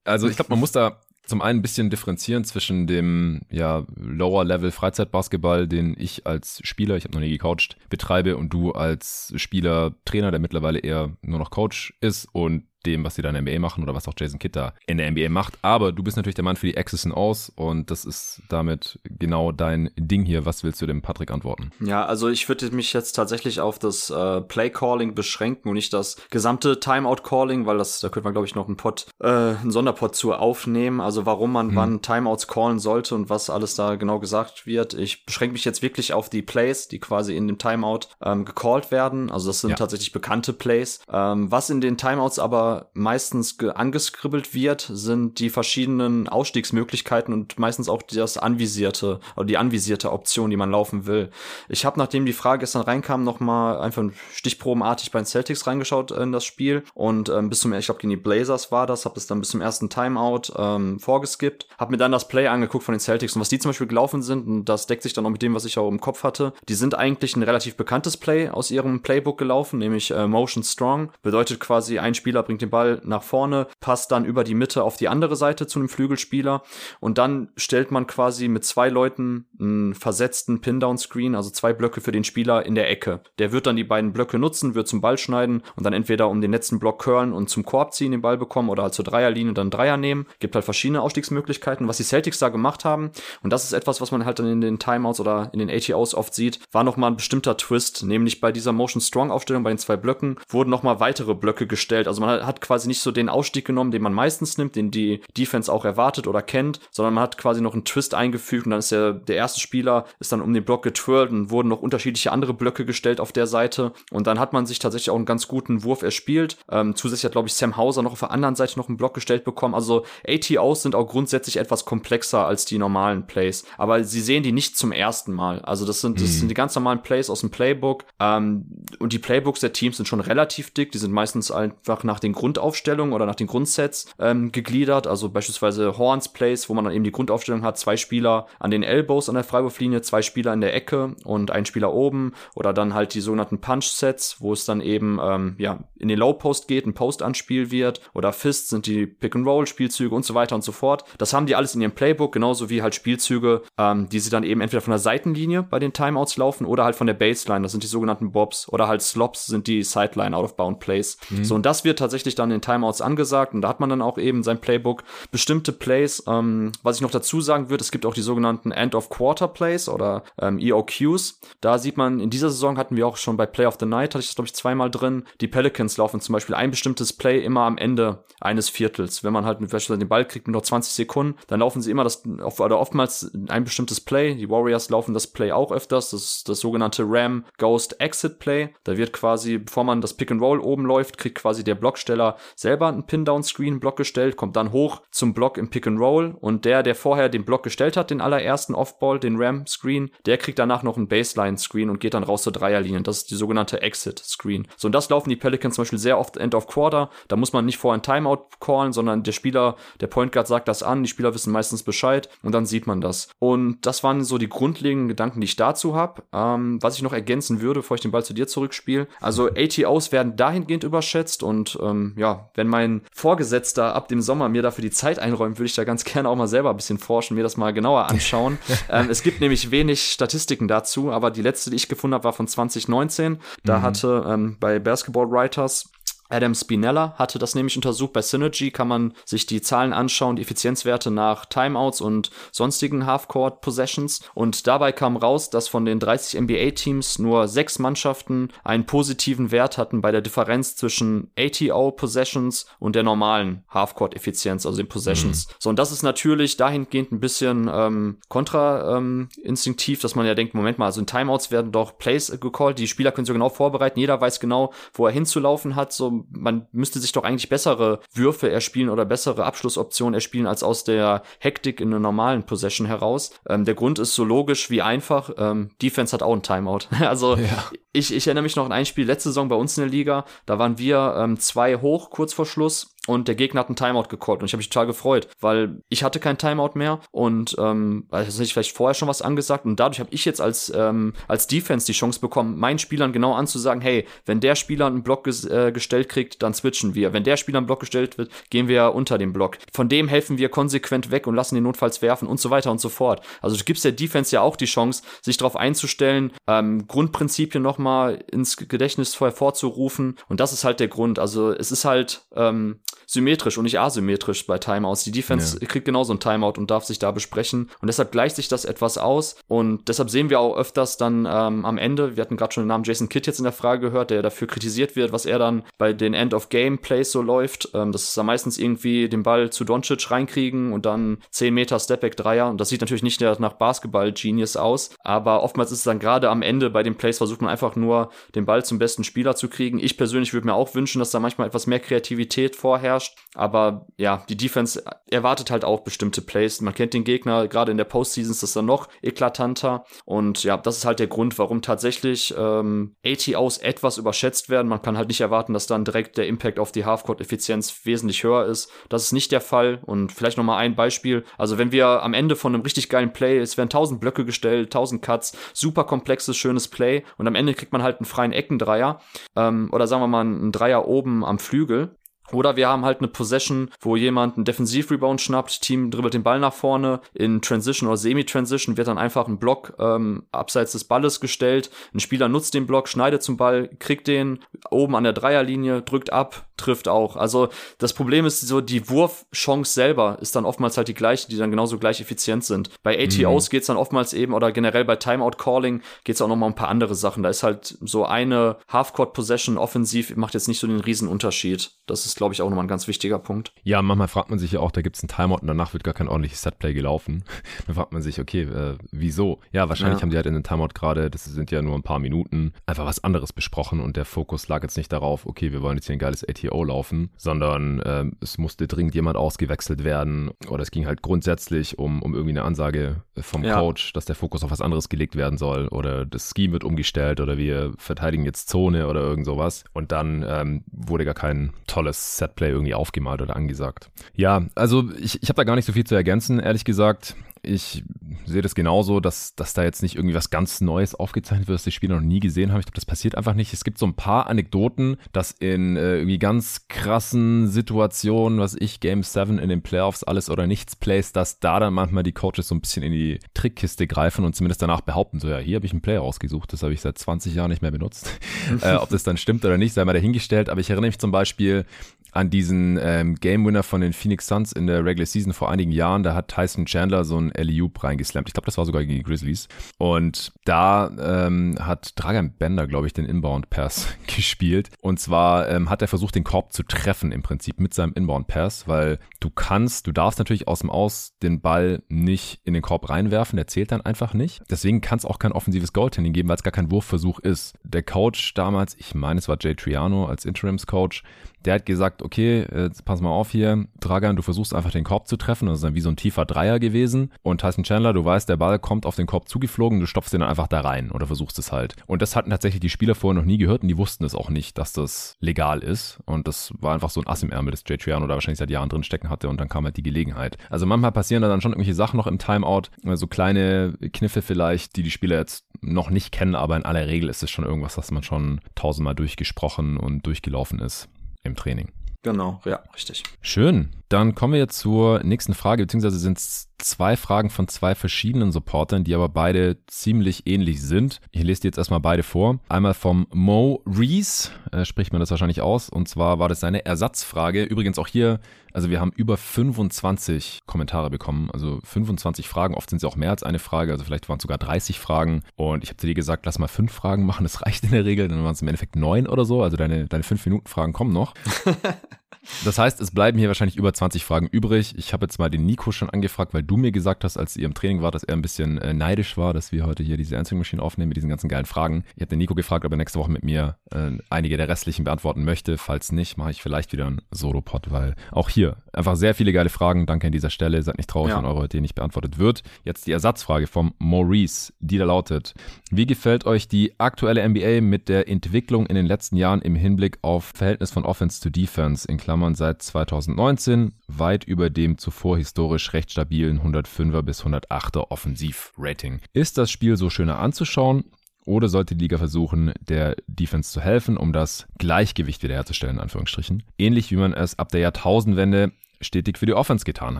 also 0.04 0.28
ich 0.28 0.36
glaube, 0.36 0.50
man 0.50 0.60
muss 0.60 0.72
da 0.72 1.00
zum 1.26 1.42
einen 1.42 1.60
ein 1.60 1.62
bisschen 1.62 1.90
differenzieren 1.90 2.44
zwischen 2.44 2.86
dem 2.86 3.42
ja, 3.50 3.86
Lower-Level 3.96 4.72
Freizeitbasketball, 4.72 5.68
den 5.68 5.96
ich 5.98 6.28
als 6.28 6.60
Spieler, 6.64 6.98
ich 6.98 7.06
habe 7.06 7.14
noch 7.14 7.22
nie 7.22 7.32
gecoacht, 7.32 7.78
betreibe 7.90 8.36
und 8.36 8.54
du 8.54 8.72
als 8.72 9.34
Spieler, 9.38 9.96
Trainer, 10.04 10.32
der 10.32 10.42
mittlerweile 10.42 10.80
eher 10.80 11.16
nur 11.22 11.40
noch 11.40 11.50
Coach 11.50 11.94
ist 12.02 12.28
und 12.34 12.66
dem, 12.86 13.04
was 13.04 13.16
sie 13.16 13.22
da 13.22 13.30
in 13.30 13.36
der 13.36 13.42
NBA 13.42 13.60
machen 13.60 13.84
oder 13.84 13.96
was 13.96 14.08
auch 14.08 14.14
Jason 14.18 14.40
Kidd 14.40 14.56
da 14.56 14.74
in 14.86 14.98
der 14.98 15.10
NBA 15.12 15.30
macht. 15.30 15.58
Aber 15.62 15.92
du 15.92 16.04
bist 16.04 16.18
natürlich 16.18 16.36
der 16.36 16.44
Mann 16.44 16.56
für 16.56 16.68
die 16.68 16.82
X's 16.82 17.06
und 17.06 17.14
O's 17.14 17.52
und 17.56 17.92
das 17.92 18.06
ist 18.06 18.42
damit 18.50 19.00
genau 19.04 19.52
dein 19.52 19.90
Ding 19.98 20.26
hier. 20.26 20.46
Was 20.46 20.64
willst 20.64 20.82
du 20.82 20.86
dem 20.86 21.02
Patrick 21.02 21.32
antworten? 21.32 21.72
Ja, 21.80 22.06
also 22.06 22.30
ich 22.30 22.48
würde 22.50 22.70
mich 22.72 22.94
jetzt 22.94 23.14
tatsächlich 23.14 23.60
auf 23.60 23.80
das 23.80 24.10
äh, 24.10 24.42
Play 24.42 24.70
Calling 24.70 25.16
beschränken 25.16 25.70
und 25.70 25.76
nicht 25.76 25.94
das 25.94 26.18
gesamte 26.30 26.80
Timeout 26.80 27.24
Calling, 27.24 27.66
weil 27.66 27.78
das, 27.78 28.00
da 28.00 28.10
könnte 28.10 28.26
man 28.26 28.34
glaube 28.34 28.48
ich 28.48 28.56
noch 28.56 28.68
einen 28.68 28.78
Pod, 28.78 29.08
äh, 29.20 29.28
einen 29.28 29.72
Sonderpod 29.72 30.16
zu 30.16 30.34
aufnehmen. 30.34 31.02
Also 31.02 31.26
warum 31.26 31.52
man 31.52 31.70
hm. 31.70 31.76
wann 31.76 32.02
Timeouts 32.02 32.48
callen 32.48 32.80
sollte 32.80 33.16
und 33.16 33.30
was 33.30 33.50
alles 33.50 33.76
da 33.76 33.96
genau 33.96 34.20
gesagt 34.20 34.66
wird. 34.66 34.94
Ich 34.94 35.26
beschränke 35.26 35.54
mich 35.54 35.66
jetzt 35.66 35.82
wirklich 35.82 36.14
auf 36.14 36.30
die 36.30 36.42
Plays, 36.42 36.88
die 36.88 37.00
quasi 37.00 37.36
in 37.36 37.48
dem 37.48 37.58
Timeout 37.58 38.08
ähm, 38.22 38.46
gecallt 38.46 38.92
werden. 38.92 39.32
Also 39.32 39.48
das 39.48 39.62
sind 39.62 39.72
ja. 39.72 39.76
tatsächlich 39.76 40.12
bekannte 40.12 40.54
Plays. 40.54 41.02
Ähm, 41.12 41.52
was 41.52 41.70
in 41.70 41.82
den 41.82 41.98
Timeouts 41.98 42.40
aber 42.40 42.73
Meistens 42.94 43.58
angeskribbelt 43.60 44.54
wird, 44.54 44.90
sind 44.92 45.40
die 45.40 45.50
verschiedenen 45.50 46.28
Ausstiegsmöglichkeiten 46.28 47.34
und 47.34 47.60
meistens 47.60 47.90
auch 47.90 48.02
das 48.02 48.38
anvisierte 48.38 49.20
oder 49.36 49.46
die 49.46 49.58
anvisierte 49.58 50.12
Option, 50.12 50.50
die 50.50 50.58
man 50.58 50.72
laufen 50.72 51.06
will. 51.06 51.30
Ich 51.70 51.86
habe, 51.86 52.00
nachdem 52.00 52.26
die 52.26 52.34
Frage 52.34 52.62
gestern 52.62 52.84
reinkam, 52.84 53.24
nochmal 53.24 53.80
einfach 53.80 54.04
stichprobenartig 54.34 55.12
bei 55.12 55.20
den 55.20 55.26
Celtics 55.26 55.68
reingeschaut 55.68 56.12
in 56.12 56.32
das 56.32 56.46
Spiel 56.46 56.84
und 56.94 57.30
ähm, 57.30 57.50
bis 57.50 57.62
zum, 57.62 57.74
ich 57.74 57.86
glaube, 57.86 58.02
gegen 58.02 58.12
die 58.12 58.18
Blazers 58.18 58.72
war 58.72 58.88
das, 58.88 59.06
habe 59.06 59.18
es 59.18 59.28
dann 59.28 59.40
bis 59.40 59.50
zum 59.50 59.62
ersten 59.62 59.90
Timeout 59.90 60.54
ähm, 60.58 61.00
vorgeskippt, 61.00 61.68
habe 61.78 61.92
mir 61.92 61.98
dann 61.98 62.12
das 62.12 62.28
Play 62.28 62.48
angeguckt 62.48 62.84
von 62.84 62.94
den 62.94 63.00
Celtics 63.00 63.36
und 63.36 63.42
was 63.42 63.50
die 63.50 63.60
zum 63.60 63.70
Beispiel 63.70 63.88
gelaufen 63.88 64.22
sind, 64.22 64.48
und 64.48 64.66
das 64.66 64.88
deckt 64.88 65.04
sich 65.04 65.14
dann 65.14 65.26
auch 65.26 65.30
mit 65.30 65.42
dem, 65.42 65.54
was 65.54 65.66
ich 65.66 65.78
auch 65.78 65.90
im 65.90 66.02
Kopf 66.02 66.24
hatte, 66.24 66.54
die 66.68 66.74
sind 66.74 66.96
eigentlich 66.96 67.36
ein 67.36 67.44
relativ 67.44 67.76
bekanntes 67.76 68.18
Play 68.18 68.50
aus 68.50 68.72
ihrem 68.72 69.02
Playbook 69.02 69.38
gelaufen, 69.38 69.80
nämlich 69.80 70.12
äh, 70.12 70.28
Motion 70.28 70.64
Strong. 70.64 71.12
Bedeutet 71.22 71.60
quasi, 71.60 72.00
ein 72.00 72.16
Spieler 72.16 72.44
bringt 72.44 72.63
den 72.64 72.70
Ball 72.70 73.02
nach 73.04 73.24
vorne, 73.24 73.68
passt 73.80 74.12
dann 74.12 74.26
über 74.26 74.44
die 74.44 74.56
Mitte 74.56 74.84
auf 74.84 74.98
die 74.98 75.08
andere 75.08 75.36
Seite 75.36 75.68
zu 75.68 75.80
einem 75.80 75.90
Flügelspieler 75.90 76.64
und 77.00 77.18
dann 77.18 77.50
stellt 77.56 77.92
man 77.92 78.08
quasi 78.08 78.48
mit 78.48 78.66
zwei 78.66 78.90
Leuten 78.90 79.46
einen 79.60 79.94
versetzten 79.94 80.62
Pin-Down-Screen, 80.62 81.36
also 81.36 81.50
zwei 81.50 81.74
Blöcke 81.74 82.02
für 82.02 82.12
den 82.12 82.24
Spieler 82.24 82.66
in 82.66 82.76
der 82.76 82.90
Ecke. 82.90 83.22
Der 83.40 83.52
wird 83.52 83.68
dann 83.68 83.76
die 83.76 83.84
beiden 83.84 84.14
Blöcke 84.14 84.40
nutzen, 84.40 84.76
wird 84.76 84.88
zum 84.88 85.02
Ball 85.02 85.18
schneiden 85.18 85.64
und 85.76 85.86
dann 85.86 85.94
entweder 85.94 86.30
um 86.30 86.42
den 86.42 86.52
letzten 86.52 86.80
Block 86.80 87.00
curlen 87.00 87.34
und 87.34 87.50
zum 87.50 87.66
Korb 87.66 87.94
ziehen, 87.94 88.12
den 88.12 88.22
Ball 88.22 88.38
bekommen 88.38 88.70
oder 88.70 88.84
halt 88.84 88.94
zur 88.94 89.06
Dreierlinie 89.06 89.54
dann 89.54 89.70
Dreier 89.70 89.98
nehmen. 89.98 90.26
Gibt 90.40 90.56
halt 90.56 90.66
verschiedene 90.66 91.02
Ausstiegsmöglichkeiten. 91.02 91.88
Was 91.88 91.98
die 91.98 92.04
Celtics 92.04 92.40
da 92.40 92.50
gemacht 92.50 92.86
haben, 92.86 93.12
und 93.42 93.52
das 93.52 93.64
ist 93.64 93.74
etwas, 93.74 94.02
was 94.02 94.12
man 94.12 94.26
halt 94.26 94.40
dann 94.40 94.48
in 94.48 94.62
den 94.62 94.80
Timeouts 94.80 95.20
oder 95.20 95.50
in 95.54 95.60
den 95.60 95.70
ATOs 95.70 96.16
oft 96.16 96.34
sieht, 96.34 96.60
war 96.72 96.84
nochmal 96.84 97.12
ein 97.12 97.18
bestimmter 97.18 97.58
Twist, 97.58 98.04
nämlich 98.04 98.40
bei 98.40 98.52
dieser 98.52 98.72
Motion 98.72 99.02
Strong 99.02 99.32
Aufstellung 99.32 99.64
bei 99.64 99.70
den 99.70 99.78
zwei 99.78 99.98
Blöcken 99.98 100.38
wurden 100.48 100.70
nochmal 100.70 101.00
weitere 101.00 101.34
Blöcke 101.36 101.68
gestellt. 101.68 102.08
Also 102.08 102.22
man 102.22 102.46
hat 102.46 102.53
quasi 102.62 102.88
nicht 102.88 103.02
so 103.02 103.12
den 103.12 103.30
Ausstieg 103.30 103.66
genommen, 103.66 103.92
den 103.92 104.02
man 104.02 104.14
meistens 104.14 104.58
nimmt, 104.58 104.76
den 104.76 104.92
die 104.92 105.22
Defense 105.38 105.72
auch 105.72 105.86
erwartet 105.86 106.28
oder 106.28 106.42
kennt, 106.42 106.80
sondern 106.92 107.14
man 107.14 107.24
hat 107.24 107.38
quasi 107.38 107.62
noch 107.62 107.74
einen 107.74 107.86
Twist 107.86 108.14
eingefügt 108.14 108.66
und 108.66 108.72
dann 108.72 108.80
ist 108.80 108.92
der, 108.92 109.14
der 109.14 109.36
erste 109.36 109.60
Spieler 109.60 110.06
ist 110.20 110.32
dann 110.32 110.42
um 110.42 110.54
den 110.54 110.64
Block 110.64 110.84
getwirlt 110.84 111.32
und 111.32 111.50
wurden 111.50 111.70
noch 111.70 111.82
unterschiedliche 111.82 112.32
andere 112.32 112.54
Blöcke 112.54 112.86
gestellt 112.86 113.20
auf 113.20 113.32
der 113.32 113.48
Seite 113.48 113.94
und 114.12 114.28
dann 114.28 114.40
hat 114.40 114.54
man 114.54 114.66
sich 114.66 114.80
tatsächlich 114.80 115.10
auch 115.10 115.16
einen 115.16 115.26
ganz 115.26 115.48
guten 115.48 115.84
Wurf 115.84 116.02
erspielt. 116.02 116.58
Ähm, 116.70 116.96
zusätzlich 116.96 117.26
hat, 117.26 117.34
glaube 117.34 117.48
ich, 117.48 117.54
Sam 117.54 117.78
Hauser 117.78 118.02
noch 118.02 118.14
auf 118.14 118.20
der 118.20 118.32
anderen 118.32 118.56
Seite 118.56 118.78
noch 118.78 118.88
einen 118.88 118.98
Block 118.98 119.14
gestellt 119.14 119.44
bekommen. 119.44 119.76
Also 119.76 120.06
ATOs 120.28 120.84
sind 120.84 120.96
auch 120.96 121.08
grundsätzlich 121.08 121.58
etwas 121.58 121.86
komplexer 121.86 122.46
als 122.46 122.66
die 122.66 122.78
normalen 122.78 123.28
Plays, 123.28 123.66
aber 123.78 124.04
sie 124.04 124.22
sehen 124.22 124.44
die 124.44 124.52
nicht 124.52 124.78
zum 124.78 124.92
ersten 124.92 125.34
Mal. 125.34 125.60
Also 125.62 125.86
das 125.86 126.02
sind, 126.02 126.20
das 126.20 126.30
mhm. 126.30 126.40
sind 126.40 126.48
die 126.50 126.56
ganz 126.56 126.76
normalen 126.76 127.02
Plays 127.02 127.30
aus 127.30 127.42
dem 127.42 127.50
Playbook 127.50 128.06
ähm, 128.20 128.66
und 129.00 129.14
die 129.14 129.20
Playbooks 129.20 129.60
der 129.60 129.74
Teams 129.74 129.98
sind 129.98 130.08
schon 130.08 130.20
relativ 130.20 130.72
dick. 130.72 130.92
Die 130.92 130.98
sind 130.98 131.12
meistens 131.12 131.52
einfach 131.52 132.04
nach 132.04 132.20
den 132.20 132.34
Grundaufstellungen 132.44 133.14
oder 133.14 133.26
nach 133.26 133.36
den 133.36 133.48
Grundsets 133.48 134.14
ähm, 134.20 134.52
gegliedert. 134.52 135.08
Also 135.08 135.30
beispielsweise 135.30 135.98
Horns 135.98 136.28
Plays, 136.28 136.68
wo 136.68 136.74
man 136.74 136.84
dann 136.84 136.94
eben 136.94 137.06
die 137.06 137.14
Grundaufstellung 137.14 137.64
hat, 137.64 137.78
zwei 137.78 137.96
Spieler 137.96 138.48
an 138.60 138.70
den 138.70 138.84
Elbows 138.84 139.30
an 139.30 139.36
der 139.36 139.46
Freiwurflinie, 139.46 140.02
zwei 140.02 140.22
Spieler 140.22 140.52
in 140.52 140.60
der 140.60 140.74
Ecke 140.74 141.16
und 141.24 141.52
ein 141.52 141.66
Spieler 141.66 141.94
oben 141.94 142.34
oder 142.54 142.74
dann 142.74 142.94
halt 142.94 143.14
die 143.14 143.22
sogenannten 143.22 143.62
Punch 143.62 143.86
Sets, 143.86 144.42
wo 144.42 144.52
es 144.52 144.66
dann 144.66 144.82
eben 144.82 145.20
ähm, 145.24 145.56
ja 145.58 145.86
in 145.98 146.10
den 146.10 146.20
Low 146.20 146.34
Post 146.34 146.68
geht, 146.68 146.86
ein 146.86 146.94
Post 146.94 147.22
anspiel 147.22 147.72
wird 147.72 148.02
oder 148.14 148.34
Fists 148.34 148.72
sind 148.72 148.88
die 148.88 149.06
Pick 149.06 149.38
and 149.38 149.48
Roll 149.48 149.66
Spielzüge 149.66 150.14
und 150.14 150.26
so 150.26 150.34
weiter 150.34 150.56
und 150.56 150.66
so 150.66 150.74
fort. 150.74 151.06
Das 151.18 151.32
haben 151.32 151.46
die 151.46 151.56
alles 151.56 151.76
in 151.76 151.82
ihrem 151.82 151.94
Playbook, 151.94 152.34
genauso 152.34 152.70
wie 152.70 152.82
halt 152.82 152.94
Spielzüge, 152.94 153.62
ähm, 153.78 154.10
die 154.10 154.20
sie 154.20 154.30
dann 154.30 154.44
eben 154.44 154.60
entweder 154.60 154.82
von 154.82 154.92
der 154.92 155.00
Seitenlinie 155.00 155.64
bei 155.64 155.80
den 155.80 155.94
Timeouts 155.94 156.36
laufen 156.36 156.66
oder 156.66 156.84
halt 156.84 156.98
von 156.98 157.08
der 157.08 157.14
Baseline. 157.14 157.62
Das 157.62 157.72
sind 157.72 157.84
die 157.84 157.88
sogenannten 157.88 158.34
Bobs 158.34 158.68
oder 158.68 158.90
halt 158.90 159.02
Slops 159.02 159.46
sind 159.46 159.68
die 159.68 159.82
Sideline 159.84 160.36
Out 160.36 160.44
of 160.44 160.58
Bound 160.58 160.82
Plays. 160.82 161.18
Mhm. 161.30 161.46
So 161.46 161.56
und 161.56 161.66
das 161.66 161.86
wird 161.86 162.00
tatsächlich 162.00 162.23
dann 162.36 162.52
in 162.52 162.62
Timeouts 162.62 163.02
angesagt 163.02 163.54
und 163.54 163.62
da 163.62 163.68
hat 163.68 163.80
man 163.80 163.90
dann 163.90 164.02
auch 164.02 164.18
eben 164.18 164.44
sein 164.44 164.60
Playbook 164.60 165.04
bestimmte 165.32 165.72
Plays. 165.72 166.24
Ähm, 166.28 166.72
was 166.82 166.98
ich 166.98 167.02
noch 167.02 167.12
dazu 167.12 167.42
sagen 167.42 167.70
würde, 167.70 167.84
es 167.84 167.92
gibt 167.92 168.06
auch 168.06 168.14
die 168.14 168.22
sogenannten 168.22 168.72
End 168.72 168.96
of 168.96 169.10
Quarter 169.10 169.48
Plays 169.48 169.90
oder 169.90 170.24
ähm, 170.40 170.60
EOQs. 170.60 171.40
Da 171.62 171.78
sieht 171.78 171.98
man 171.98 172.20
in 172.20 172.30
dieser 172.30 172.50
Saison 172.50 172.78
hatten 172.78 172.96
wir 172.96 173.08
auch 173.08 173.18
schon 173.18 173.38
bei 173.38 173.46
Play 173.46 173.66
of 173.66 173.78
the 173.80 173.86
Night 173.86 174.16
hatte 174.16 174.20
ich 174.20 174.28
das 174.28 174.36
glaube 174.36 174.48
ich 174.48 174.54
zweimal 174.54 174.90
drin. 174.90 175.26
Die 175.42 175.48
Pelicans 175.48 175.98
laufen 175.98 176.22
zum 176.22 176.34
Beispiel 176.34 176.56
ein 176.56 176.72
bestimmtes 176.72 177.14
Play 177.14 177.44
immer 177.44 177.62
am 177.62 177.78
Ende 177.78 178.24
eines 178.40 178.70
Viertels. 178.70 179.24
Wenn 179.24 179.34
man 179.34 179.46
halt 179.46 179.60
beispielsweise 179.60 180.00
den 180.00 180.10
Ball 180.10 180.26
kriegt 180.26 180.48
mit 180.48 180.54
noch 180.54 180.62
20 180.62 180.94
Sekunden, 180.94 181.38
dann 181.48 181.60
laufen 181.60 181.82
sie 181.82 181.92
immer 181.92 182.04
das 182.04 182.24
oder 182.60 182.80
oftmals 182.80 183.32
ein 183.48 183.64
bestimmtes 183.64 184.02
Play. 184.02 184.36
Die 184.36 184.50
Warriors 184.50 184.90
laufen 184.90 185.14
das 185.14 185.28
Play 185.28 185.52
auch 185.52 185.72
öfters. 185.72 186.12
Das 186.12 186.24
ist 186.24 186.50
das 186.50 186.60
sogenannte 186.60 187.04
Ram 187.06 187.46
Ghost 187.58 188.00
Exit 188.00 188.40
Play. 188.40 188.70
Da 188.84 188.98
wird 188.98 189.14
quasi, 189.14 189.58
bevor 189.58 189.84
man 189.84 190.02
das 190.02 190.14
Pick 190.14 190.32
and 190.32 190.42
Roll 190.42 190.60
oben 190.60 190.86
läuft, 190.86 191.18
kriegt 191.18 191.38
quasi 191.38 191.64
der 191.64 191.76
Blocksteller 191.76 192.13
selber 192.56 192.88
einen 192.88 193.06
Pin-Down-Screen-Block 193.06 193.96
gestellt, 193.96 194.38
kommt 194.38 194.56
dann 194.56 194.72
hoch 194.72 195.02
zum 195.12 195.34
Block 195.34 195.58
im 195.58 195.70
Pick 195.70 195.88
and 195.88 196.00
Roll 196.00 196.36
und 196.40 196.66
der, 196.66 196.84
der 196.84 196.96
vorher 196.96 197.30
den 197.30 197.46
Block 197.46 197.64
gestellt 197.64 197.98
hat, 197.98 198.10
den 198.10 198.22
allerersten 198.22 198.76
Off-Ball, 198.76 199.20
den 199.20 199.36
Ram-Screen, 199.38 200.12
der 200.26 200.38
kriegt 200.38 200.60
danach 200.60 200.84
noch 200.84 200.98
einen 200.98 201.08
Baseline-Screen 201.08 201.90
und 201.90 202.00
geht 202.00 202.14
dann 202.14 202.24
raus 202.24 202.44
zur 202.44 202.54
Dreierlinie. 202.54 203.02
Das 203.02 203.18
ist 203.18 203.32
die 203.32 203.36
sogenannte 203.36 203.82
Exit-Screen. 203.82 204.68
So, 204.78 204.88
und 204.88 204.94
das 204.94 205.10
laufen 205.10 205.30
die 205.30 205.36
Pelicans 205.36 205.76
zum 205.76 205.84
Beispiel 205.84 206.00
sehr 206.00 206.20
oft 206.20 206.38
End 206.38 206.56
of 206.56 206.68
Quarter. 206.68 207.10
Da 207.28 207.36
muss 207.36 207.54
man 207.54 207.66
nicht 207.66 207.78
vorher 207.78 208.00
ein 208.00 208.04
Timeout 208.04 208.48
callen, 208.60 208.94
sondern 208.94 209.24
der 209.24 209.32
Spieler, 209.32 209.76
der 210.00 210.08
Point 210.08 210.32
Guard 210.32 210.48
sagt 210.48 210.68
das 210.68 210.84
an, 210.84 211.04
die 211.04 211.10
Spieler 211.10 211.34
wissen 211.34 211.52
meistens 211.52 211.84
Bescheid 211.84 212.30
und 212.42 212.54
dann 212.54 212.66
sieht 212.66 212.88
man 212.88 213.02
das. 213.02 213.30
Und 213.40 213.86
das 213.86 214.04
waren 214.04 214.24
so 214.24 214.38
die 214.38 214.50
grundlegenden 214.50 215.08
Gedanken, 215.08 215.42
die 215.42 215.46
ich 215.46 215.56
dazu 215.56 215.96
habe. 215.96 216.24
Ähm, 216.34 216.82
was 216.82 216.96
ich 216.96 217.02
noch 217.02 217.14
ergänzen 217.14 217.62
würde, 217.62 217.80
bevor 217.80 217.96
ich 217.96 218.02
den 218.02 218.12
Ball 218.12 218.24
zu 218.24 218.34
dir 218.34 218.48
zurückspiele. 218.48 219.08
Also 219.22 219.50
ATOs 219.50 220.12
werden 220.12 220.36
dahingehend 220.36 220.84
überschätzt 220.84 221.44
und 221.44 221.78
ähm, 221.82 222.03
ja, 222.18 222.50
wenn 222.56 222.68
mein 222.68 223.02
Vorgesetzter 223.14 223.96
ab 223.96 224.08
dem 224.08 224.22
Sommer 224.22 224.50
mir 224.50 224.62
dafür 224.62 224.82
die 224.82 224.92
Zeit 224.92 225.20
einräumt, 225.20 225.58
würde 225.58 225.68
ich 225.68 225.76
da 225.76 225.84
ganz 225.84 226.04
gerne 226.04 226.30
auch 226.30 226.36
mal 226.36 226.48
selber 226.48 226.72
ein 226.72 226.76
bisschen 226.76 226.98
forschen, 226.98 227.36
mir 227.36 227.44
das 227.44 227.58
mal 227.58 227.74
genauer 227.74 228.10
anschauen. 228.10 228.58
ähm, 228.90 229.10
es 229.10 229.24
gibt 229.24 229.42
nämlich 229.42 229.72
wenig 229.72 230.12
Statistiken 230.12 230.68
dazu, 230.68 231.12
aber 231.12 231.32
die 231.32 231.42
letzte, 231.42 231.70
die 231.70 231.76
ich 231.76 231.90
gefunden 231.90 232.14
habe, 232.14 232.26
war 232.26 232.34
von 232.34 232.48
2019. 232.48 233.40
Da 233.64 233.80
mhm. 233.80 233.82
hatte 233.82 234.26
ähm, 234.28 234.58
bei 234.60 234.80
Basketball 234.80 235.30
Writers 235.30 235.90
Adam 236.30 236.56
Spinella 236.56 237.14
hatte 237.18 237.40
das 237.40 237.56
nämlich 237.56 237.76
untersucht. 237.76 238.14
Bei 238.14 238.22
Synergy 238.22 238.72
kann 238.72 238.88
man 238.88 239.14
sich 239.26 239.46
die 239.46 239.62
Zahlen 239.62 239.94
anschauen, 239.94 240.36
die 240.36 240.42
Effizienzwerte 240.42 241.12
nach 241.12 241.46
Timeouts 241.46 242.02
und 242.02 242.32
sonstigen 242.52 243.06
Half-Court 243.06 243.62
Possessions. 243.62 244.22
Und 244.34 244.68
dabei 244.68 244.92
kam 244.92 245.18
raus, 245.18 245.50
dass 245.50 245.68
von 245.68 245.86
den 245.86 246.00
30 246.00 246.42
NBA-Teams 246.42 247.20
nur 247.20 247.48
sechs 247.48 247.80
Mannschaften 247.80 248.50
einen 248.64 248.86
positiven 248.86 249.52
Wert 249.52 249.78
hatten 249.78 250.02
bei 250.02 250.12
der 250.12 250.22
Differenz 250.22 250.76
zwischen 250.76 251.32
ATO 251.38 251.92
Possessions 251.92 252.66
und 252.80 252.96
der 252.96 253.04
normalen 253.04 253.64
Half-Court 253.70 254.16
Effizienz, 254.16 254.66
also 254.66 254.78
den 254.78 254.88
Possessions. 254.88 255.48
Mhm. 255.48 255.54
So, 255.60 255.70
und 255.70 255.80
das 255.80 255.92
ist 255.92 256.04
natürlich 256.04 256.58
dahingehend 256.58 257.12
ein 257.12 257.20
bisschen 257.20 257.70
ähm, 257.72 258.18
kontra-instinktiv, 258.30 260.00
ähm, 260.00 260.02
dass 260.02 260.16
man 260.16 260.26
ja 260.26 260.36
denkt, 260.36 260.54
Moment 260.54 260.78
mal, 260.80 260.86
also 260.86 261.00
in 261.00 261.08
Timeouts 261.08 261.52
werden 261.52 261.72
doch 261.72 261.98
Plays 261.98 262.36
gecallt, 262.40 262.80
die 262.80 262.88
Spieler 262.88 263.12
können 263.12 263.26
sich 263.26 263.34
genau 263.34 263.50
vorbereiten, 263.50 264.00
jeder 264.00 264.20
weiß 264.20 264.40
genau, 264.40 264.74
wo 264.94 265.06
er 265.06 265.12
hinzulaufen 265.12 265.76
hat, 265.76 265.94
so 265.94 266.23
man 266.32 266.68
müsste 266.72 267.00
sich 267.00 267.12
doch 267.12 267.24
eigentlich 267.24 267.50
bessere 267.50 268.00
Würfe 268.14 268.52
erspielen 268.52 268.90
oder 268.90 269.06
bessere 269.06 269.46
Abschlussoptionen 269.46 270.14
erspielen 270.14 270.48
als 270.48 270.64
aus 270.64 270.84
der 270.84 271.24
Hektik 271.40 271.80
in 271.80 271.90
einer 271.90 272.00
normalen 272.00 272.44
Possession 272.44 272.88
heraus. 272.88 273.32
Ähm, 273.48 273.66
der 273.66 273.76
Grund 273.76 274.00
ist 274.00 274.16
so 274.16 274.24
logisch 274.24 274.70
wie 274.70 274.82
einfach. 274.82 275.32
Ähm, 275.38 275.72
Defense 275.82 276.14
hat 276.14 276.24
auch 276.24 276.34
ein 276.34 276.44
Timeout. 276.44 276.88
also 277.02 277.36
ja. 277.36 277.66
ich, 277.92 278.14
ich 278.14 278.28
erinnere 278.28 278.44
mich 278.44 278.56
noch 278.56 278.66
an 278.66 278.72
ein 278.72 278.86
Spiel 278.86 279.06
letzte 279.06 279.30
Saison 279.30 279.50
bei 279.50 279.56
uns 279.56 279.78
in 279.78 279.84
der 279.84 279.92
Liga. 279.92 280.26
Da 280.46 280.60
waren 280.60 280.78
wir 280.78 281.16
ähm, 281.18 281.40
zwei 281.40 281.78
hoch 281.78 282.10
kurz 282.10 282.34
vor 282.34 282.46
Schluss 282.46 282.93
und 283.08 283.28
der 283.28 283.36
Gegner 283.36 283.62
hat 283.62 283.68
einen 283.68 283.76
Timeout 283.76 284.08
gecallt 284.10 284.40
und 284.40 284.46
ich 284.46 284.54
habe 284.54 284.60
mich 284.60 284.70
total 284.70 284.88
gefreut, 284.88 285.28
weil 285.40 285.82
ich 285.90 286.04
hatte 286.04 286.20
kein 286.20 286.38
Timeout 286.38 286.72
mehr 286.76 287.00
und 287.12 287.56
ähm, 287.60 288.08
also 288.12 288.42
nicht 288.42 288.54
vielleicht 288.54 288.76
vorher 288.76 288.94
schon 288.94 289.08
was 289.08 289.22
angesagt 289.22 289.66
und 289.66 289.80
dadurch 289.80 290.00
habe 290.00 290.14
ich 290.14 290.26
jetzt 290.26 290.40
als 290.42 290.72
ähm, 290.76 291.14
als 291.28 291.48
Defense 291.48 291.86
die 291.86 291.94
Chance 291.94 292.20
bekommen, 292.20 292.58
meinen 292.58 292.80
Spielern 292.80 293.14
genau 293.14 293.34
anzusagen, 293.34 293.82
hey, 293.82 294.08
wenn 294.26 294.40
der 294.40 294.56
Spieler 294.56 294.88
einen 294.88 295.04
Block 295.04 295.26
ges 295.26 295.46
äh, 295.46 295.72
gestellt 295.72 296.10
kriegt, 296.10 296.42
dann 296.42 296.54
switchen 296.54 296.96
wir. 296.96 297.14
Wenn 297.14 297.24
der 297.24 297.38
Spieler 297.38 297.58
einen 297.58 297.68
Block 297.68 297.82
gestellt 297.82 298.18
wird, 298.18 298.32
gehen 298.50 298.68
wir 298.68 298.94
unter 298.94 299.18
den 299.18 299.34
Block. 299.34 299.58
Von 299.74 299.90
dem 299.90 300.08
helfen 300.08 300.38
wir 300.38 300.50
konsequent 300.50 301.12
weg 301.12 301.28
und 301.28 301.36
lassen 301.36 301.56
den 301.56 301.64
notfalls 301.64 302.02
werfen 302.02 302.28
und 302.28 302.40
so 302.40 302.50
weiter 302.50 302.72
und 302.72 302.80
so 302.80 302.90
fort. 302.90 303.22
Also 303.42 303.58
du 303.58 303.64
gibst 303.64 303.84
der 303.86 303.92
Defense 303.92 304.34
ja 304.34 304.42
auch 304.42 304.56
die 304.56 304.66
Chance, 304.66 305.04
sich 305.22 305.38
darauf 305.38 305.56
einzustellen, 305.56 306.32
ähm, 306.48 306.88
Grundprinzipien 306.88 307.62
nochmal 307.62 308.24
ins 308.32 308.58
Gedächtnis 308.58 309.20
hervorzurufen 309.20 310.18
und 310.28 310.40
das 310.40 310.54
ist 310.54 310.64
halt 310.64 310.80
der 310.80 310.88
Grund. 310.88 311.20
Also 311.20 311.52
es 311.52 311.72
ist 311.72 311.86
halt 311.86 312.26
ähm, 312.36 312.80
symmetrisch 313.06 313.58
und 313.58 313.64
nicht 313.64 313.80
asymmetrisch 313.80 314.46
bei 314.48 314.58
Timeouts. 314.58 315.04
Die 315.04 315.12
Defense 315.12 315.58
ja. 315.60 315.68
kriegt 315.68 315.86
genauso 315.86 316.14
ein 316.14 316.20
Timeout 316.20 316.54
und 316.58 316.72
darf 316.72 316.86
sich 316.86 317.00
da 317.00 317.12
besprechen. 317.12 317.70
Und 317.82 317.88
deshalb 317.88 318.12
gleicht 318.12 318.36
sich 318.36 318.48
das 318.48 318.66
etwas 318.66 318.98
aus. 318.98 319.36
Und 319.48 319.88
deshalb 319.88 320.10
sehen 320.10 320.30
wir 320.30 320.40
auch 320.40 320.56
öfters 320.58 320.98
dann 320.98 321.26
ähm, 321.30 321.66
am 321.66 321.78
Ende, 321.78 322.16
wir 322.16 322.22
hatten 322.22 322.38
gerade 322.38 322.54
schon 322.54 322.64
den 322.64 322.70
Namen 322.70 322.84
Jason 322.84 323.10
Kidd 323.10 323.28
jetzt 323.28 323.40
in 323.40 323.44
der 323.44 323.54
Frage 323.54 323.82
gehört, 323.82 324.10
der 324.10 324.22
dafür 324.22 324.48
kritisiert 324.48 324.96
wird, 324.96 325.12
was 325.12 325.26
er 325.26 325.40
dann 325.40 325.64
bei 325.78 325.94
den 325.94 326.14
End-of-Game-Plays 326.14 327.12
so 327.12 327.22
läuft. 327.22 327.70
Ähm, 327.74 327.92
das 327.92 328.04
ist 328.04 328.18
dann 328.18 328.26
meistens 328.26 328.58
irgendwie 328.58 329.10
den 329.10 329.24
Ball 329.24 329.50
zu 329.50 329.64
Doncic 329.64 330.10
reinkriegen 330.12 330.74
und 330.74 330.86
dann 330.86 331.18
10 331.32 331.54
Meter 331.54 331.80
Stepback-Dreier. 331.80 332.50
Und 332.50 332.60
das 332.60 332.70
sieht 332.70 332.82
natürlich 332.82 333.04
nicht 333.04 333.22
nach 333.22 333.54
Basketball-Genius 333.54 334.58
aus. 334.58 334.92
Aber 335.04 335.44
oftmals 335.44 335.72
ist 335.72 335.80
es 335.80 335.84
dann 335.84 336.00
gerade 336.00 336.30
am 336.30 336.42
Ende 336.42 336.70
bei 336.70 336.84
den 336.84 336.96
Plays 336.96 337.18
versucht 337.18 337.42
man 337.42 337.50
einfach 337.50 337.76
nur 337.76 338.12
den 338.36 338.46
Ball 338.46 338.66
zum 338.66 338.80
besten 338.80 339.04
Spieler 339.04 339.36
zu 339.36 339.48
kriegen. 339.48 339.80
Ich 339.80 339.98
persönlich 339.98 340.34
würde 340.34 340.48
mir 340.48 340.54
auch 340.54 340.76
wünschen, 340.76 341.00
dass 341.00 341.12
da 341.12 341.20
manchmal 341.20 341.48
etwas 341.48 341.68
mehr 341.68 341.80
Kreativität 341.80 342.56
vorherrscht. 342.84 343.16
Aber 343.34 343.88
ja, 343.98 344.24
die 344.30 344.38
Defense 344.38 344.84
erwartet 345.10 345.50
halt 345.50 345.66
auch 345.66 345.82
bestimmte 345.82 346.22
Plays. 346.22 346.62
Man 346.62 346.74
kennt 346.74 346.94
den 346.94 347.04
Gegner, 347.04 347.48
gerade 347.48 347.72
in 347.72 347.78
der 347.78 347.86
Postseason 347.86 348.32
ist 348.32 348.44
das 348.44 348.54
dann 348.54 348.66
noch 348.66 348.90
eklatanter. 349.02 349.86
Und 350.06 350.44
ja, 350.44 350.58
das 350.58 350.78
ist 350.78 350.86
halt 350.86 351.00
der 351.00 351.08
Grund, 351.08 351.40
warum 351.40 351.62
tatsächlich 351.62 352.34
ähm, 352.38 352.96
ATOs 353.06 353.58
etwas 353.58 353.98
überschätzt 353.98 354.50
werden. 354.50 354.68
Man 354.68 354.82
kann 354.82 354.98
halt 354.98 355.08
nicht 355.08 355.22
erwarten, 355.22 355.54
dass 355.54 355.66
dann 355.66 355.86
direkt 355.86 356.18
der 356.18 356.28
Impact 356.28 356.60
auf 356.60 356.72
die 356.72 356.86
Halfcourt-Effizienz 356.86 357.86
wesentlich 357.86 358.24
höher 358.24 358.46
ist. 358.46 358.70
Das 358.90 359.04
ist 359.04 359.14
nicht 359.14 359.32
der 359.32 359.42
Fall. 359.42 359.80
Und 359.86 360.12
vielleicht 360.12 360.38
noch 360.38 360.44
mal 360.44 360.58
ein 360.58 360.76
Beispiel. 360.76 361.24
Also 361.38 361.58
wenn 361.58 361.72
wir 361.72 362.04
am 362.04 362.14
Ende 362.14 362.36
von 362.36 362.54
einem 362.54 362.64
richtig 362.64 362.90
geilen 362.90 363.14
Play, 363.14 363.40
es 363.40 363.58
werden 363.58 363.68
1000 363.68 364.00
Blöcke 364.00 364.26
gestellt, 364.26 364.68
1000 364.68 365.02
Cuts, 365.02 365.38
super 365.54 365.86
komplexes, 365.86 366.38
schönes 366.38 366.68
Play 366.68 367.04
und 367.18 367.28
am 367.28 367.36
Ende 367.36 367.54
kriegt 367.54 367.72
man 367.72 367.84
halt 367.84 367.98
einen 367.98 368.06
freien 368.06 368.34
Eckendreier 368.34 369.00
ähm, 369.36 369.70
oder 369.72 369.88
sagen 369.88 370.04
wir 370.04 370.08
mal 370.08 370.22
einen 370.22 370.52
Dreier 370.52 370.88
oben 370.88 371.24
am 371.24 371.40
Flügel 371.40 371.96
oder 372.32 372.56
wir 372.56 372.68
haben 372.68 372.86
halt 372.86 373.00
eine 373.00 373.08
Possession, 373.08 373.70
wo 373.80 373.96
jemand 373.96 374.38
einen 374.38 374.46
Defensiv-Rebound 374.46 375.22
schnappt, 375.22 375.62
Team 375.62 375.92
dribbelt 375.92 376.14
den 376.14 376.24
Ball 376.24 376.40
nach 376.40 376.54
vorne, 376.54 377.02
in 377.14 377.42
Transition 377.42 377.88
oder 377.88 377.98
Semi-Transition 377.98 378.78
wird 378.78 378.88
dann 378.88 378.98
einfach 378.98 379.28
ein 379.28 379.38
Block 379.38 379.74
ähm, 379.80 380.24
abseits 380.32 380.72
des 380.72 380.86
Balles 380.86 381.20
gestellt. 381.20 381.70
Ein 381.94 382.00
Spieler 382.00 382.30
nutzt 382.30 382.54
den 382.54 382.66
Block, 382.68 382.88
schneidet 382.88 383.24
zum 383.24 383.38
Ball, 383.38 383.70
kriegt 383.80 384.08
den 384.08 384.40
oben 384.70 384.96
an 384.96 385.04
der 385.04 385.14
Dreierlinie, 385.14 385.82
drückt 385.82 386.12
ab, 386.14 386.48
trifft 386.58 386.88
auch. 386.88 387.16
Also 387.16 387.50
das 387.78 387.94
Problem 387.94 388.26
ist 388.26 388.42
so, 388.42 388.62
die 388.62 388.90
Wurfchance 388.90 389.74
selber 389.74 390.18
ist 390.22 390.36
dann 390.36 390.46
oftmals 390.46 390.78
halt 390.78 390.88
die 390.88 390.94
gleiche, 390.94 391.28
die 391.28 391.38
dann 391.38 391.52
genauso 391.52 391.78
gleich 391.78 392.00
effizient 392.00 392.44
sind. 392.44 392.70
Bei 392.84 392.98
ATOs 392.98 393.48
mhm. 393.48 393.52
geht's 393.52 393.68
dann 393.68 393.78
oftmals 393.78 394.14
eben, 394.14 394.34
oder 394.34 394.52
generell 394.52 394.86
bei 394.86 394.96
Timeout-Calling 394.96 395.82
geht's 396.04 396.22
auch 396.22 396.28
nochmal 396.28 396.48
um 396.48 396.54
ein 396.54 396.56
paar 396.58 396.70
andere 396.70 396.96
Sachen. 396.96 397.24
Da 397.24 397.30
ist 397.30 397.44
halt 397.44 397.78
so 397.82 398.06
eine 398.06 398.58
Half-Court-Possession 398.70 399.58
offensiv, 399.58 400.16
macht 400.16 400.34
jetzt 400.34 400.48
nicht 400.48 400.60
so 400.60 400.68
den 400.68 400.80
riesen 400.80 401.08
Unterschied. 401.08 401.72
Das 401.86 402.06
ist, 402.06 402.16
glaube 402.24 402.34
ich, 402.34 402.42
auch 402.42 402.50
nochmal 402.50 402.64
ein 402.64 402.70
ganz 402.70 402.88
wichtiger 402.88 403.20
Punkt. 403.20 403.52
Ja, 403.64 403.82
manchmal 403.82 404.08
fragt 404.08 404.30
man 404.30 404.40
sich 404.40 404.54
ja 404.54 404.62
auch, 404.62 404.72
da 404.72 404.82
gibt's 404.82 405.04
ein 405.04 405.10
Timeout 405.10 405.40
und 405.42 405.48
danach 405.48 405.74
wird 405.74 405.84
gar 405.84 405.94
kein 405.94 406.08
ordentliches 406.08 406.42
Setplay 406.42 406.74
gelaufen. 406.74 407.26
dann 407.68 407.76
fragt 407.76 407.92
man 407.92 408.02
sich, 408.02 408.22
okay, 408.22 408.44
äh, 408.44 408.78
wieso? 408.94 409.42
Ja, 409.52 409.68
wahrscheinlich 409.68 410.00
ja. 410.00 410.04
haben 410.04 410.10
die 410.10 410.16
halt 410.16 410.26
in 410.26 410.34
den 410.34 410.44
Timeout 410.44 410.70
gerade, 410.74 411.10
das 411.10 411.26
sind 411.26 411.52
ja 411.52 411.62
nur 411.62 411.76
ein 411.76 411.84
paar 411.84 412.00
Minuten, 412.00 412.54
einfach 412.66 412.86
was 412.86 413.04
anderes 413.04 413.34
besprochen 413.34 413.82
und 413.82 413.98
der 413.98 414.06
Fokus 414.06 414.48
lag 414.48 414.64
jetzt 414.64 414.78
nicht 414.78 414.90
darauf, 414.94 415.26
okay, 415.26 415.52
wir 415.52 415.62
wollen 415.62 415.76
jetzt 415.76 415.88
hier 415.88 415.98
ein 415.98 416.00
geiles 416.00 416.26
ATO 416.26 416.64
laufen, 416.64 417.10
sondern 417.18 417.82
äh, 417.82 418.06
es 418.22 418.38
musste 418.38 418.68
dringend 418.68 418.96
jemand 418.96 419.18
ausgewechselt 419.18 419.84
werden 419.84 420.32
oder 420.48 420.64
es 420.64 420.72
ging 420.72 420.88
halt 420.88 421.02
grundsätzlich 421.02 421.78
um, 421.78 422.02
um 422.02 422.14
irgendwie 422.14 422.32
eine 422.32 422.44
Ansage 422.44 423.02
vom 423.18 423.44
ja. 423.44 423.60
Coach, 423.60 423.92
dass 423.92 424.06
der 424.06 424.16
Fokus 424.16 424.46
auf 424.46 424.52
was 424.52 424.62
anderes 424.62 424.88
gelegt 424.88 425.18
werden 425.18 425.38
soll 425.38 425.68
oder 425.68 426.06
das 426.06 426.32
Scheme 426.34 426.54
wird 426.54 426.64
umgestellt 426.64 427.20
oder 427.20 427.38
wir 427.38 427.74
verteidigen 427.78 428.24
jetzt 428.24 428.48
Zone 428.48 428.88
oder 428.88 429.02
irgend 429.02 429.26
sowas 429.26 429.66
und 429.74 429.92
dann 429.92 430.26
ähm, 430.26 430.64
wurde 430.72 431.04
gar 431.04 431.14
kein 431.14 431.52
tolles 431.68 432.03
Setplay 432.04 432.50
irgendwie 432.50 432.74
aufgemalt 432.74 433.22
oder 433.22 433.36
angesagt. 433.36 433.90
Ja, 434.16 434.46
also 434.56 434.90
ich, 435.00 435.22
ich 435.22 435.30
habe 435.30 435.38
da 435.38 435.44
gar 435.44 435.56
nicht 435.56 435.66
so 435.66 435.74
viel 435.74 435.86
zu 435.86 435.96
ergänzen, 435.96 436.40
ehrlich 436.40 436.66
gesagt 436.66 437.16
ich 437.44 437.84
sehe 438.26 438.42
das 438.42 438.56
genauso, 438.56 439.02
dass, 439.02 439.36
dass 439.36 439.54
da 439.54 439.64
jetzt 439.64 439.84
nicht 439.84 439.96
irgendwie 439.96 440.16
was 440.16 440.30
ganz 440.30 440.62
Neues 440.62 440.96
aufgezeichnet 440.96 441.48
wird, 441.48 441.58
das 441.58 441.64
die 441.64 441.72
Spieler 441.72 441.96
noch 441.96 442.02
nie 442.02 442.22
gesehen 442.22 442.52
haben. 442.52 442.60
Ich 442.60 442.66
glaube, 442.66 442.76
das 442.76 442.86
passiert 442.86 443.16
einfach 443.16 443.34
nicht. 443.34 443.54
Es 443.54 443.64
gibt 443.64 443.78
so 443.78 443.86
ein 443.86 443.96
paar 443.96 444.28
Anekdoten, 444.28 444.98
dass 445.12 445.32
in 445.32 445.76
äh, 445.76 445.98
irgendwie 445.98 446.20
ganz 446.20 446.68
krassen 446.70 447.50
Situationen, 447.50 448.40
was 448.40 448.56
ich, 448.58 448.80
Game 448.80 449.04
7 449.04 449.40
in 449.40 449.50
den 449.50 449.62
Playoffs, 449.62 450.04
alles 450.04 450.30
oder 450.30 450.48
nichts 450.48 450.76
Plays, 450.76 451.12
dass 451.12 451.40
da 451.40 451.60
dann 451.60 451.74
manchmal 451.74 452.04
die 452.04 452.14
Coaches 452.14 452.48
so 452.48 452.56
ein 452.56 452.62
bisschen 452.62 452.84
in 452.84 452.94
die 452.94 453.20
Trickkiste 453.34 453.88
greifen 453.88 454.24
und 454.24 454.36
zumindest 454.36 454.62
danach 454.62 454.82
behaupten, 454.82 455.20
so 455.20 455.28
ja, 455.28 455.38
hier 455.38 455.58
habe 455.58 455.66
ich 455.66 455.74
einen 455.74 455.82
Play 455.82 455.98
rausgesucht, 455.98 456.54
das 456.54 456.64
habe 456.64 456.74
ich 456.74 456.82
seit 456.82 456.98
20 456.98 457.36
Jahren 457.36 457.50
nicht 457.50 457.62
mehr 457.62 457.72
benutzt. 457.72 458.10
äh, 458.62 458.76
ob 458.76 458.90
das 458.90 459.04
dann 459.04 459.18
stimmt 459.18 459.44
oder 459.44 459.58
nicht, 459.58 459.74
sei 459.74 459.84
mal 459.84 459.94
dahingestellt. 459.94 460.50
Aber 460.50 460.62
ich 460.62 460.70
erinnere 460.70 460.88
mich 460.88 461.00
zum 461.00 461.12
Beispiel 461.12 461.66
an 462.14 462.30
diesen 462.30 462.80
ähm, 462.82 463.16
Game 463.16 463.46
Winner 463.46 463.64
von 463.64 463.82
den 463.82 463.92
Phoenix 463.92 464.28
Suns 464.28 464.52
in 464.52 464.68
der 464.68 464.86
Regular 464.86 465.06
Season 465.06 465.34
vor 465.34 465.50
einigen 465.50 465.72
Jahren. 465.72 466.04
Da 466.04 466.14
hat 466.14 466.28
Tyson 466.28 466.66
Chandler 466.66 467.06
so 467.06 467.18
ein 467.18 467.32
Alley-Oop 467.32 467.84
reingeslampt. 467.84 468.30
Ich 468.30 468.34
glaube, 468.34 468.46
das 468.46 468.58
war 468.58 468.66
sogar 468.66 468.84
gegen 468.84 468.98
die 468.98 469.04
Grizzlies. 469.04 469.48
Und 469.80 470.32
da 470.46 470.92
ähm, 471.28 471.56
hat 471.60 471.94
Dragan 471.96 472.34
Bender, 472.38 472.68
glaube 472.68 472.88
ich, 472.88 472.94
den 472.94 473.06
Inbound-Pass 473.06 473.88
gespielt. 474.16 474.70
Und 474.82 475.00
zwar 475.00 475.50
ähm, 475.50 475.70
hat 475.70 475.82
er 475.82 475.88
versucht, 475.88 476.14
den 476.14 476.24
Korb 476.24 476.54
zu 476.54 476.64
treffen 476.64 477.12
im 477.12 477.24
Prinzip 477.24 477.60
mit 477.60 477.74
seinem 477.74 477.94
Inbound-Pass, 477.94 478.68
weil 478.68 479.00
du 479.20 479.32
kannst, 479.32 479.88
du 479.88 479.92
darfst 479.92 480.20
natürlich 480.20 480.48
aus 480.48 480.60
dem 480.60 480.70
Aus 480.70 481.14
den 481.24 481.42
Ball 481.42 481.82
nicht 481.90 482.42
in 482.44 482.54
den 482.54 482.62
Korb 482.62 482.90
reinwerfen. 482.90 483.38
Der 483.38 483.48
zählt 483.48 483.72
dann 483.72 483.82
einfach 483.82 484.14
nicht. 484.14 484.44
Deswegen 484.52 484.82
kann 484.82 485.00
es 485.00 485.06
auch 485.06 485.18
kein 485.18 485.32
offensives 485.32 485.74
Goaltending 485.74 486.14
geben, 486.14 486.30
weil 486.30 486.36
es 486.36 486.44
gar 486.44 486.52
kein 486.52 486.70
Wurfversuch 486.70 487.20
ist. 487.20 487.56
Der 487.64 487.82
Coach 487.82 488.36
damals, 488.36 488.76
ich 488.76 488.94
meine, 488.94 489.18
es 489.18 489.28
war 489.28 489.38
Jay 489.40 489.56
Triano 489.56 490.06
als 490.06 490.26
Interims-Coach, 490.26 491.04
der 491.46 491.56
hat 491.56 491.66
gesagt, 491.66 492.03
okay, 492.04 492.46
jetzt 492.56 492.86
pass 492.86 493.02
mal 493.02 493.10
auf 493.10 493.32
hier, 493.32 493.66
Dragan, 493.80 494.16
du 494.16 494.22
versuchst 494.22 494.54
einfach 494.54 494.72
den 494.72 494.84
Korb 494.84 495.08
zu 495.08 495.18
treffen. 495.18 495.48
Das 495.48 495.60
ist 495.60 495.64
dann 495.64 495.76
wie 495.76 495.82
so 495.82 495.90
ein 495.90 495.96
tiefer 495.96 496.26
Dreier 496.26 496.60
gewesen. 496.60 497.12
Und 497.22 497.42
Tyson 497.42 497.64
Chandler, 497.64 497.94
du 497.94 498.04
weißt, 498.06 498.28
der 498.30 498.38
Ball 498.38 498.60
kommt 498.60 498.86
auf 498.86 498.96
den 498.96 499.08
Korb 499.08 499.28
zugeflogen, 499.28 499.80
du 499.80 499.86
stopfst 499.86 500.14
den 500.14 500.22
dann 500.22 500.30
einfach 500.30 500.48
da 500.48 500.62
rein 500.62 500.92
oder 500.92 501.08
versuchst 501.08 501.40
es 501.40 501.52
halt. 501.52 501.76
Und 501.88 502.02
das 502.02 502.16
hatten 502.16 502.30
tatsächlich 502.30 502.62
die 502.62 502.70
Spieler 502.70 502.96
vorher 502.96 503.20
noch 503.20 503.28
nie 503.28 503.38
gehört 503.38 503.62
und 503.62 503.68
die 503.68 503.78
wussten 503.78 504.04
es 504.06 504.16
auch 504.16 504.30
nicht, 504.30 504.58
dass 504.58 504.74
das 504.74 505.18
legal 505.20 505.60
ist. 505.60 506.00
Und 506.06 506.28
das 506.28 506.54
war 506.60 506.74
einfach 506.74 506.90
so 506.90 507.02
ein 507.02 507.08
Ass 507.08 507.24
im 507.24 507.32
Ärmel, 507.32 507.52
das 507.52 507.64
Jay 507.68 507.78
Triano 507.78 508.08
da 508.08 508.14
wahrscheinlich 508.14 508.40
seit 508.40 508.50
Jahren 508.50 508.70
drin 508.70 508.84
stecken 508.84 509.10
hatte 509.10 509.30
und 509.30 509.40
dann 509.40 509.50
kam 509.50 509.66
halt 509.66 509.78
die 509.78 509.84
Gelegenheit. 509.84 510.38
Also 510.50 510.66
manchmal 510.66 510.92
passieren 510.92 511.22
da 511.22 511.30
dann 511.30 511.42
schon 511.42 511.52
irgendwelche 511.52 511.76
Sachen 511.76 511.98
noch 511.98 512.08
im 512.08 512.18
Timeout, 512.18 512.64
so 512.94 513.08
kleine 513.08 513.78
Kniffe 513.94 514.22
vielleicht, 514.22 514.76
die 514.76 514.84
die 514.84 514.92
Spieler 514.92 515.18
jetzt 515.18 515.46
noch 515.62 515.90
nicht 515.90 516.12
kennen, 516.12 516.36
aber 516.36 516.58
in 516.58 516.66
aller 516.66 516.88
Regel 516.88 517.10
ist 517.10 517.24
es 517.24 517.32
schon 517.32 517.46
irgendwas, 517.46 517.78
was 517.78 517.92
man 517.92 518.04
schon 518.04 518.42
tausendmal 518.56 518.96
durchgesprochen 518.96 519.78
und 519.78 520.06
durchgelaufen 520.06 520.60
ist 520.60 520.90
im 521.24 521.36
Training. 521.36 521.70
Genau, 522.04 522.42
ja, 522.46 522.62
richtig. 522.76 523.04
Schön. 523.22 523.70
Dann 523.94 524.16
kommen 524.16 524.34
wir 524.34 524.48
zur 524.48 525.04
nächsten 525.04 525.36
Frage, 525.36 525.62
beziehungsweise 525.62 526.00
sind 526.00 526.18
es 526.18 526.50
zwei 526.58 526.98
Fragen 526.98 527.30
von 527.30 527.48
zwei 527.48 527.76
verschiedenen 527.76 528.32
Supportern, 528.32 528.84
die 528.84 528.96
aber 528.96 529.08
beide 529.08 529.58
ziemlich 529.68 530.26
ähnlich 530.26 530.64
sind. 530.64 531.00
Ich 531.12 531.22
lese 531.22 531.42
dir 531.42 531.50
jetzt 531.50 531.60
erstmal 531.60 531.80
beide 531.80 532.02
vor. 532.02 532.40
Einmal 532.50 532.74
vom 532.74 533.06
Mo 533.14 533.62
Reese, 533.68 534.32
äh, 534.52 534.66
spricht 534.66 534.94
man 534.94 535.00
das 535.00 535.12
wahrscheinlich 535.12 535.42
aus, 535.42 535.70
und 535.70 535.88
zwar 535.88 536.18
war 536.18 536.28
das 536.28 536.40
seine 536.40 536.66
Ersatzfrage. 536.66 537.44
Übrigens 537.44 537.78
auch 537.78 537.86
hier, 537.86 538.20
also 538.52 538.72
wir 538.72 538.80
haben 538.80 538.94
über 538.96 539.16
25 539.16 540.40
Kommentare 540.48 540.90
bekommen, 540.90 541.30
also 541.32 541.60
25 541.64 542.28
Fragen, 542.28 542.56
oft 542.56 542.72
sind 542.72 542.78
es 542.78 542.86
auch 542.86 542.96
mehr 542.96 543.12
als 543.12 543.22
eine 543.22 543.38
Frage, 543.38 543.74
also 543.74 543.84
vielleicht 543.84 544.10
waren 544.10 544.18
es 544.18 544.24
sogar 544.24 544.40
30 544.40 544.80
Fragen 544.80 545.22
und 545.36 545.64
ich 545.64 545.70
habe 545.70 545.78
zu 545.78 545.86
dir 545.86 545.94
gesagt, 545.94 546.26
lass 546.26 546.40
mal 546.40 546.48
fünf 546.48 546.72
Fragen 546.72 547.06
machen, 547.06 547.26
das 547.26 547.46
reicht 547.46 547.64
in 547.64 547.72
der 547.72 547.86
Regel, 547.86 548.08
dann 548.08 548.24
waren 548.24 548.34
es 548.34 548.42
im 548.42 548.48
Endeffekt 548.48 548.76
neun 548.76 549.06
oder 549.06 549.26
so, 549.26 549.44
also 549.44 549.56
deine, 549.56 549.86
deine 549.86 550.04
fünf 550.04 550.26
Minuten 550.26 550.48
Fragen 550.48 550.74
kommen 550.74 550.94
noch. 550.94 551.14
Das 552.46 552.58
heißt, 552.58 552.80
es 552.80 552.92
bleiben 552.92 553.18
hier 553.18 553.28
wahrscheinlich 553.28 553.58
über 553.58 553.74
20 553.74 554.06
Fragen 554.06 554.28
übrig. 554.28 554.76
Ich 554.78 554.94
habe 554.94 555.06
jetzt 555.06 555.20
mal 555.20 555.30
den 555.30 555.46
Nico 555.46 555.72
schon 555.72 555.90
angefragt, 555.90 556.34
weil 556.34 556.44
du 556.44 556.58
mir 556.58 556.72
gesagt 556.72 557.04
hast, 557.04 557.18
als 557.18 557.36
ihr 557.36 557.46
im 557.46 557.54
Training 557.54 557.82
war, 557.82 557.92
dass 557.92 558.04
er 558.04 558.16
ein 558.16 558.22
bisschen 558.22 558.58
äh, 558.60 558.74
neidisch 558.74 559.18
war, 559.18 559.34
dass 559.34 559.52
wir 559.52 559.66
heute 559.66 559.84
hier 559.84 559.98
diese 559.98 560.18
Answering 560.18 560.40
Machine 560.40 560.62
aufnehmen 560.62 560.90
mit 560.90 560.98
diesen 560.98 561.10
ganzen 561.10 561.28
geilen 561.30 561.46
Fragen. 561.46 561.84
Ich 561.96 562.02
habe 562.02 562.10
den 562.10 562.20
Nico 562.20 562.34
gefragt, 562.34 562.66
ob 562.66 562.72
er 562.72 562.78
nächste 562.78 563.00
Woche 563.00 563.12
mit 563.12 563.24
mir 563.24 563.58
äh, 563.72 563.92
einige 564.10 564.38
der 564.38 564.48
restlichen 564.48 564.86
beantworten 564.86 565.24
möchte. 565.24 565.58
Falls 565.58 565.92
nicht, 565.92 566.18
mache 566.18 566.32
ich 566.32 566.42
vielleicht 566.42 566.72
wieder 566.72 566.88
einen 566.88 567.02
Solo-Pod, 567.12 567.72
weil 567.72 567.96
auch 568.12 568.30
hier 568.30 568.58
einfach 568.72 568.96
sehr 568.96 569.16
viele 569.16 569.34
geile 569.34 569.50
Fragen. 569.50 569.86
Danke 569.86 570.08
an 570.08 570.14
dieser 570.14 570.30
Stelle. 570.30 570.62
Seid 570.64 570.78
nicht 570.78 570.90
traurig, 570.90 571.12
ja. 571.12 571.18
wenn 571.18 571.26
eure 571.26 571.42
heute 571.42 571.62
nicht 571.62 571.76
beantwortet 571.76 572.18
wird. 572.18 572.44
Jetzt 572.64 572.88
die 572.88 572.92
Ersatzfrage 572.92 573.48
vom 573.48 573.74
Maurice, 573.80 574.54
die 574.60 574.78
da 574.78 574.86
lautet, 574.86 575.34
wie 575.72 575.86
gefällt 575.86 576.26
euch 576.26 576.48
die 576.48 576.80
aktuelle 576.80 577.28
NBA 577.28 577.62
mit 577.62 577.90
der 577.90 578.08
Entwicklung 578.08 578.66
in 578.66 578.76
den 578.76 578.86
letzten 578.86 579.18
Jahren 579.18 579.42
im 579.42 579.56
Hinblick 579.56 580.00
auf 580.02 580.32
Verhältnis 580.34 580.72
von 580.72 580.86
Offense 580.86 581.20
zu 581.20 581.30
Defense, 581.30 581.88
in 581.88 581.98
Klammern 581.98 582.13
seit 582.36 582.62
2019, 582.62 583.74
weit 583.88 584.24
über 584.24 584.50
dem 584.50 584.78
zuvor 584.78 585.18
historisch 585.18 585.74
recht 585.74 585.92
stabilen 585.92 586.42
105er 586.42 587.02
bis 587.02 587.24
108er 587.24 587.92
Offensivrating. 587.92 589.02
Ist 589.14 589.38
das 589.38 589.52
Spiel 589.52 589.78
so 589.78 589.90
schöner 589.90 590.20
anzuschauen? 590.20 590.86
Oder 591.26 591.48
sollte 591.48 591.76
die 591.76 591.84
Liga 591.84 591.98
versuchen, 591.98 592.52
der 592.60 592.96
Defense 593.08 593.52
zu 593.52 593.62
helfen, 593.62 593.98
um 593.98 594.12
das 594.12 594.46
Gleichgewicht 594.58 595.24
wiederherzustellen, 595.24 595.78
in 595.78 595.82
Anführungsstrichen? 595.82 596.44
Ähnlich 596.58 596.92
wie 596.92 596.98
man 596.98 597.14
es 597.14 597.40
ab 597.40 597.50
der 597.50 597.62
Jahrtausendwende 597.62 598.52
stetig 598.82 599.18
für 599.18 599.26
die 599.26 599.34
Offense 599.34 599.64
getan 599.64 600.00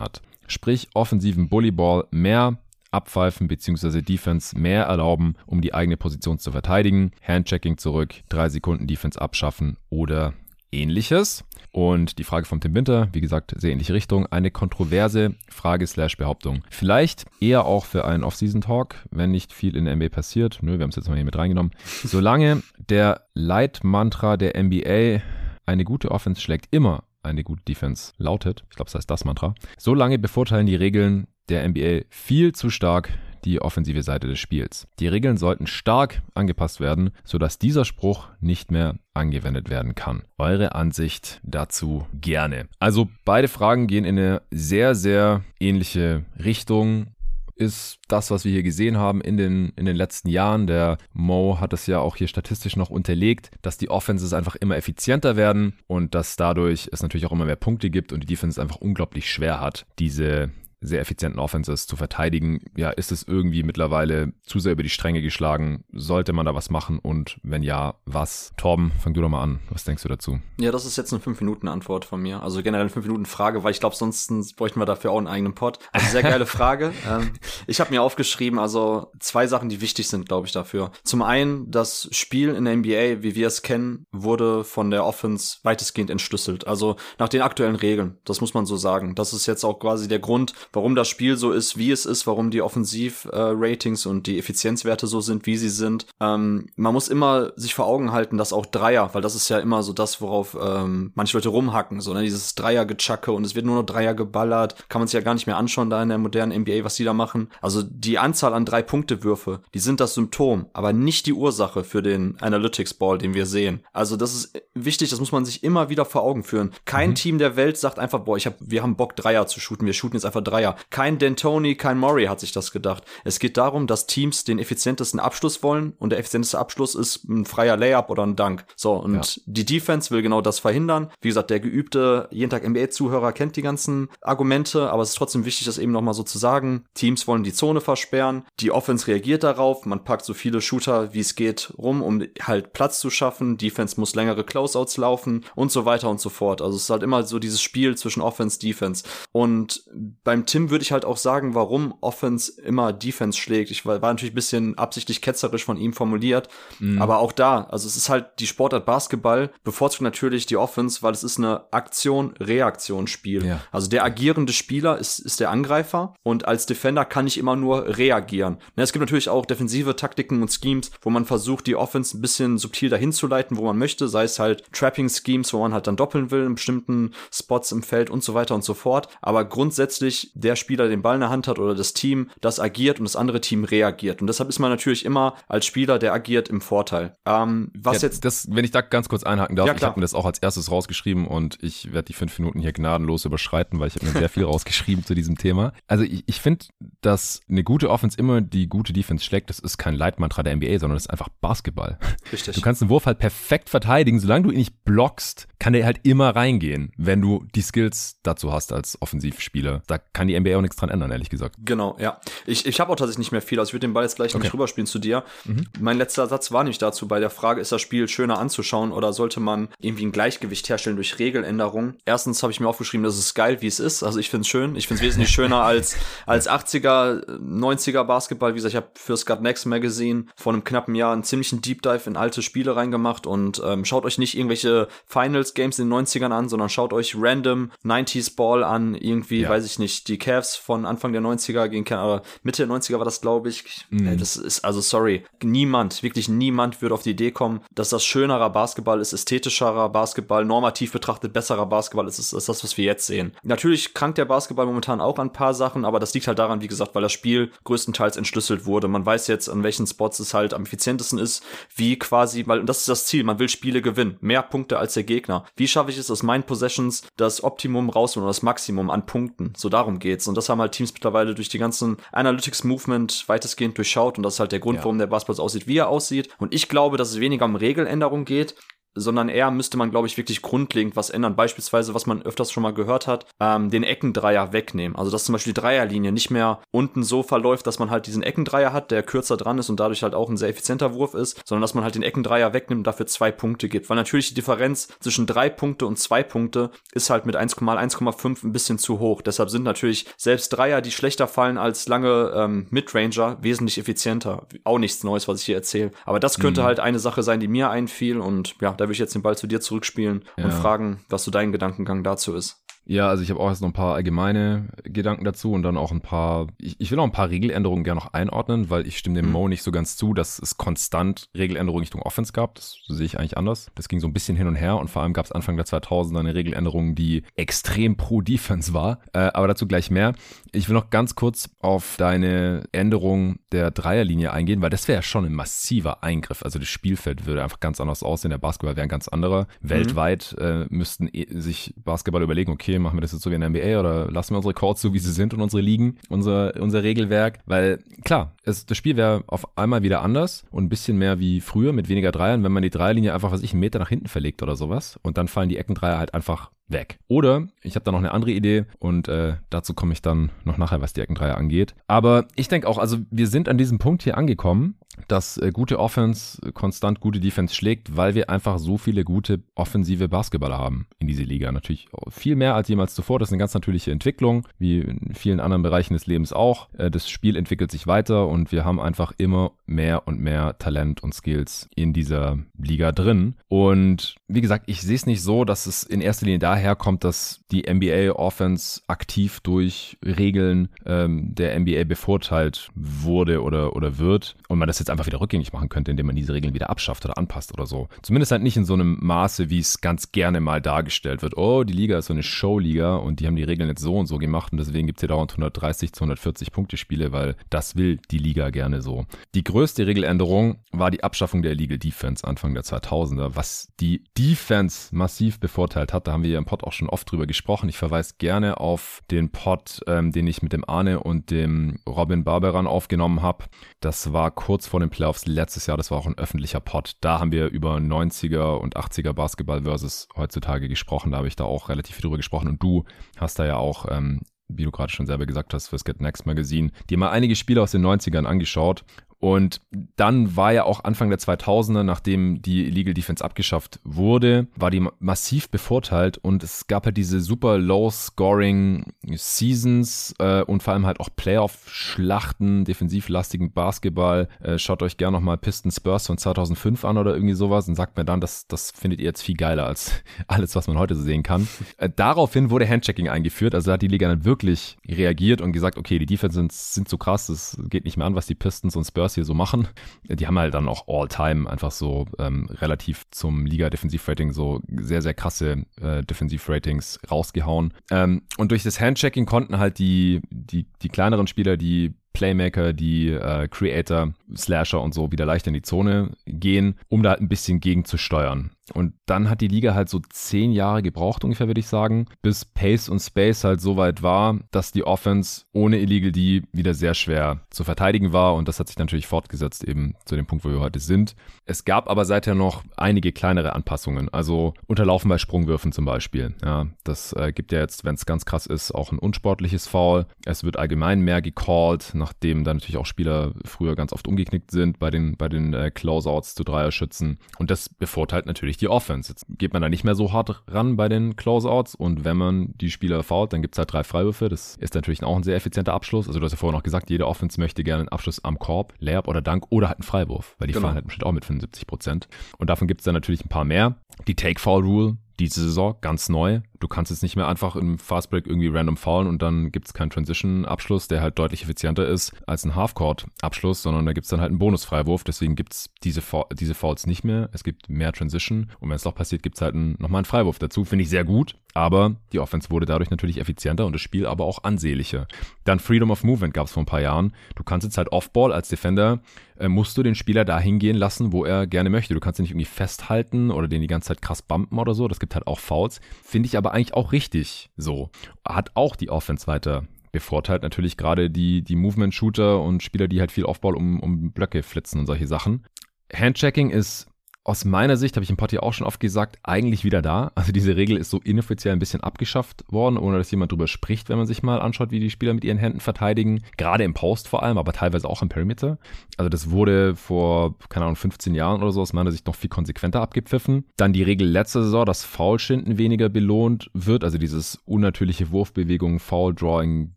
hat. 0.00 0.20
Sprich, 0.46 0.88
offensiven 0.94 1.48
Bullyball 1.48 2.06
mehr 2.10 2.58
abpfeifen 2.90 3.48
bzw. 3.48 4.02
Defense 4.02 4.56
mehr 4.58 4.84
erlauben, 4.84 5.34
um 5.46 5.60
die 5.60 5.74
eigene 5.74 5.96
Position 5.96 6.38
zu 6.38 6.52
verteidigen. 6.52 7.10
Handchecking 7.26 7.76
zurück, 7.76 8.14
drei 8.28 8.48
Sekunden 8.48 8.86
Defense 8.86 9.20
abschaffen 9.20 9.76
oder 9.90 10.34
ähnliches. 10.74 11.44
Und 11.72 12.18
die 12.18 12.24
Frage 12.24 12.46
von 12.46 12.60
Tim 12.60 12.74
Winter, 12.74 13.08
wie 13.12 13.20
gesagt, 13.20 13.52
sehr 13.56 13.72
ähnliche 13.72 13.94
Richtung. 13.94 14.26
Eine 14.26 14.52
kontroverse 14.52 15.34
Frage 15.48 15.86
slash 15.86 16.16
Behauptung. 16.16 16.62
Vielleicht 16.70 17.24
eher 17.40 17.64
auch 17.64 17.84
für 17.84 18.04
einen 18.04 18.22
Off-Season-Talk, 18.22 18.94
wenn 19.10 19.32
nicht 19.32 19.52
viel 19.52 19.76
in 19.76 19.86
der 19.86 19.96
NBA 19.96 20.10
passiert. 20.10 20.58
Nö, 20.62 20.78
wir 20.78 20.84
haben 20.84 20.90
es 20.90 20.96
jetzt 20.96 21.08
mal 21.08 21.16
hier 21.16 21.24
mit 21.24 21.36
reingenommen. 21.36 21.72
Solange 22.04 22.62
der 22.88 23.22
Leitmantra 23.34 24.36
der 24.36 24.62
NBA 24.62 25.20
eine 25.66 25.84
gute 25.84 26.10
Offense 26.10 26.40
schlägt 26.40 26.68
immer 26.70 27.04
eine 27.24 27.42
gute 27.42 27.62
Defense 27.64 28.12
lautet, 28.18 28.64
ich 28.70 28.76
glaube, 28.76 28.90
das 28.90 28.96
heißt 28.96 29.10
das 29.10 29.24
Mantra, 29.24 29.54
solange 29.78 30.18
bevorteilen 30.18 30.66
die 30.66 30.76
Regeln 30.76 31.26
der 31.48 31.66
NBA 31.68 32.02
viel 32.10 32.52
zu 32.52 32.70
stark 32.70 33.10
die 33.44 33.60
offensive 33.60 34.02
Seite 34.02 34.26
des 34.26 34.38
Spiels. 34.38 34.86
Die 34.98 35.08
Regeln 35.08 35.36
sollten 35.36 35.66
stark 35.66 36.22
angepasst 36.34 36.80
werden, 36.80 37.10
sodass 37.24 37.58
dieser 37.58 37.84
Spruch 37.84 38.28
nicht 38.40 38.70
mehr 38.70 38.96
angewendet 39.12 39.70
werden 39.70 39.94
kann. 39.94 40.22
Eure 40.38 40.74
Ansicht 40.74 41.40
dazu 41.44 42.06
gerne. 42.20 42.68
Also 42.78 43.08
beide 43.24 43.48
Fragen 43.48 43.86
gehen 43.86 44.04
in 44.04 44.18
eine 44.18 44.42
sehr, 44.50 44.94
sehr 44.94 45.42
ähnliche 45.60 46.24
Richtung 46.42 47.14
ist 47.56 47.98
das, 48.08 48.30
was 48.30 48.44
wir 48.44 48.52
hier 48.52 48.62
gesehen 48.62 48.98
haben 48.98 49.20
in 49.20 49.36
den, 49.36 49.72
in 49.76 49.86
den 49.86 49.96
letzten 49.96 50.28
Jahren. 50.28 50.66
Der 50.66 50.98
Mo 51.12 51.58
hat 51.60 51.72
es 51.72 51.86
ja 51.86 52.00
auch 52.00 52.16
hier 52.16 52.28
statistisch 52.28 52.76
noch 52.76 52.90
unterlegt, 52.90 53.50
dass 53.62 53.78
die 53.78 53.90
Offenses 53.90 54.32
einfach 54.32 54.56
immer 54.56 54.76
effizienter 54.76 55.36
werden 55.36 55.74
und 55.86 56.14
dass 56.14 56.36
dadurch 56.36 56.88
es 56.92 57.02
natürlich 57.02 57.26
auch 57.26 57.32
immer 57.32 57.44
mehr 57.44 57.56
Punkte 57.56 57.90
gibt 57.90 58.12
und 58.12 58.20
die 58.20 58.26
Defense 58.26 58.60
einfach 58.60 58.76
unglaublich 58.76 59.30
schwer 59.30 59.60
hat, 59.60 59.86
diese 59.98 60.50
sehr 60.84 61.00
effizienten 61.00 61.40
Offenses 61.40 61.86
zu 61.86 61.96
verteidigen. 61.96 62.60
Ja, 62.76 62.90
ist 62.90 63.12
es 63.12 63.22
irgendwie 63.22 63.62
mittlerweile 63.62 64.32
zu 64.42 64.58
sehr 64.58 64.72
über 64.72 64.82
die 64.82 64.90
Stränge 64.90 65.22
geschlagen? 65.22 65.84
Sollte 65.92 66.32
man 66.32 66.46
da 66.46 66.54
was 66.54 66.70
machen? 66.70 66.98
Und 66.98 67.38
wenn 67.42 67.62
ja, 67.62 67.94
was? 68.04 68.52
Torben, 68.56 68.92
fang 69.00 69.14
du 69.14 69.20
doch 69.20 69.28
mal 69.28 69.42
an. 69.42 69.60
Was 69.70 69.84
denkst 69.84 70.02
du 70.02 70.08
dazu? 70.08 70.40
Ja, 70.58 70.70
das 70.70 70.84
ist 70.84 70.96
jetzt 70.96 71.12
eine 71.12 71.22
5-Minuten-Antwort 71.22 72.04
von 72.04 72.20
mir. 72.20 72.42
Also 72.42 72.62
generell 72.62 72.86
eine 72.86 72.94
5-Minuten-Frage, 72.94 73.64
weil 73.64 73.72
ich 73.72 73.80
glaube, 73.80 73.96
sonst 73.96 74.56
bräuchten 74.56 74.80
wir 74.80 74.86
dafür 74.86 75.10
auch 75.10 75.18
einen 75.18 75.26
eigenen 75.26 75.54
Pod. 75.54 75.78
Also 75.92 76.08
sehr 76.08 76.22
geile 76.22 76.46
Frage. 76.46 76.92
ähm, 77.08 77.32
ich 77.66 77.80
habe 77.80 77.90
mir 77.90 78.02
aufgeschrieben, 78.02 78.58
also 78.58 79.12
zwei 79.18 79.46
Sachen, 79.46 79.68
die 79.68 79.80
wichtig 79.80 80.08
sind, 80.08 80.28
glaube 80.28 80.46
ich, 80.46 80.52
dafür. 80.52 80.90
Zum 81.02 81.22
einen, 81.22 81.70
das 81.70 82.08
Spiel 82.12 82.54
in 82.54 82.64
der 82.64 82.76
NBA, 82.76 83.22
wie 83.22 83.34
wir 83.34 83.46
es 83.46 83.62
kennen, 83.62 84.06
wurde 84.12 84.64
von 84.64 84.90
der 84.90 85.04
Offense 85.04 85.58
weitestgehend 85.62 86.10
entschlüsselt. 86.10 86.66
Also 86.66 86.96
nach 87.18 87.28
den 87.28 87.42
aktuellen 87.42 87.76
Regeln. 87.76 88.18
Das 88.24 88.40
muss 88.40 88.54
man 88.54 88.66
so 88.66 88.76
sagen. 88.76 89.14
Das 89.14 89.32
ist 89.32 89.46
jetzt 89.46 89.64
auch 89.64 89.78
quasi 89.78 90.08
der 90.08 90.18
Grund, 90.18 90.52
warum 90.74 90.94
das 90.94 91.08
Spiel 91.08 91.36
so 91.36 91.52
ist, 91.52 91.78
wie 91.78 91.90
es 91.90 92.06
ist, 92.06 92.26
warum 92.26 92.50
die 92.50 92.62
Offensiv-Ratings 92.62 94.06
äh, 94.06 94.08
und 94.08 94.26
die 94.26 94.38
Effizienzwerte 94.38 95.06
so 95.06 95.20
sind, 95.20 95.46
wie 95.46 95.56
sie 95.56 95.68
sind. 95.68 96.06
Ähm, 96.20 96.66
man 96.76 96.92
muss 96.92 97.08
immer 97.08 97.52
sich 97.56 97.74
vor 97.74 97.86
Augen 97.86 98.12
halten, 98.12 98.38
dass 98.38 98.52
auch 98.52 98.66
Dreier, 98.66 99.10
weil 99.12 99.22
das 99.22 99.34
ist 99.34 99.48
ja 99.48 99.58
immer 99.58 99.82
so 99.82 99.92
das, 99.92 100.20
worauf 100.20 100.56
ähm, 100.60 101.12
manche 101.14 101.36
Leute 101.36 101.48
rumhacken, 101.48 102.00
so 102.00 102.12
ne, 102.12 102.22
dieses 102.22 102.54
Dreier-Gechacke 102.54 103.32
und 103.32 103.44
es 103.44 103.54
wird 103.54 103.66
nur 103.66 103.76
noch 103.76 103.86
Dreier 103.86 104.14
geballert, 104.14 104.88
kann 104.88 105.00
man 105.00 105.08
sich 105.08 105.14
ja 105.14 105.20
gar 105.20 105.34
nicht 105.34 105.46
mehr 105.46 105.56
anschauen 105.56 105.90
da 105.90 106.02
in 106.02 106.08
der 106.08 106.18
modernen 106.18 106.62
NBA, 106.62 106.84
was 106.84 106.96
die 106.96 107.04
da 107.04 107.12
machen. 107.12 107.48
Also 107.60 107.82
die 107.82 108.18
Anzahl 108.18 108.54
an 108.54 108.64
Drei-Punkte-Würfe, 108.64 109.60
die 109.74 109.78
sind 109.78 110.00
das 110.00 110.14
Symptom, 110.14 110.66
aber 110.72 110.92
nicht 110.92 111.26
die 111.26 111.32
Ursache 111.32 111.84
für 111.84 112.02
den 112.02 112.36
Analytics-Ball, 112.40 113.18
den 113.18 113.34
wir 113.34 113.46
sehen. 113.46 113.80
Also 113.92 114.16
das 114.16 114.34
ist 114.34 114.62
wichtig, 114.74 115.10
das 115.10 115.20
muss 115.20 115.32
man 115.32 115.44
sich 115.44 115.62
immer 115.62 115.88
wieder 115.88 116.04
vor 116.04 116.22
Augen 116.22 116.42
führen. 116.42 116.72
Kein 116.84 117.10
mhm. 117.10 117.14
Team 117.14 117.38
der 117.38 117.56
Welt 117.56 117.76
sagt 117.76 117.98
einfach, 117.98 118.20
boah, 118.20 118.36
ich 118.36 118.46
hab, 118.46 118.56
wir 118.60 118.82
haben 118.82 118.96
Bock 118.96 119.16
Dreier 119.16 119.46
zu 119.46 119.60
shooten, 119.60 119.86
wir 119.86 119.92
shooten 119.92 120.16
jetzt 120.16 120.26
einfach 120.26 120.42
Dreier 120.42 120.63
Dreier. 120.64 120.76
Kein 120.90 121.18
D'Antoni, 121.18 121.76
kein 121.76 121.98
Murray 121.98 122.26
hat 122.26 122.40
sich 122.40 122.52
das 122.52 122.72
gedacht. 122.72 123.04
Es 123.24 123.38
geht 123.38 123.56
darum, 123.56 123.86
dass 123.86 124.06
Teams 124.06 124.44
den 124.44 124.58
effizientesten 124.58 125.20
Abschluss 125.20 125.62
wollen 125.62 125.94
und 125.98 126.10
der 126.10 126.18
effizienteste 126.18 126.58
Abschluss 126.58 126.94
ist 126.94 127.28
ein 127.28 127.44
freier 127.44 127.76
Layup 127.76 128.10
oder 128.10 128.24
ein 128.24 128.36
Dunk. 128.36 128.64
So, 128.76 128.94
und 128.94 129.36
ja. 129.36 129.42
die 129.46 129.64
Defense 129.64 130.10
will 130.10 130.22
genau 130.22 130.40
das 130.40 130.58
verhindern. 130.58 131.10
Wie 131.20 131.28
gesagt, 131.28 131.50
der 131.50 131.60
geübte 131.60 132.28
jeden 132.30 132.50
Tag 132.50 132.66
NBA-Zuhörer 132.68 133.32
kennt 133.32 133.56
die 133.56 133.62
ganzen 133.62 134.08
Argumente, 134.20 134.90
aber 134.90 135.02
es 135.02 135.10
ist 135.10 135.16
trotzdem 135.16 135.44
wichtig, 135.44 135.66
das 135.66 135.78
eben 135.78 135.92
nochmal 135.92 136.14
so 136.14 136.22
zu 136.22 136.38
sagen. 136.38 136.84
Teams 136.94 137.26
wollen 137.26 137.44
die 137.44 137.52
Zone 137.52 137.80
versperren, 137.80 138.44
die 138.60 138.70
Offense 138.70 139.06
reagiert 139.06 139.42
darauf, 139.44 139.86
man 139.86 140.04
packt 140.04 140.24
so 140.24 140.34
viele 140.34 140.60
Shooter, 140.60 141.12
wie 141.12 141.20
es 141.20 141.34
geht, 141.34 141.72
rum, 141.76 142.02
um 142.02 142.22
halt 142.40 142.72
Platz 142.72 143.00
zu 143.00 143.10
schaffen. 143.10 143.56
Defense 143.56 143.98
muss 143.98 144.14
längere 144.14 144.44
Closeouts 144.44 144.96
laufen 144.96 145.44
und 145.54 145.70
so 145.70 145.84
weiter 145.84 146.08
und 146.08 146.20
so 146.20 146.28
fort. 146.28 146.62
Also 146.62 146.76
es 146.76 146.84
ist 146.84 146.90
halt 146.90 147.02
immer 147.02 147.22
so 147.24 147.38
dieses 147.38 147.60
Spiel 147.60 147.96
zwischen 147.96 148.22
Offense, 148.22 148.58
Defense. 148.58 149.04
Und 149.32 149.84
beim 150.24 150.43
Tim 150.46 150.70
würde 150.70 150.82
ich 150.82 150.92
halt 150.92 151.04
auch 151.04 151.16
sagen, 151.16 151.54
warum 151.54 151.94
Offense 152.00 152.60
immer 152.60 152.92
Defense 152.92 153.38
schlägt. 153.38 153.70
Ich 153.70 153.86
war, 153.86 154.00
war 154.02 154.12
natürlich 154.12 154.32
ein 154.32 154.36
bisschen 154.36 154.78
absichtlich 154.78 155.20
ketzerisch 155.20 155.64
von 155.64 155.76
ihm 155.76 155.92
formuliert, 155.92 156.48
mhm. 156.78 157.00
aber 157.00 157.18
auch 157.18 157.32
da, 157.32 157.64
also 157.64 157.86
es 157.86 157.96
ist 157.96 158.08
halt 158.08 158.26
die 158.38 158.46
Sportart 158.46 158.86
Basketball, 158.86 159.50
bevorzugt 159.62 160.02
natürlich 160.02 160.46
die 160.46 160.56
Offense, 160.56 161.02
weil 161.02 161.12
es 161.12 161.24
ist 161.24 161.38
eine 161.38 161.72
Aktion-Reaktion-Spiel. 161.72 163.44
Ja. 163.44 163.60
Also 163.72 163.88
der 163.88 164.04
agierende 164.04 164.52
Spieler 164.52 164.98
ist, 164.98 165.18
ist 165.18 165.40
der 165.40 165.50
Angreifer 165.50 166.14
und 166.22 166.46
als 166.46 166.66
Defender 166.66 167.04
kann 167.04 167.26
ich 167.26 167.38
immer 167.38 167.56
nur 167.56 167.96
reagieren. 167.96 168.58
Ne, 168.76 168.82
es 168.82 168.92
gibt 168.92 169.00
natürlich 169.00 169.28
auch 169.28 169.46
defensive 169.46 169.96
Taktiken 169.96 170.42
und 170.42 170.52
Schemes, 170.52 170.90
wo 171.02 171.10
man 171.10 171.24
versucht, 171.24 171.66
die 171.66 171.76
Offense 171.76 172.16
ein 172.16 172.20
bisschen 172.20 172.58
subtil 172.58 172.90
dahin 172.90 173.12
zu 173.12 173.26
leiten, 173.26 173.56
wo 173.56 173.64
man 173.64 173.78
möchte, 173.78 174.08
sei 174.08 174.24
es 174.24 174.38
halt 174.38 174.64
Trapping-Schemes, 174.72 175.52
wo 175.52 175.60
man 175.60 175.72
halt 175.72 175.86
dann 175.86 175.96
doppeln 175.96 176.30
will 176.30 176.44
in 176.44 176.54
bestimmten 176.54 177.12
Spots 177.32 177.72
im 177.72 177.82
Feld 177.82 178.10
und 178.10 178.22
so 178.22 178.34
weiter 178.34 178.54
und 178.54 178.64
so 178.64 178.74
fort. 178.74 179.08
Aber 179.20 179.44
grundsätzlich 179.44 180.32
der 180.34 180.56
Spieler 180.56 180.88
den 180.88 181.02
Ball 181.02 181.14
in 181.14 181.20
der 181.20 181.30
Hand 181.30 181.48
hat 181.48 181.58
oder 181.58 181.74
das 181.74 181.94
Team, 181.94 182.30
das 182.40 182.60
agiert 182.60 182.98
und 182.98 183.04
das 183.04 183.16
andere 183.16 183.40
Team 183.40 183.64
reagiert. 183.64 184.20
Und 184.20 184.26
deshalb 184.26 184.48
ist 184.48 184.58
man 184.58 184.70
natürlich 184.70 185.04
immer 185.04 185.34
als 185.48 185.64
Spieler, 185.64 185.98
der 185.98 186.12
agiert, 186.12 186.48
im 186.48 186.60
Vorteil. 186.60 187.16
Ähm, 187.24 187.70
was 187.74 188.02
ja, 188.02 188.08
jetzt. 188.08 188.24
Das, 188.24 188.48
wenn 188.50 188.64
ich 188.64 188.70
da 188.70 188.80
ganz 188.80 189.08
kurz 189.08 189.22
einhaken 189.22 189.56
darf, 189.56 189.66
ja, 189.66 189.74
ich 189.74 189.82
habe 189.82 189.98
mir 189.98 190.04
das 190.04 190.14
auch 190.14 190.26
als 190.26 190.38
erstes 190.38 190.70
rausgeschrieben 190.70 191.26
und 191.26 191.58
ich 191.62 191.92
werde 191.92 192.06
die 192.06 192.12
fünf 192.12 192.38
Minuten 192.38 192.60
hier 192.60 192.72
gnadenlos 192.72 193.24
überschreiten, 193.24 193.78
weil 193.80 193.88
ich 193.88 193.96
habe 193.96 194.06
mir 194.06 194.12
sehr 194.12 194.28
viel 194.28 194.44
rausgeschrieben 194.44 195.04
zu 195.04 195.14
diesem 195.14 195.38
Thema. 195.38 195.72
Also 195.86 196.04
ich, 196.04 196.24
ich 196.26 196.40
finde, 196.40 196.66
dass 197.00 197.40
eine 197.48 197.64
gute 197.64 197.90
Offense 197.90 198.18
immer 198.18 198.40
die 198.40 198.68
gute 198.68 198.92
Defense 198.92 199.24
schlägt. 199.24 199.50
Das 199.50 199.58
ist 199.58 199.78
kein 199.78 199.94
Leitmantra 199.94 200.42
der 200.42 200.56
NBA, 200.56 200.78
sondern 200.78 200.96
das 200.96 201.04
ist 201.04 201.10
einfach 201.10 201.28
Basketball. 201.40 201.98
Richtig. 202.32 202.54
Du 202.54 202.60
kannst 202.60 202.82
einen 202.82 202.90
Wurf 202.90 203.06
halt 203.06 203.18
perfekt 203.18 203.70
verteidigen. 203.70 204.18
Solange 204.18 204.44
du 204.44 204.50
ihn 204.50 204.58
nicht 204.58 204.84
blockst, 204.84 205.46
kann 205.64 205.72
der 205.72 205.86
halt 205.86 206.00
immer 206.02 206.36
reingehen, 206.36 206.92
wenn 206.98 207.22
du 207.22 207.46
die 207.54 207.62
Skills 207.62 208.18
dazu 208.22 208.52
hast 208.52 208.70
als 208.70 209.00
Offensivspieler. 209.00 209.82
Da 209.86 209.96
kann 209.96 210.28
die 210.28 210.38
NBA 210.38 210.58
auch 210.58 210.60
nichts 210.60 210.76
dran 210.76 210.90
ändern, 210.90 211.10
ehrlich 211.10 211.30
gesagt. 211.30 211.56
Genau, 211.64 211.96
ja. 211.98 212.20
Ich, 212.44 212.66
ich 212.66 212.80
habe 212.80 212.92
auch 212.92 212.96
tatsächlich 212.96 213.20
nicht 213.20 213.32
mehr 213.32 213.40
viel. 213.40 213.58
Also 213.58 213.70
ich 213.70 213.72
würde 213.72 213.86
den 213.86 213.94
Ball 213.94 214.02
jetzt 214.02 214.16
gleich 214.16 214.34
okay. 214.34 214.44
nicht 214.44 214.52
rüberspielen 214.52 214.86
zu 214.86 214.98
dir. 214.98 215.24
Mhm. 215.46 215.64
Mein 215.80 215.96
letzter 215.96 216.26
Satz 216.26 216.52
war 216.52 216.64
nicht 216.64 216.82
dazu 216.82 217.08
bei 217.08 217.18
der 217.18 217.30
Frage, 217.30 217.62
ist 217.62 217.72
das 217.72 217.80
Spiel 217.80 218.08
schöner 218.08 218.38
anzuschauen 218.38 218.92
oder 218.92 219.14
sollte 219.14 219.40
man 219.40 219.68
irgendwie 219.80 220.04
ein 220.04 220.12
Gleichgewicht 220.12 220.68
herstellen 220.68 220.96
durch 220.96 221.18
Regeländerungen? 221.18 221.96
Erstens 222.04 222.42
habe 222.42 222.52
ich 222.52 222.60
mir 222.60 222.68
aufgeschrieben, 222.68 223.02
das 223.02 223.16
ist 223.16 223.32
geil, 223.32 223.62
wie 223.62 223.66
es 223.66 223.80
ist. 223.80 224.02
Also 224.02 224.18
ich 224.18 224.28
finde 224.28 224.42
es 224.42 224.48
schön. 224.48 224.76
Ich 224.76 224.86
finde 224.86 225.02
es 225.02 225.08
wesentlich 225.08 225.30
schöner 225.34 225.62
als, 225.62 225.96
als 226.26 226.46
80er, 226.46 227.24
90er 227.40 228.04
Basketball. 228.04 228.52
Wie 228.52 228.56
gesagt, 228.56 228.74
ich 228.74 228.76
habe 228.76 228.90
für 228.96 229.16
Scott 229.16 229.40
Next 229.40 229.64
Magazine 229.64 230.26
vor 230.36 230.52
einem 230.52 230.62
knappen 230.62 230.94
Jahr 230.94 231.14
einen 231.14 231.24
ziemlichen 231.24 231.62
Deep 231.62 231.80
Dive 231.80 232.02
in 232.04 232.18
alte 232.18 232.42
Spiele 232.42 232.76
reingemacht 232.76 233.26
und 233.26 233.62
ähm, 233.64 233.86
schaut 233.86 234.04
euch 234.04 234.18
nicht 234.18 234.36
irgendwelche 234.36 234.88
Finals 235.06 235.53
Games 235.54 235.78
in 235.78 235.88
den 235.88 235.98
90ern 235.98 236.30
an, 236.30 236.48
sondern 236.48 236.68
schaut 236.68 236.92
euch 236.92 237.16
random 237.18 237.70
90s 237.84 238.36
Ball 238.36 238.64
an, 238.64 238.94
irgendwie, 238.94 239.42
ja. 239.42 239.48
weiß 239.48 239.64
ich 239.64 239.78
nicht, 239.78 240.08
die 240.08 240.18
Cavs 240.18 240.56
von 240.56 240.86
Anfang 240.86 241.12
der 241.12 241.22
90er 241.22 241.68
gegen, 241.68 241.92
aber 241.94 242.22
Mitte 242.42 242.66
der 242.66 242.74
90er 242.74 242.98
war 242.98 243.04
das, 243.04 243.20
glaube 243.20 243.48
ich. 243.48 243.86
Mm. 243.90 244.16
Das 244.18 244.36
ist, 244.36 244.64
also 244.64 244.80
sorry, 244.80 245.24
niemand, 245.42 246.02
wirklich 246.02 246.28
niemand 246.28 246.82
würde 246.82 246.94
auf 246.94 247.02
die 247.02 247.10
Idee 247.10 247.30
kommen, 247.30 247.60
dass 247.74 247.90
das 247.90 248.04
schönerer 248.04 248.50
Basketball 248.50 249.00
ist, 249.00 249.12
ästhetischerer 249.12 249.88
Basketball, 249.88 250.44
normativ 250.44 250.92
betrachtet 250.92 251.32
besserer 251.32 251.66
Basketball 251.66 252.08
ist, 252.08 252.18
ist, 252.18 252.32
ist 252.32 252.48
das, 252.48 252.64
was 252.64 252.76
wir 252.76 252.84
jetzt 252.84 253.06
sehen. 253.06 253.32
Natürlich 253.42 253.94
krankt 253.94 254.18
der 254.18 254.24
Basketball 254.24 254.66
momentan 254.66 255.00
auch 255.00 255.18
an 255.18 255.28
ein 255.28 255.32
paar 255.32 255.54
Sachen, 255.54 255.84
aber 255.84 256.00
das 256.00 256.14
liegt 256.14 256.26
halt 256.26 256.38
daran, 256.38 256.60
wie 256.60 256.68
gesagt, 256.68 256.94
weil 256.94 257.02
das 257.02 257.12
Spiel 257.12 257.50
größtenteils 257.64 258.16
entschlüsselt 258.16 258.66
wurde. 258.66 258.88
Man 258.88 259.04
weiß 259.04 259.26
jetzt, 259.28 259.48
an 259.48 259.62
welchen 259.62 259.86
Spots 259.86 260.18
es 260.20 260.34
halt 260.34 260.54
am 260.54 260.62
effizientesten 260.62 261.18
ist, 261.18 261.42
wie 261.74 261.98
quasi, 261.98 262.46
weil 262.46 262.64
das 262.64 262.78
ist 262.78 262.88
das 262.88 263.06
Ziel, 263.06 263.24
man 263.24 263.38
will 263.38 263.48
Spiele 263.48 263.82
gewinnen, 263.82 264.16
mehr 264.20 264.42
Punkte 264.42 264.78
als 264.78 264.94
der 264.94 265.04
Gegner. 265.04 265.43
Wie 265.56 265.68
schaffe 265.68 265.90
ich 265.90 265.98
es 265.98 266.10
aus 266.10 266.22
meinen 266.22 266.44
Possessions 266.44 267.02
das 267.16 267.42
Optimum 267.42 267.90
rausholen 267.90 268.24
oder 268.24 268.30
das 268.30 268.42
Maximum 268.42 268.90
an 268.90 269.06
Punkten? 269.06 269.52
So 269.56 269.68
darum 269.68 269.98
geht's. 269.98 270.26
Und 270.28 270.36
das 270.36 270.48
haben 270.48 270.60
halt 270.60 270.72
Teams 270.72 270.92
mittlerweile 270.92 271.34
durch 271.34 271.48
die 271.48 271.58
ganzen 271.58 271.96
Analytics 272.12 272.64
Movement 272.64 273.24
weitestgehend 273.28 273.76
durchschaut 273.76 274.16
und 274.16 274.22
das 274.22 274.34
ist 274.34 274.40
halt 274.40 274.52
der 274.52 274.60
Grund, 274.60 274.78
ja. 274.78 274.84
warum 274.84 274.98
der 274.98 275.06
Basketball 275.06 275.44
aussieht, 275.44 275.66
wie 275.66 275.78
er 275.78 275.88
aussieht. 275.88 276.28
Und 276.38 276.54
ich 276.54 276.68
glaube, 276.68 276.96
dass 276.96 277.10
es 277.10 277.20
weniger 277.20 277.44
um 277.44 277.56
Regeländerung 277.56 278.24
geht, 278.24 278.54
sondern 278.94 279.28
eher 279.28 279.50
müsste 279.50 279.76
man, 279.76 279.90
glaube 279.90 280.06
ich, 280.06 280.16
wirklich 280.16 280.42
grundlegend 280.42 280.96
was 280.96 281.10
ändern. 281.10 281.36
Beispielsweise, 281.36 281.94
was 281.94 282.06
man 282.06 282.22
öfters 282.22 282.52
schon 282.52 282.62
mal 282.62 282.74
gehört 282.74 283.06
hat, 283.06 283.26
ähm, 283.40 283.70
den 283.70 283.82
Eckendreier 283.82 284.52
wegnehmen. 284.52 284.96
Also, 284.96 285.10
dass 285.10 285.24
zum 285.24 285.32
Beispiel 285.34 285.52
die 285.52 285.60
Dreierlinie 285.60 286.12
nicht 286.12 286.30
mehr 286.30 286.60
unten 286.70 287.02
so 287.02 287.22
verläuft, 287.22 287.66
dass 287.66 287.78
man 287.78 287.90
halt 287.90 288.06
diesen 288.06 288.22
Eckendreier 288.22 288.72
hat, 288.72 288.90
der 288.90 289.02
kürzer 289.02 289.36
dran 289.36 289.58
ist 289.58 289.70
und 289.70 289.80
dadurch 289.80 290.02
halt 290.02 290.14
auch 290.14 290.28
ein 290.28 290.36
sehr 290.36 290.48
effizienter 290.48 290.94
Wurf 290.94 291.14
ist, 291.14 291.40
sondern 291.46 291.62
dass 291.62 291.74
man 291.74 291.84
halt 291.84 291.94
den 291.94 292.02
Eckendreier 292.02 292.52
wegnimmt 292.52 292.80
und 292.80 292.86
dafür 292.86 293.06
zwei 293.06 293.30
Punkte 293.30 293.68
gibt. 293.68 293.88
Weil 293.90 293.96
natürlich 293.96 294.28
die 294.28 294.34
Differenz 294.34 294.88
zwischen 295.00 295.26
drei 295.26 295.48
Punkte 295.48 295.86
und 295.86 295.98
zwei 295.98 296.22
Punkte 296.22 296.70
ist 296.92 297.10
halt 297.10 297.26
mit 297.26 297.36
1, 297.36 297.56
1,5 297.56 298.44
ein 298.44 298.52
bisschen 298.52 298.78
zu 298.78 298.98
hoch. 298.98 299.22
Deshalb 299.22 299.50
sind 299.50 299.62
natürlich 299.62 300.06
selbst 300.16 300.50
Dreier, 300.50 300.80
die 300.80 300.90
schlechter 300.90 301.28
fallen 301.28 301.58
als 301.58 301.88
lange 301.88 302.32
ähm, 302.34 302.66
Midranger, 302.70 303.38
wesentlich 303.40 303.78
effizienter. 303.78 304.46
Auch 304.64 304.78
nichts 304.78 305.04
Neues, 305.04 305.28
was 305.28 305.40
ich 305.40 305.46
hier 305.46 305.56
erzähle. 305.56 305.90
Aber 306.04 306.20
das 306.20 306.38
könnte 306.38 306.62
mhm. 306.62 306.66
halt 306.66 306.80
eine 306.80 306.98
Sache 306.98 307.22
sein, 307.22 307.40
die 307.40 307.48
mir 307.48 307.70
einfiel 307.70 308.18
und 308.18 308.54
ja, 308.60 308.72
da 308.72 308.83
da 308.84 308.88
will 308.88 308.92
ich 308.92 308.98
jetzt 308.98 309.14
den 309.14 309.22
Ball 309.22 309.36
zu 309.36 309.46
dir 309.46 309.62
zurückspielen 309.62 310.24
ja. 310.36 310.44
und 310.44 310.52
fragen, 310.52 311.04
was 311.08 311.24
so 311.24 311.30
dein 311.30 311.52
Gedankengang 311.52 312.04
dazu 312.04 312.34
ist. 312.34 312.62
Ja, 312.86 313.08
also 313.08 313.22
ich 313.22 313.30
habe 313.30 313.40
auch 313.40 313.48
jetzt 313.48 313.62
noch 313.62 313.68
ein 313.68 313.74
paar 313.74 313.94
allgemeine 313.94 314.68
Gedanken 314.82 315.24
dazu 315.24 315.52
und 315.52 315.62
dann 315.62 315.76
auch 315.76 315.90
ein 315.90 316.02
paar, 316.02 316.48
ich, 316.60 316.76
ich 316.78 316.90
will 316.90 316.98
auch 316.98 317.04
ein 317.04 317.12
paar 317.12 317.30
Regeländerungen 317.30 317.82
gerne 317.82 318.00
noch 318.00 318.12
einordnen, 318.12 318.68
weil 318.68 318.86
ich 318.86 318.98
stimme 318.98 319.16
dem 319.16 319.26
mhm. 319.26 319.32
Mo 319.32 319.48
nicht 319.48 319.62
so 319.62 319.72
ganz 319.72 319.96
zu, 319.96 320.12
dass 320.12 320.38
es 320.38 320.58
konstant 320.58 321.30
Regeländerungen 321.36 321.82
Richtung 321.82 322.02
Offense 322.02 322.32
gab. 322.32 322.56
Das 322.56 322.78
sehe 322.86 323.06
ich 323.06 323.18
eigentlich 323.18 323.38
anders. 323.38 323.70
Das 323.74 323.88
ging 323.88 324.00
so 324.00 324.06
ein 324.06 324.12
bisschen 324.12 324.36
hin 324.36 324.46
und 324.46 324.56
her 324.56 324.76
und 324.76 324.88
vor 324.88 325.02
allem 325.02 325.14
gab 325.14 325.24
es 325.24 325.32
Anfang 325.32 325.56
der 325.56 325.64
2000er 325.64 326.20
eine 326.20 326.34
Regeländerung, 326.34 326.94
die 326.94 327.22
extrem 327.36 327.96
pro 327.96 328.20
Defense 328.20 328.74
war. 328.74 329.00
Äh, 329.12 329.30
aber 329.32 329.48
dazu 329.48 329.66
gleich 329.66 329.90
mehr. 329.90 330.12
Ich 330.52 330.68
will 330.68 330.74
noch 330.74 330.90
ganz 330.90 331.14
kurz 331.14 331.48
auf 331.60 331.94
deine 331.96 332.64
Änderung 332.72 333.38
der 333.50 333.70
Dreierlinie 333.70 334.32
eingehen, 334.32 334.60
weil 334.60 334.70
das 334.70 334.88
wäre 334.88 334.98
ja 334.98 335.02
schon 335.02 335.24
ein 335.24 335.32
massiver 335.32 336.04
Eingriff. 336.04 336.42
Also 336.42 336.58
das 336.58 336.68
Spielfeld 336.68 337.26
würde 337.26 337.42
einfach 337.42 337.60
ganz 337.60 337.80
anders 337.80 338.02
aussehen. 338.02 338.30
Der 338.30 338.38
Basketball 338.38 338.76
wäre 338.76 338.84
ein 338.84 338.90
ganz 338.90 339.08
anderer. 339.08 339.46
Mhm. 339.62 339.70
Weltweit 339.70 340.36
äh, 340.38 340.66
müssten 340.68 341.08
e 341.10 341.26
sich 341.30 341.74
Basketball 341.76 342.22
überlegen, 342.22 342.52
okay, 342.52 342.73
okay, 342.74 342.78
machen 342.78 342.96
wir 342.96 343.00
das 343.00 343.12
jetzt 343.12 343.22
so 343.22 343.30
wie 343.30 343.34
in 343.34 343.40
der 343.40 343.50
NBA 343.50 343.78
oder 343.78 344.10
lassen 344.10 344.34
wir 344.34 344.38
unsere 344.38 344.54
Courts 344.54 344.82
so, 344.82 344.92
wie 344.92 344.98
sie 344.98 345.12
sind 345.12 345.34
und 345.34 345.40
unsere 345.40 345.62
Ligen, 345.62 345.96
unser, 346.08 346.54
unser 346.60 346.82
Regelwerk? 346.82 347.38
Weil 347.46 347.78
klar, 348.04 348.34
es, 348.42 348.66
das 348.66 348.76
Spiel 348.76 348.96
wäre 348.96 349.22
auf 349.26 349.56
einmal 349.56 349.82
wieder 349.82 350.02
anders 350.02 350.44
und 350.50 350.64
ein 350.64 350.68
bisschen 350.68 350.98
mehr 350.98 351.18
wie 351.18 351.40
früher 351.40 351.72
mit 351.72 351.88
weniger 351.88 352.12
Dreiern, 352.12 352.42
wenn 352.42 352.52
man 352.52 352.62
die 352.62 352.70
Dreierlinie 352.70 353.14
einfach, 353.14 353.32
was 353.32 353.42
ich, 353.42 353.52
einen 353.52 353.60
Meter 353.60 353.78
nach 353.78 353.88
hinten 353.88 354.08
verlegt 354.08 354.42
oder 354.42 354.56
sowas 354.56 354.98
und 355.02 355.18
dann 355.18 355.28
fallen 355.28 355.48
die 355.48 355.56
Eckendreier 355.58 355.98
halt 355.98 356.14
einfach 356.14 356.50
weg. 356.68 356.98
Oder 357.08 357.46
ich 357.62 357.74
habe 357.74 357.84
da 357.84 357.92
noch 357.92 357.98
eine 357.98 358.12
andere 358.12 358.32
Idee 358.32 358.64
und 358.78 359.08
äh, 359.08 359.34
dazu 359.50 359.74
komme 359.74 359.92
ich 359.92 360.02
dann 360.02 360.30
noch 360.44 360.58
nachher, 360.58 360.80
was 360.80 360.92
die 360.92 361.00
Eckendreier 361.00 361.36
angeht. 361.36 361.74
Aber 361.86 362.26
ich 362.36 362.48
denke 362.48 362.68
auch, 362.68 362.78
also 362.78 362.98
wir 363.10 363.26
sind 363.26 363.48
an 363.48 363.58
diesem 363.58 363.78
Punkt 363.78 364.02
hier 364.02 364.16
angekommen, 364.16 364.76
dass 365.08 365.36
äh, 365.38 365.50
gute 365.52 365.78
Offense 365.78 366.40
konstant 366.52 367.00
gute 367.00 367.20
Defense 367.20 367.54
schlägt, 367.54 367.96
weil 367.96 368.14
wir 368.14 368.30
einfach 368.30 368.58
so 368.58 368.78
viele 368.78 369.04
gute 369.04 369.42
offensive 369.54 370.08
Basketballer 370.08 370.58
haben 370.58 370.86
in 370.98 371.06
diese 371.06 371.24
Liga. 371.24 371.50
Natürlich 371.52 371.88
viel 372.10 372.36
mehr 372.36 372.54
als 372.54 372.68
jemals 372.68 372.94
zuvor. 372.94 373.18
Das 373.18 373.28
ist 373.28 373.32
eine 373.32 373.40
ganz 373.40 373.54
natürliche 373.54 373.90
Entwicklung, 373.90 374.46
wie 374.58 374.80
in 374.80 375.14
vielen 375.14 375.40
anderen 375.40 375.62
Bereichen 375.62 375.94
des 375.94 376.06
Lebens 376.06 376.32
auch. 376.32 376.68
Äh, 376.74 376.90
das 376.90 377.08
Spiel 377.08 377.36
entwickelt 377.36 377.70
sich 377.70 377.86
weiter 377.86 378.28
und 378.28 378.52
wir 378.52 378.64
haben 378.64 378.80
einfach 378.80 379.12
immer 379.18 379.52
mehr 379.66 380.06
und 380.06 380.20
mehr 380.20 380.58
Talent 380.58 381.02
und 381.02 381.14
Skills 381.14 381.68
in 381.74 381.92
dieser 381.92 382.38
Liga 382.56 382.92
drin. 382.92 383.34
Und 383.48 384.16
wie 384.34 384.40
gesagt, 384.40 384.64
ich 384.66 384.82
sehe 384.82 384.96
es 384.96 385.06
nicht 385.06 385.22
so, 385.22 385.44
dass 385.44 385.66
es 385.66 385.82
in 385.82 386.00
erster 386.00 386.26
Linie 386.26 386.38
daher 386.38 386.76
kommt, 386.76 387.04
dass 387.04 387.40
die 387.50 387.62
NBA 387.72 388.12
Offense 388.12 388.80
aktiv 388.86 389.40
durch 389.40 389.96
Regeln 390.04 390.68
ähm, 390.86 391.34
der 391.34 391.58
NBA 391.58 391.84
bevorteilt 391.84 392.70
wurde 392.74 393.42
oder, 393.42 393.76
oder 393.76 393.98
wird 393.98 394.36
und 394.48 394.58
man 394.58 394.66
das 394.66 394.78
jetzt 394.78 394.90
einfach 394.90 395.06
wieder 395.06 395.20
rückgängig 395.20 395.52
machen 395.52 395.68
könnte, 395.68 395.90
indem 395.90 396.06
man 396.06 396.16
diese 396.16 396.34
Regeln 396.34 396.54
wieder 396.54 396.70
abschafft 396.70 397.04
oder 397.04 397.18
anpasst 397.18 397.52
oder 397.52 397.66
so. 397.66 397.88
Zumindest 398.02 398.32
halt 398.32 398.42
nicht 398.42 398.56
in 398.56 398.64
so 398.64 398.74
einem 398.74 398.98
Maße, 399.00 399.50
wie 399.50 399.58
es 399.58 399.80
ganz 399.80 400.12
gerne 400.12 400.40
mal 400.40 400.60
dargestellt 400.60 401.22
wird. 401.22 401.36
Oh, 401.36 401.64
die 401.64 401.72
Liga 401.72 401.98
ist 401.98 402.06
so 402.06 402.12
eine 402.12 402.22
Showliga 402.22 402.96
und 402.96 403.20
die 403.20 403.26
haben 403.26 403.36
die 403.36 403.44
Regeln 403.44 403.68
jetzt 403.68 403.82
so 403.82 403.96
und 403.96 404.06
so 404.06 404.18
gemacht 404.18 404.52
und 404.52 404.58
deswegen 404.58 404.86
gibt 404.86 404.98
es 404.98 405.02
hier 405.02 405.08
dauernd 405.08 405.32
130 405.32 405.92
zu 405.92 406.00
140 406.02 406.52
Punkte 406.52 406.76
Spiele, 406.76 407.12
weil 407.12 407.36
das 407.50 407.76
will 407.76 407.98
die 408.10 408.18
Liga 408.18 408.50
gerne 408.50 408.82
so. 408.82 409.06
Die 409.34 409.44
größte 409.44 409.86
Regeländerung 409.86 410.56
war 410.72 410.90
die 410.90 411.04
Abschaffung 411.04 411.42
der 411.42 411.52
Illegal 411.52 411.78
Defense 411.78 412.26
Anfang 412.26 412.54
der 412.54 412.64
2000er, 412.64 413.36
was 413.36 413.68
die 413.80 414.02
Defense 414.24 414.94
massiv 414.96 415.38
bevorteilt 415.38 415.92
hat. 415.92 416.06
Da 416.06 416.12
haben 416.12 416.22
wir 416.22 416.30
ja 416.30 416.38
im 416.38 416.46
Pod 416.46 416.64
auch 416.64 416.72
schon 416.72 416.88
oft 416.88 417.10
drüber 417.10 417.26
gesprochen. 417.26 417.68
Ich 417.68 417.76
verweise 417.76 418.14
gerne 418.16 418.58
auf 418.58 419.02
den 419.10 419.30
Pod, 419.30 419.80
ähm, 419.86 420.12
den 420.12 420.26
ich 420.26 420.40
mit 420.40 420.54
dem 420.54 420.66
Arne 420.66 421.00
und 421.00 421.30
dem 421.30 421.78
Robin 421.86 422.24
Barberan 422.24 422.66
aufgenommen 422.66 423.20
habe. 423.20 423.44
Das 423.80 424.14
war 424.14 424.30
kurz 424.30 424.66
vor 424.66 424.80
den 424.80 424.88
Playoffs 424.88 425.26
letztes 425.26 425.66
Jahr. 425.66 425.76
Das 425.76 425.90
war 425.90 425.98
auch 425.98 426.06
ein 426.06 426.16
öffentlicher 426.16 426.60
Pod. 426.60 426.92
Da 427.02 427.20
haben 427.20 427.32
wir 427.32 427.48
über 427.48 427.76
90er 427.76 428.56
und 428.56 428.76
80er 428.78 429.12
Basketball 429.12 429.62
versus 429.64 430.08
heutzutage 430.16 430.68
gesprochen. 430.68 431.10
Da 431.10 431.18
habe 431.18 431.28
ich 431.28 431.36
da 431.36 431.44
auch 431.44 431.68
relativ 431.68 431.96
viel 431.96 432.02
drüber 432.02 432.16
gesprochen. 432.16 432.48
Und 432.48 432.62
du 432.62 432.84
hast 433.18 433.38
da 433.38 433.44
ja 433.44 433.56
auch 433.56 433.86
ähm, 433.90 434.22
wie 434.48 434.64
du 434.64 434.70
gerade 434.70 434.92
schon 434.92 435.06
selber 435.06 435.24
gesagt 435.24 435.54
hast, 435.54 435.68
fürs 435.68 435.84
Get 435.84 436.02
Next 436.02 436.26
Magazine, 436.26 436.70
dir 436.90 436.98
mal 436.98 437.08
einige 437.10 437.34
Spiele 437.34 437.62
aus 437.62 437.70
den 437.70 437.84
90ern 437.84 438.26
angeschaut 438.26 438.84
und 439.24 439.62
dann 439.96 440.36
war 440.36 440.52
ja 440.52 440.64
auch 440.64 440.84
Anfang 440.84 441.08
der 441.08 441.18
2000er, 441.18 441.82
nachdem 441.82 442.42
die 442.42 442.66
Illegal 442.66 442.92
Defense 442.92 443.24
abgeschafft 443.24 443.80
wurde, 443.82 444.48
war 444.54 444.70
die 444.70 444.86
massiv 444.98 445.48
bevorteilt 445.48 446.18
und 446.18 446.42
es 446.42 446.66
gab 446.66 446.84
halt 446.84 446.98
diese 446.98 447.20
super 447.20 447.56
low-scoring 447.56 448.92
Seasons 449.14 450.14
äh, 450.18 450.42
und 450.42 450.62
vor 450.62 450.74
allem 450.74 450.84
halt 450.84 451.00
auch 451.00 451.08
Playoff-Schlachten, 451.16 452.66
defensivlastigen 452.66 453.50
Basketball. 453.50 454.28
Äh, 454.42 454.58
schaut 454.58 454.82
euch 454.82 454.98
gerne 454.98 455.16
nochmal 455.16 455.38
Pistons 455.38 455.76
Spurs 455.76 456.06
von 456.06 456.18
2005 456.18 456.84
an 456.84 456.98
oder 456.98 457.14
irgendwie 457.14 457.32
sowas 457.32 457.66
und 457.66 457.76
sagt 457.76 457.96
mir 457.96 458.04
dann, 458.04 458.20
das, 458.20 458.46
das 458.46 458.72
findet 458.72 459.00
ihr 459.00 459.06
jetzt 459.06 459.22
viel 459.22 459.36
geiler 459.36 459.66
als 459.66 460.02
alles, 460.26 460.54
was 460.54 460.66
man 460.66 460.76
heute 460.76 460.94
so 460.94 461.02
sehen 461.02 461.22
kann. 461.22 461.48
Äh, 461.78 461.88
daraufhin 461.88 462.50
wurde 462.50 462.68
Handchecking 462.68 463.08
eingeführt, 463.08 463.54
also 463.54 463.72
hat 463.72 463.82
die 463.82 463.88
Liga 463.88 464.06
dann 464.06 464.24
wirklich 464.24 464.76
reagiert 464.86 465.40
und 465.40 465.52
gesagt, 465.52 465.76
okay, 465.76 465.98
die 465.98 466.06
Defense 466.06 466.36
sind, 466.36 466.52
sind 466.52 466.88
so 466.88 466.98
krass, 466.98 467.26
das 467.26 467.58
geht 467.68 467.84
nicht 467.84 467.96
mehr 467.96 468.06
an, 468.06 468.14
was 468.14 468.26
die 468.26 468.36
Pistons 468.36 468.76
und 468.76 468.84
Spurs 468.84 469.13
hier 469.14 469.24
so 469.24 469.34
machen. 469.34 469.68
Die 470.08 470.26
haben 470.26 470.38
halt 470.38 470.54
dann 470.54 470.68
auch 470.68 470.86
All-Time 470.88 471.48
einfach 471.48 471.70
so 471.70 472.06
ähm, 472.18 472.46
relativ 472.50 473.04
zum 473.10 473.46
Liga-Defensivrating 473.46 474.32
so 474.32 474.60
sehr, 474.68 475.02
sehr 475.02 475.14
krasse 475.14 475.64
äh, 475.80 476.02
Defensivratings 476.02 477.00
rausgehauen. 477.10 477.74
Ähm, 477.90 478.22
und 478.38 478.50
durch 478.50 478.62
das 478.62 478.80
Handchecking 478.80 479.26
konnten 479.26 479.58
halt 479.58 479.78
die, 479.78 480.20
die, 480.30 480.66
die 480.82 480.88
kleineren 480.88 481.26
Spieler, 481.26 481.56
die 481.56 481.94
Playmaker, 482.14 482.72
die 482.72 483.10
äh, 483.10 483.48
Creator, 483.48 484.14
Slasher 484.34 484.80
und 484.80 484.94
so 484.94 485.12
wieder 485.12 485.26
leicht 485.26 485.46
in 485.46 485.52
die 485.52 485.62
Zone 485.62 486.12
gehen, 486.24 486.76
um 486.88 487.02
da 487.02 487.10
halt 487.10 487.20
ein 487.20 487.28
bisschen 487.28 487.60
gegen 487.60 487.84
zu 487.84 487.98
steuern. 487.98 488.50
Und 488.72 488.94
dann 489.04 489.28
hat 489.28 489.42
die 489.42 489.48
Liga 489.48 489.74
halt 489.74 489.90
so 489.90 490.00
zehn 490.08 490.50
Jahre 490.52 490.82
gebraucht, 490.82 491.22
ungefähr 491.22 491.48
würde 491.48 491.60
ich 491.60 491.66
sagen, 491.66 492.06
bis 492.22 492.46
Pace 492.46 492.88
und 492.88 493.00
Space 493.00 493.44
halt 493.44 493.60
so 493.60 493.76
weit 493.76 494.02
war, 494.02 494.38
dass 494.52 494.72
die 494.72 494.84
Offense 494.84 495.42
ohne 495.52 495.78
Illegal 495.80 496.12
D 496.12 496.42
wieder 496.52 496.72
sehr 496.72 496.94
schwer 496.94 497.40
zu 497.50 497.62
verteidigen 497.64 498.12
war. 498.14 498.34
Und 498.34 498.48
das 498.48 498.60
hat 498.60 498.68
sich 498.68 498.78
natürlich 498.78 499.06
fortgesetzt 499.06 499.64
eben 499.64 499.94
zu 500.06 500.16
dem 500.16 500.24
Punkt, 500.24 500.46
wo 500.46 500.50
wir 500.50 500.60
heute 500.60 500.78
sind. 500.78 501.14
Es 501.44 501.66
gab 501.66 501.90
aber 501.90 502.06
seither 502.06 502.34
noch 502.34 502.64
einige 502.76 503.12
kleinere 503.12 503.54
Anpassungen. 503.54 504.08
Also 504.08 504.54
Unterlaufen 504.66 505.10
bei 505.10 505.18
Sprungwürfen 505.18 505.72
zum 505.72 505.84
Beispiel. 505.84 506.34
Ja, 506.42 506.66
das 506.84 507.12
äh, 507.12 507.32
gibt 507.32 507.52
ja 507.52 507.60
jetzt, 507.60 507.84
wenn 507.84 507.96
es 507.96 508.06
ganz 508.06 508.24
krass 508.24 508.46
ist, 508.46 508.74
auch 508.74 508.92
ein 508.92 508.98
unsportliches 508.98 509.66
Foul. 509.66 510.06
Es 510.24 510.42
wird 510.42 510.58
allgemein 510.58 511.00
mehr 511.00 511.20
gecallt, 511.20 511.94
nachdem 512.04 512.44
dann 512.44 512.58
natürlich 512.58 512.76
auch 512.76 512.84
Spieler 512.84 513.32
früher 513.46 513.74
ganz 513.76 513.92
oft 513.92 514.06
umgeknickt 514.06 514.50
sind 514.50 514.78
bei 514.78 514.90
den, 514.90 515.16
bei 515.16 515.30
den 515.30 515.54
äh, 515.54 515.70
Closeouts 515.70 516.34
zu 516.34 516.44
Dreierschützen. 516.44 517.18
Und 517.38 517.50
das 517.50 517.70
bevorteilt 517.70 518.26
natürlich 518.26 518.58
die 518.58 518.68
Offense. 518.68 519.10
Jetzt 519.10 519.24
geht 519.38 519.54
man 519.54 519.62
da 519.62 519.70
nicht 519.70 519.84
mehr 519.84 519.94
so 519.94 520.12
hart 520.12 520.42
ran 520.46 520.76
bei 520.76 520.90
den 520.90 521.16
Closeouts 521.16 521.74
und 521.74 522.04
wenn 522.04 522.18
man 522.18 522.52
die 522.56 522.70
Spieler 522.70 523.02
fault, 523.02 523.32
dann 523.32 523.40
gibt 523.40 523.54
es 523.54 523.58
halt 523.58 523.72
drei 523.72 523.84
Freiwürfe. 523.84 524.28
Das 524.28 524.56
ist 524.56 524.74
natürlich 524.74 525.02
auch 525.02 525.16
ein 525.16 525.22
sehr 525.22 525.36
effizienter 525.36 525.72
Abschluss. 525.72 526.06
Also 526.06 526.20
du 526.20 526.26
hast 526.26 526.32
ja 526.32 526.36
vorher 526.36 526.56
noch 526.56 526.62
gesagt, 526.62 526.90
jede 526.90 527.06
Offense 527.06 527.40
möchte 527.40 527.64
gerne 527.64 527.80
einen 527.80 527.88
Abschluss 527.88 528.22
am 528.22 528.38
Korb, 528.38 528.74
Layup 528.80 529.08
oder 529.08 529.22
Dank 529.22 529.46
oder 529.48 529.68
halt 529.68 529.78
einen 529.78 529.84
Freiwurf, 529.84 530.36
weil 530.38 530.46
die 530.46 530.52
genau. 530.52 530.66
fahren 530.66 530.74
halt 530.74 530.84
im 530.84 530.90
Schnitt 530.90 531.06
auch 531.06 531.12
mit 531.12 531.24
75 531.24 531.66
Prozent. 531.66 532.08
Und 532.36 532.50
davon 532.50 532.68
gibt 532.68 532.82
es 532.82 532.84
dann 532.84 532.94
natürlich 532.94 533.24
ein 533.24 533.30
paar 533.30 533.46
mehr. 533.46 533.76
Die 534.06 534.14
Take-Foul-Rule, 534.14 534.98
diese 535.18 535.42
Saison 535.42 535.76
ganz 535.80 536.08
neu. 536.08 536.40
Du 536.64 536.68
kannst 536.68 536.90
jetzt 536.90 537.02
nicht 537.02 537.14
mehr 537.14 537.28
einfach 537.28 537.56
im 537.56 537.78
Fastbreak 537.78 538.26
irgendwie 538.26 538.48
random 538.48 538.78
faulen 538.78 539.06
und 539.06 539.20
dann 539.20 539.52
gibt 539.52 539.66
es 539.66 539.74
keinen 539.74 539.90
Transition-Abschluss, 539.90 540.88
der 540.88 541.02
halt 541.02 541.18
deutlich 541.18 541.42
effizienter 541.42 541.86
ist 541.86 542.14
als 542.26 542.46
ein 542.46 542.54
Halfcourt-Abschluss, 542.54 543.62
sondern 543.62 543.84
da 543.84 543.92
gibt 543.92 544.06
es 544.06 544.08
dann 544.08 544.22
halt 544.22 544.30
einen 544.30 544.38
Bonus-Freiwurf. 544.38 545.04
Deswegen 545.04 545.36
gibt 545.36 545.52
es 545.52 545.68
diese, 545.82 546.00
diese 546.32 546.54
Fouls 546.54 546.86
nicht 546.86 547.04
mehr. 547.04 547.28
Es 547.34 547.44
gibt 547.44 547.68
mehr 547.68 547.92
Transition 547.92 548.50
und 548.60 548.70
wenn 548.70 548.76
es 548.76 548.82
doch 548.82 548.94
passiert, 548.94 549.22
gibt 549.22 549.36
es 549.36 549.42
halt 549.42 549.54
nochmal 549.54 549.98
einen 549.98 550.04
Freiwurf 550.06 550.38
dazu. 550.38 550.64
Finde 550.64 550.84
ich 550.84 550.88
sehr 550.88 551.04
gut, 551.04 551.36
aber 551.52 551.96
die 552.14 552.18
Offense 552.18 552.48
wurde 552.48 552.64
dadurch 552.64 552.88
natürlich 552.90 553.20
effizienter 553.20 553.66
und 553.66 553.74
das 553.74 553.82
Spiel 553.82 554.06
aber 554.06 554.24
auch 554.24 554.42
ansehlicher. 554.42 555.06
Dann 555.44 555.60
Freedom 555.60 555.90
of 555.90 556.02
Movement 556.02 556.32
gab 556.32 556.46
es 556.46 556.52
vor 556.52 556.62
ein 556.62 556.66
paar 556.66 556.80
Jahren. 556.80 557.12
Du 557.36 557.44
kannst 557.44 557.66
jetzt 557.66 557.76
halt 557.76 557.92
Off-Ball 557.92 558.32
als 558.32 558.48
Defender, 558.48 559.00
äh, 559.38 559.48
musst 559.48 559.76
du 559.76 559.82
den 559.82 559.94
Spieler 559.94 560.24
dahin 560.24 560.58
gehen 560.58 560.76
lassen, 560.76 561.12
wo 561.12 561.24
er 561.24 561.46
gerne 561.46 561.70
möchte. 561.70 561.94
Du 561.94 562.00
kannst 562.00 562.18
ihn 562.18 562.22
nicht 562.22 562.32
irgendwie 562.32 562.46
festhalten 562.46 563.30
oder 563.30 563.48
den 563.48 563.60
die 563.60 563.66
ganze 563.66 563.88
Zeit 563.88 564.02
krass 564.02 564.22
bumpen 564.22 564.58
oder 564.58 564.74
so. 564.74 564.88
Das 564.88 565.00
gibt 565.00 565.14
halt 565.14 565.26
auch 565.26 565.38
Fouls. 565.38 565.80
Finde 566.02 566.26
ich 566.26 566.36
aber 566.36 566.52
eigentlich 566.54 566.74
auch 566.74 566.92
richtig 566.92 567.50
so. 567.56 567.90
Hat 568.26 568.50
auch 568.54 568.76
die 568.76 568.90
Offense 568.90 569.26
weiter 569.26 569.66
bevorteilt 569.92 570.42
natürlich 570.42 570.76
gerade 570.76 571.08
die, 571.08 571.42
die 571.42 571.54
Movement-Shooter 571.54 572.40
und 572.40 572.62
Spieler, 572.64 572.88
die 572.88 572.98
halt 572.98 573.12
viel 573.12 573.26
Aufball 573.26 573.54
um, 573.54 573.78
um 573.78 574.12
Blöcke 574.12 574.42
flitzen 574.42 574.80
und 574.80 574.86
solche 574.86 575.06
Sachen. 575.06 575.46
Handchecking 575.92 576.50
ist 576.50 576.88
aus 577.24 577.46
meiner 577.46 577.78
Sicht, 577.78 577.96
habe 577.96 578.04
ich 578.04 578.10
im 578.10 578.18
hier 578.28 578.42
auch 578.42 578.52
schon 578.52 578.66
oft 578.66 578.80
gesagt, 578.80 579.18
eigentlich 579.22 579.64
wieder 579.64 579.80
da. 579.80 580.12
Also 580.14 580.30
diese 580.30 580.56
Regel 580.56 580.76
ist 580.76 580.90
so 580.90 581.00
inoffiziell 581.00 581.52
ein 581.54 581.58
bisschen 581.58 581.82
abgeschafft 581.82 582.44
worden, 582.48 582.76
ohne 582.76 582.98
dass 582.98 583.10
jemand 583.10 583.32
drüber 583.32 583.48
spricht, 583.48 583.88
wenn 583.88 583.96
man 583.96 584.06
sich 584.06 584.22
mal 584.22 584.40
anschaut, 584.40 584.70
wie 584.70 584.80
die 584.80 584.90
Spieler 584.90 585.14
mit 585.14 585.24
ihren 585.24 585.38
Händen 585.38 585.60
verteidigen. 585.60 586.22
Gerade 586.36 586.64
im 586.64 586.74
Post 586.74 587.08
vor 587.08 587.22
allem, 587.22 587.38
aber 587.38 587.52
teilweise 587.52 587.88
auch 587.88 588.02
im 588.02 588.10
Perimeter. 588.10 588.58
Also 588.98 589.08
das 589.08 589.30
wurde 589.30 589.74
vor, 589.74 590.38
keine 590.50 590.66
Ahnung, 590.66 590.76
15 590.76 591.14
Jahren 591.14 591.42
oder 591.42 591.52
so 591.52 591.62
aus 591.62 591.72
meiner 591.72 591.92
Sicht 591.92 592.06
noch 592.06 592.14
viel 592.14 592.28
konsequenter 592.28 592.82
abgepfiffen. 592.82 593.44
Dann 593.56 593.72
die 593.72 593.82
Regel 593.82 594.06
letzte 594.06 594.42
Saison, 594.42 594.66
dass 594.66 594.84
Foulschinden 594.84 595.56
weniger 595.56 595.88
belohnt 595.88 596.50
wird. 596.52 596.84
Also 596.84 596.98
dieses 596.98 597.40
unnatürliche 597.46 598.10
Wurfbewegung, 598.10 598.80
Foul-Drawing, 598.80 599.74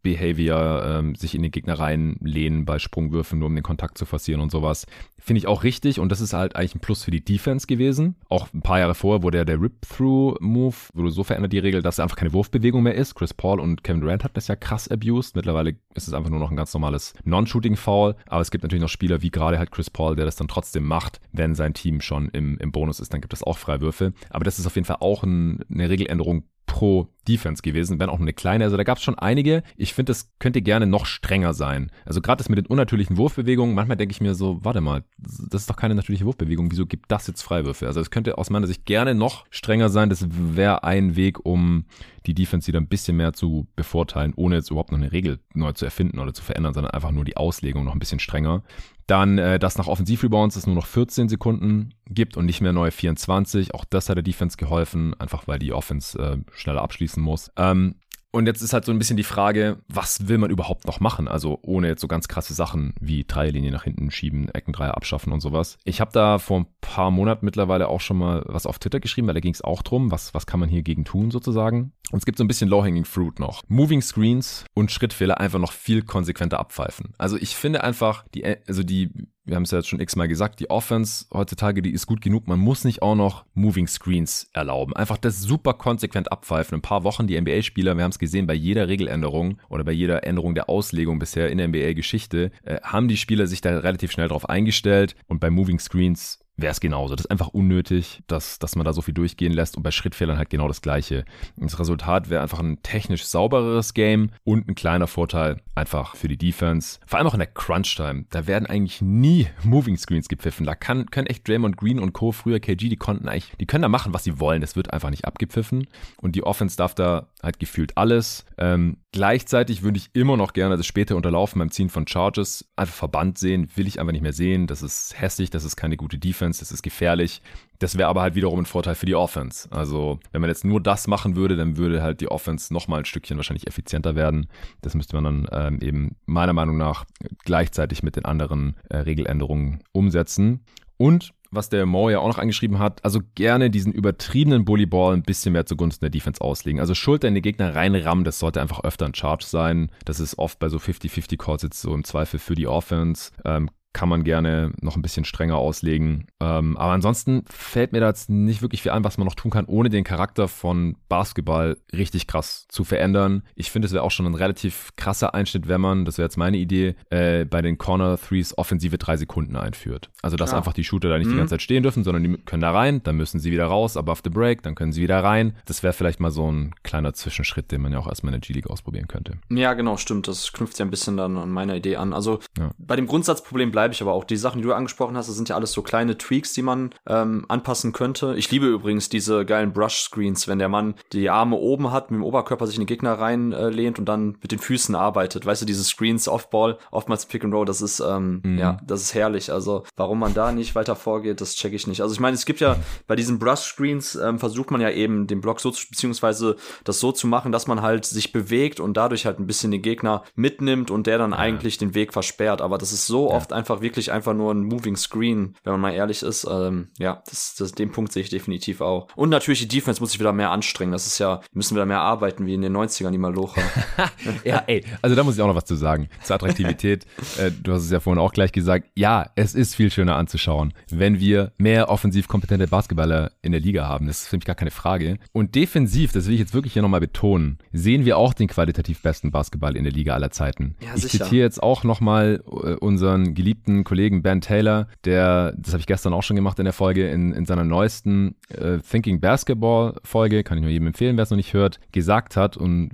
Behavior, 0.02 0.84
ähm, 0.86 1.16
sich 1.16 1.34
in 1.34 1.44
den 1.44 1.52
Gegner 1.52 1.80
reinlehnen 1.80 2.66
bei 2.66 2.78
Sprungwürfen, 2.78 3.40
nur 3.40 3.48
um 3.48 3.56
den 3.56 3.64
Kontakt 3.64 3.98
zu 3.98 4.06
forcieren 4.06 4.42
und 4.42 4.52
sowas. 4.52 4.86
Finde 5.28 5.40
ich 5.40 5.48
auch 5.48 5.66
richtig 5.66 6.00
und 6.00 6.10
das 6.10 6.22
ist 6.22 6.32
halt 6.32 6.56
eigentlich 6.56 6.76
ein 6.76 6.80
Plus 6.80 7.04
für 7.04 7.12
die 7.12 7.20
Defense 7.20 7.68
gewesen. 7.68 8.16
Auch 8.30 8.48
ein 8.54 8.62
paar 8.62 8.80
Jahre 8.80 8.96
vorher 8.96 9.24
wurde 9.24 9.40
ja 9.40 9.44
der 9.44 9.60
Rip-Through-Move, 9.60 10.76
wurde 10.94 11.12
so 11.12 11.26
verändert 11.26 11.52
die 11.52 11.60
Regel, 11.60 11.82
dass 11.82 12.00
einfach 12.00 12.16
keine 12.16 12.32
Wurfbewegung 12.32 12.82
mehr 12.82 12.96
ist. 12.96 13.14
Chris 13.14 13.34
Paul 13.34 13.60
und 13.60 13.84
Kevin 13.84 14.00
Durant 14.00 14.24
hatten 14.24 14.36
das 14.36 14.48
ja 14.48 14.56
krass 14.56 14.88
abused. 14.88 15.36
Mittlerweile 15.36 15.76
ist 15.96 16.08
es 16.08 16.14
einfach 16.14 16.30
nur 16.30 16.40
noch 16.40 16.50
ein 16.50 16.56
ganz 16.56 16.74
normales 16.74 17.14
Non-Shooting-Foul. 17.26 18.16
Aber 18.28 18.40
es 18.40 18.52
gibt 18.52 18.64
natürlich 18.64 18.82
noch 18.82 18.88
Spieler 18.88 19.22
wie 19.22 19.30
gerade 19.30 19.60
halt 19.60 19.72
Chris 19.72 19.90
Paul, 19.90 20.16
der 20.16 20.24
das 20.24 20.38
dann 20.38 20.48
trotzdem 20.48 20.86
macht, 20.86 21.20
wenn 21.34 21.56
sein 21.56 21.74
Team 21.74 22.00
schon 22.00 22.30
im, 22.30 22.58
im 22.60 22.72
Bonus 22.72 23.02
ist, 23.02 23.14
dann 23.14 23.20
gibt 23.20 23.34
es 23.34 23.44
auch 23.44 23.58
Freiwürfe. 23.58 24.14
Aber 24.30 24.46
das 24.46 24.60
ist 24.60 24.66
auf 24.66 24.76
jeden 24.76 24.86
Fall 24.86 24.98
auch 25.02 25.24
ein, 25.24 25.60
eine 25.70 25.90
Regeländerung 25.90 26.46
pro 26.68 27.08
Defense 27.28 27.62
gewesen, 27.62 28.00
wenn 28.00 28.10
auch 28.10 28.20
eine 28.20 28.34
kleine. 28.34 28.64
Also 28.64 28.78
da 28.78 28.84
gab 28.84 29.00
es 29.00 29.04
schon 29.04 29.18
einige. 29.18 29.64
Ich 29.76 29.94
finde, 29.94 30.12
das 30.12 30.30
könnte 30.40 30.62
gerne 30.62 30.86
noch 30.86 31.06
strenger 31.06 31.54
sein. 31.54 31.92
Also 32.06 32.22
gerade 32.22 32.38
das 32.38 32.50
mit 32.50 32.58
den 32.58 32.68
unnatürlichen 32.68 33.18
Wurfbewegungen, 33.18 33.74
manchmal 33.74 33.98
denke 33.98 34.12
ich 34.12 34.22
mir 34.22 34.36
so, 34.36 34.64
warte 34.64 34.80
mal, 34.80 35.04
das 35.18 35.62
ist 35.62 35.70
doch 35.70 35.76
keine 35.76 35.96
natürliche 35.96 36.26
Wurfbewegung. 36.26 36.72
Wieso 36.72 36.86
gibt 36.86 37.12
das 37.12 37.28
jetzt 37.28 37.42
Freiwürfe? 37.42 37.88
Also 37.88 38.00
es 38.00 38.12
könnte 38.12 38.38
aus 38.38 38.50
meiner 38.50 38.68
Sicht 38.68 38.86
gerne 38.86 39.16
noch 39.16 39.46
strenger 39.50 39.90
sein. 39.90 40.10
Das 40.10 40.28
wäre 40.30 40.84
ein 40.84 41.16
Weg, 41.16 41.46
um 41.46 41.86
die 42.28 42.34
Defense 42.34 42.68
wieder 42.68 42.80
ein 42.80 42.88
bisschen 42.88 43.18
mehr 43.18 43.34
zu 43.34 43.68
bevorteilen, 43.76 44.34
ohne 44.36 44.56
jetzt 44.56 44.70
überhaupt 44.70 44.92
noch 44.92 45.00
eine 45.00 45.12
Regel 45.12 45.40
neu 45.54 45.72
zu 45.72 45.86
erfinden 45.86 46.20
oder 46.20 46.34
zu 46.34 46.44
verändern, 46.44 46.74
sondern 46.74 46.92
einfach 46.92 47.12
nur 47.12 47.26
die 47.26 47.38
Auslegung 47.38 47.86
noch 47.86 47.94
ein 47.94 48.00
bisschen 48.00 48.20
strenger. 48.20 48.64
Dann, 49.08 49.38
äh, 49.38 49.58
dass 49.58 49.78
nach 49.78 49.88
Offensivrebounds 49.88 50.58
es 50.58 50.68
nur 50.68 50.76
noch 50.76 50.86
14 50.86 51.30
Sekunden 51.30 51.94
gibt 52.10 52.36
und 52.36 52.46
nicht 52.46 52.60
mehr 52.60 52.74
neue 52.74 52.92
24. 52.92 53.74
Auch 53.74 53.86
das 53.86 54.10
hat 54.10 54.18
der 54.18 54.24
Defense 54.24 54.58
geholfen, 54.58 55.14
einfach 55.20 55.48
weil 55.48 55.60
die 55.60 55.72
Offense 55.72 56.20
äh, 56.20 56.38
schneller 56.54 56.82
abschließen 56.82 57.24
muss. 57.24 57.50
Ähm, 57.56 57.96
und 58.32 58.46
jetzt 58.46 58.62
ist 58.62 58.74
halt 58.74 58.86
so 58.86 58.92
ein 58.92 59.00
bisschen 59.00 59.18
die 59.18 59.24
Frage, 59.24 59.78
was 59.88 60.28
will 60.28 60.38
man 60.38 60.50
überhaupt 60.50 60.86
noch 60.86 61.00
machen? 61.00 61.28
Also 61.28 61.60
ohne 61.64 61.88
jetzt 61.88 62.02
so 62.02 62.08
ganz 62.08 62.28
krasse 62.28 62.54
Sachen 62.54 62.94
wie 63.00 63.24
Dreierlinie 63.24 63.72
nach 63.72 63.84
hinten 63.84 64.12
schieben, 64.12 64.50
Eckendreier 64.50 64.96
abschaffen 64.96 65.32
und 65.32 65.40
sowas. 65.40 65.78
Ich 65.86 66.02
habe 66.02 66.12
da 66.12 66.38
vor 66.38 66.60
ein 66.60 66.68
paar 66.82 67.10
Monaten 67.10 67.46
mittlerweile 67.46 67.88
auch 67.88 68.02
schon 68.02 68.18
mal 68.18 68.44
was 68.46 68.66
auf 68.66 68.80
Twitter 68.80 69.00
geschrieben, 69.00 69.28
weil 69.28 69.34
da 69.34 69.40
ging 69.40 69.54
es 69.54 69.64
auch 69.64 69.82
drum, 69.82 70.12
was, 70.12 70.34
was 70.34 70.46
kann 70.46 70.60
man 70.60 70.70
hier 70.70 70.84
gegen 70.84 71.06
tun 71.06 71.32
sozusagen. 71.32 71.94
Und 72.12 72.20
es 72.20 72.26
gibt 72.26 72.38
so 72.38 72.44
ein 72.44 72.48
bisschen 72.48 72.70
Low-Hanging 72.70 73.06
Fruit 73.06 73.40
noch. 73.40 73.64
Moving 73.68 74.02
Screens 74.02 74.66
und 74.74 74.92
Schrittfehler 74.92 75.40
einfach 75.40 75.60
noch 75.60 75.72
viel 75.72 76.04
konsequenter 76.04 76.60
abpfeifen. 76.60 77.14
Also 77.18 77.38
ich 77.38 77.56
finde 77.56 77.84
einfach, 77.84 78.26
die, 78.34 78.46
also 78.46 78.84
die 78.84 79.10
wir 79.48 79.56
haben 79.56 79.64
es 79.64 79.72
ja 79.72 79.78
jetzt 79.78 79.88
schon 79.88 80.02
x-mal 80.02 80.28
gesagt, 80.28 80.60
die 80.60 80.70
Offense 80.70 81.26
heutzutage, 81.34 81.82
die 81.82 81.92
ist 81.92 82.06
gut 82.06 82.22
genug. 82.22 82.48
Man 82.48 82.60
muss 82.60 82.84
nicht 82.84 83.02
auch 83.02 83.16
noch 83.16 83.46
Moving 83.54 83.88
Screens 83.88 84.50
erlauben. 84.54 84.94
Einfach 84.94 85.18
das 85.18 85.42
super 85.42 85.74
konsequent 85.74 86.32
abpfeifen. 86.32 86.78
Ein 86.78 86.82
paar 86.82 87.04
Wochen 87.04 87.28
die 87.28 87.40
NBA-Spieler, 87.40 87.96
wir 87.96 88.04
haben 88.04 88.12
es 88.12 88.20
gesehen, 88.20 88.46
bei 88.46 88.54
jeder 88.54 88.90
Regeländerung 88.90 89.60
oder 89.70 89.86
bei 89.86 89.94
jeder 89.94 90.26
Änderung 90.26 90.54
der 90.54 90.70
Auslegung 90.70 91.18
bisher 91.18 91.50
in 91.50 91.58
der 91.58 91.70
NBA-Geschichte, 91.70 92.52
äh, 92.64 92.82
haben 92.82 93.08
die 93.08 93.18
Spieler 93.18 93.48
sich 93.48 93.62
da 93.62 93.78
relativ 93.80 94.12
schnell 94.12 94.28
drauf 94.28 94.50
eingestellt. 94.50 95.16
Und 95.28 95.40
bei 95.40 95.50
Moving 95.50 95.80
Screens 95.80 96.40
wäre 96.58 96.72
es 96.72 96.80
genauso. 96.80 97.16
Das 97.16 97.26
ist 97.26 97.32
einfach 97.32 97.50
unnötig, 97.50 98.24
dass, 98.28 98.60
dass 98.60 98.76
man 98.76 98.86
da 98.86 98.92
so 98.92 99.02
viel 99.02 99.14
durchgehen 99.14 99.54
lässt 99.54 99.78
und 99.78 99.84
bei 99.84 99.92
Schrittfehlern 99.92 100.38
halt 100.38 100.50
genau 100.50 100.68
das 100.68 100.82
Gleiche. 100.82 101.24
das 101.56 101.80
Resultat 101.80 102.30
wäre 102.30 102.42
einfach 102.42 102.60
ein 102.60 102.82
technisch 102.82 103.26
saubereres 103.26 103.94
Game 103.94 104.32
und 104.44 104.68
ein 104.68 104.76
kleiner 104.76 105.08
Vorteil 105.08 105.62
einfach 105.76 106.16
für 106.16 106.28
die 106.28 106.38
Defense. 106.38 107.00
Vor 107.06 107.20
allem 107.20 107.28
auch 107.28 107.34
in 107.34 107.40
der 107.40 107.48
Crunch-Time. 107.48 108.26
Da 108.32 108.48
werden 108.48 108.66
eigentlich 108.66 109.02
nie 109.02 109.48
Moving 109.64 109.98
Screens 109.98 110.28
gepfiffen. 110.28 110.66
Da 110.66 110.76
kann, 110.76 111.06
können 111.12 111.28
echt 111.28 111.48
Draymond 111.48 111.78
Green 111.78 112.00
und 112.00 112.14
Co. 112.14 112.32
früher 112.32 112.60
KG, 112.60 112.90
die 112.90 112.98
konnten 112.98 113.30
eigentlich, 113.30 113.54
die 113.60 113.68
können 113.68 113.84
da 113.84 113.90
machen, 113.90 114.14
was 114.14 114.24
sie 114.24 114.40
wollen. 114.40 114.62
Das 114.62 114.76
wird 114.76 114.92
einfach 114.92 115.12
nicht 115.12 115.26
abgepfiffen. 115.26 115.88
Und 116.20 116.36
die 116.36 116.44
Offense 116.44 116.76
darf 116.76 116.96
da 116.96 117.28
halt 117.42 117.60
gefühlt 117.60 117.98
alles. 117.98 118.46
Ähm, 118.58 118.98
gleichzeitig 119.12 119.84
würde 119.84 119.98
ich 119.98 120.10
immer 120.14 120.38
noch 120.38 120.54
gerne 120.54 120.76
das 120.78 120.86
späte 120.86 121.16
Unterlaufen 121.16 121.60
beim 121.60 121.72
Ziehen 121.72 121.90
von 121.90 122.08
Charges 122.08 122.68
einfach 122.76 122.96
verbannt 122.96 123.38
sehen. 123.38 123.70
Will 123.76 123.88
ich 123.88 124.00
einfach 124.00 124.12
nicht 124.12 124.22
mehr 124.22 124.34
sehen. 124.34 124.68
Das 124.68 124.82
ist 124.82 125.20
hässlich, 125.20 125.50
das 125.50 125.64
ist 125.64 125.76
keine 125.76 125.98
gute 125.98 126.18
Defense. 126.18 126.60
Das 126.60 126.72
ist 126.72 126.82
gefährlich. 126.82 127.42
Das 127.80 127.98
wäre 127.98 128.10
aber 128.10 128.22
halt 128.22 128.36
wiederum 128.36 128.60
ein 128.60 128.66
Vorteil 128.66 128.96
für 128.96 129.06
die 129.06 129.16
Offense. 129.16 129.72
Also, 129.72 130.20
wenn 130.32 130.42
man 130.42 130.50
jetzt 130.50 130.66
nur 130.66 130.82
das 130.82 131.08
machen 131.08 131.36
würde, 131.36 131.56
dann 131.56 131.78
würde 131.78 132.02
halt 132.02 132.22
die 132.22 132.32
Offense 132.32 132.74
nochmal 132.74 133.00
ein 133.00 133.06
Stückchen 133.06 133.38
wahrscheinlich 133.38 133.68
effizienter 133.68 134.16
werden. 134.16 134.48
Das 134.82 134.96
müsste 134.96 135.20
man 135.20 135.46
dann 135.46 135.48
ähm, 135.52 135.82
eben 135.82 136.16
meiner 136.26 136.54
Meinung 136.54 136.78
nach 136.78 137.06
gleichzeitig 137.46 138.02
mit 138.02 138.16
den 138.16 138.26
anderen 138.26 138.76
äh, 138.90 138.98
Regeländerungen 138.98 139.84
umsetzen. 139.92 140.66
Und 140.98 141.34
was 141.52 141.70
der 141.70 141.86
Mo 141.86 142.10
ja 142.10 142.20
auch 142.20 142.28
noch 142.28 142.38
angeschrieben 142.38 142.80
hat, 142.80 143.04
also 143.04 143.20
gerne 143.36 143.70
diesen 143.70 143.94
übertriebenen 143.94 144.66
Bullyball 144.66 145.14
ein 145.14 145.24
bisschen 145.24 145.54
mehr 145.54 145.66
zugunsten 145.66 146.04
der 146.06 146.10
Defense 146.10 146.42
auslegen. 146.42 146.80
Also 146.80 146.94
Schulter 146.94 147.28
in 147.28 147.36
die 147.36 147.42
Gegner 147.42 147.76
reinrammen, 147.76 148.24
das 148.24 148.40
sollte 148.40 148.62
einfach 148.62 148.84
öfter 148.84 149.06
ein 149.06 149.16
Charge 149.16 149.46
sein. 149.46 149.92
Das 150.06 150.20
ist 150.20 150.38
oft 150.38 150.60
bei 150.60 150.70
so 150.70 150.78
50-50 150.78 151.38
Calls 151.38 151.64
jetzt 151.64 151.82
so 151.82 151.94
im 151.94 152.04
Zweifel 152.04 152.40
für 152.40 152.56
die 152.56 152.68
Offense. 152.68 153.32
Ähm, 153.46 153.70
kann 153.98 154.10
man 154.10 154.24
gerne 154.24 154.74
noch 154.80 154.96
ein 154.96 155.02
bisschen 155.02 155.26
strenger 155.26 155.56
auslegen. 155.56 156.28
Ähm, 156.40 156.78
aber 156.78 156.92
ansonsten 156.92 157.44
fällt 157.50 157.94
mir 157.94 158.00
da 158.00 158.10
jetzt 158.10 158.30
nicht 158.30 158.62
wirklich 158.62 158.84
viel 158.84 158.92
ein, 158.92 159.04
was 159.04 159.18
man 159.18 159.26
noch 159.26 159.34
tun 159.34 159.50
kann, 159.50 159.66
ohne 159.66 159.90
den 159.90 160.04
Charakter 160.04 160.48
von 160.48 160.98
Basketball 161.10 161.78
richtig 161.92 162.28
krass 162.28 162.68
zu 162.70 162.84
verändern. 162.84 163.42
Ich 163.56 163.72
finde, 163.72 163.88
es 163.88 163.94
wäre 163.94 164.04
auch 164.04 164.12
schon 164.12 164.28
ein 164.28 164.36
relativ 164.36 164.92
krasser 164.98 165.34
Einschnitt, 165.34 165.68
wenn 165.68 165.82
man, 165.82 166.06
das 166.06 166.20
wäre 166.20 166.28
jetzt 166.28 166.38
meine 166.38 166.58
Idee, 166.58 166.94
äh, 167.10 167.46
bei 167.46 167.64
den 167.64 167.80
Corner 167.80 168.20
Threes 168.20 168.56
offensive 168.56 169.00
drei 169.00 169.18
Sekunden 169.18 169.56
einführt. 169.56 170.12
Also, 170.22 170.38
dass 170.38 170.52
ja. 170.52 170.58
einfach 170.58 170.74
die 170.74 170.84
Shooter 170.84 171.10
da 171.10 171.18
nicht 171.18 171.26
mhm. 171.26 171.32
die 171.32 171.38
ganze 171.40 171.56
Zeit 171.56 171.64
stehen 171.64 171.82
dürfen, 171.82 172.04
sondern 172.04 172.24
die 172.24 172.38
können 172.38 172.62
da 172.62 172.70
rein, 172.70 173.02
dann 173.02 173.18
müssen 173.18 173.40
sie 173.40 173.50
wieder 173.52 173.66
raus, 173.66 173.98
above 173.98 174.22
the 174.24 174.30
break, 174.30 174.62
dann 174.62 174.76
können 174.76 174.92
sie 174.92 175.02
wieder 175.02 175.24
rein. 175.24 175.56
Das 175.66 175.82
wäre 175.82 175.94
vielleicht 175.94 176.20
mal 176.20 176.30
so 176.30 176.52
ein 176.52 176.76
kleiner 176.84 177.14
Zwischenschritt, 177.14 177.72
den 177.72 177.82
man 177.82 177.94
ja 177.94 177.98
auch 177.98 178.08
erstmal 178.08 178.32
in 178.32 178.42
der 178.42 178.48
G-League 178.48 178.70
ausprobieren 178.70 179.08
könnte. 179.08 179.40
Ja, 179.50 179.74
genau, 179.74 179.98
stimmt. 179.98 180.28
Das 180.28 180.54
knüpft 180.54 180.78
ja 180.78 180.86
ein 180.86 180.92
bisschen 180.92 181.18
dann 181.18 181.36
an 181.36 181.50
meiner 181.50 181.76
Idee 181.76 181.96
an. 181.96 182.14
Also, 182.14 182.42
ja. 182.60 182.70
bei 182.78 182.96
dem 182.96 183.08
Grundsatzproblem 183.08 183.72
bleibe 183.72 183.87
bleibe 183.88 183.94
ich 183.94 184.02
aber 184.02 184.14
auch. 184.14 184.26
Die 184.26 184.36
Sachen, 184.36 184.58
die 184.58 184.68
du 184.68 184.74
angesprochen 184.74 185.16
hast, 185.16 185.30
das 185.30 185.38
sind 185.38 185.48
ja 185.48 185.56
alles 185.56 185.72
so 185.72 185.82
kleine 185.82 186.18
Tweaks, 186.18 186.52
die 186.52 186.62
man 186.62 186.90
ähm, 187.08 187.46
anpassen 187.48 187.94
könnte. 187.94 188.36
Ich 188.36 188.52
liebe 188.52 188.66
übrigens 188.66 189.08
diese 189.08 189.46
geilen 189.46 189.72
Brush-Screens, 189.72 190.48
wenn 190.50 190.60
der 190.60 190.68
Mann 190.68 190.96
die 191.14 191.30
Arme 191.30 191.56
oben 191.56 191.92
hat, 191.92 192.12
mit 192.12 192.20
dem 192.20 192.26
Oberkörper 192.26 192.68
sich 192.68 192.76
in 192.76 192.82
den 192.82 192.88
Gegner 192.88 193.14
reinlehnt 193.14 193.98
äh, 193.98 194.02
und 194.02 194.06
dann 194.06 194.38
mit 194.42 194.52
den 194.52 194.60
Füßen 194.60 194.94
arbeitet. 194.94 195.46
Weißt 195.46 195.62
du, 195.62 195.66
diese 195.66 195.86
Screens 195.86 196.28
Off-Ball, 196.28 196.78
oftmals 196.92 197.28
Pick 197.28 197.46
and 197.46 197.54
Roll, 197.54 197.66
das 197.66 197.82
ist, 197.82 198.02
ähm, 198.02 198.42
mhm. 198.44 198.58
ja, 198.58 198.78
das 198.86 199.02
ist 199.02 199.14
herrlich. 199.14 199.54
Also, 199.54 199.84
warum 199.96 200.20
man 200.20 200.34
da 200.34 200.52
nicht 200.52 200.76
weiter 200.76 200.98
vorgeht, 200.98 201.40
das 201.40 201.56
checke 201.56 201.76
ich 201.76 201.88
nicht. 201.88 202.02
Also, 202.02 202.14
ich 202.14 202.20
meine, 202.20 202.36
es 202.36 202.46
gibt 202.46 202.60
ja 202.60 202.76
bei 203.08 203.16
diesen 203.16 203.40
Brush-Screens, 203.40 204.16
ähm, 204.16 204.40
versucht 204.40 204.72
man 204.72 204.82
ja 204.82 204.90
eben 204.90 205.28
den 205.28 205.40
Block 205.40 205.62
so 205.62 205.72
zu, 205.72 205.88
beziehungsweise 205.90 206.58
das 206.84 207.00
so 207.00 207.14
zu 207.14 207.26
machen, 207.28 207.54
dass 207.54 207.68
man 207.68 207.82
halt 207.82 208.04
sich 208.04 208.34
bewegt 208.34 208.82
und 208.82 208.98
dadurch 208.98 209.26
halt 209.26 209.40
ein 209.40 209.48
bisschen 209.48 209.72
den 209.72 209.82
Gegner 209.82 210.24
mitnimmt 210.36 210.92
und 210.92 211.08
der 211.08 211.18
dann 211.18 211.32
ja. 211.32 211.38
eigentlich 211.38 211.78
den 211.78 211.96
Weg 211.96 212.12
versperrt. 212.12 212.62
Aber 212.62 212.78
das 212.78 212.92
ist 212.92 213.08
so 213.08 213.30
ja. 213.30 213.36
oft 213.36 213.54
einfach 213.54 213.67
einfach 213.68 213.82
wirklich 213.82 214.12
einfach 214.12 214.34
nur 214.34 214.54
ein 214.54 214.64
Moving 214.64 214.96
Screen, 214.96 215.56
wenn 215.64 215.74
man 215.74 215.82
mal 215.82 215.94
ehrlich 215.94 216.24
ist. 216.24 216.48
Ähm, 216.50 216.88
ja, 216.98 217.22
das, 217.30 217.56
das, 217.56 217.74
den 217.74 217.92
Punkt 217.92 218.14
sehe 218.14 218.24
ich 218.24 218.30
definitiv 218.30 218.82
auch. 218.82 219.08
Und 219.16 219.30
natürlich 219.30 219.60
die 219.60 219.68
Defense 219.68 220.00
muss 220.00 220.12
sich 220.12 220.20
wieder 220.20 220.34
mehr 220.34 220.52
anstrengen. 220.52 220.94
Das 220.94 221.06
ist 221.06 221.20
ja, 221.20 221.42
müssen 221.54 221.76
wieder 221.76 221.86
mehr 221.86 222.00
arbeiten, 222.00 222.46
wie 222.46 222.54
in 222.54 222.62
den 222.62 222.76
90ern, 222.76 223.12
die 223.12 223.18
Malocha. 223.18 223.62
ja, 224.46 224.64
ey, 224.68 224.86
also 225.02 225.16
da 225.16 225.24
muss 225.24 225.36
ich 225.36 225.42
auch 225.42 225.48
noch 225.48 225.56
was 225.56 225.66
zu 225.66 225.76
sagen. 225.76 226.08
Zur 226.24 226.38
Attraktivität. 226.38 227.06
äh, 227.38 227.52
du 227.52 227.74
hast 227.74 227.84
es 227.84 227.92
ja 227.92 228.00
vorhin 228.00 228.22
auch 228.22 228.32
gleich 228.32 228.52
gesagt. 228.52 228.90
Ja, 228.96 229.30
es 229.36 229.54
ist 229.54 229.76
viel 229.76 229.92
schöner 229.92 230.16
anzuschauen, 230.16 230.74
wenn 230.90 231.20
wir 231.20 231.52
mehr 231.58 231.90
offensiv 231.90 232.28
kompetente 232.28 232.68
Basketballer 232.68 233.32
in 233.42 233.52
der 233.52 233.62
Liga 233.62 233.88
haben. 233.88 234.08
Das 234.08 234.22
ist 234.22 234.28
für 234.30 234.38
mich 234.38 234.46
gar 234.46 234.56
keine 234.56 234.72
Frage. 234.72 235.18
Und 235.34 235.56
defensiv, 235.56 236.14
das 236.14 236.28
will 236.28 236.34
ich 236.34 236.40
jetzt 236.40 236.54
wirklich 236.54 236.74
hier 236.74 236.82
nochmal 236.82 237.02
betonen, 237.02 237.58
sehen 237.74 238.06
wir 238.06 238.18
auch 238.18 238.34
den 238.34 238.48
qualitativ 238.48 239.02
besten 239.02 239.32
Basketball 239.32 239.76
in 239.76 239.84
der 239.84 239.94
Liga 239.94 240.14
aller 240.14 240.32
Zeiten. 240.32 240.76
Ja, 240.82 240.96
ich 240.96 241.08
zitiere 241.08 241.44
jetzt 241.44 241.62
auch 241.62 241.84
nochmal 241.84 242.44
äh, 242.46 242.74
unseren 242.74 243.34
geliebten 243.34 243.57
geliebten 243.58 243.84
Kollegen 243.84 244.22
Ben 244.22 244.42
Taylor, 244.42 244.88
der, 245.06 245.54
das 245.58 245.74
habe 245.74 245.80
ich 245.80 245.88
gestern 245.88 246.14
auch 246.14 246.24
schon 246.24 246.36
gemacht 246.36 246.60
in 246.60 246.66
der 246.66 246.74
Folge, 246.74 247.10
in, 247.10 247.34
in 247.34 247.46
seiner 247.46 247.64
neuesten 247.64 248.36
äh, 248.50 248.78
Thinking 248.80 249.20
Basketball 249.20 249.96
Folge, 250.04 250.44
kann 250.44 250.58
ich 250.58 250.62
nur 250.62 250.72
jedem 250.72 250.88
empfehlen, 250.88 251.18
wer 251.18 251.24
es 251.24 251.30
noch 251.30 251.38
nicht 251.38 251.54
hört, 251.54 251.80
gesagt 251.92 252.38
hat 252.38 252.58
und 252.58 252.92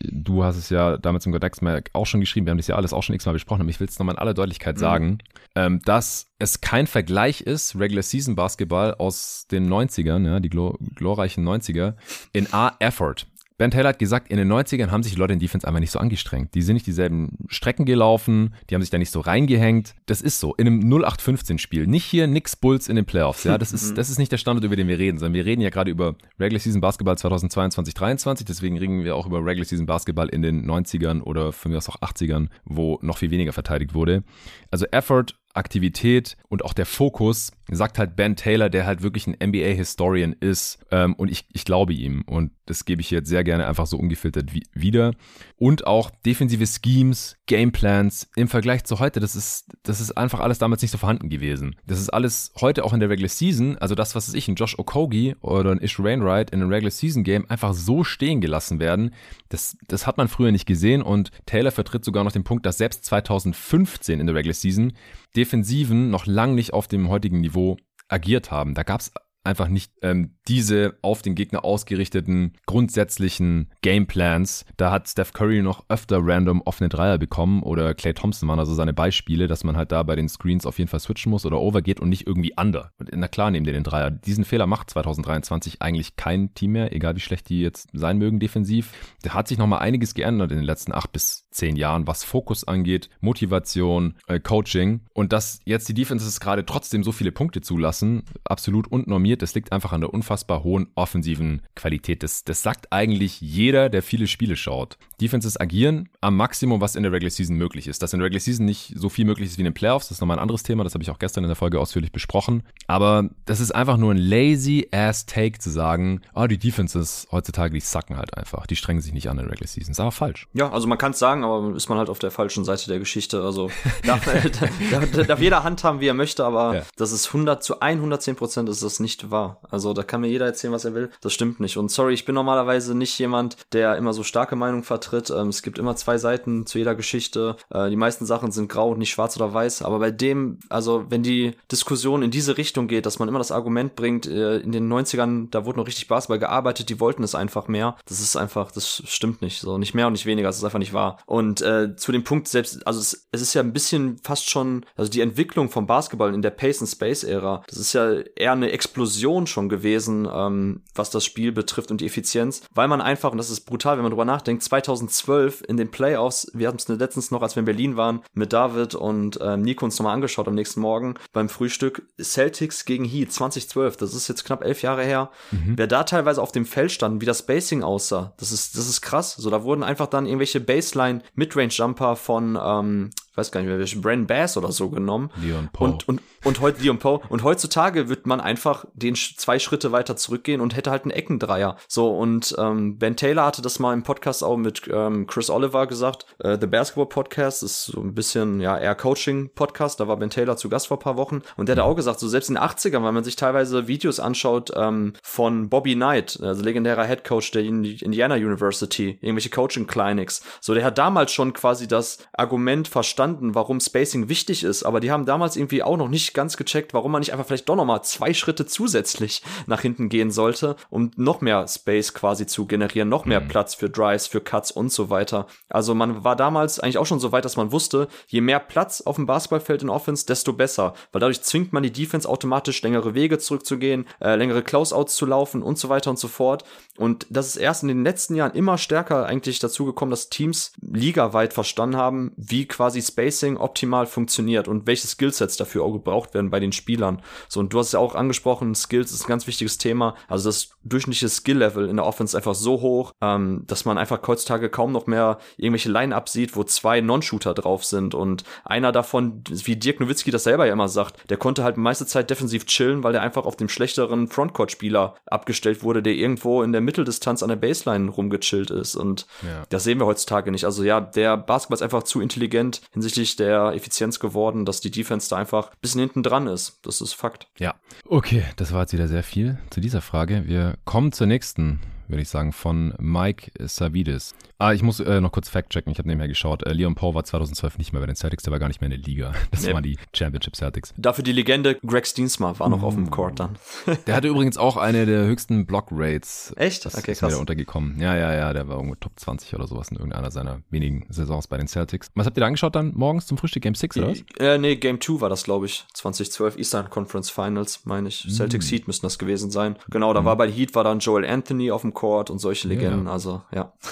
du 0.00 0.44
hast 0.44 0.56
es 0.56 0.70
ja 0.70 0.96
damals 0.96 1.26
im 1.26 1.32
Godex-Mac 1.32 1.90
auch 1.92 2.06
schon 2.06 2.20
geschrieben, 2.20 2.46
wir 2.46 2.52
haben 2.52 2.58
das 2.58 2.66
ja 2.66 2.76
alles 2.76 2.92
auch 2.92 3.02
schon 3.02 3.14
x-mal 3.14 3.32
besprochen, 3.32 3.60
aber 3.62 3.70
ich 3.70 3.80
will 3.80 3.88
es 3.88 3.98
nochmal 3.98 4.14
in 4.14 4.18
aller 4.18 4.34
Deutlichkeit 4.34 4.76
mhm. 4.76 4.80
sagen, 4.80 5.18
ähm, 5.54 5.80
dass 5.84 6.28
es 6.38 6.60
kein 6.60 6.86
Vergleich 6.86 7.40
ist, 7.42 7.78
Regular 7.78 8.02
Season 8.02 8.34
Basketball 8.34 8.94
aus 8.94 9.46
den 9.50 9.68
90ern, 9.68 10.26
ja, 10.26 10.40
die 10.40 10.48
glor 10.48 10.78
glorreichen 10.94 11.46
90er, 11.46 11.94
in 12.32 12.52
A, 12.52 12.72
Effort. 12.78 13.26
Ben 13.58 13.70
Taylor 13.70 13.90
hat 13.90 13.98
gesagt, 13.98 14.28
in 14.30 14.36
den 14.36 14.50
90ern 14.50 14.90
haben 14.90 15.02
sich 15.02 15.12
die 15.12 15.18
Leute 15.18 15.32
in 15.32 15.38
Defense 15.38 15.66
einfach 15.66 15.80
nicht 15.80 15.90
so 15.90 15.98
angestrengt. 15.98 16.54
Die 16.54 16.62
sind 16.62 16.74
nicht 16.74 16.86
dieselben 16.86 17.38
Strecken 17.48 17.84
gelaufen, 17.84 18.54
die 18.68 18.74
haben 18.74 18.82
sich 18.82 18.90
da 18.90 18.98
nicht 18.98 19.10
so 19.10 19.20
reingehängt. 19.20 19.94
Das 20.06 20.20
ist 20.20 20.40
so. 20.40 20.54
In 20.54 20.66
einem 20.66 20.80
0815-Spiel. 20.80 21.86
Nicht 21.86 22.04
hier 22.04 22.26
nix 22.26 22.56
Bulls 22.56 22.88
in 22.88 22.96
den 22.96 23.04
Playoffs. 23.04 23.44
Ja, 23.44 23.58
das 23.58 23.72
ist, 23.72 23.96
das 23.98 24.10
ist 24.10 24.18
nicht 24.18 24.32
der 24.32 24.38
Standard, 24.38 24.64
über 24.64 24.76
den 24.76 24.88
wir 24.88 24.98
reden, 24.98 25.18
sondern 25.18 25.34
wir 25.34 25.44
reden 25.44 25.60
ja 25.60 25.70
gerade 25.70 25.90
über 25.90 26.16
Regular 26.38 26.60
Season 26.60 26.80
Basketball 26.80 27.16
2022, 27.16 27.94
2023. 27.94 28.46
Deswegen 28.46 28.78
reden 28.78 29.04
wir 29.04 29.16
auch 29.16 29.26
über 29.26 29.38
Regular 29.38 29.64
Season 29.64 29.86
Basketball 29.86 30.28
in 30.28 30.42
den 30.42 30.68
90ern 30.68 31.22
oder 31.22 31.52
von 31.52 31.70
mir 31.70 31.78
aus 31.78 31.88
auch 31.88 32.00
80ern, 32.00 32.48
wo 32.64 32.98
noch 33.02 33.18
viel 33.18 33.30
weniger 33.30 33.52
verteidigt 33.52 33.94
wurde. 33.94 34.24
Also 34.70 34.86
Effort 34.86 35.26
Aktivität 35.54 36.36
und 36.48 36.64
auch 36.64 36.72
der 36.72 36.86
Fokus, 36.86 37.52
sagt 37.70 37.98
halt 37.98 38.16
Ben 38.16 38.36
Taylor, 38.36 38.68
der 38.68 38.86
halt 38.86 39.02
wirklich 39.02 39.26
ein 39.26 39.36
NBA-Historian 39.42 40.34
ist. 40.38 40.78
Ähm, 40.90 41.14
und 41.14 41.30
ich, 41.30 41.46
ich 41.52 41.64
glaube 41.64 41.92
ihm. 41.92 42.22
Und 42.26 42.52
das 42.66 42.84
gebe 42.84 43.00
ich 43.00 43.10
jetzt 43.10 43.28
sehr 43.28 43.44
gerne 43.44 43.66
einfach 43.66 43.86
so 43.86 43.96
ungefiltert 43.96 44.54
wie, 44.54 44.64
wieder. 44.72 45.12
Und 45.56 45.86
auch 45.86 46.10
defensive 46.10 46.66
Schemes, 46.66 47.36
Gameplans 47.46 48.28
im 48.36 48.48
Vergleich 48.48 48.84
zu 48.84 48.98
heute, 48.98 49.20
das 49.20 49.36
ist, 49.36 49.66
das 49.82 50.00
ist 50.00 50.12
einfach 50.12 50.40
alles 50.40 50.58
damals 50.58 50.82
nicht 50.82 50.90
so 50.90 50.98
vorhanden 50.98 51.28
gewesen. 51.28 51.76
Das 51.86 52.00
ist 52.00 52.10
alles 52.10 52.52
heute 52.60 52.84
auch 52.84 52.92
in 52.92 53.00
der 53.00 53.10
Regular 53.10 53.28
Season, 53.28 53.78
also 53.78 53.94
das, 53.94 54.14
was 54.14 54.32
ich, 54.34 54.48
ein 54.48 54.54
Josh 54.54 54.78
Okogie 54.78 55.36
oder 55.40 55.70
ein 55.70 55.80
Ish 55.80 56.00
Rainwright 56.00 56.50
in 56.50 56.60
einem 56.60 56.70
Regular 56.70 56.90
Season 56.90 57.24
Game 57.24 57.48
einfach 57.48 57.74
so 57.74 58.04
stehen 58.04 58.40
gelassen 58.40 58.80
werden, 58.80 59.14
das, 59.48 59.76
das 59.88 60.06
hat 60.06 60.16
man 60.16 60.28
früher 60.28 60.52
nicht 60.52 60.66
gesehen 60.66 61.02
und 61.02 61.30
Taylor 61.46 61.70
vertritt 61.70 62.04
sogar 62.04 62.24
noch 62.24 62.32
den 62.32 62.44
Punkt, 62.44 62.64
dass 62.66 62.78
selbst 62.78 63.04
2015 63.04 64.20
in 64.20 64.26
der 64.26 64.34
Regular 64.34 64.54
Season 64.54 64.92
Defensiven 65.36 66.10
noch 66.10 66.26
lang 66.26 66.54
nicht 66.54 66.72
auf 66.72 66.88
dem 66.88 67.08
heutigen 67.08 67.40
Niveau 67.40 67.76
agiert 68.08 68.50
haben. 68.50 68.74
Da 68.74 68.82
gab 68.82 69.00
es 69.00 69.12
einfach 69.44 69.68
nicht 69.68 69.92
ähm, 70.02 70.36
diese 70.48 70.98
auf 71.02 71.22
den 71.22 71.34
Gegner 71.34 71.64
ausgerichteten 71.64 72.54
grundsätzlichen 72.66 73.70
Gameplans. 73.82 74.64
Da 74.76 74.90
hat 74.90 75.08
Steph 75.08 75.32
Curry 75.32 75.62
noch 75.62 75.84
öfter 75.88 76.20
random 76.22 76.62
offene 76.62 76.88
Dreier 76.88 77.18
bekommen 77.18 77.62
oder 77.62 77.94
Clay 77.94 78.14
Thompson 78.14 78.48
waren 78.48 78.58
also 78.58 78.74
seine 78.74 78.92
Beispiele, 78.92 79.46
dass 79.48 79.64
man 79.64 79.76
halt 79.76 79.92
da 79.92 80.02
bei 80.02 80.16
den 80.16 80.28
Screens 80.28 80.66
auf 80.66 80.78
jeden 80.78 80.88
Fall 80.88 81.00
switchen 81.00 81.30
muss 81.30 81.46
oder 81.46 81.60
overgeht 81.60 82.00
und 82.00 82.08
nicht 82.08 82.26
irgendwie 82.26 82.54
under. 82.56 82.92
Und 82.98 83.10
na 83.14 83.28
klar, 83.28 83.50
nehmen 83.50 83.66
die 83.66 83.72
den 83.72 83.84
Dreier. 83.84 84.10
Diesen 84.10 84.44
Fehler 84.44 84.66
macht 84.66 84.90
2023 84.90 85.82
eigentlich 85.82 86.16
kein 86.16 86.54
Team 86.54 86.72
mehr, 86.72 86.92
egal 86.92 87.16
wie 87.16 87.20
schlecht 87.20 87.48
die 87.48 87.60
jetzt 87.60 87.88
sein 87.92 88.18
mögen 88.18 88.40
defensiv. 88.40 88.92
Da 89.22 89.34
hat 89.34 89.48
sich 89.48 89.58
nochmal 89.58 89.80
einiges 89.80 90.14
geändert 90.14 90.50
in 90.52 90.58
den 90.58 90.66
letzten 90.66 90.92
acht 90.92 91.12
bis 91.12 91.48
zehn 91.50 91.76
Jahren, 91.76 92.06
was 92.06 92.24
Fokus 92.24 92.64
angeht, 92.66 93.10
Motivation, 93.20 94.14
äh, 94.26 94.40
Coaching 94.40 95.02
und 95.12 95.32
dass 95.32 95.60
jetzt 95.64 95.88
die 95.88 95.94
Defenses 95.94 96.40
gerade 96.40 96.64
trotzdem 96.66 97.04
so 97.04 97.12
viele 97.12 97.32
Punkte 97.32 97.60
zulassen, 97.60 98.22
absolut 98.44 98.86
unnormiert, 99.32 99.42
das 99.42 99.54
liegt 99.54 99.72
einfach 99.72 99.92
an 99.92 100.00
der 100.00 100.12
unfassbar 100.12 100.62
hohen 100.62 100.88
offensiven 100.94 101.62
Qualität. 101.74 102.22
Das, 102.22 102.44
das 102.44 102.62
sagt 102.62 102.92
eigentlich 102.92 103.40
jeder, 103.40 103.88
der 103.88 104.02
viele 104.02 104.26
Spiele 104.26 104.56
schaut. 104.56 104.98
Defenses 105.20 105.58
agieren 105.58 106.08
am 106.20 106.36
Maximum, 106.36 106.80
was 106.80 106.96
in 106.96 107.02
der 107.02 107.12
Regular 107.12 107.30
Season 107.30 107.56
möglich 107.56 107.86
ist. 107.86 108.02
Dass 108.02 108.12
in 108.12 108.18
der 108.18 108.26
Regular 108.26 108.40
Season 108.40 108.66
nicht 108.66 108.94
so 108.96 109.08
viel 109.08 109.24
möglich 109.24 109.48
ist 109.48 109.58
wie 109.58 109.62
in 109.62 109.66
den 109.66 109.74
Playoffs, 109.74 110.08
das 110.08 110.16
ist 110.16 110.20
nochmal 110.20 110.38
ein 110.38 110.42
anderes 110.42 110.62
Thema, 110.62 110.84
das 110.84 110.94
habe 110.94 111.02
ich 111.02 111.10
auch 111.10 111.18
gestern 111.18 111.44
in 111.44 111.48
der 111.48 111.56
Folge 111.56 111.80
ausführlich 111.80 112.12
besprochen. 112.12 112.62
Aber 112.86 113.30
das 113.44 113.60
ist 113.60 113.72
einfach 113.72 113.96
nur 113.96 114.12
ein 114.12 114.18
lazy 114.18 114.88
ass 114.92 115.26
Take 115.26 115.58
zu 115.58 115.70
sagen, 115.70 116.20
oh, 116.34 116.46
die 116.46 116.58
Defenses 116.58 117.26
heutzutage, 117.30 117.74
die 117.74 117.80
sacken 117.80 118.16
halt 118.16 118.36
einfach. 118.36 118.66
Die 118.66 118.76
strengen 118.76 119.00
sich 119.00 119.12
nicht 119.12 119.28
an 119.28 119.38
in 119.38 119.44
der 119.44 119.52
Regular 119.52 119.68
Season. 119.68 119.92
Das 119.92 119.96
ist 119.96 120.00
aber 120.00 120.12
falsch. 120.12 120.48
Ja, 120.52 120.70
also 120.70 120.86
man 120.86 120.98
kann 120.98 121.12
es 121.12 121.18
sagen, 121.18 121.44
aber 121.44 121.74
ist 121.76 121.88
man 121.88 121.98
halt 121.98 122.10
auf 122.10 122.18
der 122.18 122.30
falschen 122.30 122.64
Seite 122.64 122.88
der 122.88 122.98
Geschichte. 122.98 123.42
Also 123.42 123.70
darf, 124.04 124.24
darf, 124.24 125.26
darf 125.26 125.40
jeder 125.40 125.62
handhaben, 125.62 126.00
wie 126.00 126.08
er 126.08 126.14
möchte, 126.14 126.44
aber 126.44 126.74
ja. 126.74 126.82
das 126.96 127.12
ist 127.12 127.28
100 127.28 127.62
zu 127.62 127.80
110 127.80 128.36
Prozent 128.36 128.68
ist 128.68 128.82
das 128.82 129.00
nicht 129.00 129.21
wahr. 129.30 129.60
Also 129.70 129.92
da 129.92 130.02
kann 130.02 130.20
mir 130.20 130.28
jeder 130.28 130.46
erzählen, 130.46 130.72
was 130.72 130.84
er 130.84 130.94
will. 130.94 131.10
Das 131.20 131.32
stimmt 131.32 131.60
nicht. 131.60 131.76
Und 131.76 131.90
sorry, 131.90 132.14
ich 132.14 132.24
bin 132.24 132.34
normalerweise 132.34 132.94
nicht 132.94 133.18
jemand, 133.18 133.56
der 133.72 133.96
immer 133.96 134.12
so 134.12 134.22
starke 134.22 134.56
Meinung 134.56 134.82
vertritt. 134.82 135.30
Ähm, 135.30 135.48
es 135.48 135.62
gibt 135.62 135.78
immer 135.78 135.96
zwei 135.96 136.18
Seiten 136.18 136.66
zu 136.66 136.78
jeder 136.78 136.94
Geschichte. 136.94 137.56
Äh, 137.70 137.90
die 137.90 137.96
meisten 137.96 138.26
Sachen 138.26 138.52
sind 138.52 138.68
grau 138.68 138.90
und 138.90 138.98
nicht 138.98 139.10
schwarz 139.10 139.36
oder 139.36 139.52
weiß. 139.52 139.82
Aber 139.82 139.98
bei 139.98 140.10
dem, 140.10 140.58
also 140.68 141.06
wenn 141.08 141.22
die 141.22 141.52
Diskussion 141.70 142.22
in 142.22 142.30
diese 142.30 142.56
Richtung 142.56 142.88
geht, 142.88 143.06
dass 143.06 143.18
man 143.18 143.28
immer 143.28 143.38
das 143.38 143.52
Argument 143.52 143.94
bringt, 143.96 144.26
äh, 144.26 144.58
in 144.58 144.72
den 144.72 144.92
90ern, 144.92 145.48
da 145.50 145.64
wurde 145.64 145.78
noch 145.78 145.86
richtig 145.86 146.08
Basketball 146.08 146.38
gearbeitet, 146.38 146.88
die 146.88 147.00
wollten 147.00 147.22
es 147.22 147.34
einfach 147.34 147.68
mehr. 147.68 147.96
Das 148.06 148.20
ist 148.20 148.36
einfach, 148.36 148.72
das 148.72 149.02
stimmt 149.06 149.42
nicht. 149.42 149.60
So 149.60 149.78
nicht 149.78 149.94
mehr 149.94 150.06
und 150.06 150.12
nicht 150.12 150.26
weniger. 150.26 150.48
Das 150.48 150.58
ist 150.58 150.64
einfach 150.64 150.78
nicht 150.78 150.92
wahr. 150.92 151.18
Und 151.26 151.62
äh, 151.62 151.96
zu 151.96 152.12
dem 152.12 152.24
Punkt 152.24 152.48
selbst, 152.48 152.86
also 152.86 153.00
es, 153.00 153.28
es 153.32 153.40
ist 153.40 153.54
ja 153.54 153.62
ein 153.62 153.72
bisschen 153.72 154.18
fast 154.22 154.50
schon, 154.50 154.84
also 154.96 155.10
die 155.10 155.20
Entwicklung 155.20 155.70
vom 155.70 155.86
Basketball 155.86 156.34
in 156.34 156.42
der 156.42 156.50
Pace 156.50 156.80
and 156.80 156.90
Space 156.90 157.24
Ära, 157.24 157.62
das 157.68 157.78
ist 157.78 157.92
ja 157.92 158.12
eher 158.36 158.52
eine 158.52 158.70
Explosion 158.72 159.11
schon 159.46 159.68
gewesen, 159.68 160.28
ähm, 160.32 160.82
was 160.94 161.10
das 161.10 161.24
Spiel 161.24 161.52
betrifft 161.52 161.90
und 161.90 162.00
die 162.00 162.06
Effizienz, 162.06 162.62
weil 162.74 162.88
man 162.88 163.00
einfach, 163.00 163.32
und 163.32 163.38
das 163.38 163.50
ist 163.50 163.62
brutal, 163.62 163.96
wenn 163.96 164.02
man 164.02 164.10
drüber 164.10 164.24
nachdenkt, 164.24 164.62
2012 164.62 165.62
in 165.66 165.76
den 165.76 165.90
Playoffs, 165.90 166.50
wir 166.54 166.68
hatten 166.68 166.78
es 166.78 166.88
letztens 166.88 167.30
noch, 167.30 167.42
als 167.42 167.56
wir 167.56 167.60
in 167.60 167.66
Berlin 167.66 167.96
waren, 167.96 168.22
mit 168.34 168.52
David 168.52 168.94
und 168.94 169.38
ähm, 169.42 169.62
Nico 169.62 169.84
uns 169.84 169.98
nochmal 169.98 170.14
angeschaut 170.14 170.48
am 170.48 170.54
nächsten 170.54 170.80
Morgen 170.80 171.14
beim 171.32 171.48
Frühstück, 171.48 172.02
Celtics 172.20 172.84
gegen 172.84 173.04
Heat 173.04 173.32
2012, 173.32 173.96
das 173.96 174.14
ist 174.14 174.28
jetzt 174.28 174.44
knapp 174.44 174.64
elf 174.64 174.82
Jahre 174.82 175.04
her, 175.04 175.30
mhm. 175.50 175.74
wer 175.76 175.86
da 175.86 176.04
teilweise 176.04 176.42
auf 176.42 176.52
dem 176.52 176.66
Feld 176.66 176.92
stand, 176.92 177.20
wie 177.20 177.26
das 177.26 177.40
Spacing 177.40 177.82
aussah, 177.82 178.32
das 178.38 178.52
ist, 178.52 178.76
das 178.76 178.88
ist 178.88 179.00
krass, 179.00 179.34
so 179.34 179.50
da 179.50 179.64
wurden 179.64 179.82
einfach 179.82 180.06
dann 180.06 180.26
irgendwelche 180.26 180.60
Baseline 180.60 181.22
Midrange 181.34 181.72
Jumper 181.72 182.16
von 182.16 182.58
ähm, 182.62 183.10
ich 183.32 183.38
weiß 183.38 183.50
gar 183.50 183.60
nicht 183.60 183.70
mehr, 183.70 183.78
welche 183.78 183.98
Brandon 183.98 184.26
Bass 184.26 184.58
oder 184.58 184.72
so 184.72 184.90
genommen. 184.90 185.30
Leon 185.42 185.70
Poe. 185.72 185.86
Und, 185.86 186.06
und, 186.06 186.20
und 186.44 186.60
heute 186.60 186.82
Leon 186.82 186.98
Poe. 186.98 187.22
Und 187.30 187.42
heutzutage 187.42 188.10
wird 188.10 188.26
man 188.26 188.42
einfach 188.42 188.84
den 188.92 189.14
zwei 189.14 189.58
Schritte 189.58 189.90
weiter 189.90 190.16
zurückgehen 190.16 190.60
und 190.60 190.76
hätte 190.76 190.90
halt 190.90 191.04
einen 191.04 191.12
Eckendreier. 191.12 191.78
So, 191.88 192.10
und 192.14 192.54
ähm, 192.58 192.98
Ben 192.98 193.16
Taylor 193.16 193.46
hatte 193.46 193.62
das 193.62 193.78
mal 193.78 193.94
im 193.94 194.02
Podcast 194.02 194.44
auch 194.44 194.58
mit 194.58 194.82
ähm, 194.92 195.26
Chris 195.26 195.48
Oliver 195.48 195.86
gesagt. 195.86 196.26
Äh, 196.40 196.58
The 196.60 196.66
Basketball 196.66 197.06
Podcast 197.06 197.62
ist 197.62 197.86
so 197.86 198.02
ein 198.02 198.14
bisschen, 198.14 198.60
ja, 198.60 198.76
eher 198.76 198.94
Coaching-Podcast. 198.94 199.98
Da 199.98 200.08
war 200.08 200.18
Ben 200.18 200.28
Taylor 200.28 200.58
zu 200.58 200.68
Gast 200.68 200.88
vor 200.88 200.98
paar 200.98 201.16
Wochen. 201.16 201.40
Und 201.56 201.70
der 201.70 201.76
hat 201.76 201.82
auch 201.82 201.94
gesagt, 201.94 202.20
so 202.20 202.28
selbst 202.28 202.50
in 202.50 202.56
den 202.56 202.62
80ern, 202.62 203.02
weil 203.02 203.12
man 203.12 203.24
sich 203.24 203.36
teilweise 203.36 203.88
Videos 203.88 204.20
anschaut 204.20 204.72
ähm, 204.76 205.14
von 205.22 205.70
Bobby 205.70 205.94
Knight, 205.94 206.38
also 206.42 206.62
legendärer 206.62 207.06
Head 207.06 207.24
Coach 207.24 207.50
der 207.52 207.62
Indiana 207.62 208.34
University, 208.34 209.18
irgendwelche 209.22 209.48
Coaching-Clinics. 209.48 210.42
So, 210.60 210.74
der 210.74 210.84
hat 210.84 210.98
damals 210.98 211.32
schon 211.32 211.54
quasi 211.54 211.88
das 211.88 212.18
Argument 212.34 212.88
verstanden, 212.88 213.21
verstanden, 213.22 213.54
warum 213.54 213.78
Spacing 213.78 214.28
wichtig 214.28 214.64
ist, 214.64 214.82
aber 214.82 214.98
die 214.98 215.12
haben 215.12 215.26
damals 215.26 215.54
irgendwie 215.54 215.84
auch 215.84 215.96
noch 215.96 216.08
nicht 216.08 216.34
ganz 216.34 216.56
gecheckt, 216.56 216.92
warum 216.92 217.12
man 217.12 217.20
nicht 217.20 217.32
einfach 217.32 217.46
vielleicht 217.46 217.68
doch 217.68 217.76
noch 217.76 217.84
mal 217.84 218.02
zwei 218.02 218.34
Schritte 218.34 218.66
zusätzlich 218.66 219.42
nach 219.66 219.80
hinten 219.80 220.08
gehen 220.08 220.32
sollte, 220.32 220.74
um 220.90 221.12
noch 221.14 221.40
mehr 221.40 221.68
Space 221.68 222.14
quasi 222.14 222.46
zu 222.46 222.66
generieren, 222.66 223.08
noch 223.08 223.24
mehr 223.24 223.40
mhm. 223.40 223.46
Platz 223.46 223.76
für 223.76 223.88
Drives, 223.88 224.26
für 224.26 224.40
Cuts 224.40 224.72
und 224.72 224.90
so 224.90 225.08
weiter. 225.08 225.46
Also 225.68 225.94
man 225.94 226.24
war 226.24 226.34
damals 226.34 226.80
eigentlich 226.80 226.98
auch 226.98 227.06
schon 227.06 227.20
so 227.20 227.30
weit, 227.30 227.44
dass 227.44 227.56
man 227.56 227.70
wusste, 227.70 228.08
je 228.26 228.40
mehr 228.40 228.58
Platz 228.58 229.02
auf 229.02 229.14
dem 229.14 229.26
Basketballfeld 229.26 229.82
in 229.84 229.88
Offense, 229.88 230.26
desto 230.26 230.52
besser, 230.52 230.94
weil 231.12 231.20
dadurch 231.20 231.42
zwingt 231.42 231.72
man 231.72 231.84
die 231.84 231.92
Defense 231.92 232.28
automatisch 232.28 232.82
längere 232.82 233.14
Wege 233.14 233.38
zurückzugehen, 233.38 234.06
äh, 234.20 234.34
längere 234.34 234.62
Closeouts 234.62 235.14
zu 235.14 235.26
laufen 235.26 235.62
und 235.62 235.78
so 235.78 235.88
weiter 235.88 236.10
und 236.10 236.18
so 236.18 236.26
fort. 236.26 236.64
Und 236.96 237.26
das 237.30 237.46
ist 237.46 237.56
erst 237.56 237.82
in 237.82 237.88
den 237.88 238.02
letzten 238.02 238.34
Jahren 238.34 238.54
immer 238.54 238.78
stärker 238.78 239.26
eigentlich 239.26 239.60
dazu 239.60 239.84
gekommen, 239.84 240.10
dass 240.10 240.28
Teams 240.28 240.72
ligaweit 240.80 241.52
verstanden 241.52 241.96
haben, 241.96 242.32
wie 242.36 242.66
quasi 242.66 243.00
Spacing 243.12 243.56
optimal 243.56 244.06
funktioniert 244.06 244.68
und 244.68 244.86
welche 244.86 245.06
Skillsets 245.06 245.56
dafür 245.56 245.84
auch 245.84 245.92
gebraucht 245.92 246.34
werden 246.34 246.50
bei 246.50 246.60
den 246.60 246.72
Spielern. 246.72 247.22
So, 247.48 247.60
und 247.60 247.72
du 247.72 247.78
hast 247.78 247.92
ja 247.92 247.98
auch 247.98 248.14
angesprochen, 248.14 248.74
Skills 248.74 249.12
ist 249.12 249.24
ein 249.24 249.28
ganz 249.28 249.46
wichtiges 249.46 249.78
Thema. 249.78 250.16
Also 250.28 250.48
das 250.48 250.70
durchschnittliche 250.84 251.28
Skill-Level 251.28 251.88
in 251.88 251.96
der 251.96 252.06
Offense 252.06 252.36
einfach 252.36 252.54
so 252.54 252.80
hoch, 252.80 253.12
ähm, 253.20 253.64
dass 253.66 253.84
man 253.84 253.98
einfach 253.98 254.20
heutzutage 254.26 254.70
kaum 254.70 254.92
noch 254.92 255.06
mehr 255.06 255.38
irgendwelche 255.56 255.90
Line-Ups 255.90 256.32
sieht, 256.32 256.56
wo 256.56 256.64
zwei 256.64 257.00
Non-Shooter 257.00 257.54
drauf 257.54 257.84
sind 257.84 258.14
und 258.14 258.44
einer 258.64 258.92
davon, 258.92 259.42
wie 259.48 259.76
Dirk 259.76 260.00
Nowitzki 260.00 260.30
das 260.30 260.44
selber 260.44 260.66
ja 260.66 260.72
immer 260.72 260.88
sagt, 260.88 261.30
der 261.30 261.36
konnte 261.36 261.64
halt 261.64 261.76
meiste 261.76 262.06
Zeit 262.06 262.30
defensiv 262.30 262.66
chillen, 262.66 263.04
weil 263.04 263.12
der 263.12 263.22
einfach 263.22 263.44
auf 263.44 263.56
dem 263.56 263.68
schlechteren 263.68 264.28
Frontcourt-Spieler 264.28 265.14
abgestellt 265.26 265.82
wurde, 265.82 266.02
der 266.02 266.14
irgendwo 266.14 266.62
in 266.62 266.72
der 266.72 266.80
Mitteldistanz 266.80 267.42
an 267.42 267.50
der 267.50 267.56
Baseline 267.56 268.10
rumgechillt 268.10 268.70
ist 268.70 268.96
und 268.96 269.26
ja. 269.42 269.64
das 269.68 269.84
sehen 269.84 269.98
wir 269.98 270.06
heutzutage 270.06 270.50
nicht. 270.50 270.64
Also 270.64 270.82
ja, 270.82 271.00
der 271.00 271.36
Basketball 271.36 271.76
ist 271.76 271.82
einfach 271.82 272.02
zu 272.04 272.20
intelligent 272.20 272.80
hinsichtlich 273.02 273.36
der 273.36 273.72
Effizienz 273.74 274.20
geworden, 274.20 274.64
dass 274.64 274.80
die 274.80 274.90
Defense 274.90 275.28
da 275.28 275.36
einfach 275.36 275.70
ein 275.70 275.78
bisschen 275.80 276.00
hinten 276.00 276.22
dran 276.22 276.46
ist. 276.46 276.78
Das 276.82 277.00
ist 277.00 277.14
Fakt. 277.14 277.48
Ja. 277.58 277.74
Okay, 278.08 278.44
das 278.56 278.72
war 278.72 278.82
jetzt 278.82 278.92
wieder 278.92 279.08
sehr 279.08 279.24
viel 279.24 279.58
zu 279.70 279.80
dieser 279.80 280.00
Frage. 280.00 280.44
Wir 280.46 280.76
kommen 280.84 281.10
zur 281.10 281.26
nächsten 281.26 281.80
würde 282.12 282.22
ich 282.22 282.28
sagen, 282.28 282.52
von 282.52 282.94
Mike 282.98 283.50
Savides. 283.58 284.34
Ah, 284.58 284.72
ich 284.72 284.82
muss 284.82 285.00
äh, 285.00 285.20
noch 285.20 285.32
kurz 285.32 285.48
fact-checken, 285.48 285.90
ich 285.90 285.98
habe 285.98 286.08
nebenher 286.08 286.28
geschaut. 286.28 286.62
Äh, 286.64 286.72
Leon 286.72 286.94
Poe 286.94 287.14
war 287.14 287.24
2012 287.24 287.78
nicht 287.78 287.92
mehr 287.92 288.00
bei 288.00 288.06
den 288.06 288.14
Celtics, 288.14 288.44
der 288.44 288.52
war 288.52 288.60
gar 288.60 288.68
nicht 288.68 288.80
mehr 288.80 288.90
in 288.90 289.02
der 289.02 289.04
Liga. 289.04 289.32
Das 289.50 289.64
nee. 289.64 289.74
waren 289.74 289.82
die 289.82 289.98
Championship 290.14 290.56
Celtics. 290.56 290.94
Dafür 290.96 291.24
die 291.24 291.32
Legende 291.32 291.78
Greg 291.84 292.06
Steensma 292.06 292.58
war 292.58 292.68
noch 292.68 292.82
auf 292.82 292.94
dem 292.94 293.10
Court 293.10 293.38
dann. 293.38 293.58
der 294.06 294.14
hatte 294.14 294.28
übrigens 294.28 294.56
auch 294.56 294.76
eine 294.76 295.04
der 295.04 295.26
höchsten 295.26 295.66
Block-Rates. 295.66 296.54
Echt? 296.56 296.86
Das 296.86 296.96
okay, 296.96 297.12
ist 297.12 297.18
krass. 297.18 297.34
untergekommen. 297.34 298.00
Ja, 298.00 298.16
ja, 298.16 298.32
ja, 298.32 298.52
der 298.52 298.68
war 298.68 298.76
irgendwo 298.76 298.94
Top 298.94 299.12
20 299.16 299.54
oder 299.54 299.66
sowas 299.66 299.88
in 299.88 299.96
irgendeiner 299.96 300.30
seiner 300.30 300.62
wenigen 300.70 301.06
Saisons 301.10 301.48
bei 301.48 301.58
den 301.58 301.68
Celtics. 301.68 302.10
Was 302.14 302.26
habt 302.26 302.36
ihr 302.36 302.40
da 302.40 302.46
angeschaut 302.46 302.74
dann 302.74 302.92
morgens 302.94 303.26
zum 303.26 303.36
Frühstück? 303.36 303.62
Game 303.62 303.74
6 303.74 303.96
oder 303.98 304.08
was? 304.08 304.24
Äh, 304.38 304.58
nee, 304.58 304.76
Game 304.76 305.00
2 305.00 305.20
war 305.20 305.28
das, 305.28 305.44
glaube 305.44 305.66
ich. 305.66 305.84
2012 305.94 306.58
Eastern 306.58 306.90
Conference 306.90 307.30
Finals, 307.30 307.80
meine 307.84 308.08
ich. 308.08 308.26
Mm. 308.26 308.30
Celtics 308.30 308.70
Heat 308.70 308.86
müssten 308.86 309.06
das 309.06 309.18
gewesen 309.18 309.50
sein. 309.50 309.76
Genau, 309.88 310.12
da 310.12 310.22
mm. 310.22 310.24
war 310.24 310.36
bei 310.36 310.50
Heat 310.50 310.74
war 310.74 310.84
dann 310.84 310.98
Joel 310.98 311.24
Anthony 311.24 311.70
auf 311.70 311.82
dem 311.82 311.94
Court 311.94 312.01
und 312.30 312.38
solche 312.38 312.68
Legenden, 312.68 313.06
ja. 313.06 313.12
also 313.12 313.42
ja. 313.52 313.72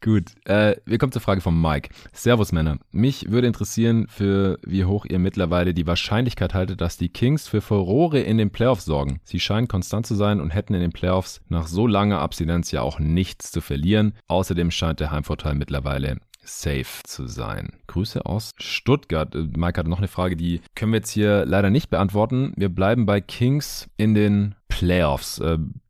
Gut, 0.00 0.26
äh, 0.44 0.76
wir 0.84 0.98
kommen 0.98 1.10
zur 1.10 1.22
Frage 1.22 1.40
von 1.40 1.60
Mike. 1.60 1.90
Servus 2.12 2.52
Männer, 2.52 2.78
mich 2.92 3.30
würde 3.30 3.48
interessieren, 3.48 4.06
für 4.08 4.58
wie 4.64 4.84
hoch 4.84 5.04
ihr 5.04 5.18
mittlerweile 5.18 5.74
die 5.74 5.86
Wahrscheinlichkeit 5.88 6.54
haltet, 6.54 6.80
dass 6.80 6.96
die 6.96 7.08
Kings 7.08 7.48
für 7.48 7.60
Furore 7.60 8.20
in 8.20 8.38
den 8.38 8.50
Playoffs 8.50 8.84
sorgen. 8.84 9.20
Sie 9.24 9.40
scheinen 9.40 9.66
konstant 9.66 10.06
zu 10.06 10.14
sein 10.14 10.40
und 10.40 10.50
hätten 10.50 10.74
in 10.74 10.80
den 10.80 10.92
Playoffs 10.92 11.40
nach 11.48 11.66
so 11.66 11.86
langer 11.86 12.20
Abstinenz 12.20 12.70
ja 12.70 12.82
auch 12.82 13.00
nichts 13.00 13.50
zu 13.50 13.60
verlieren. 13.60 14.14
Außerdem 14.28 14.70
scheint 14.70 15.00
der 15.00 15.10
Heimvorteil 15.10 15.56
mittlerweile 15.56 16.18
safe 16.48 17.02
zu 17.04 17.26
sein. 17.26 17.70
Grüße 17.88 18.24
aus 18.24 18.52
Stuttgart. 18.58 19.34
Äh, 19.34 19.48
Mike 19.56 19.78
hat 19.78 19.86
noch 19.86 19.98
eine 19.98 20.08
Frage, 20.08 20.36
die 20.36 20.60
können 20.74 20.92
wir 20.92 20.98
jetzt 20.98 21.10
hier 21.10 21.44
leider 21.44 21.70
nicht 21.70 21.90
beantworten. 21.90 22.52
Wir 22.56 22.68
bleiben 22.68 23.06
bei 23.06 23.20
Kings 23.20 23.88
in 23.96 24.14
den 24.14 24.54
Playoffs. 24.68 25.40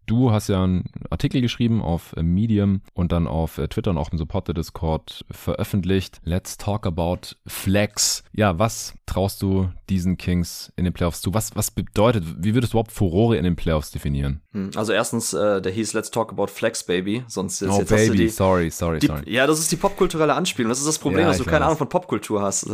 Du 0.09 0.33
hast 0.33 0.49
ja 0.49 0.65
einen 0.65 0.85
Artikel 1.11 1.43
geschrieben 1.43 1.83
auf 1.83 2.15
äh, 2.17 2.23
Medium 2.23 2.81
und 2.95 3.13
dann 3.13 3.27
auf 3.27 3.59
äh, 3.59 3.69
Twitter 3.69 3.91
und 3.91 3.99
auch 3.99 4.11
im 4.11 4.17
Supporter 4.17 4.55
Discord 4.55 5.27
veröffentlicht. 5.31 6.23
Let's 6.25 6.57
talk 6.57 6.87
about 6.87 7.37
Flex. 7.47 8.25
Ja, 8.33 8.59
was 8.59 8.95
traust 9.05 9.43
du 9.43 9.69
diesen 9.91 10.17
Kings 10.17 10.73
in 10.77 10.85
den 10.85 10.95
Playoffs 10.95 11.21
zu? 11.21 11.35
Was, 11.35 11.55
was 11.57 11.71
bedeutet, 11.71 12.25
wie 12.39 12.55
würdest 12.55 12.73
du 12.73 12.77
überhaupt 12.77 12.93
Furore 12.93 13.37
in 13.37 13.45
den 13.45 13.55
Playoffs 13.55 13.91
definieren? 13.91 14.41
Hm, 14.53 14.71
also 14.77 14.93
erstens, 14.93 15.35
äh, 15.35 15.61
der 15.61 15.73
hieß 15.73 15.93
Let's 15.93 16.11
talk 16.11 16.33
about 16.33 16.47
Flex, 16.47 16.85
Baby. 16.85 17.25
Sonst 17.29 17.61
ist 17.61 17.71
oh, 17.71 17.79
jetzt 17.81 17.91
Baby, 17.91 18.17
die, 18.17 18.29
sorry, 18.29 18.71
sorry, 18.71 19.01
die, 19.01 19.09
sorry. 19.09 19.31
Ja, 19.31 19.47
das 19.47 19.59
ist 19.59 19.71
die 19.71 19.77
popkulturelle 19.77 20.33
Anspielung. 20.33 20.71
Das 20.71 20.79
ist 20.79 20.89
das 20.89 20.99
Problem, 20.99 21.21
ja, 21.21 21.29
dass 21.29 21.39
du 21.39 21.45
keine 21.45 21.67
Ahnung 21.67 21.77
von 21.77 21.89
Popkultur 21.91 22.41
hast. 22.41 22.67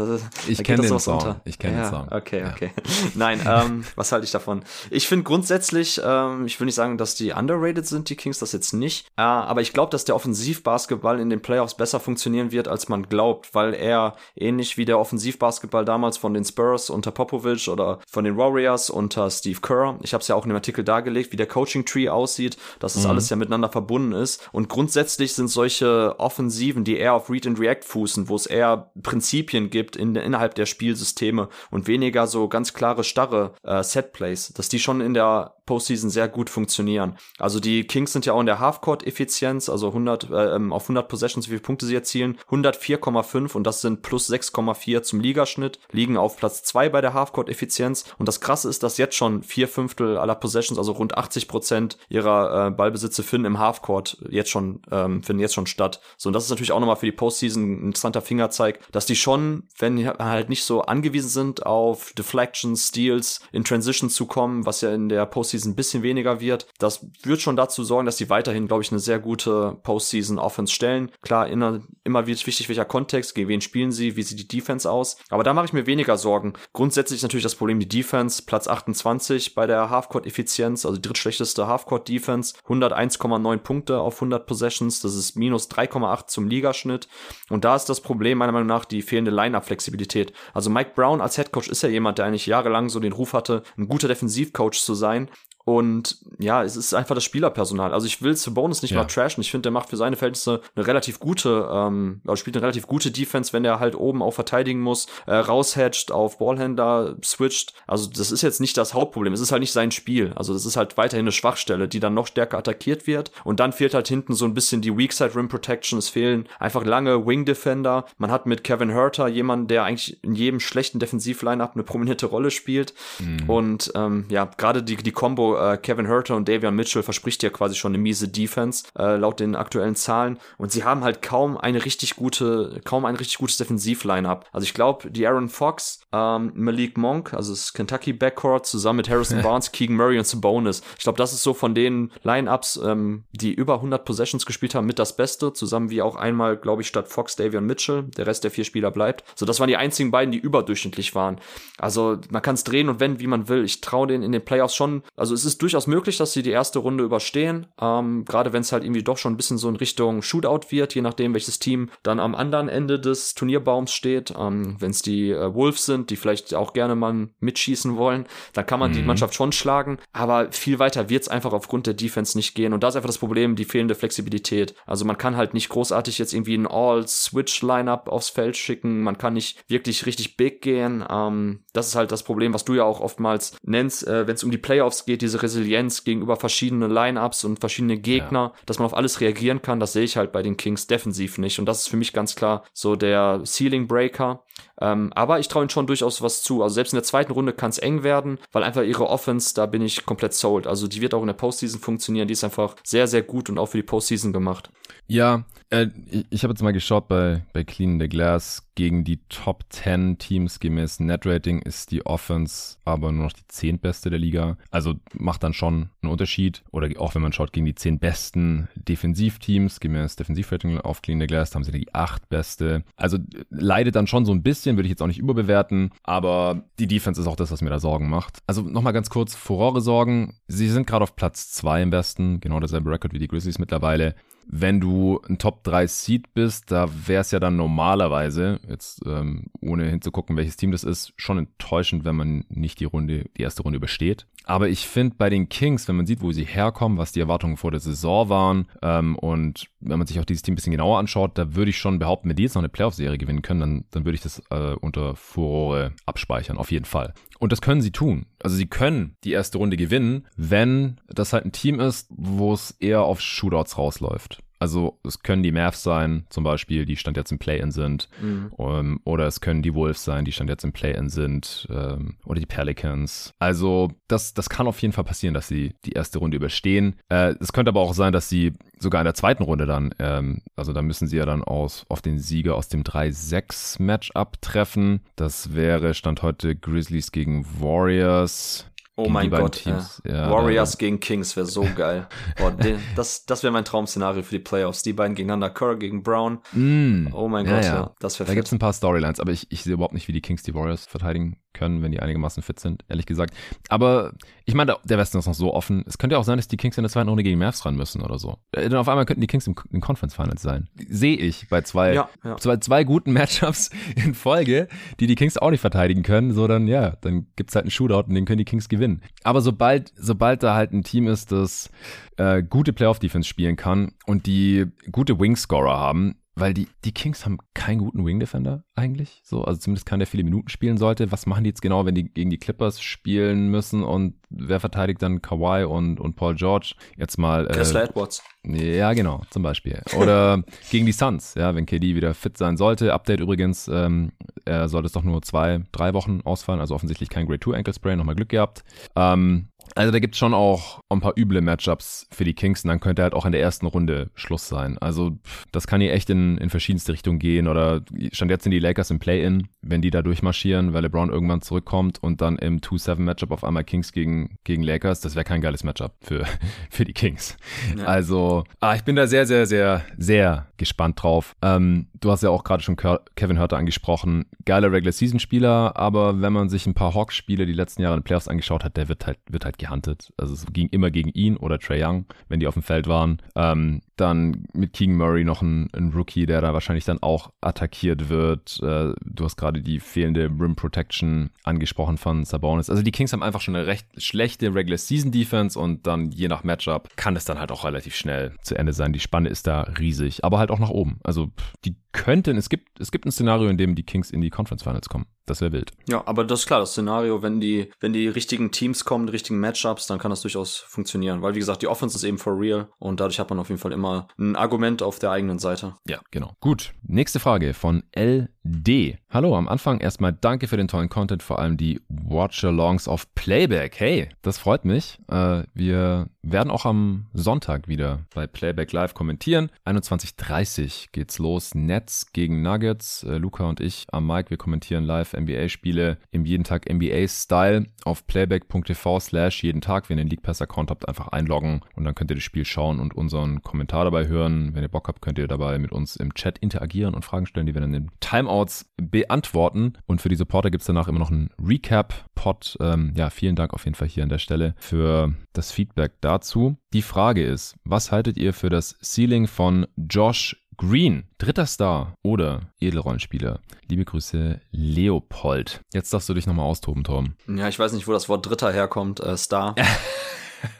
Ich 0.46 0.62
kenne 0.62 0.82
den 0.82 0.98
Song. 1.00 1.18
Unter. 1.18 1.40
Ich 1.44 1.58
kenne 1.58 1.78
ja, 1.78 1.82
den 1.82 1.90
Song. 1.90 2.08
Okay, 2.12 2.44
okay. 2.48 2.70
Nein, 3.16 3.40
ähm, 3.44 3.84
was 3.96 4.12
halte 4.12 4.24
ich 4.24 4.30
davon? 4.30 4.62
Ich 4.90 5.08
finde 5.08 5.24
grundsätzlich, 5.24 6.00
ähm, 6.04 6.46
ich 6.46 6.60
will 6.60 6.66
nicht 6.66 6.74
sagen, 6.76 6.98
dass 6.98 7.14
die 7.14 7.23
underrated 7.32 7.86
sind, 7.86 8.10
die 8.10 8.16
Kings, 8.16 8.38
das 8.38 8.52
jetzt 8.52 8.72
nicht. 8.72 9.06
Äh, 9.16 9.22
aber 9.22 9.60
ich 9.60 9.72
glaube, 9.72 9.90
dass 9.90 10.04
der 10.04 10.16
Offensivbasketball 10.16 11.20
in 11.20 11.30
den 11.30 11.42
Playoffs 11.42 11.74
besser 11.74 12.00
funktionieren 12.00 12.52
wird, 12.52 12.68
als 12.68 12.88
man 12.88 13.08
glaubt, 13.08 13.54
weil 13.54 13.74
er 13.74 14.16
ähnlich 14.36 14.76
wie 14.76 14.84
der 14.84 14.98
Offensivbasketball 14.98 15.84
damals 15.84 16.16
von 16.16 16.34
den 16.34 16.44
Spurs 16.44 16.90
unter 16.90 17.10
Popovich 17.10 17.68
oder 17.68 18.00
von 18.10 18.24
den 18.24 18.36
Warriors 18.36 18.90
unter 18.90 19.30
Steve 19.30 19.60
Kerr, 19.60 19.98
ich 20.02 20.12
habe 20.12 20.22
es 20.22 20.28
ja 20.28 20.34
auch 20.34 20.44
in 20.44 20.50
dem 20.50 20.56
Artikel 20.56 20.84
dargelegt, 20.84 21.32
wie 21.32 21.36
der 21.36 21.46
Coaching-Tree 21.46 22.08
aussieht, 22.08 22.56
dass 22.78 22.96
es 22.96 23.04
mhm. 23.04 23.10
alles 23.10 23.30
ja 23.30 23.36
miteinander 23.36 23.68
verbunden 23.68 24.12
ist. 24.12 24.48
Und 24.52 24.68
grundsätzlich 24.68 25.34
sind 25.34 25.48
solche 25.48 26.18
Offensiven, 26.18 26.84
die 26.84 26.96
eher 26.96 27.14
auf 27.14 27.30
Read 27.30 27.46
and 27.46 27.58
React 27.58 27.84
fußen, 27.84 28.28
wo 28.28 28.36
es 28.36 28.46
eher 28.46 28.90
Prinzipien 29.02 29.70
gibt 29.70 29.96
in, 29.96 30.16
innerhalb 30.16 30.54
der 30.54 30.66
Spielsysteme 30.66 31.48
und 31.70 31.86
weniger 31.86 32.26
so 32.26 32.48
ganz 32.48 32.74
klare, 32.74 33.04
starre 33.04 33.54
äh, 33.62 33.82
Setplays, 33.82 34.52
dass 34.54 34.68
die 34.68 34.78
schon 34.78 35.00
in 35.00 35.14
der 35.14 35.54
Postseason 35.66 36.10
sehr 36.10 36.28
gut 36.28 36.50
funktionieren. 36.50 37.16
Also 37.38 37.60
die 37.60 37.86
Kings 37.86 38.12
sind 38.12 38.26
ja 38.26 38.32
auch 38.32 38.40
in 38.40 38.46
der 38.46 38.58
Halfcourt-Effizienz, 38.58 39.68
also 39.68 39.88
100 39.88 40.30
äh, 40.30 40.54
ähm, 40.56 40.72
auf 40.72 40.84
100 40.84 41.08
Possessions, 41.08 41.46
wie 41.46 41.50
viele 41.50 41.60
Punkte 41.60 41.86
sie 41.86 41.94
erzielen, 41.94 42.38
104,5 42.50 43.54
und 43.54 43.64
das 43.64 43.80
sind 43.80 44.02
plus 44.02 44.30
6,4 44.30 45.02
zum 45.02 45.20
Ligaschnitt, 45.20 45.78
liegen 45.90 46.16
auf 46.16 46.36
Platz 46.36 46.62
2 46.64 46.88
bei 46.88 47.00
der 47.00 47.14
Halfcourt-Effizienz 47.14 48.04
und 48.18 48.28
das 48.28 48.40
Krasse 48.40 48.68
ist, 48.68 48.82
dass 48.82 48.98
jetzt 48.98 49.16
schon 49.16 49.42
vier 49.42 49.68
Fünftel 49.68 50.18
aller 50.18 50.34
Possessions, 50.34 50.78
also 50.78 50.92
rund 50.92 51.16
80 51.16 51.48
Prozent 51.48 51.98
ihrer 52.08 52.68
äh, 52.68 52.70
Ballbesitze 52.70 53.22
finden 53.22 53.46
im 53.46 53.58
Halfcourt 53.58 54.18
jetzt 54.28 54.50
schon 54.50 54.82
ähm, 54.90 55.22
finden 55.22 55.40
jetzt 55.40 55.54
schon 55.54 55.66
statt. 55.66 56.00
So 56.16 56.28
und 56.28 56.32
das 56.32 56.44
ist 56.44 56.50
natürlich 56.50 56.72
auch 56.72 56.80
nochmal 56.80 56.96
für 56.96 57.06
die 57.06 57.12
Postseason 57.12 57.62
ein 57.62 57.86
interessanter 57.86 58.20
Fingerzeig, 58.20 58.80
dass 58.92 59.06
die 59.06 59.16
schon, 59.16 59.64
wenn 59.78 60.06
halt 60.06 60.48
nicht 60.48 60.64
so 60.64 60.82
angewiesen 60.82 61.28
sind 61.28 61.64
auf 61.64 62.12
Deflections, 62.12 62.88
Steals, 62.88 63.40
in 63.52 63.64
Transition 63.64 64.10
zu 64.10 64.26
kommen, 64.26 64.66
was 64.66 64.80
ja 64.80 64.92
in 64.92 65.08
der 65.08 65.26
Postseason 65.26 65.53
Postseason 65.54 65.72
ein 65.72 65.76
bisschen 65.76 66.02
weniger 66.02 66.40
wird. 66.40 66.66
Das 66.78 67.06
wird 67.22 67.40
schon 67.40 67.56
dazu 67.56 67.84
sorgen, 67.84 68.06
dass 68.06 68.16
sie 68.16 68.30
weiterhin, 68.30 68.66
glaube 68.66 68.82
ich, 68.82 68.90
eine 68.90 68.98
sehr 68.98 69.18
gute 69.18 69.78
Postseason-Offense 69.82 70.72
stellen. 70.72 71.10
Klar, 71.22 71.48
immer, 71.48 71.82
immer 72.02 72.26
wird 72.26 72.44
wichtig, 72.46 72.68
welcher 72.68 72.84
Kontext, 72.84 73.34
gegen 73.34 73.48
wen 73.48 73.60
spielen 73.60 73.92
sie, 73.92 74.16
wie 74.16 74.22
sieht 74.22 74.38
die 74.38 74.48
Defense 74.48 74.90
aus. 74.90 75.16
Aber 75.30 75.44
da 75.44 75.54
mache 75.54 75.66
ich 75.66 75.72
mir 75.72 75.86
weniger 75.86 76.16
Sorgen. 76.16 76.54
Grundsätzlich 76.72 77.18
ist 77.18 77.22
natürlich 77.22 77.44
das 77.44 77.54
Problem 77.54 77.78
die 77.78 77.88
Defense, 77.88 78.42
Platz 78.44 78.68
28 78.68 79.54
bei 79.54 79.66
der 79.66 79.90
Halfcourt-Effizienz, 79.90 80.84
also 80.84 80.96
die 80.96 81.02
drittschlechteste 81.02 81.66
Halfcourt-Defense, 81.66 82.54
101,9 82.66 83.58
Punkte 83.58 84.00
auf 84.00 84.16
100 84.16 84.46
Possessions, 84.46 85.00
das 85.00 85.14
ist 85.14 85.36
minus 85.36 85.70
3,8 85.70 86.26
zum 86.26 86.48
Ligaschnitt. 86.48 87.08
Und 87.50 87.64
da 87.64 87.76
ist 87.76 87.86
das 87.86 88.00
Problem 88.00 88.38
meiner 88.38 88.52
Meinung 88.52 88.68
nach 88.68 88.84
die 88.84 89.02
fehlende 89.02 89.30
Line-Up-Flexibilität. 89.30 90.32
Also 90.52 90.70
Mike 90.70 90.92
Brown 90.94 91.20
als 91.20 91.38
Headcoach 91.38 91.68
ist 91.68 91.82
ja 91.82 91.88
jemand, 91.88 92.18
der 92.18 92.26
eigentlich 92.26 92.46
jahrelang 92.46 92.88
so 92.88 93.00
den 93.00 93.12
Ruf 93.12 93.32
hatte, 93.32 93.62
ein 93.76 93.88
guter 93.88 94.08
Defensivcoach 94.08 94.82
zu 94.82 94.94
sein. 94.94 95.30
Und 95.64 96.18
ja, 96.38 96.62
es 96.62 96.76
ist 96.76 96.92
einfach 96.92 97.14
das 97.14 97.24
Spielerpersonal. 97.24 97.94
Also 97.94 98.06
ich 98.06 98.20
will 98.20 98.36
Bonus 98.50 98.82
nicht 98.82 98.90
ja. 98.90 98.98
mal 98.98 99.04
trashen. 99.06 99.40
Ich 99.40 99.50
finde, 99.50 99.62
der 99.62 99.72
macht 99.72 99.88
für 99.88 99.96
seine 99.96 100.16
Verhältnisse 100.16 100.60
eine 100.76 100.86
relativ 100.86 101.18
gute, 101.18 101.68
ähm, 101.72 102.20
also 102.26 102.36
spielt 102.36 102.56
eine 102.56 102.62
relativ 102.62 102.86
gute 102.86 103.10
Defense, 103.10 103.52
wenn 103.52 103.64
er 103.64 103.80
halt 103.80 103.94
oben 103.94 104.22
auch 104.22 104.32
verteidigen 104.32 104.80
muss, 104.80 105.06
äh, 105.26 105.34
raushatcht, 105.34 106.12
auf 106.12 106.38
Ballhändler 106.38 107.16
switcht. 107.24 107.72
Also 107.86 108.10
das 108.10 108.30
ist 108.30 108.42
jetzt 108.42 108.60
nicht 108.60 108.76
das 108.76 108.92
Hauptproblem. 108.92 109.32
Es 109.32 109.40
ist 109.40 109.52
halt 109.52 109.60
nicht 109.60 109.72
sein 109.72 109.90
Spiel. 109.90 110.32
Also 110.36 110.52
das 110.52 110.66
ist 110.66 110.76
halt 110.76 110.98
weiterhin 110.98 111.24
eine 111.24 111.32
Schwachstelle, 111.32 111.88
die 111.88 112.00
dann 112.00 112.12
noch 112.12 112.26
stärker 112.26 112.58
attackiert 112.58 113.06
wird. 113.06 113.30
Und 113.44 113.58
dann 113.60 113.72
fehlt 113.72 113.94
halt 113.94 114.08
hinten 114.08 114.34
so 114.34 114.44
ein 114.44 114.54
bisschen 114.54 114.82
die 114.82 114.96
Weakside 114.96 115.34
Rim 115.34 115.48
Protection. 115.48 115.98
Es 115.98 116.10
fehlen 116.10 116.46
einfach 116.58 116.84
lange 116.84 117.26
Wing 117.26 117.46
Defender. 117.46 118.04
Man 118.18 118.30
hat 118.30 118.44
mit 118.44 118.64
Kevin 118.64 118.90
Herter 118.90 119.28
jemanden, 119.28 119.68
der 119.68 119.84
eigentlich 119.84 120.22
in 120.22 120.34
jedem 120.34 120.60
schlechten 120.60 120.98
Defensiv-Line-Up 120.98 121.72
eine 121.74 121.84
prominente 121.84 122.26
Rolle 122.26 122.50
spielt. 122.50 122.92
Mhm. 123.18 123.48
Und 123.48 123.92
ähm, 123.94 124.26
ja, 124.28 124.44
gerade 124.44 124.82
die, 124.82 124.96
die 124.96 125.12
Combo 125.12 125.53
äh, 125.56 125.76
Kevin 125.76 126.06
Herter 126.06 126.36
und 126.36 126.48
Davion 126.48 126.74
Mitchell 126.74 127.02
verspricht 127.02 127.42
ja 127.42 127.50
quasi 127.50 127.74
schon 127.74 127.92
eine 127.92 127.98
miese 127.98 128.28
Defense, 128.28 128.84
äh, 128.98 129.16
laut 129.16 129.40
den 129.40 129.54
aktuellen 129.56 129.96
Zahlen. 129.96 130.38
Und 130.58 130.72
sie 130.72 130.84
haben 130.84 131.04
halt 131.04 131.22
kaum 131.22 131.56
eine 131.56 131.84
richtig 131.84 132.16
gute, 132.16 132.80
kaum 132.84 133.04
ein 133.04 133.16
richtig 133.16 133.38
gutes 133.38 133.56
Defensiv-Line-Up. 133.56 134.46
Also 134.52 134.64
ich 134.64 134.74
glaube, 134.74 135.10
die 135.10 135.26
Aaron 135.26 135.48
Fox, 135.48 136.00
ähm, 136.12 136.52
Malik 136.54 136.96
Monk, 136.96 137.34
also 137.34 137.52
das 137.52 137.72
Kentucky 137.72 138.12
Backcourt, 138.12 138.66
zusammen 138.66 138.98
mit 138.98 139.10
Harrison 139.10 139.42
Barnes, 139.42 139.72
Keegan 139.72 139.96
Murray 139.96 140.18
und 140.18 140.26
Sabonis. 140.26 140.82
Ich 140.96 141.04
glaube, 141.04 141.18
das 141.18 141.32
ist 141.32 141.42
so 141.42 141.54
von 141.54 141.74
den 141.74 142.12
Line-Ups, 142.22 142.80
ähm, 142.84 143.24
die 143.32 143.52
über 143.52 143.74
100 143.74 144.04
Possessions 144.04 144.46
gespielt 144.46 144.74
haben, 144.74 144.86
mit 144.86 144.98
das 144.98 145.16
Beste. 145.16 145.52
Zusammen 145.52 145.90
wie 145.90 146.02
auch 146.02 146.16
einmal, 146.16 146.56
glaube 146.56 146.82
ich, 146.82 146.88
statt 146.88 147.08
Fox, 147.08 147.36
Davion 147.36 147.66
Mitchell. 147.66 148.04
Der 148.16 148.26
Rest 148.26 148.44
der 148.44 148.50
vier 148.50 148.64
Spieler 148.64 148.90
bleibt. 148.90 149.24
So, 149.34 149.46
das 149.46 149.60
waren 149.60 149.68
die 149.68 149.76
einzigen 149.76 150.10
beiden, 150.10 150.32
die 150.32 150.38
überdurchschnittlich 150.38 151.14
waren. 151.14 151.40
Also 151.78 152.18
man 152.30 152.42
kann 152.42 152.54
es 152.54 152.64
drehen 152.64 152.88
und 152.88 153.00
wenden, 153.00 153.20
wie 153.20 153.26
man 153.26 153.48
will. 153.48 153.64
Ich 153.64 153.80
traue 153.80 154.06
denen 154.06 154.22
in 154.22 154.32
den 154.32 154.44
Playoffs 154.44 154.74
schon, 154.74 155.02
also 155.16 155.34
es 155.34 155.43
es 155.44 155.54
ist 155.54 155.62
durchaus 155.62 155.86
möglich, 155.86 156.16
dass 156.16 156.32
sie 156.32 156.42
die 156.42 156.50
erste 156.50 156.78
Runde 156.78 157.04
überstehen. 157.04 157.66
Ähm, 157.80 158.24
Gerade 158.24 158.52
wenn 158.52 158.62
es 158.62 158.72
halt 158.72 158.84
irgendwie 158.84 159.02
doch 159.02 159.18
schon 159.18 159.34
ein 159.34 159.36
bisschen 159.36 159.58
so 159.58 159.68
in 159.68 159.76
Richtung 159.76 160.22
Shootout 160.22 160.70
wird, 160.70 160.94
je 160.94 161.02
nachdem, 161.02 161.34
welches 161.34 161.58
Team 161.58 161.90
dann 162.02 162.20
am 162.20 162.34
anderen 162.34 162.68
Ende 162.68 162.98
des 162.98 163.34
Turnierbaums 163.34 163.92
steht. 163.92 164.32
Ähm, 164.38 164.76
wenn 164.78 164.90
es 164.90 165.02
die 165.02 165.30
äh, 165.30 165.54
Wolves 165.54 165.86
sind, 165.86 166.10
die 166.10 166.16
vielleicht 166.16 166.54
auch 166.54 166.72
gerne 166.72 166.94
mal 166.94 167.28
mitschießen 167.40 167.96
wollen, 167.96 168.26
dann 168.52 168.66
kann 168.66 168.80
man 168.80 168.90
mhm. 168.90 168.94
die 168.96 169.02
Mannschaft 169.02 169.34
schon 169.34 169.52
schlagen. 169.52 169.98
Aber 170.12 170.50
viel 170.52 170.78
weiter 170.78 171.10
wird 171.10 171.22
es 171.22 171.28
einfach 171.28 171.52
aufgrund 171.52 171.86
der 171.86 171.94
Defense 171.94 172.36
nicht 172.36 172.54
gehen. 172.54 172.72
Und 172.72 172.82
da 172.82 172.88
ist 172.88 172.96
einfach 172.96 173.08
das 173.08 173.18
Problem, 173.18 173.56
die 173.56 173.64
fehlende 173.64 173.94
Flexibilität. 173.94 174.74
Also 174.86 175.04
man 175.04 175.18
kann 175.18 175.36
halt 175.36 175.54
nicht 175.54 175.68
großartig 175.68 176.18
jetzt 176.18 176.32
irgendwie 176.32 176.56
ein 176.56 176.66
All-Switch-Lineup 176.66 178.08
aufs 178.08 178.30
Feld 178.30 178.56
schicken. 178.56 179.02
Man 179.02 179.18
kann 179.18 179.34
nicht 179.34 179.58
wirklich 179.68 180.06
richtig 180.06 180.36
big 180.36 180.62
gehen. 180.62 181.04
Ähm, 181.08 181.60
das 181.72 181.88
ist 181.88 181.96
halt 181.96 182.12
das 182.12 182.22
Problem, 182.22 182.54
was 182.54 182.64
du 182.64 182.74
ja 182.74 182.84
auch 182.84 183.00
oftmals 183.00 183.56
nennst, 183.62 184.06
äh, 184.06 184.26
wenn 184.26 184.34
es 184.34 184.44
um 184.44 184.50
die 184.50 184.58
Playoffs 184.58 185.04
geht, 185.04 185.22
diese 185.22 185.33
diese 185.34 185.42
Resilienz 185.42 186.04
gegenüber 186.04 186.36
verschiedenen 186.36 186.90
Lineups 186.90 187.44
und 187.44 187.58
verschiedene 187.58 187.98
Gegner, 187.98 188.52
ja. 188.54 188.60
dass 188.66 188.78
man 188.78 188.86
auf 188.86 188.94
alles 188.94 189.20
reagieren 189.20 189.62
kann, 189.62 189.80
das 189.80 189.92
sehe 189.92 190.04
ich 190.04 190.16
halt 190.16 190.32
bei 190.32 190.42
den 190.42 190.56
Kings 190.56 190.86
defensiv 190.86 191.38
nicht. 191.38 191.58
Und 191.58 191.66
das 191.66 191.80
ist 191.80 191.88
für 191.88 191.96
mich 191.96 192.12
ganz 192.12 192.36
klar 192.36 192.64
so 192.72 192.94
der 192.94 193.42
Ceiling 193.44 193.88
Breaker. 193.88 194.44
Ähm, 194.80 195.12
aber 195.14 195.38
ich 195.38 195.48
traue 195.48 195.62
ihnen 195.62 195.70
schon 195.70 195.86
durchaus 195.86 196.22
was 196.22 196.42
zu. 196.42 196.62
Also 196.62 196.74
selbst 196.74 196.92
in 196.92 196.96
der 196.96 197.04
zweiten 197.04 197.32
Runde 197.32 197.52
kann 197.52 197.70
es 197.70 197.78
eng 197.78 198.02
werden, 198.02 198.38
weil 198.52 198.64
einfach 198.64 198.82
ihre 198.82 199.08
Offense, 199.08 199.54
da 199.54 199.66
bin 199.66 199.82
ich 199.82 200.04
komplett 200.04 200.34
sold. 200.34 200.66
Also 200.66 200.88
die 200.88 201.00
wird 201.00 201.14
auch 201.14 201.20
in 201.20 201.28
der 201.28 201.34
Postseason 201.34 201.80
funktionieren. 201.80 202.28
Die 202.28 202.32
ist 202.32 202.44
einfach 202.44 202.76
sehr, 202.84 203.06
sehr 203.06 203.22
gut 203.22 203.48
und 203.48 203.58
auch 203.58 203.66
für 203.66 203.78
die 203.78 203.82
Postseason 203.82 204.32
gemacht. 204.32 204.70
Ja, 205.06 205.44
äh, 205.70 205.88
ich, 206.30 206.44
habe 206.44 206.52
jetzt 206.52 206.62
mal 206.62 206.72
geschaut 206.72 207.08
bei, 207.08 207.42
bei 207.52 207.64
Clean 207.64 208.00
the 208.00 208.08
Glass. 208.08 208.62
Gegen 208.76 209.04
die 209.04 209.20
Top 209.28 209.64
10 209.68 210.18
Teams 210.18 210.58
gemäß 210.58 210.98
Net-Rating 210.98 211.62
ist 211.62 211.92
die 211.92 212.04
Offense 212.06 212.76
aber 212.84 213.12
nur 213.12 213.24
noch 213.24 213.32
die 213.32 213.46
10 213.46 213.78
beste 213.78 214.10
der 214.10 214.18
Liga. 214.18 214.56
Also 214.70 214.94
macht 215.12 215.42
dann 215.42 215.52
schon 215.52 215.90
einen 216.02 216.12
Unterschied. 216.12 216.62
Oder 216.70 216.88
auch 217.00 217.14
wenn 217.14 217.22
man 217.22 217.32
schaut 217.32 217.52
gegen 217.52 217.66
die 217.66 217.74
10 217.74 217.98
besten 217.98 218.68
Defensivteams 218.74 219.80
gemäß 219.80 220.16
Defensivrating 220.16 220.78
auf 220.78 221.02
Clean 221.02 221.20
the 221.20 221.26
Glass, 221.26 221.54
haben 221.54 221.64
sie 221.64 221.72
die 221.72 221.94
8 221.94 222.28
beste. 222.28 222.82
Also 222.96 223.18
leidet 223.50 223.94
dann 223.94 224.06
schon 224.06 224.26
so 224.26 224.32
ein 224.32 224.42
bisschen, 224.42 224.63
würde 224.72 224.86
ich 224.86 224.90
jetzt 224.90 225.02
auch 225.02 225.06
nicht 225.06 225.18
überbewerten. 225.18 225.90
Aber 226.02 226.64
die 226.78 226.86
Defense 226.86 227.20
ist 227.20 227.26
auch 227.26 227.36
das, 227.36 227.50
was 227.50 227.62
mir 227.62 227.70
da 227.70 227.78
Sorgen 227.78 228.08
macht. 228.08 228.38
Also 228.46 228.62
nochmal 228.62 228.92
ganz 228.92 229.10
kurz, 229.10 229.34
Furore 229.34 229.80
Sorgen. 229.80 230.36
Sie 230.48 230.68
sind 230.68 230.86
gerade 230.86 231.02
auf 231.02 231.16
Platz 231.16 231.52
2 231.52 231.82
im 231.82 231.90
besten. 231.90 232.40
Genau 232.40 232.60
derselbe 232.60 232.90
Rekord 232.90 233.12
wie 233.12 233.18
die 233.18 233.28
Grizzlies 233.28 233.58
mittlerweile 233.58 234.14
wenn 234.46 234.80
du 234.80 235.20
ein 235.28 235.38
Top 235.38 235.64
3 235.64 235.86
Seed 235.86 236.34
bist, 236.34 236.70
da 236.70 236.88
wäre 237.06 237.22
es 237.22 237.30
ja 237.30 237.40
dann 237.40 237.56
normalerweise, 237.56 238.60
jetzt 238.68 239.02
ähm, 239.06 239.46
ohne 239.60 239.88
hinzugucken, 239.88 240.36
welches 240.36 240.56
Team 240.56 240.72
das 240.72 240.84
ist, 240.84 241.12
schon 241.16 241.38
enttäuschend, 241.38 242.04
wenn 242.04 242.16
man 242.16 242.44
nicht 242.48 242.80
die 242.80 242.84
Runde, 242.84 243.26
die 243.36 243.42
erste 243.42 243.62
Runde 243.62 243.76
übersteht. 243.78 244.26
Aber 244.44 244.68
ich 244.68 244.86
finde 244.86 245.16
bei 245.16 245.30
den 245.30 245.48
Kings, 245.48 245.88
wenn 245.88 245.96
man 245.96 246.06
sieht, 246.06 246.20
wo 246.20 246.30
sie 246.30 246.44
herkommen, 246.44 246.98
was 246.98 247.12
die 247.12 247.20
Erwartungen 247.20 247.56
vor 247.56 247.70
der 247.70 247.80
Saison 247.80 248.28
waren 248.28 248.68
ähm, 248.82 249.16
und 249.16 249.70
wenn 249.80 249.98
man 249.98 250.06
sich 250.06 250.20
auch 250.20 250.24
dieses 250.24 250.42
Team 250.42 250.52
ein 250.52 250.56
bisschen 250.56 250.70
genauer 250.70 250.98
anschaut, 250.98 251.36
da 251.38 251.54
würde 251.54 251.70
ich 251.70 251.78
schon 251.78 251.98
behaupten, 251.98 252.28
wenn 252.28 252.36
die 252.36 252.42
jetzt 252.42 252.54
noch 252.54 252.62
eine 252.62 252.68
Playoff-Serie 252.68 253.18
gewinnen 253.18 253.42
können, 253.42 253.60
dann, 253.60 253.84
dann 253.90 254.04
würde 254.04 254.16
ich 254.16 254.22
das 254.22 254.42
äh, 254.50 254.74
unter 254.80 255.16
Furore 255.16 255.92
abspeichern, 256.06 256.58
auf 256.58 256.70
jeden 256.70 256.84
Fall. 256.84 257.14
Und 257.38 257.52
das 257.52 257.62
können 257.62 257.80
sie 257.80 257.90
tun. 257.90 258.26
Also 258.42 258.56
sie 258.56 258.66
können 258.66 259.16
die 259.24 259.32
erste 259.32 259.58
Runde 259.58 259.76
gewinnen, 259.76 260.26
wenn 260.36 261.00
das 261.08 261.32
halt 261.32 261.46
ein 261.46 261.52
Team 261.52 261.80
ist, 261.80 262.08
wo 262.10 262.52
es 262.52 262.72
eher 262.72 263.02
auf 263.02 263.20
Shootouts 263.20 263.78
rausläuft. 263.78 264.43
Also 264.64 264.98
es 265.04 265.22
können 265.22 265.42
die 265.42 265.52
Mavs 265.52 265.82
sein, 265.82 266.24
zum 266.30 266.42
Beispiel, 266.42 266.86
die 266.86 266.96
stand 266.96 267.18
jetzt 267.18 267.30
im 267.30 267.38
Play-In 267.38 267.70
sind. 267.70 268.08
Mhm. 268.22 268.50
Um, 268.56 268.74
ähm, 268.74 269.00
oder 269.04 269.26
es 269.26 269.42
können 269.42 269.60
die 269.60 269.74
Wolves 269.74 270.02
sein, 270.02 270.24
die 270.24 270.32
stand 270.32 270.48
jetzt 270.48 270.64
im 270.64 270.72
Play-In 270.72 271.10
sind. 271.10 271.66
Um, 271.68 271.76
ähm, 271.76 272.16
oder 272.24 272.40
die 272.40 272.46
Pelicans. 272.46 273.34
Also 273.38 273.90
das, 274.08 274.32
das 274.32 274.48
kann 274.48 274.66
auf 274.66 274.80
jeden 274.80 274.92
Fall 274.92 275.04
passieren, 275.04 275.34
dass 275.34 275.48
sie 275.48 275.74
die 275.84 275.92
erste 275.92 276.18
Runde 276.18 276.38
überstehen. 276.38 276.96
Äh, 277.10 277.34
es 277.40 277.52
könnte 277.52 277.68
aber 277.68 277.82
auch 277.82 277.92
sein, 277.92 278.14
dass 278.14 278.30
sie 278.30 278.54
sogar 278.78 279.02
in 279.02 279.04
der 279.04 279.12
zweiten 279.12 279.42
Runde 279.42 279.66
dann, 279.66 279.94
ähm, 279.98 280.40
also 280.56 280.72
da 280.72 280.80
müssen 280.80 281.08
sie 281.08 281.18
ja 281.18 281.26
dann 281.26 281.44
aus, 281.44 281.84
auf 281.90 282.00
den 282.00 282.18
Sieger 282.18 282.54
aus 282.54 282.68
dem 282.68 282.84
3-6-Matchup 282.84 284.40
treffen. 284.40 285.00
Das 285.16 285.54
wäre 285.54 285.92
Stand 285.92 286.22
heute 286.22 286.56
Grizzlies 286.56 287.12
gegen 287.12 287.44
Warriors. 287.60 288.70
Oh 288.96 289.08
mein 289.08 289.28
Gott, 289.28 289.64
ja. 289.64 289.84
Ja, 290.06 290.30
Warriors 290.30 290.78
gegen 290.78 291.00
Kings 291.00 291.34
wäre 291.36 291.46
so 291.46 291.66
geil. 291.76 292.06
Boah, 292.38 292.52
den, 292.52 292.78
das 292.94 293.26
das 293.26 293.42
wäre 293.42 293.52
mein 293.52 293.64
Traum-Szenario 293.64 294.22
für 294.22 294.36
die 294.36 294.44
Playoffs. 294.44 294.82
Die 294.82 294.92
beiden 294.92 295.16
gegeneinander, 295.16 295.50
Kerr 295.50 295.76
gegen 295.76 296.02
Brown. 296.02 296.38
Mm, 296.52 297.08
oh 297.12 297.28
mein 297.28 297.44
Gott, 297.44 297.64
ja. 297.64 297.92
das 297.98 298.20
wäre 298.20 298.28
Da 298.28 298.34
gibt 298.34 298.46
es 298.46 298.52
ein 298.52 298.60
paar 298.60 298.72
Storylines, 298.72 299.18
aber 299.18 299.32
ich, 299.32 299.50
ich 299.50 299.64
sehe 299.64 299.74
überhaupt 299.74 299.94
nicht, 299.94 300.06
wie 300.06 300.12
die 300.12 300.20
Kings 300.20 300.44
die 300.44 300.54
Warriors 300.54 300.86
verteidigen 300.86 301.38
können, 301.54 301.82
wenn 301.82 301.92
die 301.92 302.00
einigermaßen 302.00 302.42
fit 302.42 302.60
sind, 302.60 302.84
ehrlich 302.88 303.06
gesagt. 303.06 303.32
Aber 303.68 304.12
ich 304.44 304.54
meine, 304.54 304.76
der 304.84 304.98
Westen 304.98 305.18
ist 305.18 305.26
noch 305.26 305.34
so 305.34 305.54
offen. 305.54 305.84
Es 305.86 305.96
könnte 305.96 306.14
ja 306.14 306.20
auch 306.20 306.24
sein, 306.24 306.36
dass 306.36 306.48
die 306.48 306.56
Kings 306.56 306.76
in 306.76 306.82
der 306.82 306.90
zweiten 306.90 307.08
Runde 307.08 307.22
gegen 307.22 307.38
Mavs 307.38 307.64
ran 307.64 307.76
müssen 307.76 308.02
oder 308.02 308.18
so. 308.18 308.38
Äh, 308.52 308.68
dann 308.68 308.78
auf 308.78 308.88
einmal 308.88 309.06
könnten 309.06 309.22
die 309.22 309.26
Kings 309.26 309.46
im, 309.46 309.54
im 309.70 309.80
Conference 309.80 310.14
Finals 310.14 310.42
sein. 310.42 310.68
Sehe 310.88 311.16
ich 311.16 311.48
bei 311.48 311.62
zwei, 311.62 311.94
ja, 311.94 312.10
ja. 312.22 312.36
zwei, 312.36 312.58
zwei 312.58 312.84
guten 312.84 313.12
Matchups 313.14 313.70
in 313.96 314.14
Folge, 314.14 314.68
die 315.00 315.06
die 315.06 315.14
Kings 315.14 315.38
auch 315.38 315.50
nicht 315.50 315.60
verteidigen 315.60 316.02
können. 316.02 316.32
So 316.32 316.46
dann, 316.46 316.66
ja, 316.66 316.96
dann 317.00 317.26
gibt's 317.36 317.54
halt 317.54 317.64
einen 317.64 317.70
Shootout 317.70 318.08
und 318.08 318.14
den 318.14 318.26
können 318.26 318.38
die 318.38 318.44
Kings 318.44 318.68
gewinnen. 318.68 318.83
Aber 319.22 319.40
sobald, 319.40 319.92
sobald 319.96 320.42
da 320.42 320.54
halt 320.54 320.72
ein 320.72 320.82
Team 320.84 321.06
ist, 321.08 321.32
das 321.32 321.70
äh, 322.16 322.42
gute 322.42 322.72
Playoff-Defense 322.72 323.28
spielen 323.28 323.56
kann 323.56 323.92
und 324.06 324.26
die 324.26 324.66
gute 324.90 325.18
Wing-Scorer 325.18 325.78
haben, 325.78 326.16
weil 326.36 326.54
die, 326.54 326.68
die 326.84 326.92
Kings 326.92 327.24
haben 327.24 327.38
keinen 327.54 327.78
guten 327.78 328.04
Wing 328.04 328.18
Defender 328.18 328.64
eigentlich. 328.74 329.20
So, 329.24 329.44
also 329.44 329.60
zumindest 329.60 329.86
keinen, 329.86 330.00
der 330.00 330.08
viele 330.08 330.24
Minuten 330.24 330.48
spielen 330.48 330.78
sollte. 330.78 331.12
Was 331.12 331.26
machen 331.26 331.44
die 331.44 331.50
jetzt 331.50 331.62
genau, 331.62 331.86
wenn 331.86 331.94
die 331.94 332.04
gegen 332.04 332.30
die 332.30 332.38
Clippers 332.38 332.80
spielen 332.80 333.48
müssen 333.48 333.84
und 333.84 334.14
wer 334.30 334.58
verteidigt 334.58 335.00
dann 335.02 335.22
Kawhi 335.22 335.64
und, 335.64 336.00
und 336.00 336.16
Paul 336.16 336.34
George? 336.34 336.74
Jetzt 336.96 337.18
mal. 337.18 337.46
Äh, 337.46 337.84
Edwards. 337.84 338.22
Ja, 338.44 338.92
genau, 338.92 339.22
zum 339.30 339.42
Beispiel. 339.42 339.80
Oder 339.96 340.42
gegen 340.70 340.86
die 340.86 340.92
Suns, 340.92 341.34
ja, 341.34 341.54
wenn 341.54 341.66
KD 341.66 341.94
wieder 341.94 342.14
fit 342.14 342.36
sein 342.36 342.56
sollte. 342.56 342.92
Update 342.92 343.20
übrigens, 343.20 343.68
ähm, 343.68 344.12
er 344.44 344.68
sollte 344.68 344.86
es 344.86 344.92
doch 344.92 345.04
nur 345.04 345.22
zwei, 345.22 345.62
drei 345.72 345.94
Wochen 345.94 346.20
ausfallen, 346.24 346.60
also 346.60 346.74
offensichtlich 346.74 347.08
kein 347.08 347.26
Grade 347.26 347.40
2 347.40 347.56
Ankle 347.56 347.74
Spray, 347.74 347.96
nochmal 347.96 348.16
Glück 348.16 348.28
gehabt. 348.28 348.64
Ähm, 348.96 349.48
also 349.74 349.90
da 349.90 349.98
gibt's 349.98 350.18
schon 350.18 350.34
auch 350.34 350.80
ein 350.88 351.00
paar 351.00 351.14
üble 351.16 351.40
Matchups 351.40 352.06
für 352.12 352.24
die 352.24 352.34
Kings 352.34 352.64
und 352.64 352.68
dann 352.68 352.80
könnte 352.80 353.02
halt 353.02 353.12
auch 353.12 353.26
in 353.26 353.32
der 353.32 353.40
ersten 353.40 353.66
Runde 353.66 354.10
Schluss 354.14 354.48
sein. 354.48 354.78
Also 354.78 355.18
das 355.52 355.66
kann 355.66 355.80
hier 355.80 355.92
echt 355.92 356.10
in, 356.10 356.38
in 356.38 356.50
verschiedenste 356.50 356.92
Richtungen 356.92 357.18
gehen 357.18 357.48
oder 357.48 357.82
stand 358.12 358.30
jetzt 358.30 358.44
sind 358.44 358.52
die 358.52 358.60
Lakers 358.60 358.90
im 358.90 358.98
Play-In, 358.98 359.48
wenn 359.62 359.82
die 359.82 359.90
da 359.90 360.02
durchmarschieren, 360.02 360.72
weil 360.72 360.82
LeBron 360.82 361.10
irgendwann 361.10 361.42
zurückkommt 361.42 362.02
und 362.02 362.20
dann 362.20 362.36
im 362.38 362.60
2-7-Matchup 362.60 363.32
auf 363.32 363.42
einmal 363.42 363.64
Kings 363.64 363.92
gegen, 363.92 364.38
gegen 364.44 364.62
Lakers, 364.62 365.00
das 365.00 365.16
wäre 365.16 365.24
kein 365.24 365.40
geiles 365.40 365.64
Matchup 365.64 365.94
für, 366.00 366.24
für 366.70 366.84
die 366.84 366.92
Kings. 366.92 367.36
Ja. 367.76 367.84
Also 367.84 368.44
ah, 368.60 368.74
ich 368.74 368.84
bin 368.84 368.94
da 368.94 369.06
sehr, 369.06 369.26
sehr, 369.26 369.46
sehr, 369.46 369.84
sehr 369.96 370.46
gespannt 370.56 371.02
drauf. 371.02 371.34
Ähm, 371.42 371.88
du 372.00 372.12
hast 372.12 372.22
ja 372.22 372.30
auch 372.30 372.44
gerade 372.44 372.62
schon 372.62 372.76
Kevin 372.76 373.38
Hörter 373.38 373.56
angesprochen. 373.56 374.26
Geiler 374.44 374.70
Regular-Season-Spieler, 374.70 375.76
aber 375.76 376.20
wenn 376.20 376.32
man 376.32 376.48
sich 376.48 376.66
ein 376.66 376.74
paar 376.74 376.94
Hawks-Spiele 376.94 377.46
die 377.46 377.52
letzten 377.52 377.82
Jahre 377.82 377.94
in 377.94 378.00
den 378.00 378.04
Playoffs 378.04 378.28
angeschaut 378.28 378.62
hat, 378.62 378.76
der 378.76 378.88
wird 378.88 379.06
halt, 379.06 379.18
wird 379.28 379.44
halt 379.44 379.58
gehuntet. 379.64 380.12
Also 380.16 380.34
es 380.34 380.46
ging 380.52 380.68
immer 380.68 380.90
gegen 380.90 381.10
ihn 381.10 381.36
oder 381.36 381.58
Trey 381.58 381.82
Young, 381.82 382.06
wenn 382.28 382.40
die 382.40 382.46
auf 382.46 382.54
dem 382.54 382.62
Feld 382.62 382.86
waren. 382.86 383.20
Ähm, 383.34 383.80
dann 383.96 384.46
mit 384.52 384.72
Keegan 384.72 384.96
Murray 384.96 385.24
noch 385.24 385.42
ein, 385.42 385.68
ein, 385.72 385.92
Rookie, 385.92 386.26
der 386.26 386.40
da 386.40 386.52
wahrscheinlich 386.52 386.84
dann 386.84 387.02
auch 387.02 387.30
attackiert 387.40 388.08
wird. 388.08 388.60
Äh, 388.62 388.92
du 389.04 389.24
hast 389.24 389.36
gerade 389.36 389.62
die 389.62 389.80
fehlende 389.80 390.24
Rim 390.24 390.56
Protection 390.56 391.30
angesprochen 391.44 391.96
von 391.96 392.24
Sabonis. 392.24 392.70
Also 392.70 392.82
die 392.82 392.90
Kings 392.90 393.12
haben 393.12 393.22
einfach 393.22 393.40
schon 393.40 393.54
eine 393.54 393.66
recht 393.66 393.86
schlechte 393.96 394.54
Regular 394.54 394.78
Season 394.78 395.12
Defense 395.12 395.58
und 395.58 395.86
dann 395.86 396.10
je 396.10 396.28
nach 396.28 396.44
Matchup 396.44 396.88
kann 396.96 397.16
es 397.16 397.24
dann 397.24 397.38
halt 397.38 397.52
auch 397.52 397.64
relativ 397.64 397.94
schnell 397.94 398.34
zu 398.42 398.56
Ende 398.56 398.72
sein. 398.72 398.92
Die 398.92 399.00
Spanne 399.00 399.28
ist 399.28 399.46
da 399.46 399.62
riesig, 399.62 400.24
aber 400.24 400.38
halt 400.38 400.50
auch 400.50 400.58
nach 400.58 400.70
oben. 400.70 400.98
Also 401.04 401.30
die 401.64 401.76
könnten, 401.92 402.36
es 402.36 402.48
gibt, 402.48 402.80
es 402.80 402.90
gibt 402.90 403.06
ein 403.06 403.12
Szenario, 403.12 403.48
in 403.48 403.56
dem 403.56 403.74
die 403.74 403.84
Kings 403.84 404.10
in 404.10 404.20
die 404.20 404.30
Conference 404.30 404.62
Finals 404.64 404.88
kommen. 404.88 405.06
Das 405.26 405.40
wäre 405.40 405.52
wild. 405.52 405.70
Ja, 405.88 406.06
aber 406.06 406.24
das 406.24 406.40
ist 406.40 406.46
klar, 406.46 406.60
das 406.60 406.72
Szenario, 406.72 407.22
wenn 407.22 407.40
die, 407.40 407.70
wenn 407.80 407.94
die 407.94 408.08
richtigen 408.08 408.50
Teams 408.50 408.84
kommen, 408.84 409.06
die 409.06 409.12
richtigen 409.12 409.40
Matchups, 409.40 409.53
dann 409.86 409.98
kann 409.98 410.10
das 410.10 410.22
durchaus 410.22 410.56
funktionieren. 410.56 411.22
Weil, 411.22 411.34
wie 411.34 411.38
gesagt, 411.38 411.62
die 411.62 411.68
Offense 411.68 411.96
ist 411.96 412.04
eben 412.04 412.18
for 412.18 412.38
real 412.38 412.68
und 412.78 413.00
dadurch 413.00 413.18
hat 413.18 413.30
man 413.30 413.38
auf 413.38 413.48
jeden 413.48 413.60
Fall 413.60 413.72
immer 413.72 414.08
ein 414.18 414.36
Argument 414.36 414.82
auf 414.82 414.98
der 414.98 415.10
eigenen 415.10 415.38
Seite. 415.38 415.74
Ja, 415.88 416.00
genau. 416.10 416.32
Gut. 416.40 416.72
Nächste 416.82 417.20
Frage 417.20 417.54
von 417.54 417.82
LD. 417.96 418.98
Hallo, 419.10 419.36
am 419.36 419.48
Anfang 419.48 419.80
erstmal 419.80 420.12
danke 420.12 420.48
für 420.48 420.56
den 420.56 420.68
tollen 420.68 420.88
Content, 420.88 421.22
vor 421.22 421.38
allem 421.38 421.56
die 421.56 421.80
Watch-Alongs 421.88 422.88
auf 422.88 423.14
Playback. 423.14 423.78
Hey, 423.78 424.08
das 424.22 424.38
freut 424.38 424.64
mich. 424.64 424.98
Äh, 425.08 425.44
wir 425.54 426.08
werden 426.22 426.50
auch 426.50 426.64
am 426.64 427.06
Sonntag 427.12 427.68
wieder 427.68 428.00
bei 428.14 428.26
Playback 428.26 428.72
Live 428.72 428.94
kommentieren. 428.94 429.50
21.30 429.64 430.88
geht's 430.92 431.18
los. 431.18 431.54
Nets 431.54 432.12
gegen 432.12 432.42
Nuggets. 432.42 433.04
Äh, 433.04 433.18
Luca 433.18 433.44
und 433.44 433.60
ich 433.60 433.86
am 433.92 434.06
Mike, 434.06 434.30
wir 434.30 434.36
kommentieren 434.36 434.84
live 434.84 435.14
NBA-Spiele 435.14 435.98
im 436.10 436.24
jeden 436.24 436.44
Tag 436.44 436.68
NBA-Style 436.72 437.66
auf 437.84 438.06
playback.tv 438.06 439.00
slash 439.00 439.43
jeden 439.44 439.60
Tag. 439.60 439.88
Wenn 439.88 439.98
ihr 439.98 440.04
den 440.04 440.10
League 440.10 440.22
Pass-Account 440.22 440.70
habt, 440.70 440.88
einfach 440.88 441.08
einloggen 441.08 441.60
und 441.76 441.84
dann 441.84 441.94
könnt 441.94 442.10
ihr 442.10 442.16
das 442.16 442.24
Spiel 442.24 442.44
schauen 442.44 442.80
und 442.80 442.94
unseren 442.94 443.42
Kommentar 443.42 443.84
dabei 443.84 444.08
hören. 444.08 444.54
Wenn 444.54 444.62
ihr 444.62 444.68
Bock 444.68 444.88
habt, 444.88 445.00
könnt 445.00 445.18
ihr 445.18 445.28
dabei 445.28 445.58
mit 445.58 445.72
uns 445.72 445.96
im 445.96 446.14
Chat 446.14 446.38
interagieren 446.38 446.94
und 446.94 447.04
Fragen 447.04 447.26
stellen, 447.26 447.46
die 447.46 447.54
wir 447.54 447.60
dann 447.60 447.74
in 447.74 447.90
Timeouts 448.00 448.72
beantworten. 448.76 449.74
Und 449.86 450.00
für 450.00 450.08
die 450.08 450.16
Supporter 450.16 450.50
gibt 450.50 450.62
es 450.62 450.66
danach 450.66 450.88
immer 450.88 450.98
noch 450.98 451.10
einen 451.10 451.30
Recap-Pod. 451.38 452.56
Ähm, 452.60 452.92
ja, 452.96 453.10
vielen 453.10 453.36
Dank 453.36 453.54
auf 453.54 453.64
jeden 453.64 453.74
Fall 453.74 453.88
hier 453.88 454.02
an 454.02 454.08
der 454.08 454.18
Stelle 454.18 454.54
für 454.58 455.14
das 455.32 455.52
Feedback 455.52 455.92
dazu. 456.00 456.56
Die 456.72 456.82
Frage 456.82 457.24
ist, 457.24 457.56
was 457.64 457.92
haltet 457.92 458.16
ihr 458.16 458.32
für 458.32 458.48
das 458.48 458.76
Ceiling 458.82 459.26
von 459.26 459.66
Josh 459.76 460.43
Green, 460.56 461.04
dritter 461.18 461.46
Star 461.46 461.94
oder 462.02 462.42
Edelrollenspieler. 462.60 463.40
Liebe 463.68 463.84
Grüße, 463.84 464.40
Leopold. 464.50 465.60
Jetzt 465.72 465.92
darfst 465.92 466.08
du 466.08 466.14
dich 466.14 466.26
nochmal 466.26 466.46
austoben, 466.46 466.84
Tom. 466.84 467.14
Ja, 467.28 467.48
ich 467.48 467.58
weiß 467.58 467.72
nicht, 467.72 467.88
wo 467.88 467.92
das 467.92 468.08
Wort 468.08 468.26
dritter 468.26 468.52
herkommt. 468.52 469.00
Äh, 469.00 469.16
Star. 469.16 469.54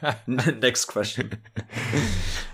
Next 0.26 0.88
question. 0.88 1.30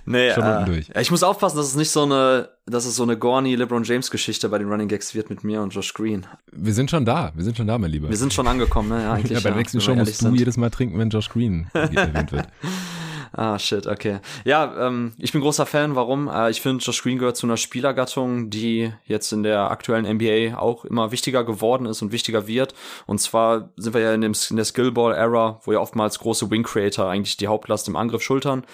nee, 0.05 0.33
Schon 0.33 0.45
äh, 0.45 0.65
durch. 0.65 0.91
Ich 0.99 1.11
muss 1.11 1.23
aufpassen, 1.23 1.57
dass 1.57 1.67
es 1.67 1.77
nicht 1.77 1.91
so 1.91 2.03
eine, 2.03 2.51
dass 2.67 2.85
es 2.85 2.97
so 2.97 3.03
eine 3.03 3.17
Gorny 3.17 3.55
LeBron 3.55 3.85
James 3.85 4.11
Geschichte 4.11 4.49
bei 4.49 4.59
den 4.59 4.69
Running 4.69 4.89
Gags 4.89 5.15
wird 5.15 5.31
mit 5.31 5.45
mir 5.45 5.63
und 5.63 5.75
Josh 5.75 5.95
Green. 5.95 6.27
Wir 6.53 6.75
sind 6.75 6.91
schon 6.91 7.05
da, 7.05 7.33
wir 7.35 7.45
sind 7.45 7.57
schon 7.57 7.67
da, 7.67 7.79
mein 7.79 7.91
Lieber. 7.91 8.09
Wir 8.09 8.17
sind 8.17 8.33
schon 8.33 8.47
angekommen, 8.47 8.89
ne? 8.89 9.03
Ja, 9.03 9.13
eigentlich. 9.15 9.43
ja, 9.43 9.49
beim 9.49 9.59
nächsten 9.59 9.81
Show 9.81 9.95
musst 9.95 10.21
du 10.21 10.27
sind. 10.27 10.37
jedes 10.37 10.57
Mal 10.57 10.71
trinken, 10.71 10.99
wenn 10.99 11.11
Josh 11.11 11.29
Green 11.29 11.69
erwähnt 11.73 12.33
wird. 12.33 12.49
Ah, 13.33 13.59
shit, 13.59 13.87
okay. 13.87 14.19
Ja, 14.45 14.89
ähm, 14.89 15.13
ich 15.19 15.33
bin 15.33 15.41
großer 15.41 15.67
Fan. 15.67 15.95
Warum? 15.95 16.29
Äh, 16.29 16.51
ich 16.51 16.61
finde, 16.61 16.83
Josh 16.83 17.03
Green 17.03 17.19
gehört 17.19 17.37
zu 17.37 17.47
einer 17.47 17.57
Spielergattung, 17.57 18.51
die 18.51 18.93
jetzt 19.05 19.33
in 19.33 19.45
der 19.45 19.71
aktuellen 19.71 20.05
NBA 20.05 20.59
auch 20.59 20.85
immer 20.85 21.13
wichtiger 21.13 21.45
geworden 21.45 21.87
ist 21.87 22.03
und 22.03 22.11
wichtiger 22.11 22.49
wird. 22.49 22.75
Und 23.07 23.21
zwar 23.21 23.71
sind 23.77 23.95
wir 23.95 24.01
ja 24.01 24.15
in, 24.15 24.21
dem, 24.21 24.33
in 24.51 24.57
der 24.57 24.65
Skillball-Era, 24.65 25.61
wo 25.65 25.73
ja 25.73 25.79
oftmals 25.79 26.19
große 26.19 26.51
Wing-Creator 26.51 27.09
eigentlich 27.09 27.37
die 27.37 27.47
Hauptlast 27.47 27.87
im 27.87 27.97
Angriff 27.97 28.23
schultern. 28.23 28.65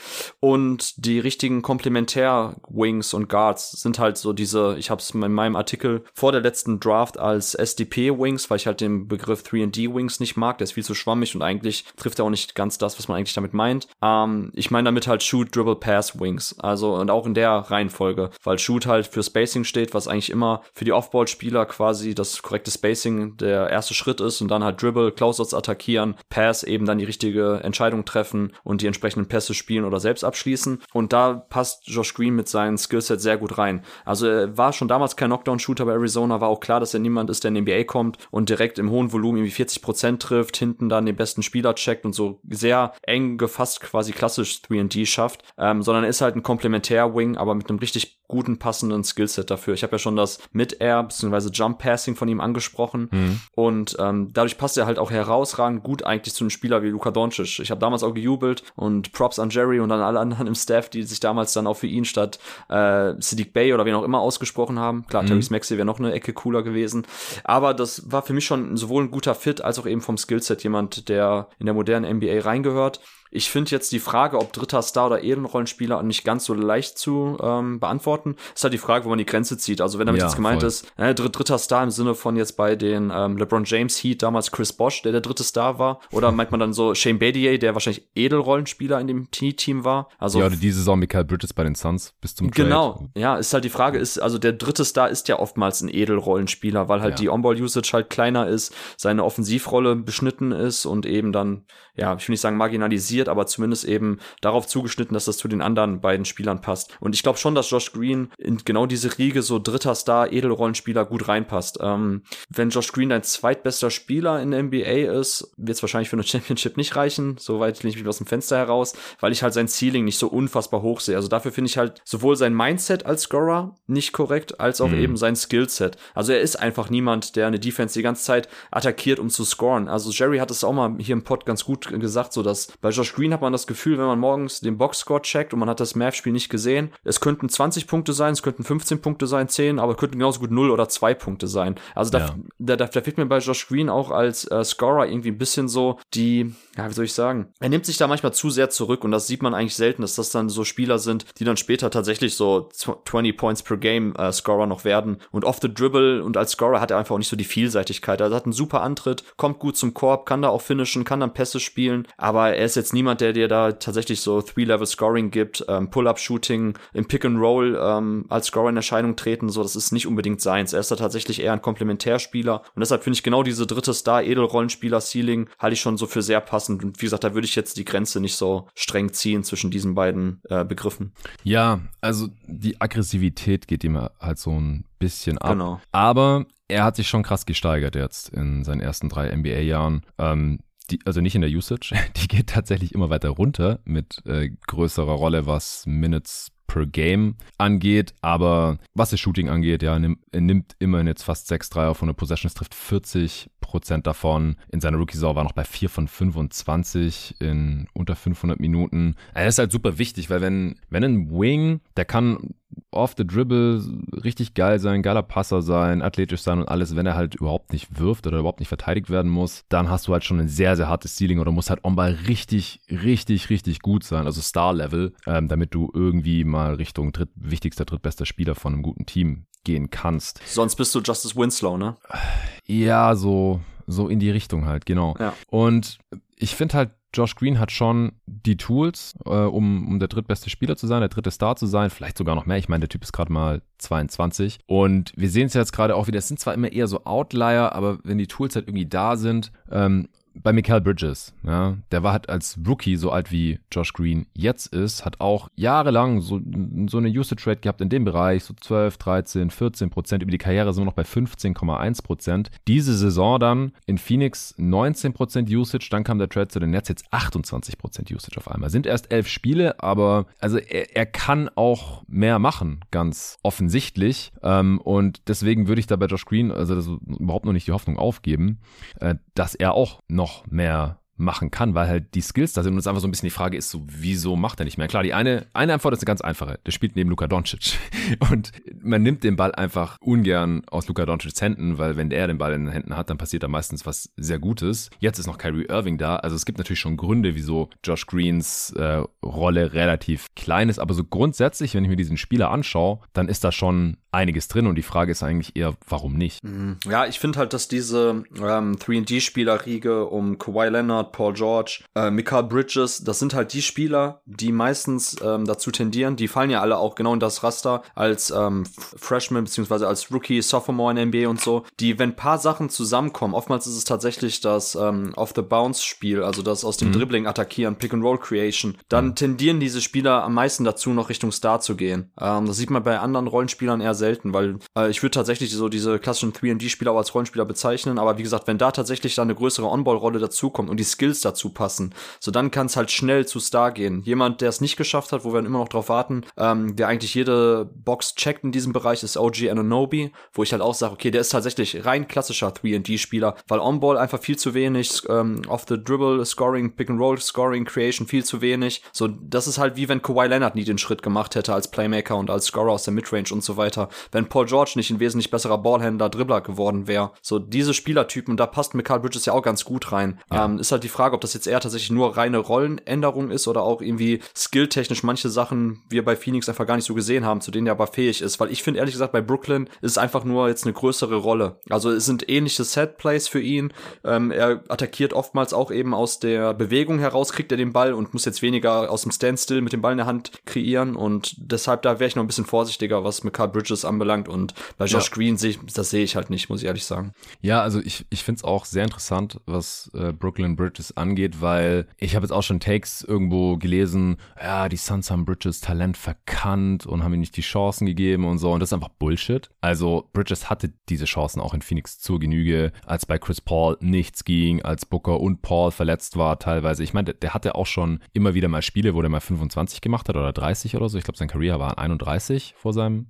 Und 0.41 1.05
die 1.05 1.19
richtigen 1.19 1.61
Komplementär-Wings 1.61 3.13
und 3.13 3.29
Guards 3.29 3.73
sind 3.73 3.99
halt 3.99 4.17
so 4.17 4.33
diese, 4.33 4.77
ich 4.79 4.91
habe 4.91 5.03
es 5.03 5.11
in 5.11 5.21
meinem 5.33 5.57
Artikel 5.57 6.03
vor 6.15 6.33
der 6.33 6.41
letzten 6.41 6.81
Draft 6.81 7.19
als 7.19 7.55
SDP-Wings, 7.55 8.49
weil 8.49 8.57
ich 8.57 8.67
halt 8.67 8.81
den 8.81 9.07
Begriff 9.07 9.43
3D-Wings 9.43 10.19
nicht 10.21 10.37
mag. 10.37 10.57
Der 10.59 10.65
ist 10.65 10.73
viel 10.73 10.85
zu 10.85 10.95
schwammig 10.95 11.35
und 11.35 11.43
eigentlich 11.43 11.85
trifft 11.97 12.19
er 12.19 12.25
auch 12.25 12.31
nicht 12.31 12.55
ganz 12.55 12.79
das, 12.79 12.99
was 12.99 13.09
man 13.09 13.19
eigentlich 13.19 13.35
damit 13.35 13.53
meint. 13.53 13.89
Ähm, 14.03 14.46
ich 14.55 14.71
meine 14.71 14.87
damit 14.87 15.07
halt 15.07 15.23
Shoot, 15.23 15.55
Dribble, 15.55 15.77
Pass, 15.77 16.19
Wings. 16.19 16.59
Also 16.59 16.95
und 16.95 17.11
auch 17.11 17.27
in 17.27 17.35
der 17.35 17.51
Reihenfolge, 17.51 18.31
weil 18.43 18.59
Shoot 18.59 18.87
halt 18.87 19.07
für 19.07 19.23
Spacing 19.23 19.65
steht, 19.65 19.95
was 19.95 20.09
eigentlich 20.09 20.31
immer 20.31 20.63
für 20.73 20.85
die 20.85 20.93
Offball-Spieler 20.93 21.67
quasi 21.67 22.15
das 22.15 22.43
korrekte 22.43 22.71
Spacing 22.71 23.37
der 23.37 23.71
erste 23.71 23.95
Schritt 23.95 24.21
ist 24.21 24.41
und 24.41 24.49
dann 24.49 24.65
halt 24.65 24.83
Dribble, 24.83 25.13
Closeouts 25.13 25.55
attackieren, 25.55 26.15
Pass 26.31 26.63
eben 26.63 26.87
dann 26.87 26.99
die 26.99 27.05
richtige 27.05 27.61
Entscheidung 27.63 28.05
treffen 28.05 28.53
und 28.65 28.83
die 28.83 28.87
entsprechenden 28.87 29.29
Pässe 29.29 29.55
spielen 29.55 29.85
oder 29.85 30.01
selbst 30.01 30.25
abschließen. 30.25 30.83
Und 30.93 31.13
da 31.13 31.35
passt 31.35 31.89
Josh 31.89 32.15
Green 32.15 32.35
mit 32.35 32.49
seinem 32.49 32.79
Skillset 32.79 33.21
sehr 33.21 33.37
gut 33.37 33.59
rein. 33.59 33.83
Also 34.05 34.27
er 34.27 34.57
war 34.57 34.73
schon 34.73 34.89
damals 34.89 35.17
kein 35.17 35.29
Knockdown-Shooter 35.29 35.85
bei 35.85 35.93
Arizona, 35.93 36.41
war 36.41 36.49
auch 36.49 36.61
klar, 36.61 36.81
dass 36.81 36.95
er 36.95 37.01
niemand 37.01 37.31
ist, 37.31 37.45
der 37.45 37.51
in 37.51 37.55
die 37.55 37.61
NBA 37.61 37.85
kommt 37.85 38.19
und 38.31 38.49
direkt 38.49 38.79
im 38.79 38.91
hohen 38.91 39.13
Volumen 39.13 39.39
irgendwie 39.39 39.53
40 39.53 39.83
Prozent 39.83 40.23
trifft, 40.23 40.57
hinten 40.57 40.89
dann 40.89 41.07
den 41.07 41.17
besten 41.17 41.43
Spieler 41.43 41.75
checkt 41.75 42.05
und 42.05 42.15
so 42.15 42.41
sehr 42.49 42.93
eng 43.03 43.39
gefasst 43.39 43.81
quasi 43.81 44.13
klassisch 44.13 44.36
klassisch 44.37 44.61
3D 44.69 45.07
schafft, 45.07 45.43
ähm, 45.59 45.83
sondern 45.83 46.05
ist 46.05 46.21
halt 46.21 46.37
ein 46.37 46.43
Komplementär-Wing, 46.43 47.37
aber 47.37 47.55
mit 47.55 47.69
einem 47.69 47.79
richtig 47.79 48.21
guten, 48.29 48.59
passenden 48.59 49.05
Skillset 49.05 49.51
dafür. 49.51 49.75
Ich 49.75 49.83
habe 49.83 49.93
ja 49.93 49.99
schon 49.99 50.17
das 50.17 50.39
Mid-Air 50.53 51.05
bzw. 51.05 51.51
Jump-Passing 51.53 52.17
von 52.17 52.29
ihm 52.29 52.41
angesprochen 52.41 53.09
mhm. 53.11 53.41
und 53.53 53.97
ähm, 53.99 54.31
dadurch 54.33 54.59
passt 54.59 54.79
er 54.79 54.87
halt 54.87 54.99
auch 54.99 55.11
herausragend 55.11 55.83
gut 55.83 56.05
eigentlich 56.05 56.35
zu 56.35 56.45
einem 56.45 56.51
Spieler 56.51 56.83
wie 56.83 56.89
Luka 56.89 57.11
Doncic. 57.11 57.59
Ich 57.61 57.71
habe 57.71 57.81
damals 57.81 58.03
auch 58.03 58.15
gejubelt 58.15 58.63
und 58.75 59.13
Props 59.13 59.39
an 59.39 59.51
Jerry 59.51 59.81
und 59.81 59.93
an 59.93 60.01
alle 60.01 60.21
anderen 60.21 60.47
im 60.47 60.55
Staff, 60.55 60.89
die 60.89 61.03
sich 61.03 61.21
damals 61.21 61.53
dann 61.53 61.67
auch 61.67 61.77
für 61.77 61.87
ihn 61.87 62.05
statt 62.05 62.39
äh, 62.69 63.15
Siddiq 63.19 63.53
Bay 63.53 63.73
oder 63.73 63.85
wen 63.85 63.95
auch 63.95 64.03
immer 64.05 64.21
ausgesprochen 64.21 64.79
haben. 64.79 65.07
Klar, 65.07 65.23
mhm. 65.23 65.29
Terry 65.29 65.47
Maxey 65.51 65.77
wäre 65.77 65.87
noch 65.87 65.99
eine 65.99 66.13
Ecke 66.13 66.33
cooler 66.33 66.63
gewesen, 66.63 67.07
aber 67.45 67.75
das 67.75 68.11
war 68.11 68.23
für 68.23 68.33
mich 68.33 68.45
schon 68.45 68.77
sowohl 68.77 69.05
ein 69.05 69.11
guter 69.11 69.35
Fit 69.35 69.61
als 69.61 69.79
auch 69.79 69.87
eben 69.87 70.01
vom 70.01 70.17
Skillset 70.17 70.63
jemand, 70.65 71.09
der 71.09 71.49
in 71.59 71.67
der 71.67 71.75
modernen 71.75 72.19
NBA 72.19 72.41
reingehört. 72.41 73.01
Ich 73.31 73.51
finde 73.51 73.71
jetzt 73.73 73.93
die 73.93 73.99
Frage, 73.99 74.39
ob 74.39 74.53
dritter 74.53 74.83
Star 74.83 75.09
oder 75.09 75.21
Ehrenrollenspieler 75.21 76.03
nicht 76.03 76.25
ganz 76.25 76.45
so 76.45 76.55
leicht 76.55 76.97
zu 76.97 77.37
ähm, 77.43 77.81
beantworten. 77.81 78.16
Ist 78.55 78.65
halt 78.65 78.73
die 78.73 78.79
Frage, 78.79 79.05
wo 79.05 79.11
man 79.11 79.19
die 79.19 79.27
Grenze 79.27 79.59
zieht. 79.59 79.81
Also 79.81 79.99
wenn 79.99 80.07
damit 80.07 80.21
ja, 80.21 80.27
jetzt 80.27 80.37
gemeint 80.37 80.61
voll. 80.61 80.69
ist, 80.69 80.87
äh, 80.97 81.15
dritter 81.15 81.59
Star 81.59 81.83
im 81.83 81.91
Sinne 81.91 82.15
von 82.15 82.37
jetzt 82.37 82.57
bei 82.57 82.77
den 82.77 83.13
ähm, 83.15 83.37
LeBron 83.37 83.65
James 83.65 84.03
Heat 84.03 84.23
damals 84.23 84.51
Chris 84.51 84.73
Bosch, 84.73 85.03
der 85.03 85.13
der 85.13 85.21
dritte 85.21 85.45
Star 85.45 85.79
war, 85.79 86.01
oder 86.13 86.33
meint 86.33 86.51
man 86.51 86.61
dann 86.61 86.73
so 86.73 86.95
Shane 86.95 87.19
Badier, 87.19 87.59
der 87.59 87.75
wahrscheinlich 87.75 88.09
Edelrollenspieler 88.15 89.01
in 89.01 89.07
dem 89.07 89.31
Team 89.31 89.85
war. 89.85 90.09
Also 90.19 90.41
ja, 90.41 90.47
oder 90.47 90.57
diese 90.57 90.79
Saison 90.79 90.99
Michael 90.99 91.25
Bridges 91.25 91.53
bei 91.53 91.65
den 91.65 91.75
Suns 91.75 92.15
bis 92.21 92.35
zum 92.35 92.51
Trade. 92.51 92.69
Genau, 92.69 93.09
ja, 93.15 93.37
ist 93.37 93.53
halt 93.53 93.65
die 93.65 93.71
Frage, 93.71 93.99
ist 93.99 94.19
also 94.19 94.39
der 94.39 94.53
dritte 94.53 94.85
Star 94.85 95.09
ist 95.09 95.29
ja 95.29 95.39
oftmals 95.39 95.81
ein 95.81 95.89
Edelrollenspieler, 95.89 96.89
weil 96.89 97.01
halt 97.01 97.15
ja. 97.15 97.17
die 97.17 97.29
On-Ball-Usage 97.29 97.91
halt 97.93 98.11
kleiner 98.11 98.47
ist, 98.47 98.75
seine 98.97 99.25
Offensivrolle 99.25 99.97
beschnitten 99.97 100.53
ist 100.53 100.87
und 100.87 101.07
eben 101.07 101.33
dann, 101.33 101.65
ja, 101.95 102.15
ich 102.15 102.29
will 102.29 102.35
nicht 102.35 102.41
sagen 102.41 102.57
marginalisiert, 102.57 103.29
aber 103.29 103.47
zumindest 103.47 103.85
eben 103.85 104.19
darauf 104.41 104.67
zugeschnitten, 104.67 105.15
dass 105.15 105.25
das 105.25 105.39
zu 105.39 105.49
den 105.49 105.63
anderen 105.63 106.01
beiden 106.01 106.25
Spielern 106.25 106.61
passt. 106.61 106.97
Und 107.01 107.15
ich 107.15 107.23
glaube 107.23 107.39
schon, 107.39 107.55
dass 107.55 107.71
Josh 107.71 107.93
Green 107.93 108.06
in 108.13 108.59
genau 108.65 108.87
diese 108.87 109.17
Riege 109.19 109.43
so 109.43 109.59
dritter 109.59 109.95
Star, 109.95 110.33
Edelrollenspieler 110.33 111.05
gut 111.05 111.29
reinpasst. 111.29 111.79
Ähm, 111.81 112.23
wenn 112.49 112.71
Josh 112.71 112.93
Green 112.93 113.09
dein 113.09 113.23
zweitbester 113.23 113.91
Spieler 113.91 114.41
in 114.43 114.51
der 114.51 114.63
NBA 114.63 115.19
ist, 115.19 115.53
wird 115.57 115.77
es 115.77 115.83
wahrscheinlich 115.83 116.09
für 116.09 116.17
eine 116.17 116.23
Championship 116.27 116.77
nicht 116.77 116.97
reichen. 116.97 117.37
Soweit 117.39 117.83
lehne 117.83 117.95
ich 117.95 117.99
mich 117.99 118.09
aus 118.09 118.19
dem 118.19 118.27
Fenster 118.27 118.57
heraus, 118.57 118.95
weil 119.21 119.33
ich 119.33 119.43
halt 119.43 119.55
sein 119.55 119.69
Ceiling 119.69 120.05
nicht 120.05 120.19
so 120.19 120.29
unfassbar 120.29 120.83
hoch 120.83 121.01
sehe. 121.01 121.17
Also 121.17 121.29
dafür 121.29 121.53
finde 121.53 121.71
ich 121.71 121.79
halt 121.79 122.01
sowohl 122.05 122.37
sein 122.37 122.55
Mindset 122.55 123.07
als 123.07 123.23
Scorer 123.23 123.75
nicht 123.87 124.13
korrekt, 124.13 124.61
als 124.61 124.81
auch 124.81 124.89
mhm. 124.89 124.99
eben 124.99 125.17
sein 125.17 125.37
Skillset. 125.37 125.97
Also 126.15 126.33
er 126.33 126.41
ist 126.41 126.57
einfach 126.57 126.91
niemand, 126.91 127.37
der 127.37 127.47
eine 127.47 127.59
Defense 127.59 127.99
die 127.99 128.03
ganze 128.03 128.25
Zeit 128.25 128.49
attackiert, 128.71 129.19
um 129.19 129.31
zu 129.31 129.45
scoren. 129.45 129.89
Also 129.89 130.11
Jerry 130.11 130.39
hat 130.39 130.51
es 130.51 130.65
auch 130.65 130.73
mal 130.73 130.97
hier 130.99 131.15
im 131.15 131.25
Pod 131.25 131.47
ganz 131.47 131.65
gut 131.65 131.89
gesagt, 131.89 132.33
so 132.33 132.43
dass 132.43 132.69
bei 132.81 132.91
Josh 132.91 133.15
Green 133.15 133.33
hat 133.33 133.41
man 133.41 133.53
das 133.53 133.67
Gefühl, 133.67 133.99
wenn 133.99 134.07
man 134.07 134.19
morgens 134.19 134.61
den 134.61 134.79
Boxscore 134.79 135.23
checkt 135.23 135.53
und 135.53 135.61
man 135.61 135.69
hat 135.69 135.81
das 135.81 135.95
Math-Spiel 135.95 136.33
nicht 136.33 136.49
gesehen, 136.49 136.93
es 137.05 137.21
könnten 137.21 137.49
20 137.49 137.87
Punkte 137.87 137.96
sein, 138.05 138.33
es 138.33 138.43
könnten 138.43 138.65
15 138.65 139.01
Punkte 139.01 139.27
sein, 139.27 139.49
10, 139.49 139.79
aber 139.79 139.93
es 139.93 139.99
könnten 139.99 140.19
genauso 140.19 140.41
gut 140.41 140.51
0 140.51 140.71
oder 140.71 140.89
2 140.89 141.15
Punkte 141.15 141.47
sein. 141.47 141.77
Also 141.95 142.11
da, 142.11 142.19
ja. 142.19 142.35
da, 142.59 142.77
da, 142.77 142.87
da 142.87 143.01
fehlt 143.01 143.19
mir 143.19 143.27
bei 143.27 143.39
Josh 143.39 143.69
Green 143.69 143.89
auch 143.89 144.11
als 144.11 144.51
äh, 144.51 144.65
Scorer 144.65 145.07
irgendwie 145.07 145.31
ein 145.31 145.39
bisschen 145.39 145.69
so 145.69 145.99
die, 146.15 146.55
ja, 146.77 146.89
wie 146.89 146.95
soll 146.95 147.05
ich 147.05 147.13
sagen, 147.13 147.49
er 147.61 147.69
nimmt 147.69 147.87
sich 147.87 147.97
da 147.97 148.07
manchmal 148.07 148.35
zu 148.35 148.51
sehr 148.51 148.71
zurück 148.71 149.05
und 149.05 149.11
das 149.11 149.27
sieht 149.27 149.43
man 149.43 149.55
eigentlich 149.55 149.77
selten, 149.77 150.03
dass 150.03 150.17
das 150.17 150.31
dann 150.31 150.49
so 150.49 150.65
Spieler 150.65 150.99
sind, 150.99 151.25
die 151.39 151.45
dann 151.45 151.57
später 151.57 151.91
tatsächlich 151.91 152.35
so 152.35 152.69
20 152.71 153.37
Points 153.37 153.63
per 153.63 153.77
Game 153.77 154.15
äh, 154.17 154.33
Scorer 154.33 154.67
noch 154.67 154.85
werden 154.85 155.19
und 155.31 155.45
off 155.45 155.59
the 155.63 155.73
dribble 155.73 156.23
und 156.23 156.37
als 156.37 156.53
Scorer 156.53 156.81
hat 156.81 156.91
er 156.91 156.99
einfach 156.99 157.15
auch 157.15 157.19
nicht 157.19 157.29
so 157.29 157.37
die 157.37 157.45
Vielseitigkeit. 157.45 158.21
Er 158.21 158.31
hat 158.31 158.45
einen 158.45 158.53
super 158.53 158.83
Antritt, 158.83 159.25
kommt 159.37 159.59
gut 159.59 159.77
zum 159.77 159.95
Korb, 159.95 160.27
kann 160.27 160.43
da 160.43 160.49
auch 160.49 160.63
finishen, 160.63 161.05
kann 161.05 161.21
dann 161.21 161.33
Pässe 161.33 161.61
spielen, 161.61 162.07
aber 162.17 162.55
er 162.55 162.65
ist 162.65 162.77
jetzt 162.77 162.93
niemand, 162.93 163.21
der 163.21 163.33
dir 163.33 163.49
da 163.49 163.73
tatsächlich 163.73 164.21
so 164.21 164.43
Three-Level-Scoring 164.43 165.31
gibt, 165.31 165.65
ähm, 165.69 165.91
Pull-Up-Shooting, 165.91 166.75
im 166.93 167.09
Pick-and-Roll 167.09 167.77
ähm, 167.87 168.27
als 168.29 168.47
Scorer 168.47 168.71
in 168.71 168.77
Erscheinung 168.77 169.17
treten, 169.17 169.49
so, 169.49 169.63
das 169.63 169.77
ist 169.77 169.93
nicht 169.93 170.07
unbedingt 170.07 170.41
seins. 170.41 170.73
Er 170.73 170.81
ist 170.81 170.91
da 170.91 170.97
tatsächlich 170.97 171.41
eher 171.41 171.53
ein 171.53 171.63
Komplementärspieler 171.63 172.63
und 172.75 172.81
deshalb 172.81 173.05
finde 173.05 173.17
ich 173.17 173.23
genau 173.23 173.43
diese 173.43 173.67
dritte 173.67 173.95
Star-Edel-Rollenspieler-Ceiling 173.95 175.49
halte 175.59 175.75
ich 175.75 175.81
schon 175.81 175.97
so 175.97 176.07
für 176.07 176.23
sehr 176.23 176.41
passend 176.41 176.85
und 176.85 177.01
wie 177.01 177.07
gesagt, 177.07 177.25
da 177.25 177.35
würde 177.35 177.47
ich 177.47 177.57
jetzt 177.57 177.77
die 177.77 177.85
Grenze 177.85 178.21
nicht 178.21 178.37
so 178.37 178.69
streng 178.75 179.13
ziehen 179.13 179.45
zwischen 179.45 179.71
diesen 179.71 179.95
beiden 179.95 180.41
äh, 180.49 180.65
Begriffen. 180.65 181.13
Ja, 181.43 181.81
also 182.01 182.29
die 182.47 182.81
Aggressivität 182.81 183.69
geht 183.69 183.85
ihm 183.85 183.99
halt 183.99 184.39
so 184.39 184.51
ein 184.51 184.85
bisschen 184.99 185.39
ab. 185.39 185.53
Genau. 185.53 185.81
Aber 185.93 186.47
er 186.69 186.85
hat 186.85 186.97
sich 186.97 187.09
schon 187.09 187.23
krass 187.23 187.47
gesteigert 187.47 187.95
jetzt 187.95 188.31
in 188.31 188.65
seinen 188.65 188.81
ersten 188.81 189.09
drei 189.09 189.35
NBA-Jahren. 189.35 190.03
Ähm, 190.19 190.59
die, 190.91 191.01
also 191.05 191.21
nicht 191.21 191.35
in 191.35 191.41
der 191.41 191.51
Usage, 191.51 191.95
die 192.17 192.29
geht 192.29 192.49
tatsächlich 192.49 192.95
immer 192.95 193.11
weiter 193.11 193.31
runter 193.31 193.81
mit 193.85 194.23
äh, 194.27 194.51
größerer 194.67 195.13
Rolle, 195.13 195.47
was 195.47 195.85
Minutes 195.87 196.53
per 196.67 196.87
Game 196.87 197.37
angeht, 197.59 198.15
aber 198.21 198.79
was 198.95 199.11
das 199.11 199.21
Shooting 199.21 199.49
angeht, 199.49 199.83
ja, 199.83 199.99
nimm, 199.99 200.19
er 200.33 200.41
nimmt 200.41 200.77
immerhin 200.79 201.07
jetzt 201.07 201.23
fast 201.23 201.49
6 201.49 201.71
3 201.71 201.89
auf 201.89 201.99
100 201.99 202.17
Possessions, 202.17 202.55
trifft 202.55 202.75
40 202.75 203.51
Prozent 203.67 204.07
davon. 204.07 204.57
In 204.71 204.81
seiner 204.81 204.99
Rookie-Saison 204.99 205.37
war 205.37 205.45
noch 205.45 205.53
bei 205.53 205.65
4 205.65 205.89
von 205.91 206.09
25 206.09 207.37
in 207.41 207.89
unter 207.93 208.17
500 208.17 208.61
Minuten. 208.61 209.17
Er 209.35 209.49
ist 209.49 209.59
halt 209.59 209.73
super 209.73 209.99
wichtig, 209.99 210.31
weil 210.31 210.41
wenn, 210.41 210.77
wenn 210.89 211.05
ein 211.05 211.31
Wing, 211.31 211.81
der 211.97 212.05
kann 212.05 212.55
off 212.91 213.15
the 213.17 213.27
dribble 213.27 213.83
richtig 214.25 214.55
geil 214.55 214.79
sein, 214.79 215.03
geiler 215.03 215.23
Passer 215.23 215.63
sein, 215.63 216.03
athletisch 216.03 216.43
sein 216.43 216.59
und 216.59 216.69
alles, 216.69 216.97
wenn 216.97 217.07
er 217.07 217.15
halt 217.15 217.35
überhaupt 217.35 217.73
nicht 217.73 217.99
wirft 217.99 218.27
oder 218.27 218.39
überhaupt 218.39 218.61
nicht 218.61 218.69
verteidigt 218.69 219.11
werden 219.11 219.31
muss, 219.31 219.65
dann 219.69 219.91
hast 219.91 220.09
du 220.09 220.13
halt 220.13 220.25
schon 220.25 220.41
ein 220.41 220.49
sehr, 220.49 220.77
sehr 220.77 220.89
hartes 220.89 221.17
Ceiling 221.17 221.39
oder 221.39 221.53
musst 221.53 221.71
halt 221.71 221.85
on-ball 221.85 222.17
richtig, 222.29 222.81
richtig, 222.91 223.51
richtig 223.51 223.81
gut 223.81 224.05
sein, 224.05 224.27
also 224.27 224.41
Star-Level, 224.41 225.15
ähm, 225.27 225.49
damit 225.49 225.75
du 225.75 225.91
irgendwie 225.93 226.45
mal 226.45 226.75
Richtung 226.75 227.13
dritt, 227.13 227.31
wichtigster, 227.35 227.85
drittbester 227.85 228.27
Spieler 228.27 228.55
von 228.55 228.75
einem 228.75 228.83
guten 228.83 229.07
Team 229.07 229.47
gehen 229.65 229.91
kannst. 229.91 230.41
Sonst 230.47 230.77
bist 230.77 230.95
du 230.95 231.01
Justice 231.01 231.37
Winslow, 231.37 231.77
ne? 231.77 231.97
Ja, 232.67 233.15
so, 233.15 233.61
so 233.87 234.09
in 234.09 234.19
die 234.19 234.31
Richtung 234.31 234.67
halt, 234.67 234.87
genau. 234.87 235.15
Ja. 235.19 235.35
Und 235.49 235.99
ich 236.37 236.55
finde 236.55 236.75
halt, 236.75 236.91
Josh 237.15 237.35
Green 237.35 237.59
hat 237.59 237.73
schon 237.73 238.13
die 238.27 238.59
Tools, 238.59 239.15
äh, 239.25 239.31
um, 239.31 239.89
um 239.89 239.99
der 239.99 240.09
drittbeste 240.09 240.51
Spieler 240.51 240.77
zu 240.77 240.87
sein, 240.87 241.01
der 241.01 241.09
dritte 241.09 241.31
Star 241.31 241.57
zu 241.57 241.67
sein, 241.67 241.89
vielleicht 241.89 242.19
sogar 242.19 242.35
noch 242.35 242.45
mehr. 242.45 242.59
Ich 242.59 242.69
meine, 242.69 242.81
der 242.81 242.89
Typ 242.91 243.03
ist 243.03 243.13
gerade 243.13 243.33
mal 243.33 243.63
22. 243.79 244.59
Und 244.67 245.13
wir 245.17 245.31
sehen 245.31 245.47
es 245.47 245.55
jetzt 245.55 245.73
gerade 245.73 245.97
auch 245.97 246.09
wieder, 246.09 246.19
es 246.19 246.29
sind 246.29 246.39
zwar 246.39 246.53
immer 246.53 246.71
eher 246.71 246.89
so 246.89 247.05
Outlier, 247.05 247.73
aber 247.73 247.99
wenn 248.05 248.19
die 248.19 248.27
Tools 248.27 248.55
halt 248.55 248.69
irgendwie 248.69 248.87
da 248.87 249.17
sind, 249.17 249.51
ähm, 249.71 250.09
bei 250.43 250.53
Mikael 250.53 250.81
Bridges, 250.81 251.35
ja, 251.45 251.77
der 251.91 252.03
war 252.03 252.13
halt 252.13 252.29
als 252.29 252.59
Rookie 252.67 252.97
so 252.97 253.11
alt 253.11 253.33
wie 253.33 253.59
Josh 253.73 253.93
Green 253.93 254.27
jetzt 254.35 254.67
ist, 254.67 255.05
hat 255.05 255.21
auch 255.21 255.49
jahrelang 255.55 256.21
so, 256.21 256.41
so 256.89 256.99
eine 256.99 257.09
Usage 257.09 257.47
Rate 257.47 257.61
gehabt 257.61 257.81
in 257.81 257.89
dem 257.89 258.05
Bereich, 258.05 258.45
so 258.45 258.55
12, 258.55 258.97
13, 258.99 259.51
14 259.51 259.91
Prozent. 259.91 260.23
Über 260.23 260.31
die 260.31 260.39
Karriere 260.39 260.73
sind 260.73 260.83
wir 260.83 260.87
noch 260.87 260.93
bei 260.93 261.03
15,1 261.03 262.03
Prozent. 262.03 262.51
Diese 262.69 262.97
Saison 262.97 263.41
dann 263.41 263.73
in 263.87 263.99
Phoenix 263.99 264.55
19 264.59 265.13
Prozent 265.13 265.51
Usage, 265.51 265.89
dann 265.91 266.05
kam 266.05 266.19
der 266.19 266.29
Trade 266.29 266.49
zu 266.49 266.61
den 266.61 266.71
Nets 266.71 266.89
jetzt 266.89 267.05
28 267.11 267.79
Prozent 267.79 268.11
Usage 268.11 268.37
auf 268.37 268.51
einmal. 268.51 268.71
Sind 268.71 268.87
erst 268.87 269.13
elf 269.13 269.29
Spiele, 269.29 269.83
aber 269.83 270.27
also 270.39 270.59
er, 270.59 270.95
er 270.97 271.07
kann 271.07 271.51
auch 271.55 272.03
mehr 272.09 272.39
machen, 272.39 272.81
ganz 272.91 273.39
offensichtlich. 273.43 274.33
Ähm, 274.43 274.81
und 274.81 275.23
deswegen 275.29 275.69
würde 275.69 275.81
ich 275.81 275.87
da 275.87 275.97
bei 275.97 276.07
Josh 276.07 276.25
Green, 276.25 276.51
also 276.51 276.99
überhaupt 277.07 277.47
noch 277.47 277.53
nicht 277.53 277.67
die 277.67 277.73
Hoffnung 277.73 277.99
aufgeben, 277.99 278.59
äh, 279.01 279.17
dass 279.35 279.55
er 279.55 279.75
auch 279.75 280.01
noch 280.09 280.26
noch 280.27 280.47
mehr 280.51 280.99
machen 281.19 281.51
kann, 281.51 281.75
weil 281.75 281.89
halt 281.89 282.15
die 282.15 282.21
Skills 282.21 282.53
da 282.53 282.63
sind 282.63 282.75
und 282.75 282.79
es 282.79 282.87
einfach 282.87 283.01
so 283.01 283.09
ein 283.09 283.11
bisschen 283.11 283.29
die 283.29 283.35
Frage 283.35 283.57
ist, 283.57 283.71
so, 283.71 283.83
wieso 283.87 284.37
macht 284.37 284.61
er 284.61 284.67
nicht 284.67 284.77
mehr? 284.77 284.87
Klar, 284.87 285.03
die 285.03 285.15
eine, 285.15 285.47
eine 285.55 285.73
Antwort 285.73 285.95
ist 285.95 286.01
eine 286.01 286.07
ganz 286.07 286.21
einfache. 286.21 286.59
Der 286.67 286.73
spielt 286.73 286.95
neben 286.95 287.09
Luka 287.09 287.27
Doncic. 287.27 287.79
Und 288.31 288.53
man 288.83 289.03
nimmt 289.03 289.25
den 289.25 289.37
Ball 289.37 289.55
einfach 289.55 289.97
ungern 290.01 290.63
aus 290.71 290.89
Luka 290.89 291.07
Doncic's 291.07 291.41
Händen, 291.41 291.79
weil 291.79 291.97
wenn 291.97 292.11
er 292.11 292.27
den 292.27 292.37
Ball 292.37 292.53
in 292.53 292.67
den 292.67 292.73
Händen 292.73 292.97
hat, 292.97 293.09
dann 293.09 293.17
passiert 293.17 293.43
da 293.43 293.49
meistens 293.49 293.87
was 293.87 294.13
sehr 294.17 294.39
Gutes. 294.39 294.91
Jetzt 294.99 295.19
ist 295.19 295.27
noch 295.27 295.39
Kyrie 295.39 295.67
Irving 295.71 295.97
da. 295.97 296.17
Also 296.17 296.37
es 296.37 296.45
gibt 296.45 296.59
natürlich 296.59 296.81
schon 296.81 296.99
Gründe, 296.99 297.35
wieso 297.35 297.71
Josh 297.83 298.07
Greens 298.07 298.73
äh, 298.77 299.03
Rolle 299.25 299.73
relativ 299.73 300.27
klein 300.35 300.69
ist. 300.69 300.79
Aber 300.79 300.93
so 300.93 301.05
grundsätzlich, 301.05 301.75
wenn 301.75 301.85
ich 301.85 301.91
mir 301.91 301.97
diesen 301.97 302.19
Spieler 302.19 302.51
anschaue, 302.51 303.01
dann 303.15 303.29
ist 303.29 303.43
da 303.43 303.53
schon 303.53 303.97
einiges 304.17 304.49
drin 304.49 304.67
und 304.67 304.75
die 304.75 304.83
Frage 304.83 305.13
ist 305.13 305.23
eigentlich 305.23 305.55
eher, 305.57 305.75
warum 305.87 306.15
nicht? 306.15 306.43
Mhm. 306.43 306.79
Ja, 306.89 307.07
ich 307.07 307.21
finde 307.21 307.39
halt, 307.39 307.53
dass 307.53 307.69
diese 307.69 308.25
ähm, 308.37 308.77
3D-Spielerriege 308.77 310.05
um 310.07 310.39
Kawhi 310.39 310.69
Leonard, 310.69 311.13
Paul 311.13 311.35
George, 311.35 311.85
äh, 311.95 312.11
Mikael 312.11 312.45
Bridges, 312.45 313.05
das 313.05 313.19
sind 313.19 313.35
halt 313.35 313.53
die 313.53 313.63
Spieler, 313.63 314.23
die 314.25 314.53
meistens 314.53 315.17
ähm, 315.23 315.45
dazu 315.45 315.71
tendieren, 315.71 316.17
die 316.17 316.29
fallen 316.29 316.51
ja 316.51 316.61
alle 316.61 316.79
auch 316.79 316.95
genau 316.95 317.13
in 317.13 317.21
das 317.21 317.43
Raster 317.43 317.83
als 317.95 318.31
ähm, 318.31 318.65
Freshman 318.97 319.45
beziehungsweise 319.45 319.87
als 319.87 320.11
Rookie, 320.11 320.41
Sophomore 320.41 320.99
in 320.99 321.09
NBA 321.09 321.29
und 321.29 321.41
so, 321.41 321.65
die, 321.79 321.99
wenn 321.99 322.17
paar 322.17 322.39
Sachen 322.39 322.71
zusammenkommen, 322.71 323.35
oftmals 323.35 323.67
ist 323.67 323.77
es 323.77 323.85
tatsächlich 323.85 324.41
das 324.41 324.75
ähm, 324.75 325.13
Off-the-Bounce-Spiel, 325.15 326.23
also 326.23 326.43
das 326.43 326.65
aus 326.65 326.79
dem 326.79 326.89
mhm. 326.89 326.93
Dribbling 326.93 327.27
attackieren, 327.27 327.77
Pick-and-Roll-Creation, 327.77 328.79
dann 328.89 329.09
mhm. 329.09 329.15
tendieren 329.15 329.61
diese 329.61 329.83
Spieler 329.83 330.25
am 330.25 330.35
meisten 330.35 330.65
dazu, 330.65 330.91
noch 330.91 331.11
Richtung 331.11 331.33
Star 331.33 331.61
zu 331.61 331.77
gehen. 331.77 332.11
Ähm, 332.19 332.47
das 332.47 332.57
sieht 332.57 332.71
man 332.71 332.83
bei 332.83 332.99
anderen 332.99 333.27
Rollenspielern 333.27 333.81
eher 333.81 333.95
selten, 334.07 334.33
weil 334.33 334.59
äh, 334.79 334.89
ich 334.89 335.03
würde 335.03 335.11
tatsächlich 335.11 335.53
so 335.53 335.69
diese 335.69 335.99
klassischen 335.99 336.33
3D-Spieler 336.33 336.93
auch 336.93 336.99
als 336.99 337.13
Rollenspieler 337.13 337.45
bezeichnen, 337.45 337.99
aber 337.99 338.19
wie 338.19 338.23
gesagt, 338.23 338.47
wenn 338.47 338.59
da 338.59 338.71
tatsächlich 338.71 339.17
dann 339.17 339.27
eine 339.27 339.35
größere 339.35 339.67
On-Ball-Rolle 339.67 340.21
dazukommt 340.21 340.71
und 340.71 340.79
die 340.79 340.85
Skills 340.85 341.21
dazu 341.23 341.51
passen, 341.51 341.93
so 342.21 342.31
dann 342.31 342.51
kann 342.53 342.67
es 342.67 342.77
halt 342.77 342.91
schnell 342.91 343.27
zu 343.27 343.41
Star 343.41 343.73
gehen. 343.73 344.03
Jemand, 344.05 344.41
der 344.41 344.49
es 344.49 344.61
nicht 344.61 344.77
geschafft 344.77 345.11
hat, 345.13 345.25
wo 345.25 345.31
wir 345.31 345.37
dann 345.37 345.47
immer 345.47 345.59
noch 345.59 345.69
drauf 345.69 345.89
warten, 345.89 346.23
ähm, 346.37 346.77
der 346.77 346.87
eigentlich 346.87 347.15
jede 347.15 347.69
Box 347.75 348.15
checkt 348.15 348.45
in 348.45 348.53
diesem 348.53 348.73
Bereich, 348.73 349.03
ist 349.03 349.17
OG 349.17 349.51
Ananobi, 349.51 350.13
wo 350.33 350.43
ich 350.45 350.53
halt 350.53 350.63
auch 350.63 350.75
sage, 350.75 350.93
okay, 350.93 351.11
der 351.11 351.23
ist 351.23 351.31
tatsächlich 351.31 351.85
rein 351.85 352.07
klassischer 352.07 352.49
3D-Spieler, 352.49 353.35
weil 353.49 353.59
On-Ball 353.59 353.99
einfach 353.99 354.21
viel 354.21 354.37
zu 354.37 354.55
wenig, 354.55 355.03
ähm, 355.09 355.43
off 355.49 355.65
the 355.69 355.83
dribble, 355.83 356.25
Scoring, 356.25 356.77
Pick 356.77 356.91
and 356.91 357.01
Roll, 357.01 357.19
Scoring, 357.21 357.65
Creation 357.65 358.07
viel 358.07 358.25
zu 358.25 358.41
wenig. 358.41 358.83
So, 358.93 359.09
das 359.09 359.49
ist 359.49 359.59
halt 359.59 359.77
wie 359.77 359.89
wenn 359.89 360.03
Kawhi 360.03 360.29
Leonard 360.29 360.55
nie 360.55 360.65
den 360.65 360.79
Schritt 360.79 361.03
gemacht 361.03 361.35
hätte 361.35 361.53
als 361.55 361.69
Playmaker 361.71 362.17
und 362.17 362.31
als 362.31 362.47
Scorer 362.47 362.73
aus 362.73 362.85
der 362.85 362.95
Midrange 362.95 363.33
und 363.33 363.43
so 363.43 363.57
weiter. 363.57 363.89
Wenn 364.13 364.29
Paul 364.29 364.47
George 364.47 364.73
nicht 364.77 364.91
ein 364.91 365.01
wesentlich 365.01 365.31
besserer 365.31 365.59
Ballhändler, 365.59 366.09
Dribbler 366.09 366.41
geworden 366.41 366.87
wäre. 366.87 367.13
So, 367.23 367.39
diese 367.39 367.75
Spielertypen, 367.75 368.37
da 368.37 368.47
passt 368.47 368.75
Michael 368.75 369.01
Bridges 369.01 369.27
ja 369.27 369.33
auch 369.33 369.43
ganz 369.43 369.65
gut 369.65 369.93
rein. 369.93 370.21
Ja. 370.33 370.45
Ähm, 370.45 370.59
ist 370.59 370.73
halt 370.73 370.85
die 370.85 370.89
Frage, 370.89 371.15
ob 371.15 371.21
das 371.21 371.35
jetzt 371.35 371.47
eher 371.47 371.61
tatsächlich 371.61 371.91
nur 371.91 372.17
reine 372.17 372.39
Rollenänderung 372.39 373.31
ist 373.31 373.49
oder 373.49 373.63
auch 373.63 373.81
irgendwie 373.81 374.21
skilltechnisch 374.37 375.03
manche 375.03 375.29
Sachen 375.29 375.83
wir 375.89 376.05
bei 376.05 376.17
Phoenix 376.17 376.49
einfach 376.49 376.67
gar 376.67 376.77
nicht 376.77 376.85
so 376.85 376.95
gesehen 376.95 377.25
haben, 377.25 377.41
zu 377.41 377.51
denen 377.51 377.67
er 377.67 377.73
aber 377.73 377.87
fähig 377.87 378.23
ist. 378.23 378.41
Weil 378.41 378.51
ich 378.51 378.63
finde 378.63 378.79
ehrlich 378.79 378.95
gesagt, 378.95 379.13
bei 379.13 379.21
Brooklyn 379.21 379.69
ist 379.81 379.93
es 379.93 379.99
einfach 379.99 380.25
nur 380.25 380.49
jetzt 380.49 380.65
eine 380.65 380.73
größere 380.73 381.17
Rolle. 381.17 381.61
Also 381.71 381.91
es 381.91 382.07
sind 382.07 382.29
ähnliche 382.29 382.65
Setplays 382.65 383.29
für 383.29 383.41
ihn. 383.41 383.73
Ähm, 384.05 384.31
er 384.31 384.63
attackiert 384.69 385.13
oftmals 385.13 385.53
auch 385.53 385.71
eben 385.71 385.95
aus 385.95 386.21
der 386.21 386.55
Bewegung 386.55 386.99
heraus, 386.99 387.33
kriegt 387.33 387.53
er 387.53 387.59
den 387.59 387.73
Ball 387.73 387.93
und 387.93 388.13
muss 388.13 388.25
jetzt 388.25 388.43
weniger 388.43 388.91
aus 388.91 389.03
dem 389.03 389.13
Standstill 389.13 389.61
mit 389.61 389.73
dem 389.73 389.83
Ball 389.83 389.93
in 389.93 389.99
der 389.99 390.07
Hand 390.07 390.33
kreieren. 390.45 390.97
Und 390.97 391.35
deshalb 391.39 391.83
da 391.83 391.99
wäre 391.99 392.09
ich 392.09 392.17
noch 392.17 392.25
ein 392.25 392.29
bisschen 392.29 392.47
vorsichtiger, 392.47 393.05
was 393.05 393.25
Mikal 393.25 393.49
Bridges 393.49 393.76
anbelangt. 393.85 394.29
Und 394.29 394.55
bei 394.79 394.87
Josh 394.87 395.09
ja. 395.09 395.15
Green 395.15 395.37
sehe 395.37 395.51
ich, 395.51 395.59
das 395.73 395.91
sehe 395.91 396.05
ich 396.05 396.17
halt 396.17 396.31
nicht, 396.31 396.49
muss 396.49 396.63
ich 396.63 396.67
ehrlich 396.67 396.85
sagen. 396.85 397.13
Ja, 397.41 397.63
also 397.63 397.81
ich, 397.81 398.07
ich 398.11 398.25
finde 398.25 398.39
es 398.39 398.45
auch 398.45 398.65
sehr 398.65 398.85
interessant, 398.85 399.41
was 399.47 399.91
äh, 399.95 400.13
Brooklyn 400.13 400.57
Bridges 400.57 400.97
angeht, 400.97 401.41
weil 401.41 401.87
ich 401.99 402.15
habe 402.15 402.25
jetzt 402.25 402.33
auch 402.33 402.43
schon 402.43 402.61
Takes 402.61 403.03
irgendwo 403.03 403.57
gelesen, 403.57 404.17
ja, 404.41 404.69
die 404.69 404.77
Suns 404.77 405.11
haben 405.11 405.25
Bridges 405.25 405.61
Talent 405.61 405.97
verkannt 405.97 406.87
und 406.87 407.03
haben 407.03 407.15
ihm 407.15 407.21
nicht 407.21 407.37
die 407.37 407.43
Chancen 407.43 407.87
gegeben 407.87 408.25
und 408.25 408.39
so. 408.39 408.53
Und 408.53 408.61
das 408.61 408.71
ist 408.71 408.73
einfach 408.73 408.89
Bullshit. 408.89 409.51
Also 409.61 410.09
Bridges 410.13 410.51
hatte 410.51 410.73
diese 410.89 411.05
Chancen 411.05 411.41
auch 411.41 411.55
in 411.55 411.63
Phoenix 411.63 411.99
zur 411.99 412.21
Genüge, 412.21 412.73
als 412.85 413.07
bei 413.07 413.19
Chris 413.19 413.41
Paul 413.41 413.77
nichts 413.81 414.25
ging, 414.25 414.63
als 414.63 414.87
Booker 414.87 415.21
und 415.21 415.43
Paul 415.43 415.71
verletzt 415.71 416.17
war 416.17 416.39
teilweise. 416.39 416.83
Ich 416.83 416.95
meine, 416.95 417.07
der, 417.07 417.15
der 417.15 417.35
hatte 417.35 417.55
auch 417.55 417.67
schon 417.67 418.01
immer 418.13 418.35
wieder 418.35 418.49
mal 418.49 418.63
Spiele, 418.63 418.95
wo 418.95 419.01
der 419.01 419.11
mal 419.11 419.21
25 419.21 419.81
gemacht 419.81 420.09
hat 420.09 420.17
oder 420.17 420.33
30 420.33 420.77
oder 420.77 420.89
so. 420.89 420.99
Ich 420.99 421.05
glaube, 421.05 421.19
sein 421.19 421.29
Career 421.29 421.59
war 421.59 421.79
31 421.79 422.55
vor 422.57 422.73
seinem 422.73 423.07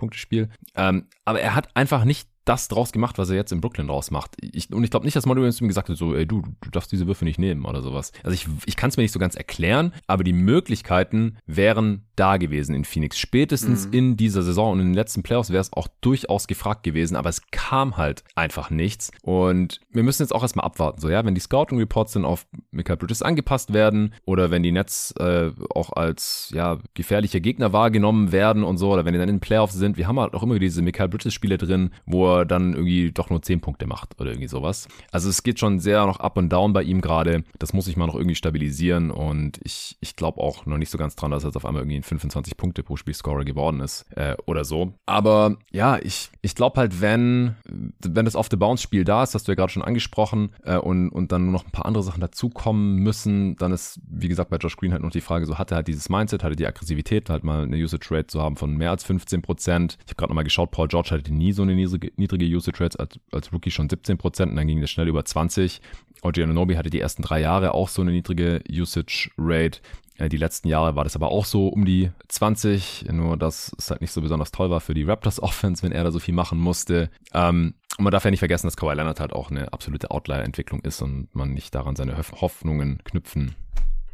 45-Punkte-Spiel. 0.00 0.48
Ähm, 0.74 1.06
aber 1.24 1.40
er 1.40 1.54
hat 1.54 1.74
einfach 1.74 2.04
nicht 2.04 2.28
das 2.44 2.68
draus 2.68 2.92
gemacht, 2.92 3.18
was 3.18 3.30
er 3.30 3.36
jetzt 3.36 3.52
in 3.52 3.60
Brooklyn 3.60 3.86
draus 3.86 4.10
macht. 4.10 4.36
Ich, 4.40 4.72
und 4.72 4.82
ich 4.82 4.90
glaube 4.90 5.04
nicht, 5.04 5.16
dass 5.16 5.26
Monty 5.26 5.40
Williams 5.40 5.60
ihm 5.60 5.68
gesagt 5.68 5.88
hat, 5.88 5.96
so, 5.96 6.14
ey, 6.14 6.26
du, 6.26 6.42
du 6.60 6.70
darfst 6.70 6.90
diese 6.90 7.06
Würfe 7.06 7.24
nicht 7.24 7.38
nehmen 7.38 7.64
oder 7.64 7.82
sowas. 7.82 8.12
Also 8.22 8.34
ich, 8.34 8.46
ich 8.66 8.76
kann 8.76 8.90
es 8.90 8.96
mir 8.96 9.02
nicht 9.02 9.12
so 9.12 9.18
ganz 9.18 9.34
erklären, 9.34 9.92
aber 10.06 10.24
die 10.24 10.32
Möglichkeiten 10.32 11.36
wären 11.46 12.06
da 12.16 12.36
gewesen 12.36 12.74
in 12.74 12.84
Phoenix. 12.84 13.18
Spätestens 13.18 13.86
mhm. 13.86 13.92
in 13.92 14.16
dieser 14.16 14.42
Saison 14.42 14.72
und 14.72 14.80
in 14.80 14.86
den 14.86 14.94
letzten 14.94 15.22
Playoffs 15.22 15.50
wäre 15.50 15.60
es 15.60 15.72
auch 15.72 15.88
durchaus 16.00 16.46
gefragt 16.46 16.82
gewesen, 16.82 17.16
aber 17.16 17.28
es 17.28 17.42
kam 17.50 17.96
halt 17.96 18.24
einfach 18.34 18.70
nichts. 18.70 19.10
Und 19.22 19.80
wir 19.90 20.02
müssen 20.02 20.22
jetzt 20.22 20.34
auch 20.34 20.42
erstmal 20.42 20.66
abwarten. 20.66 21.00
So, 21.00 21.08
ja, 21.08 21.24
wenn 21.24 21.34
die 21.34 21.40
Scouting 21.40 21.78
Reports 21.78 22.12
dann 22.12 22.24
auf 22.24 22.46
Michael 22.70 22.98
Bridges 22.98 23.22
angepasst 23.22 23.72
werden 23.72 24.14
oder 24.24 24.50
wenn 24.50 24.62
die 24.62 24.72
Nets 24.72 25.12
äh, 25.18 25.50
auch 25.74 25.92
als 25.92 26.50
ja 26.54 26.78
gefährliche 26.94 27.40
Gegner 27.40 27.72
wahrgenommen 27.72 28.32
werden 28.32 28.64
und 28.64 28.76
so, 28.76 28.92
oder 28.92 29.04
wenn 29.04 29.12
die 29.12 29.18
dann 29.18 29.28
in 29.28 29.36
den 29.36 29.40
Playoffs 29.40 29.74
sind, 29.74 29.96
wir 29.96 30.06
haben 30.06 30.20
halt 30.20 30.34
auch 30.34 30.42
immer 30.42 30.58
diese 30.58 30.82
Michael 30.82 31.08
Bridges 31.08 31.32
Spiele 31.32 31.58
drin, 31.58 31.90
wo 32.04 32.30
er 32.30 32.39
dann 32.44 32.72
irgendwie 32.72 33.12
doch 33.12 33.30
nur 33.30 33.42
10 33.42 33.60
Punkte 33.60 33.86
macht 33.86 34.20
oder 34.20 34.30
irgendwie 34.30 34.48
sowas. 34.48 34.88
Also 35.12 35.28
es 35.28 35.42
geht 35.42 35.58
schon 35.58 35.78
sehr 35.80 36.04
noch 36.06 36.20
up 36.20 36.36
und 36.36 36.48
down 36.50 36.72
bei 36.72 36.82
ihm 36.82 37.00
gerade. 37.00 37.44
Das 37.58 37.72
muss 37.72 37.88
ich 37.88 37.96
mal 37.96 38.06
noch 38.06 38.14
irgendwie 38.14 38.34
stabilisieren 38.34 39.10
und 39.10 39.58
ich, 39.62 39.96
ich 40.00 40.16
glaube 40.16 40.40
auch 40.40 40.66
noch 40.66 40.78
nicht 40.78 40.90
so 40.90 40.98
ganz 40.98 41.16
dran, 41.16 41.30
dass 41.30 41.44
er 41.44 41.48
jetzt 41.48 41.56
auf 41.56 41.66
einmal 41.66 41.82
irgendwie 41.82 41.98
ein 41.98 42.02
25 42.02 42.56
Punkte 42.56 42.82
pro 42.82 42.96
Spiel 42.96 43.14
Scorer 43.14 43.44
geworden 43.44 43.80
ist 43.80 44.06
äh, 44.16 44.36
oder 44.46 44.64
so. 44.64 44.94
Aber 45.06 45.56
ja, 45.70 45.98
ich, 45.98 46.30
ich 46.42 46.54
glaube 46.54 46.80
halt, 46.80 47.00
wenn, 47.00 47.56
wenn 47.66 48.24
das 48.24 48.36
Off-the-Bounce-Spiel 48.36 49.04
da 49.04 49.22
ist, 49.22 49.34
hast 49.34 49.48
du 49.48 49.52
ja 49.52 49.56
gerade 49.56 49.72
schon 49.72 49.82
angesprochen, 49.82 50.50
äh, 50.64 50.76
und, 50.76 51.10
und 51.10 51.32
dann 51.32 51.44
nur 51.44 51.52
noch 51.52 51.64
ein 51.64 51.70
paar 51.70 51.86
andere 51.86 52.02
Sachen 52.02 52.20
dazukommen 52.20 52.96
müssen, 52.96 53.56
dann 53.56 53.72
ist, 53.72 54.00
wie 54.08 54.28
gesagt, 54.28 54.50
bei 54.50 54.56
Josh 54.56 54.76
Green 54.76 54.92
halt 54.92 55.02
noch 55.02 55.10
die 55.10 55.20
Frage, 55.20 55.46
so 55.46 55.58
hat 55.58 55.70
er 55.70 55.76
halt 55.76 55.88
dieses 55.88 56.08
Mindset, 56.08 56.42
hat 56.42 56.52
er 56.52 56.56
die 56.56 56.66
Aggressivität, 56.66 57.30
halt 57.30 57.44
mal 57.44 57.64
eine 57.64 57.76
Usage 57.76 58.08
Rate 58.10 58.26
zu 58.28 58.40
haben 58.40 58.56
von 58.56 58.76
mehr 58.76 58.90
als 58.90 59.04
15 59.04 59.42
Prozent. 59.42 59.98
Ich 60.04 60.10
habe 60.10 60.16
gerade 60.16 60.30
nochmal 60.30 60.44
geschaut, 60.44 60.70
Paul 60.70 60.88
George 60.88 61.10
hatte 61.10 61.32
nie 61.32 61.52
so 61.52 61.62
eine 61.62 61.74
niedrige, 61.74 62.12
niedrige 62.20 62.44
Usage 62.46 62.82
Rate 62.82 63.00
als, 63.00 63.18
als 63.32 63.52
Rookie 63.52 63.70
schon 63.70 63.88
17 63.88 64.18
Prozent 64.18 64.50
und 64.50 64.56
dann 64.56 64.66
ging 64.66 64.80
das 64.80 64.90
schnell 64.90 65.08
über 65.08 65.24
20. 65.24 65.80
OG 66.22 66.38
Ananobi 66.38 66.76
hatte 66.76 66.90
die 66.90 67.00
ersten 67.00 67.22
drei 67.22 67.40
Jahre 67.40 67.74
auch 67.74 67.88
so 67.88 68.02
eine 68.02 68.12
niedrige 68.12 68.62
Usage 68.70 69.30
Rate. 69.38 69.80
Äh, 70.18 70.28
die 70.28 70.36
letzten 70.36 70.68
Jahre 70.68 70.94
war 70.94 71.04
das 71.04 71.16
aber 71.16 71.30
auch 71.30 71.44
so 71.44 71.68
um 71.68 71.84
die 71.84 72.10
20, 72.28 73.06
nur 73.10 73.36
dass 73.36 73.72
es 73.78 73.90
halt 73.90 74.00
nicht 74.00 74.12
so 74.12 74.20
besonders 74.20 74.52
toll 74.52 74.70
war 74.70 74.80
für 74.80 74.94
die 74.94 75.04
Raptors 75.04 75.42
Offense, 75.42 75.82
wenn 75.82 75.92
er 75.92 76.04
da 76.04 76.12
so 76.12 76.18
viel 76.18 76.34
machen 76.34 76.58
musste. 76.58 77.10
Ähm, 77.32 77.74
und 77.98 78.04
man 78.04 78.12
darf 78.12 78.24
ja 78.24 78.30
nicht 78.30 78.38
vergessen, 78.38 78.66
dass 78.66 78.76
Kawhi 78.76 78.94
Leonard 78.94 79.20
halt 79.20 79.32
auch 79.32 79.50
eine 79.50 79.72
absolute 79.72 80.10
Outlier-Entwicklung 80.10 80.80
ist 80.80 81.02
und 81.02 81.28
man 81.34 81.52
nicht 81.52 81.74
daran 81.74 81.96
seine 81.96 82.16
Hoffnungen 82.16 83.02
knüpfen 83.04 83.56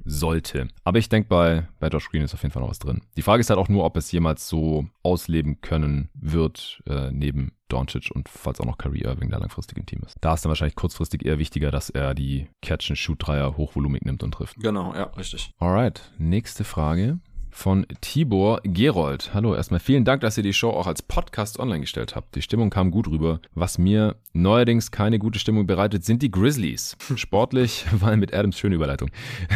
sollte. 0.07 0.69
Aber 0.85 0.99
ich 0.99 1.09
denke, 1.09 1.29
bei, 1.29 1.69
bei 1.79 1.89
Josh 1.89 2.09
Green 2.11 2.23
ist 2.23 2.35
auf 2.35 2.43
jeden 2.43 2.53
Fall 2.53 2.63
noch 2.63 2.71
was 2.71 2.79
drin. 2.79 3.03
Die 3.17 3.23
Frage 3.23 3.41
ist 3.41 3.51
halt 3.51 3.59
auch 3.59 3.69
nur, 3.69 3.85
ob 3.85 3.97
es 3.97 4.11
jemals 4.13 4.49
so 4.49 4.87
ausleben 5.03 5.61
können 5.61 6.09
wird, 6.15 6.83
äh, 6.87 7.11
neben 7.11 7.53
Doncic 7.69 8.11
und 8.15 8.29
falls 8.29 8.61
auch 8.61 8.65
noch 8.65 8.79
Kyrie 8.79 9.03
Irving 9.03 9.31
da 9.31 9.39
langfristig 9.39 9.77
im 9.79 9.87
Team 9.87 10.01
ist. 10.07 10.17
Da 10.21 10.35
ist 10.35 10.45
dann 10.45 10.51
wahrscheinlich 10.51 10.77
kurzfristig 10.77 11.27
eher 11.27 11.39
wichtiger, 11.39 11.71
dass 11.71 11.91
er 11.91 12.15
die 12.15 12.49
Catch-and-Shoot-Dreier 12.63 13.57
hochvolumig 13.57 14.03
nimmt 14.03 14.23
und 14.23 14.33
trifft. 14.33 14.57
Genau, 14.61 14.95
ja, 14.95 15.05
richtig. 15.17 15.53
Alright, 15.59 16.13
nächste 16.19 16.65
Frage 16.65 17.19
von 17.57 17.87
Tibor 18.03 18.61
Gerold. 18.65 19.31
Hallo, 19.33 19.55
erstmal 19.55 19.81
vielen 19.81 20.05
Dank, 20.05 20.21
dass 20.21 20.37
ihr 20.37 20.43
die 20.43 20.53
Show 20.53 20.71
auch 20.71 20.87
als 20.87 21.01
Podcast 21.01 21.59
online 21.59 21.81
gestellt 21.81 22.15
habt. 22.15 22.37
Die 22.37 22.43
Stimmung 22.43 22.69
kam 22.69 22.91
gut 22.91 23.09
rüber. 23.09 23.41
Was 23.55 23.79
mir 23.79 24.17
neuerdings 24.35 24.91
keine 24.91 25.19
gute 25.19 25.39
Stimmung 25.39 25.67
bereitet, 25.67 26.05
sind 26.05 26.23
die 26.23 26.31
Grizzlies. 26.31 26.99
Sportlich, 27.17 27.87
weil 27.93 28.19
mit 28.19 28.35
Adams, 28.35 28.59
schöne 28.59 28.75
Überleitung, 28.75 29.11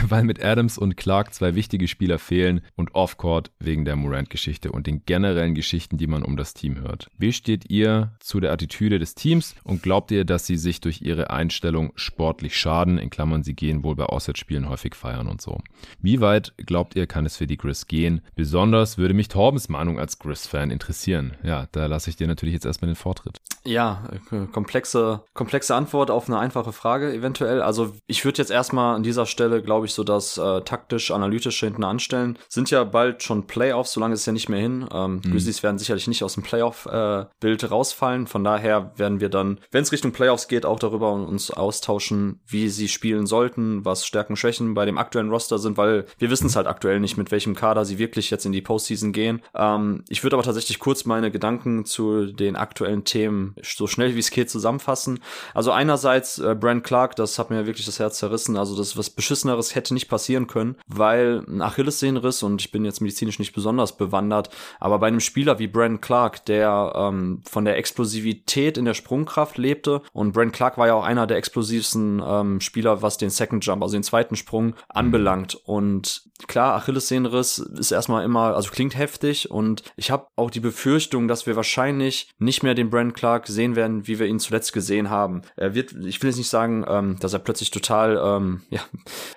weil 0.08 0.24
mit 0.24 0.42
Adams 0.42 0.78
und 0.78 0.96
Clark 0.96 1.34
zwei 1.34 1.54
wichtige 1.54 1.88
Spieler 1.88 2.18
fehlen 2.18 2.62
und 2.74 2.94
Offcourt 2.94 3.50
wegen 3.58 3.84
der 3.84 3.96
Morant-Geschichte 3.96 4.72
und 4.72 4.86
den 4.86 5.04
generellen 5.04 5.54
Geschichten, 5.54 5.98
die 5.98 6.06
man 6.06 6.22
um 6.22 6.38
das 6.38 6.54
Team 6.54 6.80
hört. 6.80 7.10
Wie 7.18 7.34
steht 7.34 7.70
ihr 7.70 8.12
zu 8.18 8.40
der 8.40 8.52
Attitüde 8.52 8.98
des 8.98 9.14
Teams 9.14 9.54
und 9.62 9.82
glaubt 9.82 10.10
ihr, 10.10 10.24
dass 10.24 10.46
sie 10.46 10.56
sich 10.56 10.80
durch 10.80 11.02
ihre 11.02 11.28
Einstellung 11.28 11.92
sportlich 11.96 12.56
schaden? 12.56 12.96
In 12.96 13.10
Klammern, 13.10 13.42
sie 13.42 13.54
gehen 13.54 13.84
wohl 13.84 13.94
bei 13.94 14.06
Auswärtsspielen 14.06 14.70
häufig 14.70 14.94
feiern 14.94 15.28
und 15.28 15.42
so. 15.42 15.58
Wie 16.00 16.22
weit 16.22 16.54
glaubt 16.56 16.96
ihr, 16.96 17.06
kann 17.06 17.26
es 17.26 17.36
für 17.36 17.46
die 17.46 17.58
Grizz 17.58 17.89
gehen. 17.90 18.22
Besonders 18.36 18.98
würde 18.98 19.14
mich 19.14 19.28
Torbens 19.28 19.68
Meinung 19.68 19.98
als 19.98 20.20
Grizz-Fan 20.20 20.70
interessieren. 20.70 21.36
Ja, 21.42 21.66
da 21.72 21.86
lasse 21.86 22.08
ich 22.08 22.16
dir 22.16 22.28
natürlich 22.28 22.54
jetzt 22.54 22.64
erstmal 22.64 22.88
den 22.88 22.96
Vortritt. 22.96 23.38
Ja, 23.64 24.08
äh, 24.30 24.46
komplexe, 24.46 25.22
komplexe 25.34 25.74
Antwort 25.74 26.10
auf 26.10 26.28
eine 26.28 26.38
einfache 26.38 26.72
Frage 26.72 27.12
eventuell. 27.12 27.60
Also 27.60 27.92
ich 28.06 28.24
würde 28.24 28.38
jetzt 28.38 28.50
erstmal 28.50 28.94
an 28.94 29.02
dieser 29.02 29.26
Stelle, 29.26 29.60
glaube 29.60 29.86
ich, 29.86 29.92
so 29.92 30.04
das 30.04 30.38
äh, 30.38 30.62
taktisch-analytische 30.62 31.66
hinten 31.66 31.84
anstellen. 31.84 32.38
Sind 32.48 32.70
ja 32.70 32.84
bald 32.84 33.22
schon 33.22 33.46
Playoffs, 33.48 33.92
solange 33.92 34.14
ist 34.14 34.20
es 34.20 34.26
ja 34.26 34.32
nicht 34.32 34.48
mehr 34.48 34.60
hin. 34.60 34.88
Ähm, 34.92 35.14
mhm. 35.14 35.32
Grizzlies 35.32 35.62
werden 35.62 35.78
sicherlich 35.78 36.06
nicht 36.06 36.22
aus 36.22 36.34
dem 36.34 36.44
Playoff-Bild 36.44 37.62
äh, 37.62 37.66
rausfallen. 37.66 38.28
Von 38.28 38.44
daher 38.44 38.92
werden 38.96 39.20
wir 39.20 39.28
dann, 39.28 39.58
wenn 39.72 39.82
es 39.82 39.92
Richtung 39.92 40.12
Playoffs 40.12 40.46
geht, 40.46 40.64
auch 40.64 40.78
darüber 40.78 41.12
uns 41.12 41.50
austauschen, 41.50 42.40
wie 42.46 42.68
sie 42.68 42.88
spielen 42.88 43.26
sollten, 43.26 43.84
was 43.84 44.06
Stärken, 44.06 44.36
Schwächen 44.36 44.74
bei 44.74 44.86
dem 44.86 44.96
aktuellen 44.96 45.30
Roster 45.30 45.58
sind, 45.58 45.76
weil 45.76 46.06
wir 46.18 46.30
wissen 46.30 46.46
es 46.46 46.54
halt 46.56 46.68
aktuell 46.68 47.00
nicht, 47.00 47.16
mit 47.16 47.32
welchem 47.32 47.56
Kader 47.56 47.79
sie 47.84 47.98
wirklich 47.98 48.30
jetzt 48.30 48.46
in 48.46 48.52
die 48.52 48.62
Postseason 48.62 49.12
gehen. 49.12 49.42
Ähm, 49.54 50.04
ich 50.08 50.22
würde 50.22 50.36
aber 50.36 50.42
tatsächlich 50.44 50.78
kurz 50.78 51.04
meine 51.04 51.30
Gedanken 51.30 51.84
zu 51.84 52.26
den 52.26 52.56
aktuellen 52.56 53.04
Themen 53.04 53.54
so 53.62 53.86
schnell 53.86 54.14
wie 54.14 54.20
es 54.20 54.30
geht 54.30 54.50
zusammenfassen. 54.50 55.20
Also 55.54 55.72
einerseits 55.72 56.38
äh, 56.38 56.54
Brand 56.54 56.84
Clark, 56.84 57.16
das 57.16 57.38
hat 57.38 57.50
mir 57.50 57.66
wirklich 57.66 57.86
das 57.86 57.98
Herz 57.98 58.18
zerrissen. 58.18 58.56
Also 58.56 58.76
das 58.76 58.96
was 58.96 59.10
beschisseneres 59.10 59.74
hätte 59.74 59.94
nicht 59.94 60.08
passieren 60.08 60.46
können, 60.46 60.76
weil 60.86 61.42
ein 61.48 61.62
Achillessehnenriss 61.62 62.42
und 62.42 62.60
ich 62.60 62.70
bin 62.70 62.84
jetzt 62.84 63.00
medizinisch 63.00 63.38
nicht 63.38 63.54
besonders 63.54 63.96
bewandert, 63.96 64.50
aber 64.78 64.98
bei 64.98 65.08
einem 65.08 65.20
Spieler 65.20 65.58
wie 65.58 65.66
Brand 65.66 66.02
Clark, 66.02 66.44
der 66.46 66.92
ähm, 66.94 67.42
von 67.48 67.64
der 67.64 67.76
Explosivität 67.76 68.78
in 68.78 68.84
der 68.84 68.94
Sprungkraft 68.94 69.58
lebte 69.58 70.02
und 70.12 70.32
Brand 70.32 70.52
Clark 70.52 70.78
war 70.78 70.86
ja 70.86 70.94
auch 70.94 71.04
einer 71.04 71.26
der 71.26 71.36
explosivsten 71.36 72.22
ähm, 72.24 72.60
Spieler, 72.60 73.02
was 73.02 73.18
den 73.18 73.30
Second 73.30 73.64
Jump, 73.64 73.82
also 73.82 73.94
den 73.94 74.02
zweiten 74.02 74.36
Sprung 74.36 74.74
anbelangt. 74.88 75.54
Und 75.64 76.22
klar, 76.46 76.74
Achillessehnenriss 76.74 77.69
ist 77.78 77.92
erstmal 77.92 78.24
immer, 78.24 78.54
also 78.54 78.70
klingt 78.70 78.96
heftig 78.96 79.50
und 79.50 79.82
ich 79.96 80.10
habe 80.10 80.26
auch 80.36 80.50
die 80.50 80.60
Befürchtung, 80.60 81.28
dass 81.28 81.46
wir 81.46 81.56
wahrscheinlich 81.56 82.30
nicht 82.38 82.62
mehr 82.62 82.74
den 82.74 82.90
Brand 82.90 83.14
Clark 83.14 83.46
sehen 83.46 83.76
werden, 83.76 84.06
wie 84.06 84.18
wir 84.18 84.26
ihn 84.26 84.38
zuletzt 84.38 84.72
gesehen 84.72 85.10
haben. 85.10 85.42
Er 85.56 85.74
wird, 85.74 85.92
ich 86.04 86.22
will 86.22 86.30
jetzt 86.30 86.38
nicht 86.38 86.48
sagen, 86.48 86.84
ähm, 86.88 87.16
dass 87.20 87.32
er 87.32 87.38
plötzlich 87.38 87.70
total, 87.70 88.20
ähm, 88.22 88.62
ja, 88.70 88.80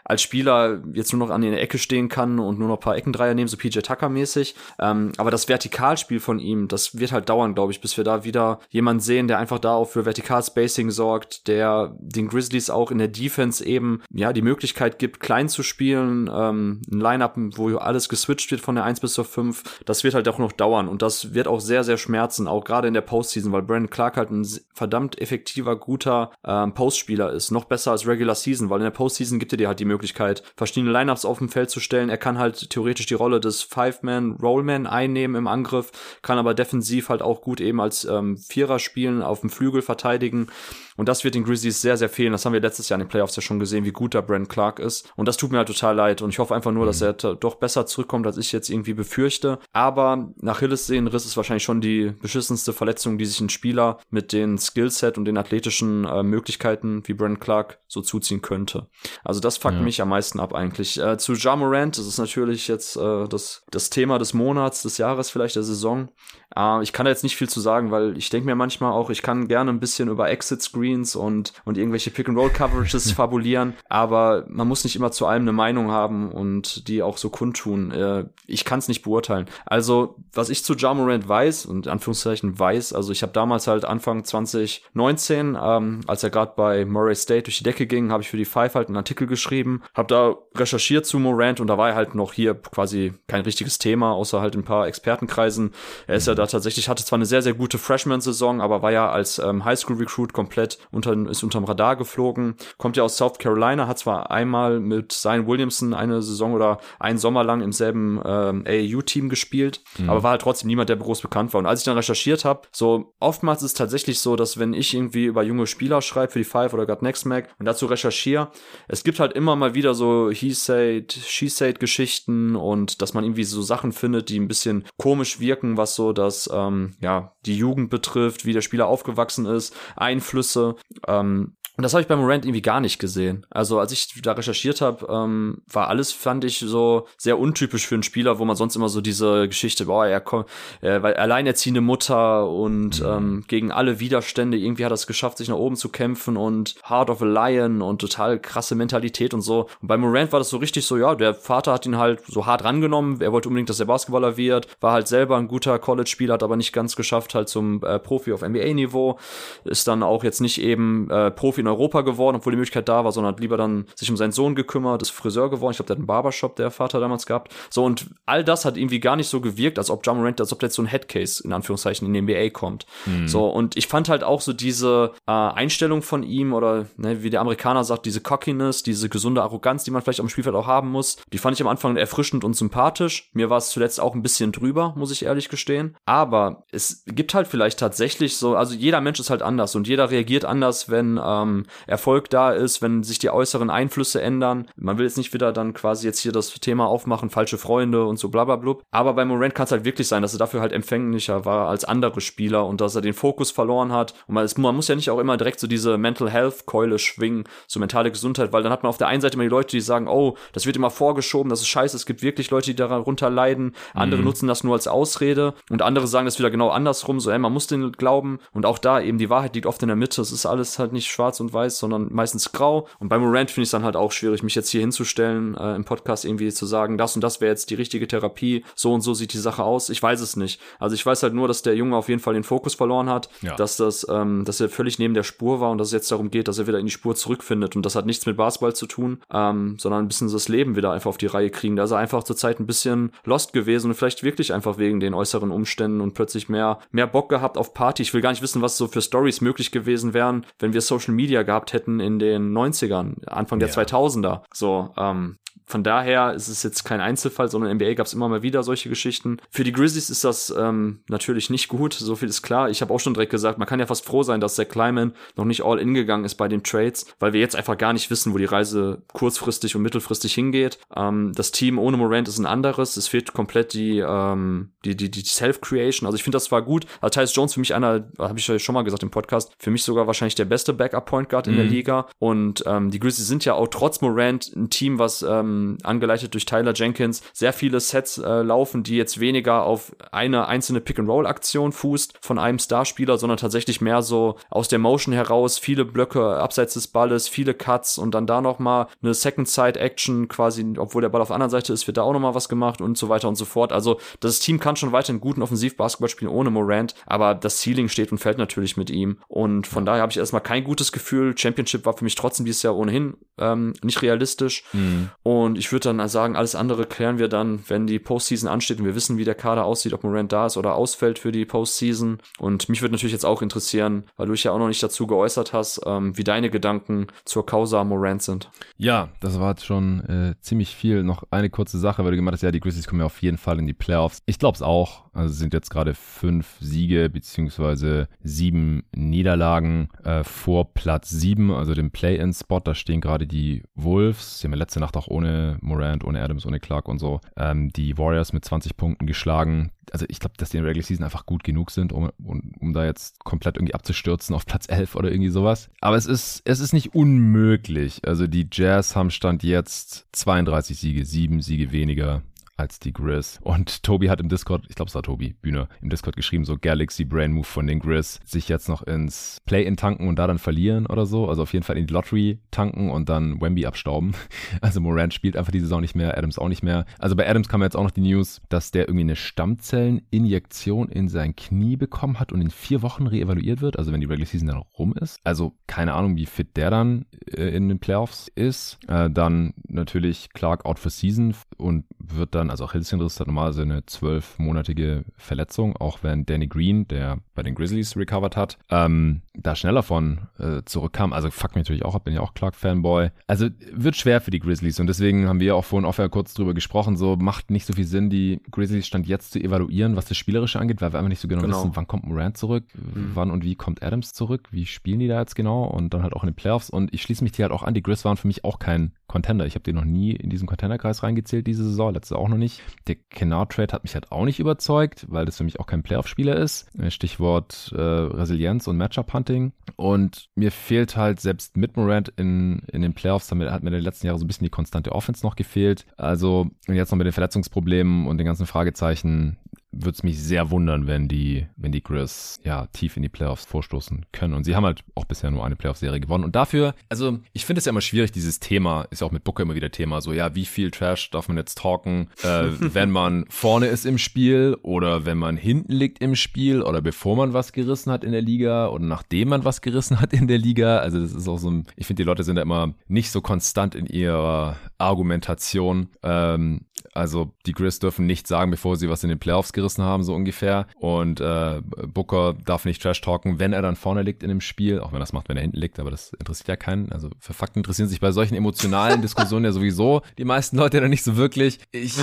als 0.04 0.22
Spieler 0.22 0.82
jetzt 0.94 1.14
nur 1.14 1.26
noch 1.26 1.34
an 1.34 1.42
der 1.42 1.62
Ecke 1.62 1.78
stehen 1.78 2.10
kann 2.10 2.40
und 2.40 2.60
nur 2.60 2.68
noch 2.68 2.80
paar 2.80 2.96
Eckendreier 2.96 3.34
nehmen, 3.34 3.48
so 3.48 3.58
PJ 3.58 3.80
Tucker 3.80 4.10
mäßig. 4.10 4.56
Ähm, 4.80 5.12
aber 5.18 5.32
das 5.32 5.48
Vertikalspiel 5.48 6.20
von 6.20 6.40
ihm, 6.40 6.68
das 6.68 7.00
wird 7.00 7.12
halt 7.12 7.30
dauern, 7.30 7.56
glaube 7.56 7.72
ich, 7.72 7.82
bis 7.82 7.98
wir 7.98 8.04
da 8.04 8.24
wieder 8.24 8.60
jemanden 8.70 9.02
sehen, 9.02 9.28
der 9.28 9.40
einfach 9.40 9.60
da 9.60 9.74
auch 9.74 9.90
für 9.90 10.06
Vertikalspacing 10.06 10.92
sorgt, 10.92 11.48
der 11.48 11.96
den 12.00 12.28
Grizzlies 12.28 12.70
auch 12.70 12.92
in 12.92 12.98
der 12.98 13.08
Defense 13.08 13.66
eben 13.66 14.02
ja 14.12 14.34
die 14.34 14.42
Möglichkeit 14.42 15.00
gibt, 15.00 15.20
klein 15.20 15.50
zu 15.50 15.64
spielen, 15.64 16.30
ähm, 16.34 16.82
ein 16.92 17.00
Lineup, 17.00 17.34
wo 17.36 17.76
alles 17.78 18.10
geswitcht 18.14 18.52
wird 18.52 18.61
von 18.61 18.76
der 18.76 18.84
1 18.84 18.99
bis 18.99 19.14
zur 19.14 19.26
5. 19.26 19.81
Das 19.85 20.03
wird 20.03 20.14
halt 20.14 20.27
auch 20.27 20.38
noch 20.38 20.52
dauern 20.52 20.88
und 20.88 21.02
das 21.02 21.34
wird 21.34 21.48
auch 21.48 21.60
sehr, 21.60 21.84
sehr 21.84 21.98
schmerzen, 21.98 22.48
auch 22.48 22.64
gerade 22.64 22.88
in 22.88 22.94
der 22.94 23.02
Postseason, 23.02 23.52
weil 23.52 23.64
Brandon 23.64 23.90
Clark 23.90 24.18
halt 24.18 24.30
ein 24.30 24.48
verdammt 24.72 25.19
effektiver, 25.19 25.76
guter 25.76 26.31
ähm, 26.45 26.76
Postspieler 26.76 27.31
ist. 27.31 27.49
Noch 27.49 27.65
besser 27.65 27.90
als 27.90 28.06
Regular 28.06 28.35
Season, 28.35 28.69
weil 28.69 28.80
in 28.80 28.84
der 28.84 28.91
Postseason 28.91 29.40
gibt 29.40 29.52
er 29.52 29.57
dir 29.57 29.68
halt 29.68 29.80
die 29.80 29.85
Möglichkeit, 29.85 30.44
verschiedene 30.56 30.91
Lineups 30.91 31.26
auf 31.26 31.40
dem 31.40 31.49
Feld 31.49 31.72
zu 31.72 31.80
stellen. 31.80 32.10
Er 32.10 32.18
kann 32.18 32.38
halt 32.38 32.69
theoretisch 32.69 33.07
die 33.07 33.15
Rolle 33.15 33.40
des 33.40 33.64
Five-Man-Rollman 33.64 34.85
einnehmen 34.85 35.35
im 35.35 35.48
Angriff, 35.48 35.91
kann 36.22 36.38
aber 36.38 36.53
defensiv 36.53 37.10
halt 37.10 37.23
auch 37.23 37.41
gut 37.41 37.61
eben 37.61 37.81
als 37.81 38.06
ähm, 38.06 38.38
Vierer 38.38 38.77
spielen, 38.77 39.23
auf 39.23 39.41
dem 39.41 39.49
Flügel 39.49 39.81
verteidigen. 39.81 40.49
Und 40.95 41.10
das 41.10 41.23
wird 41.23 41.35
den 41.35 41.44
Grizzlies 41.44 41.81
sehr, 41.81 41.98
sehr 41.98 42.10
fehlen. 42.10 42.31
Das 42.31 42.45
haben 42.45 42.53
wir 42.53 42.60
letztes 42.60 42.90
Jahr 42.90 42.99
in 42.99 43.06
den 43.06 43.10
Playoffs 43.10 43.35
ja 43.35 43.41
schon 43.41 43.60
gesehen, 43.60 43.85
wie 43.85 43.91
gut 43.91 44.14
da 44.14 44.22
Brent 44.22 44.49
Clark 44.49 44.80
ist. 44.80 45.11
Und 45.15 45.27
das 45.27 45.38
tut 45.38 45.52
mir 45.52 45.57
halt 45.57 45.68
total 45.68 45.95
leid. 45.95 46.22
Und 46.22 46.30
ich 46.30 46.40
hoffe 46.40 46.53
einfach 46.53 46.72
nur, 46.72 46.84
mhm. 46.84 46.88
dass 46.88 47.02
er 47.02 47.14
doch 47.14 47.56
besser 47.56 47.85
zurückkommt, 48.04 48.28
als 48.28 48.38
ich 48.38 48.52
jetzt 48.52 48.70
irgendwie 48.70 48.94
befürchte. 48.94 49.60
Aber 49.72 50.30
nach 50.38 50.60
Hilles 50.60 50.90
Riss 50.90 51.26
ist 51.26 51.38
wahrscheinlich 51.38 51.64
schon 51.64 51.82
die 51.82 52.14
beschissenste 52.22 52.74
Verletzung, 52.74 53.18
die 53.18 53.26
sich 53.26 53.40
ein 53.40 53.50
Spieler 53.50 54.00
mit 54.10 54.34
den 54.34 54.58
Skillset 54.58 55.18
und 55.18 55.26
den 55.26 55.38
athletischen 55.38 56.06
äh, 56.06 56.22
Möglichkeiten 56.24 57.04
wie 57.06 57.14
Brent 57.14 57.40
Clark 57.40 57.80
so 57.88 58.02
zuziehen 58.02 58.42
könnte. 58.42 58.88
Also 59.24 59.40
das 59.40 59.58
fuckt 59.58 59.76
ja. 59.76 59.82
mich 59.82 60.02
am 60.02 60.10
meisten 60.10 60.40
ab 60.40 60.54
eigentlich. 60.54 61.00
Äh, 61.00 61.18
zu 61.18 61.34
Ja 61.34 61.56
Morant, 61.56 61.98
das 61.98 62.08
ist 62.08 62.18
natürlich 62.18 62.68
jetzt 62.68 62.98
äh, 62.98 63.28
das, 63.28 63.64
das 63.72 63.90
Thema 63.90 64.20
des 64.20 64.34
Monats, 64.34 64.84
des 64.84 64.98
Jahres 64.98 65.30
vielleicht, 65.30 65.56
der 65.56 65.64
Saison. 65.64 66.10
Äh, 66.56 66.84
ich 66.84 66.94
kann 66.94 67.06
da 67.06 67.12
jetzt 67.12 67.24
nicht 67.24 67.38
viel 67.38 67.50
zu 67.50 67.62
sagen, 67.62 67.92
weil 67.92 68.18
ich 68.18 68.30
denke 68.30 68.46
mir 68.46 68.56
manchmal 68.56 68.92
auch, 68.92 69.10
ich 69.10 69.22
kann 69.22 69.48
gerne 69.48 69.72
ein 69.72 69.80
bisschen 69.80 70.10
über 70.10 70.30
Exit-Screens 70.30 71.16
und, 71.16 71.54
und 71.66 71.78
irgendwelche 71.78 72.12
Pick-and-Roll-Coverages 72.12 73.12
fabulieren, 73.14 73.76
aber 73.90 74.46
man 74.50 74.68
muss 74.68 74.84
nicht 74.84 74.96
immer 74.96 75.12
zu 75.12 75.26
allem 75.26 75.44
eine 75.44 75.54
Meinung 75.54 75.92
haben 75.92 76.32
und 76.32 76.88
die 76.88 77.02
auch 77.02 77.18
so 77.18 77.30
kundtun. 77.30 77.92
Äh, 77.94 78.26
ich 78.45 78.65
kann 78.65 78.80
es 78.80 78.88
nicht 78.88 79.03
beurteilen. 79.03 79.45
Also, 79.65 80.15
was 80.34 80.49
ich 80.49 80.64
zu 80.64 80.76
Ja 80.76 80.94
Morant 80.94 81.28
weiß, 81.28 81.65
und 81.65 81.88
Anführungszeichen 81.88 82.57
weiß, 82.60 82.94
also 82.94 83.11
ich 83.11 83.22
habe 83.22 83.34
damals 83.34 83.68
halt 83.68 83.86
Anfang 83.86 84.24
2019, 84.24 85.57
ähm, 85.61 86.02
als 86.07 86.24
er 86.24 86.30
gerade 86.30 86.53
bei 86.56 86.86
Murray 86.86 87.15
State 87.15 87.44
durch 87.44 87.57
die 87.57 87.64
Decke 87.64 87.88
ging, 87.88 88.11
habe 88.11 88.24
ich 88.24 88.30
für 88.30 88.38
die 88.38 88.45
Five 88.45 88.76
halt 88.76 88.88
einen 88.88 88.98
Artikel 88.98 89.28
geschrieben, 89.28 89.82
habe 89.94 90.07
da 90.07 90.36
recherchiert 90.56 91.06
zu 91.06 91.20
Morant 91.20 91.60
und 91.60 91.68
da 91.68 91.78
war 91.78 91.90
er 91.90 91.95
halt 91.95 92.15
noch 92.15 92.34
hier 92.34 92.56
quasi 92.56 93.14
kein 93.28 93.41
richtiges 93.41 93.78
Thema, 93.78 94.14
außer 94.14 94.41
halt 94.41 94.56
ein 94.56 94.64
paar 94.64 94.88
Expertenkreisen. 94.88 95.72
Er 96.07 96.15
ist 96.15 96.28
ja 96.28 96.36
da 96.36 96.45
tatsächlich 96.48 96.90
hatte 96.90 97.06
zwar 97.06 97.18
eine 97.18 97.26
sehr, 97.26 97.41
sehr 97.41 97.53
gute 97.53 97.78
Freshman-Saison, 97.78 98.61
aber 98.61 98.82
war 98.82 98.91
ja 98.91 99.10
als 99.10 99.40
ähm, 99.40 99.65
Highschool-Recruit 99.65 100.34
komplett 100.34 100.80
unter, 100.91 101.14
ist 101.30 101.44
unterm 101.44 101.64
Radar 101.65 101.95
geflogen. 101.95 102.56
Kommt 102.78 102.98
ja 102.98 103.03
aus 103.03 103.18
South 103.18 103.40
Carolina, 103.40 103.88
hat 103.88 103.99
zwar 103.99 104.32
einmal 104.32 104.80
mit 104.80 105.11
Zion 105.11 105.48
Williamson 105.48 105.94
eine 105.94 106.22
Saison 106.22 106.53
oder 106.53 106.80
einen 106.99 107.18
Sommer 107.18 107.44
lang 107.44 107.61
im 107.61 107.72
selben 107.84 108.22
ähm, 108.26 108.64
AAU-Team 108.66 109.30
gespielt, 109.30 109.82
mhm. 109.98 110.10
aber 110.10 110.24
war 110.24 110.32
halt 110.32 110.42
trotzdem 110.42 110.68
niemand, 110.68 110.90
der 110.90 110.96
groß 110.96 111.22
bekannt 111.22 111.54
war. 111.54 111.60
Und 111.60 111.66
als 111.66 111.82
ich 111.82 111.86
dann 111.86 111.98
recherchiert 111.98 112.46
habe, 112.46 112.68
so 112.72 113.14
oftmals 113.20 113.62
ist 113.62 113.72
es 113.72 113.74
tatsächlich 113.74 114.20
so, 114.20 114.36
dass 114.36 114.58
wenn 114.58 114.74
ich 114.74 114.94
irgendwie 114.94 115.26
über 115.26 115.44
junge 115.44 115.68
Spieler 115.68 116.02
schreibe 116.02 116.32
für 116.32 116.40
die 116.40 116.46
Five 116.46 116.74
oder 116.74 116.86
Got 116.86 117.02
Next 117.02 117.26
Mac 117.26 117.50
und 117.60 117.66
dazu 117.66 117.86
recherchiere, 117.86 118.52
es 118.88 119.04
gibt 119.04 119.20
halt 119.20 119.34
immer 119.34 119.56
mal 119.56 119.74
wieder 119.74 119.94
so 119.94 120.32
He 120.32 120.52
said, 120.52 121.12
She 121.12 121.50
said 121.50 121.80
Geschichten 121.80 122.56
und 122.56 123.02
dass 123.02 123.14
man 123.14 123.24
irgendwie 123.24 123.44
so 123.44 123.62
Sachen 123.62 123.92
findet, 123.92 124.30
die 124.30 124.40
ein 124.40 124.48
bisschen 124.48 124.86
komisch 124.98 125.40
wirken, 125.40 125.78
was 125.78 125.96
so 125.96 126.14
das 126.14 126.50
ähm, 126.54 126.96
ja 127.02 127.34
die 127.46 127.58
Jugend 127.58 127.90
betrifft, 127.90 128.46
wie 128.46 128.54
der 128.54 128.62
Spieler 128.62 128.88
aufgewachsen 128.88 129.46
ist, 129.46 129.76
Einflüsse. 129.96 130.76
Ähm, 131.08 131.56
und 131.76 131.82
das 131.82 131.94
habe 131.94 132.02
ich 132.02 132.08
bei 132.08 132.16
Morant 132.16 132.45
irgendwie 132.45 132.62
gar 132.62 132.80
nicht 132.80 133.00
gesehen. 133.00 133.48
Also 133.50 133.80
als 133.80 133.91
ich 133.91 134.22
da 134.22 134.34
recherchiert 134.34 134.80
habe, 134.80 135.08
ähm, 135.10 135.64
war 135.72 135.88
alles, 135.88 136.12
fand 136.12 136.44
ich, 136.44 136.60
so 136.60 137.08
sehr 137.18 137.40
untypisch 137.40 137.88
für 137.88 137.95
einen 137.95 138.04
Spieler, 138.04 138.38
wo 138.38 138.45
man 138.45 138.56
sonst 138.56 138.76
immer 138.76 138.90
so 138.90 139.02
diese 139.02 139.48
Geschichte, 139.48 139.86
boah, 139.86 140.06
er 140.06 140.22
kommt, 140.22 140.45
äh, 140.82 141.02
weil 141.02 141.16
alleinerziehende 141.16 141.82
Mutter 141.82 142.48
und 142.48 143.02
mhm. 143.02 143.08
ähm, 143.08 143.44
gegen 143.48 143.72
alle 143.72 144.00
Widerstände, 144.00 144.56
irgendwie 144.56 144.86
hat 144.86 144.91
er 144.91 144.95
es 144.95 145.08
geschafft, 145.08 145.40
sich 145.40 145.50
nach 145.50 145.56
oben 145.56 145.76
zu 145.76 145.90
kämpfen 145.90 146.38
und 146.38 146.76
Heart 146.88 147.10
of 147.10 147.24
a 147.24 147.26
Lion 147.26 147.82
und 147.82 148.00
total 148.00 148.40
krasse 148.40 148.76
Mentalität 148.76 149.34
und 149.34 149.41
so. 149.41 149.68
Und 149.82 149.88
bei 149.88 149.98
Morant 149.98 150.32
war 150.32 150.40
das 150.40 150.52
so 150.52 150.58
richtig 150.58 150.86
so, 150.86 150.98
ja, 150.98 151.16
der 151.16 151.34
Vater 151.34 151.74
hat 151.74 151.88
ihn 151.88 151.98
halt 151.98 152.22
so 152.28 152.45
hart 152.45 152.64
rangenommen, 152.64 153.20
er 153.20 153.32
wollte 153.32 153.50
unbedingt, 153.50 153.72
dass 153.72 153.80
er 153.80 153.88
Basketballer 153.88 154.38
wird, 154.38 154.68
war 154.80 154.94
halt 154.94 155.08
selber 155.08 155.38
ein 155.38 155.48
guter 155.48 155.80
College-Spieler, 155.80 156.36
hat 156.36 156.44
aber 156.44 156.56
nicht 156.56 156.72
ganz 156.72 156.95
geschafft, 156.95 157.34
halt 157.34 157.50
zum 157.50 157.84
äh, 157.84 157.98
Profi 157.98 158.32
auf 158.32 158.44
NBA-Niveau, 158.44 159.18
ist 159.64 159.88
dann 159.88 160.04
auch 160.04 160.24
jetzt 160.24 160.40
nicht 160.40 160.62
eben 160.62 161.10
äh, 161.10 161.32
Profi 161.32 161.62
in 161.64 161.68
Europa 161.68 162.02
geworden, 162.02 162.38
obwohl 162.38 162.52
die 162.52 162.57
Möglichkeit 162.57 162.90
da 162.90 163.03
war, 163.03 163.11
sondern 163.11 163.34
hat 163.34 163.40
lieber 163.40 163.57
dann 163.57 163.85
sich 163.95 164.10
um 164.10 164.18
seinen 164.18 164.31
Sohn 164.31 164.56
gekümmert, 164.56 165.02
ist 165.02 165.11
Friseur 165.11 165.49
geworden. 165.49 165.72
Ich 165.72 165.77
glaube, 165.77 165.88
der 165.88 165.95
hat 165.95 165.99
einen 165.99 166.07
Barbershop, 166.07 166.56
der 166.56 166.72
Vater 166.72 166.99
damals 166.99 167.26
gehabt. 167.26 167.53
So, 167.69 167.84
und 167.84 168.07
all 168.26 168.44
das 168.44 168.65
hat 168.65 168.77
irgendwie 168.77 168.99
gar 168.99 169.15
nicht 169.15 169.27
so 169.27 169.41
gewirkt, 169.41 169.80
als 169.80 169.90
ob 169.90 170.06
Jamorant, 170.06 170.40
als 170.40 170.52
ob 170.52 170.60
der 170.60 170.68
jetzt 170.68 170.76
so 170.76 170.81
ein 170.81 170.88
Headcase 170.88 171.44
in 171.44 171.53
Anführungszeichen 171.53 172.07
in 172.07 172.14
die 172.14 172.22
NBA 172.22 172.49
kommt. 172.49 172.85
Mhm. 173.06 173.27
So, 173.27 173.48
und 173.48 173.77
ich 173.77 173.88
fand 173.88 174.10
halt 174.10 174.23
auch 174.23 174.41
so 174.41 174.53
diese 174.53 175.11
äh, 175.27 175.31
Einstellung 175.31 176.02
von 176.02 176.23
ihm 176.23 176.53
oder 176.53 176.85
ne, 176.98 177.23
wie 177.23 177.30
der 177.30 177.41
Amerikaner 177.41 177.84
sagt, 177.84 178.06
diese 178.06 178.22
Cockiness, 178.22 178.84
diese 178.84 179.10
gesunde 179.10 179.41
Arroganz, 179.41 179.84
die 179.84 179.91
man 179.91 180.02
vielleicht 180.02 180.19
am 180.19 180.30
Spielfeld 180.30 180.56
auch 180.56 180.68
haben 180.68 180.90
muss, 180.90 181.18
die 181.31 181.38
fand 181.38 181.56
ich 181.56 181.61
am 181.61 181.68
Anfang 181.68 181.95
erfrischend 181.95 182.44
und 182.44 182.56
sympathisch. 182.56 183.30
Mir 183.34 183.49
war 183.49 183.57
es 183.57 183.69
zuletzt 183.69 183.99
auch 183.99 184.15
ein 184.15 184.22
bisschen 184.22 184.52
drüber, 184.52 184.94
muss 184.98 185.11
ich 185.11 185.26
ehrlich 185.26 185.49
gestehen. 185.49 185.95
Aber 186.06 186.65
es 186.72 187.03
gibt 187.06 187.34
halt 187.34 187.48
vielleicht 187.48 187.80
tatsächlich 187.80 188.38
so, 188.38 188.56
also 188.56 188.76
jeder 188.76 189.02
Mensch 189.02 189.19
ist 189.19 189.30
halt 189.30 189.41
anders 189.41 189.76
und 189.76 189.88
jeder 189.88 190.10
reagiert 190.10 190.45
anders, 190.45 190.90
wenn 190.90 191.19
ähm, 191.23 191.53
ähm, 191.54 191.66
Erfolg 191.88 192.30
da 192.30 192.52
ist, 192.52 192.82
wenn 192.82 193.04
sich 193.04 193.20
die 193.20 193.30
äußeren 193.30 193.70
Einflüsse 193.70 194.22
ändern. 194.22 194.68
Man 194.76 194.98
will 194.98 195.06
jetzt 195.06 195.18
nicht 195.18 195.34
wieder 195.34 195.54
dann 195.54 195.74
quasi 195.74 196.08
jetzt 196.08 196.20
hier 196.20 196.32
das 196.32 196.54
Thema 196.54 196.88
aufmachen, 196.88 197.30
falsche 197.30 197.58
Freunde 197.58 198.06
und 198.06 198.18
so 198.18 198.30
bla 198.30 198.46
bla 198.46 198.56
blub. 198.56 198.84
Aber 198.92 199.14
bei 199.14 199.26
Morant 199.26 199.56
kann 199.56 199.66
es 199.66 199.72
halt 199.72 199.86
wirklich 199.86 200.08
sein, 200.08 200.22
dass 200.22 200.34
er 200.34 200.40
dafür 200.40 200.62
halt 200.62 200.74
empfänglicher 200.74 201.46
war 201.46 201.70
als 201.70 201.86
andere 201.86 202.22
Spieler 202.22 202.66
und 202.66 202.82
dass 202.82 202.96
er 202.96 203.02
den 203.02 203.14
Fokus 203.14 203.52
verloren 203.52 203.92
hat. 203.92 204.14
Und 204.28 204.36
man, 204.36 204.46
ist, 204.46 204.58
man 204.58 204.76
muss 204.76 204.88
ja 204.88 204.96
nicht 204.96 205.10
auch 205.10 205.20
immer 205.20 205.38
direkt 205.38 205.60
so 205.60 205.68
diese 205.68 205.98
Mental 205.98 206.30
Health 206.30 206.66
Keule 206.66 207.00
schwingen, 207.00 207.46
so 207.68 207.80
mentale 207.80 208.12
Gesundheit, 208.12 208.54
weil 208.54 208.64
dann 208.64 208.72
hat 208.72 208.84
man 208.84 208.90
auf 208.90 208.98
der 208.98 209.08
einen 209.08 209.22
Seite 209.22 209.36
immer 209.36 209.44
die 209.44 209.50
Leute, 209.50 209.70
die 209.70 209.82
sagen, 209.82 210.08
oh, 210.08 210.36
das 210.54 210.66
wird 210.66 210.76
immer 210.76 210.90
vorgeschoben, 210.90 211.50
das 211.50 211.62
ist 211.62 211.68
scheiße, 211.68 211.96
es 211.96 212.06
gibt 212.06 212.22
wirklich 212.22 212.52
Leute, 212.52 212.68
die 212.68 212.76
darunter 212.76 213.30
leiden. 213.30 213.76
Andere 213.94 214.20
mhm. 214.20 214.26
nutzen 214.26 214.48
das 214.48 214.64
nur 214.64 214.74
als 214.74 214.88
Ausrede 214.88 215.54
und 215.70 215.82
andere 215.82 216.08
sagen 216.08 216.26
das 216.26 216.40
wieder 216.40 216.52
genau 216.52 216.70
andersrum, 216.70 217.20
so, 217.20 217.32
ey, 217.32 217.40
man 217.40 217.54
muss 217.54 217.68
den 217.68 217.92
glauben. 217.92 218.40
Und 218.52 218.66
auch 218.66 218.78
da 218.78 219.02
eben 219.02 219.18
die 219.18 219.30
Wahrheit 219.30 219.56
liegt 219.56 219.68
oft 219.68 219.82
in 219.82 219.88
der 219.88 219.96
Mitte. 219.96 220.22
Es 220.22 220.32
ist 220.32 220.46
alles 220.46 220.80
halt 220.80 220.94
nicht 220.94 221.10
schwarz 221.10 221.40
und 221.44 221.53
weiß, 221.53 221.78
sondern 221.78 222.07
meistens 222.11 222.52
grau. 222.52 222.88
Und 222.99 223.10
bei 223.10 223.20
Morant 223.20 223.52
finde 223.52 223.64
ich 223.64 223.68
es 223.68 223.72
dann 223.72 223.84
halt 223.84 223.95
auch 223.95 224.11
schwierig, 224.11 224.44
mich 224.44 224.56
jetzt 224.56 224.70
hier 224.70 224.82
hinzustellen, 224.82 225.56
äh, 225.56 225.76
im 225.76 225.86
Podcast 225.86 226.26
irgendwie 226.26 226.52
zu 226.52 226.65
sagen, 226.65 226.98
das 226.98 227.15
und 227.15 227.24
das 227.24 227.41
wäre 227.41 227.52
jetzt 227.52 227.70
die 227.70 227.76
richtige 227.76 228.07
Therapie, 228.07 228.64
so 228.76 228.94
und 228.94 229.02
so 229.02 229.14
sieht 229.14 229.34
die 229.34 229.38
Sache 229.38 229.64
aus. 229.64 229.90
Ich 229.90 230.02
weiß 230.02 230.22
es 230.22 230.36
nicht. 230.36 230.60
Also 230.80 230.95
ich 230.95 231.06
weiß 231.06 231.24
halt 231.24 231.34
nur, 231.34 231.48
dass 231.48 231.61
der 231.61 231.76
Junge 231.76 231.95
auf 231.95 232.10
jeden 232.10 232.22
Fall 232.22 232.34
den 232.34 232.44
Fokus 232.44 232.76
verloren 232.76 233.10
hat, 233.10 233.30
ja. 233.41 233.56
dass 233.56 233.78
das, 233.78 234.06
ähm, 234.10 234.44
dass 234.45 234.60
er 234.60 234.70
völlig 234.70 234.99
neben 234.99 235.14
der 235.14 235.24
Spur 235.24 235.60
war 235.60 235.72
und 235.72 235.78
dass 235.78 235.88
es 235.88 235.94
jetzt 235.94 236.11
darum 236.11 236.32
geht, 236.32 236.48
dass 236.48 236.60
er 236.60 236.68
wieder 236.68 236.80
in 236.80 236.86
die 236.86 236.91
Spur 236.91 237.15
zurückfindet. 237.15 237.76
Und 237.76 237.86
das 237.86 237.95
hat 237.95 238.06
nichts 238.06 238.26
mit 238.26 238.38
Basketball 238.38 238.76
zu 238.76 238.88
tun, 238.88 239.22
ähm, 239.32 239.78
sondern 239.80 240.06
ein 240.06 240.07
bisschen 240.07 240.32
das 240.32 240.48
Leben 240.48 240.76
wieder 240.76 240.91
einfach 240.91 241.10
auf 241.10 241.18
die 241.18 241.28
Reihe 241.28 241.49
kriegen. 241.49 241.76
Da 241.76 241.84
ist 241.84 241.91
er 241.91 241.98
einfach 241.98 242.24
zur 242.24 242.36
Zeit 242.36 242.60
ein 242.60 242.65
bisschen 242.65 243.11
lost 243.26 243.53
gewesen 243.53 243.88
und 243.88 243.95
vielleicht 243.95 244.24
wirklich 244.24 244.53
einfach 244.53 244.78
wegen 244.78 244.99
den 244.99 245.14
äußeren 245.14 245.52
Umständen 245.52 246.02
und 246.02 246.14
plötzlich 246.14 246.49
mehr, 246.49 246.80
mehr 246.91 247.07
Bock 247.07 247.30
gehabt 247.30 247.57
auf 247.57 247.74
Party. 247.74 248.03
Ich 248.03 248.14
will 248.14 248.22
gar 248.22 248.32
nicht 248.32 248.41
wissen, 248.41 248.61
was 248.61 248.78
so 248.78 248.88
für 248.88 249.02
Stories 249.02 249.41
möglich 249.41 249.72
gewesen 249.72 250.14
wären, 250.14 250.45
wenn 250.60 250.74
wir 250.74 250.82
Social 250.82 251.14
Media 251.14 251.33
gehabt 251.42 251.74
hätten 251.74 252.00
in 252.00 252.20
den 252.20 252.56
90ern, 252.56 253.26
Anfang 253.28 253.60
der 253.60 253.70
ja. 253.70 253.74
2000er. 253.74 254.44
So, 254.54 254.94
ähm, 254.98 255.38
von 255.65 255.84
daher 255.84 256.34
ist 256.34 256.48
es 256.48 256.64
jetzt 256.64 256.84
kein 256.84 257.02
Einzelfall, 257.02 257.49
sondern 257.49 257.72
in 257.72 257.77
NBA 257.77 257.94
gab 257.94 258.07
es 258.07 258.14
immer 258.14 258.30
mal 258.30 258.41
wieder 258.41 258.64
solche 258.64 258.90
Geschichten. 258.90 259.38
Für 259.49 259.64
die 259.64 259.72
Grizzlies 259.72 260.10
ist 260.10 260.23
das 260.23 260.53
ähm, 260.57 260.99
natürlich 261.07 261.49
nicht 261.49 261.68
gut, 261.68 261.94
so 261.94 262.15
viel 262.15 262.30
ist 262.30 262.41
klar. 262.41 262.69
Ich 262.69 262.81
habe 262.81 262.94
auch 262.94 262.99
schon 262.99 263.14
direkt 263.14 263.31
gesagt, 263.31 263.57
man 263.57 263.68
kann 263.68 263.80
ja 263.80 263.85
fast 263.85 264.06
froh 264.06 264.23
sein, 264.23 264.41
dass 264.41 264.56
der 264.56 264.65
Kleiman 264.65 265.14
noch 265.35 265.45
nicht 265.45 265.64
all 265.64 265.80
in 265.80 265.94
gegangen 265.94 266.26
ist 266.26 266.35
bei 266.35 266.48
den 266.48 266.64
Trades, 266.64 267.06
weil 267.19 267.34
wir 267.34 267.40
jetzt 267.40 267.56
einfach 267.56 267.77
gar 267.77 267.94
nicht 267.94 268.10
wissen, 268.10 268.34
wo 268.34 268.38
die 268.38 268.45
Reise 268.45 269.03
kurzfristig 269.14 269.76
und 269.76 269.81
mittelfristig 269.81 270.34
hingeht. 270.34 270.80
Ähm, 270.95 271.31
das 271.35 271.52
Team 271.52 271.80
ohne 271.80 271.98
Morant 271.98 272.27
ist 272.27 272.40
ein 272.40 272.45
anderes. 272.45 272.98
Es 272.98 273.07
fehlt 273.07 273.34
komplett 273.34 273.73
die, 273.73 273.99
ähm, 273.99 274.72
die, 274.85 274.95
die, 274.95 275.10
die 275.10 275.22
Self-Creation. 275.23 276.06
Also 276.06 276.15
ich 276.15 276.23
finde 276.23 276.35
das 276.35 276.45
zwar 276.45 276.61
gut. 276.61 276.85
Also 277.02 277.19
Tyus 277.19 277.35
Jones 277.35 277.53
für 277.53 277.60
mich 277.60 277.73
einer, 277.73 278.07
habe 278.19 278.40
ich 278.40 278.48
ja 278.48 278.60
schon 278.60 278.73
mal 278.73 278.84
gesagt 278.84 279.03
im 279.03 279.11
Podcast, 279.11 279.53
für 279.60 279.72
mich 279.72 279.84
sogar 279.84 280.07
wahrscheinlich 280.07 280.35
der 280.35 280.45
beste 280.45 280.73
Backup-Point 280.73 281.30
Guard 281.30 281.48
mhm. 281.48 281.53
in 281.53 281.57
der 281.57 281.65
mhm. 281.65 281.72
Liga. 281.72 282.07
Und 282.19 282.64
ähm, 282.65 282.91
die 282.91 282.99
Grizzlies 282.99 283.27
sind 283.27 283.45
ja 283.45 283.53
auch 283.53 283.68
trotz 283.68 284.02
Morant 284.02 284.52
ein 284.56 284.69
Team, 284.69 284.99
was 284.99 285.22
ähm, 285.22 285.53
ähm, 285.54 285.78
angeleitet 285.84 286.34
durch 286.34 286.46
Tyler 286.46 286.74
Jenkins, 286.74 287.22
sehr 287.34 287.54
viele 287.54 287.80
Sets 287.80 288.18
äh, 288.18 288.42
laufen, 288.42 288.84
die 288.84 288.98
jetzt 288.98 289.20
weniger 289.20 289.64
auf 289.64 289.96
eine 290.12 290.48
einzelne 290.48 290.82
Pick-and-Roll-Aktion 290.82 291.72
fußt 291.72 292.18
von 292.22 292.40
einem 292.40 292.60
Starspieler, 292.60 293.18
sondern 293.18 293.38
tatsächlich 293.38 293.82
mehr 293.82 294.02
so 294.02 294.38
aus 294.50 294.68
der 294.68 294.80
Motion 294.80 295.14
heraus, 295.14 295.58
viele 295.58 295.86
Blöcke 295.86 296.38
abseits 296.38 296.74
des 296.74 296.88
Balles, 296.88 297.28
viele 297.28 297.54
Cuts 297.54 297.98
und 297.98 298.14
dann 298.14 298.28
da 298.28 298.42
nochmal 298.42 298.88
eine 299.02 299.14
Second-Side-Action 299.14 300.28
quasi, 300.28 300.66
obwohl 300.78 301.02
der 301.02 301.10
Ball 301.10 301.22
auf 301.22 301.30
der 301.30 301.36
anderen 301.36 301.52
Seite 301.52 301.74
ist, 301.74 301.88
wird 301.88 301.98
da 301.98 302.04
auch 302.04 302.14
nochmal 302.14 302.36
was 302.36 302.50
gemacht 302.50 302.82
und 302.82 302.98
so 302.98 303.10
weiter 303.10 303.28
und 303.28 303.36
so 303.36 303.46
fort. 303.46 303.72
Also 303.72 304.00
das 304.20 304.40
Team 304.40 304.60
kann 304.60 304.76
schon 304.76 304.92
weiterhin 304.92 305.22
guten 305.22 305.42
Offensiv-Basketball 305.42 306.10
spielen 306.10 306.32
ohne 306.32 306.50
Morant, 306.50 306.96
aber 307.06 307.36
das 307.36 307.62
Ceiling 307.62 307.90
steht 307.90 308.12
und 308.12 308.18
fällt 308.18 308.38
natürlich 308.38 308.78
mit 308.78 308.90
ihm 308.90 309.18
und 309.28 309.68
von 309.68 309.86
daher 309.86 310.02
habe 310.02 310.12
ich 310.12 310.18
erstmal 310.18 310.42
kein 310.42 310.64
gutes 310.64 310.92
Gefühl. 310.92 311.38
Championship 311.38 311.86
war 311.86 311.98
für 311.98 312.04
mich 312.04 312.16
trotzdem 312.16 312.46
dieses 312.46 312.64
Jahr 312.64 312.76
ohnehin 312.76 313.16
ähm, 313.38 313.74
nicht 313.84 314.02
realistisch 314.02 314.64
mhm. 314.74 315.10
und 315.24 315.43
ich 315.57 315.72
würde 315.72 315.94
dann 315.94 316.07
sagen, 316.07 316.36
alles 316.36 316.56
andere 316.56 316.86
klären 316.86 317.18
wir 317.18 317.28
dann, 317.28 317.64
wenn 317.68 317.88
die 317.88 317.99
Postseason 317.99 318.49
ansteht 318.49 318.80
und 318.80 318.86
wir 318.86 318.95
wissen, 318.95 319.18
wie 319.18 319.26
der 319.26 319.36
Kader 319.36 319.65
aussieht, 319.65 319.94
ob 319.94 320.03
Morant 320.03 320.32
da 320.32 320.45
ist 320.45 320.57
oder 320.57 320.76
ausfällt 320.76 321.20
für 321.20 321.32
die 321.32 321.45
Postseason 321.45 322.20
und 322.40 322.70
mich 322.70 322.82
würde 322.82 322.94
natürlich 322.94 323.14
jetzt 323.14 323.26
auch 323.26 323.41
interessieren, 323.41 324.06
weil 324.18 324.28
du 324.28 324.34
dich 324.34 324.44
ja 324.44 324.52
auch 324.52 324.60
noch 324.60 324.68
nicht 324.68 324.84
dazu 324.84 325.07
geäußert 325.07 325.53
hast, 325.53 325.82
ähm, 325.86 326.18
wie 326.18 326.24
deine 326.24 326.49
Gedanken 326.49 327.07
zur 327.26 327.45
Causa 327.45 327.84
Morant 327.84 328.22
sind. 328.22 328.49
Ja, 328.78 329.10
das 329.20 329.40
war 329.40 329.52
jetzt 329.52 329.65
schon 329.65 330.02
äh, 330.02 330.36
ziemlich 330.41 330.76
viel. 330.76 331.03
Noch 331.03 331.24
eine 331.32 331.49
kurze 331.49 331.80
Sache, 331.80 332.03
weil 332.03 332.11
du 332.11 332.18
gemeint 332.18 332.34
hast, 332.34 332.41
ja, 332.41 332.52
die 332.52 332.60
Grizzlies 332.60 332.88
kommen 332.88 333.02
ja 333.02 333.06
auf 333.06 333.22
jeden 333.22 333.38
Fall 333.38 333.60
in 333.60 333.68
die 333.68 333.74
Playoffs. 333.74 334.22
Ich 334.26 334.40
glaube 334.40 334.56
es 334.56 334.61
auch. 334.61 335.03
Also 335.14 335.34
sind 335.34 335.53
jetzt 335.53 335.70
gerade 335.70 335.94
fünf 335.94 336.57
Siege 336.60 337.10
beziehungsweise 337.10 338.07
sieben 338.24 338.84
Niederlagen 338.95 339.90
äh, 340.03 340.24
vor 340.24 340.74
Platz 340.74 341.10
sieben, 341.10 341.52
also 341.52 341.76
dem 341.76 341.91
Play-in-Spot. 341.91 342.60
Da 342.60 342.74
stehen 342.74 342.99
gerade 342.99 343.28
die 343.28 343.64
Wolves. 343.76 344.40
Sie 344.40 344.48
haben 344.48 344.53
ja 344.53 344.57
letzte 344.57 344.80
Nacht 344.80 344.98
auch 344.98 345.07
ohne 345.07 345.33
Morant, 345.62 346.04
ohne 346.04 346.22
Adams, 346.22 346.46
ohne 346.46 346.60
Clark 346.60 346.88
und 346.88 347.00
so 347.00 347.22
ähm, 347.38 347.72
die 347.72 347.98
Warriors 347.98 348.34
mit 348.34 348.46
20 348.46 348.78
Punkten 348.78 349.06
geschlagen. 349.06 349.72
Also 349.92 350.06
ich 350.10 350.20
glaube, 350.20 350.36
dass 350.38 350.50
die 350.50 350.58
in 350.58 350.64
der 350.64 350.70
Regular 350.70 350.86
Season 350.86 351.04
einfach 351.04 351.26
gut 351.26 351.44
genug 351.44 351.72
sind, 351.72 351.92
um, 351.92 352.10
um, 352.24 352.54
um 352.60 352.74
da 352.74 352.86
jetzt 352.86 353.24
komplett 353.24 353.58
irgendwie 353.58 353.74
abzustürzen 353.74 354.36
auf 354.36 354.46
Platz 354.46 354.68
11 354.70 354.96
oder 354.96 355.12
irgendwie 355.12 355.30
sowas. 355.30 355.70
Aber 355.82 355.98
es 355.98 356.06
ist, 356.06 356.42
es 356.46 356.60
ist 356.60 356.74
nicht 356.74 356.96
unmöglich. 356.96 358.02
Also 358.08 358.28
die 358.28 358.48
Jazz 358.52 358.96
haben 358.96 359.12
Stand 359.12 359.44
jetzt 359.44 360.08
32 360.14 360.80
Siege, 360.80 361.06
sieben 361.06 361.42
Siege 361.42 361.72
weniger 361.72 362.24
als 362.64 362.80
die 362.80 362.94
Grizz. 362.94 363.40
Und 363.41 363.84
Tobi 363.84 364.10
hat 364.10 364.22
im 364.22 364.30
Discord, 364.30 364.65
ich 364.69 364.76
glaube 364.76 364.90
es 364.90 364.95
war 364.95 365.03
Tobi 365.03 365.35
Bühne, 365.41 365.68
im 365.81 365.90
Discord 365.90 366.15
geschrieben, 366.15 366.45
so 366.45 366.57
Galaxy 366.57 367.03
Brain 367.03 367.34
Move 367.34 367.45
von 367.45 367.68
den 367.68 367.80
Grizz, 367.80 368.19
sich 368.23 368.48
jetzt 368.48 368.69
noch 368.69 368.81
ins 368.84 369.41
Play-In 369.45 369.76
tanken 369.76 370.07
und 370.07 370.18
da 370.18 370.27
dann 370.27 370.40
verlieren 370.40 370.88
oder 370.88 371.06
so. 371.06 371.27
Also 371.27 371.44
auf 371.44 371.53
jeden 371.53 371.64
Fall 371.64 371.77
in 371.77 371.88
die 371.88 371.94
Lottery 371.94 372.40
tanken 372.52 372.90
und 372.90 373.10
dann 373.10 373.41
Wemby 373.41 373.65
abstauben. 373.65 374.14
Also 374.61 374.80
Morant 374.80 375.14
spielt 375.14 375.35
einfach 375.35 375.52
die 375.52 375.60
Saison 375.60 375.81
nicht 375.81 375.95
mehr, 375.95 376.18
Adams 376.18 376.38
auch 376.38 376.48
nicht 376.48 376.64
mehr. 376.64 376.85
Also 376.99 377.15
bei 377.15 377.27
Adams 377.30 377.49
kam 377.49 377.61
jetzt 377.61 377.76
auch 377.76 377.84
noch 377.84 377.91
die 377.91 378.02
News, 378.02 378.41
dass 378.49 378.72
der 378.72 378.88
irgendwie 378.88 379.03
eine 379.03 379.15
Stammzelleninjektion 379.15 380.90
in 380.90 381.10
sein 381.10 381.35
Knie 381.35 381.76
bekommen 381.76 382.19
hat 382.19 382.31
und 382.31 382.40
in 382.40 382.49
vier 382.49 382.81
Wochen 382.81 383.07
reevaluiert 383.07 383.61
wird, 383.61 383.77
also 383.77 383.91
wenn 383.91 383.99
die 383.99 384.07
Regular 384.07 384.27
Season 384.27 384.48
dann 384.48 384.64
rum 384.77 384.94
ist. 384.94 385.19
Also 385.23 385.53
keine 385.68 385.94
Ahnung, 385.94 386.15
wie 386.15 386.26
fit 386.26 386.56
der 386.56 386.69
dann 386.69 387.06
äh, 387.27 387.49
in 387.56 387.68
den 387.68 387.80
Playoffs 387.80 388.30
ist. 388.34 388.80
Äh, 388.88 389.10
dann 389.10 389.53
natürlich 389.68 390.30
Clark 390.34 390.65
out 390.65 390.80
for 390.80 390.91
Season 390.91 391.35
und 391.57 391.85
wird 391.98 392.35
dann, 392.35 392.49
also 392.54 392.66
auch 392.66 392.74
Hilsenriss 392.74 393.20
hat 393.20 393.26
normalerweise 393.26 393.64
eine 393.64 393.84
zwölfmonatige 393.88 395.06
Verletzung, 395.18 395.76
auch 395.76 396.04
wenn 396.04 396.24
Danny 396.28 396.46
Green, 396.46 396.88
der 396.88 397.18
bei 397.36 397.44
den 397.44 397.56
Grizzlies 397.56 397.98
recovered 397.98 398.38
hat, 398.38 398.58
ähm, 398.70 399.22
da 399.34 399.56
schneller 399.56 399.84
von 399.84 400.28
äh, 400.40 400.62
zurückkam. 400.66 401.14
Also 401.14 401.32
fuck 401.32 401.56
mich 401.56 401.64
natürlich 401.64 401.86
auch 401.86 401.96
ab, 401.96 402.04
bin 402.04 402.14
ja 402.14 402.22
auch 402.22 402.34
Clark-Fanboy. 402.34 403.10
Also 403.28 403.50
wird 403.72 403.96
schwer 403.96 404.22
für 404.22 404.32
die 404.32 404.40
Grizzlies 404.40 404.80
und 404.80 404.88
deswegen 404.88 405.28
haben 405.28 405.40
wir 405.40 405.56
auch 405.56 405.66
vorhin 405.66 405.86
auch 405.86 405.98
kurz 406.12 406.34
drüber 406.34 406.54
gesprochen, 406.54 406.98
so 406.98 407.16
macht 407.16 407.52
nicht 407.52 407.66
so 407.66 407.74
viel 407.74 407.86
Sinn, 407.86 408.10
die 408.10 408.42
Grizzlies 408.52 408.86
stand 408.86 409.08
jetzt 409.08 409.32
zu 409.32 409.40
evaluieren, 409.40 409.96
was 409.96 410.06
das 410.06 410.18
Spielerische 410.18 410.60
angeht, 410.60 410.82
weil 410.82 410.94
wir 410.94 411.00
einfach 411.00 411.10
nicht 411.10 411.22
so 411.22 411.28
genau, 411.28 411.42
genau. 411.42 411.58
wissen, 411.58 411.72
wann 411.76 411.88
kommt 411.88 412.06
Morant 412.06 412.38
zurück, 412.38 412.66
mhm. 412.74 413.12
wann 413.14 413.32
und 413.32 413.44
wie 413.44 413.56
kommt 413.56 413.82
Adams 413.82 414.14
zurück, 414.14 414.50
wie 414.52 414.66
spielen 414.66 415.00
die 415.00 415.08
da 415.08 415.20
jetzt 415.20 415.36
genau 415.36 415.64
und 415.64 415.94
dann 415.94 416.04
halt 416.04 416.14
auch 416.14 416.24
in 416.24 416.30
den 416.30 416.36
Playoffs 416.36 416.70
und 416.70 416.94
ich 416.94 417.02
schließe 417.02 417.24
mich 417.24 417.32
die 417.32 417.44
halt 417.44 417.52
auch 417.52 417.64
an, 417.64 417.74
die 417.74 417.84
Grizz 417.84 418.06
waren 418.06 418.18
für 418.18 418.28
mich 418.28 418.44
auch 418.44 418.60
kein 418.60 418.94
Contender. 419.14 419.46
Ich 419.46 419.54
habe 419.54 419.64
den 419.64 419.76
noch 419.76 419.86
nie 419.86 420.12
in 420.12 420.30
diesen 420.30 420.48
Contender-Kreis 420.48 421.04
reingezählt 421.04 421.46
diese 421.46 421.64
Saison, 421.64 421.94
letzte 421.94 422.18
auch 422.18 422.30
noch 422.30 422.38
nicht. 422.38 422.62
Der 422.88 422.96
Kennard-Trade 422.96 423.72
hat 423.72 423.84
mich 423.84 423.94
halt 423.94 424.12
auch 424.12 424.26
nicht 424.26 424.40
überzeugt, 424.40 425.06
weil 425.08 425.26
das 425.26 425.38
für 425.38 425.44
mich 425.44 425.60
auch 425.60 425.68
kein 425.68 425.84
Playoff-Spieler 425.84 426.36
ist. 426.36 426.68
Äh, 426.80 426.90
Stichwort 427.24 427.72
äh, 427.74 427.82
Resilienz 427.82 428.68
und 428.68 428.78
Matchup-Hunting. 428.78 429.54
Und 429.78 430.30
mir 430.36 430.52
fehlt 430.52 430.98
halt 430.98 431.22
selbst 431.22 431.56
mit 431.56 431.78
Morant 431.78 432.10
in, 432.18 432.60
in 432.72 432.82
den 432.82 432.94
Playoffs, 432.94 433.28
damit 433.28 433.50
hat 433.50 433.64
mir 433.64 433.70
in 433.70 433.76
den 433.76 433.84
letzten 433.84 434.08
Jahren 434.08 434.20
so 434.20 434.26
ein 434.26 434.28
bisschen 434.28 434.44
die 434.44 434.50
konstante 434.52 434.91
Offense 434.91 435.26
noch 435.26 435.36
gefehlt. 435.36 435.86
Also 435.95 436.50
jetzt 436.68 436.91
noch 436.91 436.98
mit 436.98 437.08
den 437.08 437.14
Verletzungsproblemen 437.14 438.08
und 438.08 438.18
den 438.18 438.26
ganzen 438.26 438.45
Fragezeichen 438.45 439.38
würde 439.74 439.95
es 439.95 440.04
mich 440.04 440.22
sehr 440.22 440.52
wundern, 440.52 440.88
wenn 440.88 441.08
die, 441.08 441.48
wenn 441.58 441.72
die 441.72 441.84
Grizz 441.84 442.40
ja 442.44 442.68
tief 442.68 442.95
in 442.95 443.04
die 443.04 443.10
Playoffs 443.10 443.45
vorstoßen 443.45 444.06
können. 444.12 444.34
Und 444.34 444.44
sie 444.44 444.56
haben 444.56 444.66
halt 444.66 444.84
auch 444.95 445.06
bisher 445.06 445.32
nur 445.32 445.45
eine 445.45 445.56
Playoff-Serie 445.56 446.00
gewonnen. 446.00 446.24
Und 446.24 446.36
dafür, 446.36 446.76
also 446.90 447.20
ich 447.34 447.45
finde 447.45 447.60
es 447.60 447.66
ja 447.66 447.72
immer 447.72 447.82
schwierig, 447.82 448.12
dieses 448.12 448.40
Thema, 448.40 448.84
ist 448.91 449.02
ja 449.02 449.08
auch 449.08 449.12
mit 449.12 449.24
Booker 449.24 449.44
immer 449.44 449.56
wieder 449.56 449.72
Thema, 449.72 450.02
so 450.02 450.14
ja, 450.14 450.36
wie 450.36 450.45
viel 450.45 450.72
Trash 450.72 451.10
darf 451.12 451.28
man 451.28 451.38
jetzt 451.38 451.58
talken, 451.58 452.10
äh, 452.24 452.48
wenn 452.60 452.91
man 452.91 453.26
vorne 453.30 453.68
ist 453.68 453.86
im 453.86 453.98
Spiel 453.98 454.58
oder 454.62 455.06
wenn 455.06 455.18
man 455.18 455.38
hinten 455.38 455.74
liegt 455.74 456.02
im 456.02 456.16
Spiel 456.16 456.62
oder 456.62 456.82
bevor 456.82 457.16
man 457.16 457.34
was 457.34 457.52
gerissen 457.52 457.91
hat 457.91 458.04
in 458.04 458.12
der 458.12 458.22
Liga 458.22 458.68
oder 458.68 458.86
nachdem 458.86 459.30
man 459.30 459.44
was 459.44 459.62
gerissen 459.62 460.00
hat 460.00 460.14
in 460.14 460.28
der 460.28 460.38
Liga. 460.38 460.78
Also 460.78 461.00
das 461.00 461.14
ist 461.14 461.28
auch 461.28 461.40
so 461.40 461.50
ein, 461.50 461.66
ich 461.76 461.88
finde, 461.88 462.04
die 462.04 462.08
Leute 462.08 462.24
sind 462.24 462.36
da 462.36 462.41
immer 462.41 462.74
nicht 462.88 463.12
so 463.12 463.22
konstant 463.22 463.76
in 463.76 463.88
ihrer 463.88 464.58
Argumentation. 464.78 465.90
Ähm, 466.04 466.62
also 466.94 467.32
die 467.46 467.54
Grizz 467.54 467.80
dürfen 467.80 468.06
nicht 468.06 468.28
sagen, 468.28 468.52
bevor 468.52 468.76
sie 468.76 468.90
was 468.90 469.04
in 469.04 469.10
den 469.10 469.20
Playoffs 469.20 469.54
gerissen 469.54 469.84
haben, 469.84 470.04
so 470.04 470.14
ungefähr. 470.14 470.68
Und 470.80 471.20
äh, 471.22 471.62
Booker 471.88 472.36
darf 472.46 472.66
nicht 472.66 472.82
Trash 472.82 473.02
talken, 473.02 473.40
wenn 473.40 473.54
er 473.54 473.62
dann 473.62 473.76
vorne 473.76 474.02
liegt 474.02 474.24
in 474.24 474.30
dem 474.30 474.42
Spiel, 474.42 474.80
auch 474.80 474.92
wenn 474.92 474.98
er 474.98 475.02
das 475.02 475.14
macht, 475.14 475.30
wenn 475.30 475.38
er 475.38 475.42
hinten 475.42 475.58
liegt, 475.58 475.80
aber 475.80 475.92
das 475.92 476.14
interessiert 476.14 476.48
ja 476.48 476.56
keinen. 476.56 476.92
Also 476.92 477.10
für 477.20 477.34
Fakten 477.34 477.60
interessieren 477.60 477.90
sich 477.90 478.00
bei 478.00 478.12
solchen 478.12 478.36
emotionalen 478.36 479.02
Diskussionen 479.02 479.46
ja 479.46 479.52
sowieso 479.52 480.02
die 480.18 480.26
meisten 480.26 480.58
Leute 480.58 480.82
dann 480.82 480.90
nicht 480.90 481.04
so 481.04 481.18
wirklich. 481.18 481.60
Ich, 481.72 481.96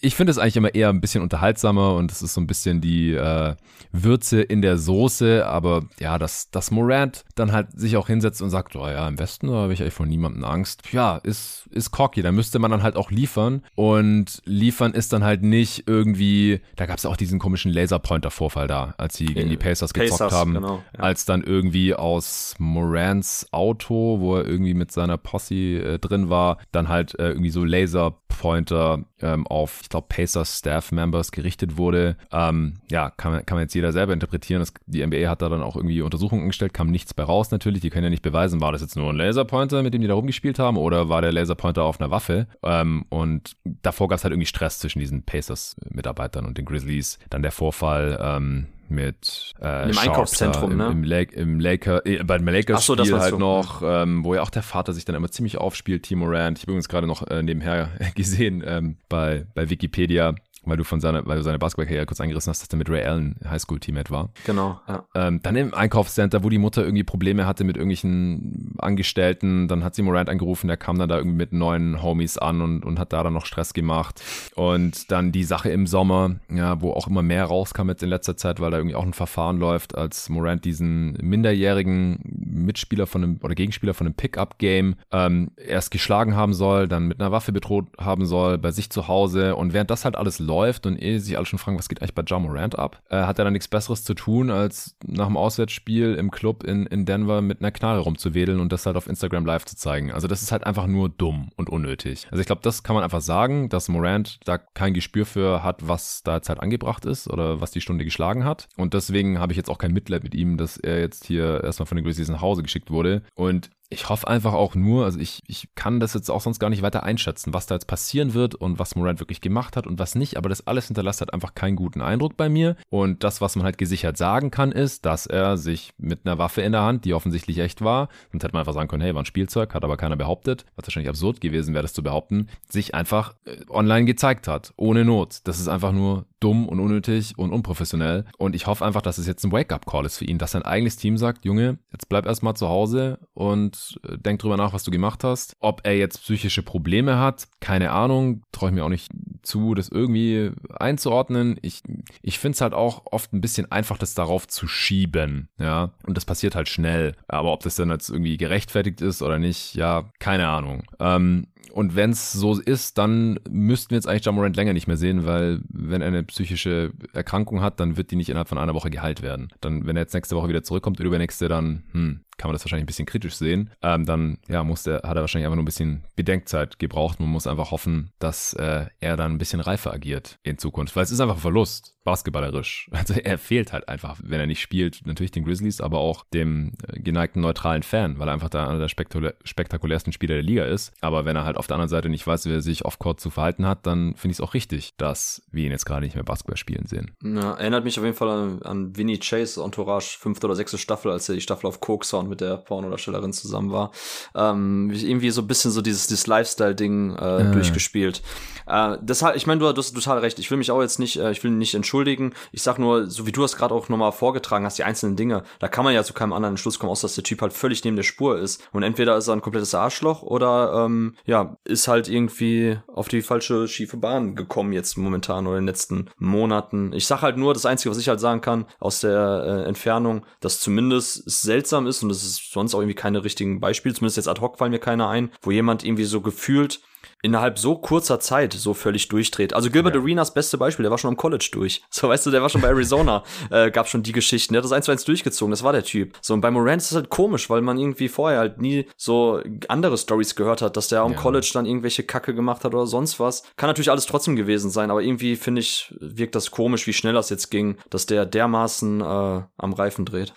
ich 0.00 0.14
finde 0.14 0.30
es 0.30 0.38
eigentlich 0.38 0.56
immer 0.56 0.74
eher 0.74 0.90
ein 0.90 1.00
bisschen 1.00 1.22
unterhaltsamer 1.22 1.94
und 1.94 2.12
es 2.12 2.22
ist 2.22 2.34
so 2.34 2.40
ein 2.40 2.46
bisschen 2.46 2.80
die 2.80 3.12
äh, 3.12 3.54
Würze 3.92 4.42
in 4.42 4.62
der 4.62 4.78
Soße, 4.78 5.46
aber 5.46 5.84
ja, 5.98 6.18
dass, 6.18 6.50
dass 6.50 6.70
Morant 6.70 7.24
dann 7.34 7.52
halt 7.52 7.68
sich 7.78 7.96
auch 7.96 8.06
hinsetzt 8.06 8.42
und 8.42 8.50
sagt, 8.50 8.76
oh 8.76 8.86
ja, 8.86 9.06
im 9.08 9.18
Westen 9.18 9.50
habe 9.50 9.72
ich 9.72 9.80
eigentlich 9.80 9.94
vor 9.94 10.06
niemandem 10.06 10.44
Angst. 10.44 10.82
Ja, 10.92 11.16
ist, 11.16 11.68
ist 11.70 11.90
cocky, 11.90 12.22
da 12.22 12.32
müsste 12.32 12.58
man 12.58 12.70
dann 12.70 12.82
halt 12.82 12.96
auch 12.96 13.10
liefern 13.10 13.62
und 13.74 14.01
und 14.02 14.42
liefern 14.44 14.94
ist 14.94 15.12
dann 15.12 15.22
halt 15.22 15.44
nicht 15.44 15.84
irgendwie, 15.86 16.60
da 16.74 16.86
gab 16.86 16.98
es 16.98 17.06
auch 17.06 17.16
diesen 17.16 17.38
komischen 17.38 17.72
Laserpointer-Vorfall 17.72 18.66
da, 18.66 18.94
als 18.98 19.16
sie 19.16 19.26
gegen 19.26 19.48
die 19.48 19.56
Pacers 19.56 19.94
gezockt 19.94 20.18
Pacers, 20.18 20.32
haben, 20.32 20.54
genau, 20.54 20.82
ja. 20.96 21.04
als 21.04 21.24
dann 21.24 21.44
irgendwie 21.44 21.94
aus 21.94 22.56
Morans 22.58 23.46
Auto, 23.52 24.18
wo 24.18 24.38
er 24.38 24.44
irgendwie 24.44 24.74
mit 24.74 24.90
seiner 24.90 25.18
Posse 25.18 25.54
äh, 25.54 25.98
drin 26.00 26.30
war, 26.30 26.58
dann 26.72 26.88
halt 26.88 27.16
äh, 27.20 27.28
irgendwie 27.28 27.50
so 27.50 27.64
Laserpointer 27.64 29.04
ähm, 29.20 29.46
auf, 29.46 29.78
ich 29.82 29.88
glaube, 29.88 30.08
Pacers 30.08 30.58
Staff-Members 30.58 31.30
gerichtet 31.30 31.76
wurde. 31.76 32.16
Ähm, 32.32 32.74
ja, 32.90 33.10
kann 33.10 33.30
man, 33.30 33.46
kann 33.46 33.56
man 33.56 33.62
jetzt 33.62 33.74
jeder 33.74 33.92
selber 33.92 34.12
interpretieren. 34.12 34.60
Das, 34.60 34.74
die 34.86 35.06
NBA 35.06 35.28
hat 35.28 35.42
da 35.42 35.48
dann 35.48 35.62
auch 35.62 35.76
irgendwie 35.76 36.02
Untersuchungen 36.02 36.48
gestellt, 36.48 36.74
kam 36.74 36.88
nichts 36.88 37.14
bei 37.14 37.22
raus 37.22 37.52
natürlich. 37.52 37.82
Die 37.82 37.90
können 37.90 38.04
ja 38.04 38.10
nicht 38.10 38.22
beweisen, 38.22 38.60
war 38.60 38.72
das 38.72 38.80
jetzt 38.80 38.96
nur 38.96 39.10
ein 39.10 39.16
Laserpointer, 39.16 39.84
mit 39.84 39.94
dem 39.94 40.00
die 40.00 40.08
da 40.08 40.14
rumgespielt 40.14 40.58
haben, 40.58 40.76
oder 40.76 41.08
war 41.08 41.22
der 41.22 41.30
Laserpointer 41.30 41.84
auf 41.84 42.00
einer 42.00 42.10
Waffe? 42.10 42.48
Ähm, 42.64 43.04
und 43.08 43.56
davor 43.92 44.08
gab 44.08 44.18
es 44.18 44.24
halt 44.24 44.32
irgendwie 44.32 44.46
Stress 44.46 44.78
zwischen 44.78 44.98
diesen 44.98 45.22
Pacers-Mitarbeitern 45.22 46.46
und 46.46 46.58
den 46.58 46.64
Grizzlies. 46.64 47.18
Dann 47.30 47.42
der 47.42 47.52
Vorfall, 47.52 48.18
ähm, 48.20 48.66
mit 48.88 49.54
äh, 49.60 49.90
im 49.90 49.98
Einkaufszentrum, 49.98 50.76
ne? 50.76 50.88
Im, 50.88 51.02
Lake, 51.02 51.34
im 51.34 51.58
Laker, 51.58 52.04
äh, 52.06 52.22
beim 52.22 52.46
Lakers 52.46 52.86
so, 52.86 52.96
Spiel 52.96 53.18
halt 53.18 53.30
so. 53.30 53.38
noch, 53.38 53.82
ähm, 53.82 54.24
wo 54.24 54.34
ja 54.34 54.42
auch 54.42 54.50
der 54.50 54.62
Vater 54.62 54.92
sich 54.92 55.04
dann 55.04 55.16
immer 55.16 55.30
ziemlich 55.30 55.58
aufspielt, 55.58 56.04
Timo 56.04 56.26
Rand. 56.26 56.58
Ich 56.58 56.64
habe 56.64 56.72
übrigens 56.72 56.88
gerade 56.88 57.06
noch 57.06 57.26
äh, 57.28 57.42
nebenher 57.42 57.88
gesehen 58.14 58.62
ähm, 58.66 58.96
bei, 59.08 59.46
bei 59.54 59.70
Wikipedia, 59.70 60.34
weil 60.64 60.76
du 60.76 60.84
von 60.84 61.00
seiner, 61.00 61.26
weil 61.26 61.38
du 61.38 61.42
seine 61.42 61.58
Basketballkarriere 61.58 62.06
kurz 62.06 62.20
eingerissen 62.20 62.50
hast, 62.50 62.62
dass 62.62 62.68
er 62.68 62.76
mit 62.76 62.88
Ray 62.88 63.04
Allen 63.04 63.36
Highschool-Teammate 63.48 64.10
war. 64.10 64.30
Genau. 64.44 64.80
Ja. 64.88 65.04
Ähm, 65.14 65.40
dann 65.42 65.56
im 65.56 65.74
Einkaufscenter, 65.74 66.44
wo 66.44 66.48
die 66.48 66.58
Mutter 66.58 66.82
irgendwie 66.82 67.04
Probleme 67.04 67.46
hatte 67.46 67.64
mit 67.64 67.76
irgendwelchen 67.76 68.74
Angestellten, 68.78 69.68
dann 69.68 69.84
hat 69.84 69.94
sie 69.94 70.02
Morant 70.02 70.28
angerufen, 70.28 70.68
der 70.68 70.76
kam 70.76 70.98
dann 70.98 71.08
da 71.08 71.18
irgendwie 71.18 71.36
mit 71.36 71.52
neuen 71.52 72.02
Homies 72.02 72.38
an 72.38 72.60
und, 72.60 72.84
und 72.84 72.98
hat 72.98 73.12
da 73.12 73.22
dann 73.22 73.32
noch 73.32 73.46
Stress 73.46 73.74
gemacht. 73.74 74.22
Und 74.54 75.10
dann 75.10 75.32
die 75.32 75.44
Sache 75.44 75.70
im 75.70 75.86
Sommer, 75.86 76.36
ja, 76.50 76.80
wo 76.80 76.92
auch 76.92 77.08
immer 77.08 77.22
mehr 77.22 77.44
rauskam 77.44 77.88
jetzt 77.88 78.02
in 78.02 78.08
letzter 78.08 78.36
Zeit, 78.36 78.60
weil 78.60 78.70
da 78.70 78.78
irgendwie 78.78 78.96
auch 78.96 79.04
ein 79.04 79.12
Verfahren 79.12 79.58
läuft, 79.58 79.96
als 79.96 80.28
Morant 80.28 80.64
diesen 80.64 81.12
minderjährigen 81.14 82.20
Mitspieler 82.24 83.06
von 83.06 83.22
einem 83.22 83.38
oder 83.42 83.54
Gegenspieler 83.54 83.94
von 83.94 84.06
einem 84.06 84.14
Pickup-Game 84.14 84.96
ähm, 85.10 85.50
erst 85.56 85.90
geschlagen 85.90 86.36
haben 86.36 86.54
soll, 86.54 86.88
dann 86.88 87.08
mit 87.08 87.20
einer 87.20 87.32
Waffe 87.32 87.52
bedroht 87.52 87.86
haben 87.98 88.26
soll, 88.26 88.58
bei 88.58 88.70
sich 88.70 88.90
zu 88.90 89.08
Hause 89.08 89.56
und 89.56 89.72
während 89.72 89.90
das 89.90 90.04
halt 90.04 90.16
alles 90.16 90.38
läuft, 90.38 90.51
läuft 90.52 90.86
und 90.86 91.00
eh 91.00 91.18
sich 91.18 91.36
alle 91.36 91.46
schon 91.46 91.58
fragen, 91.58 91.78
was 91.78 91.88
geht 91.88 92.02
eigentlich 92.02 92.14
bei 92.14 92.24
Ja 92.26 92.38
Morant 92.38 92.78
ab, 92.78 93.02
äh, 93.08 93.22
hat 93.22 93.38
er 93.38 93.44
dann 93.44 93.54
nichts 93.54 93.68
Besseres 93.68 94.04
zu 94.04 94.14
tun, 94.14 94.50
als 94.50 94.96
nach 95.06 95.26
dem 95.26 95.36
Auswärtsspiel 95.36 96.14
im 96.14 96.30
Club 96.30 96.62
in, 96.62 96.86
in 96.86 97.06
Denver 97.06 97.40
mit 97.40 97.60
einer 97.60 97.70
Knarre 97.70 98.00
rumzuwedeln 98.00 98.60
und 98.60 98.70
das 98.70 98.84
halt 98.84 98.96
auf 98.96 99.06
Instagram 99.06 99.46
live 99.46 99.64
zu 99.64 99.76
zeigen. 99.76 100.12
Also 100.12 100.28
das 100.28 100.42
ist 100.42 100.52
halt 100.52 100.64
einfach 100.66 100.86
nur 100.86 101.08
dumm 101.08 101.50
und 101.56 101.70
unnötig. 101.70 102.26
Also 102.30 102.40
ich 102.40 102.46
glaube, 102.46 102.62
das 102.62 102.82
kann 102.82 102.94
man 102.94 103.02
einfach 103.02 103.22
sagen, 103.22 103.70
dass 103.70 103.88
Morant 103.88 104.40
da 104.44 104.58
kein 104.58 104.92
Gespür 104.92 105.24
für 105.24 105.62
hat, 105.62 105.88
was 105.88 106.22
da 106.22 106.36
jetzt 106.36 106.48
halt 106.50 106.60
angebracht 106.60 107.06
ist 107.06 107.28
oder 107.28 107.60
was 107.60 107.70
die 107.70 107.80
Stunde 107.80 108.04
geschlagen 108.04 108.44
hat. 108.44 108.68
Und 108.76 108.92
deswegen 108.94 109.38
habe 109.38 109.52
ich 109.52 109.56
jetzt 109.56 109.70
auch 109.70 109.78
kein 109.78 109.92
Mitleid 109.92 110.22
mit 110.22 110.34
ihm, 110.34 110.58
dass 110.58 110.76
er 110.76 111.00
jetzt 111.00 111.24
hier 111.24 111.64
erstmal 111.64 111.86
von 111.86 111.96
den 111.96 112.04
Grizzlies 112.04 112.28
nach 112.28 112.42
Hause 112.42 112.62
geschickt 112.62 112.90
wurde. 112.90 113.22
Und 113.34 113.70
ich 113.92 114.08
hoffe 114.08 114.26
einfach 114.26 114.54
auch 114.54 114.74
nur, 114.74 115.04
also 115.04 115.18
ich, 115.18 115.42
ich 115.46 115.68
kann 115.74 116.00
das 116.00 116.14
jetzt 116.14 116.30
auch 116.30 116.40
sonst 116.40 116.58
gar 116.58 116.70
nicht 116.70 116.82
weiter 116.82 117.02
einschätzen, 117.02 117.52
was 117.52 117.66
da 117.66 117.74
jetzt 117.74 117.86
passieren 117.86 118.34
wird 118.34 118.54
und 118.54 118.78
was 118.78 118.96
Morant 118.96 119.20
wirklich 119.20 119.40
gemacht 119.40 119.76
hat 119.76 119.86
und 119.86 119.98
was 119.98 120.14
nicht, 120.14 120.36
aber 120.36 120.48
das 120.48 120.66
alles 120.66 120.86
hinterlässt 120.86 121.20
halt 121.20 121.34
einfach 121.34 121.54
keinen 121.54 121.76
guten 121.76 122.00
Eindruck 122.00 122.36
bei 122.36 122.48
mir. 122.48 122.76
Und 122.90 123.22
das, 123.22 123.40
was 123.40 123.54
man 123.56 123.64
halt 123.64 123.78
gesichert 123.78 124.16
sagen 124.16 124.50
kann, 124.50 124.72
ist, 124.72 125.04
dass 125.04 125.26
er 125.26 125.56
sich 125.58 125.92
mit 125.98 126.20
einer 126.24 126.38
Waffe 126.38 126.62
in 126.62 126.72
der 126.72 126.82
Hand, 126.82 127.04
die 127.04 127.14
offensichtlich 127.14 127.58
echt 127.58 127.82
war, 127.82 128.08
und 128.32 128.42
hätte 128.42 128.54
man 128.54 128.60
einfach 128.60 128.74
sagen 128.74 128.88
können, 128.88 129.02
hey, 129.02 129.14
war 129.14 129.22
ein 129.22 129.26
Spielzeug, 129.26 129.74
hat 129.74 129.84
aber 129.84 129.96
keiner 129.96 130.16
behauptet, 130.16 130.64
was 130.76 130.86
wahrscheinlich 130.86 131.10
absurd 131.10 131.40
gewesen 131.40 131.74
wäre, 131.74 131.82
das 131.82 131.92
zu 131.92 132.02
behaupten, 132.02 132.48
sich 132.68 132.94
einfach 132.94 133.34
äh, 133.44 133.56
online 133.68 134.06
gezeigt 134.06 134.48
hat, 134.48 134.72
ohne 134.76 135.04
Not. 135.04 135.40
Das 135.44 135.60
ist 135.60 135.68
einfach 135.68 135.92
nur 135.92 136.24
dumm 136.42 136.68
und 136.68 136.80
unnötig 136.80 137.38
und 137.38 137.52
unprofessionell. 137.52 138.24
Und 138.38 138.54
ich 138.54 138.66
hoffe 138.66 138.84
einfach, 138.84 139.02
dass 139.02 139.18
es 139.18 139.26
jetzt 139.26 139.44
ein 139.44 139.52
Wake-up-Call 139.52 140.04
ist 140.06 140.18
für 140.18 140.24
ihn, 140.24 140.38
dass 140.38 140.52
sein 140.52 140.62
eigenes 140.62 140.96
Team 140.96 141.16
sagt, 141.16 141.44
Junge, 141.44 141.78
jetzt 141.92 142.08
bleib 142.08 142.26
erstmal 142.26 142.54
zu 142.54 142.68
Hause 142.68 143.18
und 143.34 143.98
äh, 144.08 144.18
denk 144.18 144.40
drüber 144.40 144.56
nach, 144.56 144.72
was 144.72 144.84
du 144.84 144.90
gemacht 144.90 145.24
hast. 145.24 145.56
Ob 145.60 145.80
er 145.84 145.96
jetzt 145.96 146.22
psychische 146.22 146.62
Probleme 146.62 147.18
hat, 147.18 147.48
keine 147.60 147.92
Ahnung, 147.92 148.42
traue 148.52 148.70
ich 148.70 148.74
mir 148.74 148.84
auch 148.84 148.88
nicht 148.88 149.10
zu, 149.42 149.74
das 149.74 149.88
irgendwie 149.88 150.50
einzuordnen. 150.78 151.58
Ich, 151.62 151.82
ich 152.22 152.38
finde 152.38 152.56
es 152.56 152.60
halt 152.60 152.74
auch 152.74 153.02
oft 153.06 153.32
ein 153.32 153.40
bisschen 153.40 153.70
einfach, 153.70 153.98
das 153.98 154.14
darauf 154.14 154.48
zu 154.48 154.66
schieben, 154.66 155.48
ja. 155.58 155.92
Und 156.06 156.16
das 156.16 156.24
passiert 156.24 156.54
halt 156.54 156.68
schnell. 156.68 157.14
Aber 157.28 157.52
ob 157.52 157.62
das 157.62 157.76
dann 157.76 157.90
jetzt 157.90 158.08
irgendwie 158.08 158.36
gerechtfertigt 158.36 159.00
ist 159.00 159.22
oder 159.22 159.38
nicht, 159.38 159.74
ja, 159.74 160.10
keine 160.18 160.48
Ahnung. 160.48 160.82
Ähm, 160.98 161.46
und 161.72 161.96
wenn 161.96 162.10
es 162.10 162.32
so 162.32 162.60
ist, 162.60 162.98
dann 162.98 163.40
müssten 163.48 163.90
wir 163.90 163.96
jetzt 163.96 164.06
eigentlich 164.06 164.26
Jamorant 164.26 164.56
länger 164.56 164.74
nicht 164.74 164.88
mehr 164.88 164.98
sehen, 164.98 165.24
weil 165.24 165.60
wenn 165.68 166.02
er 166.02 166.08
eine 166.08 166.22
psychische 166.22 166.92
Erkrankung 167.14 167.62
hat, 167.62 167.80
dann 167.80 167.96
wird 167.96 168.10
die 168.10 168.16
nicht 168.16 168.28
innerhalb 168.28 168.48
von 168.48 168.58
einer 168.58 168.74
Woche 168.74 168.90
geheilt 168.90 169.22
werden. 169.22 169.48
Dann, 169.62 169.86
wenn 169.86 169.96
er 169.96 170.02
jetzt 170.02 170.12
nächste 170.12 170.36
Woche 170.36 170.48
wieder 170.48 170.62
zurückkommt 170.62 171.00
oder 171.00 171.06
übernächste, 171.08 171.48
dann, 171.48 171.82
hm, 171.92 172.20
kann 172.42 172.48
man 172.48 172.54
das 172.56 172.64
wahrscheinlich 172.64 172.82
ein 172.82 172.86
bisschen 172.86 173.06
kritisch 173.06 173.36
sehen. 173.36 173.70
Ähm, 173.82 174.04
dann 174.04 174.38
ja, 174.48 174.64
muss 174.64 174.82
der, 174.82 175.02
hat 175.04 175.16
er 175.16 175.20
wahrscheinlich 175.20 175.46
einfach 175.46 175.54
nur 175.54 175.62
ein 175.62 175.64
bisschen 175.64 176.02
Bedenkzeit 176.16 176.80
gebraucht. 176.80 177.20
Man 177.20 177.28
muss 177.28 177.46
einfach 177.46 177.70
hoffen, 177.70 178.10
dass 178.18 178.52
äh, 178.54 178.86
er 178.98 179.16
dann 179.16 179.30
ein 179.30 179.38
bisschen 179.38 179.60
reifer 179.60 179.92
agiert 179.92 180.40
in 180.42 180.58
Zukunft, 180.58 180.96
weil 180.96 181.04
es 181.04 181.12
ist 181.12 181.20
einfach 181.20 181.36
ein 181.36 181.40
Verlust, 181.40 181.94
basketballerisch. 182.04 182.88
Also 183.02 183.14
er 183.14 183.36
fehlt 183.36 183.72
halt 183.72 183.88
einfach, 183.88 184.20
wenn 184.22 184.38
er 184.38 184.46
nicht 184.46 184.60
spielt, 184.60 185.04
natürlich 185.06 185.32
den 185.32 185.44
Grizzlies, 185.44 185.80
aber 185.80 185.98
auch 185.98 186.24
dem 186.32 186.72
äh, 186.86 187.00
geneigten 187.00 187.40
neutralen 187.40 187.82
Fan, 187.82 188.18
weil 188.18 188.28
er 188.28 188.34
einfach 188.34 188.48
da 188.48 188.68
einer 188.68 188.78
der 188.78 188.88
spektakulär, 188.88 189.34
spektakulärsten 189.42 190.12
Spieler 190.12 190.34
der 190.34 190.42
Liga 190.42 190.64
ist. 190.64 190.92
Aber 191.00 191.24
wenn 191.24 191.34
er 191.34 191.44
halt 191.44 191.56
auf 191.56 191.66
der 191.66 191.76
anderen 191.76 191.88
Seite 191.88 192.08
nicht 192.08 192.24
weiß, 192.24 192.46
wie 192.46 192.52
er 192.52 192.60
sich 192.60 192.84
off-court 192.84 193.18
zu 193.18 193.30
verhalten 193.30 193.66
hat, 193.66 193.86
dann 193.86 194.14
finde 194.14 194.32
ich 194.32 194.38
es 194.38 194.40
auch 194.40 194.54
richtig, 194.54 194.96
dass 194.98 195.42
wir 195.50 195.64
ihn 195.64 195.72
jetzt 195.72 195.84
gerade 195.84 196.04
nicht 196.04 196.14
mehr 196.14 196.24
Basketball 196.24 196.56
spielen 196.56 196.86
sehen. 196.86 197.12
Ja, 197.22 197.54
erinnert 197.54 197.84
mich 197.84 197.98
auf 197.98 198.04
jeden 198.04 198.16
Fall 198.16 198.30
an, 198.30 198.62
an 198.62 198.96
Vinny 198.96 199.18
Chase 199.18 199.62
Entourage, 199.62 200.16
fünfte 200.18 200.46
oder 200.46 200.54
sechste 200.54 200.78
Staffel, 200.78 201.10
als 201.10 201.28
er 201.28 201.34
die 201.34 201.40
Staffel 201.40 201.66
auf 201.66 201.80
Coke 201.80 202.06
sah 202.06 202.18
und 202.18 202.28
mit 202.32 202.40
der 202.40 202.56
Pornodarstellerin 202.56 203.32
zusammen 203.32 203.72
war. 203.72 203.92
Ähm, 204.34 204.90
irgendwie 204.90 205.30
so 205.30 205.42
ein 205.42 205.46
bisschen 205.46 205.70
so 205.70 205.82
dieses, 205.82 206.06
dieses 206.06 206.26
Lifestyle-Ding 206.26 207.16
äh, 207.16 207.20
ja, 207.20 207.52
durchgespielt. 207.52 208.22
Äh, 208.66 208.96
deshalb, 209.00 209.36
ich 209.36 209.46
meine, 209.46 209.60
du, 209.60 209.70
du 209.72 209.78
hast 209.78 209.92
total 209.92 210.18
recht. 210.18 210.38
Ich 210.38 210.50
will 210.50 210.58
mich 210.58 210.70
auch 210.70 210.80
jetzt 210.80 210.98
nicht, 210.98 211.18
äh, 211.18 211.30
ich 211.30 211.44
will 211.44 211.50
nicht 211.50 211.74
entschuldigen. 211.74 212.32
Ich 212.52 212.62
sag 212.62 212.78
nur, 212.78 213.10
so 213.10 213.26
wie 213.26 213.32
du 213.32 213.42
das 213.42 213.56
gerade 213.56 213.74
auch 213.74 213.88
nochmal 213.88 214.12
vorgetragen 214.12 214.64
hast, 214.64 214.78
die 214.78 214.84
einzelnen 214.84 215.16
Dinge, 215.16 215.42
da 215.58 215.68
kann 215.68 215.84
man 215.84 215.94
ja 215.94 216.02
zu 216.04 216.14
keinem 216.14 216.32
anderen 216.32 216.56
Schluss 216.56 216.78
kommen, 216.78 216.90
außer 216.90 217.06
dass 217.06 217.14
der 217.14 217.24
Typ 217.24 217.42
halt 217.42 217.52
völlig 217.52 217.84
neben 217.84 217.96
der 217.96 218.02
Spur 218.02 218.38
ist. 218.38 218.66
Und 218.72 218.82
entweder 218.82 219.16
ist 219.16 219.28
er 219.28 219.34
ein 219.34 219.42
komplettes 219.42 219.74
Arschloch 219.74 220.22
oder 220.22 220.84
ähm, 220.84 221.16
ja, 221.26 221.56
ist 221.64 221.88
halt 221.88 222.08
irgendwie 222.08 222.78
auf 222.86 223.08
die 223.08 223.22
falsche 223.22 223.68
schiefe 223.68 223.96
Bahn 223.96 224.36
gekommen 224.36 224.72
jetzt 224.72 224.96
momentan 224.96 225.46
oder 225.46 225.58
in 225.58 225.64
den 225.64 225.68
letzten 225.68 226.10
Monaten. 226.18 226.92
Ich 226.92 227.06
sag 227.06 227.22
halt 227.22 227.36
nur, 227.36 227.54
das 227.54 227.66
Einzige, 227.66 227.90
was 227.90 227.98
ich 227.98 228.08
halt 228.08 228.20
sagen 228.20 228.40
kann 228.40 228.66
aus 228.80 229.00
der 229.00 229.64
äh, 229.64 229.68
Entfernung, 229.68 230.24
dass 230.40 230.60
zumindest 230.60 231.26
es 231.26 231.42
seltsam 231.42 231.86
ist 231.86 232.02
und 232.02 232.10
es 232.10 232.21
ist 232.24 232.52
sonst 232.52 232.74
auch 232.74 232.80
irgendwie 232.80 232.94
keine 232.94 233.24
richtigen 233.24 233.60
Beispiele, 233.60 233.94
zumindest 233.94 234.16
jetzt 234.16 234.28
ad 234.28 234.40
hoc 234.40 234.58
fallen 234.58 234.72
mir 234.72 234.78
keine 234.78 235.08
ein, 235.08 235.30
wo 235.42 235.50
jemand 235.50 235.84
irgendwie 235.84 236.04
so 236.04 236.20
gefühlt 236.20 236.80
innerhalb 237.22 237.58
so 237.58 237.76
kurzer 237.76 238.20
Zeit 238.20 238.52
so 238.52 238.74
völlig 238.74 239.08
durchdreht. 239.08 239.54
Also 239.54 239.70
Gilbert 239.70 239.94
ja. 239.94 240.00
Arenas 240.00 240.34
beste 240.34 240.58
Beispiel, 240.58 240.82
der 240.82 240.90
war 240.90 240.98
schon 240.98 241.10
am 241.10 241.16
College 241.16 241.48
durch. 241.52 241.82
So, 242.02 242.08
weißt 242.08 242.26
du, 242.26 242.30
der 242.30 242.42
war 242.42 242.48
schon 242.48 242.62
bei 242.62 242.68
Arizona, 242.68 243.22
äh, 243.50 243.70
gab 243.70 243.86
schon 243.86 244.02
die 244.02 244.12
Geschichten. 244.12 244.54
Der 244.54 244.58
hat 244.58 244.64
das 244.64 244.72
eins 244.72 244.86
zu 244.86 244.92
eins 244.92 245.04
durchgezogen, 245.04 245.50
das 245.50 245.62
war 245.62 245.72
der 245.72 245.84
Typ. 245.84 246.16
So, 246.20 246.34
und 246.34 246.40
bei 246.40 246.50
Morant 246.50 246.82
ist 246.82 246.90
es 246.90 246.96
halt 246.96 247.10
komisch, 247.10 247.48
weil 247.48 247.60
man 247.60 247.78
irgendwie 247.78 248.08
vorher 248.08 248.40
halt 248.40 248.60
nie 248.60 248.86
so 248.96 249.40
andere 249.68 249.98
Stories 249.98 250.34
gehört 250.34 250.62
hat, 250.62 250.76
dass 250.76 250.88
der 250.88 251.02
am 251.02 251.12
ja. 251.12 251.18
College 251.18 251.50
dann 251.52 251.66
irgendwelche 251.66 252.02
Kacke 252.02 252.34
gemacht 252.34 252.64
hat 252.64 252.74
oder 252.74 252.86
sonst 252.86 253.20
was. 253.20 253.44
Kann 253.56 253.68
natürlich 253.68 253.90
alles 253.90 254.06
trotzdem 254.06 254.34
gewesen 254.34 254.70
sein, 254.70 254.90
aber 254.90 255.02
irgendwie 255.02 255.36
finde 255.36 255.60
ich, 255.60 255.94
wirkt 256.00 256.34
das 256.34 256.50
komisch, 256.50 256.86
wie 256.86 256.92
schnell 256.92 257.12
das 257.12 257.30
jetzt 257.30 257.50
ging, 257.50 257.76
dass 257.90 258.06
der 258.06 258.26
dermaßen 258.26 259.00
äh, 259.00 259.04
am 259.04 259.72
Reifen 259.74 260.04
dreht. 260.04 260.32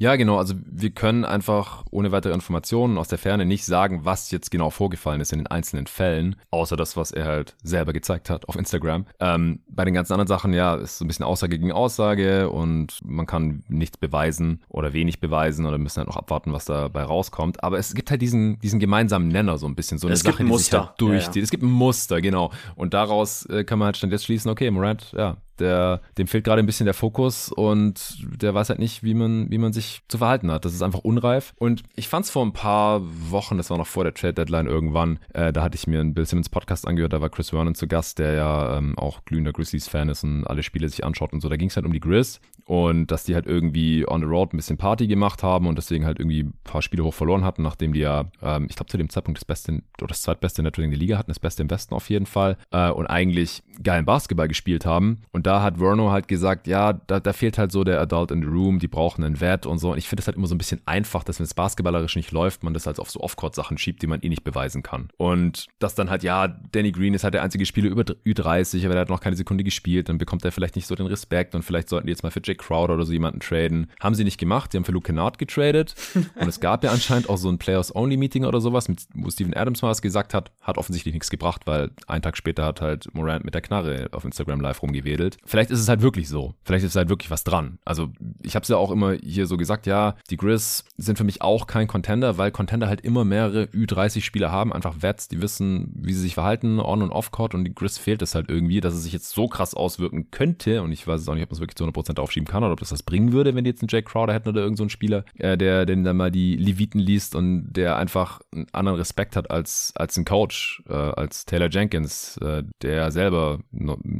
Ja, 0.00 0.16
genau. 0.16 0.38
Also 0.38 0.54
wir 0.64 0.90
können 0.90 1.26
einfach 1.26 1.84
ohne 1.90 2.10
weitere 2.10 2.32
Informationen 2.32 2.96
aus 2.96 3.08
der 3.08 3.18
Ferne 3.18 3.44
nicht 3.44 3.66
sagen, 3.66 4.00
was 4.02 4.30
jetzt 4.30 4.50
genau 4.50 4.70
vorgefallen 4.70 5.20
ist 5.20 5.30
in 5.30 5.40
den 5.40 5.46
einzelnen 5.46 5.86
Fällen, 5.86 6.36
außer 6.50 6.74
das, 6.74 6.96
was 6.96 7.12
er 7.12 7.26
halt 7.26 7.54
selber 7.62 7.92
gezeigt 7.92 8.30
hat 8.30 8.48
auf 8.48 8.56
Instagram. 8.56 9.04
Ähm, 9.20 9.60
bei 9.68 9.84
den 9.84 9.92
ganzen 9.92 10.14
anderen 10.14 10.26
Sachen, 10.26 10.54
ja, 10.54 10.74
ist 10.76 10.96
so 10.96 11.04
ein 11.04 11.08
bisschen 11.08 11.26
Aussage 11.26 11.58
gegen 11.58 11.70
Aussage 11.70 12.48
und 12.48 12.98
man 13.04 13.26
kann 13.26 13.62
nichts 13.68 13.98
beweisen 13.98 14.62
oder 14.70 14.94
wenig 14.94 15.20
beweisen 15.20 15.66
oder 15.66 15.76
müssen 15.76 15.98
halt 15.98 16.08
noch 16.08 16.16
abwarten, 16.16 16.54
was 16.54 16.64
dabei 16.64 17.02
rauskommt. 17.02 17.62
Aber 17.62 17.78
es 17.78 17.92
gibt 17.92 18.10
halt 18.10 18.22
diesen, 18.22 18.58
diesen 18.60 18.80
gemeinsamen 18.80 19.28
Nenner 19.28 19.58
so 19.58 19.66
ein 19.66 19.74
bisschen, 19.74 19.98
so 19.98 20.06
eine 20.06 20.14
es 20.14 20.20
Sache, 20.22 20.42
die 20.42 20.56
sich 20.56 20.72
halt 20.72 20.92
durchzieht. 20.96 21.34
Ja, 21.36 21.40
ja. 21.40 21.44
Es 21.44 21.50
gibt 21.50 21.62
ein 21.62 21.70
Muster, 21.70 22.22
genau. 22.22 22.52
Und 22.74 22.94
daraus 22.94 23.44
äh, 23.50 23.64
kann 23.64 23.78
man 23.78 23.86
halt 23.86 24.02
dann 24.02 24.10
jetzt 24.10 24.24
schließen, 24.24 24.50
okay, 24.50 24.70
Morant, 24.70 25.12
ja, 25.14 25.36
der, 25.60 26.00
dem 26.18 26.26
fehlt 26.26 26.44
gerade 26.44 26.60
ein 26.60 26.66
bisschen 26.66 26.86
der 26.86 26.94
Fokus 26.94 27.52
und 27.52 28.18
der 28.42 28.54
weiß 28.54 28.70
halt 28.70 28.78
nicht, 28.78 29.02
wie 29.02 29.14
man, 29.14 29.50
wie 29.50 29.58
man 29.58 29.72
sich 29.72 30.02
zu 30.08 30.18
verhalten 30.18 30.50
hat. 30.50 30.64
Das 30.64 30.74
ist 30.74 30.82
einfach 30.82 31.00
unreif. 31.00 31.52
Und 31.58 31.82
ich 31.94 32.08
fand 32.08 32.24
es 32.24 32.30
vor 32.30 32.44
ein 32.44 32.52
paar 32.52 33.02
Wochen, 33.30 33.56
das 33.56 33.70
war 33.70 33.78
noch 33.78 33.86
vor 33.86 34.04
der 34.04 34.14
Trade 34.14 34.34
Deadline 34.34 34.66
irgendwann, 34.66 35.18
äh, 35.34 35.52
da 35.52 35.62
hatte 35.62 35.76
ich 35.76 35.86
mir 35.86 36.00
einen 36.00 36.14
Bill 36.14 36.26
Simmons 36.26 36.48
Podcast 36.48 36.86
angehört, 36.86 37.12
da 37.12 37.20
war 37.20 37.30
Chris 37.30 37.50
Vernon 37.50 37.74
zu 37.74 37.86
Gast, 37.86 38.18
der 38.18 38.32
ja 38.32 38.78
ähm, 38.78 38.98
auch 38.98 39.24
glühender 39.24 39.52
Grizzlies-Fan 39.52 40.08
ist 40.08 40.24
und 40.24 40.44
alle 40.46 40.62
Spiele 40.62 40.88
sich 40.88 41.04
anschaut 41.04 41.32
und 41.32 41.40
so. 41.40 41.48
Da 41.48 41.56
ging 41.56 41.68
es 41.68 41.76
halt 41.76 41.86
um 41.86 41.92
die 41.92 42.00
Grizz 42.00 42.40
und 42.64 43.08
dass 43.08 43.24
die 43.24 43.34
halt 43.34 43.46
irgendwie 43.46 44.06
on 44.06 44.20
the 44.20 44.26
road 44.26 44.52
ein 44.52 44.56
bisschen 44.56 44.76
Party 44.76 45.06
gemacht 45.06 45.42
haben 45.42 45.66
und 45.66 45.76
deswegen 45.76 46.04
halt 46.04 46.18
irgendwie 46.18 46.44
ein 46.44 46.54
paar 46.64 46.82
Spiele 46.82 47.04
hoch 47.04 47.14
verloren 47.14 47.44
hatten, 47.44 47.62
nachdem 47.62 47.92
die 47.92 48.00
ja, 48.00 48.26
ähm, 48.42 48.66
ich 48.68 48.76
glaube, 48.76 48.90
zu 48.90 48.96
dem 48.96 49.10
Zeitpunkt 49.10 49.38
das 49.38 49.44
beste 49.44 49.82
oder 49.98 50.08
das 50.08 50.22
zweitbeste 50.22 50.62
in 50.62 50.70
der 50.70 50.88
Liga 50.96 51.18
hatten, 51.18 51.30
das 51.30 51.40
beste 51.40 51.62
im 51.62 51.70
Westen 51.70 51.94
auf 51.94 52.08
jeden 52.10 52.26
Fall 52.26 52.56
äh, 52.70 52.90
und 52.90 53.06
eigentlich 53.06 53.62
geilen 53.82 54.04
Basketball 54.04 54.48
gespielt 54.48 54.86
haben. 54.86 55.22
Und 55.32 55.46
da 55.50 55.62
hat 55.62 55.78
Verno 55.78 56.12
halt 56.12 56.28
gesagt, 56.28 56.68
ja, 56.68 56.92
da, 56.92 57.18
da 57.18 57.32
fehlt 57.32 57.58
halt 57.58 57.72
so 57.72 57.82
der 57.82 58.00
Adult 58.00 58.30
in 58.30 58.40
the 58.40 58.46
Room, 58.46 58.78
die 58.78 58.86
brauchen 58.86 59.24
einen 59.24 59.40
Wert 59.40 59.66
und 59.66 59.78
so. 59.78 59.90
Und 59.90 59.98
ich 59.98 60.08
finde 60.08 60.20
es 60.20 60.28
halt 60.28 60.36
immer 60.36 60.46
so 60.46 60.54
ein 60.54 60.58
bisschen 60.58 60.80
einfach, 60.86 61.24
dass 61.24 61.40
wenn 61.40 61.44
es 61.44 61.54
basketballerisch 61.54 62.14
nicht 62.14 62.30
läuft, 62.30 62.62
man 62.62 62.72
das 62.72 62.86
halt 62.86 63.00
auf 63.00 63.10
so 63.10 63.18
Off-Court-Sachen 63.18 63.76
schiebt, 63.76 64.00
die 64.00 64.06
man 64.06 64.20
eh 64.20 64.28
nicht 64.28 64.44
beweisen 64.44 64.84
kann. 64.84 65.08
Und 65.16 65.66
dass 65.80 65.96
dann 65.96 66.08
halt, 66.08 66.22
ja, 66.22 66.46
Danny 66.46 66.92
Green 66.92 67.14
ist 67.14 67.24
halt 67.24 67.34
der 67.34 67.42
einzige 67.42 67.66
Spieler 67.66 67.90
über 67.90 68.02
Ü30, 68.02 68.84
aber 68.84 68.94
der 68.94 69.00
hat 69.00 69.08
noch 69.08 69.18
keine 69.18 69.34
Sekunde 69.34 69.64
gespielt, 69.64 70.08
dann 70.08 70.18
bekommt 70.18 70.44
er 70.44 70.52
vielleicht 70.52 70.76
nicht 70.76 70.86
so 70.86 70.94
den 70.94 71.06
Respekt 71.06 71.56
und 71.56 71.64
vielleicht 71.64 71.88
sollten 71.88 72.06
die 72.06 72.12
jetzt 72.12 72.22
mal 72.22 72.30
für 72.30 72.42
Jake 72.44 72.62
Crowder 72.64 72.94
oder 72.94 73.04
so 73.04 73.12
jemanden 73.12 73.40
traden. 73.40 73.90
Haben 73.98 74.14
sie 74.14 74.22
nicht 74.22 74.38
gemacht, 74.38 74.72
die 74.72 74.76
haben 74.76 74.84
für 74.84 74.92
Luke 74.92 75.06
Kennard 75.06 75.38
getradet 75.38 75.96
und 76.14 76.46
es 76.46 76.60
gab 76.60 76.84
ja 76.84 76.92
anscheinend 76.92 77.28
auch 77.28 77.38
so 77.38 77.48
ein 77.48 77.58
Players-Only-Meeting 77.58 78.44
oder 78.44 78.60
sowas, 78.60 78.88
mit, 78.88 79.02
wo 79.14 79.28
Steven 79.30 79.54
Adams 79.54 79.82
mal 79.82 79.88
was 79.88 80.00
gesagt 80.00 80.32
hat, 80.32 80.52
hat 80.60 80.78
offensichtlich 80.78 81.12
nichts 81.12 81.28
gebracht, 81.28 81.62
weil 81.64 81.90
einen 82.06 82.22
Tag 82.22 82.36
später 82.36 82.64
hat 82.64 82.80
halt 82.80 83.12
Morant 83.14 83.44
mit 83.44 83.54
der 83.54 83.62
Knarre 83.62 84.10
auf 84.12 84.24
Instagram 84.24 84.60
live 84.60 84.80
rumgewedelt. 84.80 85.38
Vielleicht 85.44 85.70
ist 85.70 85.80
es 85.80 85.88
halt 85.88 86.02
wirklich 86.02 86.28
so. 86.28 86.54
Vielleicht 86.64 86.84
ist 86.84 86.96
halt 86.96 87.08
wirklich 87.08 87.30
was 87.30 87.44
dran. 87.44 87.78
Also 87.84 88.10
ich 88.42 88.54
habe 88.54 88.62
es 88.62 88.68
ja 88.68 88.76
auch 88.76 88.90
immer 88.90 89.12
hier 89.12 89.46
so 89.46 89.56
gesagt, 89.56 89.86
ja, 89.86 90.16
die 90.30 90.36
Grizz 90.36 90.84
sind 90.96 91.18
für 91.18 91.24
mich 91.24 91.42
auch 91.42 91.66
kein 91.66 91.88
Contender, 91.88 92.38
weil 92.38 92.50
Contender 92.50 92.88
halt 92.88 93.00
immer 93.00 93.24
mehrere 93.24 93.64
Ü30-Spieler 93.64 94.52
haben, 94.52 94.72
einfach 94.72 95.02
Vets, 95.02 95.28
die 95.28 95.42
wissen, 95.42 95.92
wie 95.94 96.12
sie 96.12 96.20
sich 96.20 96.34
verhalten, 96.34 96.78
on- 96.78 97.02
und 97.02 97.10
off-court 97.10 97.54
und 97.54 97.64
die 97.64 97.74
Grizz 97.74 97.98
fehlt 97.98 98.22
es 98.22 98.34
halt 98.34 98.48
irgendwie, 98.48 98.80
dass 98.80 98.94
es 98.94 99.02
sich 99.02 99.12
jetzt 99.12 99.30
so 99.30 99.48
krass 99.48 99.74
auswirken 99.74 100.30
könnte 100.30 100.82
und 100.82 100.92
ich 100.92 101.06
weiß 101.06 101.20
es 101.20 101.28
auch 101.28 101.34
nicht, 101.34 101.42
ob 101.42 101.50
man 101.50 101.56
es 101.56 101.60
wirklich 101.60 101.76
zu 101.76 101.84
100% 101.84 102.20
aufschieben 102.20 102.46
kann 102.46 102.62
oder 102.62 102.72
ob 102.72 102.80
das 102.80 102.92
was 102.92 103.02
bringen 103.02 103.32
würde, 103.32 103.54
wenn 103.54 103.64
die 103.64 103.70
jetzt 103.70 103.82
einen 103.82 103.88
Jake 103.88 104.08
Crowder 104.08 104.32
hätten 104.32 104.48
oder 104.48 104.60
irgendeinen 104.60 104.88
so 104.88 104.92
Spieler, 104.92 105.24
äh, 105.38 105.56
der, 105.56 105.86
der 105.86 105.96
dann 105.96 106.16
mal 106.16 106.30
die 106.30 106.56
Leviten 106.56 107.00
liest 107.00 107.34
und 107.34 107.72
der 107.72 107.96
einfach 107.96 108.40
einen 108.52 108.66
anderen 108.72 108.98
Respekt 108.98 109.36
hat 109.36 109.50
als, 109.50 109.92
als 109.96 110.16
ein 110.16 110.24
Coach, 110.24 110.82
äh, 110.88 110.92
als 110.92 111.46
Taylor 111.46 111.68
Jenkins, 111.70 112.36
äh, 112.38 112.62
der 112.82 113.10
selber 113.10 113.60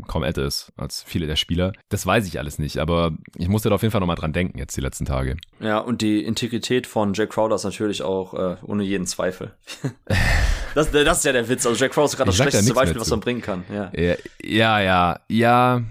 kaum 0.07 0.23
älter 0.23 0.45
ist 0.45 0.73
als 0.77 1.03
viele 1.11 1.27
der 1.27 1.37
Spieler. 1.37 1.73
Das 1.89 2.07
weiß 2.07 2.27
ich 2.27 2.39
alles 2.39 2.59
nicht, 2.59 2.79
aber 2.79 3.13
ich 3.37 3.49
musste 3.49 3.69
da 3.69 3.75
auf 3.75 3.83
jeden 3.83 3.93
Fall 3.93 4.01
nochmal 4.01 4.17
dran 4.17 4.33
denken 4.33 4.59
jetzt 4.59 4.77
die 4.77 4.81
letzten 4.81 5.05
Tage. 5.05 5.37
Ja, 5.61 5.79
und 5.79 6.01
die 6.03 6.25
Integrität 6.25 6.87
von 6.87 7.13
Jack 7.15 7.31
Crowder 7.31 7.57
ist 7.57 7.65
natürlich 7.65 8.03
auch 8.03 8.35
äh, 8.35 8.57
ohne 8.63 8.85
jeden 8.85 9.07
Zweifel. 9.07 9.53
Das, 10.73 10.89
das 10.93 11.19
ist 11.19 11.25
ja 11.25 11.33
der 11.33 11.49
Witz. 11.49 11.67
Also 11.67 11.83
Jack 11.83 11.95
Frost 11.95 12.15
ist 12.15 12.17
gerade 12.17 12.29
das 12.29 12.37
schlechteste 12.37 12.73
Beispiel, 12.75 13.01
was 13.01 13.11
man 13.11 13.19
bringen 13.19 13.41
kann. 13.41 13.65
Ja, 13.75 13.91
ja, 13.93 14.81
ja. 14.81 14.81
ja 14.81 15.21
ja, 15.29 15.83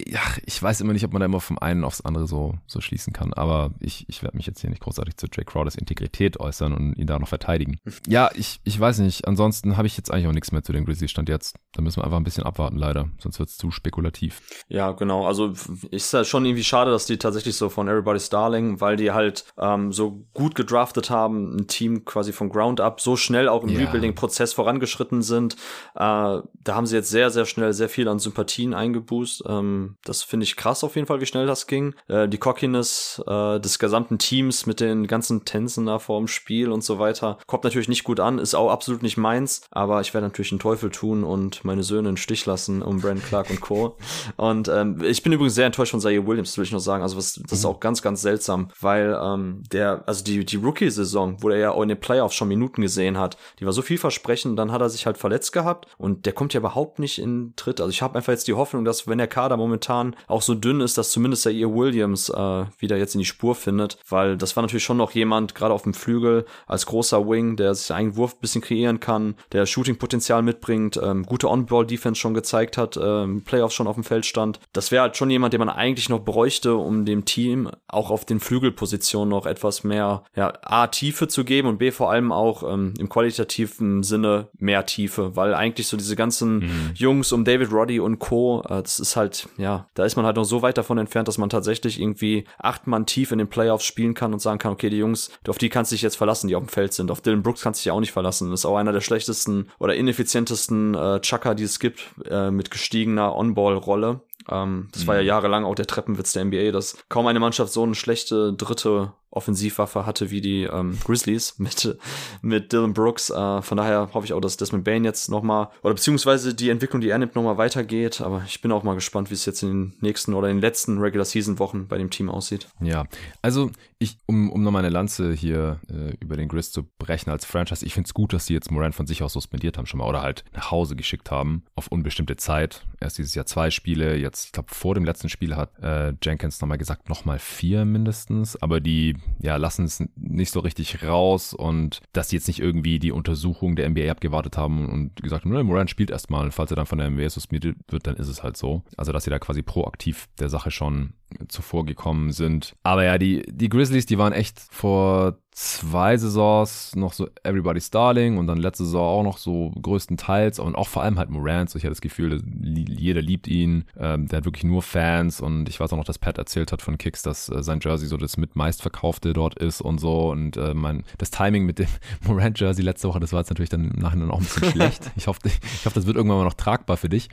ich 0.00 0.62
weiß 0.62 0.80
immer 0.80 0.92
nicht, 0.92 1.04
ob 1.04 1.12
man 1.12 1.20
da 1.20 1.26
immer 1.26 1.40
vom 1.40 1.58
einen 1.58 1.82
aufs 1.82 2.00
andere 2.02 2.28
so, 2.28 2.54
so 2.66 2.80
schließen 2.80 3.12
kann. 3.12 3.32
Aber 3.32 3.72
ich, 3.80 4.08
ich 4.08 4.22
werde 4.22 4.36
mich 4.36 4.46
jetzt 4.46 4.60
hier 4.60 4.70
nicht 4.70 4.82
großartig 4.82 5.16
zu 5.16 5.26
Jake 5.26 5.50
Crowders 5.50 5.74
Integrität 5.74 6.38
äußern 6.38 6.72
und 6.72 6.94
ihn 6.94 7.06
da 7.06 7.18
noch 7.18 7.28
verteidigen. 7.28 7.78
Ja, 8.06 8.30
ich, 8.34 8.60
ich 8.64 8.78
weiß 8.78 9.00
nicht. 9.00 9.26
Ansonsten 9.26 9.76
habe 9.76 9.86
ich 9.86 9.96
jetzt 9.96 10.10
eigentlich 10.10 10.28
auch 10.28 10.32
nichts 10.32 10.52
mehr 10.52 10.62
zu 10.62 10.72
den 10.72 10.84
Grizzlies 10.84 11.10
Stand 11.10 11.28
jetzt. 11.28 11.56
Da 11.72 11.82
müssen 11.82 11.98
wir 12.00 12.04
einfach 12.04 12.16
ein 12.16 12.24
bisschen 12.24 12.44
abwarten, 12.44 12.76
leider. 12.76 13.10
Sonst 13.18 13.38
wird 13.38 13.50
es 13.50 13.58
zu 13.58 13.70
spekulativ. 13.70 14.40
Ja, 14.68 14.92
genau. 14.92 15.26
Also 15.26 15.52
ist 15.90 16.12
ja 16.12 16.24
schon 16.24 16.46
irgendwie 16.46 16.64
schade, 16.64 16.90
dass 16.90 17.04
die 17.04 17.18
tatsächlich 17.18 17.56
so 17.56 17.68
von 17.68 17.88
Everybody's 17.88 18.30
Darling, 18.30 18.80
weil 18.80 18.96
die 18.96 19.10
halt 19.10 19.44
ähm, 19.58 19.92
so 19.92 20.24
gut 20.32 20.54
gedraftet 20.54 21.10
haben, 21.10 21.56
ein 21.56 21.66
Team 21.66 22.04
quasi 22.04 22.32
von 22.32 22.48
Ground 22.48 22.80
Up 22.80 23.00
so 23.00 23.16
schnell 23.16 23.48
auch 23.48 23.64
im 23.64 23.70
ja. 23.70 23.80
Rebuilding-Prozess 23.80 24.54
vorangeschritten 24.54 25.20
sind. 25.22 25.54
Äh, 25.94 25.98
da 25.98 26.44
haben 26.68 26.86
sie 26.86 26.96
jetzt 26.96 27.10
sehr, 27.10 27.30
sehr 27.30 27.44
schnell 27.44 27.72
sehr 27.72 27.88
viel 27.88 28.08
an 28.08 28.20
Sympathien 28.20 28.72
eingeboost. 28.72 29.42
Ähm, 29.46 29.87
das 30.04 30.22
finde 30.22 30.44
ich 30.44 30.56
krass 30.56 30.84
auf 30.84 30.96
jeden 30.96 31.06
Fall, 31.06 31.20
wie 31.20 31.26
schnell 31.26 31.46
das 31.46 31.66
ging. 31.66 31.94
Äh, 32.08 32.28
die 32.28 32.38
Cockiness 32.38 33.22
äh, 33.26 33.60
des 33.60 33.78
gesamten 33.78 34.18
Teams 34.18 34.66
mit 34.66 34.80
den 34.80 35.06
ganzen 35.06 35.44
Tänzen 35.44 35.86
da 35.86 35.98
vor 35.98 36.18
dem 36.18 36.28
Spiel 36.28 36.70
und 36.70 36.82
so 36.82 36.98
weiter 36.98 37.38
kommt 37.46 37.64
natürlich 37.64 37.88
nicht 37.88 38.04
gut 38.04 38.20
an, 38.20 38.38
ist 38.38 38.54
auch 38.54 38.70
absolut 38.70 39.02
nicht 39.02 39.16
meins, 39.16 39.62
aber 39.70 40.00
ich 40.00 40.14
werde 40.14 40.26
natürlich 40.26 40.52
einen 40.52 40.60
Teufel 40.60 40.90
tun 40.90 41.24
und 41.24 41.64
meine 41.64 41.82
Söhne 41.82 42.10
in 42.10 42.16
Stich 42.16 42.46
lassen 42.46 42.82
um 42.82 43.00
Brand 43.00 43.24
Clark 43.24 43.50
und 43.50 43.60
Co. 43.60 43.96
Und 44.36 44.68
ähm, 44.68 45.02
ich 45.02 45.22
bin 45.22 45.32
übrigens 45.32 45.54
sehr 45.54 45.66
enttäuscht 45.66 45.90
von 45.90 46.00
Zaire 46.00 46.26
Williams, 46.26 46.56
will 46.56 46.64
ich 46.64 46.72
noch 46.72 46.78
sagen. 46.78 47.02
Also 47.02 47.16
was, 47.16 47.34
das 47.34 47.58
ist 47.58 47.64
mhm. 47.64 47.70
auch 47.70 47.80
ganz, 47.80 48.02
ganz 48.02 48.22
seltsam, 48.22 48.70
weil 48.80 49.18
ähm, 49.20 49.62
der, 49.72 50.04
also 50.06 50.24
die, 50.24 50.44
die 50.44 50.56
Rookie-Saison, 50.56 51.42
wo 51.42 51.50
er 51.50 51.58
ja 51.58 51.70
auch 51.72 51.82
in 51.82 51.88
den 51.88 52.00
Playoffs 52.00 52.34
schon 52.34 52.48
Minuten 52.48 52.82
gesehen 52.82 53.18
hat, 53.18 53.36
die 53.58 53.66
war 53.66 53.72
so 53.72 53.82
vielversprechend, 53.82 54.58
dann 54.58 54.72
hat 54.72 54.80
er 54.80 54.90
sich 54.90 55.06
halt 55.06 55.18
verletzt 55.18 55.52
gehabt 55.52 55.86
und 55.98 56.26
der 56.26 56.32
kommt 56.32 56.54
ja 56.54 56.60
überhaupt 56.60 56.98
nicht 56.98 57.18
in 57.18 57.54
Tritt. 57.56 57.80
Also 57.80 57.90
ich 57.90 58.02
habe 58.02 58.16
einfach 58.16 58.32
jetzt 58.32 58.48
die 58.48 58.54
Hoffnung, 58.54 58.84
dass 58.84 59.06
wenn 59.06 59.18
der 59.18 59.28
Kader 59.28 59.56
momentan 59.56 59.77
momentan 59.78 60.16
auch 60.26 60.42
so 60.42 60.54
dünn 60.54 60.80
ist, 60.80 60.98
dass 60.98 61.10
zumindest 61.10 61.44
der 61.44 61.52
ihr 61.52 61.72
Williams 61.72 62.28
äh, 62.28 62.64
wieder 62.78 62.96
jetzt 62.96 63.14
in 63.14 63.20
die 63.20 63.24
Spur 63.24 63.54
findet, 63.54 63.98
weil 64.08 64.36
das 64.36 64.56
war 64.56 64.62
natürlich 64.62 64.84
schon 64.84 64.96
noch 64.96 65.12
jemand, 65.12 65.54
gerade 65.54 65.72
auf 65.72 65.82
dem 65.82 65.94
Flügel, 65.94 66.46
als 66.66 66.86
großer 66.86 67.28
Wing, 67.28 67.56
der 67.56 67.74
sich 67.74 67.92
einen 67.92 68.16
Wurf 68.16 68.34
ein 68.34 68.40
bisschen 68.40 68.60
kreieren 68.60 69.00
kann, 69.00 69.36
der 69.52 69.66
Shooting-Potenzial 69.66 70.42
mitbringt, 70.42 70.98
ähm, 71.02 71.24
gute 71.24 71.48
On-Ball-Defense 71.48 72.20
schon 72.20 72.34
gezeigt 72.34 72.76
hat, 72.76 72.98
ähm, 73.00 73.42
Playoffs 73.44 73.74
schon 73.74 73.86
auf 73.86 73.94
dem 73.94 74.04
Feld 74.04 74.26
stand. 74.26 74.60
Das 74.72 74.90
wäre 74.90 75.02
halt 75.02 75.16
schon 75.16 75.30
jemand, 75.30 75.52
den 75.52 75.60
man 75.60 75.68
eigentlich 75.68 76.08
noch 76.08 76.20
bräuchte, 76.20 76.74
um 76.76 77.04
dem 77.04 77.24
Team 77.24 77.70
auch 77.86 78.10
auf 78.10 78.24
den 78.24 78.40
Flügelpositionen 78.40 79.28
noch 79.28 79.46
etwas 79.46 79.84
mehr, 79.84 80.24
ja, 80.34 80.52
A, 80.62 80.88
Tiefe 80.88 81.28
zu 81.28 81.44
geben 81.44 81.68
und 81.68 81.78
B, 81.78 81.90
vor 81.90 82.10
allem 82.10 82.32
auch 82.32 82.62
ähm, 82.62 82.94
im 82.98 83.08
qualitativen 83.08 84.02
Sinne 84.02 84.48
mehr 84.58 84.86
Tiefe, 84.86 85.36
weil 85.36 85.54
eigentlich 85.54 85.86
so 85.86 85.96
diese 85.96 86.16
ganzen 86.16 86.58
mhm. 86.58 86.90
Jungs 86.94 87.32
um 87.32 87.44
David 87.44 87.72
Roddy 87.72 88.00
und 88.00 88.18
Co., 88.18 88.62
äh, 88.68 88.82
das 88.82 88.98
ist 89.00 89.16
halt, 89.16 89.48
ja, 89.56 89.67
ja, 89.68 89.86
da 89.92 90.06
ist 90.06 90.16
man 90.16 90.24
halt 90.24 90.36
noch 90.36 90.44
so 90.44 90.62
weit 90.62 90.78
davon 90.78 90.96
entfernt, 90.96 91.28
dass 91.28 91.36
man 91.36 91.50
tatsächlich 91.50 92.00
irgendwie 92.00 92.44
acht 92.58 92.86
Mann 92.86 93.04
tief 93.04 93.32
in 93.32 93.38
den 93.38 93.48
Playoffs 93.48 93.84
spielen 93.84 94.14
kann 94.14 94.32
und 94.32 94.38
sagen 94.38 94.58
kann, 94.58 94.72
okay, 94.72 94.88
die 94.88 94.96
Jungs, 94.96 95.30
auf 95.46 95.58
die 95.58 95.68
kannst 95.68 95.92
du 95.92 95.94
dich 95.94 96.00
jetzt 96.00 96.16
verlassen, 96.16 96.48
die 96.48 96.56
auf 96.56 96.62
dem 96.62 96.70
Feld 96.70 96.94
sind. 96.94 97.10
Auf 97.10 97.20
Dylan 97.20 97.42
Brooks 97.42 97.60
kannst 97.60 97.80
du 97.80 97.82
dich 97.82 97.86
ja 97.86 97.92
auch 97.92 98.00
nicht 98.00 98.12
verlassen. 98.12 98.50
Das 98.50 98.60
ist 98.60 98.66
auch 98.66 98.78
einer 98.78 98.94
der 98.94 99.02
schlechtesten 99.02 99.68
oder 99.78 99.94
ineffizientesten 99.94 100.94
äh, 100.94 101.20
Chucker, 101.20 101.54
die 101.54 101.64
es 101.64 101.78
gibt, 101.80 102.00
äh, 102.30 102.50
mit 102.50 102.70
gestiegener 102.70 103.36
On-Ball-Rolle. 103.36 104.22
Ähm, 104.50 104.88
das 104.92 105.02
mhm. 105.02 105.06
war 105.06 105.16
ja 105.16 105.20
mhm. 105.20 105.28
jahrelang 105.28 105.64
auch 105.66 105.74
der 105.74 105.86
Treppenwitz 105.86 106.32
der 106.32 106.46
NBA, 106.46 106.70
dass 106.70 106.96
kaum 107.10 107.26
eine 107.26 107.40
Mannschaft 107.40 107.70
so 107.70 107.82
eine 107.82 107.94
schlechte 107.94 108.54
dritte 108.54 109.12
Offensivwaffe 109.30 110.06
hatte 110.06 110.30
wie 110.30 110.40
die 110.40 110.62
ähm, 110.64 110.98
Grizzlies 111.04 111.54
mit, 111.58 111.96
mit 112.42 112.72
Dylan 112.72 112.94
Brooks. 112.94 113.30
Äh, 113.30 113.62
von 113.62 113.76
daher 113.76 114.10
hoffe 114.12 114.26
ich 114.26 114.32
auch, 114.32 114.40
dass 114.40 114.56
Desmond 114.56 114.84
Bain 114.84 115.04
jetzt 115.04 115.28
nochmal, 115.28 115.68
oder 115.82 115.94
beziehungsweise 115.94 116.54
die 116.54 116.70
Entwicklung, 116.70 117.00
die 117.00 117.10
er 117.10 117.18
nimmt, 117.18 117.34
nochmal 117.34 117.58
weitergeht. 117.58 118.20
Aber 118.20 118.42
ich 118.46 118.60
bin 118.60 118.72
auch 118.72 118.82
mal 118.82 118.94
gespannt, 118.94 119.30
wie 119.30 119.34
es 119.34 119.44
jetzt 119.46 119.62
in 119.62 119.68
den 119.68 119.96
nächsten 120.00 120.34
oder 120.34 120.48
in 120.48 120.56
den 120.56 120.62
letzten 120.62 120.98
Regular 120.98 121.24
Season 121.24 121.58
Wochen 121.58 121.88
bei 121.88 121.98
dem 121.98 122.10
Team 122.10 122.28
aussieht. 122.28 122.68
Ja, 122.80 123.04
also 123.42 123.70
ich, 123.98 124.18
um, 124.26 124.50
um 124.50 124.62
nochmal 124.62 124.84
eine 124.84 124.92
Lanze 124.92 125.32
hier 125.32 125.80
äh, 125.90 126.14
über 126.20 126.36
den 126.36 126.48
Grizz 126.48 126.70
zu 126.70 126.84
brechen 126.98 127.30
als 127.30 127.44
Franchise, 127.44 127.84
ich 127.84 127.94
finde 127.94 128.06
es 128.06 128.14
gut, 128.14 128.32
dass 128.32 128.46
sie 128.46 128.54
jetzt 128.54 128.70
Morant 128.70 128.94
von 128.94 129.06
sich 129.06 129.22
aus 129.22 129.32
suspendiert 129.32 129.76
haben 129.76 129.86
schon 129.86 129.98
mal 129.98 130.08
oder 130.08 130.22
halt 130.22 130.44
nach 130.54 130.70
Hause 130.70 130.96
geschickt 130.96 131.30
haben 131.30 131.64
auf 131.74 131.88
unbestimmte 131.88 132.36
Zeit. 132.36 132.86
Erst 133.00 133.18
dieses 133.18 133.34
Jahr 133.34 133.46
zwei 133.46 133.70
Spiele, 133.70 134.16
jetzt, 134.16 134.46
ich 134.46 134.52
glaube, 134.52 134.72
vor 134.72 134.94
dem 134.94 135.04
letzten 135.04 135.28
Spiel 135.28 135.56
hat 135.56 135.78
äh, 135.80 136.14
Jenkins 136.22 136.60
nochmal 136.60 136.78
gesagt, 136.78 137.08
nochmal 137.08 137.38
vier 137.38 137.84
mindestens, 137.84 138.60
aber 138.60 138.80
die 138.80 139.16
ja, 139.40 139.56
lassen 139.56 139.84
es 139.84 140.02
nicht 140.16 140.52
so 140.52 140.60
richtig 140.60 141.02
raus 141.02 141.54
und 141.54 142.00
dass 142.12 142.28
die 142.28 142.36
jetzt 142.36 142.48
nicht 142.48 142.60
irgendwie 142.60 142.98
die 142.98 143.12
Untersuchung 143.12 143.76
der 143.76 143.88
NBA 143.88 144.10
abgewartet 144.10 144.56
haben 144.56 144.88
und 144.88 145.16
gesagt 145.16 145.44
haben, 145.44 145.66
Moran 145.66 145.88
spielt 145.88 146.10
erstmal, 146.10 146.50
falls 146.50 146.70
er 146.72 146.76
dann 146.76 146.86
von 146.86 146.98
der 146.98 147.10
NBA 147.10 147.30
suspendiert 147.30 147.76
wird, 147.88 148.06
dann 148.06 148.16
ist 148.16 148.28
es 148.28 148.42
halt 148.42 148.56
so. 148.56 148.82
Also, 148.96 149.12
dass 149.12 149.24
sie 149.24 149.30
da 149.30 149.38
quasi 149.38 149.62
proaktiv 149.62 150.28
der 150.38 150.48
Sache 150.48 150.70
schon 150.70 151.14
zuvor 151.48 151.84
gekommen 151.86 152.32
sind. 152.32 152.74
Aber 152.82 153.04
ja, 153.04 153.18
die, 153.18 153.42
die 153.48 153.68
Grizzlies, 153.68 154.06
die 154.06 154.18
waren 154.18 154.32
echt 154.32 154.60
vor 154.70 155.38
zwei 155.58 156.16
Saisons 156.16 156.94
noch 156.94 157.12
so 157.12 157.28
Everybody's 157.42 157.90
Darling 157.90 158.38
und 158.38 158.46
dann 158.46 158.58
letzte 158.58 158.84
Saison 158.84 159.02
auch 159.02 159.22
noch 159.24 159.38
so 159.38 159.72
größtenteils 159.82 160.60
und 160.60 160.76
auch 160.76 160.86
vor 160.86 161.02
allem 161.02 161.18
halt 161.18 161.30
Morant. 161.30 161.68
So 161.68 161.78
ich 161.78 161.82
hatte 161.82 161.90
das 161.90 162.00
Gefühl, 162.00 162.40
jeder 162.62 163.22
liebt 163.22 163.48
ihn. 163.48 163.84
Ähm, 163.98 164.28
der 164.28 164.38
hat 164.38 164.44
wirklich 164.44 164.62
nur 164.62 164.82
Fans 164.82 165.40
und 165.40 165.68
ich 165.68 165.80
weiß 165.80 165.92
auch 165.92 165.96
noch, 165.96 166.04
dass 166.04 166.18
Pat 166.20 166.38
erzählt 166.38 166.70
hat 166.70 166.80
von 166.80 166.96
Kicks, 166.96 167.22
dass 167.22 167.48
äh, 167.48 167.62
sein 167.64 167.80
Jersey 167.82 168.06
so 168.06 168.16
das 168.16 168.36
mit 168.36 168.54
meistverkaufte 168.54 169.32
dort 169.32 169.58
ist 169.58 169.80
und 169.80 169.98
so 169.98 170.30
und 170.30 170.56
äh, 170.56 170.74
mein, 170.74 171.02
das 171.18 171.32
Timing 171.32 171.66
mit 171.66 171.80
dem 171.80 171.88
Morant 172.24 172.60
Jersey 172.60 172.84
letzte 172.84 173.08
Woche, 173.08 173.18
das 173.18 173.32
war 173.32 173.40
jetzt 173.40 173.50
natürlich 173.50 173.70
dann 173.70 173.90
im 173.90 174.00
Nachhinein 174.00 174.30
auch 174.30 174.38
ein 174.38 174.44
bisschen 174.44 174.70
schlecht. 174.70 175.10
Ich 175.16 175.26
hoffe, 175.26 175.40
ich 175.44 175.84
hoffe, 175.84 175.96
das 175.96 176.06
wird 176.06 176.16
irgendwann 176.16 176.38
mal 176.38 176.44
noch 176.44 176.54
tragbar 176.54 176.96
für 176.96 177.08
dich. 177.08 177.30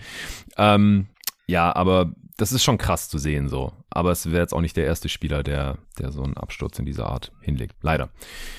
Ähm, 0.57 1.07
ja, 1.47 1.75
aber 1.75 2.11
das 2.37 2.51
ist 2.51 2.63
schon 2.63 2.77
krass 2.77 3.09
zu 3.09 3.17
sehen 3.17 3.47
so. 3.47 3.71
Aber 3.89 4.11
es 4.11 4.25
wäre 4.25 4.41
jetzt 4.41 4.53
auch 4.53 4.61
nicht 4.61 4.75
der 4.75 4.85
erste 4.85 5.07
Spieler, 5.07 5.41
der, 5.41 5.77
der 5.99 6.11
so 6.11 6.21
einen 6.21 6.35
Absturz 6.35 6.77
in 6.79 6.85
dieser 6.85 7.07
Art 7.07 7.31
hinlegt. 7.39 7.75
Leider. 7.81 8.09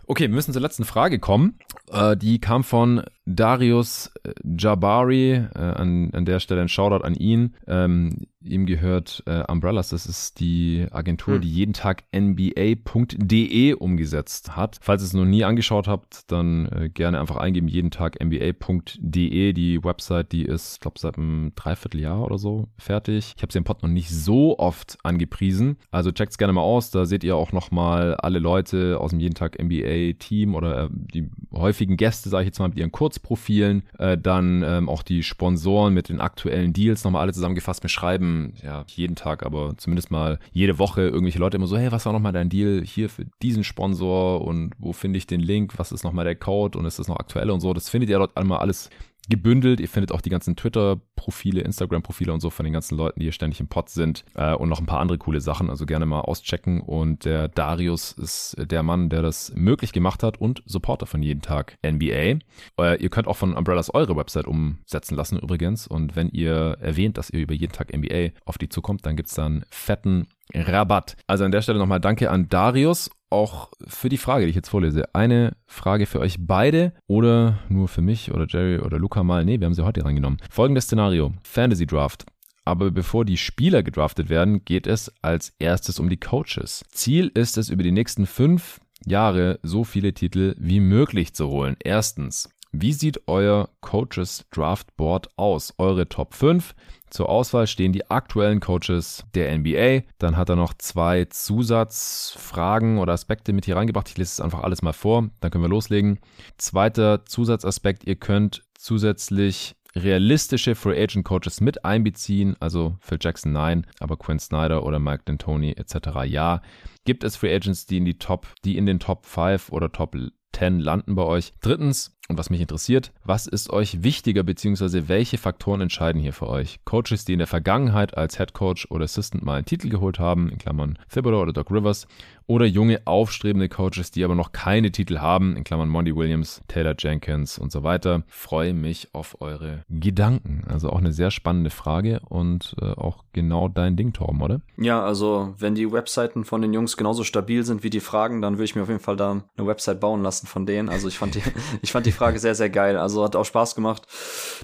Okay, 0.07 0.25
wir 0.25 0.35
müssen 0.35 0.53
zur 0.53 0.63
letzten 0.63 0.85
Frage 0.85 1.19
kommen. 1.19 1.59
Äh, 1.91 2.17
die 2.17 2.41
kam 2.41 2.65
von 2.65 3.03
Darius 3.27 4.13
äh, 4.25 4.33
Jabari. 4.45 5.33
Äh, 5.33 5.59
an, 5.59 6.11
an 6.13 6.25
der 6.25 6.41
Stelle 6.41 6.63
ein 6.63 6.69
Shoutout 6.69 7.05
an 7.05 7.15
ihn. 7.15 7.55
Ähm, 7.67 8.27
ihm 8.47 8.67
gehört 8.67 9.23
äh, 9.27 9.43
Umbrellas. 9.51 9.91
Das 9.91 10.07
ist 10.07 10.41
die 10.41 10.87
Agentur, 10.91 11.35
hm. 11.35 11.41
die 11.43 11.51
jeden 11.51 11.73
Tag 11.73 12.05
NBA.de 12.15 13.75
umgesetzt 13.75 14.57
hat. 14.57 14.79
Falls 14.81 15.03
ihr 15.03 15.07
es 15.07 15.13
noch 15.13 15.25
nie 15.25 15.45
angeschaut 15.45 15.89
habt, 15.89 16.31
dann 16.31 16.67
äh, 16.67 16.89
gerne 16.89 17.21
einfach 17.21 17.37
eingeben, 17.37 17.69
jeden 17.69 17.91
Tag 17.91 18.23
NBA.de. 18.23 19.53
Die 19.53 19.85
Website, 19.85 20.33
die 20.33 20.45
ist, 20.45 20.81
glaube 20.81 20.99
seit 20.99 21.19
einem 21.19 21.53
Dreivierteljahr 21.57 22.25
oder 22.25 22.39
so 22.39 22.69
fertig. 22.79 23.35
Ich 23.37 23.43
habe 23.43 23.53
sie 23.53 23.59
im 23.59 23.65
Pod 23.65 23.83
noch 23.83 23.91
nicht 23.91 24.11
so 24.11 24.59
oft 24.59 24.99
angepriesen. 25.03 25.77
Also 25.91 26.13
checkt's 26.13 26.39
gerne 26.39 26.53
mal 26.53 26.63
aus. 26.63 26.91
Da 26.91 27.05
seht 27.05 27.25
ihr 27.25 27.37
auch 27.37 27.53
nochmal 27.53 28.15
alle 28.15 28.39
Leute 28.39 28.99
aus 29.01 29.11
dem 29.11 29.21
jeden 29.21 29.35
Tag 29.35 29.61
NBA-Team 29.61 30.55
oder 30.55 30.85
äh, 30.85 30.89
die 30.91 31.31
häufigen 31.53 31.97
Gäste, 31.97 32.29
sage 32.29 32.43
ich 32.43 32.47
jetzt 32.47 32.59
mal, 32.59 32.69
mit 32.69 32.79
ihren 32.79 32.93
Kurzprofilen. 33.17 33.83
Äh, 33.99 34.19
dann 34.19 34.63
ähm, 34.63 34.89
auch 34.89 35.03
die 35.03 35.23
Sponsoren 35.23 35.95
mit 35.95 36.09
den 36.09 36.21
aktuellen 36.21 36.73
Deals 36.73 37.05
nochmal 37.05 37.23
alle 37.23 37.33
zusammengefasst. 37.33 37.83
Wir 37.83 37.91
schreiben 37.91 38.55
ja 38.63 38.85
jeden 38.89 39.17
Tag, 39.17 39.45
aber 39.45 39.75
zumindest 39.77 40.11
mal 40.11 40.39
jede 40.53 40.79
Woche 40.79 41.03
irgendwelche 41.03 41.39
Leute 41.39 41.57
immer 41.57 41.67
so, 41.67 41.77
hey, 41.77 41.93
was 41.93 42.07
war 42.07 42.13
nochmal 42.13 42.33
dein 42.33 42.49
Deal 42.49 42.83
hier 42.85 43.09
für 43.09 43.27
diesen 43.43 43.65
Sponsor 43.65 44.43
und 44.43 44.73
wo 44.79 44.93
finde 44.93 45.19
ich 45.19 45.27
den 45.27 45.41
Link? 45.41 45.79
Was 45.79 45.93
ist 45.93 46.05
nochmal 46.05 46.25
der 46.25 46.37
Code 46.37 46.79
und 46.79 46.85
ist 46.85 46.99
das 46.99 47.09
noch 47.09 47.19
aktuell 47.19 47.51
und 47.51 47.61
so? 47.61 47.73
Das 47.75 47.89
findet 47.89 48.11
ihr 48.11 48.19
dort 48.19 48.37
einmal 48.37 48.59
alles 48.59 48.91
gebündelt. 49.29 49.81
Ihr 49.81 49.89
findet 49.89 50.13
auch 50.13 50.21
die 50.21 50.31
ganzen 50.31 50.57
Twitter-Profile, 50.57 51.61
Instagram-Profile 51.61 52.33
und 52.33 52.41
so 52.41 52.51
von 52.51 52.65
den 52.65 52.73
ganzen 52.73 52.97
Leuten, 52.97 53.21
die 53.21 53.27
hier 53.27 53.33
ständig 53.33 53.61
im 53.61 53.69
Pod 53.69 53.89
sind 53.89 54.25
äh, 54.35 54.55
und 54.55 54.69
noch 54.69 54.81
ein 54.81 54.87
paar 54.87 55.01
andere 55.01 55.19
coole 55.19 55.41
Sachen. 55.41 55.71
Also 55.71 55.87
gerne 55.87 56.07
mal 56.07 56.21
auschecken. 56.21 56.81
Und 56.81 57.25
der 57.25 57.49
Darius 57.49 58.13
ist 58.13 58.57
der 58.59 58.83
Mann, 58.83 59.09
der 59.09 59.23
das 59.23 59.53
möglich 59.55 59.93
gemacht 59.93 60.23
hat 60.23 60.41
und 60.41 60.63
Supporter 60.67 61.07
von 61.07 61.23
jeden 61.23 61.43
Tag 61.43 61.79
NBA. 61.85 62.39
Äh, 62.79 63.03
ihr 63.03 63.09
könnt 63.09 63.29
auch 63.29 63.37
von 63.37 63.55
Umbrellas 63.55 63.93
eure 63.93 64.17
Website 64.17 64.47
umsetzen 64.47 65.17
lassen 65.17 65.39
übrigens. 65.39 65.87
Und 65.87 66.17
wenn 66.17 66.29
ihr 66.31 66.77
erwähnt, 66.81 67.19
dass 67.19 67.31
ihr 67.31 67.41
über 67.41 67.55
jeden 67.55 67.73
Tag 67.73 67.97
NBA 67.97 68.31
auf 68.45 68.59
die 68.59 68.69
zukommt, 68.69 69.07
dann 69.07 69.17
gibt's 69.17 69.35
dann 69.35 69.65
fetten 69.71 70.29
Rabatt. 70.55 71.17
Also 71.27 71.45
an 71.45 71.51
der 71.51 71.63
Stelle 71.63 71.79
nochmal 71.79 72.01
danke 72.01 72.31
an 72.31 72.49
Darius 72.49 73.11
auch 73.31 73.71
für 73.87 74.09
die 74.09 74.19
Frage, 74.19 74.45
die 74.45 74.51
ich 74.51 74.57
jetzt 74.57 74.69
vorlese. 74.69 75.15
Eine 75.15 75.57
Frage 75.67 76.07
für 76.07 76.21
euch 76.21 76.37
beide 76.39 76.93
oder 77.07 77.59
nur 77.69 77.89
für 77.89 78.03
mich 78.03 78.33
oder 78.33 78.47
Jerry 78.49 78.79
oder 78.79 78.99
Luca 78.99 79.23
mal. 79.23 79.45
Nee, 79.45 79.61
wir 79.61 79.67
haben 79.67 79.75
sie 79.75 79.85
heute 79.85 80.05
reingenommen. 80.05 80.39
Folgendes 80.51 80.85
Szenario. 80.85 81.33
Fantasy 81.43 81.87
Draft. 81.87 82.27
Aber 82.65 82.91
bevor 82.91 83.25
die 83.25 83.37
Spieler 83.37 83.83
gedraftet 83.83 84.29
werden, 84.29 84.65
geht 84.65 84.87
es 84.89 85.13
als 85.23 85.55
erstes 85.59 86.01
um 86.01 86.09
die 86.09 86.19
Coaches. 86.19 86.85
Ziel 86.91 87.31
ist 87.33 87.59
es, 87.59 87.71
über 87.71 87.85
die 87.85 87.93
nächsten 87.93 88.27
fünf 88.27 88.81
Jahre 89.05 89.61
so 89.63 89.85
viele 89.85 90.13
Titel 90.15 90.55
wie 90.59 90.81
möglich 90.81 91.33
zu 91.35 91.49
holen. 91.49 91.77
Erstens. 91.83 92.51
Wie 92.73 92.93
sieht 92.93 93.27
euer 93.27 93.71
Coaches 93.81 94.45
Draft 94.51 94.97
Board 94.97 95.29
aus? 95.37 95.73
Eure 95.79 96.09
Top 96.09 96.35
5. 96.35 96.75
Zur 97.11 97.29
Auswahl 97.29 97.67
stehen 97.67 97.93
die 97.93 98.11
aktuellen 98.11 98.61
Coaches 98.61 99.25
der 99.35 99.57
NBA. 99.57 100.03
Dann 100.19 100.37
hat 100.37 100.49
er 100.49 100.57
noch 100.57 100.75
zwei 100.75 101.25
Zusatzfragen 101.27 102.99
oder 102.99 103.13
Aspekte 103.13 103.53
mit 103.53 103.65
hier 103.65 103.77
reingebracht. 103.77 104.09
Ich 104.09 104.19
lese 104.19 104.33
es 104.33 104.41
einfach 104.41 104.63
alles 104.63 104.83
mal 104.83 104.93
vor, 104.93 105.29
dann 105.41 105.51
können 105.51 105.65
wir 105.65 105.69
loslegen. 105.69 106.19
Zweiter 106.59 107.25
Zusatzaspekt, 107.25 108.05
ihr 108.05 108.17
könnt 108.17 108.63
zusätzlich 108.79 109.77
realistische 109.97 110.75
Free 110.75 111.03
Agent 111.03 111.25
Coaches 111.25 111.61
mit 111.61 111.85
einbeziehen, 111.85 112.55
also 112.61 112.97
Phil 113.01 113.19
Jackson 113.21 113.53
nein, 113.53 113.87
aber 113.99 114.17
Quinn 114.17 114.39
Snyder 114.39 114.85
oder 114.85 114.99
Mike 114.99 115.25
D'Antoni 115.27 115.77
etc. 115.77 116.31
ja. 116.31 116.61
Gibt 117.05 117.25
es 117.25 117.37
Free 117.37 117.55
Agents, 117.55 117.87
die 117.87 117.97
in 117.97 118.05
die 118.05 118.19
Top, 118.19 118.47
die 118.65 118.77
in 118.77 118.87
den 118.87 119.01
Top 119.01 119.27
5 119.27 119.71
oder 119.71 119.91
Top 119.93 120.17
10 120.53 120.81
landen 120.81 121.15
bei 121.15 121.23
euch? 121.23 121.53
Drittens, 121.61 122.16
und 122.29 122.39
was 122.39 122.51
mich 122.51 122.61
interessiert, 122.61 123.13
was 123.25 123.47
ist 123.47 123.71
euch 123.71 124.03
wichtiger 124.03 124.43
bzw. 124.43 125.05
welche 125.07 125.39
Faktoren 125.39 125.81
entscheiden 125.81 126.21
hier 126.21 126.33
für 126.33 126.49
euch? 126.49 126.81
Coaches, 126.85 127.25
die 127.25 127.35
in 127.35 127.39
der 127.39 127.47
Vergangenheit 127.47 128.17
als 128.17 128.37
Head 128.37 128.53
Coach 128.53 128.87
oder 128.91 129.05
Assistant 129.05 129.45
mal 129.45 129.57
einen 129.57 129.67
Titel 129.67 129.89
geholt 129.89 130.19
haben, 130.19 130.49
in 130.49 130.59
Klammern 130.59 130.99
Thibodeau 131.09 131.43
oder 131.43 131.53
Doc 131.53 131.71
Rivers, 131.71 132.07
oder 132.47 132.67
junge 132.67 133.01
aufstrebende 133.07 133.69
Coaches, 133.69 134.11
die 134.11 134.25
aber 134.25 134.35
noch 134.35 134.53
keine 134.53 134.93
Titel 134.93 135.19
haben, 135.19 135.57
in 135.57 135.65
Klammern 135.65 135.89
Monty 135.89 136.15
Williams, 136.15 136.61
Taylor 136.69 136.95
Jenkins 136.97 137.59
und 137.59 137.73
so 137.73 137.83
weiter. 137.83 138.23
Freue 138.29 138.73
mich 138.73 139.09
auf 139.13 139.41
eure 139.41 139.85
Gedanken. 139.89 140.65
Also 140.69 140.91
auch 140.91 140.99
eine 140.99 141.13
sehr 141.13 141.31
spannende 141.31 141.71
Frage 141.71 142.21
und 142.29 142.77
äh, 142.81 142.93
auch 142.93 143.25
genau 143.33 143.69
dein 143.69 143.97
Ding, 143.97 144.13
Torben, 144.13 144.41
oder? 144.43 144.61
Ja, 144.77 145.03
also 145.03 145.55
wenn 145.59 145.75
die 145.75 145.91
Webseiten 145.91 146.45
von 146.45 146.63
den 146.63 146.73
Jungs 146.73 146.97
genauso 146.97 147.25
stabil 147.25 147.65
sind 147.65 147.83
wie 147.83 147.91
die 147.91 148.01
Fragen, 148.01 148.41
dann 148.41 148.55
würde 148.55 148.65
ich 148.65 148.77
mir 148.77 148.83
auf 148.83 148.89
jeden 148.89 149.01
Fall 149.01 149.17
da 149.17 149.43
eine 149.57 149.67
Website 149.67 150.01
bauen 150.01 150.23
lassen 150.23 150.47
von 150.47 150.67
denen. 150.67 150.89
Also 150.89 151.09
ich 151.09 151.19
fand 151.19 151.35
die, 151.35 151.43
ich 151.83 151.93
fand 151.93 152.07
die 152.07 152.13
Frage 152.17 152.39
sehr, 152.39 152.55
sehr 152.55 152.71
geil. 152.71 152.97
Also 152.97 153.25
hat 153.25 153.37
auch 153.37 153.45
Spaß 153.45 153.75
gemacht, 153.75 154.03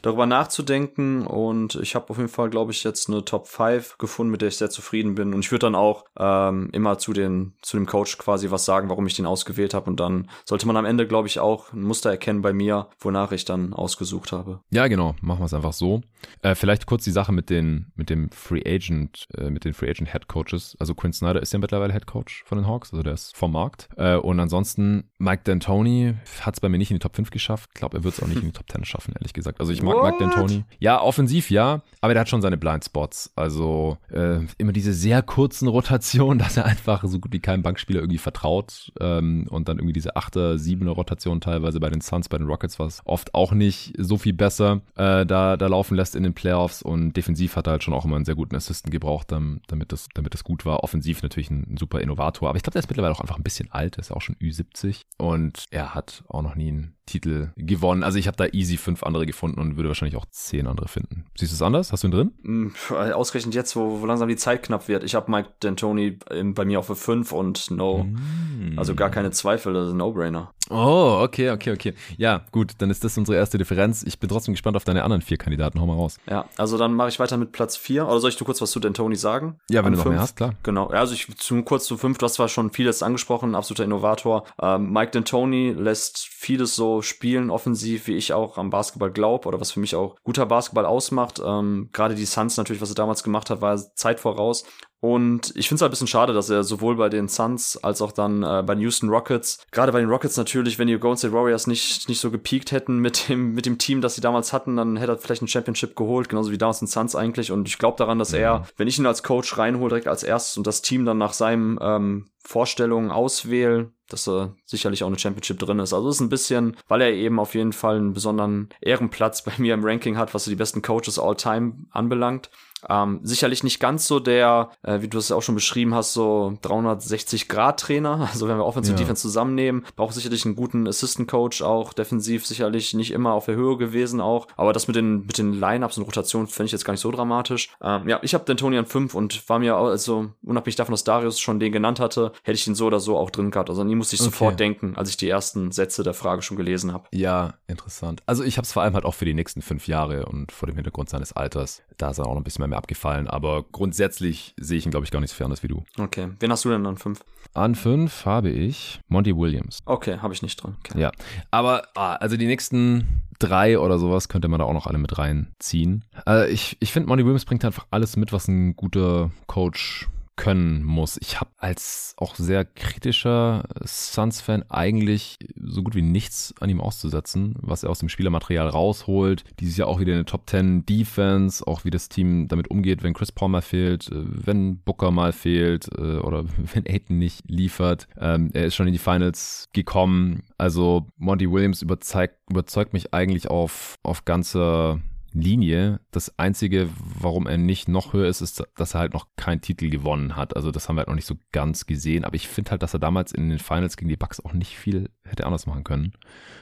darüber 0.03 0.27
nachzudenken 0.27 1.27
und 1.27 1.77
ich 1.77 1.95
habe 1.95 2.11
auf 2.11 2.17
jeden 2.17 2.29
Fall, 2.29 2.51
glaube 2.51 2.73
ich, 2.73 2.85
jetzt 2.85 3.09
eine 3.09 3.25
Top 3.25 3.47
5 3.47 3.99
gefunden, 3.99 4.31
mit 4.31 4.41
der 4.41 4.49
ich 4.49 4.57
sehr 4.57 4.71
zufrieden 4.71 5.15
bin 5.15 5.35
und 5.35 5.41
ich 5.45 5.51
würde 5.51 5.67
dann 5.67 5.75
auch 5.75 6.05
ähm, 6.19 6.71
immer 6.73 6.99
zu 6.99 7.13
den 7.13 7.55
zu 7.63 7.77
dem 7.77 7.87
Coach 7.87 8.19
quasi 8.19 8.51
was 8.51 8.65
sagen, 8.65 8.89
warum 8.89 9.07
ich 9.07 9.15
den 9.15 9.27
ausgewählt 9.27 9.75
habe. 9.75 9.91
Und 9.91 10.01
dann 10.01 10.29
sollte 10.45 10.67
man 10.67 10.77
am 10.77 10.85
Ende, 10.85 11.07
glaube 11.07 11.29
ich, 11.29 11.39
auch 11.39 11.73
ein 11.73 11.83
Muster 11.83 12.11
erkennen 12.11 12.43
bei 12.43 12.53
mir, 12.53 12.89
wonach 12.99 13.33
ich 13.33 13.45
dann 13.45 13.73
ausgesucht 13.73 14.33
habe. 14.33 14.61
Ja, 14.71 14.89
genau. 14.89 15.15
Machen 15.21 15.41
wir 15.41 15.47
es 15.47 15.55
einfach 15.55 15.73
so. 15.73 16.03
Äh, 16.43 16.55
vielleicht 16.55 16.87
kurz 16.87 17.05
die 17.05 17.11
Sache 17.11 17.33
mit 17.33 17.51
den, 17.51 17.93
mit 17.95 18.11
dem 18.11 18.31
Free 18.31 18.63
Agent, 18.65 19.27
äh, 19.37 19.51
mit 19.51 19.65
den 19.65 19.75
Free 19.75 19.91
Agent 19.91 20.13
Head 20.13 20.29
Coaches. 20.29 20.77
Also 20.79 20.95
Quinn 20.95 21.13
Snyder 21.13 21.41
ist 21.41 21.53
ja 21.53 21.59
mittlerweile 21.59 21.93
Head 21.93 22.07
Coach 22.07 22.45
von 22.47 22.59
den 22.59 22.67
Hawks, 22.67 22.93
also 22.93 23.03
der 23.03 23.15
ist 23.15 23.37
vom 23.37 23.53
Markt. 23.53 23.89
Äh, 23.97 24.17
und 24.17 24.39
ansonsten 24.41 25.11
Mike 25.19 25.43
D'Antoni 25.51 26.15
hat 26.41 26.55
es 26.55 26.61
bei 26.61 26.69
mir 26.69 26.79
nicht 26.79 26.91
in 26.91 26.97
die 26.97 27.03
Top 27.03 27.17
5 27.17 27.31
geschafft. 27.43 27.71
Ich 27.75 27.81
glaube, 27.81 27.99
er 27.99 28.05
wird 28.05 28.15
es 28.15 28.23
auch 28.23 28.29
nicht 28.29 28.41
in 28.41 28.47
die 28.47 28.53
Top 28.53 28.71
10 28.71 28.85
schaffen, 28.85 29.15
ehrlich 29.15 29.33
gesagt. 29.33 29.61
Also 29.61 29.73
ich 29.73 29.83
mag 29.83 29.97
What? 29.97 30.21
Mike 30.21 30.25
D'Antoni. 30.25 30.65
Ja, 30.79 31.01
offensiv 31.01 31.51
ja, 31.51 31.83
aber 32.01 32.15
der 32.15 32.23
hat 32.23 32.29
schon 32.29 32.43
seine 32.43 32.57
Blindspots. 32.57 33.33
Also 33.37 33.99
äh, 34.11 34.41
immer 34.59 34.73
diese 34.73 34.93
sehr 34.93 35.23
kurzen 35.23 35.69
Rotationen, 35.69 36.39
dass 36.43 36.57
er 36.57 36.65
einfach 36.65 37.05
so 37.05 37.19
gut 37.19 37.33
wie 37.33 37.41
kein 37.41 37.63
Bankspieler 37.63 38.01
irgendwie 38.01 38.19
vertraut 38.19 38.93
ähm, 39.01 39.47
und 39.51 39.69
dann 39.69 39.79
irgendwie 39.79 39.93
diese 39.93 40.17
8er, 40.17 40.57
7er 40.57 40.91
Rotation 40.91 41.41
teilweise 41.41 41.81
bei 41.81 41.91
den 41.91 42.01
Suns, 42.01 42.29
bei 42.29 42.39
den 42.39 42.47
Rockets 42.47 42.79
war 42.79 42.87
es 42.87 43.03
oft 43.05 43.35
auch 43.35 43.53
nicht 43.53 43.95
so 43.99 44.19
viel 44.19 44.33
besser 44.33 44.83
äh, 44.97 45.27
da, 45.27 45.57
da 45.57 45.67
laufen 45.67 45.97
lässt 45.97 46.15
in 46.15 46.23
den 46.23 46.35
Playoffs 46.35 46.83
und 46.83 47.15
defensiv 47.15 47.57
hat 47.57 47.67
er 47.67 47.73
halt 47.73 47.83
schon 47.83 47.95
auch 47.95 48.05
immer 48.05 48.17
einen 48.17 48.25
sehr 48.25 48.35
guten 48.35 48.55
Assistent 48.55 48.93
gebraucht, 48.93 49.33
damit 49.33 49.93
das, 49.93 50.09
damit 50.15 50.35
das 50.35 50.45
gut 50.45 50.65
war. 50.65 50.85
Offensiv 50.85 51.23
natürlich 51.23 51.51
ein, 51.51 51.67
ein 51.73 51.77
super 51.77 52.01
Innovator, 52.01 52.49
aber 52.49 52.57
ich 52.57 52.63
glaube, 52.63 52.75
der 52.75 52.81
ist 52.81 52.89
mittlerweile 52.89 53.15
auch 53.15 53.21
einfach 53.21 53.37
ein 53.37 53.43
bisschen 53.43 53.71
alt, 53.71 53.97
ist 53.97 54.11
ja 54.11 54.17
auch 54.17 54.21
schon 54.21 54.37
Ü70 54.37 55.03
und 55.19 55.65
er 55.71 55.95
hat 55.95 56.25
auch 56.29 56.43
noch 56.43 56.55
nie 56.55 56.69
einen 56.69 56.95
Titel 57.07 57.51
gewonnen. 57.57 58.03
Also 58.03 58.19
ich 58.19 58.27
habe 58.29 58.37
da 58.37 58.47
easy 58.53 58.77
fünf 58.77 59.03
andere 59.03 59.27
gefunden 59.27 59.61
und 59.61 59.77
würde 59.77 59.89
wahrscheinlich 59.89 60.17
auch 60.17 60.27
zehn 60.31 60.67
andere 60.67 60.89
finden. 60.89 61.25
Siehst 61.37 61.53
du 61.53 61.57
es 61.57 61.63
anders? 61.63 61.93
Hast 61.93 62.05
du 62.05 62.09
ihn 62.09 62.13
drin? 62.13 62.33
Mm, 62.43 62.69
ausgerechnet 63.13 63.55
jetzt, 63.55 63.75
wo, 63.75 64.01
wo 64.01 64.07
langsam 64.07 64.29
die 64.29 64.37
Zeit 64.37 64.63
knapp 64.63 64.89
wird. 64.89 65.05
Ich 65.05 65.15
habe 65.15 65.31
Mike 65.31 65.51
D'Antoni 65.63 66.53
bei 66.55 66.65
mir 66.65 66.79
auf 66.79 66.87
für 66.87 66.97
fünf 66.97 67.33
und 67.33 67.71
no. 67.71 68.05
Mm. 68.05 68.79
Also 68.79 68.95
gar 68.95 69.11
keine 69.11 69.31
Zweifel, 69.31 69.73
das 69.75 69.89
ist 69.89 69.95
ein 69.95 69.99
No-Brainer. 69.99 70.53
Oh, 70.71 71.19
okay, 71.23 71.51
okay, 71.51 71.73
okay. 71.73 71.95
Ja, 72.17 72.43
gut, 72.51 72.73
dann 72.79 72.89
ist 72.89 73.05
das 73.05 73.19
unsere 73.19 73.37
erste 73.37 73.59
Differenz. 73.59 74.03
Ich 74.05 74.19
bin 74.19 74.29
trotzdem 74.29 74.55
gespannt 74.55 74.77
auf 74.77 74.85
deine 74.85 75.05
anderen 75.05 75.21
vier 75.21 75.37
Kandidaten. 75.37 75.81
Hau 75.81 75.87
mal 75.87 75.97
raus. 75.97 76.17
Ja, 76.31 76.47
also 76.57 76.79
dann 76.79 76.95
mache 76.95 77.09
ich 77.09 77.19
weiter 77.19 77.37
mit 77.37 77.53
Platz 77.53 77.77
vier. 77.77 78.07
Oder 78.07 78.21
soll 78.21 78.31
ich 78.31 78.37
du 78.37 78.45
kurz 78.45 78.63
was 78.63 78.71
zu 78.71 78.79
D'Antoni 78.79 79.17
sagen? 79.17 79.59
Ja, 79.69 79.81
wenn 79.81 79.87
An 79.87 79.93
du 79.93 79.97
noch 79.99 80.05
fünf? 80.05 80.15
mehr 80.15 80.23
hast, 80.23 80.37
klar. 80.37 80.55
Genau, 80.63 80.87
also 80.87 81.15
ich 81.15 81.37
zum, 81.37 81.65
kurz 81.65 81.85
zu 81.85 81.99
fünf, 81.99 82.19
du 82.19 82.25
hast 82.25 82.35
zwar 82.35 82.49
schon 82.49 82.71
vieles 82.71 83.03
angesprochen, 83.03 83.55
absoluter 83.55 83.85
Innovator. 83.85 84.45
Ähm, 84.61 84.93
Mike 84.93 85.19
D'Antoni 85.19 85.75
lässt 85.75 86.27
vieles 86.27 86.75
so 86.77 86.92
spielen, 87.01 87.51
offensiv, 87.51 88.07
wie 88.07 88.17
ich 88.17 88.35
auch 88.35 88.59
am 88.59 88.69
Basketball 88.69 89.11
glaube 89.11 89.49
oder 89.49 89.61
was 89.61 89.73
für 89.73 89.81
mich 89.81 89.97
auch 89.97 90.17
guter 90.23 90.45
Basketball 90.45 90.85
ausmacht. 90.85 91.41
Ähm, 91.45 91.89
Gerade 91.93 92.15
die 92.15 92.27
Suns 92.27 92.57
natürlich, 92.57 92.83
was 92.83 92.91
er 92.91 92.97
damals 92.97 93.23
gemacht 93.23 93.49
hat, 93.49 93.61
war 93.63 93.79
Zeit 93.95 94.21
voraus. 94.21 94.65
Und 95.05 95.53
ich 95.57 95.67
finde 95.67 95.77
es 95.77 95.83
halt 95.83 95.91
ein 95.91 95.95
bisschen 95.95 96.07
schade, 96.07 96.33
dass 96.33 96.49
er 96.49 96.63
sowohl 96.63 96.95
bei 96.95 97.09
den 97.09 97.27
Suns 97.27 97.77
als 97.77 98.01
auch 98.01 98.13
dann 98.13 98.45
äh, 98.45 98.63
bei 98.65 98.77
den 98.77 98.83
Houston 98.83 99.09
Rockets, 99.09 99.67
gerade 99.73 99.91
bei 99.91 99.99
den 99.99 100.09
Rockets 100.09 100.37
natürlich, 100.37 100.79
wenn 100.79 100.87
die 100.87 100.97
Golden 100.97 101.17
State 101.17 101.35
Warriors 101.35 101.67
nicht, 101.67 102.09
nicht 102.09 102.21
so 102.21 102.31
gepiekt 102.31 102.71
hätten 102.71 102.99
mit 102.99 103.29
dem, 103.29 103.53
mit 103.53 103.67
dem 103.67 103.79
Team, 103.79 104.01
das 104.01 104.15
sie 104.15 104.21
damals 104.21 104.53
hatten, 104.53 104.77
dann 104.77 104.97
hätte 104.97 105.11
er 105.11 105.19
vielleicht 105.19 105.43
ein 105.43 105.49
Championship 105.49 105.97
geholt, 105.97 106.29
genauso 106.29 106.53
wie 106.53 106.59
damals 106.59 106.83
in 106.83 106.87
Suns 106.87 107.17
eigentlich. 107.17 107.51
Und 107.51 107.67
ich 107.67 107.79
glaube 107.79 107.99
daran, 107.99 108.21
dass 108.21 108.33
er, 108.33 108.65
wenn 108.77 108.87
ich 108.87 108.97
ihn 108.97 109.07
als 109.07 109.25
Coach 109.25 109.59
reinhole, 109.59 109.89
direkt 109.89 110.07
als 110.07 110.23
erstes 110.23 110.57
und 110.57 110.69
das 110.69 110.83
Team 110.83 111.05
dann 111.05 111.19
nach 111.19 111.33
seinem 111.33 111.81
ähm, 111.83 112.31
Vorstellungen 112.45 113.11
auswähle, 113.11 113.91
dass 114.13 114.29
er 114.29 114.55
sicherlich 114.65 115.03
auch 115.03 115.09
eine 115.09 115.19
Championship 115.19 115.59
drin 115.59 115.79
ist. 115.79 115.93
Also 115.93 116.09
es 116.09 116.17
ist 116.17 116.21
ein 116.21 116.29
bisschen, 116.29 116.77
weil 116.89 117.01
er 117.01 117.13
eben 117.13 117.39
auf 117.39 117.55
jeden 117.55 117.73
Fall 117.73 117.97
einen 117.97 118.13
besonderen 118.13 118.69
Ehrenplatz 118.81 119.43
bei 119.45 119.53
mir 119.59 119.75
im 119.75 119.85
Ranking 119.85 120.17
hat, 120.17 120.35
was 120.35 120.45
so 120.45 120.51
die 120.51 120.57
besten 120.57 120.83
Coaches 120.83 121.19
all 121.19 121.37
time 121.37 121.75
anbelangt. 121.91 122.51
Ähm, 122.89 123.21
sicherlich 123.23 123.65
nicht 123.65 123.81
ganz 123.81 124.07
so 124.07 124.21
der, 124.21 124.71
äh, 124.83 125.01
wie 125.01 125.09
du 125.09 125.19
es 125.19 125.33
auch 125.33 125.43
schon 125.43 125.55
beschrieben 125.55 125.95
hast, 125.95 126.13
so 126.13 126.55
360-Grad-Trainer. 126.63 128.31
Also 128.33 128.49
wenn 128.49 128.57
wir 128.57 128.65
Offensive 128.65 128.95
ja. 128.95 129.01
Defense 129.01 129.23
zusammennehmen, 129.23 129.85
braucht 129.95 130.15
sicherlich 130.15 130.47
einen 130.47 130.57
guten 130.57 130.89
Assistant-Coach 130.89 131.61
auch, 131.63 131.93
defensiv 131.93 132.47
sicherlich 132.47 132.95
nicht 132.95 133.11
immer 133.11 133.33
auf 133.33 133.45
der 133.45 133.57
Höhe 133.57 133.77
gewesen 133.77 134.21
auch. 134.21 134.47
Aber 134.57 134.73
das 134.73 134.87
mit 134.87 134.97
den, 134.97 135.27
mit 135.27 135.37
den 135.37 135.53
Line-Ups 135.53 135.99
und 135.99 136.05
Rotationen 136.05 136.47
finde 136.49 136.67
ich 136.67 136.73
jetzt 136.73 136.85
gar 136.85 136.93
nicht 136.93 137.01
so 137.01 137.11
dramatisch. 137.11 137.69
Ähm, 137.83 138.09
ja, 138.09 138.19
ich 138.23 138.33
habe 138.33 138.45
den 138.45 138.57
Tony 138.57 138.79
an 138.79 138.87
5 138.87 139.15
und 139.15 139.49
war 139.49 139.59
mir 139.59 139.77
also 139.77 140.31
unabhängig 140.43 140.77
davon, 140.77 140.93
dass 140.93 141.05
Darius 141.05 141.41
schon 141.41 141.61
den 141.61 141.73
genannt 141.73 142.01
hatte, 142.01 142.33
hätte 142.43 142.55
ich 142.55 142.65
den 142.65 142.75
so 142.75 142.87
oder 142.87 143.01
so 143.01 143.19
auch 143.19 143.31
drin 143.31 143.51
gehabt. 143.51 143.69
Also 143.69 143.83
an 143.83 143.89
ihn 143.89 143.99
musste 143.99 144.15
ich 144.15 144.21
okay. 144.23 144.31
sofort 144.31 144.61
denken, 144.61 144.97
als 144.97 145.11
ich 145.11 145.17
die 145.17 145.29
ersten 145.29 145.73
Sätze 145.73 146.03
der 146.03 146.15
Frage 146.15 146.43
schon 146.43 146.57
gelesen 146.57 146.93
habe. 146.93 147.09
Ja, 147.13 147.55
interessant. 147.67 148.23
Also 148.27 148.45
ich 148.45 148.57
habe 148.57 148.65
es 148.65 148.73
vor 148.73 148.83
allem 148.83 148.95
halt 148.95 149.05
auch 149.05 149.15
für 149.15 149.25
die 149.25 149.35
nächsten 149.35 149.63
fünf 149.63 149.89
Jahre 149.89 150.27
und 150.27 150.53
vor 150.53 150.67
dem 150.67 150.77
Hintergrund 150.77 151.11
seines 151.11 151.33
Alters. 151.33 151.83
Da 151.99 152.11
ist 152.11 152.19
er 152.19 152.27
auch 152.27 152.31
noch 152.31 152.41
ein 152.41 152.45
bisschen 152.45 152.63
mehr 152.63 152.72
mir 152.73 152.79
abgefallen, 152.79 153.29
aber 153.29 153.65
grundsätzlich 153.71 154.55
sehe 154.59 154.79
ich 154.79 154.87
ihn, 154.87 154.91
glaube 154.91 155.05
ich, 155.05 155.11
gar 155.11 155.21
nicht 155.21 155.31
so 155.31 155.37
fern 155.37 155.53
wie 155.61 155.69
du. 155.69 155.85
Okay. 155.99 156.29
Wen 156.41 156.51
hast 156.51 156.65
du 156.65 156.71
denn 156.71 156.87
an 156.87 156.97
fünf? 156.97 157.21
An 157.55 157.75
fünf 157.75 158.25
habe 158.25 158.51
ich 158.51 159.01
Monty 159.09 159.37
Williams. 159.37 159.81
Okay, 159.85 160.19
habe 160.19 160.33
ich 160.33 160.43
nicht 160.43 160.63
drin. 160.63 160.77
Okay. 160.79 161.01
Ja. 161.01 161.13
Aber, 161.51 161.83
ah, 161.95 162.15
also 162.15 162.37
die 162.37 162.47
nächsten 162.47 163.23
drei 163.39 163.79
oder 163.79 163.99
sowas 163.99 164.29
könnte 164.29 164.49
man 164.49 164.61
da 164.61 164.67
auch 164.67 164.73
noch 164.73 164.87
alle 164.87 164.99
mit 164.99 165.19
reinziehen. 165.19 166.05
Also 166.25 166.51
ich 166.51 166.77
ich 166.81 166.93
finde, 166.93 167.09
Monty 167.09 167.25
Williams 167.25 167.45
bringt 167.45 167.65
einfach 167.65 167.87
alles 167.91 168.17
mit, 168.17 168.33
was 168.33 168.49
ein 168.49 168.77
guter 168.77 169.31
Coach 169.47 170.09
können 170.37 170.83
muss. 170.83 171.19
Ich 171.21 171.41
habe 171.41 171.51
als 171.59 172.15
auch 172.17 172.35
sehr 172.37 172.65
kritischer 172.65 173.65
Suns-Fan 173.85 174.65
eigentlich 174.71 175.39
so 175.61 175.83
gut 175.83 175.95
wie 175.95 176.03
nichts 176.03 176.55
an 176.61 176.71
ihm 176.71 176.81
auszusetzen, 176.81 177.55
was 177.61 177.83
er 177.83 177.91
aus 177.91 177.99
dem 177.99 178.09
Spielermaterial 178.09 178.69
rausholt. 178.69 179.45
Dieses 179.61 179.77
Jahr 179.77 179.89
auch 179.89 180.01
wieder 180.01 180.15
eine 180.15 180.25
Top 180.25 180.49
10 180.49 180.87
Defense, 180.87 181.67
auch 181.67 181.85
wie 181.85 181.91
das 181.91 182.09
Team 182.09 182.49
damit 182.49 182.71
umgeht, 182.71 183.03
wenn 183.03 183.15
Chris 183.15 183.33
Paul 183.33 183.51
mal 183.51 183.63
fehlt, 183.63 184.11
äh, 184.11 184.25
wenn 184.25 184.79
Booker 184.79 185.11
mal 185.11 185.33
fehlt 185.33 185.89
äh, 185.97 186.19
oder 186.19 186.45
wenn 186.75 186.87
Aiton 186.87 187.19
nicht 187.19 187.43
liefert. 187.49 188.09
Ähm, 188.19 188.51
er 188.53 188.67
ist 188.67 188.75
schon 188.75 188.87
in 188.87 188.93
die 188.93 188.99
Finals 188.99 189.69
gekommen. 189.73 190.43
Also 190.59 191.07
Monty 191.19 191.51
Williams 191.51 191.83
überzeugt, 191.83 192.37
überzeugt 192.51 192.93
mich 192.93 193.13
eigentlich 193.13 193.49
auf, 193.49 193.97
auf 194.03 194.25
ganzer 194.25 195.01
Linie. 195.35 196.01
Das 196.11 196.39
Einzige, 196.39 196.89
warum 196.99 197.47
er 197.47 197.59
nicht 197.59 197.89
noch 197.89 198.13
höher 198.13 198.29
ist, 198.29 198.41
ist, 198.41 198.65
dass 198.77 198.95
er 198.95 199.01
halt 199.01 199.15
noch 199.15 199.27
keinen 199.37 199.61
Titel 199.61 199.91
gewonnen 199.91 200.37
hat. 200.37 200.57
Also 200.57 200.71
das 200.71 200.89
haben 200.89 200.97
wir 200.97 201.01
halt 201.01 201.09
noch 201.09 201.15
nicht 201.15 201.27
so 201.27 201.37
ganz 201.53 201.87
gesehen. 201.87 202.25
Aber 202.25 202.35
ich 202.35 202.49
finde 202.49 202.73
halt, 202.73 202.83
dass 202.83 202.95
er 202.95 203.01
damals 203.01 203.33
in 203.33 203.49
den 203.49 203.59
Finals 203.59 203.97
gegen 203.97 204.09
die 204.09 204.17
Bucks 204.17 204.41
auch 204.41 204.53
nicht 204.53 204.77
viel 204.77 205.11
hätte 205.25 205.47
anders 205.47 205.67
machen 205.67 205.85
können. 205.85 206.13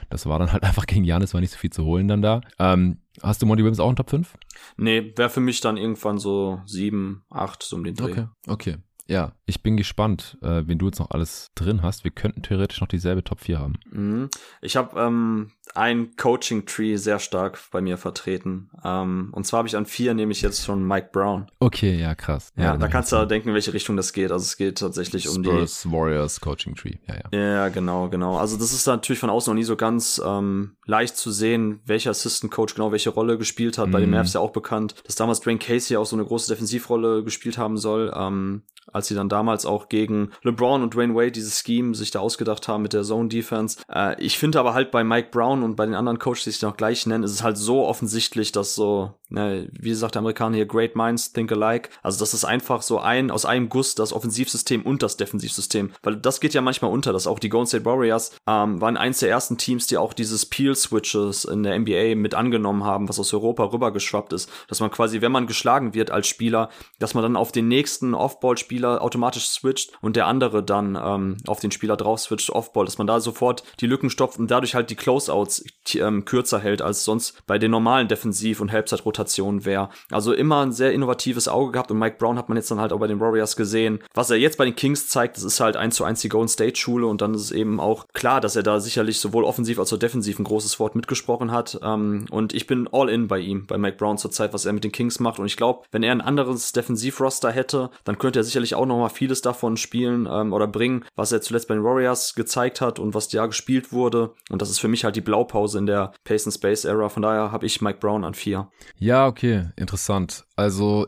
Das 0.09 0.25
war 0.25 0.39
dann 0.39 0.51
halt 0.51 0.63
einfach 0.63 0.85
gegen 0.85 1.03
Janis, 1.03 1.33
war 1.33 1.41
nicht 1.41 1.51
so 1.51 1.57
viel 1.57 1.71
zu 1.71 1.85
holen 1.85 2.07
dann 2.07 2.21
da. 2.21 2.41
Ähm, 2.59 2.99
hast 3.21 3.41
du 3.41 3.45
Monty 3.45 3.63
Williams 3.63 3.79
auch 3.79 3.89
in 3.89 3.95
Top 3.95 4.09
5? 4.09 4.37
Nee, 4.77 5.13
wäre 5.15 5.29
für 5.29 5.41
mich 5.41 5.61
dann 5.61 5.77
irgendwann 5.77 6.17
so 6.17 6.61
7, 6.65 7.23
8, 7.29 7.63
so 7.63 7.75
um 7.75 7.83
den 7.83 7.95
Dreh. 7.95 8.11
Okay, 8.11 8.27
okay. 8.47 8.77
Ja, 9.07 9.33
ich 9.45 9.61
bin 9.61 9.75
gespannt, 9.75 10.37
äh, 10.41 10.63
wen 10.67 10.77
du 10.77 10.85
jetzt 10.85 10.99
noch 10.99 11.11
alles 11.11 11.51
drin 11.55 11.81
hast. 11.81 12.05
Wir 12.05 12.11
könnten 12.11 12.43
theoretisch 12.43 12.79
noch 12.79 12.87
dieselbe 12.87 13.25
Top 13.25 13.41
4 13.41 13.59
haben. 13.59 13.73
Mhm. 13.91 14.29
Ich 14.61 14.77
habe 14.77 14.97
ähm, 14.97 15.51
ein 15.75 16.15
Coaching-Tree 16.15 16.97
sehr 16.97 17.19
stark 17.19 17.59
bei 17.71 17.81
mir 17.81 17.97
vertreten. 17.97 18.69
Ähm, 18.83 19.29
und 19.31 19.45
zwar 19.45 19.59
habe 19.59 19.67
ich 19.67 19.75
an 19.75 19.85
vier 19.85 20.13
nämlich 20.13 20.41
jetzt 20.41 20.65
schon 20.65 20.85
Mike 20.85 21.09
Brown. 21.11 21.47
Okay, 21.59 21.99
ja, 21.99 22.15
krass. 22.15 22.51
Ja, 22.55 22.63
ja 22.63 22.77
da 22.77 22.87
kannst 22.87 23.11
du 23.11 23.25
denken, 23.25 23.49
in 23.49 23.53
welche 23.55 23.73
Richtung 23.73 23.97
das 23.97 24.13
geht. 24.13 24.31
Also 24.31 24.43
es 24.43 24.57
geht 24.57 24.79
tatsächlich 24.79 25.23
Spurs, 25.23 25.37
um 25.37 25.43
die 25.43 25.97
Warriors 25.97 26.41
Coaching-Tree. 26.41 26.95
Ja, 27.07 27.15
ja. 27.15 27.39
Ja, 27.39 27.69
genau, 27.69 28.09
genau. 28.09 28.37
Also 28.37 28.57
das 28.57 28.73
ist 28.73 28.85
natürlich 28.87 29.19
von 29.19 29.29
außen 29.29 29.51
noch 29.51 29.57
nie 29.57 29.63
so 29.63 29.75
ganz 29.75 30.21
ähm, 30.25 30.75
leicht 30.85 31.17
zu 31.17 31.31
sehen, 31.31 31.79
welcher 31.85 32.11
Assistant 32.11 32.51
Coach 32.51 32.75
genau 32.75 32.91
welche 32.91 33.09
Rolle 33.09 33.37
gespielt 33.37 33.77
hat. 33.77 33.87
Mhm. 33.87 33.91
Bei 33.91 33.99
den 33.99 34.09
Mavs 34.09 34.33
ja 34.33 34.41
auch 34.41 34.51
bekannt, 34.51 34.95
dass 35.05 35.15
damals 35.15 35.39
Dwayne 35.41 35.59
Casey 35.59 35.97
auch 35.97 36.05
so 36.05 36.15
eine 36.15 36.25
große 36.25 36.51
Defensivrolle 36.51 37.23
gespielt 37.23 37.57
haben 37.57 37.77
soll. 37.77 38.13
Ähm, 38.15 38.63
als 38.91 39.07
sie 39.07 39.15
dann 39.15 39.29
damals 39.29 39.65
auch 39.65 39.89
gegen 39.89 40.31
LeBron 40.43 40.81
und 40.83 40.95
Dwayne 40.95 41.15
Wade 41.15 41.31
dieses 41.31 41.59
Scheme 41.59 41.95
sich 41.95 42.11
da 42.11 42.19
ausgedacht 42.19 42.67
haben 42.67 42.81
mit 42.81 42.93
der 42.93 43.03
Zone 43.03 43.29
Defense. 43.29 43.79
Äh, 43.91 44.21
ich 44.21 44.37
finde 44.37 44.59
aber 44.59 44.73
halt 44.73 44.91
bei 44.91 45.03
Mike 45.03 45.29
Brown 45.31 45.60
und 45.63 45.75
bei 45.75 45.85
den 45.85 45.95
anderen 45.95 46.19
Coaches, 46.19 46.43
die 46.43 46.51
sich 46.51 46.61
noch 46.61 46.75
gleich 46.75 47.05
nennen, 47.05 47.23
ist 47.23 47.31
es 47.31 47.43
halt 47.43 47.57
so 47.57 47.85
offensichtlich, 47.85 48.51
dass 48.51 48.75
so, 48.75 49.13
ne, 49.29 49.69
wie 49.71 49.93
sagt 49.93 50.15
der 50.15 50.21
Amerikaner 50.21 50.55
hier, 50.55 50.65
great 50.65 50.95
minds 50.95 51.31
think 51.31 51.51
alike. 51.51 51.89
Also 52.03 52.19
das 52.19 52.33
ist 52.33 52.45
einfach 52.45 52.81
so 52.81 52.99
ein, 52.99 53.31
aus 53.31 53.45
einem 53.45 53.69
Guss 53.69 53.95
das 53.95 54.13
Offensivsystem 54.13 54.81
und 54.83 55.03
das 55.03 55.17
Defensivsystem. 55.17 55.91
Weil 56.03 56.17
das 56.17 56.39
geht 56.41 56.53
ja 56.53 56.61
manchmal 56.61 56.91
unter, 56.91 57.13
dass 57.13 57.27
auch 57.27 57.39
die 57.39 57.49
Golden 57.49 57.67
State 57.67 57.85
Warriors 57.85 58.31
ähm, 58.47 58.81
waren 58.81 58.97
eins 58.97 59.19
der 59.19 59.29
ersten 59.29 59.57
Teams, 59.57 59.87
die 59.87 59.97
auch 59.97 60.13
dieses 60.13 60.45
Peel-Switches 60.45 61.45
in 61.45 61.63
der 61.63 61.77
NBA 61.79 62.15
mit 62.15 62.33
angenommen 62.33 62.83
haben, 62.83 63.07
was 63.07 63.19
aus 63.19 63.33
Europa 63.33 63.63
rübergeschwappt 63.65 64.33
ist. 64.33 64.49
Dass 64.67 64.79
man 64.79 64.91
quasi, 64.91 65.21
wenn 65.21 65.31
man 65.31 65.47
geschlagen 65.47 65.93
wird 65.93 66.11
als 66.11 66.27
Spieler, 66.27 66.69
dass 66.99 67.13
man 67.13 67.23
dann 67.23 67.37
auf 67.37 67.51
den 67.51 67.67
nächsten 67.67 68.13
Off-Ball-Spieler 68.13 68.71
Spieler 68.71 69.01
automatisch 69.01 69.47
switcht 69.49 69.91
und 70.01 70.15
der 70.15 70.27
andere 70.27 70.63
dann 70.63 70.97
ähm, 71.01 71.37
auf 71.45 71.59
den 71.59 71.71
Spieler 71.71 71.97
drauf 71.97 72.21
switcht, 72.21 72.49
Offball, 72.51 72.85
dass 72.85 72.97
man 72.97 73.05
da 73.05 73.19
sofort 73.19 73.63
die 73.81 73.85
Lücken 73.85 74.09
stopft 74.09 74.39
und 74.39 74.49
dadurch 74.49 74.75
halt 74.75 74.89
die 74.89 74.95
Closeouts 75.41 75.63
ähm, 75.95 76.25
kürzer 76.25 76.59
hält, 76.59 76.81
als 76.81 77.03
sonst 77.03 77.45
bei 77.47 77.57
den 77.57 77.71
normalen 77.71 78.07
Defensiv- 78.07 78.61
und 78.61 78.71
Halbzeitrotationen 78.71 79.65
wäre. 79.65 79.89
Also 80.09 80.33
immer 80.33 80.61
ein 80.61 80.71
sehr 80.71 80.93
innovatives 80.93 81.47
Auge 81.47 81.73
gehabt 81.73 81.91
und 81.91 81.99
Mike 81.99 82.17
Brown 82.17 82.37
hat 82.37 82.49
man 82.49 82.57
jetzt 82.57 82.71
dann 82.71 82.79
halt 82.79 82.93
auch 82.93 82.99
bei 82.99 83.07
den 83.07 83.19
Warriors 83.19 83.55
gesehen. 83.55 83.99
Was 84.13 84.29
er 84.29 84.37
jetzt 84.37 84.57
bei 84.57 84.65
den 84.65 84.75
Kings 84.75 85.07
zeigt, 85.07 85.37
das 85.37 85.43
ist 85.43 85.59
halt 85.59 85.75
eins 85.75 85.95
zu 85.95 86.03
eins 86.03 86.21
die 86.21 86.29
Golden 86.29 86.47
State 86.47 86.77
Schule 86.77 87.07
und 87.07 87.21
dann 87.21 87.33
ist 87.33 87.41
es 87.41 87.51
eben 87.51 87.79
auch 87.79 88.07
klar, 88.13 88.41
dass 88.41 88.55
er 88.55 88.63
da 88.63 88.79
sicherlich 88.79 89.19
sowohl 89.19 89.43
offensiv 89.43 89.79
als 89.79 89.91
auch 89.93 89.97
defensiv 89.97 90.39
ein 90.39 90.43
großes 90.43 90.79
Wort 90.79 90.95
mitgesprochen 90.95 91.51
hat. 91.51 91.79
Ähm, 91.83 92.25
und 92.29 92.53
ich 92.53 92.67
bin 92.67 92.87
all 92.91 93.09
in 93.09 93.27
bei 93.27 93.39
ihm, 93.39 93.65
bei 93.65 93.77
Mike 93.77 93.97
Brown 93.97 94.17
zurzeit, 94.17 94.53
was 94.53 94.65
er 94.65 94.73
mit 94.73 94.83
den 94.83 94.91
Kings 94.91 95.19
macht. 95.19 95.39
Und 95.39 95.45
ich 95.45 95.57
glaube, 95.57 95.83
wenn 95.91 96.03
er 96.03 96.11
ein 96.11 96.21
anderes 96.21 96.71
Defensivroster 96.71 97.51
hätte, 97.51 97.89
dann 98.03 98.17
könnte 98.17 98.39
er 98.39 98.43
sicherlich 98.43 98.75
auch 98.75 98.85
noch 98.85 98.97
mal 98.97 99.09
vieles 99.09 99.41
davon 99.41 99.77
spielen 99.77 100.27
ähm, 100.31 100.53
oder 100.53 100.67
bringen, 100.67 101.05
was 101.15 101.31
er 101.31 101.41
zuletzt 101.41 101.67
bei 101.67 101.75
den 101.75 101.83
Warriors 101.83 102.35
gezeigt 102.35 102.81
hat 102.81 102.99
und 102.99 103.13
was 103.13 103.31
ja 103.31 103.45
gespielt 103.45 103.91
wurde. 103.91 104.31
Und 104.49 104.61
das 104.61 104.69
ist 104.69 104.79
für 104.79 104.87
mich 104.87 105.03
halt 105.03 105.15
die 105.15 105.21
Blaupause 105.31 105.77
in 105.77 105.85
der 105.85 106.11
Pace 106.25 106.45
and 106.45 106.53
Space 106.53 106.83
Era. 106.83 107.07
Von 107.07 107.23
daher 107.23 107.53
habe 107.53 107.65
ich 107.65 107.81
Mike 107.81 107.99
Brown 107.99 108.25
an 108.25 108.33
vier. 108.33 108.69
Ja, 108.97 109.27
okay, 109.27 109.69
interessant. 109.77 110.43
Also 110.57 111.07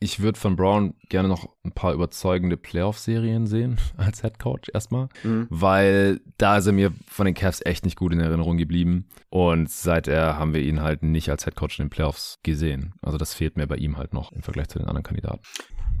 ich 0.00 0.18
würde 0.18 0.40
von 0.40 0.56
Brown 0.56 0.94
gerne 1.08 1.28
noch 1.28 1.48
ein 1.64 1.70
paar 1.70 1.94
überzeugende 1.94 2.56
Playoff-Serien 2.56 3.46
sehen 3.46 3.78
als 3.96 4.22
Head 4.22 4.40
Coach 4.40 4.70
erstmal, 4.74 5.08
mhm. 5.22 5.46
weil 5.50 6.20
da 6.36 6.58
ist 6.58 6.66
er 6.66 6.72
mir 6.72 6.92
von 7.06 7.26
den 7.26 7.34
Cavs 7.34 7.62
echt 7.64 7.84
nicht 7.84 7.96
gut 7.96 8.12
in 8.12 8.18
Erinnerung 8.18 8.56
geblieben 8.56 9.06
und 9.30 9.70
seither 9.70 10.36
haben 10.36 10.52
wir 10.52 10.62
ihn 10.62 10.82
halt 10.82 11.04
nicht 11.04 11.30
als 11.30 11.44
Head 11.44 11.54
Coach 11.54 11.78
in 11.78 11.86
den 11.86 11.90
Playoffs 11.90 12.40
gesehen. 12.42 12.94
Also 13.02 13.18
das 13.18 13.34
fehlt 13.34 13.56
mir 13.56 13.68
bei 13.68 13.76
ihm 13.76 13.96
halt 13.96 14.12
noch 14.12 14.32
im 14.32 14.42
Vergleich 14.42 14.68
zu 14.68 14.80
den 14.80 14.88
anderen 14.88 15.04
Kandidaten. 15.04 15.40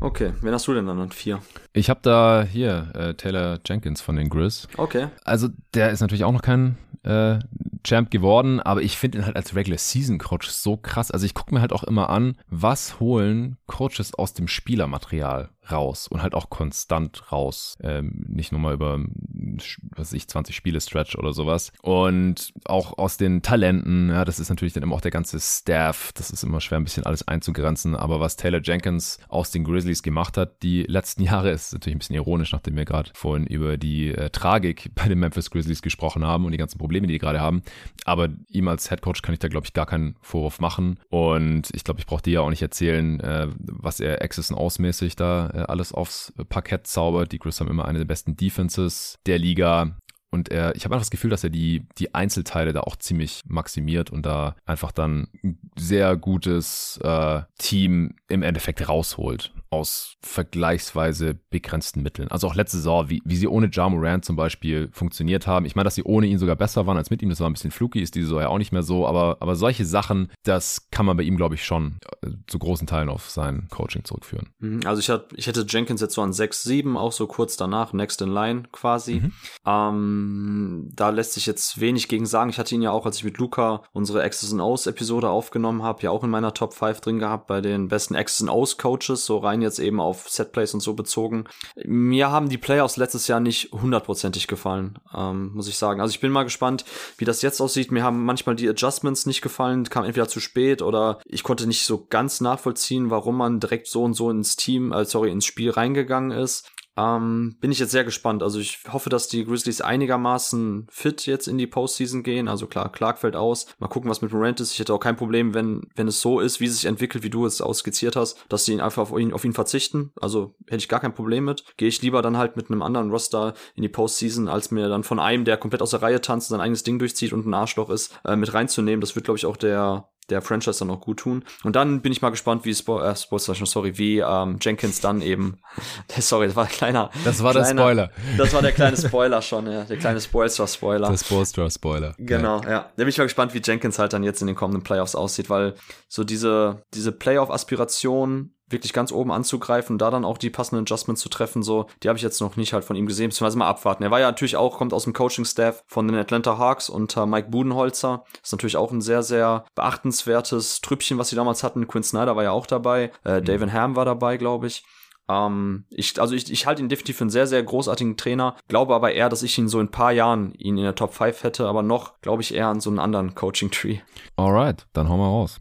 Okay, 0.00 0.32
wen 0.42 0.52
hast 0.52 0.66
du 0.66 0.74
denn 0.74 0.86
dann 0.86 1.00
an 1.00 1.10
vier? 1.10 1.40
Ich 1.72 1.88
habe 1.90 2.00
da 2.02 2.46
hier 2.50 2.90
äh, 2.94 3.14
Taylor 3.14 3.58
Jenkins 3.66 4.00
von 4.00 4.16
den 4.16 4.28
Grizz. 4.28 4.68
Okay. 4.76 5.08
Also 5.24 5.48
der 5.72 5.90
ist 5.90 6.00
natürlich 6.00 6.24
auch 6.24 6.32
noch 6.32 6.42
kein 6.42 6.76
äh, 7.04 7.38
Champ 7.84 8.10
geworden, 8.10 8.60
aber 8.60 8.82
ich 8.82 8.96
finde 8.96 9.18
ihn 9.18 9.26
halt 9.26 9.36
als 9.36 9.54
Regular 9.54 9.78
Season 9.78 10.18
Coach 10.18 10.48
so 10.48 10.76
krass. 10.76 11.10
Also 11.10 11.26
ich 11.26 11.34
gucke 11.34 11.54
mir 11.54 11.60
halt 11.60 11.72
auch 11.72 11.84
immer 11.84 12.10
an, 12.10 12.36
was 12.48 12.98
holen 12.98 13.58
Coaches 13.66 14.14
aus 14.14 14.32
dem 14.32 14.48
Spielermaterial 14.48 15.50
raus 15.70 16.08
und 16.08 16.22
halt 16.22 16.34
auch 16.34 16.50
konstant 16.50 17.32
raus. 17.32 17.76
Ähm, 17.82 18.24
nicht 18.28 18.52
nur 18.52 18.60
mal 18.60 18.74
über, 18.74 18.98
was 18.98 20.08
weiß 20.08 20.12
ich, 20.14 20.28
20 20.28 20.54
Spiele 20.54 20.80
Stretch 20.80 21.16
oder 21.16 21.32
sowas. 21.32 21.72
Und 21.82 22.52
auch 22.64 22.98
aus 22.98 23.16
den 23.16 23.42
Talenten, 23.42 24.10
ja, 24.10 24.24
das 24.24 24.40
ist 24.40 24.48
natürlich 24.48 24.74
dann 24.74 24.82
immer 24.82 24.94
auch 24.94 25.00
der 25.00 25.10
ganze 25.10 25.40
Staff. 25.40 26.12
Das 26.14 26.30
ist 26.30 26.42
immer 26.42 26.60
schwer, 26.60 26.78
ein 26.78 26.84
bisschen 26.84 27.06
alles 27.06 27.26
einzugrenzen. 27.26 27.96
Aber 27.96 28.20
was 28.20 28.36
Taylor 28.36 28.60
Jenkins 28.62 29.18
aus 29.28 29.50
den 29.50 29.64
Grizzlies 29.64 29.93
gemacht 30.02 30.36
hat, 30.36 30.62
die 30.62 30.82
letzten 30.82 31.22
Jahre, 31.24 31.50
ist 31.50 31.72
natürlich 31.72 31.96
ein 31.96 31.98
bisschen 31.98 32.16
ironisch, 32.16 32.52
nachdem 32.52 32.76
wir 32.76 32.84
gerade 32.84 33.10
vorhin 33.14 33.46
über 33.46 33.76
die 33.76 34.10
äh, 34.10 34.30
Tragik 34.30 34.90
bei 34.94 35.08
den 35.08 35.18
Memphis 35.18 35.50
Grizzlies 35.50 35.82
gesprochen 35.82 36.24
haben 36.24 36.44
und 36.44 36.52
die 36.52 36.58
ganzen 36.58 36.78
Probleme, 36.78 37.06
die 37.06 37.14
die 37.14 37.18
gerade 37.18 37.40
haben. 37.40 37.62
Aber 38.04 38.28
ihm 38.48 38.68
als 38.68 38.88
Head 38.88 39.02
Coach 39.02 39.22
kann 39.22 39.32
ich 39.32 39.38
da, 39.38 39.48
glaube 39.48 39.66
ich, 39.66 39.72
gar 39.72 39.86
keinen 39.86 40.16
Vorwurf 40.20 40.60
machen. 40.60 40.98
Und 41.08 41.68
ich 41.72 41.84
glaube, 41.84 42.00
ich 42.00 42.06
brauche 42.06 42.22
dir 42.22 42.34
ja 42.34 42.40
auch 42.40 42.50
nicht 42.50 42.62
erzählen, 42.62 43.20
äh, 43.20 43.48
was 43.58 44.00
er 44.00 44.22
Access 44.22 44.50
und 44.50 44.58
Ausmäßig 44.58 45.16
da 45.16 45.50
äh, 45.50 45.58
alles 45.68 45.92
aufs 45.92 46.32
Parkett 46.48 46.86
zaubert. 46.86 47.32
Die 47.32 47.38
Grizzlies 47.38 47.60
haben 47.60 47.70
immer 47.70 47.86
eine 47.86 47.98
der 47.98 48.06
besten 48.06 48.36
Defenses 48.36 49.18
der 49.26 49.38
Liga. 49.38 49.96
Und 50.34 50.48
er, 50.48 50.74
ich 50.74 50.84
habe 50.84 50.94
einfach 50.94 51.04
das 51.04 51.12
Gefühl, 51.12 51.30
dass 51.30 51.44
er 51.44 51.50
die, 51.50 51.86
die 51.96 52.12
Einzelteile 52.12 52.72
da 52.72 52.80
auch 52.80 52.96
ziemlich 52.96 53.40
maximiert 53.46 54.10
und 54.10 54.26
da 54.26 54.56
einfach 54.64 54.90
dann 54.90 55.28
ein 55.44 55.60
sehr 55.78 56.16
gutes 56.16 56.98
äh, 57.04 57.42
Team 57.56 58.16
im 58.28 58.42
Endeffekt 58.42 58.88
rausholt 58.88 59.52
aus 59.74 60.16
vergleichsweise 60.22 61.38
begrenzten 61.50 62.02
Mitteln. 62.02 62.28
Also 62.28 62.46
auch 62.46 62.54
letzte 62.54 62.78
Saison, 62.78 63.10
wie, 63.10 63.20
wie 63.24 63.36
sie 63.36 63.48
ohne 63.48 63.68
Ja 63.72 63.88
Morant 63.88 64.24
zum 64.24 64.36
Beispiel 64.36 64.88
funktioniert 64.92 65.46
haben. 65.46 65.66
Ich 65.66 65.74
meine, 65.74 65.84
dass 65.84 65.94
sie 65.94 66.04
ohne 66.04 66.26
ihn 66.26 66.38
sogar 66.38 66.56
besser 66.56 66.86
waren 66.86 66.96
als 66.96 67.10
mit 67.10 67.22
ihm, 67.22 67.28
das 67.28 67.40
war 67.40 67.48
ein 67.48 67.52
bisschen 67.52 67.70
fluky, 67.70 68.00
ist 68.00 68.14
diese 68.14 68.26
Saison 68.26 68.40
ja 68.40 68.48
auch 68.48 68.58
nicht 68.58 68.72
mehr 68.72 68.82
so, 68.82 69.06
aber, 69.06 69.38
aber 69.40 69.56
solche 69.56 69.84
Sachen, 69.84 70.30
das 70.44 70.88
kann 70.90 71.06
man 71.06 71.16
bei 71.16 71.22
ihm, 71.22 71.36
glaube 71.36 71.54
ich, 71.54 71.64
schon 71.64 71.98
äh, 72.22 72.30
zu 72.46 72.58
großen 72.58 72.86
Teilen 72.86 73.08
auf 73.08 73.30
sein 73.30 73.68
Coaching 73.70 74.04
zurückführen. 74.04 74.48
Mhm, 74.58 74.80
also 74.86 75.00
ich, 75.00 75.10
hat, 75.10 75.32
ich 75.36 75.46
hätte 75.46 75.66
Jenkins 75.68 76.00
jetzt 76.00 76.14
so 76.14 76.22
an 76.22 76.32
6, 76.32 76.62
7, 76.62 76.96
auch 76.96 77.12
so 77.12 77.26
kurz 77.26 77.56
danach, 77.56 77.92
next 77.92 78.22
in 78.22 78.30
line 78.30 78.64
quasi. 78.72 79.20
Mhm. 79.20 79.32
Ähm, 79.66 80.90
da 80.94 81.10
lässt 81.10 81.34
sich 81.34 81.46
jetzt 81.46 81.80
wenig 81.80 82.08
gegen 82.08 82.26
sagen. 82.26 82.50
Ich 82.50 82.58
hatte 82.58 82.74
ihn 82.74 82.82
ja 82.82 82.90
auch, 82.90 83.06
als 83.06 83.18
ich 83.18 83.24
mit 83.24 83.38
Luca 83.38 83.82
unsere 83.92 84.22
X's 84.22 84.52
and 84.52 84.62
O's 84.62 84.86
Episode 84.86 85.28
aufgenommen 85.28 85.82
habe, 85.82 86.02
ja 86.02 86.10
auch 86.10 86.24
in 86.24 86.30
meiner 86.30 86.54
Top 86.54 86.74
5 86.74 87.00
drin 87.00 87.18
gehabt 87.18 87.46
bei 87.46 87.60
den 87.60 87.88
besten 87.88 88.14
X's 88.14 88.42
and 88.42 88.50
O's 88.50 88.78
Coaches, 88.78 89.24
so 89.24 89.38
rein 89.38 89.62
jetzt 89.64 89.80
eben 89.80 90.00
auf 90.00 90.28
Setplays 90.28 90.74
und 90.74 90.80
so 90.80 90.94
bezogen. 90.94 91.44
Mir 91.84 92.30
haben 92.30 92.48
die 92.48 92.58
Playoffs 92.58 92.96
letztes 92.96 93.26
Jahr 93.26 93.40
nicht 93.40 93.72
hundertprozentig 93.72 94.46
gefallen, 94.46 94.98
ähm, 95.12 95.50
muss 95.54 95.68
ich 95.68 95.76
sagen. 95.76 96.00
Also 96.00 96.12
ich 96.12 96.20
bin 96.20 96.30
mal 96.30 96.44
gespannt, 96.44 96.84
wie 97.18 97.24
das 97.24 97.42
jetzt 97.42 97.60
aussieht. 97.60 97.90
Mir 97.90 98.04
haben 98.04 98.24
manchmal 98.24 98.54
die 98.54 98.68
Adjustments 98.68 99.26
nicht 99.26 99.42
gefallen, 99.42 99.84
kam 99.84 100.04
entweder 100.04 100.28
zu 100.28 100.40
spät 100.40 100.82
oder 100.82 101.20
ich 101.24 101.42
konnte 101.42 101.66
nicht 101.66 101.84
so 101.84 102.06
ganz 102.08 102.40
nachvollziehen, 102.40 103.10
warum 103.10 103.36
man 103.36 103.58
direkt 103.58 103.88
so 103.88 104.04
und 104.04 104.14
so 104.14 104.30
ins 104.30 104.56
Team, 104.56 104.92
äh, 104.92 105.04
sorry, 105.04 105.30
ins 105.30 105.46
Spiel 105.46 105.70
reingegangen 105.70 106.30
ist. 106.30 106.70
Ähm, 106.96 107.56
bin 107.60 107.72
ich 107.72 107.78
jetzt 107.78 107.90
sehr 107.90 108.04
gespannt. 108.04 108.42
Also 108.42 108.60
ich 108.60 108.78
hoffe, 108.92 109.10
dass 109.10 109.28
die 109.28 109.44
Grizzlies 109.44 109.80
einigermaßen 109.80 110.86
fit 110.90 111.26
jetzt 111.26 111.48
in 111.48 111.58
die 111.58 111.66
Postseason 111.66 112.22
gehen. 112.22 112.48
Also 112.48 112.66
klar, 112.66 112.90
Clark 112.92 113.18
fällt 113.18 113.36
aus. 113.36 113.66
Mal 113.78 113.88
gucken, 113.88 114.10
was 114.10 114.22
mit 114.22 114.32
Morant 114.32 114.60
ist. 114.60 114.72
Ich 114.72 114.78
hätte 114.78 114.94
auch 114.94 115.00
kein 115.00 115.16
Problem, 115.16 115.54
wenn, 115.54 115.82
wenn 115.96 116.08
es 116.08 116.20
so 116.20 116.40
ist, 116.40 116.60
wie 116.60 116.66
es 116.66 116.76
sich 116.76 116.84
entwickelt, 116.84 117.24
wie 117.24 117.30
du 117.30 117.46
es 117.46 117.60
ausskizziert 117.60 118.16
hast, 118.16 118.44
dass 118.48 118.64
sie 118.64 118.80
einfach 118.80 119.10
auf 119.10 119.18
ihn, 119.18 119.32
auf 119.32 119.44
ihn 119.44 119.52
verzichten. 119.52 120.12
Also 120.20 120.54
hätte 120.66 120.78
ich 120.78 120.88
gar 120.88 121.00
kein 121.00 121.14
Problem 121.14 121.44
mit. 121.44 121.64
Gehe 121.76 121.88
ich 121.88 122.02
lieber 122.02 122.22
dann 122.22 122.36
halt 122.36 122.56
mit 122.56 122.70
einem 122.70 122.82
anderen 122.82 123.10
Roster 123.10 123.54
in 123.74 123.82
die 123.82 123.88
Postseason, 123.88 124.48
als 124.48 124.70
mir 124.70 124.88
dann 124.88 125.04
von 125.04 125.18
einem, 125.18 125.44
der 125.44 125.56
komplett 125.56 125.82
aus 125.82 125.90
der 125.90 126.02
Reihe 126.02 126.20
tanzt, 126.20 126.48
sein 126.48 126.60
eigenes 126.60 126.84
Ding 126.84 126.98
durchzieht 126.98 127.32
und 127.32 127.46
ein 127.46 127.54
Arschloch 127.54 127.90
ist, 127.90 128.18
äh, 128.24 128.36
mit 128.36 128.54
reinzunehmen. 128.54 129.00
Das 129.00 129.14
wird, 129.16 129.24
glaube 129.24 129.38
ich, 129.38 129.46
auch 129.46 129.56
der 129.56 130.08
der 130.30 130.42
Franchise 130.42 130.78
dann 130.78 130.90
auch 130.90 131.00
gut 131.00 131.18
tun. 131.20 131.44
Und 131.64 131.76
dann 131.76 132.00
bin 132.00 132.12
ich 132.12 132.22
mal 132.22 132.30
gespannt, 132.30 132.64
wie 132.64 132.74
Spo 132.74 133.00
äh, 133.00 133.14
Sports 133.14 133.44
sorry, 133.44 133.98
wie 133.98 134.18
ähm, 134.18 134.58
Jenkins 134.60 135.00
dann 135.00 135.20
eben. 135.20 135.58
sorry, 136.18 136.46
das 136.46 136.56
war 136.56 136.64
ein 136.64 136.70
kleiner. 136.70 137.10
Das 137.24 137.42
war 137.42 137.52
kleiner, 137.52 137.74
der 137.74 137.82
Spoiler. 137.82 138.10
Das 138.38 138.52
war 138.54 138.62
der 138.62 138.72
kleine 138.72 138.96
Spoiler 139.08 139.42
schon, 139.42 139.70
ja, 139.70 139.84
der 139.84 139.96
kleine 139.96 140.20
Spoilster-Spoiler. 140.20 141.08
Der 141.08 141.18
Spoilster-Spoiler. 141.18 142.14
Genau, 142.18 142.60
ja. 142.62 142.70
ja. 142.70 142.80
Da 142.96 143.02
bin 143.02 143.08
ich 143.08 143.18
mal 143.18 143.24
gespannt, 143.24 143.54
wie 143.54 143.60
Jenkins 143.62 143.98
halt 143.98 144.12
dann 144.12 144.22
jetzt 144.22 144.40
in 144.40 144.46
den 144.46 144.56
kommenden 144.56 144.82
Playoffs 144.82 145.14
aussieht, 145.14 145.50
weil 145.50 145.74
so 146.08 146.24
diese 146.24 146.82
diese 146.94 147.12
Playoff-Aspiration 147.12 148.54
wirklich 148.74 148.92
ganz 148.92 149.10
oben 149.12 149.32
anzugreifen, 149.32 149.96
da 149.96 150.10
dann 150.10 150.26
auch 150.26 150.36
die 150.36 150.50
passenden 150.50 150.82
Adjustments 150.82 151.22
zu 151.22 151.30
treffen, 151.30 151.62
so, 151.62 151.86
die 152.02 152.08
habe 152.08 152.18
ich 152.18 152.22
jetzt 152.22 152.40
noch 152.40 152.56
nicht 152.56 152.74
halt 152.74 152.84
von 152.84 152.96
ihm 152.96 153.06
gesehen, 153.06 153.30
beziehungsweise 153.30 153.56
mal 153.56 153.68
abwarten. 153.68 154.02
Er 154.02 154.10
war 154.10 154.20
ja 154.20 154.26
natürlich 154.26 154.56
auch, 154.56 154.76
kommt 154.76 154.92
aus 154.92 155.04
dem 155.04 155.14
Coaching-Staff 155.14 155.84
von 155.86 156.06
den 156.06 156.18
Atlanta 156.18 156.58
Hawks 156.58 156.90
unter 156.90 157.24
Mike 157.24 157.48
Budenholzer. 157.48 158.24
Ist 158.42 158.52
natürlich 158.52 158.76
auch 158.76 158.92
ein 158.92 159.00
sehr, 159.00 159.22
sehr 159.22 159.64
beachtenswertes 159.74 160.82
Trüppchen, 160.82 161.16
was 161.16 161.30
sie 161.30 161.36
damals 161.36 161.62
hatten. 161.62 161.88
Quinn 161.88 162.02
Snyder 162.02 162.36
war 162.36 162.42
ja 162.42 162.50
auch 162.50 162.66
dabei, 162.66 163.10
äh, 163.24 163.40
mhm. 163.40 163.44
David 163.44 163.72
Ham 163.72 163.96
war 163.96 164.04
dabei, 164.04 164.36
glaube 164.36 164.66
ich. 164.66 164.84
Ähm, 165.28 165.84
ich, 165.90 166.20
also 166.20 166.34
ich, 166.34 166.50
ich 166.50 166.66
halte 166.66 166.82
ihn 166.82 166.88
definitiv 166.88 167.16
für 167.16 167.24
einen 167.24 167.30
sehr, 167.30 167.46
sehr 167.46 167.62
großartigen 167.62 168.16
Trainer, 168.16 168.56
glaube 168.68 168.94
aber 168.94 169.12
eher, 169.12 169.28
dass 169.28 169.42
ich 169.42 169.56
ihn 169.58 169.68
so 169.68 169.80
in 169.80 169.86
ein 169.86 169.90
paar 169.90 170.12
Jahren 170.12 170.52
ihn 170.54 170.76
in 170.76 170.84
der 170.84 170.94
Top 170.94 171.14
5 171.14 171.42
hätte, 171.42 171.66
aber 171.66 171.82
noch 171.82 172.20
glaube 172.20 172.42
ich 172.42 172.54
eher 172.54 172.68
an 172.68 172.80
so 172.80 172.90
einen 172.90 172.98
anderen 172.98 173.34
Coaching-Tree. 173.34 174.00
Alright, 174.36 174.86
dann 174.92 175.08
hauen 175.08 175.20
wir 175.20 175.26
raus. 175.26 175.60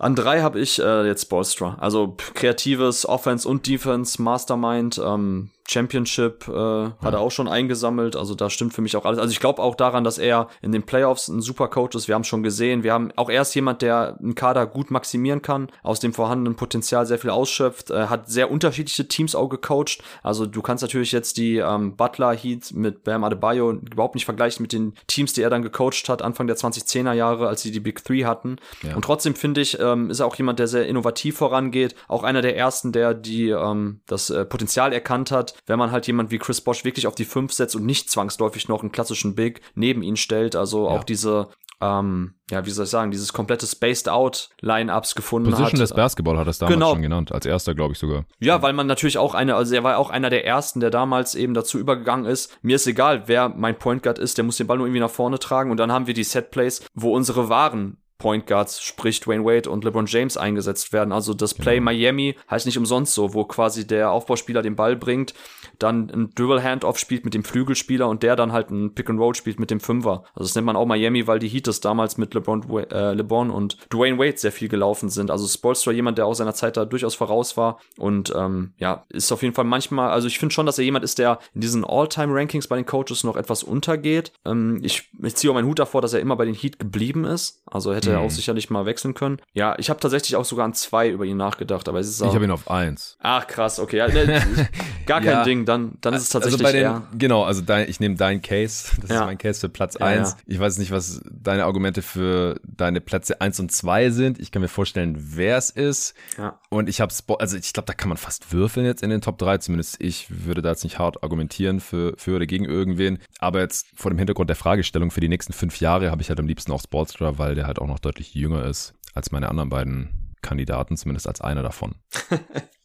An 0.00 0.16
drei 0.16 0.40
habe 0.40 0.58
ich 0.58 0.80
äh, 0.80 1.06
jetzt 1.06 1.26
Bolstra. 1.26 1.76
Also 1.78 2.16
kreatives 2.34 3.06
Offense 3.06 3.46
und 3.46 3.66
Defense, 3.66 4.20
Mastermind, 4.20 4.98
ähm, 5.04 5.50
Championship 5.70 6.48
äh, 6.48 6.52
ja. 6.52 6.96
hat 7.00 7.14
er 7.14 7.20
auch 7.20 7.30
schon 7.30 7.46
eingesammelt. 7.46 8.16
Also 8.16 8.34
da 8.34 8.50
stimmt 8.50 8.74
für 8.74 8.82
mich 8.82 8.96
auch 8.96 9.04
alles. 9.04 9.18
Also 9.18 9.30
ich 9.30 9.40
glaube 9.40 9.62
auch 9.62 9.74
daran, 9.74 10.02
dass 10.02 10.18
er 10.18 10.48
in 10.62 10.72
den 10.72 10.82
Playoffs 10.82 11.28
ein 11.28 11.40
super 11.40 11.68
Coach 11.68 11.94
ist. 11.94 12.08
Wir 12.08 12.14
haben 12.14 12.24
schon 12.24 12.42
gesehen. 12.42 12.82
Wir 12.82 12.92
haben 12.92 13.12
auch 13.16 13.30
erst 13.30 13.54
jemand, 13.54 13.82
der 13.82 14.16
einen 14.20 14.34
Kader 14.34 14.66
gut 14.66 14.90
maximieren 14.90 15.42
kann, 15.42 15.68
aus 15.82 16.00
dem 16.00 16.12
vorhandenen 16.12 16.56
Potenzial 16.56 17.06
sehr 17.06 17.18
viel 17.18 17.30
ausschöpft, 17.30 17.90
äh, 17.90 18.06
hat 18.06 18.28
sehr 18.28 18.50
unterschiedliche 18.50 19.06
Teams 19.06 19.34
auch 19.34 19.48
gecoacht. 19.48 20.02
Also 20.22 20.46
du 20.46 20.60
kannst 20.60 20.82
natürlich 20.82 21.12
jetzt 21.12 21.36
die 21.36 21.58
ähm, 21.58 21.96
Butler 21.96 22.34
Heat 22.34 22.72
mit 22.72 23.04
Bam 23.04 23.22
Adebayo 23.22 23.72
überhaupt 23.72 24.16
nicht 24.16 24.24
vergleichen 24.24 24.62
mit 24.62 24.72
den 24.72 24.94
Teams, 25.06 25.32
die 25.32 25.42
er 25.42 25.50
dann 25.50 25.62
gecoacht 25.62 26.08
hat 26.08 26.22
Anfang 26.22 26.48
der 26.48 26.56
2010er 26.56 27.12
Jahre, 27.12 27.46
als 27.46 27.62
sie 27.62 27.70
die 27.70 27.80
Big 27.80 28.04
Three 28.04 28.24
hatten. 28.24 28.56
Ja. 28.82 28.96
Und 28.96 29.04
trotzdem 29.04 29.34
finde 29.34 29.60
ich, 29.60 29.78
ähm, 29.92 30.10
ist 30.10 30.20
er 30.20 30.26
auch 30.26 30.36
jemand, 30.36 30.58
der 30.58 30.66
sehr 30.66 30.86
innovativ 30.86 31.36
vorangeht. 31.38 31.94
Auch 32.08 32.22
einer 32.22 32.42
der 32.42 32.56
ersten, 32.56 32.92
der 32.92 33.14
die 33.14 33.50
ähm, 33.50 34.00
das 34.06 34.30
äh, 34.30 34.44
Potenzial 34.44 34.92
erkannt 34.92 35.30
hat, 35.30 35.54
wenn 35.66 35.78
man 35.78 35.90
halt 35.90 36.06
jemand 36.06 36.30
wie 36.30 36.38
Chris 36.38 36.60
Bosch 36.60 36.84
wirklich 36.84 37.06
auf 37.06 37.14
die 37.14 37.24
5 37.24 37.52
setzt 37.52 37.76
und 37.76 37.86
nicht 37.86 38.10
zwangsläufig 38.10 38.68
noch 38.68 38.80
einen 38.80 38.92
klassischen 38.92 39.34
Big 39.34 39.60
neben 39.74 40.02
ihn 40.02 40.16
stellt. 40.16 40.56
Also 40.56 40.86
ja. 40.86 40.90
auch 40.90 41.04
diese 41.04 41.48
ähm, 41.80 42.34
ja, 42.50 42.66
wie 42.66 42.70
soll 42.70 42.84
ich 42.84 42.90
sagen, 42.90 43.10
dieses 43.10 43.32
komplette 43.32 43.66
Spaced 43.66 44.08
Out 44.08 44.50
Line-Ups 44.60 45.14
gefunden 45.14 45.46
Position 45.46 45.66
hat. 45.66 45.72
Position 45.72 45.96
des 45.96 45.96
Basketball 45.96 46.36
hat 46.36 46.46
er 46.46 46.50
es 46.50 46.58
damals 46.58 46.74
genau. 46.74 46.90
schon 46.90 47.02
genannt, 47.02 47.32
als 47.32 47.46
erster, 47.46 47.74
glaube 47.74 47.92
ich 47.92 47.98
sogar. 47.98 48.26
Ja, 48.38 48.60
weil 48.60 48.74
man 48.74 48.86
natürlich 48.86 49.16
auch 49.16 49.34
eine, 49.34 49.54
also 49.54 49.74
er 49.74 49.82
war 49.82 49.96
auch 49.96 50.10
einer 50.10 50.28
der 50.28 50.44
ersten, 50.44 50.80
der 50.80 50.90
damals 50.90 51.34
eben 51.34 51.54
dazu 51.54 51.78
übergegangen 51.78 52.26
ist. 52.26 52.58
Mir 52.62 52.76
ist 52.76 52.86
egal, 52.86 53.24
wer 53.26 53.48
mein 53.48 53.78
Point 53.78 54.02
Guard 54.02 54.18
ist, 54.18 54.36
der 54.36 54.44
muss 54.44 54.58
den 54.58 54.66
Ball 54.66 54.76
nur 54.76 54.86
irgendwie 54.86 55.00
nach 55.00 55.10
vorne 55.10 55.38
tragen 55.38 55.70
und 55.70 55.78
dann 55.78 55.90
haben 55.90 56.06
wir 56.06 56.14
die 56.14 56.24
Set 56.24 56.50
Plays, 56.50 56.84
wo 56.94 57.14
unsere 57.14 57.48
wahren 57.48 57.96
Point 58.20 58.46
Guards, 58.46 58.80
sprich 58.80 59.18
Dwayne 59.18 59.44
Wade 59.44 59.68
und 59.68 59.82
LeBron 59.82 60.06
James 60.06 60.36
eingesetzt 60.36 60.92
werden. 60.92 61.10
Also 61.10 61.34
das 61.34 61.54
Play 61.54 61.78
genau. 61.78 61.86
Miami 61.86 62.36
heißt 62.48 62.66
nicht 62.66 62.78
umsonst 62.78 63.14
so, 63.14 63.34
wo 63.34 63.44
quasi 63.44 63.84
der 63.84 64.12
Aufbauspieler 64.12 64.62
den 64.62 64.76
Ball 64.76 64.94
bringt, 64.94 65.34
dann 65.82 66.10
ein 66.10 66.30
Dribble 66.34 66.62
Handoff 66.62 66.98
spielt 66.98 67.24
mit 67.24 67.34
dem 67.34 67.44
Flügelspieler 67.44 68.08
und 68.08 68.22
der 68.22 68.36
dann 68.36 68.52
halt 68.52 68.70
ein 68.70 68.94
Pick 68.94 69.08
and 69.08 69.18
Roll 69.18 69.34
spielt 69.34 69.58
mit 69.58 69.70
dem 69.70 69.80
Fünfer. 69.80 70.24
Also 70.34 70.48
das 70.48 70.54
nennt 70.54 70.66
man 70.66 70.76
auch 70.76 70.86
Miami, 70.86 71.26
weil 71.26 71.38
die 71.38 71.48
Heaters 71.48 71.80
damals 71.80 72.18
mit 72.18 72.34
LeBron, 72.34 72.68
äh, 72.90 73.14
LeBron 73.14 73.50
und 73.50 73.78
Dwayne 73.92 74.18
Wade 74.18 74.36
sehr 74.36 74.52
viel 74.52 74.68
gelaufen 74.68 75.08
sind. 75.08 75.30
Also 75.30 75.46
Spolstra 75.46 75.92
jemand, 75.92 76.18
der 76.18 76.26
auch 76.26 76.34
seiner 76.34 76.54
Zeit 76.54 76.76
da 76.76 76.84
durchaus 76.84 77.14
voraus 77.14 77.56
war 77.56 77.78
und 77.96 78.32
ähm, 78.36 78.74
ja, 78.76 79.04
ist 79.08 79.32
auf 79.32 79.42
jeden 79.42 79.54
Fall 79.54 79.64
manchmal, 79.64 80.10
also 80.10 80.28
ich 80.28 80.38
finde 80.38 80.52
schon, 80.52 80.66
dass 80.66 80.78
er 80.78 80.84
jemand 80.84 81.04
ist, 81.04 81.18
der 81.18 81.38
in 81.54 81.62
diesen 81.62 81.84
All-Time-Rankings 81.84 82.68
bei 82.68 82.76
den 82.76 82.86
Coaches 82.86 83.24
noch 83.24 83.36
etwas 83.36 83.62
untergeht. 83.62 84.32
Ähm, 84.44 84.80
ich, 84.82 85.10
ich 85.22 85.36
ziehe 85.36 85.50
auch 85.50 85.54
meinen 85.54 85.66
Hut 85.66 85.78
davor, 85.78 86.02
dass 86.02 86.12
er 86.12 86.20
immer 86.20 86.36
bei 86.36 86.44
den 86.44 86.54
Heat 86.54 86.78
geblieben 86.78 87.24
ist. 87.24 87.62
Also 87.66 87.94
hätte 87.94 88.10
hätte 88.10 88.18
er 88.18 88.20
auch 88.20 88.30
mhm. 88.30 88.34
sicherlich 88.34 88.70
mal 88.70 88.86
wechseln 88.86 89.14
können. 89.14 89.40
Ja, 89.52 89.74
ich 89.78 89.90
habe 89.90 90.00
tatsächlich 90.00 90.36
auch 90.36 90.44
sogar 90.44 90.64
an 90.64 90.74
zwei 90.74 91.08
über 91.08 91.24
ihn 91.24 91.36
nachgedacht, 91.36 91.88
aber 91.88 92.00
es 92.00 92.08
ist 92.08 92.22
auch. 92.22 92.28
Ich 92.28 92.34
habe 92.34 92.44
ihn 92.44 92.50
auf 92.50 92.70
eins. 92.70 93.16
Ach 93.20 93.46
krass, 93.46 93.78
okay, 93.78 93.98
ja, 93.98 94.08
ne, 94.08 94.42
gar 95.06 95.20
kein 95.20 95.30
ja. 95.30 95.44
Ding. 95.44 95.64
Dann, 95.70 95.92
dann 96.00 96.14
ist 96.14 96.22
es 96.22 96.34
also 96.34 96.50
tatsächlich 96.50 96.84
also 96.84 97.00
bei 97.00 97.06
den, 97.10 97.18
Genau, 97.20 97.44
also 97.44 97.60
dein, 97.60 97.88
ich 97.88 98.00
nehme 98.00 98.16
dein 98.16 98.42
Case. 98.42 98.90
Das 99.00 99.10
ja. 99.10 99.20
ist 99.20 99.26
mein 99.26 99.38
Case 99.38 99.60
für 99.60 99.68
Platz 99.68 99.96
ja, 100.00 100.06
eins. 100.06 100.36
Ich 100.46 100.58
weiß 100.58 100.78
nicht, 100.78 100.90
was 100.90 101.20
deine 101.30 101.64
Argumente 101.64 102.02
für 102.02 102.60
deine 102.64 103.00
Plätze 103.00 103.40
eins 103.40 103.60
und 103.60 103.70
zwei 103.70 104.10
sind. 104.10 104.40
Ich 104.40 104.50
kann 104.50 104.62
mir 104.62 104.68
vorstellen, 104.68 105.16
wer 105.16 105.56
es 105.56 105.70
ist. 105.70 106.14
Ja. 106.36 106.58
Und 106.70 106.88
ich 106.88 107.00
habe, 107.00 107.14
also 107.38 107.56
ich 107.56 107.72
glaube, 107.72 107.86
da 107.86 107.92
kann 107.92 108.08
man 108.08 108.18
fast 108.18 108.52
würfeln 108.52 108.84
jetzt 108.84 109.04
in 109.04 109.10
den 109.10 109.20
Top 109.20 109.38
drei. 109.38 109.58
Zumindest 109.58 110.00
ich 110.00 110.26
würde 110.44 110.60
da 110.60 110.70
jetzt 110.70 110.82
nicht 110.82 110.98
hart 110.98 111.22
argumentieren 111.22 111.78
für, 111.78 112.14
für 112.16 112.34
oder 112.34 112.46
gegen 112.46 112.64
irgendwen. 112.64 113.18
Aber 113.38 113.60
jetzt 113.60 113.86
vor 113.94 114.10
dem 114.10 114.18
Hintergrund 114.18 114.50
der 114.50 114.56
Fragestellung 114.56 115.12
für 115.12 115.20
die 115.20 115.28
nächsten 115.28 115.52
fünf 115.52 115.78
Jahre 115.78 116.10
habe 116.10 116.20
ich 116.20 116.30
halt 116.30 116.40
am 116.40 116.48
liebsten 116.48 116.72
auch 116.72 116.82
Sportstra, 116.82 117.38
weil 117.38 117.54
der 117.54 117.68
halt 117.68 117.78
auch 117.78 117.86
noch 117.86 118.00
deutlich 118.00 118.34
jünger 118.34 118.64
ist 118.64 118.94
als 119.14 119.30
meine 119.30 119.48
anderen 119.48 119.68
beiden 119.68 120.34
Kandidaten, 120.42 120.96
zumindest 120.96 121.28
als 121.28 121.40
einer 121.40 121.62
davon. 121.62 121.94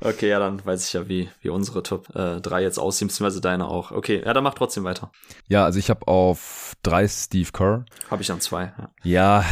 okay, 0.00 0.28
ja, 0.28 0.38
dann 0.38 0.64
weiß 0.64 0.86
ich 0.86 0.92
ja, 0.92 1.08
wie, 1.08 1.28
wie 1.42 1.48
unsere 1.48 1.82
Top 1.82 2.14
äh, 2.14 2.40
3 2.40 2.62
jetzt 2.62 2.78
aussehen, 2.78 3.08
beziehungsweise 3.08 3.40
deine 3.40 3.68
auch. 3.68 3.90
Okay, 3.90 4.22
ja, 4.24 4.32
dann 4.32 4.44
mach 4.44 4.54
trotzdem 4.54 4.84
weiter. 4.84 5.10
Ja, 5.48 5.64
also 5.64 5.78
ich 5.78 5.90
habe 5.90 6.06
auf 6.06 6.74
drei 6.82 7.06
Steve 7.08 7.50
Kerr. 7.52 7.84
Habe 8.10 8.22
ich 8.22 8.30
an 8.30 8.40
zwei. 8.40 8.72
Ja. 9.02 9.42
ja, 9.42 9.44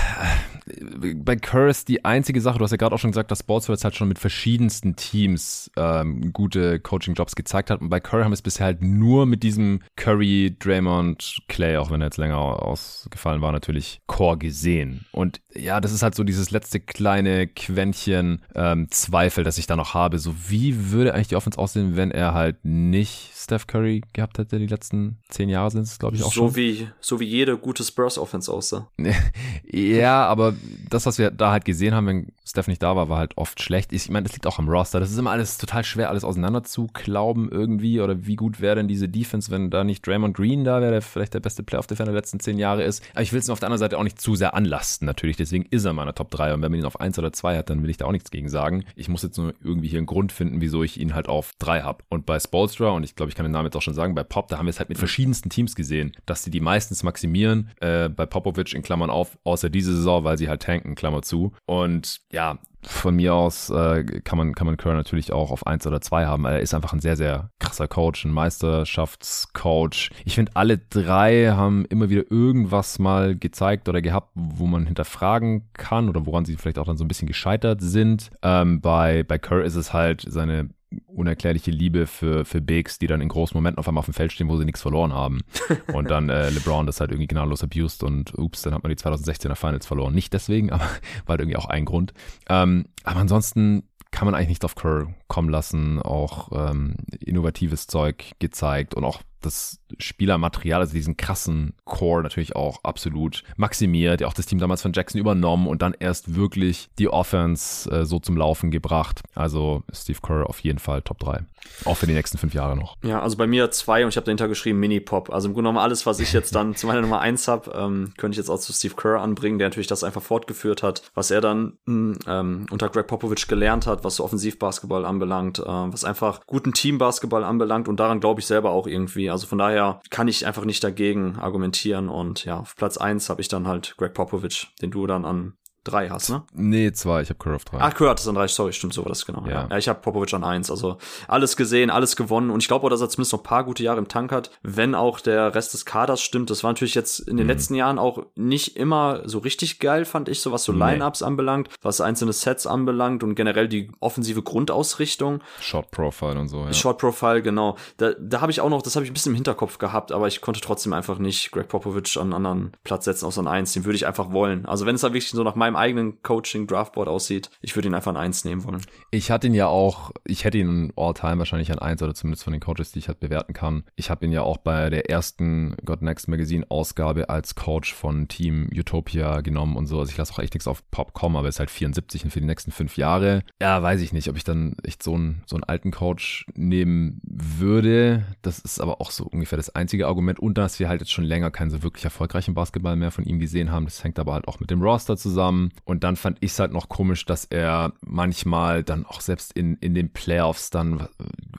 bei 1.15 1.37
Kerr 1.37 1.69
ist 1.69 1.89
die 1.89 2.05
einzige 2.05 2.41
Sache, 2.41 2.59
du 2.59 2.65
hast 2.65 2.73
ja 2.73 2.77
gerade 2.77 2.95
auch 2.95 2.99
schon 2.99 3.13
gesagt, 3.13 3.31
dass 3.31 3.41
Sportswords 3.41 3.85
halt 3.85 3.95
schon 3.95 4.09
mit 4.09 4.19
verschiedensten 4.19 4.97
Teams 4.97 5.71
ähm, 5.77 6.33
gute 6.33 6.81
Coaching-Jobs 6.81 7.37
gezeigt 7.37 7.71
hat. 7.71 7.81
Und 7.81 7.89
bei 7.89 8.01
Curry 8.01 8.23
haben 8.23 8.33
wir 8.33 8.35
es 8.35 8.43
bisher 8.43 8.67
halt 8.67 8.83
nur 8.83 9.27
mit 9.27 9.43
diesem 9.43 9.81
Curry, 9.95 10.57
Draymond, 10.59 11.39
Clay, 11.49 11.77
auch 11.77 11.91
wenn 11.91 12.01
er 12.01 12.09
jetzt 12.09 12.17
länger 12.17 12.39
ausgefallen 12.39 13.43
war, 13.43 13.53
natürlich 13.53 14.01
Core 14.07 14.39
gesehen. 14.39 15.07
Und 15.13 15.41
ja, 15.55 15.81
das 15.81 15.93
ist 15.93 16.03
halt 16.03 16.15
so 16.15 16.25
dieses 16.25 16.51
letzte 16.51 16.81
kleine 16.81 17.47
Quäntchen 17.47 18.43
ähm, 18.55 18.89
Zweifel, 18.91 19.45
das 19.45 19.59
ich 19.59 19.67
da 19.67 19.77
noch 19.77 19.86
habe. 19.95 20.19
So, 20.19 20.35
wie 20.49 20.91
würde 20.91 21.15
eigentlich 21.15 21.29
die 21.29 21.37
Offense 21.37 21.59
aussehen, 21.59 21.97
wenn 21.97 22.11
er 22.11 22.35
halt 22.35 22.65
nicht 22.65 23.33
Steph 23.35 23.67
Curry 23.67 24.03
gehabt 24.13 24.39
hätte, 24.39 24.59
die 24.59 24.67
letzten 24.67 25.19
zehn 25.29 25.49
Jahre 25.49 25.71
sind 25.71 25.83
es, 25.83 25.99
glaube 25.99 26.17
ich, 26.17 26.23
auch 26.25 26.33
so 26.33 26.49
schon. 26.49 26.57
Wie, 26.57 26.89
so 27.01 27.21
wie 27.21 27.27
jede 27.27 27.57
gute 27.57 27.85
Spurs-Offense 27.85 28.53
aussah. 28.53 28.89
ja, 29.65 30.27
aber 30.27 30.55
das, 30.91 31.07
was 31.07 31.19
wir 31.19 31.31
da 31.31 31.53
halt 31.53 31.65
gesehen 31.65 31.95
haben, 31.95 32.07
wenn 32.07 32.33
Steph 32.45 32.67
nicht 32.67 32.83
da 32.83 32.97
war, 32.97 33.09
war 33.09 33.19
halt 33.19 33.37
oft 33.37 33.63
schlecht. 33.63 33.93
Ich 33.93 34.11
meine, 34.11 34.25
das 34.25 34.33
liegt 34.33 34.47
auch 34.47 34.59
am 34.59 34.69
Roster. 34.69 34.99
Das 34.99 35.11
ist 35.11 35.19
immer 35.19 35.31
alles 35.31 35.59
total 35.59 35.85
schwer, 35.85 36.09
alles 36.09 36.25
auseinander 36.25 36.65
zu 36.65 36.89
glauben 36.93 37.49
irgendwie. 37.51 38.01
Oder 38.01 38.27
wie 38.27 38.37
gut 38.37 38.61
wäre 38.61 38.77
denn 38.77 38.89
diese 38.89 39.09
Defense, 39.09 39.51
wenn 39.51 39.71
da 39.71 39.85
nicht 39.85 40.05
Draymond 40.07 40.37
Green 40.37 40.65
da 40.65 40.81
wäre, 40.81 40.91
der 40.91 41.03
vielleicht 41.03 41.35
der 41.35 41.41
beste 41.41 41.63
Playoff-Defender 41.63 42.13
der 42.13 42.21
letzten 42.21 42.41
zehn 42.41 42.59
Jahre 42.59 42.83
ist. 42.83 43.03
Aber 43.13 43.23
ich 43.23 43.33
will 43.33 43.41
es 43.41 43.51
auf 43.51 43.61
der 43.61 43.69
anderen 43.69 43.81
Seite 43.81 43.99
auch 43.99 44.03
nicht 44.05 44.21
zu 44.21 44.35
sehr 44.35 44.55
anlasten, 44.55 45.07
natürlich. 45.07 45.37
Deswegen 45.37 45.67
ist 45.71 45.85
er 45.85 45.93
meiner 45.93 46.15
Top 46.15 46.31
3. 46.33 46.55
Und 46.55 46.63
wenn 46.63 46.73
man 46.73 46.81
ihn 46.81 46.87
auf 46.87 47.01
1 47.01 47.19
oder 47.19 47.33
2 47.33 47.59
hat, 47.59 47.71
dann 47.71 47.83
will 47.83 47.91
ich 47.91 47.97
da 47.97 48.07
auch 48.07 48.13
nichts 48.13 48.31
gegen 48.31 48.49
sagen. 48.49 48.85
Ich 48.97 49.09
muss 49.09 49.23
jetzt 49.23 49.39
nur 49.39 49.55
irgendwie 49.63 49.76
hier 49.83 49.99
einen 49.99 50.07
Grund 50.07 50.33
finden, 50.33 50.61
wieso 50.61 50.83
ich 50.83 51.01
ihn 51.01 51.15
halt 51.15 51.29
auf 51.29 51.53
3 51.59 51.83
habe. 51.83 52.05
Und 52.09 52.27
bei 52.27 52.39
Spolstra, 52.39 52.91
und 52.91 53.05
ich 53.05 53.15
glaube, 53.15 53.31
ich 53.31 53.37
kann 53.37 53.45
den 53.45 53.53
Namen 53.53 53.67
jetzt 53.67 53.77
auch 53.77 53.83
schon 53.83 53.95
sagen, 53.95 54.15
bei 54.15 54.25
Pop, 54.25 54.49
da 54.49 54.59
haben 54.59 54.67
wir 54.67 54.71
es 54.71 54.79
halt 54.79 54.89
mit 54.89 54.99
verschiedensten 54.99 55.51
Teams 55.51 55.75
gesehen, 55.75 56.13
dass 56.27 56.43
sie 56.43 56.51
die 56.51 56.61
meistens 56.61 57.03
maximieren. 57.03 57.71
Äh, 57.81 58.09
bei 58.09 58.27
Popovic 58.27 58.75
in 58.75 58.83
Klammern 58.83 59.11
auf, 59.11 59.39
außer 59.45 59.71
diese 59.71 59.95
Saison, 59.95 60.25
weil 60.25 60.39
sie 60.39 60.49
halt 60.49 60.63
tanken, 60.63 60.95
Klammer 60.95 61.23
zu. 61.23 61.53
Und 61.67 62.21
ja, 62.33 62.59
von 62.87 63.17
mir 63.17 63.35
aus 63.35 63.69
äh, 63.71 64.05
kann 64.23 64.39
man 64.39 64.55
kann 64.55 64.67
man 64.67 64.77
Kerr 64.77 64.95
natürlich 64.95 65.33
auch 65.33 65.51
auf 65.51 65.67
eins 65.67 65.87
oder 65.87 66.01
zwei 66.01 66.27
haben. 66.27 66.45
Er 66.45 66.61
ist 66.61 66.75
einfach 66.75 66.93
ein 66.93 67.01
sehr 67.01 67.17
sehr 67.17 67.51
krasser 67.59 67.89
Coach, 67.89 68.25
ein 68.25 68.31
Meisterschaftscoach. 68.31 70.11
Ich 70.25 70.35
finde 70.37 70.53
alle 70.55 70.79
drei 70.79 71.49
haben 71.51 71.85
immer 71.87 72.11
wieder 72.11 72.31
irgendwas 72.31 72.99
mal 72.99 73.37
gezeigt 73.37 73.89
oder 73.89 74.01
gehabt, 74.01 74.31
wo 74.35 74.67
man 74.67 74.87
hinterfragen 74.87 75.69
kann 75.73 76.09
oder 76.09 76.27
woran 76.27 76.45
sie 76.45 76.57
vielleicht 76.57 76.79
auch 76.79 76.87
dann 76.87 76.97
so 76.97 77.05
ein 77.05 77.09
bisschen 77.09 77.29
gescheitert 77.29 77.81
sind. 77.81 78.31
Ähm, 78.43 78.81
bei 78.81 79.25
bei 79.25 79.39
Kerr 79.39 79.65
ist 79.65 79.75
es 79.75 79.93
halt 79.93 80.25
seine 80.29 80.71
unerklärliche 81.07 81.71
Liebe 81.71 82.07
für, 82.07 82.45
für 82.45 82.61
Bigs, 82.61 82.99
die 82.99 83.07
dann 83.07 83.21
in 83.21 83.29
großen 83.29 83.57
Momenten 83.57 83.79
auf 83.79 83.89
einmal 83.89 84.01
auf 84.01 84.07
dem 84.07 84.15
Feld 84.15 84.33
stehen, 84.33 84.49
wo 84.49 84.57
sie 84.57 84.65
nichts 84.65 84.83
verloren 84.83 85.13
haben. 85.13 85.41
Und 85.93 86.11
dann 86.11 86.29
äh, 86.29 86.51
LeBron 86.51 86.87
das 86.87 87.01
halt 87.01 87.11
irgendwie 87.11 87.29
gnadenlos 87.29 87.63
abused 87.63 88.03
und 88.03 88.37
ups, 88.39 88.63
dann 88.63 88.75
hat 88.75 88.83
man 88.83 88.91
die 88.91 88.97
2016er 88.97 89.55
Finals 89.55 89.87
verloren. 89.87 90.15
Nicht 90.15 90.33
deswegen, 90.33 90.71
aber 90.73 90.85
war 90.85 90.91
halt 91.29 91.41
irgendwie 91.41 91.57
auch 91.57 91.67
ein 91.67 91.85
Grund. 91.85 92.13
Ähm, 92.49 92.87
aber 93.05 93.21
ansonsten 93.21 93.85
kann 94.11 94.27
man 94.27 94.35
eigentlich 94.35 94.49
nicht 94.49 94.65
auf 94.65 94.75
Kerr 94.75 95.09
kommen 95.29 95.51
lassen. 95.51 96.01
Auch 96.01 96.71
ähm, 96.71 96.95
innovatives 97.21 97.87
Zeug 97.87 98.33
gezeigt 98.39 98.95
und 98.95 99.05
auch 99.05 99.21
das 99.47 99.81
Spielermaterial, 99.99 100.81
also 100.81 100.93
diesen 100.93 101.17
krassen 101.17 101.75
Core 101.85 102.23
natürlich 102.23 102.57
auch 102.57 102.83
absolut 102.85 103.43
maximiert. 103.57 104.23
Auch 104.23 104.35
das 104.35 104.47
Team 104.47 104.59
damals 104.59 104.83
von 104.83 104.93
Jackson 104.93 105.21
übernommen 105.21 105.67
und 105.67 105.83
dann 105.83 105.95
erst 105.99 106.35
wirklich 106.35 106.89
die 106.99 107.09
Offense 107.09 107.91
äh, 107.91 108.05
so 108.05 108.19
zum 108.19 108.37
Laufen 108.37 108.71
gebracht. 108.71 109.23
Also 109.35 109.83
Steve 109.93 110.19
Kerr 110.23 110.49
auf 110.49 110.61
jeden 110.61 110.79
Fall 110.79 111.03
Top 111.03 111.19
3. 111.19 111.45
Auch 111.85 111.97
für 111.97 112.07
die 112.07 112.15
nächsten 112.15 112.39
fünf 112.39 112.55
Jahre 112.55 112.77
noch. 112.77 112.97
Ja, 113.03 113.21
also 113.21 113.37
bei 113.37 113.47
mir 113.47 113.71
zwei 113.71 114.05
und 114.05 114.11
ich 114.11 114.17
habe 114.17 114.25
dahinter 114.25 114.49
geschrieben 114.49 114.81
Mini-Pop. 114.81 115.31
Also 115.31 115.49
im 115.49 115.55
Grunde 115.55 115.69
genommen 115.69 115.85
alles, 115.85 116.07
was 116.07 116.21
ich 116.21 116.33
jetzt 116.33 116.55
dann 116.55 116.75
zu 116.75 116.87
meiner 116.87 117.01
Nummer 117.01 117.21
eins 117.21 117.49
habe, 117.49 117.71
ähm, 117.73 118.13
könnte 118.17 118.35
ich 118.35 118.39
jetzt 118.39 118.49
auch 118.49 118.59
zu 118.59 118.73
Steve 118.73 118.95
Kerr 118.95 119.21
anbringen, 119.21 119.59
der 119.59 119.69
natürlich 119.69 119.87
das 119.87 120.05
einfach 120.05 120.23
fortgeführt 120.23 120.83
hat, 120.83 121.03
was 121.15 121.31
er 121.31 121.41
dann 121.41 121.75
hm, 121.87 122.19
ähm, 122.27 122.67
unter 122.71 122.89
Greg 122.89 123.07
Popovich 123.07 123.47
gelernt 123.47 123.87
hat, 123.87 124.05
was 124.05 124.17
so 124.17 124.25
Offensivbasketball 124.25 125.05
anbelangt, 125.05 125.59
äh, 125.59 125.65
was 125.65 126.05
einfach 126.05 126.41
guten 126.47 126.73
Teambasketball 126.73 127.45
anbelangt 127.45 127.89
und 127.89 128.01
daran 128.01 128.21
glaube 128.21 128.41
ich 128.41 128.47
selber 128.47 128.71
auch 128.71 128.87
irgendwie. 128.87 129.29
Also 129.31 129.36
von 129.45 129.59
daher 129.59 130.01
kann 130.11 130.29
ich 130.29 130.47
einfach 130.47 130.65
nicht 130.65 130.83
dagegen 130.85 131.37
argumentieren 131.37 132.09
und 132.09 132.45
ja, 132.45 132.61
auf 132.61 132.77
Platz 132.77 132.97
eins 132.97 133.29
habe 133.29 133.41
ich 133.41 133.49
dann 133.49 133.67
halt 133.67 133.97
Greg 133.99 134.15
Popovich, 134.15 134.69
den 134.81 134.91
du 134.91 135.07
dann 135.07 135.25
an 135.25 135.55
drei 135.87 136.09
hast, 136.09 136.31
ne? 136.31 136.43
Nee, 136.55 136.93
zwei. 136.93 137.23
Ich 137.23 137.29
habe 137.29 137.39
Curry 137.39 137.57
auf 137.57 137.65
drei. 137.65 137.79
Ach, 137.81 137.95
Curry 137.95 138.11
hat 138.11 138.19
es 138.19 138.29
an 138.29 138.35
drei. 138.35 138.49
Sorry, 138.49 138.73
stimmt 138.73 138.95
so 138.95 139.05
war 139.05 139.11
das 139.11 139.25
genau. 139.27 139.45
Ja, 139.47 139.67
ja 139.71 139.79
ich 139.79 139.89
habe 139.89 140.01
Popovic 140.01 140.33
an 140.35 140.45
eins. 140.45 140.71
Also 140.71 140.99
alles 141.29 141.57
gesehen, 141.57 141.91
alles 141.91 142.17
gewonnen. 142.17 142.51
Und 142.51 142.63
ich 142.63 142.69
glaube 142.69 142.87
auch, 142.87 142.91
dass 142.91 143.01
er 143.01 143.09
zumindest 143.09 143.33
noch 143.33 143.41
ein 143.41 143.45
paar 143.45 143.65
gute 143.65 143.83
Jahre 143.83 143.99
im 143.99 144.09
Tank 144.09 144.33
hat, 144.33 144.51
wenn 144.63 144.95
auch 144.95 145.21
der 145.21 145.55
Rest 145.55 145.75
des 145.75 145.85
Kaders 145.85 146.21
stimmt. 146.21 146.51
Das 146.51 146.65
war 146.65 146.71
natürlich 146.71 146.95
jetzt 146.95 147.21
in 147.21 147.37
den 147.37 147.47
mhm. 147.47 147.53
letzten 147.53 147.75
Jahren 147.75 147.99
auch 147.99 148.27
nicht 148.35 148.77
immer 148.77 149.23
so 149.25 149.39
richtig 149.39 149.79
geil, 149.79 150.05
fand 150.05 150.29
ich, 150.29 150.41
so 150.41 150.53
was 150.53 150.65
so 150.65 150.73
nee. 150.73 150.79
Line-Ups 150.79 151.23
anbelangt, 151.23 151.69
was 151.83 152.01
einzelne 152.01 152.33
Sets 152.33 152.67
anbelangt 152.67 153.23
und 153.23 153.35
generell 153.35 153.69
die 153.69 153.91
offensive 154.01 154.43
Grundausrichtung. 154.43 155.41
Short 155.61 155.91
Profile 155.91 156.39
und 156.39 156.49
so, 156.49 156.65
ja. 156.65 156.73
Short 156.73 156.99
Profile, 156.99 157.43
genau. 157.43 157.77
Da, 157.97 158.13
da 158.19 158.41
habe 158.41 158.51
ich 158.51 158.61
auch 158.61 158.71
noch, 158.71 158.83
das 158.83 158.97
habe 158.97 159.05
ich 159.05 159.11
ein 159.11 159.15
bisschen 159.15 159.33
im 159.33 159.37
Hinterkopf 159.37 159.79
gehabt, 159.79 160.13
aber 160.13 160.27
ich 160.27 160.41
konnte 160.41 160.61
trotzdem 160.61 160.93
einfach 160.93 161.19
nicht 161.19 161.53
Greg 161.53 161.69
Popovich 161.69 162.17
an 162.17 162.33
einen 162.33 162.35
anderen 162.35 162.73
Platz 162.85 163.05
setzen, 163.05 163.27
außer 163.27 163.41
an 163.41 163.49
eins. 163.49 163.73
Den 163.73 163.85
würde 163.85 163.97
ich 163.97 164.07
einfach 164.07 164.33
wollen. 164.33 164.67
Also 164.67 164.87
wenn 164.87 164.95
es 164.95 165.01
da 165.03 165.09
wirklich 165.09 165.31
so 165.31 165.43
nach 165.43 165.55
meinem 165.55 165.76
meinem 165.77 165.83
eigenen 165.83 166.23
Coaching-Draftboard 166.23 167.09
aussieht, 167.09 167.51
ich 167.61 167.77
würde 167.77 167.89
ihn 167.89 167.95
einfach 167.95 168.11
an 168.11 168.17
eins 168.17 168.45
nehmen 168.45 168.65
wollen. 168.65 168.83
Ich 169.11 169.31
hatte 169.31 169.47
ihn 169.47 169.55
ja 169.55 169.69
auch, 169.69 170.11
ich 170.25 170.45
hätte 170.45 170.59
ihn 170.59 170.93
all-time 170.97 171.39
wahrscheinlich 171.39 171.71
an 171.71 171.79
eins 171.79 172.03
oder 172.03 172.15
zumindest 172.15 172.45
von 172.45 172.53
den 172.53 172.61
Coaches, 172.61 172.93
die 172.93 172.99
ich 172.99 173.09
halt 173.09 173.21
bewerten 173.21 173.53
kann. 173.53 173.85
Ich 173.95 174.11
habe 174.11 174.25
ihn 174.25 174.33
ja 174.33 174.43
auch 174.43 174.59
bei 174.59 174.91
der 174.91 175.11
ersten 175.11 175.77
God 175.85 176.03
Next 176.03 176.29
Magazine 176.29 176.67
Ausgabe 176.69 177.29
als 177.29 177.55
Coach 177.55 177.95
von 177.95 178.29
Team 178.29 178.69
Utopia 178.73 179.41
genommen 179.41 179.77
und 179.77 179.87
so. 179.87 179.99
Also 180.01 180.11
ich 180.11 180.17
lasse 180.17 180.33
auch 180.33 180.39
echt 180.39 180.55
nichts 180.55 180.67
auf 180.67 180.89
Pop 180.91 181.13
kommen, 181.13 181.37
aber 181.37 181.47
er 181.47 181.51
ist 181.51 181.61
halt 181.61 181.71
74 181.71 182.25
und 182.25 182.31
für 182.31 182.41
die 182.41 182.47
nächsten 182.47 182.71
fünf 182.71 182.97
Jahre. 182.97 183.43
Ja, 183.61 183.83
weiß 183.83 184.01
ich 184.01 184.13
nicht, 184.13 184.29
ob 184.29 184.37
ich 184.37 184.45
dann 184.45 184.77
echt 184.83 185.03
so 185.03 185.15
einen, 185.15 185.43
so 185.47 185.57
einen 185.57 185.65
alten 185.65 185.91
Coach 185.91 186.47
nehmen 186.55 187.21
würde. 187.23 188.25
Das 188.43 188.59
ist 188.59 188.81
aber 188.81 189.01
auch 189.01 189.11
so 189.11 189.25
ungefähr 189.25 189.57
das 189.57 189.75
einzige 189.75 190.07
Argument. 190.07 190.41
Und 190.41 190.59
dass 190.59 190.79
wir 190.79 190.89
halt 190.89 191.01
jetzt 191.01 191.13
schon 191.13 191.25
länger 191.25 191.51
keinen 191.51 191.71
so 191.71 191.83
wirklich 191.83 192.05
erfolgreichen 192.05 192.55
Basketball 192.55 192.97
mehr 192.97 193.11
von 193.11 193.25
ihm 193.25 193.39
gesehen 193.39 193.71
haben. 193.71 193.85
Das 193.85 194.03
hängt 194.03 194.19
aber 194.19 194.33
halt 194.33 194.49
auch 194.49 194.61
mit 194.61 194.71
dem 194.71 194.83
Roster 194.83 195.17
zusammen. 195.17 195.66
Und 195.85 196.05
dann 196.05 196.17
fand 196.17 196.39
ich 196.41 196.53
es 196.53 196.59
halt 196.59 196.73
noch 196.73 196.89
komisch, 196.89 197.25
dass 197.25 197.45
er 197.45 197.93
manchmal 198.01 198.83
dann 198.83 199.07
auch 199.07 199.21
selbst 199.21 199.53
in, 199.53 199.77
in 199.77 199.95
den 199.95 200.11
Playoffs 200.11 200.71
dann, 200.71 201.09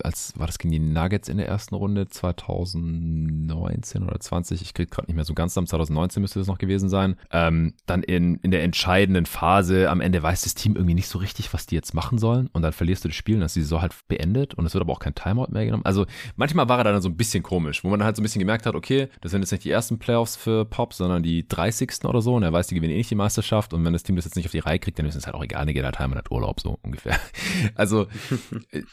als 0.03 0.38
war 0.38 0.48
das 0.48 0.58
gegen 0.58 0.72
die 0.72 0.80
Nuggets 0.80 1.30
in 1.30 1.38
der 1.38 1.48
ersten 1.48 1.76
Runde 1.76 2.08
2019 2.08 4.03
oder 4.03 4.19
20, 4.19 4.61
ich 4.61 4.74
krieg 4.74 4.92
gerade 4.92 5.08
nicht 5.08 5.16
mehr 5.16 5.26
so 5.26 5.34
ganz 5.34 5.58
am 5.58 5.68
2019 5.68 6.22
müsste 6.22 6.40
das 6.40 6.48
noch 6.48 6.58
gewesen 6.58 6.90
sein, 6.90 7.16
ähm, 7.32 7.74
dann 7.86 8.03
in, 8.03 8.36
in 8.38 8.52
der 8.52 8.64
entscheidenden 8.64 9.26
Phase 9.26 9.90
am 9.90 10.02
Ende 10.02 10.22
weiß 10.22 10.44
das 10.44 10.56
Team 10.56 10.76
irgendwie 10.76 10.95
nicht 10.95 11.08
so 11.08 11.19
richtig, 11.19 11.53
was 11.53 11.66
die 11.66 11.76
jetzt 11.76 11.94
machen 11.94 12.18
sollen 12.18 12.50
und 12.53 12.61
dann 12.61 12.74
verlierst 12.74 13.03
du 13.03 13.10
das 13.10 13.16
Spiel 13.16 13.36
und 13.36 13.42
dann 13.42 13.48
die 13.53 13.61
Saison 13.61 13.82
halt 13.82 13.95
beendet 14.08 14.53
und 14.53 14.66
es 14.66 14.74
wird 14.74 14.82
aber 14.82 14.94
auch 14.94 15.00
kein 15.00 15.16
Timeout 15.16 15.48
mehr 15.52 15.66
genommen. 15.66 15.86
Also 15.86 16.06
manchmal 16.36 16.69
war 16.69 16.80
er 16.80 16.84
dann 16.86 17.02
so 17.02 17.10
ein 17.10 17.18
bisschen 17.18 17.44
komisch, 17.44 17.84
wo 17.84 17.90
man 17.90 18.00
dann 18.00 18.06
halt 18.06 18.16
so 18.16 18.22
ein 18.22 18.24
bisschen 18.24 18.40
gemerkt 18.40 18.66
hat, 18.66 18.76
okay, 18.76 19.08
das 19.22 19.32
sind 19.32 19.42
jetzt 19.42 19.52
nicht 19.52 19.64
die 19.64 19.72
ersten 19.72 20.00
Playoffs 20.00 20.36
für 20.36 20.66
Pop, 20.66 20.94
sondern 20.94 21.24
die 21.24 21.48
30. 21.48 22.06
oder 22.06 22.22
so 22.22 22.36
und 22.36 22.44
er 22.44 22.53
weiß, 22.53 22.68
die 22.68 22.76
gewinnen 22.76 22.94
eh 22.94 22.98
nicht 22.98 23.11
die 23.11 23.16
Meisterschaft 23.16 23.74
und 23.74 23.84
wenn 23.88 23.93
das 23.93 24.03
Team 24.03 24.16
das 24.16 24.25
jetzt 24.25 24.35
nicht 24.35 24.45
auf 24.45 24.51
die 24.51 24.59
Reihe 24.59 24.80
kriegt, 24.80 24.99
dann 24.99 25.06
ist 25.06 25.16
es 25.16 25.25
halt 25.25 25.35
auch 25.35 25.43
egal, 25.43 25.66
halt 25.66 25.99
heim 25.99 26.11
und 26.11 26.17
hat 26.17 26.32
Urlaub, 26.32 26.59
so 26.59 26.77
ungefähr. 26.83 27.19
Also, 27.75 28.07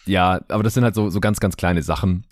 ja, 0.07 0.41
aber 0.49 0.63
das 0.63 0.75
sind 0.75 0.85
halt 0.85 0.95
so, 0.95 1.11
so 1.11 1.21
ganz, 1.21 1.41
ganz 1.41 1.57
kleine 1.57 1.83
Sachen, 1.83 2.25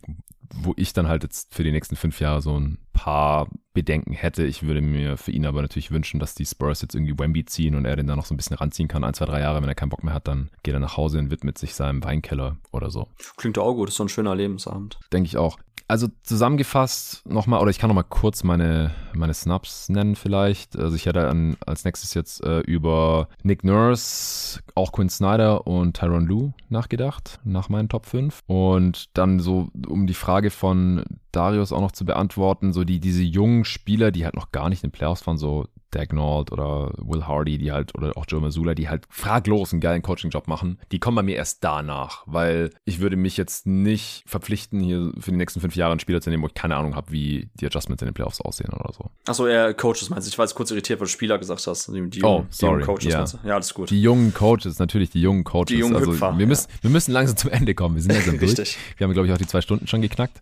wo 0.55 0.74
ich 0.76 0.92
dann 0.92 1.08
halt 1.08 1.23
jetzt 1.23 1.55
für 1.55 1.65
die 1.65 1.73
nächsten 1.73 1.97
fünf 1.97 2.20
Jahre 2.20 2.42
so 2.42 2.58
ein 2.58 2.78
paar 2.92 3.49
Bedenken 3.74 4.12
hätte. 4.12 4.44
Ich 4.44 4.62
würde 4.62 4.81
mir 4.81 5.16
für 5.16 5.31
ihn 5.31 5.47
aber 5.47 5.62
natürlich 5.62 5.91
wünschen, 5.91 6.20
dass 6.20 6.34
die 6.34 6.44
Spurs 6.44 6.82
jetzt 6.82 6.94
irgendwie 6.94 7.18
Wemby 7.18 7.44
ziehen 7.44 7.74
und 7.74 7.84
er 7.84 7.97
den 7.97 8.07
dann 8.07 8.16
noch 8.16 8.26
so 8.26 8.34
ein 8.34 8.36
bisschen 8.36 8.57
ranziehen 8.57 8.89
kann. 8.89 9.05
Ein, 9.05 9.15
zwei, 9.15 9.24
drei 9.24 9.41
Jahre, 9.41 9.62
wenn 9.62 9.68
er 9.68 9.74
keinen 9.74 9.89
Bock 9.89 10.05
mehr 10.05 10.15
hat, 10.15 10.28
dann 10.28 10.50
geht 10.62 10.74
er 10.74 10.81
nach 10.81 10.97
Hause 10.97 11.18
und 11.18 11.31
widmet 11.31 11.58
sich 11.58 11.74
seinem 11.74 12.05
Weinkeller 12.05 12.57
oder 12.70 12.91
so. 12.91 13.08
Klingt 13.36 13.58
auch 13.58 13.74
gut, 13.74 13.89
ist 13.89 13.97
so 13.97 14.05
ein 14.05 14.08
schöner 14.08 14.34
Lebensabend. 14.34 14.99
Denke 15.12 15.26
ich 15.26 15.36
auch. 15.36 15.58
Also 15.92 16.08
zusammengefasst 16.22 17.20
nochmal, 17.28 17.60
oder 17.60 17.70
ich 17.70 17.78
kann 17.78 17.88
nochmal 17.88 18.06
kurz 18.08 18.44
meine, 18.44 18.92
meine 19.12 19.34
Snaps 19.34 19.90
nennen 19.90 20.16
vielleicht. 20.16 20.74
Also 20.74 20.96
ich 20.96 21.04
hätte 21.04 21.28
an, 21.28 21.58
als 21.66 21.84
nächstes 21.84 22.14
jetzt 22.14 22.42
äh, 22.42 22.60
über 22.60 23.28
Nick 23.42 23.62
Nurse, 23.62 24.60
auch 24.74 24.92
Quinn 24.92 25.10
Snyder 25.10 25.66
und 25.66 25.94
Tyron 25.94 26.24
Lue 26.24 26.54
nachgedacht, 26.70 27.40
nach 27.44 27.68
meinen 27.68 27.90
Top 27.90 28.06
5. 28.06 28.40
Und 28.46 29.10
dann 29.18 29.38
so, 29.38 29.68
um 29.86 30.06
die 30.06 30.14
Frage 30.14 30.48
von 30.48 31.04
Darius 31.30 31.72
auch 31.72 31.82
noch 31.82 31.92
zu 31.92 32.06
beantworten, 32.06 32.72
so 32.72 32.84
die, 32.84 32.98
diese 32.98 33.22
jungen 33.22 33.66
Spieler, 33.66 34.12
die 34.12 34.24
halt 34.24 34.34
noch 34.34 34.50
gar 34.50 34.70
nicht 34.70 34.82
in 34.82 34.88
den 34.88 34.94
Playoffs 34.94 35.26
waren, 35.26 35.36
so 35.36 35.66
Dagnall 35.92 36.44
oder 36.50 36.92
Will 36.98 37.26
Hardy, 37.26 37.58
die 37.58 37.72
halt, 37.72 37.94
oder 37.94 38.16
auch 38.16 38.24
Joe 38.28 38.40
Mazzulla, 38.40 38.74
die 38.74 38.88
halt 38.88 39.04
fraglos 39.08 39.72
einen 39.72 39.80
geilen 39.80 40.02
Coaching-Job 40.02 40.48
machen, 40.48 40.78
die 40.90 40.98
kommen 40.98 41.14
bei 41.14 41.22
mir 41.22 41.36
erst 41.36 41.62
danach, 41.62 42.22
weil 42.26 42.70
ich 42.84 43.00
würde 43.00 43.16
mich 43.16 43.36
jetzt 43.36 43.66
nicht 43.66 44.24
verpflichten, 44.26 44.80
hier 44.80 45.12
für 45.18 45.30
die 45.30 45.36
nächsten 45.36 45.60
fünf 45.60 45.76
Jahre 45.76 45.92
einen 45.92 46.00
Spieler 46.00 46.20
zu 46.20 46.30
nehmen, 46.30 46.42
wo 46.42 46.48
ich 46.48 46.54
keine 46.54 46.76
Ahnung 46.76 46.96
habe, 46.96 47.12
wie 47.12 47.48
die 47.54 47.66
Adjustments 47.66 48.02
in 48.02 48.08
den 48.08 48.14
Playoffs 48.14 48.40
aussehen 48.40 48.72
oder 48.72 48.92
so. 48.92 49.10
Achso, 49.26 49.46
er 49.46 49.74
Coaches 49.74 50.10
meinst 50.10 50.26
du? 50.26 50.30
Ich 50.30 50.38
war 50.38 50.44
jetzt 50.44 50.54
kurz 50.54 50.70
irritiert, 50.70 51.00
weil 51.00 51.06
du 51.06 51.12
Spieler 51.12 51.38
gesagt 51.38 51.66
hast. 51.66 51.88
Die, 51.88 52.10
die 52.10 52.22
oh, 52.22 52.46
sorry. 52.50 52.80
Die 52.80 52.86
Coaches 52.86 53.04
ja. 53.04 53.24
ja, 53.44 53.54
alles 53.54 53.72
gut. 53.74 53.90
Die 53.90 54.02
jungen 54.02 54.34
Coaches, 54.34 54.78
natürlich 54.78 55.10
die 55.10 55.20
jungen 55.20 55.44
Coaches. 55.44 55.66
Die 55.68 55.78
jungen 55.78 55.96
also 55.96 56.12
Hüpfer, 56.12 56.36
wir, 56.38 56.46
müssen, 56.46 56.68
wir 56.80 56.90
müssen 56.90 57.12
langsam 57.12 57.36
zum 57.36 57.50
Ende 57.50 57.74
kommen. 57.74 57.94
Wir 57.96 58.02
sind 58.02 58.14
ja 58.14 58.20
so 58.20 58.30
durch. 58.30 58.42
Richtig. 58.42 58.78
Wir 58.96 59.06
haben, 59.06 59.12
glaube 59.12 59.28
ich, 59.28 59.32
auch 59.32 59.38
die 59.38 59.46
zwei 59.46 59.60
Stunden 59.60 59.86
schon 59.86 60.02
geknackt. 60.02 60.40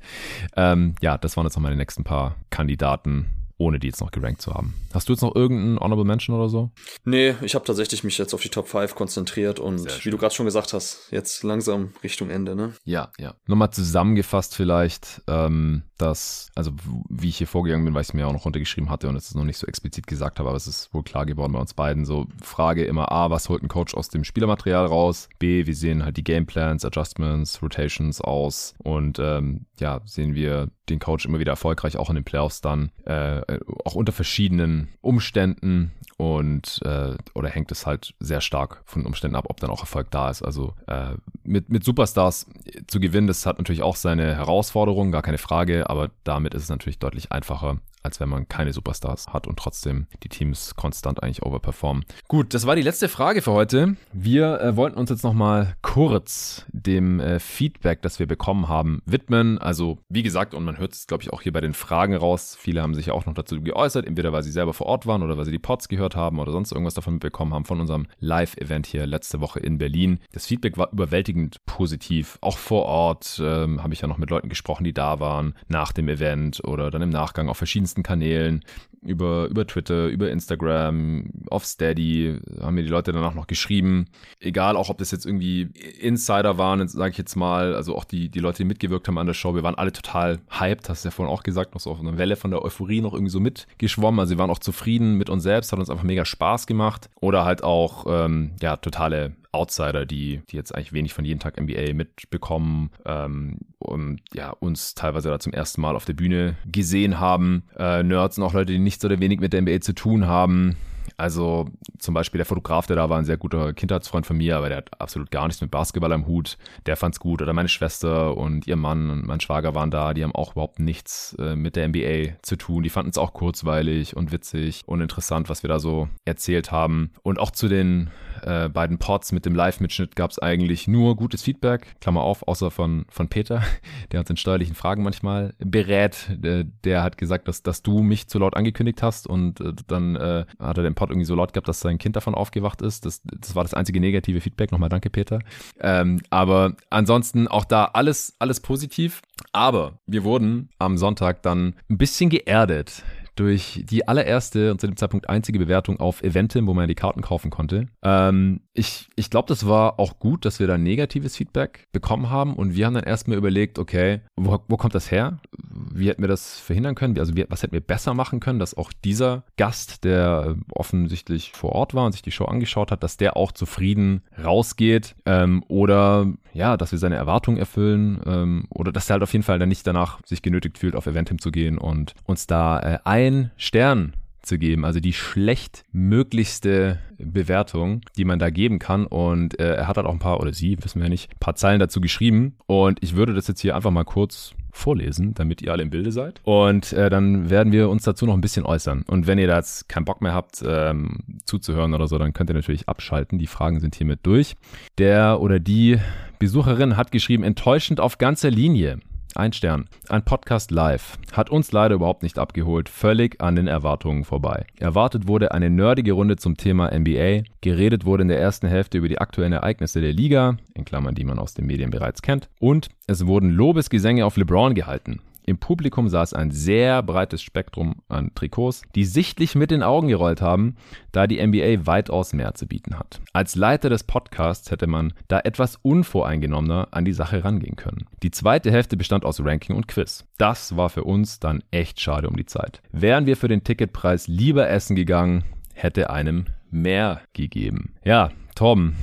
Ähm, 0.56 0.94
ja, 1.00 1.18
das 1.18 1.36
waren 1.36 1.46
jetzt 1.46 1.56
noch 1.56 1.62
meine 1.62 1.76
nächsten 1.76 2.04
paar 2.04 2.36
Kandidaten 2.50 3.26
ohne 3.60 3.78
die 3.78 3.88
jetzt 3.88 4.00
noch 4.00 4.10
gerankt 4.10 4.40
zu 4.40 4.54
haben. 4.54 4.74
Hast 4.94 5.08
du 5.08 5.12
jetzt 5.12 5.20
noch 5.20 5.36
irgendeinen 5.36 5.78
Honorable 5.78 6.06
Mention 6.06 6.34
oder 6.34 6.48
so? 6.48 6.70
Nee, 7.04 7.34
ich 7.42 7.54
habe 7.54 7.64
tatsächlich 7.64 8.02
mich 8.02 8.16
jetzt 8.16 8.32
auf 8.32 8.40
die 8.40 8.48
Top 8.48 8.68
5 8.68 8.94
konzentriert 8.94 9.60
und 9.60 10.04
wie 10.04 10.10
du 10.10 10.16
gerade 10.16 10.34
schon 10.34 10.46
gesagt 10.46 10.72
hast, 10.72 11.08
jetzt 11.10 11.44
langsam 11.44 11.92
Richtung 12.02 12.30
Ende, 12.30 12.56
ne? 12.56 12.72
Ja, 12.84 13.12
ja. 13.18 13.34
Nochmal 13.46 13.70
zusammengefasst 13.70 14.56
vielleicht, 14.56 15.20
ähm, 15.28 15.82
dass, 15.98 16.50
also 16.54 16.72
wie 17.10 17.28
ich 17.28 17.36
hier 17.36 17.46
vorgegangen 17.46 17.84
bin, 17.84 17.92
weil 17.92 18.00
ich 18.00 18.08
es 18.08 18.14
mir 18.14 18.26
auch 18.26 18.32
noch 18.32 18.46
runtergeschrieben 18.46 18.88
hatte 18.88 19.08
und 19.08 19.16
es 19.16 19.34
noch 19.34 19.44
nicht 19.44 19.58
so 19.58 19.66
explizit 19.66 20.06
gesagt 20.06 20.38
habe, 20.38 20.48
aber 20.48 20.56
es 20.56 20.66
ist 20.66 20.92
wohl 20.94 21.02
klar 21.02 21.26
geworden 21.26 21.52
bei 21.52 21.60
uns 21.60 21.74
beiden. 21.74 22.06
So 22.06 22.26
Frage 22.42 22.84
immer 22.84 23.12
A, 23.12 23.30
was 23.30 23.50
holt 23.50 23.62
ein 23.62 23.68
Coach 23.68 23.94
aus 23.94 24.08
dem 24.08 24.24
Spielermaterial 24.24 24.86
raus? 24.86 25.28
B, 25.38 25.66
wie 25.66 25.74
sehen 25.74 26.02
halt 26.02 26.16
die 26.16 26.24
Gameplans, 26.24 26.86
Adjustments, 26.86 27.62
Rotations 27.62 28.22
aus? 28.22 28.74
Und 28.78 29.18
ähm, 29.18 29.66
ja, 29.78 30.00
sehen 30.06 30.34
wir 30.34 30.70
den 30.88 30.98
Coach 30.98 31.26
immer 31.26 31.38
wieder 31.38 31.52
erfolgreich, 31.52 31.96
auch 31.96 32.08
in 32.08 32.16
den 32.16 32.24
Playoffs 32.24 32.60
dann, 32.60 32.90
äh, 33.04 33.49
auch 33.84 33.94
unter 33.94 34.12
verschiedenen 34.12 34.88
Umständen 35.00 35.92
und 36.16 36.80
äh, 36.84 37.16
oder 37.34 37.48
hängt 37.48 37.72
es 37.72 37.86
halt 37.86 38.14
sehr 38.20 38.40
stark 38.40 38.82
von 38.84 39.02
den 39.02 39.06
Umständen 39.06 39.36
ab, 39.36 39.46
ob 39.48 39.58
dann 39.58 39.70
auch 39.70 39.80
Erfolg 39.80 40.10
da 40.10 40.28
ist. 40.28 40.42
Also 40.42 40.74
äh, 40.86 41.14
mit, 41.44 41.70
mit 41.70 41.82
Superstars 41.82 42.46
zu 42.86 43.00
gewinnen, 43.00 43.26
das 43.26 43.46
hat 43.46 43.58
natürlich 43.58 43.82
auch 43.82 43.96
seine 43.96 44.34
Herausforderungen, 44.34 45.12
gar 45.12 45.22
keine 45.22 45.38
Frage, 45.38 45.88
aber 45.88 46.10
damit 46.24 46.54
ist 46.54 46.64
es 46.64 46.68
natürlich 46.68 46.98
deutlich 46.98 47.32
einfacher, 47.32 47.78
als 48.02 48.20
wenn 48.20 48.28
man 48.28 48.48
keine 48.48 48.72
Superstars 48.72 49.28
hat 49.28 49.46
und 49.46 49.58
trotzdem 49.58 50.06
die 50.22 50.28
Teams 50.28 50.74
konstant 50.76 51.22
eigentlich 51.22 51.42
overperformen. 51.42 52.04
Gut, 52.28 52.54
das 52.54 52.66
war 52.66 52.76
die 52.76 52.82
letzte 52.82 53.08
Frage 53.08 53.42
für 53.42 53.52
heute. 53.52 53.96
Wir 54.12 54.60
äh, 54.60 54.76
wollten 54.76 54.98
uns 54.98 55.10
jetzt 55.10 55.24
nochmal 55.24 55.76
kurz 55.82 56.64
dem 56.72 57.20
äh, 57.20 57.38
Feedback, 57.38 58.02
das 58.02 58.18
wir 58.18 58.26
bekommen 58.26 58.68
haben, 58.68 59.02
widmen. 59.04 59.58
Also, 59.58 59.98
wie 60.08 60.22
gesagt, 60.22 60.54
und 60.54 60.64
man 60.64 60.78
hört 60.78 60.92
es, 60.92 61.06
glaube 61.06 61.22
ich, 61.22 61.32
auch 61.32 61.42
hier 61.42 61.52
bei 61.52 61.60
den 61.60 61.74
Fragen 61.74 62.14
raus. 62.14 62.56
Viele 62.58 62.82
haben 62.82 62.94
sich 62.94 63.06
ja 63.06 63.12
auch 63.12 63.26
noch 63.26 63.34
dazu 63.34 63.60
geäußert, 63.60 64.06
entweder 64.06 64.32
weil 64.32 64.42
sie 64.42 64.50
selber 64.50 64.72
vor 64.72 64.86
Ort 64.86 65.06
waren 65.06 65.22
oder 65.22 65.36
weil 65.36 65.44
sie 65.44 65.52
die 65.52 65.58
Pods 65.58 65.88
gehört 65.88 66.16
haben 66.16 66.38
oder 66.38 66.52
sonst 66.52 66.72
irgendwas 66.72 66.94
davon 66.94 67.14
mitbekommen 67.14 67.52
haben 67.54 67.64
von 67.64 67.80
unserem 67.80 68.06
Live-Event 68.18 68.86
hier 68.86 69.06
letzte 69.06 69.40
Woche 69.40 69.60
in 69.60 69.78
Berlin. 69.78 70.20
Das 70.32 70.46
Feedback 70.46 70.78
war 70.78 70.92
überwältigend 70.92 71.58
positiv. 71.66 72.38
Auch 72.40 72.58
vor 72.58 72.86
Ort 72.86 73.40
ähm, 73.42 73.82
habe 73.82 73.94
ich 73.94 74.00
ja 74.00 74.08
noch 74.08 74.18
mit 74.18 74.30
Leuten 74.30 74.48
gesprochen, 74.48 74.84
die 74.84 74.94
da 74.94 75.20
waren, 75.20 75.54
nach 75.68 75.92
dem 75.92 76.08
Event 76.08 76.62
oder 76.64 76.90
dann 76.90 77.02
im 77.02 77.10
Nachgang 77.10 77.48
auf 77.48 77.58
verschiedenen 77.58 77.89
verschiedensten 77.90 78.02
Kanälen, 78.02 78.64
über, 79.02 79.46
über 79.46 79.66
Twitter, 79.66 80.08
über 80.08 80.30
Instagram, 80.30 81.24
auf 81.50 81.64
Steady, 81.64 82.38
haben 82.60 82.74
mir 82.74 82.82
die 82.82 82.90
Leute 82.90 83.12
danach 83.12 83.34
noch 83.34 83.46
geschrieben. 83.46 84.06
Egal 84.40 84.76
auch, 84.76 84.90
ob 84.90 84.98
das 84.98 85.10
jetzt 85.10 85.24
irgendwie 85.24 85.70
Insider 86.00 86.58
waren, 86.58 86.86
sage 86.86 87.12
ich 87.12 87.18
jetzt 87.18 87.34
mal, 87.34 87.74
also 87.74 87.96
auch 87.96 88.04
die, 88.04 88.28
die 88.28 88.40
Leute, 88.40 88.58
die 88.58 88.64
mitgewirkt 88.64 89.08
haben 89.08 89.16
an 89.16 89.26
der 89.26 89.32
Show, 89.32 89.54
wir 89.54 89.62
waren 89.62 89.74
alle 89.74 89.92
total 89.92 90.38
hyped, 90.50 90.90
hast 90.90 91.04
du 91.04 91.08
ja 91.08 91.12
vorhin 91.12 91.32
auch 91.32 91.42
gesagt, 91.42 91.72
noch 91.72 91.80
so 91.80 91.90
auf 91.90 92.00
einer 92.00 92.18
Welle 92.18 92.36
von 92.36 92.50
der 92.50 92.62
Euphorie 92.62 93.00
noch 93.00 93.14
irgendwie 93.14 93.32
so 93.32 93.40
mitgeschwommen. 93.40 94.20
Also 94.20 94.34
wir 94.34 94.38
waren 94.38 94.50
auch 94.50 94.58
zufrieden 94.58 95.14
mit 95.14 95.30
uns 95.30 95.44
selbst, 95.44 95.72
hat 95.72 95.78
uns 95.78 95.88
einfach 95.88 96.04
mega 96.04 96.26
Spaß 96.26 96.66
gemacht. 96.66 97.08
Oder 97.20 97.46
halt 97.46 97.64
auch, 97.64 98.04
ähm, 98.06 98.52
ja, 98.60 98.76
totale 98.76 99.32
Outsider, 99.52 100.06
die, 100.06 100.42
die 100.50 100.56
jetzt 100.56 100.74
eigentlich 100.74 100.92
wenig 100.92 101.12
von 101.12 101.24
jeden 101.24 101.40
Tag 101.40 101.60
NBA 101.60 101.94
mitbekommen 101.94 102.90
ähm, 103.04 103.58
und 103.78 104.20
ja, 104.32 104.50
uns 104.50 104.94
teilweise 104.94 105.28
da 105.28 105.38
zum 105.38 105.52
ersten 105.52 105.80
Mal 105.80 105.96
auf 105.96 106.04
der 106.04 106.14
Bühne 106.14 106.56
gesehen 106.66 107.18
haben. 107.18 107.64
Äh, 107.76 108.02
Nerds 108.02 108.38
und 108.38 108.44
auch 108.44 108.52
Leute, 108.52 108.72
die 108.72 108.78
nichts 108.78 109.04
oder 109.04 109.18
wenig 109.20 109.40
mit 109.40 109.52
der 109.52 109.62
NBA 109.62 109.80
zu 109.80 109.94
tun 109.94 110.26
haben. 110.26 110.76
Also 111.16 111.68
zum 111.98 112.14
Beispiel 112.14 112.38
der 112.38 112.46
Fotograf, 112.46 112.86
der 112.86 112.96
da 112.96 113.10
war, 113.10 113.18
ein 113.18 113.24
sehr 113.24 113.36
guter 113.36 113.72
Kindheitsfreund 113.72 114.26
von 114.26 114.36
mir, 114.36 114.56
aber 114.56 114.68
der 114.68 114.78
hat 114.78 115.00
absolut 115.00 115.30
gar 115.30 115.46
nichts 115.46 115.60
mit 115.60 115.70
Basketball 115.70 116.12
am 116.12 116.26
Hut. 116.26 116.56
Der 116.86 116.96
fand's 116.96 117.20
gut. 117.20 117.42
Oder 117.42 117.52
meine 117.52 117.68
Schwester 117.68 118.36
und 118.36 118.66
ihr 118.66 118.76
Mann 118.76 119.10
und 119.10 119.26
mein 119.26 119.40
Schwager 119.40 119.74
waren 119.74 119.90
da, 119.90 120.14
die 120.14 120.22
haben 120.22 120.34
auch 120.34 120.52
überhaupt 120.52 120.78
nichts 120.78 121.34
äh, 121.38 121.56
mit 121.56 121.76
der 121.76 121.88
NBA 121.88 122.38
zu 122.42 122.56
tun. 122.56 122.82
Die 122.82 122.90
fanden 122.90 123.10
es 123.10 123.18
auch 123.18 123.32
kurzweilig 123.32 124.16
und 124.16 124.32
witzig 124.32 124.82
und 124.86 125.00
interessant, 125.00 125.48
was 125.48 125.62
wir 125.62 125.68
da 125.68 125.78
so 125.78 126.08
erzählt 126.24 126.72
haben. 126.72 127.10
Und 127.22 127.38
auch 127.38 127.50
zu 127.50 127.68
den 127.68 128.10
äh, 128.42 128.68
beiden 128.68 128.98
Pods 128.98 129.32
mit 129.32 129.46
dem 129.46 129.54
Live-Mitschnitt 129.54 130.16
gab 130.16 130.30
es 130.30 130.38
eigentlich 130.38 130.88
nur 130.88 131.16
gutes 131.16 131.42
Feedback, 131.42 132.00
Klammer 132.00 132.22
auf, 132.22 132.46
außer 132.46 132.70
von, 132.70 133.06
von 133.08 133.28
Peter, 133.28 133.62
der 134.12 134.20
uns 134.20 134.30
in 134.30 134.36
steuerlichen 134.36 134.74
Fragen 134.74 135.02
manchmal 135.02 135.54
berät. 135.58 136.26
Der, 136.30 136.64
der 136.64 137.02
hat 137.02 137.18
gesagt, 137.18 137.48
dass, 137.48 137.62
dass 137.62 137.82
du 137.82 138.02
mich 138.02 138.28
zu 138.28 138.38
laut 138.38 138.56
angekündigt 138.56 139.02
hast 139.02 139.26
und 139.26 139.60
äh, 139.60 139.72
dann 139.86 140.16
äh, 140.16 140.44
hat 140.58 140.78
er 140.78 140.82
den 140.82 140.94
Pod 140.94 141.10
irgendwie 141.10 141.26
so 141.26 141.34
laut 141.34 141.52
gehabt, 141.52 141.68
dass 141.68 141.80
sein 141.80 141.98
Kind 141.98 142.16
davon 142.16 142.34
aufgewacht 142.34 142.82
ist. 142.82 143.06
Das, 143.06 143.22
das 143.24 143.54
war 143.54 143.62
das 143.62 143.74
einzige 143.74 144.00
negative 144.00 144.40
Feedback. 144.40 144.72
Nochmal 144.72 144.88
danke, 144.88 145.10
Peter. 145.10 145.40
Ähm, 145.80 146.20
aber 146.30 146.74
ansonsten 146.90 147.48
auch 147.48 147.64
da 147.64 147.86
alles, 147.86 148.36
alles 148.38 148.60
positiv. 148.60 149.22
Aber 149.52 149.98
wir 150.06 150.24
wurden 150.24 150.70
am 150.78 150.96
Sonntag 150.96 151.42
dann 151.42 151.74
ein 151.88 151.98
bisschen 151.98 152.30
geerdet 152.30 153.02
durch 153.40 153.82
die 153.88 154.06
allererste 154.06 154.70
und 154.70 154.82
zu 154.82 154.86
dem 154.86 154.96
Zeitpunkt 154.96 155.30
einzige 155.30 155.58
Bewertung 155.58 155.98
auf 155.98 156.22
Eventim, 156.22 156.66
wo 156.66 156.74
man 156.74 156.88
die 156.88 156.94
Karten 156.94 157.22
kaufen 157.22 157.50
konnte. 157.50 157.86
Ähm, 158.02 158.60
ich 158.74 159.08
ich 159.16 159.30
glaube, 159.30 159.48
das 159.48 159.66
war 159.66 159.98
auch 159.98 160.18
gut, 160.18 160.44
dass 160.44 160.60
wir 160.60 160.66
da 160.66 160.76
negatives 160.76 161.36
Feedback 161.36 161.88
bekommen 161.90 162.28
haben 162.28 162.54
und 162.54 162.74
wir 162.74 162.84
haben 162.84 162.94
dann 162.94 163.04
erstmal 163.04 163.38
überlegt, 163.38 163.78
okay, 163.78 164.20
wo, 164.36 164.58
wo 164.68 164.76
kommt 164.76 164.94
das 164.94 165.10
her? 165.10 165.38
Wie 165.70 166.08
hätten 166.08 166.22
wir 166.22 166.28
das 166.28 166.60
verhindern 166.60 166.94
können? 166.94 167.18
Also 167.18 167.34
wie, 167.34 167.46
was 167.48 167.62
hätten 167.62 167.72
wir 167.72 167.80
besser 167.80 168.12
machen 168.12 168.40
können, 168.40 168.58
dass 168.58 168.76
auch 168.76 168.92
dieser 169.04 169.44
Gast, 169.56 170.04
der 170.04 170.56
offensichtlich 170.74 171.52
vor 171.52 171.72
Ort 171.72 171.94
war 171.94 172.04
und 172.04 172.12
sich 172.12 172.22
die 172.22 172.32
Show 172.32 172.44
angeschaut 172.44 172.90
hat, 172.90 173.02
dass 173.02 173.16
der 173.16 173.38
auch 173.38 173.52
zufrieden 173.52 174.22
rausgeht 174.42 175.16
ähm, 175.24 175.64
oder 175.68 176.26
ja, 176.52 176.76
dass 176.76 176.92
wir 176.92 176.98
seine 176.98 177.16
Erwartungen 177.16 177.58
erfüllen 177.58 178.20
ähm, 178.26 178.64
oder 178.70 178.92
dass 178.92 179.08
er 179.08 179.14
halt 179.14 179.22
auf 179.22 179.32
jeden 179.32 179.44
Fall 179.44 179.58
dann 179.58 179.68
nicht 179.68 179.86
danach 179.86 180.20
sich 180.26 180.42
genötigt 180.42 180.78
fühlt, 180.78 180.96
auf 180.96 181.06
Eventim 181.06 181.38
zu 181.38 181.50
gehen 181.50 181.78
und 181.78 182.14
uns 182.24 182.46
da 182.46 182.80
äh, 182.80 182.98
ein 183.04 183.29
Stern 183.56 184.14
zu 184.42 184.58
geben, 184.58 184.84
also 184.84 185.00
die 185.00 185.12
schlechtmöglichste 185.12 186.98
Bewertung, 187.18 188.00
die 188.16 188.24
man 188.24 188.38
da 188.38 188.50
geben 188.50 188.78
kann. 188.78 189.06
Und 189.06 189.58
äh, 189.60 189.74
er 189.74 189.88
hat 189.88 189.96
halt 189.96 190.06
auch 190.06 190.12
ein 190.12 190.18
paar, 190.18 190.40
oder 190.40 190.52
sie, 190.52 190.76
wissen 190.82 191.00
wir 191.00 191.06
ja 191.06 191.10
nicht, 191.10 191.30
ein 191.30 191.40
paar 191.40 191.56
Zeilen 191.56 191.80
dazu 191.80 192.00
geschrieben. 192.00 192.56
Und 192.66 192.98
ich 193.02 193.16
würde 193.16 193.34
das 193.34 193.48
jetzt 193.48 193.60
hier 193.60 193.76
einfach 193.76 193.90
mal 193.90 194.04
kurz 194.04 194.54
vorlesen, 194.72 195.34
damit 195.34 195.62
ihr 195.62 195.72
alle 195.72 195.82
im 195.82 195.90
Bilde 195.90 196.12
seid. 196.12 196.40
Und 196.44 196.92
äh, 196.92 197.10
dann 197.10 197.50
werden 197.50 197.72
wir 197.72 197.88
uns 197.88 198.04
dazu 198.04 198.26
noch 198.26 198.34
ein 198.34 198.40
bisschen 198.40 198.64
äußern. 198.64 199.04
Und 199.06 199.26
wenn 199.26 199.38
ihr 199.38 199.46
da 199.46 199.56
jetzt 199.56 199.88
keinen 199.88 200.04
Bock 200.04 200.22
mehr 200.22 200.32
habt, 200.32 200.62
ähm, 200.66 201.18
zuzuhören 201.44 201.92
oder 201.94 202.06
so, 202.06 202.18
dann 202.18 202.32
könnt 202.32 202.50
ihr 202.50 202.54
natürlich 202.54 202.88
abschalten. 202.88 203.38
Die 203.38 203.46
Fragen 203.46 203.80
sind 203.80 203.94
hiermit 203.94 204.20
durch. 204.22 204.54
Der 204.98 205.40
oder 205.40 205.58
die 205.58 205.98
Besucherin 206.38 206.96
hat 206.96 207.12
geschrieben, 207.12 207.42
enttäuschend 207.42 208.00
auf 208.00 208.18
ganzer 208.18 208.50
Linie. 208.50 209.00
Ein 209.36 209.52
Stern. 209.52 209.86
Ein 210.08 210.24
Podcast 210.24 210.70
live. 210.70 211.16
Hat 211.32 211.50
uns 211.50 211.70
leider 211.70 211.94
überhaupt 211.94 212.22
nicht 212.22 212.38
abgeholt, 212.38 212.88
völlig 212.88 213.40
an 213.40 213.54
den 213.54 213.68
Erwartungen 213.68 214.24
vorbei. 214.24 214.66
Erwartet 214.78 215.28
wurde 215.28 215.52
eine 215.52 215.70
nerdige 215.70 216.12
Runde 216.12 216.36
zum 216.36 216.56
Thema 216.56 216.90
NBA. 216.92 217.42
Geredet 217.60 218.04
wurde 218.04 218.22
in 218.22 218.28
der 218.28 218.40
ersten 218.40 218.66
Hälfte 218.66 218.98
über 218.98 219.08
die 219.08 219.20
aktuellen 219.20 219.52
Ereignisse 219.52 220.00
der 220.00 220.12
Liga, 220.12 220.56
in 220.74 220.84
Klammern, 220.84 221.14
die 221.14 221.24
man 221.24 221.38
aus 221.38 221.54
den 221.54 221.66
Medien 221.66 221.90
bereits 221.90 222.22
kennt. 222.22 222.48
Und 222.58 222.88
es 223.06 223.26
wurden 223.26 223.50
Lobesgesänge 223.50 224.26
auf 224.26 224.36
LeBron 224.36 224.74
gehalten. 224.74 225.20
Im 225.46 225.58
Publikum 225.58 226.08
saß 226.08 226.34
ein 226.34 226.50
sehr 226.50 227.02
breites 227.02 227.42
Spektrum 227.42 227.96
an 228.08 228.32
Trikots, 228.34 228.82
die 228.94 229.04
sichtlich 229.04 229.54
mit 229.54 229.70
den 229.70 229.82
Augen 229.82 230.08
gerollt 230.08 230.40
haben, 230.40 230.76
da 231.12 231.26
die 231.26 231.44
NBA 231.44 231.86
weitaus 231.86 232.32
mehr 232.32 232.54
zu 232.54 232.66
bieten 232.66 232.98
hat. 232.98 233.20
Als 233.32 233.56
Leiter 233.56 233.88
des 233.88 234.04
Podcasts 234.04 234.70
hätte 234.70 234.86
man 234.86 235.12
da 235.28 235.40
etwas 235.40 235.76
unvoreingenommener 235.76 236.88
an 236.90 237.04
die 237.04 237.12
Sache 237.12 237.44
rangehen 237.44 237.76
können. 237.76 238.06
Die 238.22 238.30
zweite 238.30 238.70
Hälfte 238.70 238.96
bestand 238.96 239.24
aus 239.24 239.44
Ranking 239.44 239.76
und 239.76 239.88
Quiz. 239.88 240.26
Das 240.38 240.76
war 240.76 240.90
für 240.90 241.04
uns 241.04 241.40
dann 241.40 241.62
echt 241.70 242.00
schade 242.00 242.28
um 242.28 242.36
die 242.36 242.46
Zeit. 242.46 242.82
Wären 242.92 243.26
wir 243.26 243.36
für 243.36 243.48
den 243.48 243.64
Ticketpreis 243.64 244.28
lieber 244.28 244.68
essen 244.68 244.96
gegangen, 244.96 245.44
hätte 245.74 246.10
einem 246.10 246.46
mehr 246.70 247.22
gegeben. 247.32 247.94
Ja, 248.04 248.30
Torben, 248.54 248.96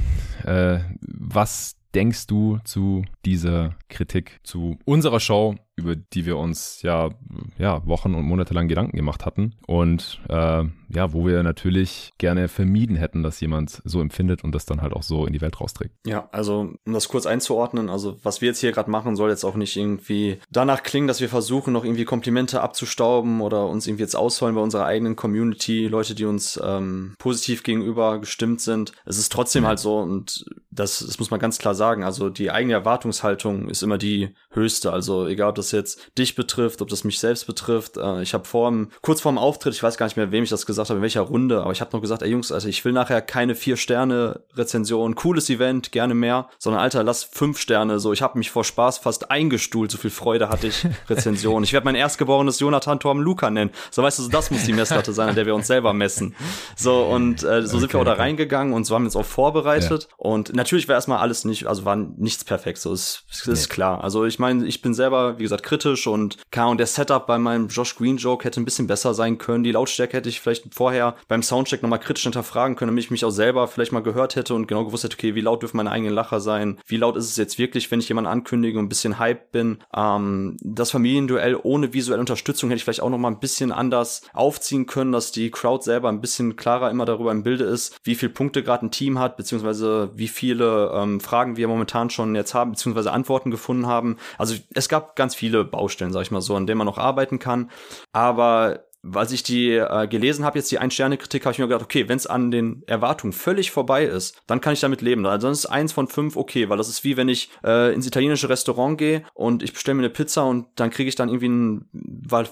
äh, 0.46 0.80
was 1.02 1.76
denkst 1.96 2.28
du 2.28 2.60
zu 2.64 3.06
dieser 3.26 3.76
Kritik, 3.90 4.40
zu 4.44 4.78
unserer 4.86 5.20
Show 5.20 5.56
über 5.78 5.96
die 5.96 6.26
wir 6.26 6.38
uns 6.38 6.82
ja, 6.82 7.12
ja 7.58 7.86
Wochen 7.86 8.16
und 8.16 8.26
Monate 8.26 8.54
lang 8.54 8.68
Gedanken 8.68 8.98
gemacht 8.98 9.26
hatten 9.26 9.56
und 9.68 10.20
äh, 10.28 10.64
ja, 10.90 11.14
wo 11.14 11.26
wir 11.26 11.44
natürlich 11.44 12.14
gerne 12.18 12.48
vermieden 12.48 12.96
hätten, 12.96 13.22
dass 13.22 13.40
jemand 13.40 13.82
so 13.86 14.02
empfindet 14.02 14.44
und 14.44 14.56
das 14.56 14.66
dann 14.66 14.82
halt 14.82 14.94
auch 14.94 15.04
so 15.04 15.26
in 15.26 15.34
die 15.34 15.42
Welt 15.42 15.60
rausträgt. 15.60 15.94
Ja, 16.06 16.30
also 16.32 16.74
um 16.86 16.94
das 16.94 17.10
kurz 17.10 17.26
einzuordnen, 17.26 17.90
also 17.90 18.18
was 18.24 18.42
wir 18.42 18.48
jetzt 18.48 18.60
hier 18.60 18.72
gerade 18.72 18.90
machen, 18.90 19.16
soll 19.16 19.30
jetzt 19.30 19.44
auch 19.44 19.56
nicht 19.56 19.76
irgendwie 19.76 20.40
danach 20.50 20.84
klingen, 20.84 21.08
dass 21.08 21.22
wir 21.22 21.30
versuchen, 21.30 21.74
noch 21.74 21.84
irgendwie 21.84 22.06
Komplimente 22.06 22.62
abzustauben 22.62 23.42
oder 23.42 23.68
uns 23.68 23.86
irgendwie 23.86 24.04
jetzt 24.04 24.16
ausholen 24.16 24.56
bei 24.56 24.62
unserer 24.62 24.86
eigenen 24.86 25.16
Community, 25.16 25.88
Leute, 25.88 26.16
die 26.16 26.26
uns 26.26 26.60
ähm, 26.64 27.14
positiv 27.20 27.64
gegenüber 27.64 28.20
gestimmt 28.20 28.62
sind. 28.62 28.94
Es 29.06 29.18
ist 29.18 29.32
trotzdem 29.32 29.64
ja. 29.64 29.70
halt 29.70 29.80
so 29.80 30.00
und 30.00 30.46
das, 30.72 31.00
das 31.00 31.20
muss 31.20 31.32
man 31.32 31.40
ganz 31.40 31.58
klar 31.58 31.76
sagen. 31.76 32.04
Also 32.04 32.30
die 32.30 32.52
eigene 32.52 32.74
Erwartungshaltung 32.74 33.70
ist 33.70 33.84
immer 33.84 33.98
die 33.98 34.36
höchste. 34.52 34.94
Also 34.94 35.28
egal, 35.28 35.50
ob 35.50 35.56
das 35.56 35.67
jetzt 35.72 36.00
dich 36.18 36.36
betrifft, 36.36 36.82
ob 36.82 36.90
das 36.90 37.04
mich 37.04 37.20
selbst 37.20 37.48
betrifft. 37.48 37.98
Äh, 37.98 38.22
ich 38.22 38.34
habe 38.34 38.46
vor 38.46 38.68
kurz 39.02 39.22
vor 39.22 39.32
dem 39.32 39.38
Auftritt, 39.38 39.74
ich 39.74 39.84
weiß 39.84 39.98
gar 39.98 40.06
nicht 40.08 40.18
mehr, 40.18 40.32
wem 40.32 40.44
ich 40.44 40.50
das 40.50 40.66
gesagt 40.66 40.90
habe, 40.90 40.98
in 40.98 41.02
welcher 41.02 41.22
Runde, 41.22 41.62
aber 41.62 41.72
ich 41.72 41.82
habe 41.82 41.92
noch 41.94 42.02
gesagt, 42.02 42.22
ey 42.22 42.30
Jungs, 42.30 42.52
also 42.52 42.68
ich 42.68 42.84
will 42.84 42.92
nachher 42.92 43.22
keine 43.22 43.56
vier 43.56 43.78
Sterne 43.78 44.42
Rezension, 44.56 45.16
cooles 45.16 45.50
Event, 45.50 45.92
gerne 45.92 46.14
mehr, 46.14 46.50
sondern 46.60 46.82
Alter, 46.82 47.04
lass 47.04 47.24
fünf 47.24 47.60
Sterne. 47.60 48.00
So, 48.00 48.14
ich 48.14 48.22
habe 48.22 48.38
mich 48.38 48.52
vor 48.52 48.64
Spaß 48.64 48.98
fast 49.00 49.32
eingestuhlt, 49.32 49.92
so 49.92 49.98
viel 49.98 50.10
Freude 50.10 50.50
hatte 50.50 50.68
ich 50.68 50.86
Rezension. 51.10 51.64
ich 51.64 51.74
werde 51.74 51.86
mein 51.86 51.96
erstgeborenes 51.96 52.60
Jonathan 52.60 53.00
Torm 53.00 53.22
Luca 53.22 53.50
nennen. 53.50 53.72
So 53.92 54.04
weißt 54.04 54.20
du, 54.20 54.24
so, 54.24 54.30
das 54.30 54.52
muss 54.52 54.64
die 54.64 54.74
Messlatte 54.74 55.14
sein, 55.14 55.30
an 55.30 55.36
der 55.36 55.46
wir 55.46 55.56
uns 55.56 55.68
selber 55.68 55.94
messen. 55.94 56.36
So 56.76 57.06
und 57.06 57.44
äh, 57.44 57.64
so 57.64 57.78
okay, 57.78 57.80
sind 57.80 57.94
wir 57.94 58.00
auch 58.02 58.06
da 58.06 58.14
reingegangen 58.14 58.74
und 58.74 58.86
so 58.86 58.96
haben 58.96 59.04
wir 59.04 59.08
uns 59.08 59.16
auch 59.16 59.26
vorbereitet 59.26 60.08
ja. 60.10 60.16
und 60.18 60.54
natürlich 60.56 60.88
war 60.88 60.96
erstmal 60.96 61.20
alles 61.20 61.46
nicht, 61.46 61.68
also 61.68 61.86
war 61.86 61.96
nichts 61.96 62.44
perfekt. 62.44 62.80
So 62.80 62.94
ist, 62.94 63.24
ist 63.30 63.48
nee. 63.48 63.74
klar. 63.74 64.04
Also 64.04 64.26
ich 64.26 64.40
meine, 64.40 64.66
ich 64.66 64.82
bin 64.82 64.94
selber, 64.94 65.38
wie 65.40 65.44
gesagt, 65.44 65.57
kritisch 65.64 66.08
und 66.08 66.38
klar, 66.52 66.70
und 66.70 66.78
der 66.78 66.88
Setup 66.88 67.26
bei 67.28 67.38
meinem 67.38 67.68
Josh 67.68 67.96
Green 67.96 68.18
Joke 68.18 68.44
hätte 68.44 68.62
ein 68.62 68.66
bisschen 68.66 68.88
besser 68.88 69.14
sein 69.14 69.38
können. 69.38 69.64
Die 69.64 69.72
Lautstärke 69.72 70.18
hätte 70.18 70.30
ich 70.30 70.40
vielleicht 70.40 70.74
vorher 70.74 71.16
beim 71.28 71.44
Soundcheck 71.44 71.82
nochmal 71.82 72.00
kritisch 72.00 72.24
hinterfragen 72.24 72.76
können, 72.76 72.90
damit 72.92 73.04
ich 73.04 73.12
mich 73.12 73.26
auch 73.26 73.32
selber 73.32 73.68
vielleicht 73.68 73.92
mal 73.92 74.02
gehört 74.02 74.36
hätte 74.36 74.54
und 74.54 74.68
genau 74.68 74.86
gewusst 74.86 75.04
hätte, 75.04 75.16
okay, 75.16 75.36
wie 75.36 75.42
laut 75.42 75.62
dürfen 75.62 75.78
meine 75.78 75.92
eigenen 75.92 76.14
Lacher 76.14 76.40
sein? 76.40 76.80
Wie 76.86 76.98
laut 76.98 77.16
ist 77.16 77.30
es 77.30 77.38
jetzt 77.38 77.58
wirklich, 77.58 77.90
wenn 77.92 78.00
ich 78.00 78.10
jemanden 78.10 78.30
ankündige 78.30 78.80
und 78.80 78.86
ein 78.86 78.90
bisschen 78.90 79.20
hype 79.20 79.52
bin? 79.52 79.80
Ähm, 79.96 80.58
das 80.62 80.92
Familienduell 80.92 81.60
ohne 81.62 81.94
visuelle 81.94 82.20
Unterstützung 82.20 82.70
hätte 82.70 82.78
ich 82.78 82.84
vielleicht 82.84 83.02
auch 83.02 83.10
nochmal 83.10 83.32
ein 83.32 83.40
bisschen 83.40 83.72
anders 83.72 84.22
aufziehen 84.34 84.86
können, 84.86 85.12
dass 85.12 85.32
die 85.32 85.52
Crowd 85.52 85.84
selber 85.84 86.10
ein 86.10 86.22
bisschen 86.22 86.56
klarer 86.56 86.90
immer 86.90 87.06
darüber 87.06 87.32
im 87.32 87.44
Bilde 87.44 87.64
ist, 87.64 88.00
wie 88.04 88.16
viel 88.16 88.30
Punkte 88.30 88.64
gerade 88.64 88.86
ein 88.86 88.92
Team 88.92 89.20
hat, 89.20 89.38
beziehungsweise 89.38 90.10
wie 90.16 90.28
viele 90.28 90.92
ähm, 90.94 91.20
Fragen 91.20 91.58
wir 91.58 91.68
momentan 91.68 92.10
schon 92.10 92.36
jetzt 92.36 92.54
haben, 92.54 92.72
beziehungsweise 92.72 93.12
Antworten 93.12 93.52
gefunden 93.52 93.88
haben. 93.88 94.18
Also 94.38 94.56
es 94.74 94.90
gab 94.90 95.16
ganz 95.16 95.36
viele 95.36 95.47
Baustellen, 95.50 96.12
sag 96.12 96.22
ich 96.22 96.32
mal 96.32 96.42
so, 96.42 96.56
an 96.56 96.68
denen 96.68 96.80
man 96.80 96.88
noch 96.88 96.98
arbeiten 96.98 97.40
kann. 97.40 97.72
Aber 98.12 98.87
als 99.14 99.32
ich 99.32 99.44
die 99.44 99.74
äh, 99.74 100.08
gelesen 100.08 100.44
habe, 100.46 100.58
jetzt 100.58 100.72
die 100.72 100.80
Ein-Sterne-Kritik, 100.80 101.46
habe 101.46 101.54
ich 101.54 101.60
mir 101.60 101.68
gedacht, 101.68 101.84
okay, 101.84 102.10
wenn 102.10 102.18
es 102.18 102.28
an 102.28 102.52
den 102.52 102.84
Erwartungen 102.88 103.34
völlig 103.34 103.72
vorbei 103.72 104.06
ist, 104.06 104.42
dann 104.48 104.62
kann 104.62 104.74
ich 104.74 104.80
damit 104.80 105.02
leben. 105.02 105.24
Dann 105.24 105.52
ist 105.52 105.66
eins 105.66 105.94
von 105.94 106.08
fünf 106.08 106.36
okay, 106.36 106.70
weil 106.70 106.78
das 106.78 106.90
ist 106.90 107.04
wie 107.04 107.18
wenn 107.18 107.30
ich 107.30 107.50
äh, 107.64 107.94
ins 107.94 108.08
italienische 108.08 108.50
Restaurant 108.50 108.98
gehe 108.98 109.24
und 109.34 109.64
ich 109.64 109.74
bestelle 109.74 109.96
mir 109.96 110.04
eine 110.04 110.10
Pizza 110.10 110.46
und 110.46 110.68
dann 110.76 110.90
kriege 110.90 111.08
ich 111.08 111.16
dann 111.16 111.30
irgendwie 111.30 111.46
einen 111.46 111.90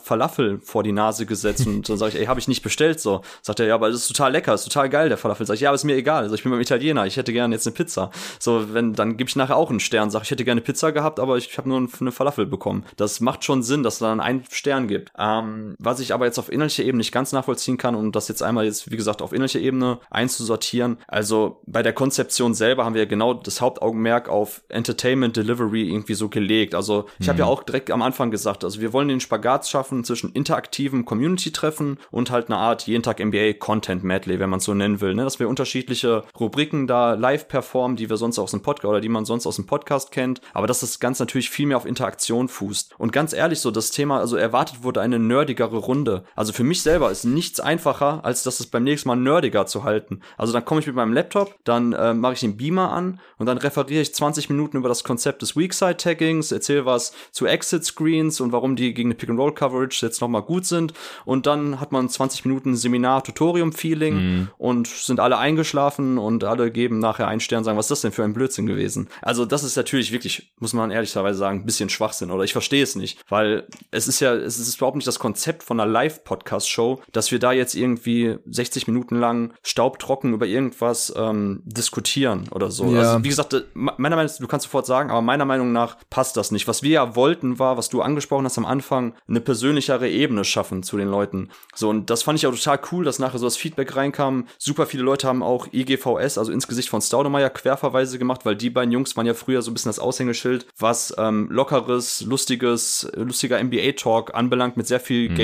Falafel 0.03 0.59
vor 0.61 0.83
die 0.83 0.91
Nase 0.91 1.25
gesetzt 1.25 1.67
und 1.67 1.87
dann 1.89 1.97
sage 1.97 2.13
ich, 2.13 2.19
ey, 2.19 2.25
habe 2.25 2.39
ich 2.39 2.47
nicht 2.47 2.63
bestellt 2.63 2.99
so. 2.99 3.21
Sagt 3.41 3.59
er, 3.59 3.67
ja, 3.67 3.75
aber 3.75 3.89
das 3.89 4.01
ist 4.01 4.07
total 4.07 4.31
lecker, 4.31 4.53
ist 4.53 4.63
total 4.63 4.89
geil, 4.89 5.09
der 5.09 5.17
Falafel. 5.17 5.45
Sag 5.45 5.55
ich, 5.55 5.61
ja, 5.61 5.69
aber 5.69 5.75
ist 5.75 5.83
mir 5.83 5.95
egal. 5.95 6.23
Also 6.23 6.35
ich 6.35 6.43
bin 6.43 6.51
beim 6.51 6.61
Italiener, 6.61 7.05
ich 7.05 7.17
hätte 7.17 7.33
gerne 7.33 7.55
jetzt 7.55 7.67
eine 7.67 7.73
Pizza. 7.73 8.11
So, 8.39 8.73
wenn, 8.73 8.93
dann 8.93 9.17
gebe 9.17 9.29
ich 9.29 9.35
nachher 9.35 9.57
auch 9.57 9.69
einen 9.69 9.79
Stern, 9.79 10.09
sage 10.09 10.23
ich 10.23 10.31
hätte 10.31 10.45
gerne 10.45 10.61
Pizza 10.61 10.91
gehabt, 10.91 11.19
aber 11.19 11.37
ich 11.37 11.57
habe 11.57 11.69
nur 11.69 11.77
eine 11.77 12.11
Falafel 12.11 12.45
bekommen. 12.45 12.85
Das 12.97 13.19
macht 13.19 13.43
schon 13.43 13.63
Sinn, 13.63 13.83
dass 13.83 13.95
es 13.95 13.99
dann 13.99 14.19
einen 14.19 14.43
Stern 14.49 14.87
gibt. 14.87 15.11
Ähm, 15.17 15.75
was 15.79 15.99
ich 15.99 16.13
aber 16.13 16.25
jetzt 16.25 16.34
auf 16.39 16.45
auf 16.45 16.51
inhaltlicher 16.51 16.83
Ebene 16.83 16.99
nicht 16.99 17.11
ganz 17.11 17.31
nachvollziehen 17.31 17.77
kann, 17.77 17.95
um 17.95 18.11
das 18.11 18.27
jetzt 18.27 18.43
einmal 18.43 18.65
jetzt, 18.65 18.91
wie 18.91 18.97
gesagt, 18.97 19.21
auf 19.21 19.33
inhaltlicher 19.33 19.65
Ebene 19.65 19.99
einzusortieren. 20.11 20.97
Also 21.07 21.61
bei 21.65 21.81
der 21.81 21.93
Konzeption 21.93 22.53
selber 22.53 22.85
haben 22.85 22.93
wir 22.93 23.07
genau 23.07 23.33
das 23.33 23.61
Hauptaugenmerk 23.61 24.29
auf 24.29 24.63
Entertainment 24.69 25.35
Delivery 25.35 25.89
irgendwie 25.89 26.13
so 26.13 26.29
gelegt. 26.29 26.75
Also 26.75 27.05
ich 27.19 27.25
mhm. 27.25 27.29
habe 27.29 27.39
ja 27.39 27.45
auch 27.45 27.63
direkt 27.63 27.89
am 27.89 28.01
Anfang 28.01 28.29
gesagt, 28.29 28.63
also 28.63 28.79
wir 28.79 28.93
wollen 28.93 29.07
den 29.07 29.19
Spagat 29.19 29.67
schaffen 29.67 30.03
zwischen 30.03 30.31
interaktivem 30.33 31.05
Community-Treffen 31.05 31.97
und 32.11 32.29
halt 32.29 32.47
eine 32.47 32.57
Art 32.57 32.85
jeden 32.85 33.01
Tag 33.01 33.23
NBA 33.23 33.53
Content 33.53 34.03
Medley, 34.03 34.39
wenn 34.39 34.49
man 34.49 34.59
es 34.59 34.65
so 34.65 34.73
nennen 34.73 35.01
will, 35.01 35.15
ne? 35.15 35.23
dass 35.23 35.39
wir 35.39 35.49
unterschiedliche 35.49 36.23
Rubriken 36.39 36.85
da 36.85 37.15
live 37.15 37.47
performen, 37.47 37.97
die 37.97 38.09
wir 38.09 38.17
sonst 38.17 38.37
aus 38.37 38.51
dem 38.51 38.61
Podcast 38.61 38.85
oder 38.85 39.01
die 39.01 39.09
man 39.09 39.25
sonst 39.25 39.47
aus 39.47 39.55
dem 39.55 39.65
Podcast 39.65 40.11
kennt, 40.11 40.41
aber 40.53 40.67
dass 40.67 40.81
das 40.81 40.99
Ganze 40.99 41.23
natürlich 41.23 41.49
viel 41.49 41.65
mehr 41.65 41.77
auf 41.77 41.85
Interaktion 41.85 42.47
fußt. 42.47 42.93
Und 42.99 43.11
ganz 43.11 43.33
ehrlich, 43.33 43.59
so 43.59 43.71
das 43.71 43.89
Thema, 43.89 44.19
also 44.19 44.35
erwartet 44.35 44.83
wurde 44.83 45.01
eine 45.01 45.17
nerdigere 45.17 45.77
Runde. 45.77 46.24
Also 46.35 46.53
für 46.53 46.63
mich 46.63 46.81
selber 46.81 47.11
ist 47.11 47.25
nichts 47.25 47.59
einfacher, 47.59 48.23
als 48.23 48.43
das 48.43 48.59
es 48.59 48.67
beim 48.67 48.83
nächsten 48.83 49.07
Mal 49.07 49.15
nerdiger 49.15 49.65
zu 49.65 49.83
halten. 49.83 50.21
Also 50.37 50.53
dann 50.53 50.65
komme 50.65 50.81
ich 50.81 50.87
mit 50.87 50.95
meinem 50.95 51.13
Laptop, 51.13 51.55
dann 51.63 51.93
äh, 51.93 52.13
mache 52.13 52.33
ich 52.33 52.39
den 52.39 52.57
Beamer 52.57 52.91
an 52.91 53.19
und 53.37 53.45
dann 53.45 53.57
referiere 53.57 54.01
ich 54.01 54.13
20 54.13 54.49
Minuten 54.49 54.77
über 54.77 54.89
das 54.89 55.03
Konzept 55.03 55.41
des 55.41 55.55
Weakside-Taggings, 55.55 56.51
erzähle 56.51 56.85
was 56.85 57.13
zu 57.31 57.45
Exit-Screens 57.45 58.41
und 58.41 58.51
warum 58.51 58.75
die 58.75 58.93
gegen 58.93 59.09
eine 59.09 59.15
Pick-and-Roll-Coverage 59.15 60.05
jetzt 60.05 60.21
nochmal 60.21 60.41
gut 60.41 60.65
sind. 60.65 60.93
Und 61.25 61.45
dann 61.45 61.79
hat 61.79 61.91
man 61.91 62.09
20 62.09 62.45
Minuten 62.45 62.75
Seminar-Tutorium-Feeling 62.75 64.15
mhm. 64.15 64.47
und 64.57 64.87
sind 64.87 65.19
alle 65.19 65.37
eingeschlafen 65.37 66.17
und 66.17 66.43
alle 66.43 66.71
geben 66.71 66.99
nachher 66.99 67.27
einen 67.27 67.39
Stern 67.39 67.63
sagen, 67.63 67.77
was 67.77 67.85
ist 67.85 67.91
das 67.91 68.01
denn 68.01 68.11
für 68.11 68.23
ein 68.23 68.33
Blödsinn 68.33 68.65
gewesen? 68.65 69.07
Also 69.21 69.45
das 69.45 69.63
ist 69.63 69.75
natürlich 69.75 70.11
wirklich, 70.11 70.51
muss 70.59 70.73
man 70.73 70.91
ehrlicherweise 70.91 71.37
sagen, 71.37 71.59
ein 71.59 71.65
bisschen 71.65 71.89
Schwachsinn 71.89 72.31
oder 72.31 72.43
ich 72.43 72.53
verstehe 72.53 72.83
es 72.83 72.95
nicht, 72.95 73.19
weil 73.29 73.67
es 73.91 74.07
ist 74.07 74.19
ja, 74.19 74.33
es 74.33 74.59
ist 74.59 74.77
überhaupt 74.77 74.97
nicht 74.97 75.07
das 75.07 75.19
Konzept 75.19 75.63
von 75.63 75.79
einer 75.79 75.91
Live 75.91 76.14
Live-Podcast-Show, 76.15 77.01
dass 77.11 77.31
wir 77.31 77.39
da 77.39 77.51
jetzt 77.51 77.75
irgendwie 77.75 78.37
60 78.45 78.87
Minuten 78.87 79.15
lang 79.15 79.53
staubtrocken 79.63 80.33
über 80.33 80.45
irgendwas 80.45 81.13
ähm, 81.15 81.61
diskutieren 81.65 82.47
oder 82.51 82.71
so. 82.71 82.93
Ja. 82.93 82.99
Also 82.99 83.23
wie 83.23 83.29
gesagt, 83.29 83.53
äh, 83.53 83.63
meiner 83.73 84.15
Meinung 84.15 84.31
nach, 84.31 84.37
du 84.37 84.47
kannst 84.47 84.65
sofort 84.65 84.85
sagen, 84.85 85.09
aber 85.09 85.21
meiner 85.21 85.45
Meinung 85.45 85.71
nach 85.71 85.97
passt 86.09 86.37
das 86.37 86.51
nicht. 86.51 86.67
Was 86.67 86.83
wir 86.83 86.91
ja 86.91 87.15
wollten 87.15 87.59
war, 87.59 87.77
was 87.77 87.89
du 87.89 88.01
angesprochen 88.01 88.45
hast 88.45 88.57
am 88.57 88.65
Anfang, 88.65 89.13
eine 89.27 89.41
persönlichere 89.41 90.09
Ebene 90.09 90.43
schaffen 90.43 90.83
zu 90.83 90.97
den 90.97 91.07
Leuten. 91.07 91.49
So, 91.75 91.89
und 91.89 92.09
das 92.09 92.23
fand 92.23 92.39
ich 92.39 92.47
auch 92.47 92.55
total 92.55 92.79
cool, 92.91 93.05
dass 93.05 93.19
nachher 93.19 93.39
so 93.39 93.45
das 93.45 93.57
Feedback 93.57 93.95
reinkam. 93.95 94.47
Super 94.57 94.85
viele 94.85 95.03
Leute 95.03 95.27
haben 95.27 95.43
auch 95.43 95.67
IGVS, 95.71 96.37
also 96.37 96.51
ins 96.51 96.67
Gesicht 96.67 96.89
von 96.89 97.01
Staudemeyer, 97.01 97.49
Querverweise 97.49 98.17
gemacht, 98.17 98.45
weil 98.45 98.55
die 98.55 98.69
beiden 98.69 98.91
Jungs 98.91 99.15
waren 99.17 99.25
ja 99.25 99.33
früher 99.33 99.61
so 99.61 99.71
ein 99.71 99.73
bisschen 99.73 99.89
das 99.89 99.99
Aushängeschild, 99.99 100.65
was 100.77 101.13
ähm, 101.17 101.47
lockeres, 101.49 102.21
lustiges, 102.21 103.09
lustiger 103.15 103.61
NBA-Talk 103.61 104.33
anbelangt, 104.33 104.77
mit 104.77 104.87
sehr 104.87 104.99
viel 104.99 105.29
mhm. 105.29 105.35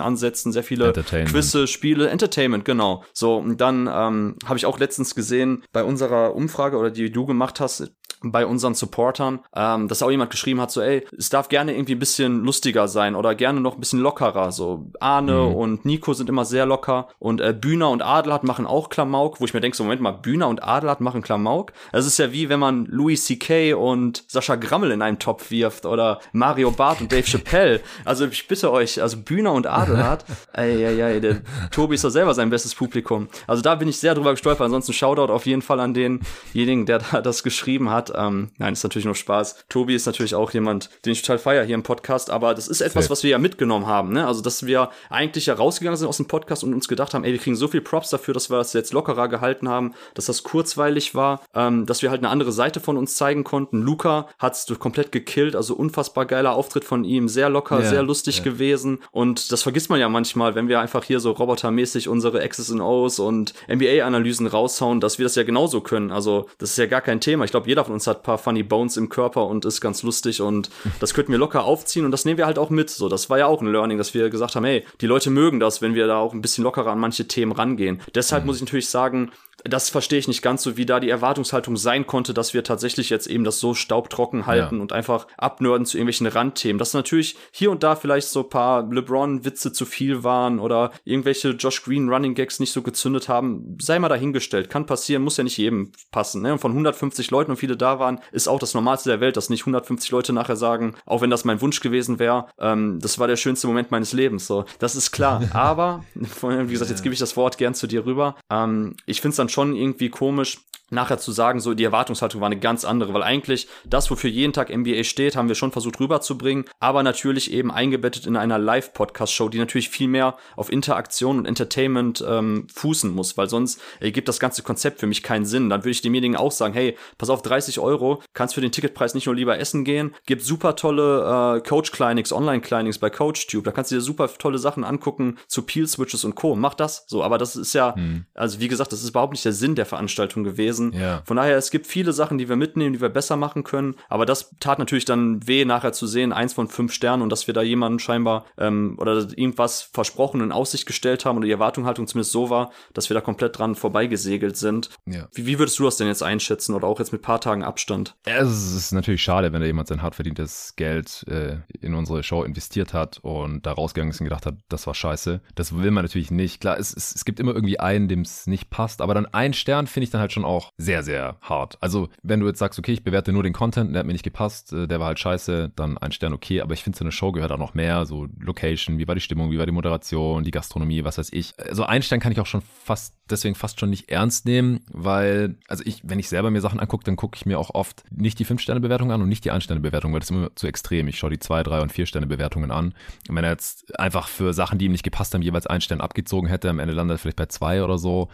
Gamification-Ansätzen, 0.00 0.52
sehr 0.52 0.62
viele 0.62 0.92
Quizze, 1.30 1.66
Spiele, 1.66 2.08
Entertainment, 2.08 2.64
genau. 2.64 3.04
So, 3.12 3.36
und 3.36 3.60
dann 3.60 3.88
ähm, 3.92 4.36
habe 4.44 4.56
ich 4.56 4.66
auch 4.66 4.78
letztens 4.78 5.14
gesehen, 5.14 5.62
bei 5.72 5.84
unserer 5.84 6.34
Umfrage 6.34 6.76
oder 6.76 6.90
die 6.90 7.10
du 7.10 7.26
gemacht 7.26 7.60
hast, 7.60 7.92
bei 8.22 8.46
unseren 8.46 8.74
Supportern, 8.74 9.40
ähm, 9.54 9.88
dass 9.88 10.02
auch 10.02 10.10
jemand 10.10 10.30
geschrieben 10.30 10.60
hat, 10.60 10.70
so, 10.70 10.80
ey, 10.80 11.06
es 11.16 11.30
darf 11.30 11.48
gerne 11.48 11.74
irgendwie 11.74 11.94
ein 11.94 11.98
bisschen 11.98 12.44
lustiger 12.44 12.88
sein 12.88 13.14
oder 13.14 13.34
gerne 13.34 13.60
noch 13.60 13.74
ein 13.74 13.80
bisschen 13.80 14.00
lockerer. 14.00 14.52
So, 14.52 14.90
Arne 15.00 15.34
mhm. 15.34 15.54
und 15.54 15.84
Nico 15.84 16.12
sind 16.12 16.28
immer 16.28 16.44
sehr 16.44 16.66
locker 16.66 17.08
und 17.18 17.40
äh, 17.40 17.54
Bühner 17.58 17.90
und 17.90 18.02
Adelhardt 18.02 18.44
machen 18.44 18.66
auch 18.66 18.90
Klamauk, 18.90 19.40
wo 19.40 19.44
ich 19.44 19.54
mir 19.54 19.60
denke, 19.60 19.76
so, 19.76 19.84
Moment 19.84 20.02
mal, 20.02 20.12
Bühner 20.12 20.48
und 20.48 20.62
Adelhardt 20.62 21.00
machen 21.00 21.22
Klamauk? 21.22 21.72
Es 21.92 22.06
ist 22.06 22.18
ja 22.18 22.32
wie, 22.32 22.48
wenn 22.48 22.60
man 22.60 22.86
Louis 22.86 23.24
C.K. 23.24 23.74
und 23.74 24.24
Sascha 24.28 24.56
Grammel 24.56 24.90
in 24.90 25.02
einen 25.02 25.18
Topf 25.18 25.50
wirft 25.50 25.86
oder 25.86 26.20
Mario 26.32 26.70
Barth 26.70 27.00
und 27.00 27.12
Dave 27.12 27.26
Chappelle. 27.26 27.80
Also 28.04 28.26
ich 28.26 28.46
bitte 28.48 28.70
euch, 28.70 29.00
also 29.00 29.16
Bühner 29.16 29.52
und 29.52 29.66
Adelhardt, 29.66 30.24
ey, 30.52 30.84
ey, 30.84 31.00
ey, 31.00 31.20
der 31.20 31.40
Tobi 31.70 31.94
ist 31.94 32.04
doch 32.04 32.10
selber 32.10 32.34
sein 32.34 32.50
bestes 32.50 32.74
Publikum. 32.74 33.28
Also 33.46 33.62
da 33.62 33.74
bin 33.74 33.88
ich 33.88 33.98
sehr 33.98 34.14
drüber 34.14 34.32
gestolpert. 34.32 34.64
Ansonsten 34.64 34.92
Shoutout 34.92 35.32
auf 35.32 35.46
jeden 35.46 35.62
Fall 35.62 35.80
an 35.80 35.94
denjenigen, 35.94 36.86
der 36.86 36.98
da 36.98 37.20
das 37.20 37.42
geschrieben 37.42 37.90
hat. 37.90 38.09
Ähm, 38.16 38.50
nein, 38.58 38.72
ist 38.72 38.82
natürlich 38.82 39.04
nur 39.04 39.14
Spaß. 39.14 39.64
Tobi 39.68 39.94
ist 39.94 40.06
natürlich 40.06 40.34
auch 40.34 40.52
jemand, 40.52 40.90
den 41.04 41.12
ich 41.12 41.22
total 41.22 41.38
feier 41.38 41.64
hier 41.64 41.74
im 41.74 41.82
Podcast, 41.82 42.30
aber 42.30 42.54
das 42.54 42.68
ist 42.68 42.80
etwas, 42.80 43.10
was 43.10 43.22
wir 43.22 43.30
ja 43.30 43.38
mitgenommen 43.38 43.86
haben. 43.86 44.12
Ne? 44.12 44.26
Also, 44.26 44.42
dass 44.42 44.66
wir 44.66 44.90
eigentlich 45.08 45.46
ja 45.46 45.54
rausgegangen 45.54 45.96
sind 45.96 46.08
aus 46.08 46.16
dem 46.16 46.26
Podcast 46.26 46.64
und 46.64 46.74
uns 46.74 46.88
gedacht 46.88 47.14
haben, 47.14 47.24
ey, 47.24 47.32
wir 47.32 47.38
kriegen 47.38 47.56
so 47.56 47.68
viel 47.68 47.80
Props 47.80 48.10
dafür, 48.10 48.34
dass 48.34 48.50
wir 48.50 48.56
das 48.56 48.72
jetzt 48.72 48.92
lockerer 48.92 49.28
gehalten 49.28 49.68
haben, 49.68 49.94
dass 50.14 50.26
das 50.26 50.42
kurzweilig 50.42 51.14
war, 51.14 51.42
ähm, 51.54 51.86
dass 51.86 52.02
wir 52.02 52.10
halt 52.10 52.20
eine 52.20 52.30
andere 52.30 52.52
Seite 52.52 52.80
von 52.80 52.96
uns 52.96 53.16
zeigen 53.16 53.44
konnten. 53.44 53.82
Luca 53.82 54.28
hat 54.38 54.54
es 54.54 54.66
komplett 54.78 55.12
gekillt, 55.12 55.56
also 55.56 55.74
unfassbar 55.74 56.26
geiler 56.26 56.54
Auftritt 56.54 56.84
von 56.84 57.04
ihm, 57.04 57.28
sehr 57.28 57.48
locker, 57.48 57.80
ja, 57.80 57.88
sehr 57.88 58.02
lustig 58.02 58.38
ja. 58.38 58.44
gewesen 58.44 58.98
und 59.12 59.52
das 59.52 59.62
vergisst 59.62 59.90
man 59.90 60.00
ja 60.00 60.08
manchmal, 60.08 60.54
wenn 60.54 60.68
wir 60.68 60.80
einfach 60.80 61.04
hier 61.04 61.20
so 61.20 61.32
robotermäßig 61.32 62.08
unsere 62.08 62.46
X's 62.46 62.70
und 62.70 62.80
O's 62.80 63.18
und 63.18 63.54
NBA-Analysen 63.68 64.46
raushauen, 64.46 65.00
dass 65.00 65.18
wir 65.18 65.24
das 65.24 65.34
ja 65.34 65.42
genauso 65.42 65.80
können. 65.80 66.10
Also, 66.10 66.48
das 66.58 66.70
ist 66.70 66.78
ja 66.78 66.86
gar 66.86 67.00
kein 67.00 67.20
Thema. 67.20 67.44
Ich 67.44 67.50
glaube, 67.50 67.68
jeder 67.68 67.84
von 67.84 67.94
uns 67.94 67.99
hat 68.06 68.22
paar 68.22 68.38
Funny 68.38 68.62
Bones 68.62 68.96
im 68.96 69.08
Körper 69.08 69.46
und 69.46 69.64
ist 69.64 69.80
ganz 69.80 70.02
lustig 70.02 70.40
und 70.42 70.70
das 71.00 71.14
könnten 71.14 71.32
wir 71.32 71.38
locker 71.38 71.64
aufziehen 71.64 72.04
und 72.04 72.10
das 72.10 72.24
nehmen 72.24 72.38
wir 72.38 72.46
halt 72.46 72.58
auch 72.58 72.70
mit. 72.70 72.90
So, 72.90 73.08
das 73.08 73.30
war 73.30 73.38
ja 73.38 73.46
auch 73.46 73.60
ein 73.60 73.70
Learning, 73.70 73.98
dass 73.98 74.14
wir 74.14 74.30
gesagt 74.30 74.56
haben, 74.56 74.64
hey, 74.64 74.84
die 75.00 75.06
Leute 75.06 75.30
mögen 75.30 75.60
das, 75.60 75.82
wenn 75.82 75.94
wir 75.94 76.06
da 76.06 76.18
auch 76.18 76.32
ein 76.32 76.42
bisschen 76.42 76.64
lockerer 76.64 76.92
an 76.92 76.98
manche 76.98 77.26
Themen 77.26 77.52
rangehen. 77.52 78.00
Deshalb 78.14 78.44
mhm. 78.44 78.46
muss 78.48 78.56
ich 78.56 78.62
natürlich 78.62 78.88
sagen, 78.88 79.30
das 79.64 79.90
verstehe 79.90 80.18
ich 80.18 80.28
nicht 80.28 80.42
ganz 80.42 80.62
so, 80.62 80.76
wie 80.76 80.86
da 80.86 81.00
die 81.00 81.10
Erwartungshaltung 81.10 81.76
sein 81.76 82.06
konnte, 82.06 82.34
dass 82.34 82.54
wir 82.54 82.64
tatsächlich 82.64 83.10
jetzt 83.10 83.26
eben 83.26 83.44
das 83.44 83.60
so 83.60 83.74
staubtrocken 83.74 84.46
halten 84.46 84.76
ja. 84.76 84.82
und 84.82 84.92
einfach 84.92 85.26
abnörden 85.36 85.86
zu 85.86 85.96
irgendwelchen 85.96 86.26
Randthemen. 86.26 86.78
Dass 86.78 86.94
natürlich 86.94 87.36
hier 87.50 87.70
und 87.70 87.82
da 87.82 87.96
vielleicht 87.96 88.28
so 88.28 88.42
paar 88.42 88.88
LeBron-Witze 88.90 89.72
zu 89.72 89.86
viel 89.86 90.24
waren 90.24 90.58
oder 90.58 90.92
irgendwelche 91.04 91.50
Josh 91.50 91.82
Green 91.82 92.08
Running 92.08 92.34
Gags 92.34 92.60
nicht 92.60 92.72
so 92.72 92.82
gezündet 92.82 93.28
haben, 93.28 93.76
sei 93.80 93.98
mal 93.98 94.08
dahingestellt. 94.08 94.70
Kann 94.70 94.86
passieren, 94.86 95.22
muss 95.22 95.36
ja 95.36 95.44
nicht 95.44 95.58
jedem 95.58 95.92
passen. 96.10 96.42
Ne? 96.42 96.52
Und 96.52 96.58
von 96.58 96.72
150 96.72 97.30
Leuten 97.30 97.50
und 97.50 97.56
viele 97.56 97.76
da 97.76 97.98
waren, 97.98 98.20
ist 98.32 98.48
auch 98.48 98.58
das 98.58 98.74
Normalste 98.74 99.10
der 99.10 99.20
Welt, 99.20 99.36
dass 99.36 99.50
nicht 99.50 99.62
150 99.62 100.10
Leute 100.10 100.32
nachher 100.32 100.56
sagen, 100.56 100.94
auch 101.06 101.22
wenn 101.22 101.30
das 101.30 101.44
mein 101.44 101.60
Wunsch 101.60 101.80
gewesen 101.80 102.18
wäre, 102.18 102.46
ähm, 102.58 102.98
das 103.00 103.18
war 103.18 103.28
der 103.28 103.36
schönste 103.36 103.66
Moment 103.66 103.90
meines 103.90 104.12
Lebens. 104.12 104.46
So, 104.46 104.64
das 104.78 104.96
ist 104.96 105.12
klar. 105.12 105.42
Aber, 105.52 106.04
wie 106.14 106.72
gesagt, 106.72 106.90
jetzt 106.90 107.02
gebe 107.02 107.12
ich 107.12 107.20
das 107.20 107.36
Wort 107.36 107.58
gern 107.58 107.74
zu 107.74 107.86
dir 107.86 108.06
rüber. 108.06 108.36
Ähm, 108.50 108.96
ich 109.06 109.20
finde 109.20 109.30
es 109.30 109.36
dann 109.36 109.48
schon 109.50 109.76
irgendwie 109.76 110.08
komisch, 110.08 110.58
nachher 110.90 111.18
zu 111.18 111.32
sagen, 111.32 111.60
so 111.60 111.74
die 111.74 111.84
Erwartungshaltung 111.84 112.40
war 112.40 112.46
eine 112.46 112.58
ganz 112.58 112.84
andere, 112.84 113.14
weil 113.14 113.22
eigentlich 113.22 113.68
das, 113.84 114.10
wofür 114.10 114.28
jeden 114.28 114.52
Tag 114.52 114.76
NBA 114.76 115.04
steht, 115.04 115.36
haben 115.36 115.48
wir 115.48 115.54
schon 115.54 115.72
versucht 115.72 116.00
rüberzubringen, 116.00 116.64
aber 116.80 117.02
natürlich 117.02 117.52
eben 117.52 117.70
eingebettet 117.70 118.26
in 118.26 118.36
einer 118.36 118.58
Live-Podcast-Show, 118.58 119.48
die 119.48 119.58
natürlich 119.58 119.88
viel 119.88 120.08
mehr 120.08 120.36
auf 120.56 120.70
Interaktion 120.70 121.38
und 121.38 121.46
Entertainment 121.46 122.24
ähm, 122.26 122.66
fußen 122.74 123.12
muss, 123.12 123.36
weil 123.36 123.48
sonst 123.48 123.80
ergibt 124.00 124.28
das 124.28 124.40
ganze 124.40 124.62
Konzept 124.62 125.00
für 125.00 125.06
mich 125.06 125.22
keinen 125.22 125.44
Sinn. 125.44 125.70
Dann 125.70 125.80
würde 125.80 125.90
ich 125.90 126.02
demjenigen 126.02 126.36
auch 126.36 126.52
sagen, 126.52 126.74
hey, 126.74 126.96
pass 127.18 127.30
auf, 127.30 127.42
30 127.42 127.78
Euro, 127.78 128.22
kannst 128.34 128.54
für 128.54 128.60
den 128.60 128.72
Ticketpreis 128.72 129.14
nicht 129.14 129.26
nur 129.26 129.34
lieber 129.34 129.58
essen 129.58 129.84
gehen, 129.84 130.14
gibt 130.26 130.42
super 130.42 130.76
tolle 130.76 131.58
äh, 131.58 131.68
Coach-Clinics, 131.68 132.32
Online-Clinics 132.32 132.98
bei 132.98 133.10
CoachTube, 133.10 133.64
da 133.64 133.72
kannst 133.72 133.90
du 133.90 133.94
dir 133.94 134.00
super 134.00 134.28
tolle 134.38 134.58
Sachen 134.58 134.84
angucken 134.84 135.38
zu 135.46 135.62
Peel-Switches 135.62 136.24
und 136.24 136.34
Co. 136.34 136.56
Mach 136.56 136.74
das 136.74 137.04
so, 137.06 137.22
aber 137.22 137.38
das 137.38 137.56
ist 137.56 137.74
ja, 137.74 137.94
hm. 137.94 138.26
also 138.34 138.60
wie 138.60 138.68
gesagt, 138.68 138.92
das 138.92 139.02
ist 139.02 139.10
überhaupt 139.10 139.32
nicht 139.32 139.39
der 139.42 139.52
Sinn 139.52 139.74
der 139.74 139.86
Veranstaltung 139.86 140.44
gewesen. 140.44 140.92
Ja. 140.92 141.22
Von 141.24 141.36
daher, 141.36 141.56
es 141.56 141.70
gibt 141.70 141.86
viele 141.86 142.12
Sachen, 142.12 142.38
die 142.38 142.48
wir 142.48 142.56
mitnehmen, 142.56 142.92
die 142.92 143.00
wir 143.00 143.08
besser 143.08 143.36
machen 143.36 143.64
können. 143.64 143.96
Aber 144.08 144.26
das 144.26 144.54
tat 144.60 144.78
natürlich 144.78 145.04
dann 145.04 145.46
weh, 145.46 145.64
nachher 145.64 145.92
zu 145.92 146.06
sehen, 146.06 146.32
eins 146.32 146.52
von 146.52 146.68
fünf 146.68 146.92
Sternen 146.92 147.22
und 147.22 147.30
dass 147.30 147.46
wir 147.46 147.54
da 147.54 147.62
jemanden 147.62 147.98
scheinbar 147.98 148.44
ähm, 148.58 148.96
oder 148.98 149.14
irgendwas 149.36 149.82
versprochen 149.82 150.40
in 150.40 150.52
Aussicht 150.52 150.86
gestellt 150.86 151.24
haben 151.24 151.38
oder 151.38 151.46
die 151.46 151.52
Erwartungshaltung 151.52 152.06
zumindest 152.06 152.32
so 152.32 152.50
war, 152.50 152.70
dass 152.94 153.08
wir 153.10 153.14
da 153.14 153.20
komplett 153.20 153.58
dran 153.58 153.74
vorbeigesegelt 153.74 154.56
sind. 154.56 154.90
Ja. 155.06 155.28
Wie, 155.32 155.46
wie 155.46 155.58
würdest 155.58 155.78
du 155.78 155.84
das 155.84 155.96
denn 155.96 156.06
jetzt 156.06 156.22
einschätzen 156.22 156.74
oder 156.74 156.86
auch 156.86 156.98
jetzt 156.98 157.12
mit 157.12 157.22
paar 157.22 157.40
Tagen 157.40 157.62
Abstand? 157.62 158.16
Es 158.24 158.74
ist 158.74 158.92
natürlich 158.92 159.22
schade, 159.22 159.52
wenn 159.52 159.60
da 159.60 159.66
jemand 159.66 159.88
sein 159.88 160.02
hart 160.02 160.14
verdientes 160.14 160.74
Geld 160.76 161.24
äh, 161.28 161.58
in 161.80 161.94
unsere 161.94 162.22
Show 162.22 162.42
investiert 162.42 162.94
hat 162.94 163.18
und 163.22 163.66
da 163.66 163.72
rausgegangen 163.72 164.10
ist 164.10 164.20
und 164.20 164.24
gedacht 164.24 164.46
hat, 164.46 164.56
das 164.68 164.86
war 164.86 164.94
scheiße. 164.94 165.40
Das 165.54 165.76
will 165.76 165.90
man 165.90 166.04
natürlich 166.04 166.30
nicht. 166.30 166.60
Klar, 166.60 166.78
es, 166.78 166.94
es, 166.94 167.14
es 167.14 167.24
gibt 167.24 167.40
immer 167.40 167.54
irgendwie 167.54 167.80
einen, 167.80 168.08
dem 168.08 168.20
es 168.20 168.46
nicht 168.46 168.70
passt, 168.70 169.00
aber 169.00 169.14
dann 169.14 169.26
ein 169.32 169.52
Stern 169.52 169.86
finde 169.86 170.04
ich 170.04 170.10
dann 170.10 170.20
halt 170.20 170.32
schon 170.32 170.44
auch 170.44 170.72
sehr, 170.78 171.02
sehr 171.02 171.36
hart. 171.40 171.78
Also, 171.80 172.08
wenn 172.22 172.40
du 172.40 172.46
jetzt 172.46 172.58
sagst, 172.58 172.78
okay, 172.78 172.92
ich 172.92 173.04
bewerte 173.04 173.32
nur 173.32 173.42
den 173.42 173.52
Content, 173.52 173.92
der 173.92 174.00
hat 174.00 174.06
mir 174.06 174.12
nicht 174.12 174.24
gepasst, 174.24 174.72
äh, 174.72 174.86
der 174.86 175.00
war 175.00 175.08
halt 175.08 175.18
scheiße, 175.18 175.72
dann 175.76 175.98
ein 175.98 176.12
Stern 176.12 176.32
okay, 176.32 176.60
aber 176.60 176.74
ich 176.74 176.82
finde, 176.82 176.98
so 176.98 177.04
eine 177.04 177.12
Show 177.12 177.32
gehört 177.32 177.52
auch 177.52 177.58
noch 177.58 177.74
mehr, 177.74 178.06
so 178.06 178.26
Location, 178.38 178.98
wie 178.98 179.08
war 179.08 179.14
die 179.14 179.20
Stimmung, 179.20 179.50
wie 179.50 179.58
war 179.58 179.66
die 179.66 179.72
Moderation, 179.72 180.44
die 180.44 180.50
Gastronomie, 180.50 181.04
was 181.04 181.18
weiß 181.18 181.32
ich. 181.32 181.54
Also 181.58 181.84
ein 181.84 182.02
Stern 182.02 182.20
kann 182.20 182.32
ich 182.32 182.40
auch 182.40 182.46
schon 182.46 182.62
fast, 182.84 183.14
deswegen 183.28 183.54
fast 183.54 183.80
schon 183.80 183.90
nicht 183.90 184.10
ernst 184.10 184.46
nehmen, 184.46 184.80
weil, 184.92 185.56
also 185.68 185.82
ich, 185.86 186.00
wenn 186.04 186.18
ich 186.18 186.28
selber 186.28 186.50
mir 186.50 186.60
Sachen 186.60 186.80
angucke, 186.80 187.04
dann 187.04 187.16
gucke 187.16 187.36
ich 187.36 187.46
mir 187.46 187.58
auch 187.58 187.70
oft 187.74 188.04
nicht 188.10 188.38
die 188.38 188.44
Fünf-Sterne-Bewertung 188.44 189.12
an 189.12 189.22
und 189.22 189.28
nicht 189.28 189.44
die 189.44 189.50
Ein-Sterne-Bewertung, 189.50 190.12
weil 190.12 190.20
das 190.20 190.30
ist 190.30 190.36
immer 190.36 190.54
zu 190.54 190.66
extrem. 190.66 191.08
Ich 191.08 191.18
schaue 191.18 191.30
die 191.30 191.38
Zwei, 191.38 191.62
Drei 191.62 191.80
und 191.80 191.92
Vier-Sterne-Bewertungen 191.92 192.70
an. 192.70 192.94
Und 193.28 193.36
wenn 193.36 193.44
er 193.44 193.50
jetzt 193.50 193.98
einfach 193.98 194.28
für 194.28 194.52
Sachen, 194.52 194.78
die 194.78 194.86
ihm 194.86 194.92
nicht 194.92 195.04
gepasst 195.04 195.34
haben, 195.34 195.42
jeweils 195.42 195.66
einen 195.66 195.80
Stern 195.80 196.00
abgezogen 196.00 196.48
hätte, 196.48 196.68
am 196.68 196.78
Ende 196.78 196.94
landet 196.94 197.16
er 197.16 197.18
vielleicht 197.18 197.36
bei 197.36 197.46
zwei 197.46 197.82
oder 197.82 197.98
so, 197.98 198.28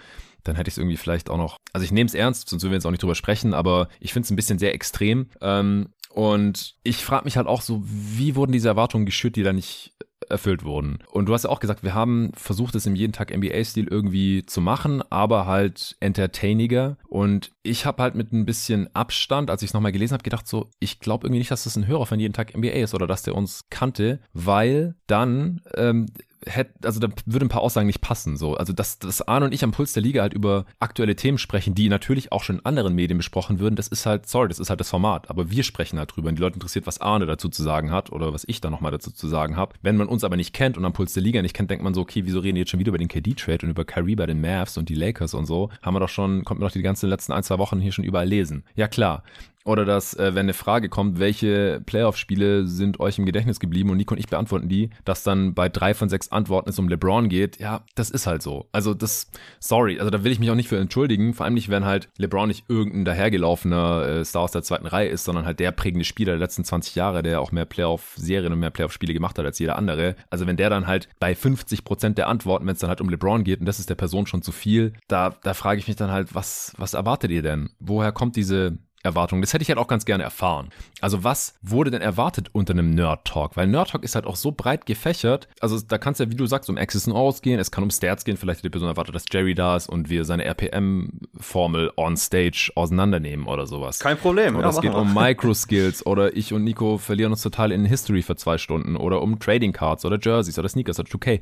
dann 0.49 0.57
hätte 0.57 0.69
ich 0.69 0.75
es 0.75 0.79
irgendwie 0.79 0.97
vielleicht 0.97 1.31
auch 1.31 1.37
noch. 1.37 1.57
Also 1.73 1.85
ich 1.85 1.93
nehme 1.93 2.09
es 2.09 2.15
ernst, 2.15 2.49
sonst 2.49 2.63
würden 2.63 2.73
wir 2.73 2.77
jetzt 2.77 2.87
auch 2.87 2.91
nicht 2.91 3.03
drüber 3.03 3.15
sprechen, 3.15 3.55
aber 3.55 3.89
ich 4.01 4.13
finde 4.13 4.27
es 4.27 4.31
ein 4.31 4.37
bisschen 4.37 4.59
sehr 4.59 4.75
extrem. 4.75 5.27
Ähm, 5.41 5.89
und 6.11 6.77
ich 6.83 7.05
frage 7.05 7.25
mich 7.25 7.37
halt 7.37 7.47
auch 7.47 7.61
so, 7.61 7.83
wie 7.85 8.37
wurden 8.37 8.53
diese 8.53 8.69
Erwartungen 8.69 9.05
geschürt, 9.05 9.37
die 9.37 9.43
da 9.43 9.53
nicht 9.53 9.93
erfüllt 10.29 10.65
wurden. 10.65 10.99
Und 11.11 11.27
du 11.27 11.35
hast 11.35 11.45
ja 11.45 11.51
auch 11.51 11.61
gesagt, 11.61 11.83
wir 11.83 11.95
haben 11.95 12.33
versucht, 12.35 12.75
es 12.75 12.87
im 12.87 12.97
jeden 12.97 13.13
Tag 13.13 13.37
NBA-Stil 13.37 13.87
irgendwie 13.89 14.45
zu 14.47 14.61
machen, 14.61 15.03
aber 15.11 15.47
halt 15.47 15.97
entertainiger. 16.01 16.97
Und 17.09 17.53
ich 17.63 17.87
habe 17.87 18.03
halt 18.03 18.15
mit 18.15 18.33
ein 18.33 18.47
bisschen 18.47 18.95
Abstand, 18.95 19.51
als 19.51 19.63
ich 19.63 19.71
es 19.71 19.75
nochmal 19.75 19.93
gelesen 19.93 20.15
habe, 20.15 20.23
gedacht 20.23 20.49
so, 20.49 20.71
ich 20.81 21.01
glaube 21.01 21.27
irgendwie 21.27 21.39
nicht, 21.39 21.51
dass 21.51 21.65
das 21.65 21.77
ein 21.77 21.87
Hörer 21.87 22.07
von 22.07 22.21
jeden 22.21 22.33
Tag 22.33 22.57
NBA 22.57 22.69
ist 22.69 22.95
oder 22.95 23.07
dass 23.07 23.23
der 23.23 23.35
uns 23.35 23.67
kannte, 23.71 24.21
weil 24.33 24.95
dann 25.07 25.61
ähm, 25.75 26.07
hätte, 26.47 26.73
also 26.85 27.01
da 27.01 27.09
würde 27.25 27.47
ein 27.47 27.51
paar 27.51 27.63
Aussagen 27.63 27.87
nicht 27.87 28.01
passen. 28.01 28.37
So. 28.37 28.57
Also, 28.57 28.73
dass, 28.73 28.99
dass 28.99 29.23
Arne 29.23 29.47
und 29.47 29.53
ich 29.53 29.65
am 29.65 29.73
Puls 29.73 29.93
der 29.93 30.03
Liga 30.03 30.23
halt 30.23 30.33
über 30.33 30.65
aktuelle 30.81 31.17
Themen 31.17 31.39
sprechen, 31.39 31.75
die 31.75 31.89
natürlich 31.89 32.33
auch 32.33 32.43
schon 32.43 32.57
in 32.57 32.65
anderen 32.65 32.95
Medien 32.95 33.19
besprochen 33.19 33.59
würden, 33.59 33.77
das 33.77 33.89
ist 33.89 34.07
halt, 34.07 34.29
sorry, 34.29 34.49
das 34.49 34.59
ist 34.59 34.71
halt 34.71 34.81
das 34.81 34.91
Format. 34.91 35.31
Aber 35.31 35.51
wir 35.51 35.63
sprechen 35.63 35.99
halt 35.99 36.15
drüber 36.15 36.29
und 36.29 36.37
die 36.37 36.43
Leute 36.43 36.55
interessiert, 36.55 36.87
was 36.87 37.01
Arne 37.01 37.27
dazu 37.27 37.49
zu 37.49 37.63
sagen 37.63 37.91
hat 37.91 38.11
oder 38.11 38.33
was 38.33 38.45
ich 38.47 38.61
da 38.61 38.71
nochmal 38.71 38.93
dazu 38.93 39.11
zu 39.11 39.29
sagen 39.29 39.57
habe. 39.57 39.75
Wenn 39.83 39.97
man 39.97 40.09
uns 40.09 40.25
aber 40.25 40.37
nicht 40.37 40.53
kennt 40.53 40.79
und 40.79 40.85
am 40.85 40.93
Puls 40.93 41.13
der 41.13 41.23
Liga 41.23 41.43
nicht 41.43 41.55
kennt, 41.55 41.71
denkt 41.71 41.85
man 41.85 41.95
so, 41.95 42.01
okay, 42.01 42.23
wieso 42.25 42.41
reden 42.41 42.55
die 42.55 42.61
jetzt 42.61 42.71
schon 42.71 42.81
wieder 42.81 42.91
über 42.91 42.99
den 42.99 43.09
KD-Trade 43.09 43.67
und 43.67 43.71
über 43.71 43.85
Kyrie 43.85 44.17
bei 44.17 44.27
den 44.27 44.41
Mavs 44.41 44.79
und 44.79 44.89
die 44.89 44.95
Lakers 44.95 45.35
und 45.35 45.47
so? 45.47 45.71
Haben 45.83 45.95
wir 45.95 46.01
doch 46.01 46.09
schon, 46.09 46.45
konnten 46.45 46.63
wir 46.63 46.69
doch 46.69 46.73
die 46.73 46.83
ganzen 46.83 47.09
letzten 47.09 47.33
ein, 47.33 47.43
zwei 47.43 47.59
Wochen 47.59 47.81
hier 47.81 47.93
schon 47.93 48.05
überall 48.05 48.29
lesen. 48.29 48.65
Ja, 48.75 48.89
klar. 48.89 49.23
Oder 49.67 49.85
dass, 49.85 50.15
äh, 50.15 50.35
wenn 50.35 50.47
eine 50.47 50.55
Frage 50.55 50.89
kommt, 50.89 51.19
welche 51.19 51.83
Playoff-Spiele 51.85 52.67
sind 52.67 53.01
euch 53.01 53.19
im 53.19 53.27
Gedächtnis 53.27 53.61
geblieben 53.61 53.91
und 53.91 53.97
Nico 53.97 54.15
und 54.15 54.21
ich 54.21 54.29
beantworten 54.29 54.69
die, 54.69 54.91
dass 55.05 55.23
dann 55.25 55.55
bei 55.55 55.69
drei 55.69 55.93
von 55.93 56.09
sechs 56.09 56.31
Antworten 56.31 56.71
es 56.71 56.79
um 56.79 56.89
LeBron 56.89 57.29
geht, 57.29 57.59
ja, 57.59 57.85
das 57.97 58.11
ist 58.11 58.27
halt 58.27 58.43
so. 58.43 58.69
Also 58.73 58.95
das, 58.95 59.31
sorry, 59.59 59.99
also 59.99 60.11
da 60.11 60.23
will 60.23 60.33
ich 60.33 60.39
mich 60.39 60.51
auch 60.51 60.55
nicht 60.55 60.69
für 60.69 60.79
entschuldigen, 60.79 61.35
vor 61.35 61.45
allem 61.45 61.55
nicht, 61.55 61.69
wenn 61.69 61.85
halt 61.85 62.09
LeBron 62.17 62.49
nicht 62.49 62.65
irgendein 62.69 63.05
dahergelaufener 63.05 64.07
äh, 64.07 64.25
Star 64.25 64.43
aus 64.43 64.53
der 64.53 64.63
zweiten 64.63 64.87
Reihe 64.87 65.09
ist, 65.09 65.25
sondern 65.25 65.45
halt 65.45 65.59
der 65.59 65.73
prägende 65.73 66.05
Spieler 66.05 66.33
der 66.33 66.41
letzten 66.41 66.65
20 66.65 66.95
Jahre, 66.95 67.23
der 67.23 67.41
auch 67.41 67.51
mehr 67.51 67.65
Playoff-Serien 67.65 68.53
und 68.53 68.61
mehr 68.61 68.71
Playoff-Spiele 68.71 69.15
gemacht 69.15 69.39
hat 69.39 69.45
als 69.45 69.59
jeder 69.59 69.77
andere. 69.77 70.15
Also 70.31 70.47
wenn 70.47 70.57
der 70.57 70.71
dann 70.71 70.87
halt 70.87 71.09
bei 71.19 71.35
50 71.35 71.85
Prozent 71.85 72.19
der 72.19 72.29
Antworten, 72.29 72.67
wenn 72.67 72.75
es 72.75 72.81
dann 72.81 72.89
halt 72.89 73.01
um 73.01 73.11
LeBron 73.11 73.43
geht 73.43 73.61
und 73.61 73.67
das 73.67 73.81
ist 73.81 73.91
der 73.91 73.97
Person 73.97 74.27
schon 74.27 74.43
zu 74.43 74.53
viel, 74.53 74.93
da, 75.09 75.31
da 75.43 75.55
frage 75.55 75.81
ich 75.81 75.89
mich 75.89 75.97
dann 75.97 76.13
halt, 76.13 76.35
was, 76.37 76.73
was 76.79 76.95
erwartet 76.95 77.33
ihr 77.33 77.43
denn? 77.43 77.71
Woher 77.81 78.13
kommt 78.13 78.37
diese 78.37 78.79
Erwartungen. 79.07 79.43
Das 79.43 79.53
hätte 79.53 79.63
ich 79.63 79.69
halt 79.69 79.79
auch 79.79 79.89
ganz 79.89 80.05
gerne 80.05 80.23
erfahren. 80.23 80.71
Also 81.01 81.25
was 81.25 81.55
wurde 81.63 81.91
denn 81.91 82.03
erwartet 82.03 82.49
unter 82.53 82.73
einem 82.73 82.91
Nerd 82.91 83.25
Talk? 83.25 83.57
Weil 83.57 83.67
Nerd 83.67 83.91
Talk 83.91 84.05
ist 84.05 84.15
halt 84.15 84.27
auch 84.27 84.37
so 84.37 84.53
breit 84.53 84.87
gefächert. 84.87 85.49
Also 85.61 85.81
da 85.81 85.99
kann 85.99 86.13
es 86.13 86.19
ja, 86.19 86.31
wie 86.31 86.35
du 86.35 86.47
sagst, 86.47 86.69
um 86.71 86.77
Access 86.77 87.07
und 87.07 87.15
O's 87.15 87.43
gehen. 87.43 87.59
Es 87.59 87.71
kann 87.71 87.85
um 87.85 87.91
Stats 87.91 88.25
gehen. 88.25 88.37
Vielleicht 88.37 88.59
hat 88.59 88.65
die 88.65 88.71
Person 88.71 88.89
erwartet, 88.89 89.15
dass 89.15 89.25
Jerry 89.31 89.55
da 89.55 89.77
ist 89.77 89.89
und 89.89 90.11
wir 90.11 90.25
seine 90.25 90.45
RPM-Formel 90.45 91.93
on 91.97 92.17
Stage 92.17 92.71
auseinandernehmen 92.75 93.47
oder 93.47 93.67
sowas. 93.67 93.99
Kein 93.99 94.19
Problem. 94.19 94.57
Oder 94.57 94.67
ja, 94.67 94.71
es 94.71 94.81
geht 94.81 94.95
um 94.95 95.15
Micro-Skills 95.15 96.07
oder 96.07 96.37
ich 96.37 96.53
und 96.53 96.65
Nico 96.65 96.99
verlieren 96.99 97.33
uns 97.33 97.43
total 97.43 97.73
in 97.73 97.85
History 97.85 98.23
für 98.23 98.37
zwei 98.37 98.59
Stunden 98.59 98.97
oder 98.97 99.23
um 99.23 99.39
Trading 99.39 99.73
Cards 99.73 100.05
oder 100.05 100.19
Jerseys 100.21 100.59
oder 100.59 100.69
Sneakers 100.69 100.99
oder 100.99 101.09
2K. 101.09 101.41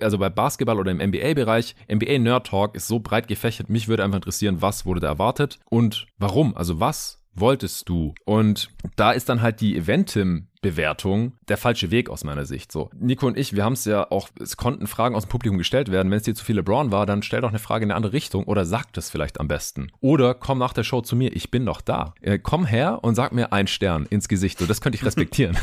Also 0.00 0.18
bei 0.18 0.28
Basketball 0.28 0.78
oder 0.78 0.90
im 0.90 0.98
NBA-Bereich, 0.98 1.74
NBA 1.92 2.18
Nerd 2.18 2.46
Talk 2.46 2.74
ist 2.74 2.88
so 2.88 2.98
breit 3.00 3.28
gefächert. 3.28 3.70
Mich 3.70 3.88
würde 3.88 4.04
einfach 4.04 4.16
interessieren, 4.16 4.60
was 4.60 4.86
wurde 4.86 5.00
da 5.00 5.08
erwartet 5.08 5.58
und 5.68 6.06
warum? 6.18 6.56
Also 6.56 6.80
was 6.80 6.95
wolltest 7.34 7.88
du? 7.88 8.14
Und 8.24 8.70
da 8.96 9.12
ist 9.12 9.28
dann 9.28 9.42
halt 9.42 9.60
die 9.60 9.76
Eventim 9.76 10.48
Bewertung 10.66 11.32
der 11.46 11.58
falsche 11.58 11.92
Weg 11.92 12.10
aus 12.10 12.24
meiner 12.24 12.44
Sicht. 12.44 12.72
So, 12.72 12.90
Nico 12.98 13.26
und 13.28 13.38
ich, 13.38 13.54
wir 13.54 13.64
haben 13.64 13.74
es 13.74 13.84
ja 13.84 14.10
auch, 14.10 14.28
es 14.40 14.56
konnten 14.56 14.88
Fragen 14.88 15.14
aus 15.14 15.24
dem 15.24 15.28
Publikum 15.28 15.58
gestellt 15.58 15.92
werden. 15.92 16.10
Wenn 16.10 16.18
es 16.18 16.24
dir 16.24 16.34
zu 16.34 16.44
viel 16.44 16.56
LeBron 16.56 16.90
war, 16.90 17.06
dann 17.06 17.22
stell 17.22 17.40
doch 17.40 17.50
eine 17.50 17.60
Frage 17.60 17.84
in 17.84 17.92
eine 17.92 17.96
andere 17.96 18.12
Richtung 18.12 18.44
oder 18.44 18.64
sag 18.64 18.92
das 18.92 19.08
vielleicht 19.08 19.38
am 19.38 19.46
besten. 19.46 19.92
Oder 20.00 20.34
komm 20.34 20.58
nach 20.58 20.72
der 20.72 20.82
Show 20.82 21.02
zu 21.02 21.14
mir, 21.14 21.34
ich 21.36 21.52
bin 21.52 21.62
noch 21.62 21.80
da. 21.80 22.14
Äh, 22.20 22.40
komm 22.40 22.66
her 22.66 22.98
und 23.02 23.14
sag 23.14 23.32
mir 23.32 23.52
einen 23.52 23.68
Stern 23.68 24.06
ins 24.10 24.26
Gesicht. 24.26 24.58
So, 24.58 24.66
das 24.66 24.80
könnte 24.80 24.96
ich 24.96 25.04
respektieren. 25.04 25.56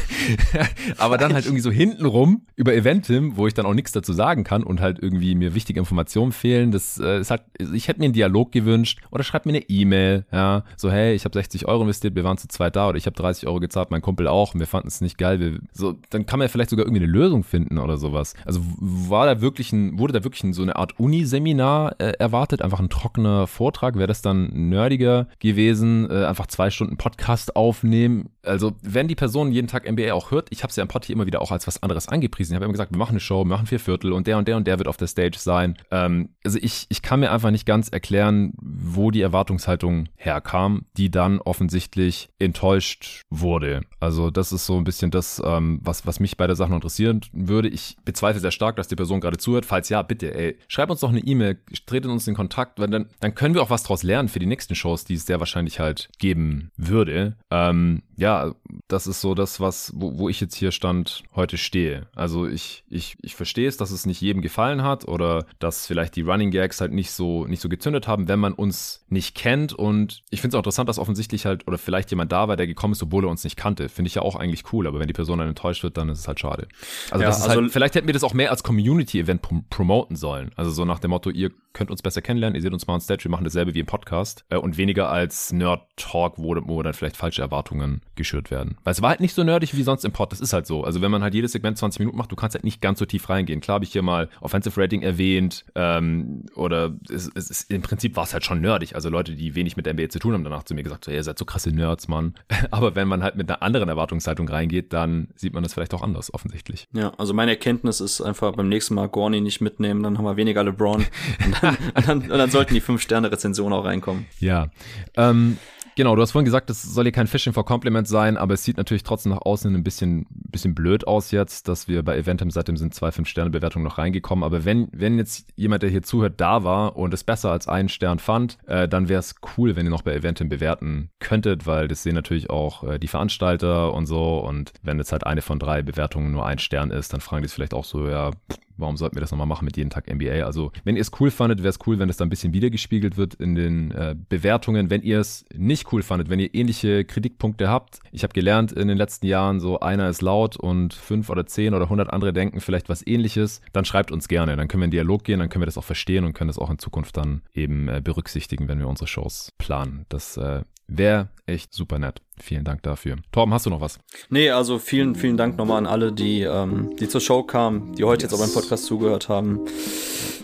Aber 0.98 1.17
dann 1.17 1.33
halt 1.33 1.43
irgendwie 1.43 1.61
so 1.61 1.72
hintenrum 1.72 2.45
über 2.56 2.73
Eventim, 2.73 3.35
wo 3.35 3.45
ich 3.45 3.53
dann 3.53 3.65
auch 3.65 3.73
nichts 3.73 3.91
dazu 3.91 4.14
sagen 4.14 4.45
kann 4.45 4.64
und 4.64 4.80
halt 4.80 4.99
irgendwie 5.01 5.35
mir 5.35 5.53
wichtige 5.53 5.82
Informationen 5.82 6.32
fehlen. 6.32 6.72
Das 6.72 6.98
äh, 6.98 7.19
ist 7.19 7.30
halt, 7.30 7.41
ich 7.73 7.90
hätte 7.90 7.99
mir 7.99 8.06
einen 8.06 8.14
Dialog 8.14 8.53
gewünscht 8.53 9.01
oder 9.11 9.25
schreib 9.25 9.45
mir 9.45 9.51
eine 9.51 9.69
E-Mail, 9.69 10.25
ja, 10.32 10.64
so 10.77 10.90
hey, 10.90 11.14
ich 11.14 11.25
habe 11.25 11.33
60 11.38 11.67
Euro 11.67 11.82
investiert, 11.82 12.15
wir 12.15 12.23
waren 12.23 12.38
zu 12.38 12.48
zweit 12.48 12.77
da 12.77 12.88
oder 12.88 12.98
ich 12.98 13.06
habe 13.06 13.17
30 13.17 13.48
Euro 13.48 13.59
gezahlt, 13.59 13.91
mein 13.91 14.01
Kumpel 14.01 14.30
auch 14.30 14.53
wir 14.64 14.67
fanden 14.67 14.90
es 14.95 15.01
nicht 15.01 15.17
geil. 15.17 15.39
Wir, 15.39 15.59
so, 15.72 15.95
dann 16.09 16.25
kann 16.25 16.39
man 16.39 16.47
ja 16.47 16.51
vielleicht 16.51 16.69
sogar 16.69 16.85
irgendwie 16.85 17.03
eine 17.03 17.11
Lösung 17.11 17.43
finden 17.43 17.77
oder 17.77 17.97
sowas. 17.97 18.33
Also 18.45 18.61
war 18.80 19.25
da 19.25 19.41
wirklich 19.41 19.72
ein, 19.72 19.99
wurde 19.99 20.13
da 20.13 20.23
wirklich 20.23 20.43
ein, 20.43 20.53
so 20.53 20.61
eine 20.61 20.75
Art 20.75 20.99
Uniseminar 20.99 21.95
äh, 21.99 22.13
erwartet, 22.19 22.61
einfach 22.61 22.80
ein 22.80 22.89
trockener 22.89 23.47
Vortrag? 23.47 23.95
Wäre 23.95 24.07
das 24.07 24.22
dann 24.22 24.69
nerdiger 24.69 25.27
gewesen? 25.39 26.09
Äh, 26.09 26.25
einfach 26.25 26.47
zwei 26.47 26.69
Stunden 26.69 26.97
Podcast 26.97 27.55
aufnehmen? 27.55 28.30
Also, 28.43 28.73
wenn 28.81 29.07
die 29.07 29.15
Person 29.15 29.51
jeden 29.51 29.67
Tag 29.67 29.89
NBA 29.89 30.13
auch 30.13 30.31
hört, 30.31 30.47
ich 30.51 30.63
habe 30.63 30.69
es 30.69 30.75
ja 30.75 30.81
im 30.81 30.89
Pod 30.89 31.09
immer 31.09 31.25
wieder 31.25 31.41
auch 31.41 31.51
als 31.51 31.67
was 31.67 31.81
anderes 31.81 32.07
angepriesen. 32.07 32.53
Ich 32.53 32.55
habe 32.55 32.65
immer 32.65 32.73
gesagt, 32.73 32.91
wir 32.91 32.97
machen 32.97 33.11
eine 33.11 33.19
Show, 33.19 33.43
wir 33.43 33.49
machen 33.49 33.67
vier 33.67 33.80
Viertel 33.80 34.13
und 34.13 34.27
der 34.27 34.38
und 34.38 34.47
der 34.47 34.57
und 34.57 34.67
der 34.67 34.77
wird 34.80 34.88
auf 34.88 34.97
der 34.97 35.07
Stage 35.07 35.38
sein. 35.38 35.77
Ähm, 35.91 36.30
also 36.43 36.59
ich, 36.61 36.85
ich 36.89 37.01
kann 37.01 37.19
mir 37.19 37.31
einfach 37.31 37.51
nicht 37.51 37.65
ganz 37.65 37.89
erklären, 37.89 38.53
wo 38.61 39.11
die 39.11 39.22
Erwartungshaltung 39.22 40.07
herkam, 40.15 40.85
die 40.97 41.11
dann 41.11 41.39
offensichtlich 41.39 42.30
enttäuscht 42.39 43.22
wurde. 43.30 43.81
Also 43.99 44.30
das 44.30 44.51
ist 44.51 44.65
so 44.65 44.77
ein 44.84 44.86
bisschen 44.86 45.12
das, 45.12 45.42
ähm, 45.44 45.80
was, 45.84 46.06
was 46.06 46.20
mich 46.20 46.38
bei 46.38 46.48
der 46.48 46.56
Sache 46.56 46.74
interessieren 46.74 47.22
würde. 47.32 47.70
Ich 47.70 47.98
bezweifle 48.06 48.40
sehr 48.40 48.52
stark, 48.52 48.76
dass 48.76 48.88
die 48.88 48.95
Person 48.95 49.22
gerade 49.22 49.38
zuhört. 49.38 49.66
Falls 49.66 49.90
ja, 49.90 50.02
bitte, 50.02 50.34
ey, 50.34 50.58
schreib 50.68 50.90
uns 50.90 51.00
doch 51.00 51.10
eine 51.10 51.20
E-Mail, 51.20 51.60
tretet 51.86 52.12
uns 52.12 52.28
in 52.28 52.36
Kontakt, 52.36 52.80
weil 52.80 52.88
dann, 52.88 53.08
dann 53.20 53.36
können 53.36 53.56
wir 53.56 53.62
auch 53.62 53.70
was 53.70 53.84
draus 53.84 54.03
lernen 54.03 54.30
für 54.30 54.40
die 54.40 54.45
nächsten 54.45 54.76
Shows, 54.76 55.06
die 55.06 55.16
es 55.16 55.26
sehr 55.26 55.40
wahrscheinlich 55.40 55.80
halt 55.80 56.10
geben 56.20 56.72
würde. 56.78 57.38
Ähm, 57.50 58.03
ja, 58.16 58.53
das 58.88 59.08
ist 59.08 59.22
so 59.22 59.34
das, 59.34 59.60
was, 59.60 59.92
wo, 59.95 60.18
wo 60.18 60.30
ich 60.30 60.40
jetzt 60.40 60.56
hier 60.56 60.72
stand, 60.72 61.24
heute 61.36 61.58
stehe. 61.58 62.08
Also 62.16 62.48
ich, 62.48 62.84
ich, 62.90 63.18
ich 63.22 63.36
verstehe 63.36 63.68
es, 63.68 63.78
dass 63.78 63.92
es 63.92 64.06
nicht 64.06 64.22
jedem 64.22 64.42
gefallen 64.42 64.84
hat 64.84 65.08
oder 65.08 65.45
dass 65.60 65.88
vielleicht 65.88 66.16
die 66.16 66.22
Running 66.22 66.52
Gags 66.52 66.80
halt 66.80 66.92
nicht 66.92 67.12
so, 67.12 67.45
nicht 67.45 67.62
so 67.62 67.70
gezündet 67.70 68.08
haben, 68.08 68.28
wenn 68.28 68.40
man 68.40 68.53
uns 68.53 69.06
nicht 69.10 69.36
kennt. 69.36 69.74
Und 69.74 70.22
ich 70.30 70.42
finde 70.42 70.56
es 70.56 70.58
auch 70.58 70.60
interessant, 70.60 70.90
dass 70.90 71.00
offensichtlich 71.00 71.45
halt 71.45 71.68
oder 71.68 71.78
vielleicht 71.78 72.12
jemand 72.12 72.32
da 72.32 72.48
war, 72.48 72.56
der 72.56 72.68
gekommen 72.68 72.94
ist, 72.94 73.03
obwohl 73.03 73.26
er 73.26 73.30
uns 73.30 73.44
nicht 73.44 73.58
kannte. 73.58 73.90
Finde 73.90 74.08
ich 74.08 74.16
ja 74.16 74.22
auch 74.22 74.36
eigentlich 74.36 74.62
cool, 74.72 74.88
aber 74.88 75.00
wenn 75.00 75.08
die 75.08 75.14
Person 75.14 75.40
dann 75.40 75.48
enttäuscht 75.48 75.83
wird, 75.83 75.98
dann 75.98 76.09
ist 76.09 76.19
es 76.19 76.27
halt 76.27 76.40
schade. 76.40 76.67
Also, 77.11 77.24
ja, 77.24 77.30
das 77.30 77.40
ist 77.40 77.50
also 77.50 77.61
halt, 77.61 77.72
vielleicht 77.72 77.95
hätten 77.95 78.08
wir 78.08 78.14
das 78.14 78.24
auch 78.24 78.33
mehr 78.33 78.51
als 78.51 78.64
Community-Event 78.64 79.42
prom 79.42 79.66
promoten 79.69 80.16
sollen. 80.16 80.51
Also 80.56 80.72
so 80.72 80.85
nach 80.85 81.00
dem 81.00 81.11
Motto, 81.11 81.30
ihr 81.30 81.51
könnt 81.74 81.92
uns 81.92 82.02
besser 82.02 82.22
kennenlernen, 82.22 82.56
ihr 82.56 82.61
seht 82.61 82.74
uns 82.74 82.88
mal 82.88 82.93
on 82.93 83.02
Stage, 83.02 83.26
wir 83.26 83.32
machen 83.32 83.43
dasselbe 83.43 83.74
wie 83.74 83.80
im 83.80 83.85
Podcast 83.85 84.45
äh, 84.50 84.58
und 84.58 84.77
weniger 84.77 85.10
als 85.10 85.52
Nerd-Talk, 85.52 86.38
wo, 86.38 86.56
wo 86.66 86.82
dann 86.84 86.93
vielleicht 86.93 87.18
falsche 87.18 87.42
Erwartungen 87.42 88.02
geschürt 88.16 88.52
werden. 88.52 88.77
Weil 88.84 88.92
es 88.92 89.02
war 89.02 89.10
halt 89.10 89.19
nicht 89.19 89.34
so 89.34 89.43
nerdig 89.43 89.76
wie 89.76 89.84
sonst 89.84 90.06
im 90.06 90.11
Pod, 90.11 90.32
das 90.32 90.40
ist 90.40 90.53
halt 90.53 90.68
so. 90.68 90.84
Also 90.84 91.02
wenn 91.02 91.11
man 91.11 91.24
halt 91.24 91.34
jedes 91.34 91.52
Segment 91.52 91.77
20 91.77 92.00
Minuten 92.00 92.18
macht, 92.18 92.32
du 92.32 92.35
kannst 92.35 92.56
halt 92.56 92.64
nicht 92.64 92.82
ganz 92.82 93.00
so 93.00 93.06
tief 93.06 93.30
reingehen. 93.30 93.61
Klar 93.61 93.76
habe 93.76 93.85
ich 93.85 93.92
hier 93.92 94.02
mal 94.02 94.30
Offensive 94.42 94.80
Rating 94.80 95.02
erwähnt 95.02 95.66
ähm, 95.76 96.45
oder 96.56 96.93
es, 97.10 97.30
es 97.34 97.50
ist, 97.50 97.72
im 97.72 97.82
Prinzip 97.82 98.16
war 98.16 98.24
es 98.24 98.34
halt 98.34 98.45
schon 98.45 98.61
nerdig. 98.61 98.95
Also 98.95 99.10
Leute, 99.10 99.35
die 99.35 99.56
wenig 99.56 99.76
mit 99.76 99.92
NBA 99.92 100.10
zu 100.10 100.19
tun 100.19 100.34
haben, 100.34 100.43
danach 100.43 100.64
zu 100.64 100.76
mir 100.76 100.84
gesagt, 100.84 101.06
so, 101.06 101.11
ihr 101.11 101.24
seid 101.24 101.38
so 101.38 101.45
krasse 101.45 101.72
Nerds, 101.72 102.08
Mann. 102.08 102.35
Aber 102.72 102.95
wenn 102.95 103.08
man 103.08 103.24
halt 103.24 103.35
mit 103.35 103.50
einer 103.50 103.64
anderen 103.64 103.90
Erwartungshaltung 103.90 104.48
reingeht, 104.48 104.93
dann 104.93 105.30
sieht 105.35 105.53
man 105.53 105.64
das 105.64 105.74
vielleicht 105.74 105.93
auch 105.93 106.03
anders, 106.03 106.34
offensichtlich. 106.34 106.88
Ja, 106.93 107.14
also 107.18 107.34
meine 107.34 107.52
Erkenntnis 107.52 108.00
ist 108.00 108.22
einfach 108.22 108.53
beim 108.53 108.69
nächsten 108.69 108.95
Mal 108.95 109.08
Gorny 109.10 109.42
nicht 109.42 109.61
mitnehmen, 109.61 110.03
dann 110.03 110.18
haben 110.18 110.26
wir 110.26 110.38
weniger 110.38 110.64
LeBron 110.64 111.06
dann, 111.64 111.77
und 111.95 112.08
dann, 112.08 112.22
und 112.32 112.38
dann 112.38 112.50
sollten 112.50 112.74
die 112.74 112.82
5-Sterne-Rezensionen 112.82 113.74
auch 113.74 113.85
reinkommen. 113.85 114.25
Ja, 114.40 114.69
ähm, 115.16 115.58
Genau, 115.95 116.16
du 116.16 116.24
hast 116.24 116.32
vorhin 116.32 116.45
gesagt, 116.45 116.72
das 116.72 116.82
soll 116.82 117.06
hier 117.06 117.11
kein 117.11 117.27
Fishing 117.27 117.53
for 117.53 117.66
Compliment 117.66 118.08
sein, 118.08 118.35
aber 118.38 118.56
es 118.56 118.64
sieht 118.64 118.77
natürlich 118.77 119.03
trotzdem 119.03 119.32
nach 119.32 119.42
außen 119.43 119.74
ein 119.75 119.83
bisschen, 119.83 120.25
bisschen 120.30 120.74
blöd 120.74 121.06
aus 121.06 121.30
jetzt, 121.30 121.67
dass 121.67 121.88
wir 121.88 122.01
bei 122.01 122.17
Eventim 122.17 122.50
seitdem 122.50 122.77
sind 122.77 122.95
zwei 122.95 123.11
Fünf-Sterne-Bewertungen 123.11 123.85
noch 123.85 124.00
reingekommen. 124.00 124.43
Aber 124.43 124.66
wenn, 124.66 124.88
wenn 124.92 125.19
jetzt 125.19 125.51
jemand, 125.56 125.83
der 125.83 125.92
hier 125.92 126.01
zuhört, 126.01 126.42
da 126.42 126.64
war 126.64 126.95
und 126.95 127.14
es 127.14 127.24
besser 127.24 127.51
als 127.51 127.67
einen 127.67 127.90
Stern 127.90 128.17
fand, 128.17 128.58
äh, 128.66 128.88
dann 128.88 129.08
wäre 129.08 129.19
es 129.19 129.35
cool, 129.56 129.75
wenn 129.75 129.85
ihr 129.85 129.92
noch 129.92 130.01
bei 130.01 130.16
Eventim 130.16 130.50
bewerten 130.50 131.11
könntet, 131.19 131.67
weil 131.67 131.88
das 131.88 132.01
sehen 132.01 132.16
natürlich 132.16 132.50
auch 132.50 132.83
äh, 132.83 132.98
die 132.98 133.08
Veranstalter 133.08 133.93
und 133.93 134.08
so. 134.08 134.40
Und 134.40 134.74
wenn 134.82 134.98
jetzt 134.98 135.11
halt 135.11 135.27
eine 135.27 135.43
von 135.43 135.59
drei 135.59 135.83
Bewertungen 135.83 136.32
nur 136.32 136.45
ein 136.45 136.58
Stern 136.58 136.90
ist, 136.90 137.14
dann 137.14 137.22
fragen 137.22 137.43
die 137.43 137.48
es 137.48 137.53
vielleicht 137.53 137.75
auch 137.75 137.85
so, 137.85 138.08
ja, 138.08 138.32
warum 138.77 138.98
sollten 138.98 139.16
wir 139.16 139.22
das 139.22 139.32
nochmal 139.32 139.48
machen 139.48 139.66
mit 139.66 139.77
jeden 139.77 139.90
Tag 139.90 140.14
NBA? 140.14 140.45
Also, 140.45 140.72
wenn 140.84 140.95
ihr 140.95 141.02
es 141.02 141.11
cool 141.19 141.32
fandet, 141.32 141.60
wäre 141.60 141.69
es 141.69 141.80
cool, 141.85 142.00
wenn 142.00 142.10
es 142.10 142.18
da 142.18 142.26
ein 142.26 142.30
bisschen 142.30 142.53
wiedergespiegelt 142.53 143.18
wird 143.18 143.35
in 143.35 143.56
den 143.56 143.92
äh, 143.92 144.16
Bewertungen. 144.30 144.90
Wenn 144.90 145.02
ihr 145.02 145.19
es 145.19 145.45
nicht 145.53 145.92
cool 145.92 146.02
fandet, 146.02 146.30
wenn 146.30 146.40
ihr 146.40 146.53
ähnliche 146.53 147.06
Kritikpunkte 147.06 147.69
habt, 147.69 148.00
ich 148.11 148.24
habe 148.24 148.34
gelernt 148.34 148.72
in 148.72 148.88
den 148.88 148.98
letzten 148.98 149.27
Jahren, 149.27 149.60
so 149.60 149.80
einer 149.80 150.10
ist 150.10 150.22
laut 150.22 150.58
und 150.58 150.93
fünf 150.93 151.30
oder 151.30 151.45
zehn 151.45 151.74
oder 151.74 151.90
hundert 151.90 152.11
andere 152.11 152.34
denken 152.34 152.60
vielleicht 152.61 152.90
was 152.90 153.06
ähnliches, 153.06 153.61
dann 153.72 153.85
schreibt 153.85 154.11
uns 154.11 154.27
gerne. 154.27 154.56
Dann 154.56 154.68
können 154.68 154.82
wir 154.82 154.85
in 154.85 154.92
Dialog 154.92 155.24
gehen, 155.24 155.40
dann 155.40 155.50
können 155.50 155.61
wir 155.61 155.68
das 155.68 155.77
auch 155.77 155.84
verstehen 155.84 156.26
und 156.26 156.34
können 156.34 156.48
das 156.48 156.58
auch 156.58 156.69
in 156.69 156.80
Zukunft 156.80 157.18
dann 157.18 157.43
eben 157.53 157.88
äh, 157.88 158.02
berücksichtigen, 158.03 158.68
wenn 158.68 158.80
wir 158.80 158.88
unsere 158.88 159.08
Shows 159.08 159.52
planen. 159.58 160.06
Das 160.10 160.38
äh, 160.38 160.61
wäre 160.88 161.30
echt 161.45 161.74
super 161.74 162.00
nett. 162.00 162.23
Vielen 162.40 162.64
Dank 162.64 162.84
dafür. 162.84 163.18
Torben, 163.32 163.53
hast 163.53 163.66
du 163.66 163.70
noch 163.70 163.82
was? 163.82 164.00
Nee, 164.30 164.50
also 164.50 164.80
vielen, 164.80 165.16
vielen 165.16 165.38
Dank 165.38 165.58
nochmal 165.58 165.78
an 165.78 165.86
alle, 165.86 166.12
die, 166.12 166.42
ähm, 166.42 166.95
die 167.00 167.08
zur 167.08 167.22
Show 167.22 167.44
kamen, 167.44 167.94
die 167.95 168.03
heute 168.03 168.24
yes. 168.24 168.32
jetzt 168.32 168.40
auch 168.40 168.45
beim 168.45 168.53
Podcast 168.53 168.86
zugehört 168.86 169.30
haben. 169.30 169.62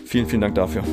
Vielen, 0.06 0.26
vielen 0.26 0.40
Dank 0.40 0.54
dafür. 0.54 0.84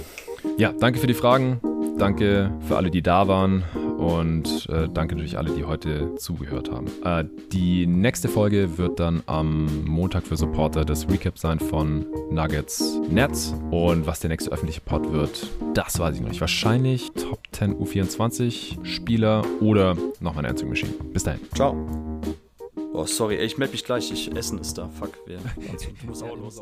Ja, 0.58 0.72
danke 0.72 1.00
für 1.00 1.08
die 1.08 1.14
Fragen. 1.14 1.62
Danke 1.98 2.52
für 2.68 2.78
alle, 2.78 2.92
die 2.92 3.02
da 3.02 3.28
waren 3.28 3.64
und 3.98 4.70
äh, 4.70 4.88
danke 4.88 5.16
natürlich 5.16 5.38
alle, 5.38 5.52
die 5.52 5.66
heute 5.66 6.16
zugehört 6.16 6.72
haben. 6.72 6.88
Äh, 7.04 7.26
die 7.52 7.88
nächste 7.88 8.30
Folge 8.30 8.78
wird 8.78 9.00
dann 9.00 9.24
am 9.26 9.84
Montag 9.86 10.24
für 10.28 10.38
Supporter 10.38 10.86
das 10.86 11.10
Recap 11.10 11.40
sein 11.40 11.60
von 11.60 12.06
Nuggets 12.30 13.00
Nets 13.10 13.56
und 13.72 14.06
was 14.06 14.20
der 14.20 14.30
nächste 14.30 14.52
öffentliche 14.52 14.82
Pod 14.82 15.12
wird, 15.12 15.50
das 15.74 16.00
weiß 16.00 16.16
ich 16.16 16.22
noch 16.22 16.30
nicht. 16.30 16.42
Wahrscheinlich 16.42 17.12
Top 17.14 17.40
10 17.52 17.76
U24 17.76 18.86
Spieler 18.86 19.44
oder 19.60 19.98
noch 20.20 20.36
meine 20.36 20.50
Answering 20.50 20.70
Machine. 20.70 20.94
Bis 21.12 21.24
dahin. 21.24 21.42
Ciao. 21.56 21.76
Oh, 22.94 23.06
sorry, 23.06 23.38
ich 23.38 23.58
melde 23.58 23.74
mich 23.74 23.86
gleich. 23.86 24.12
Ich, 24.12 24.36
Essen 24.36 24.60
ist 24.60 24.78
da. 24.78 24.88
Fuck. 24.88 25.18
Wir, 25.26 25.40
ich 25.58 26.08
muss 26.08 26.22
auch 26.22 26.38
los. 26.38 26.62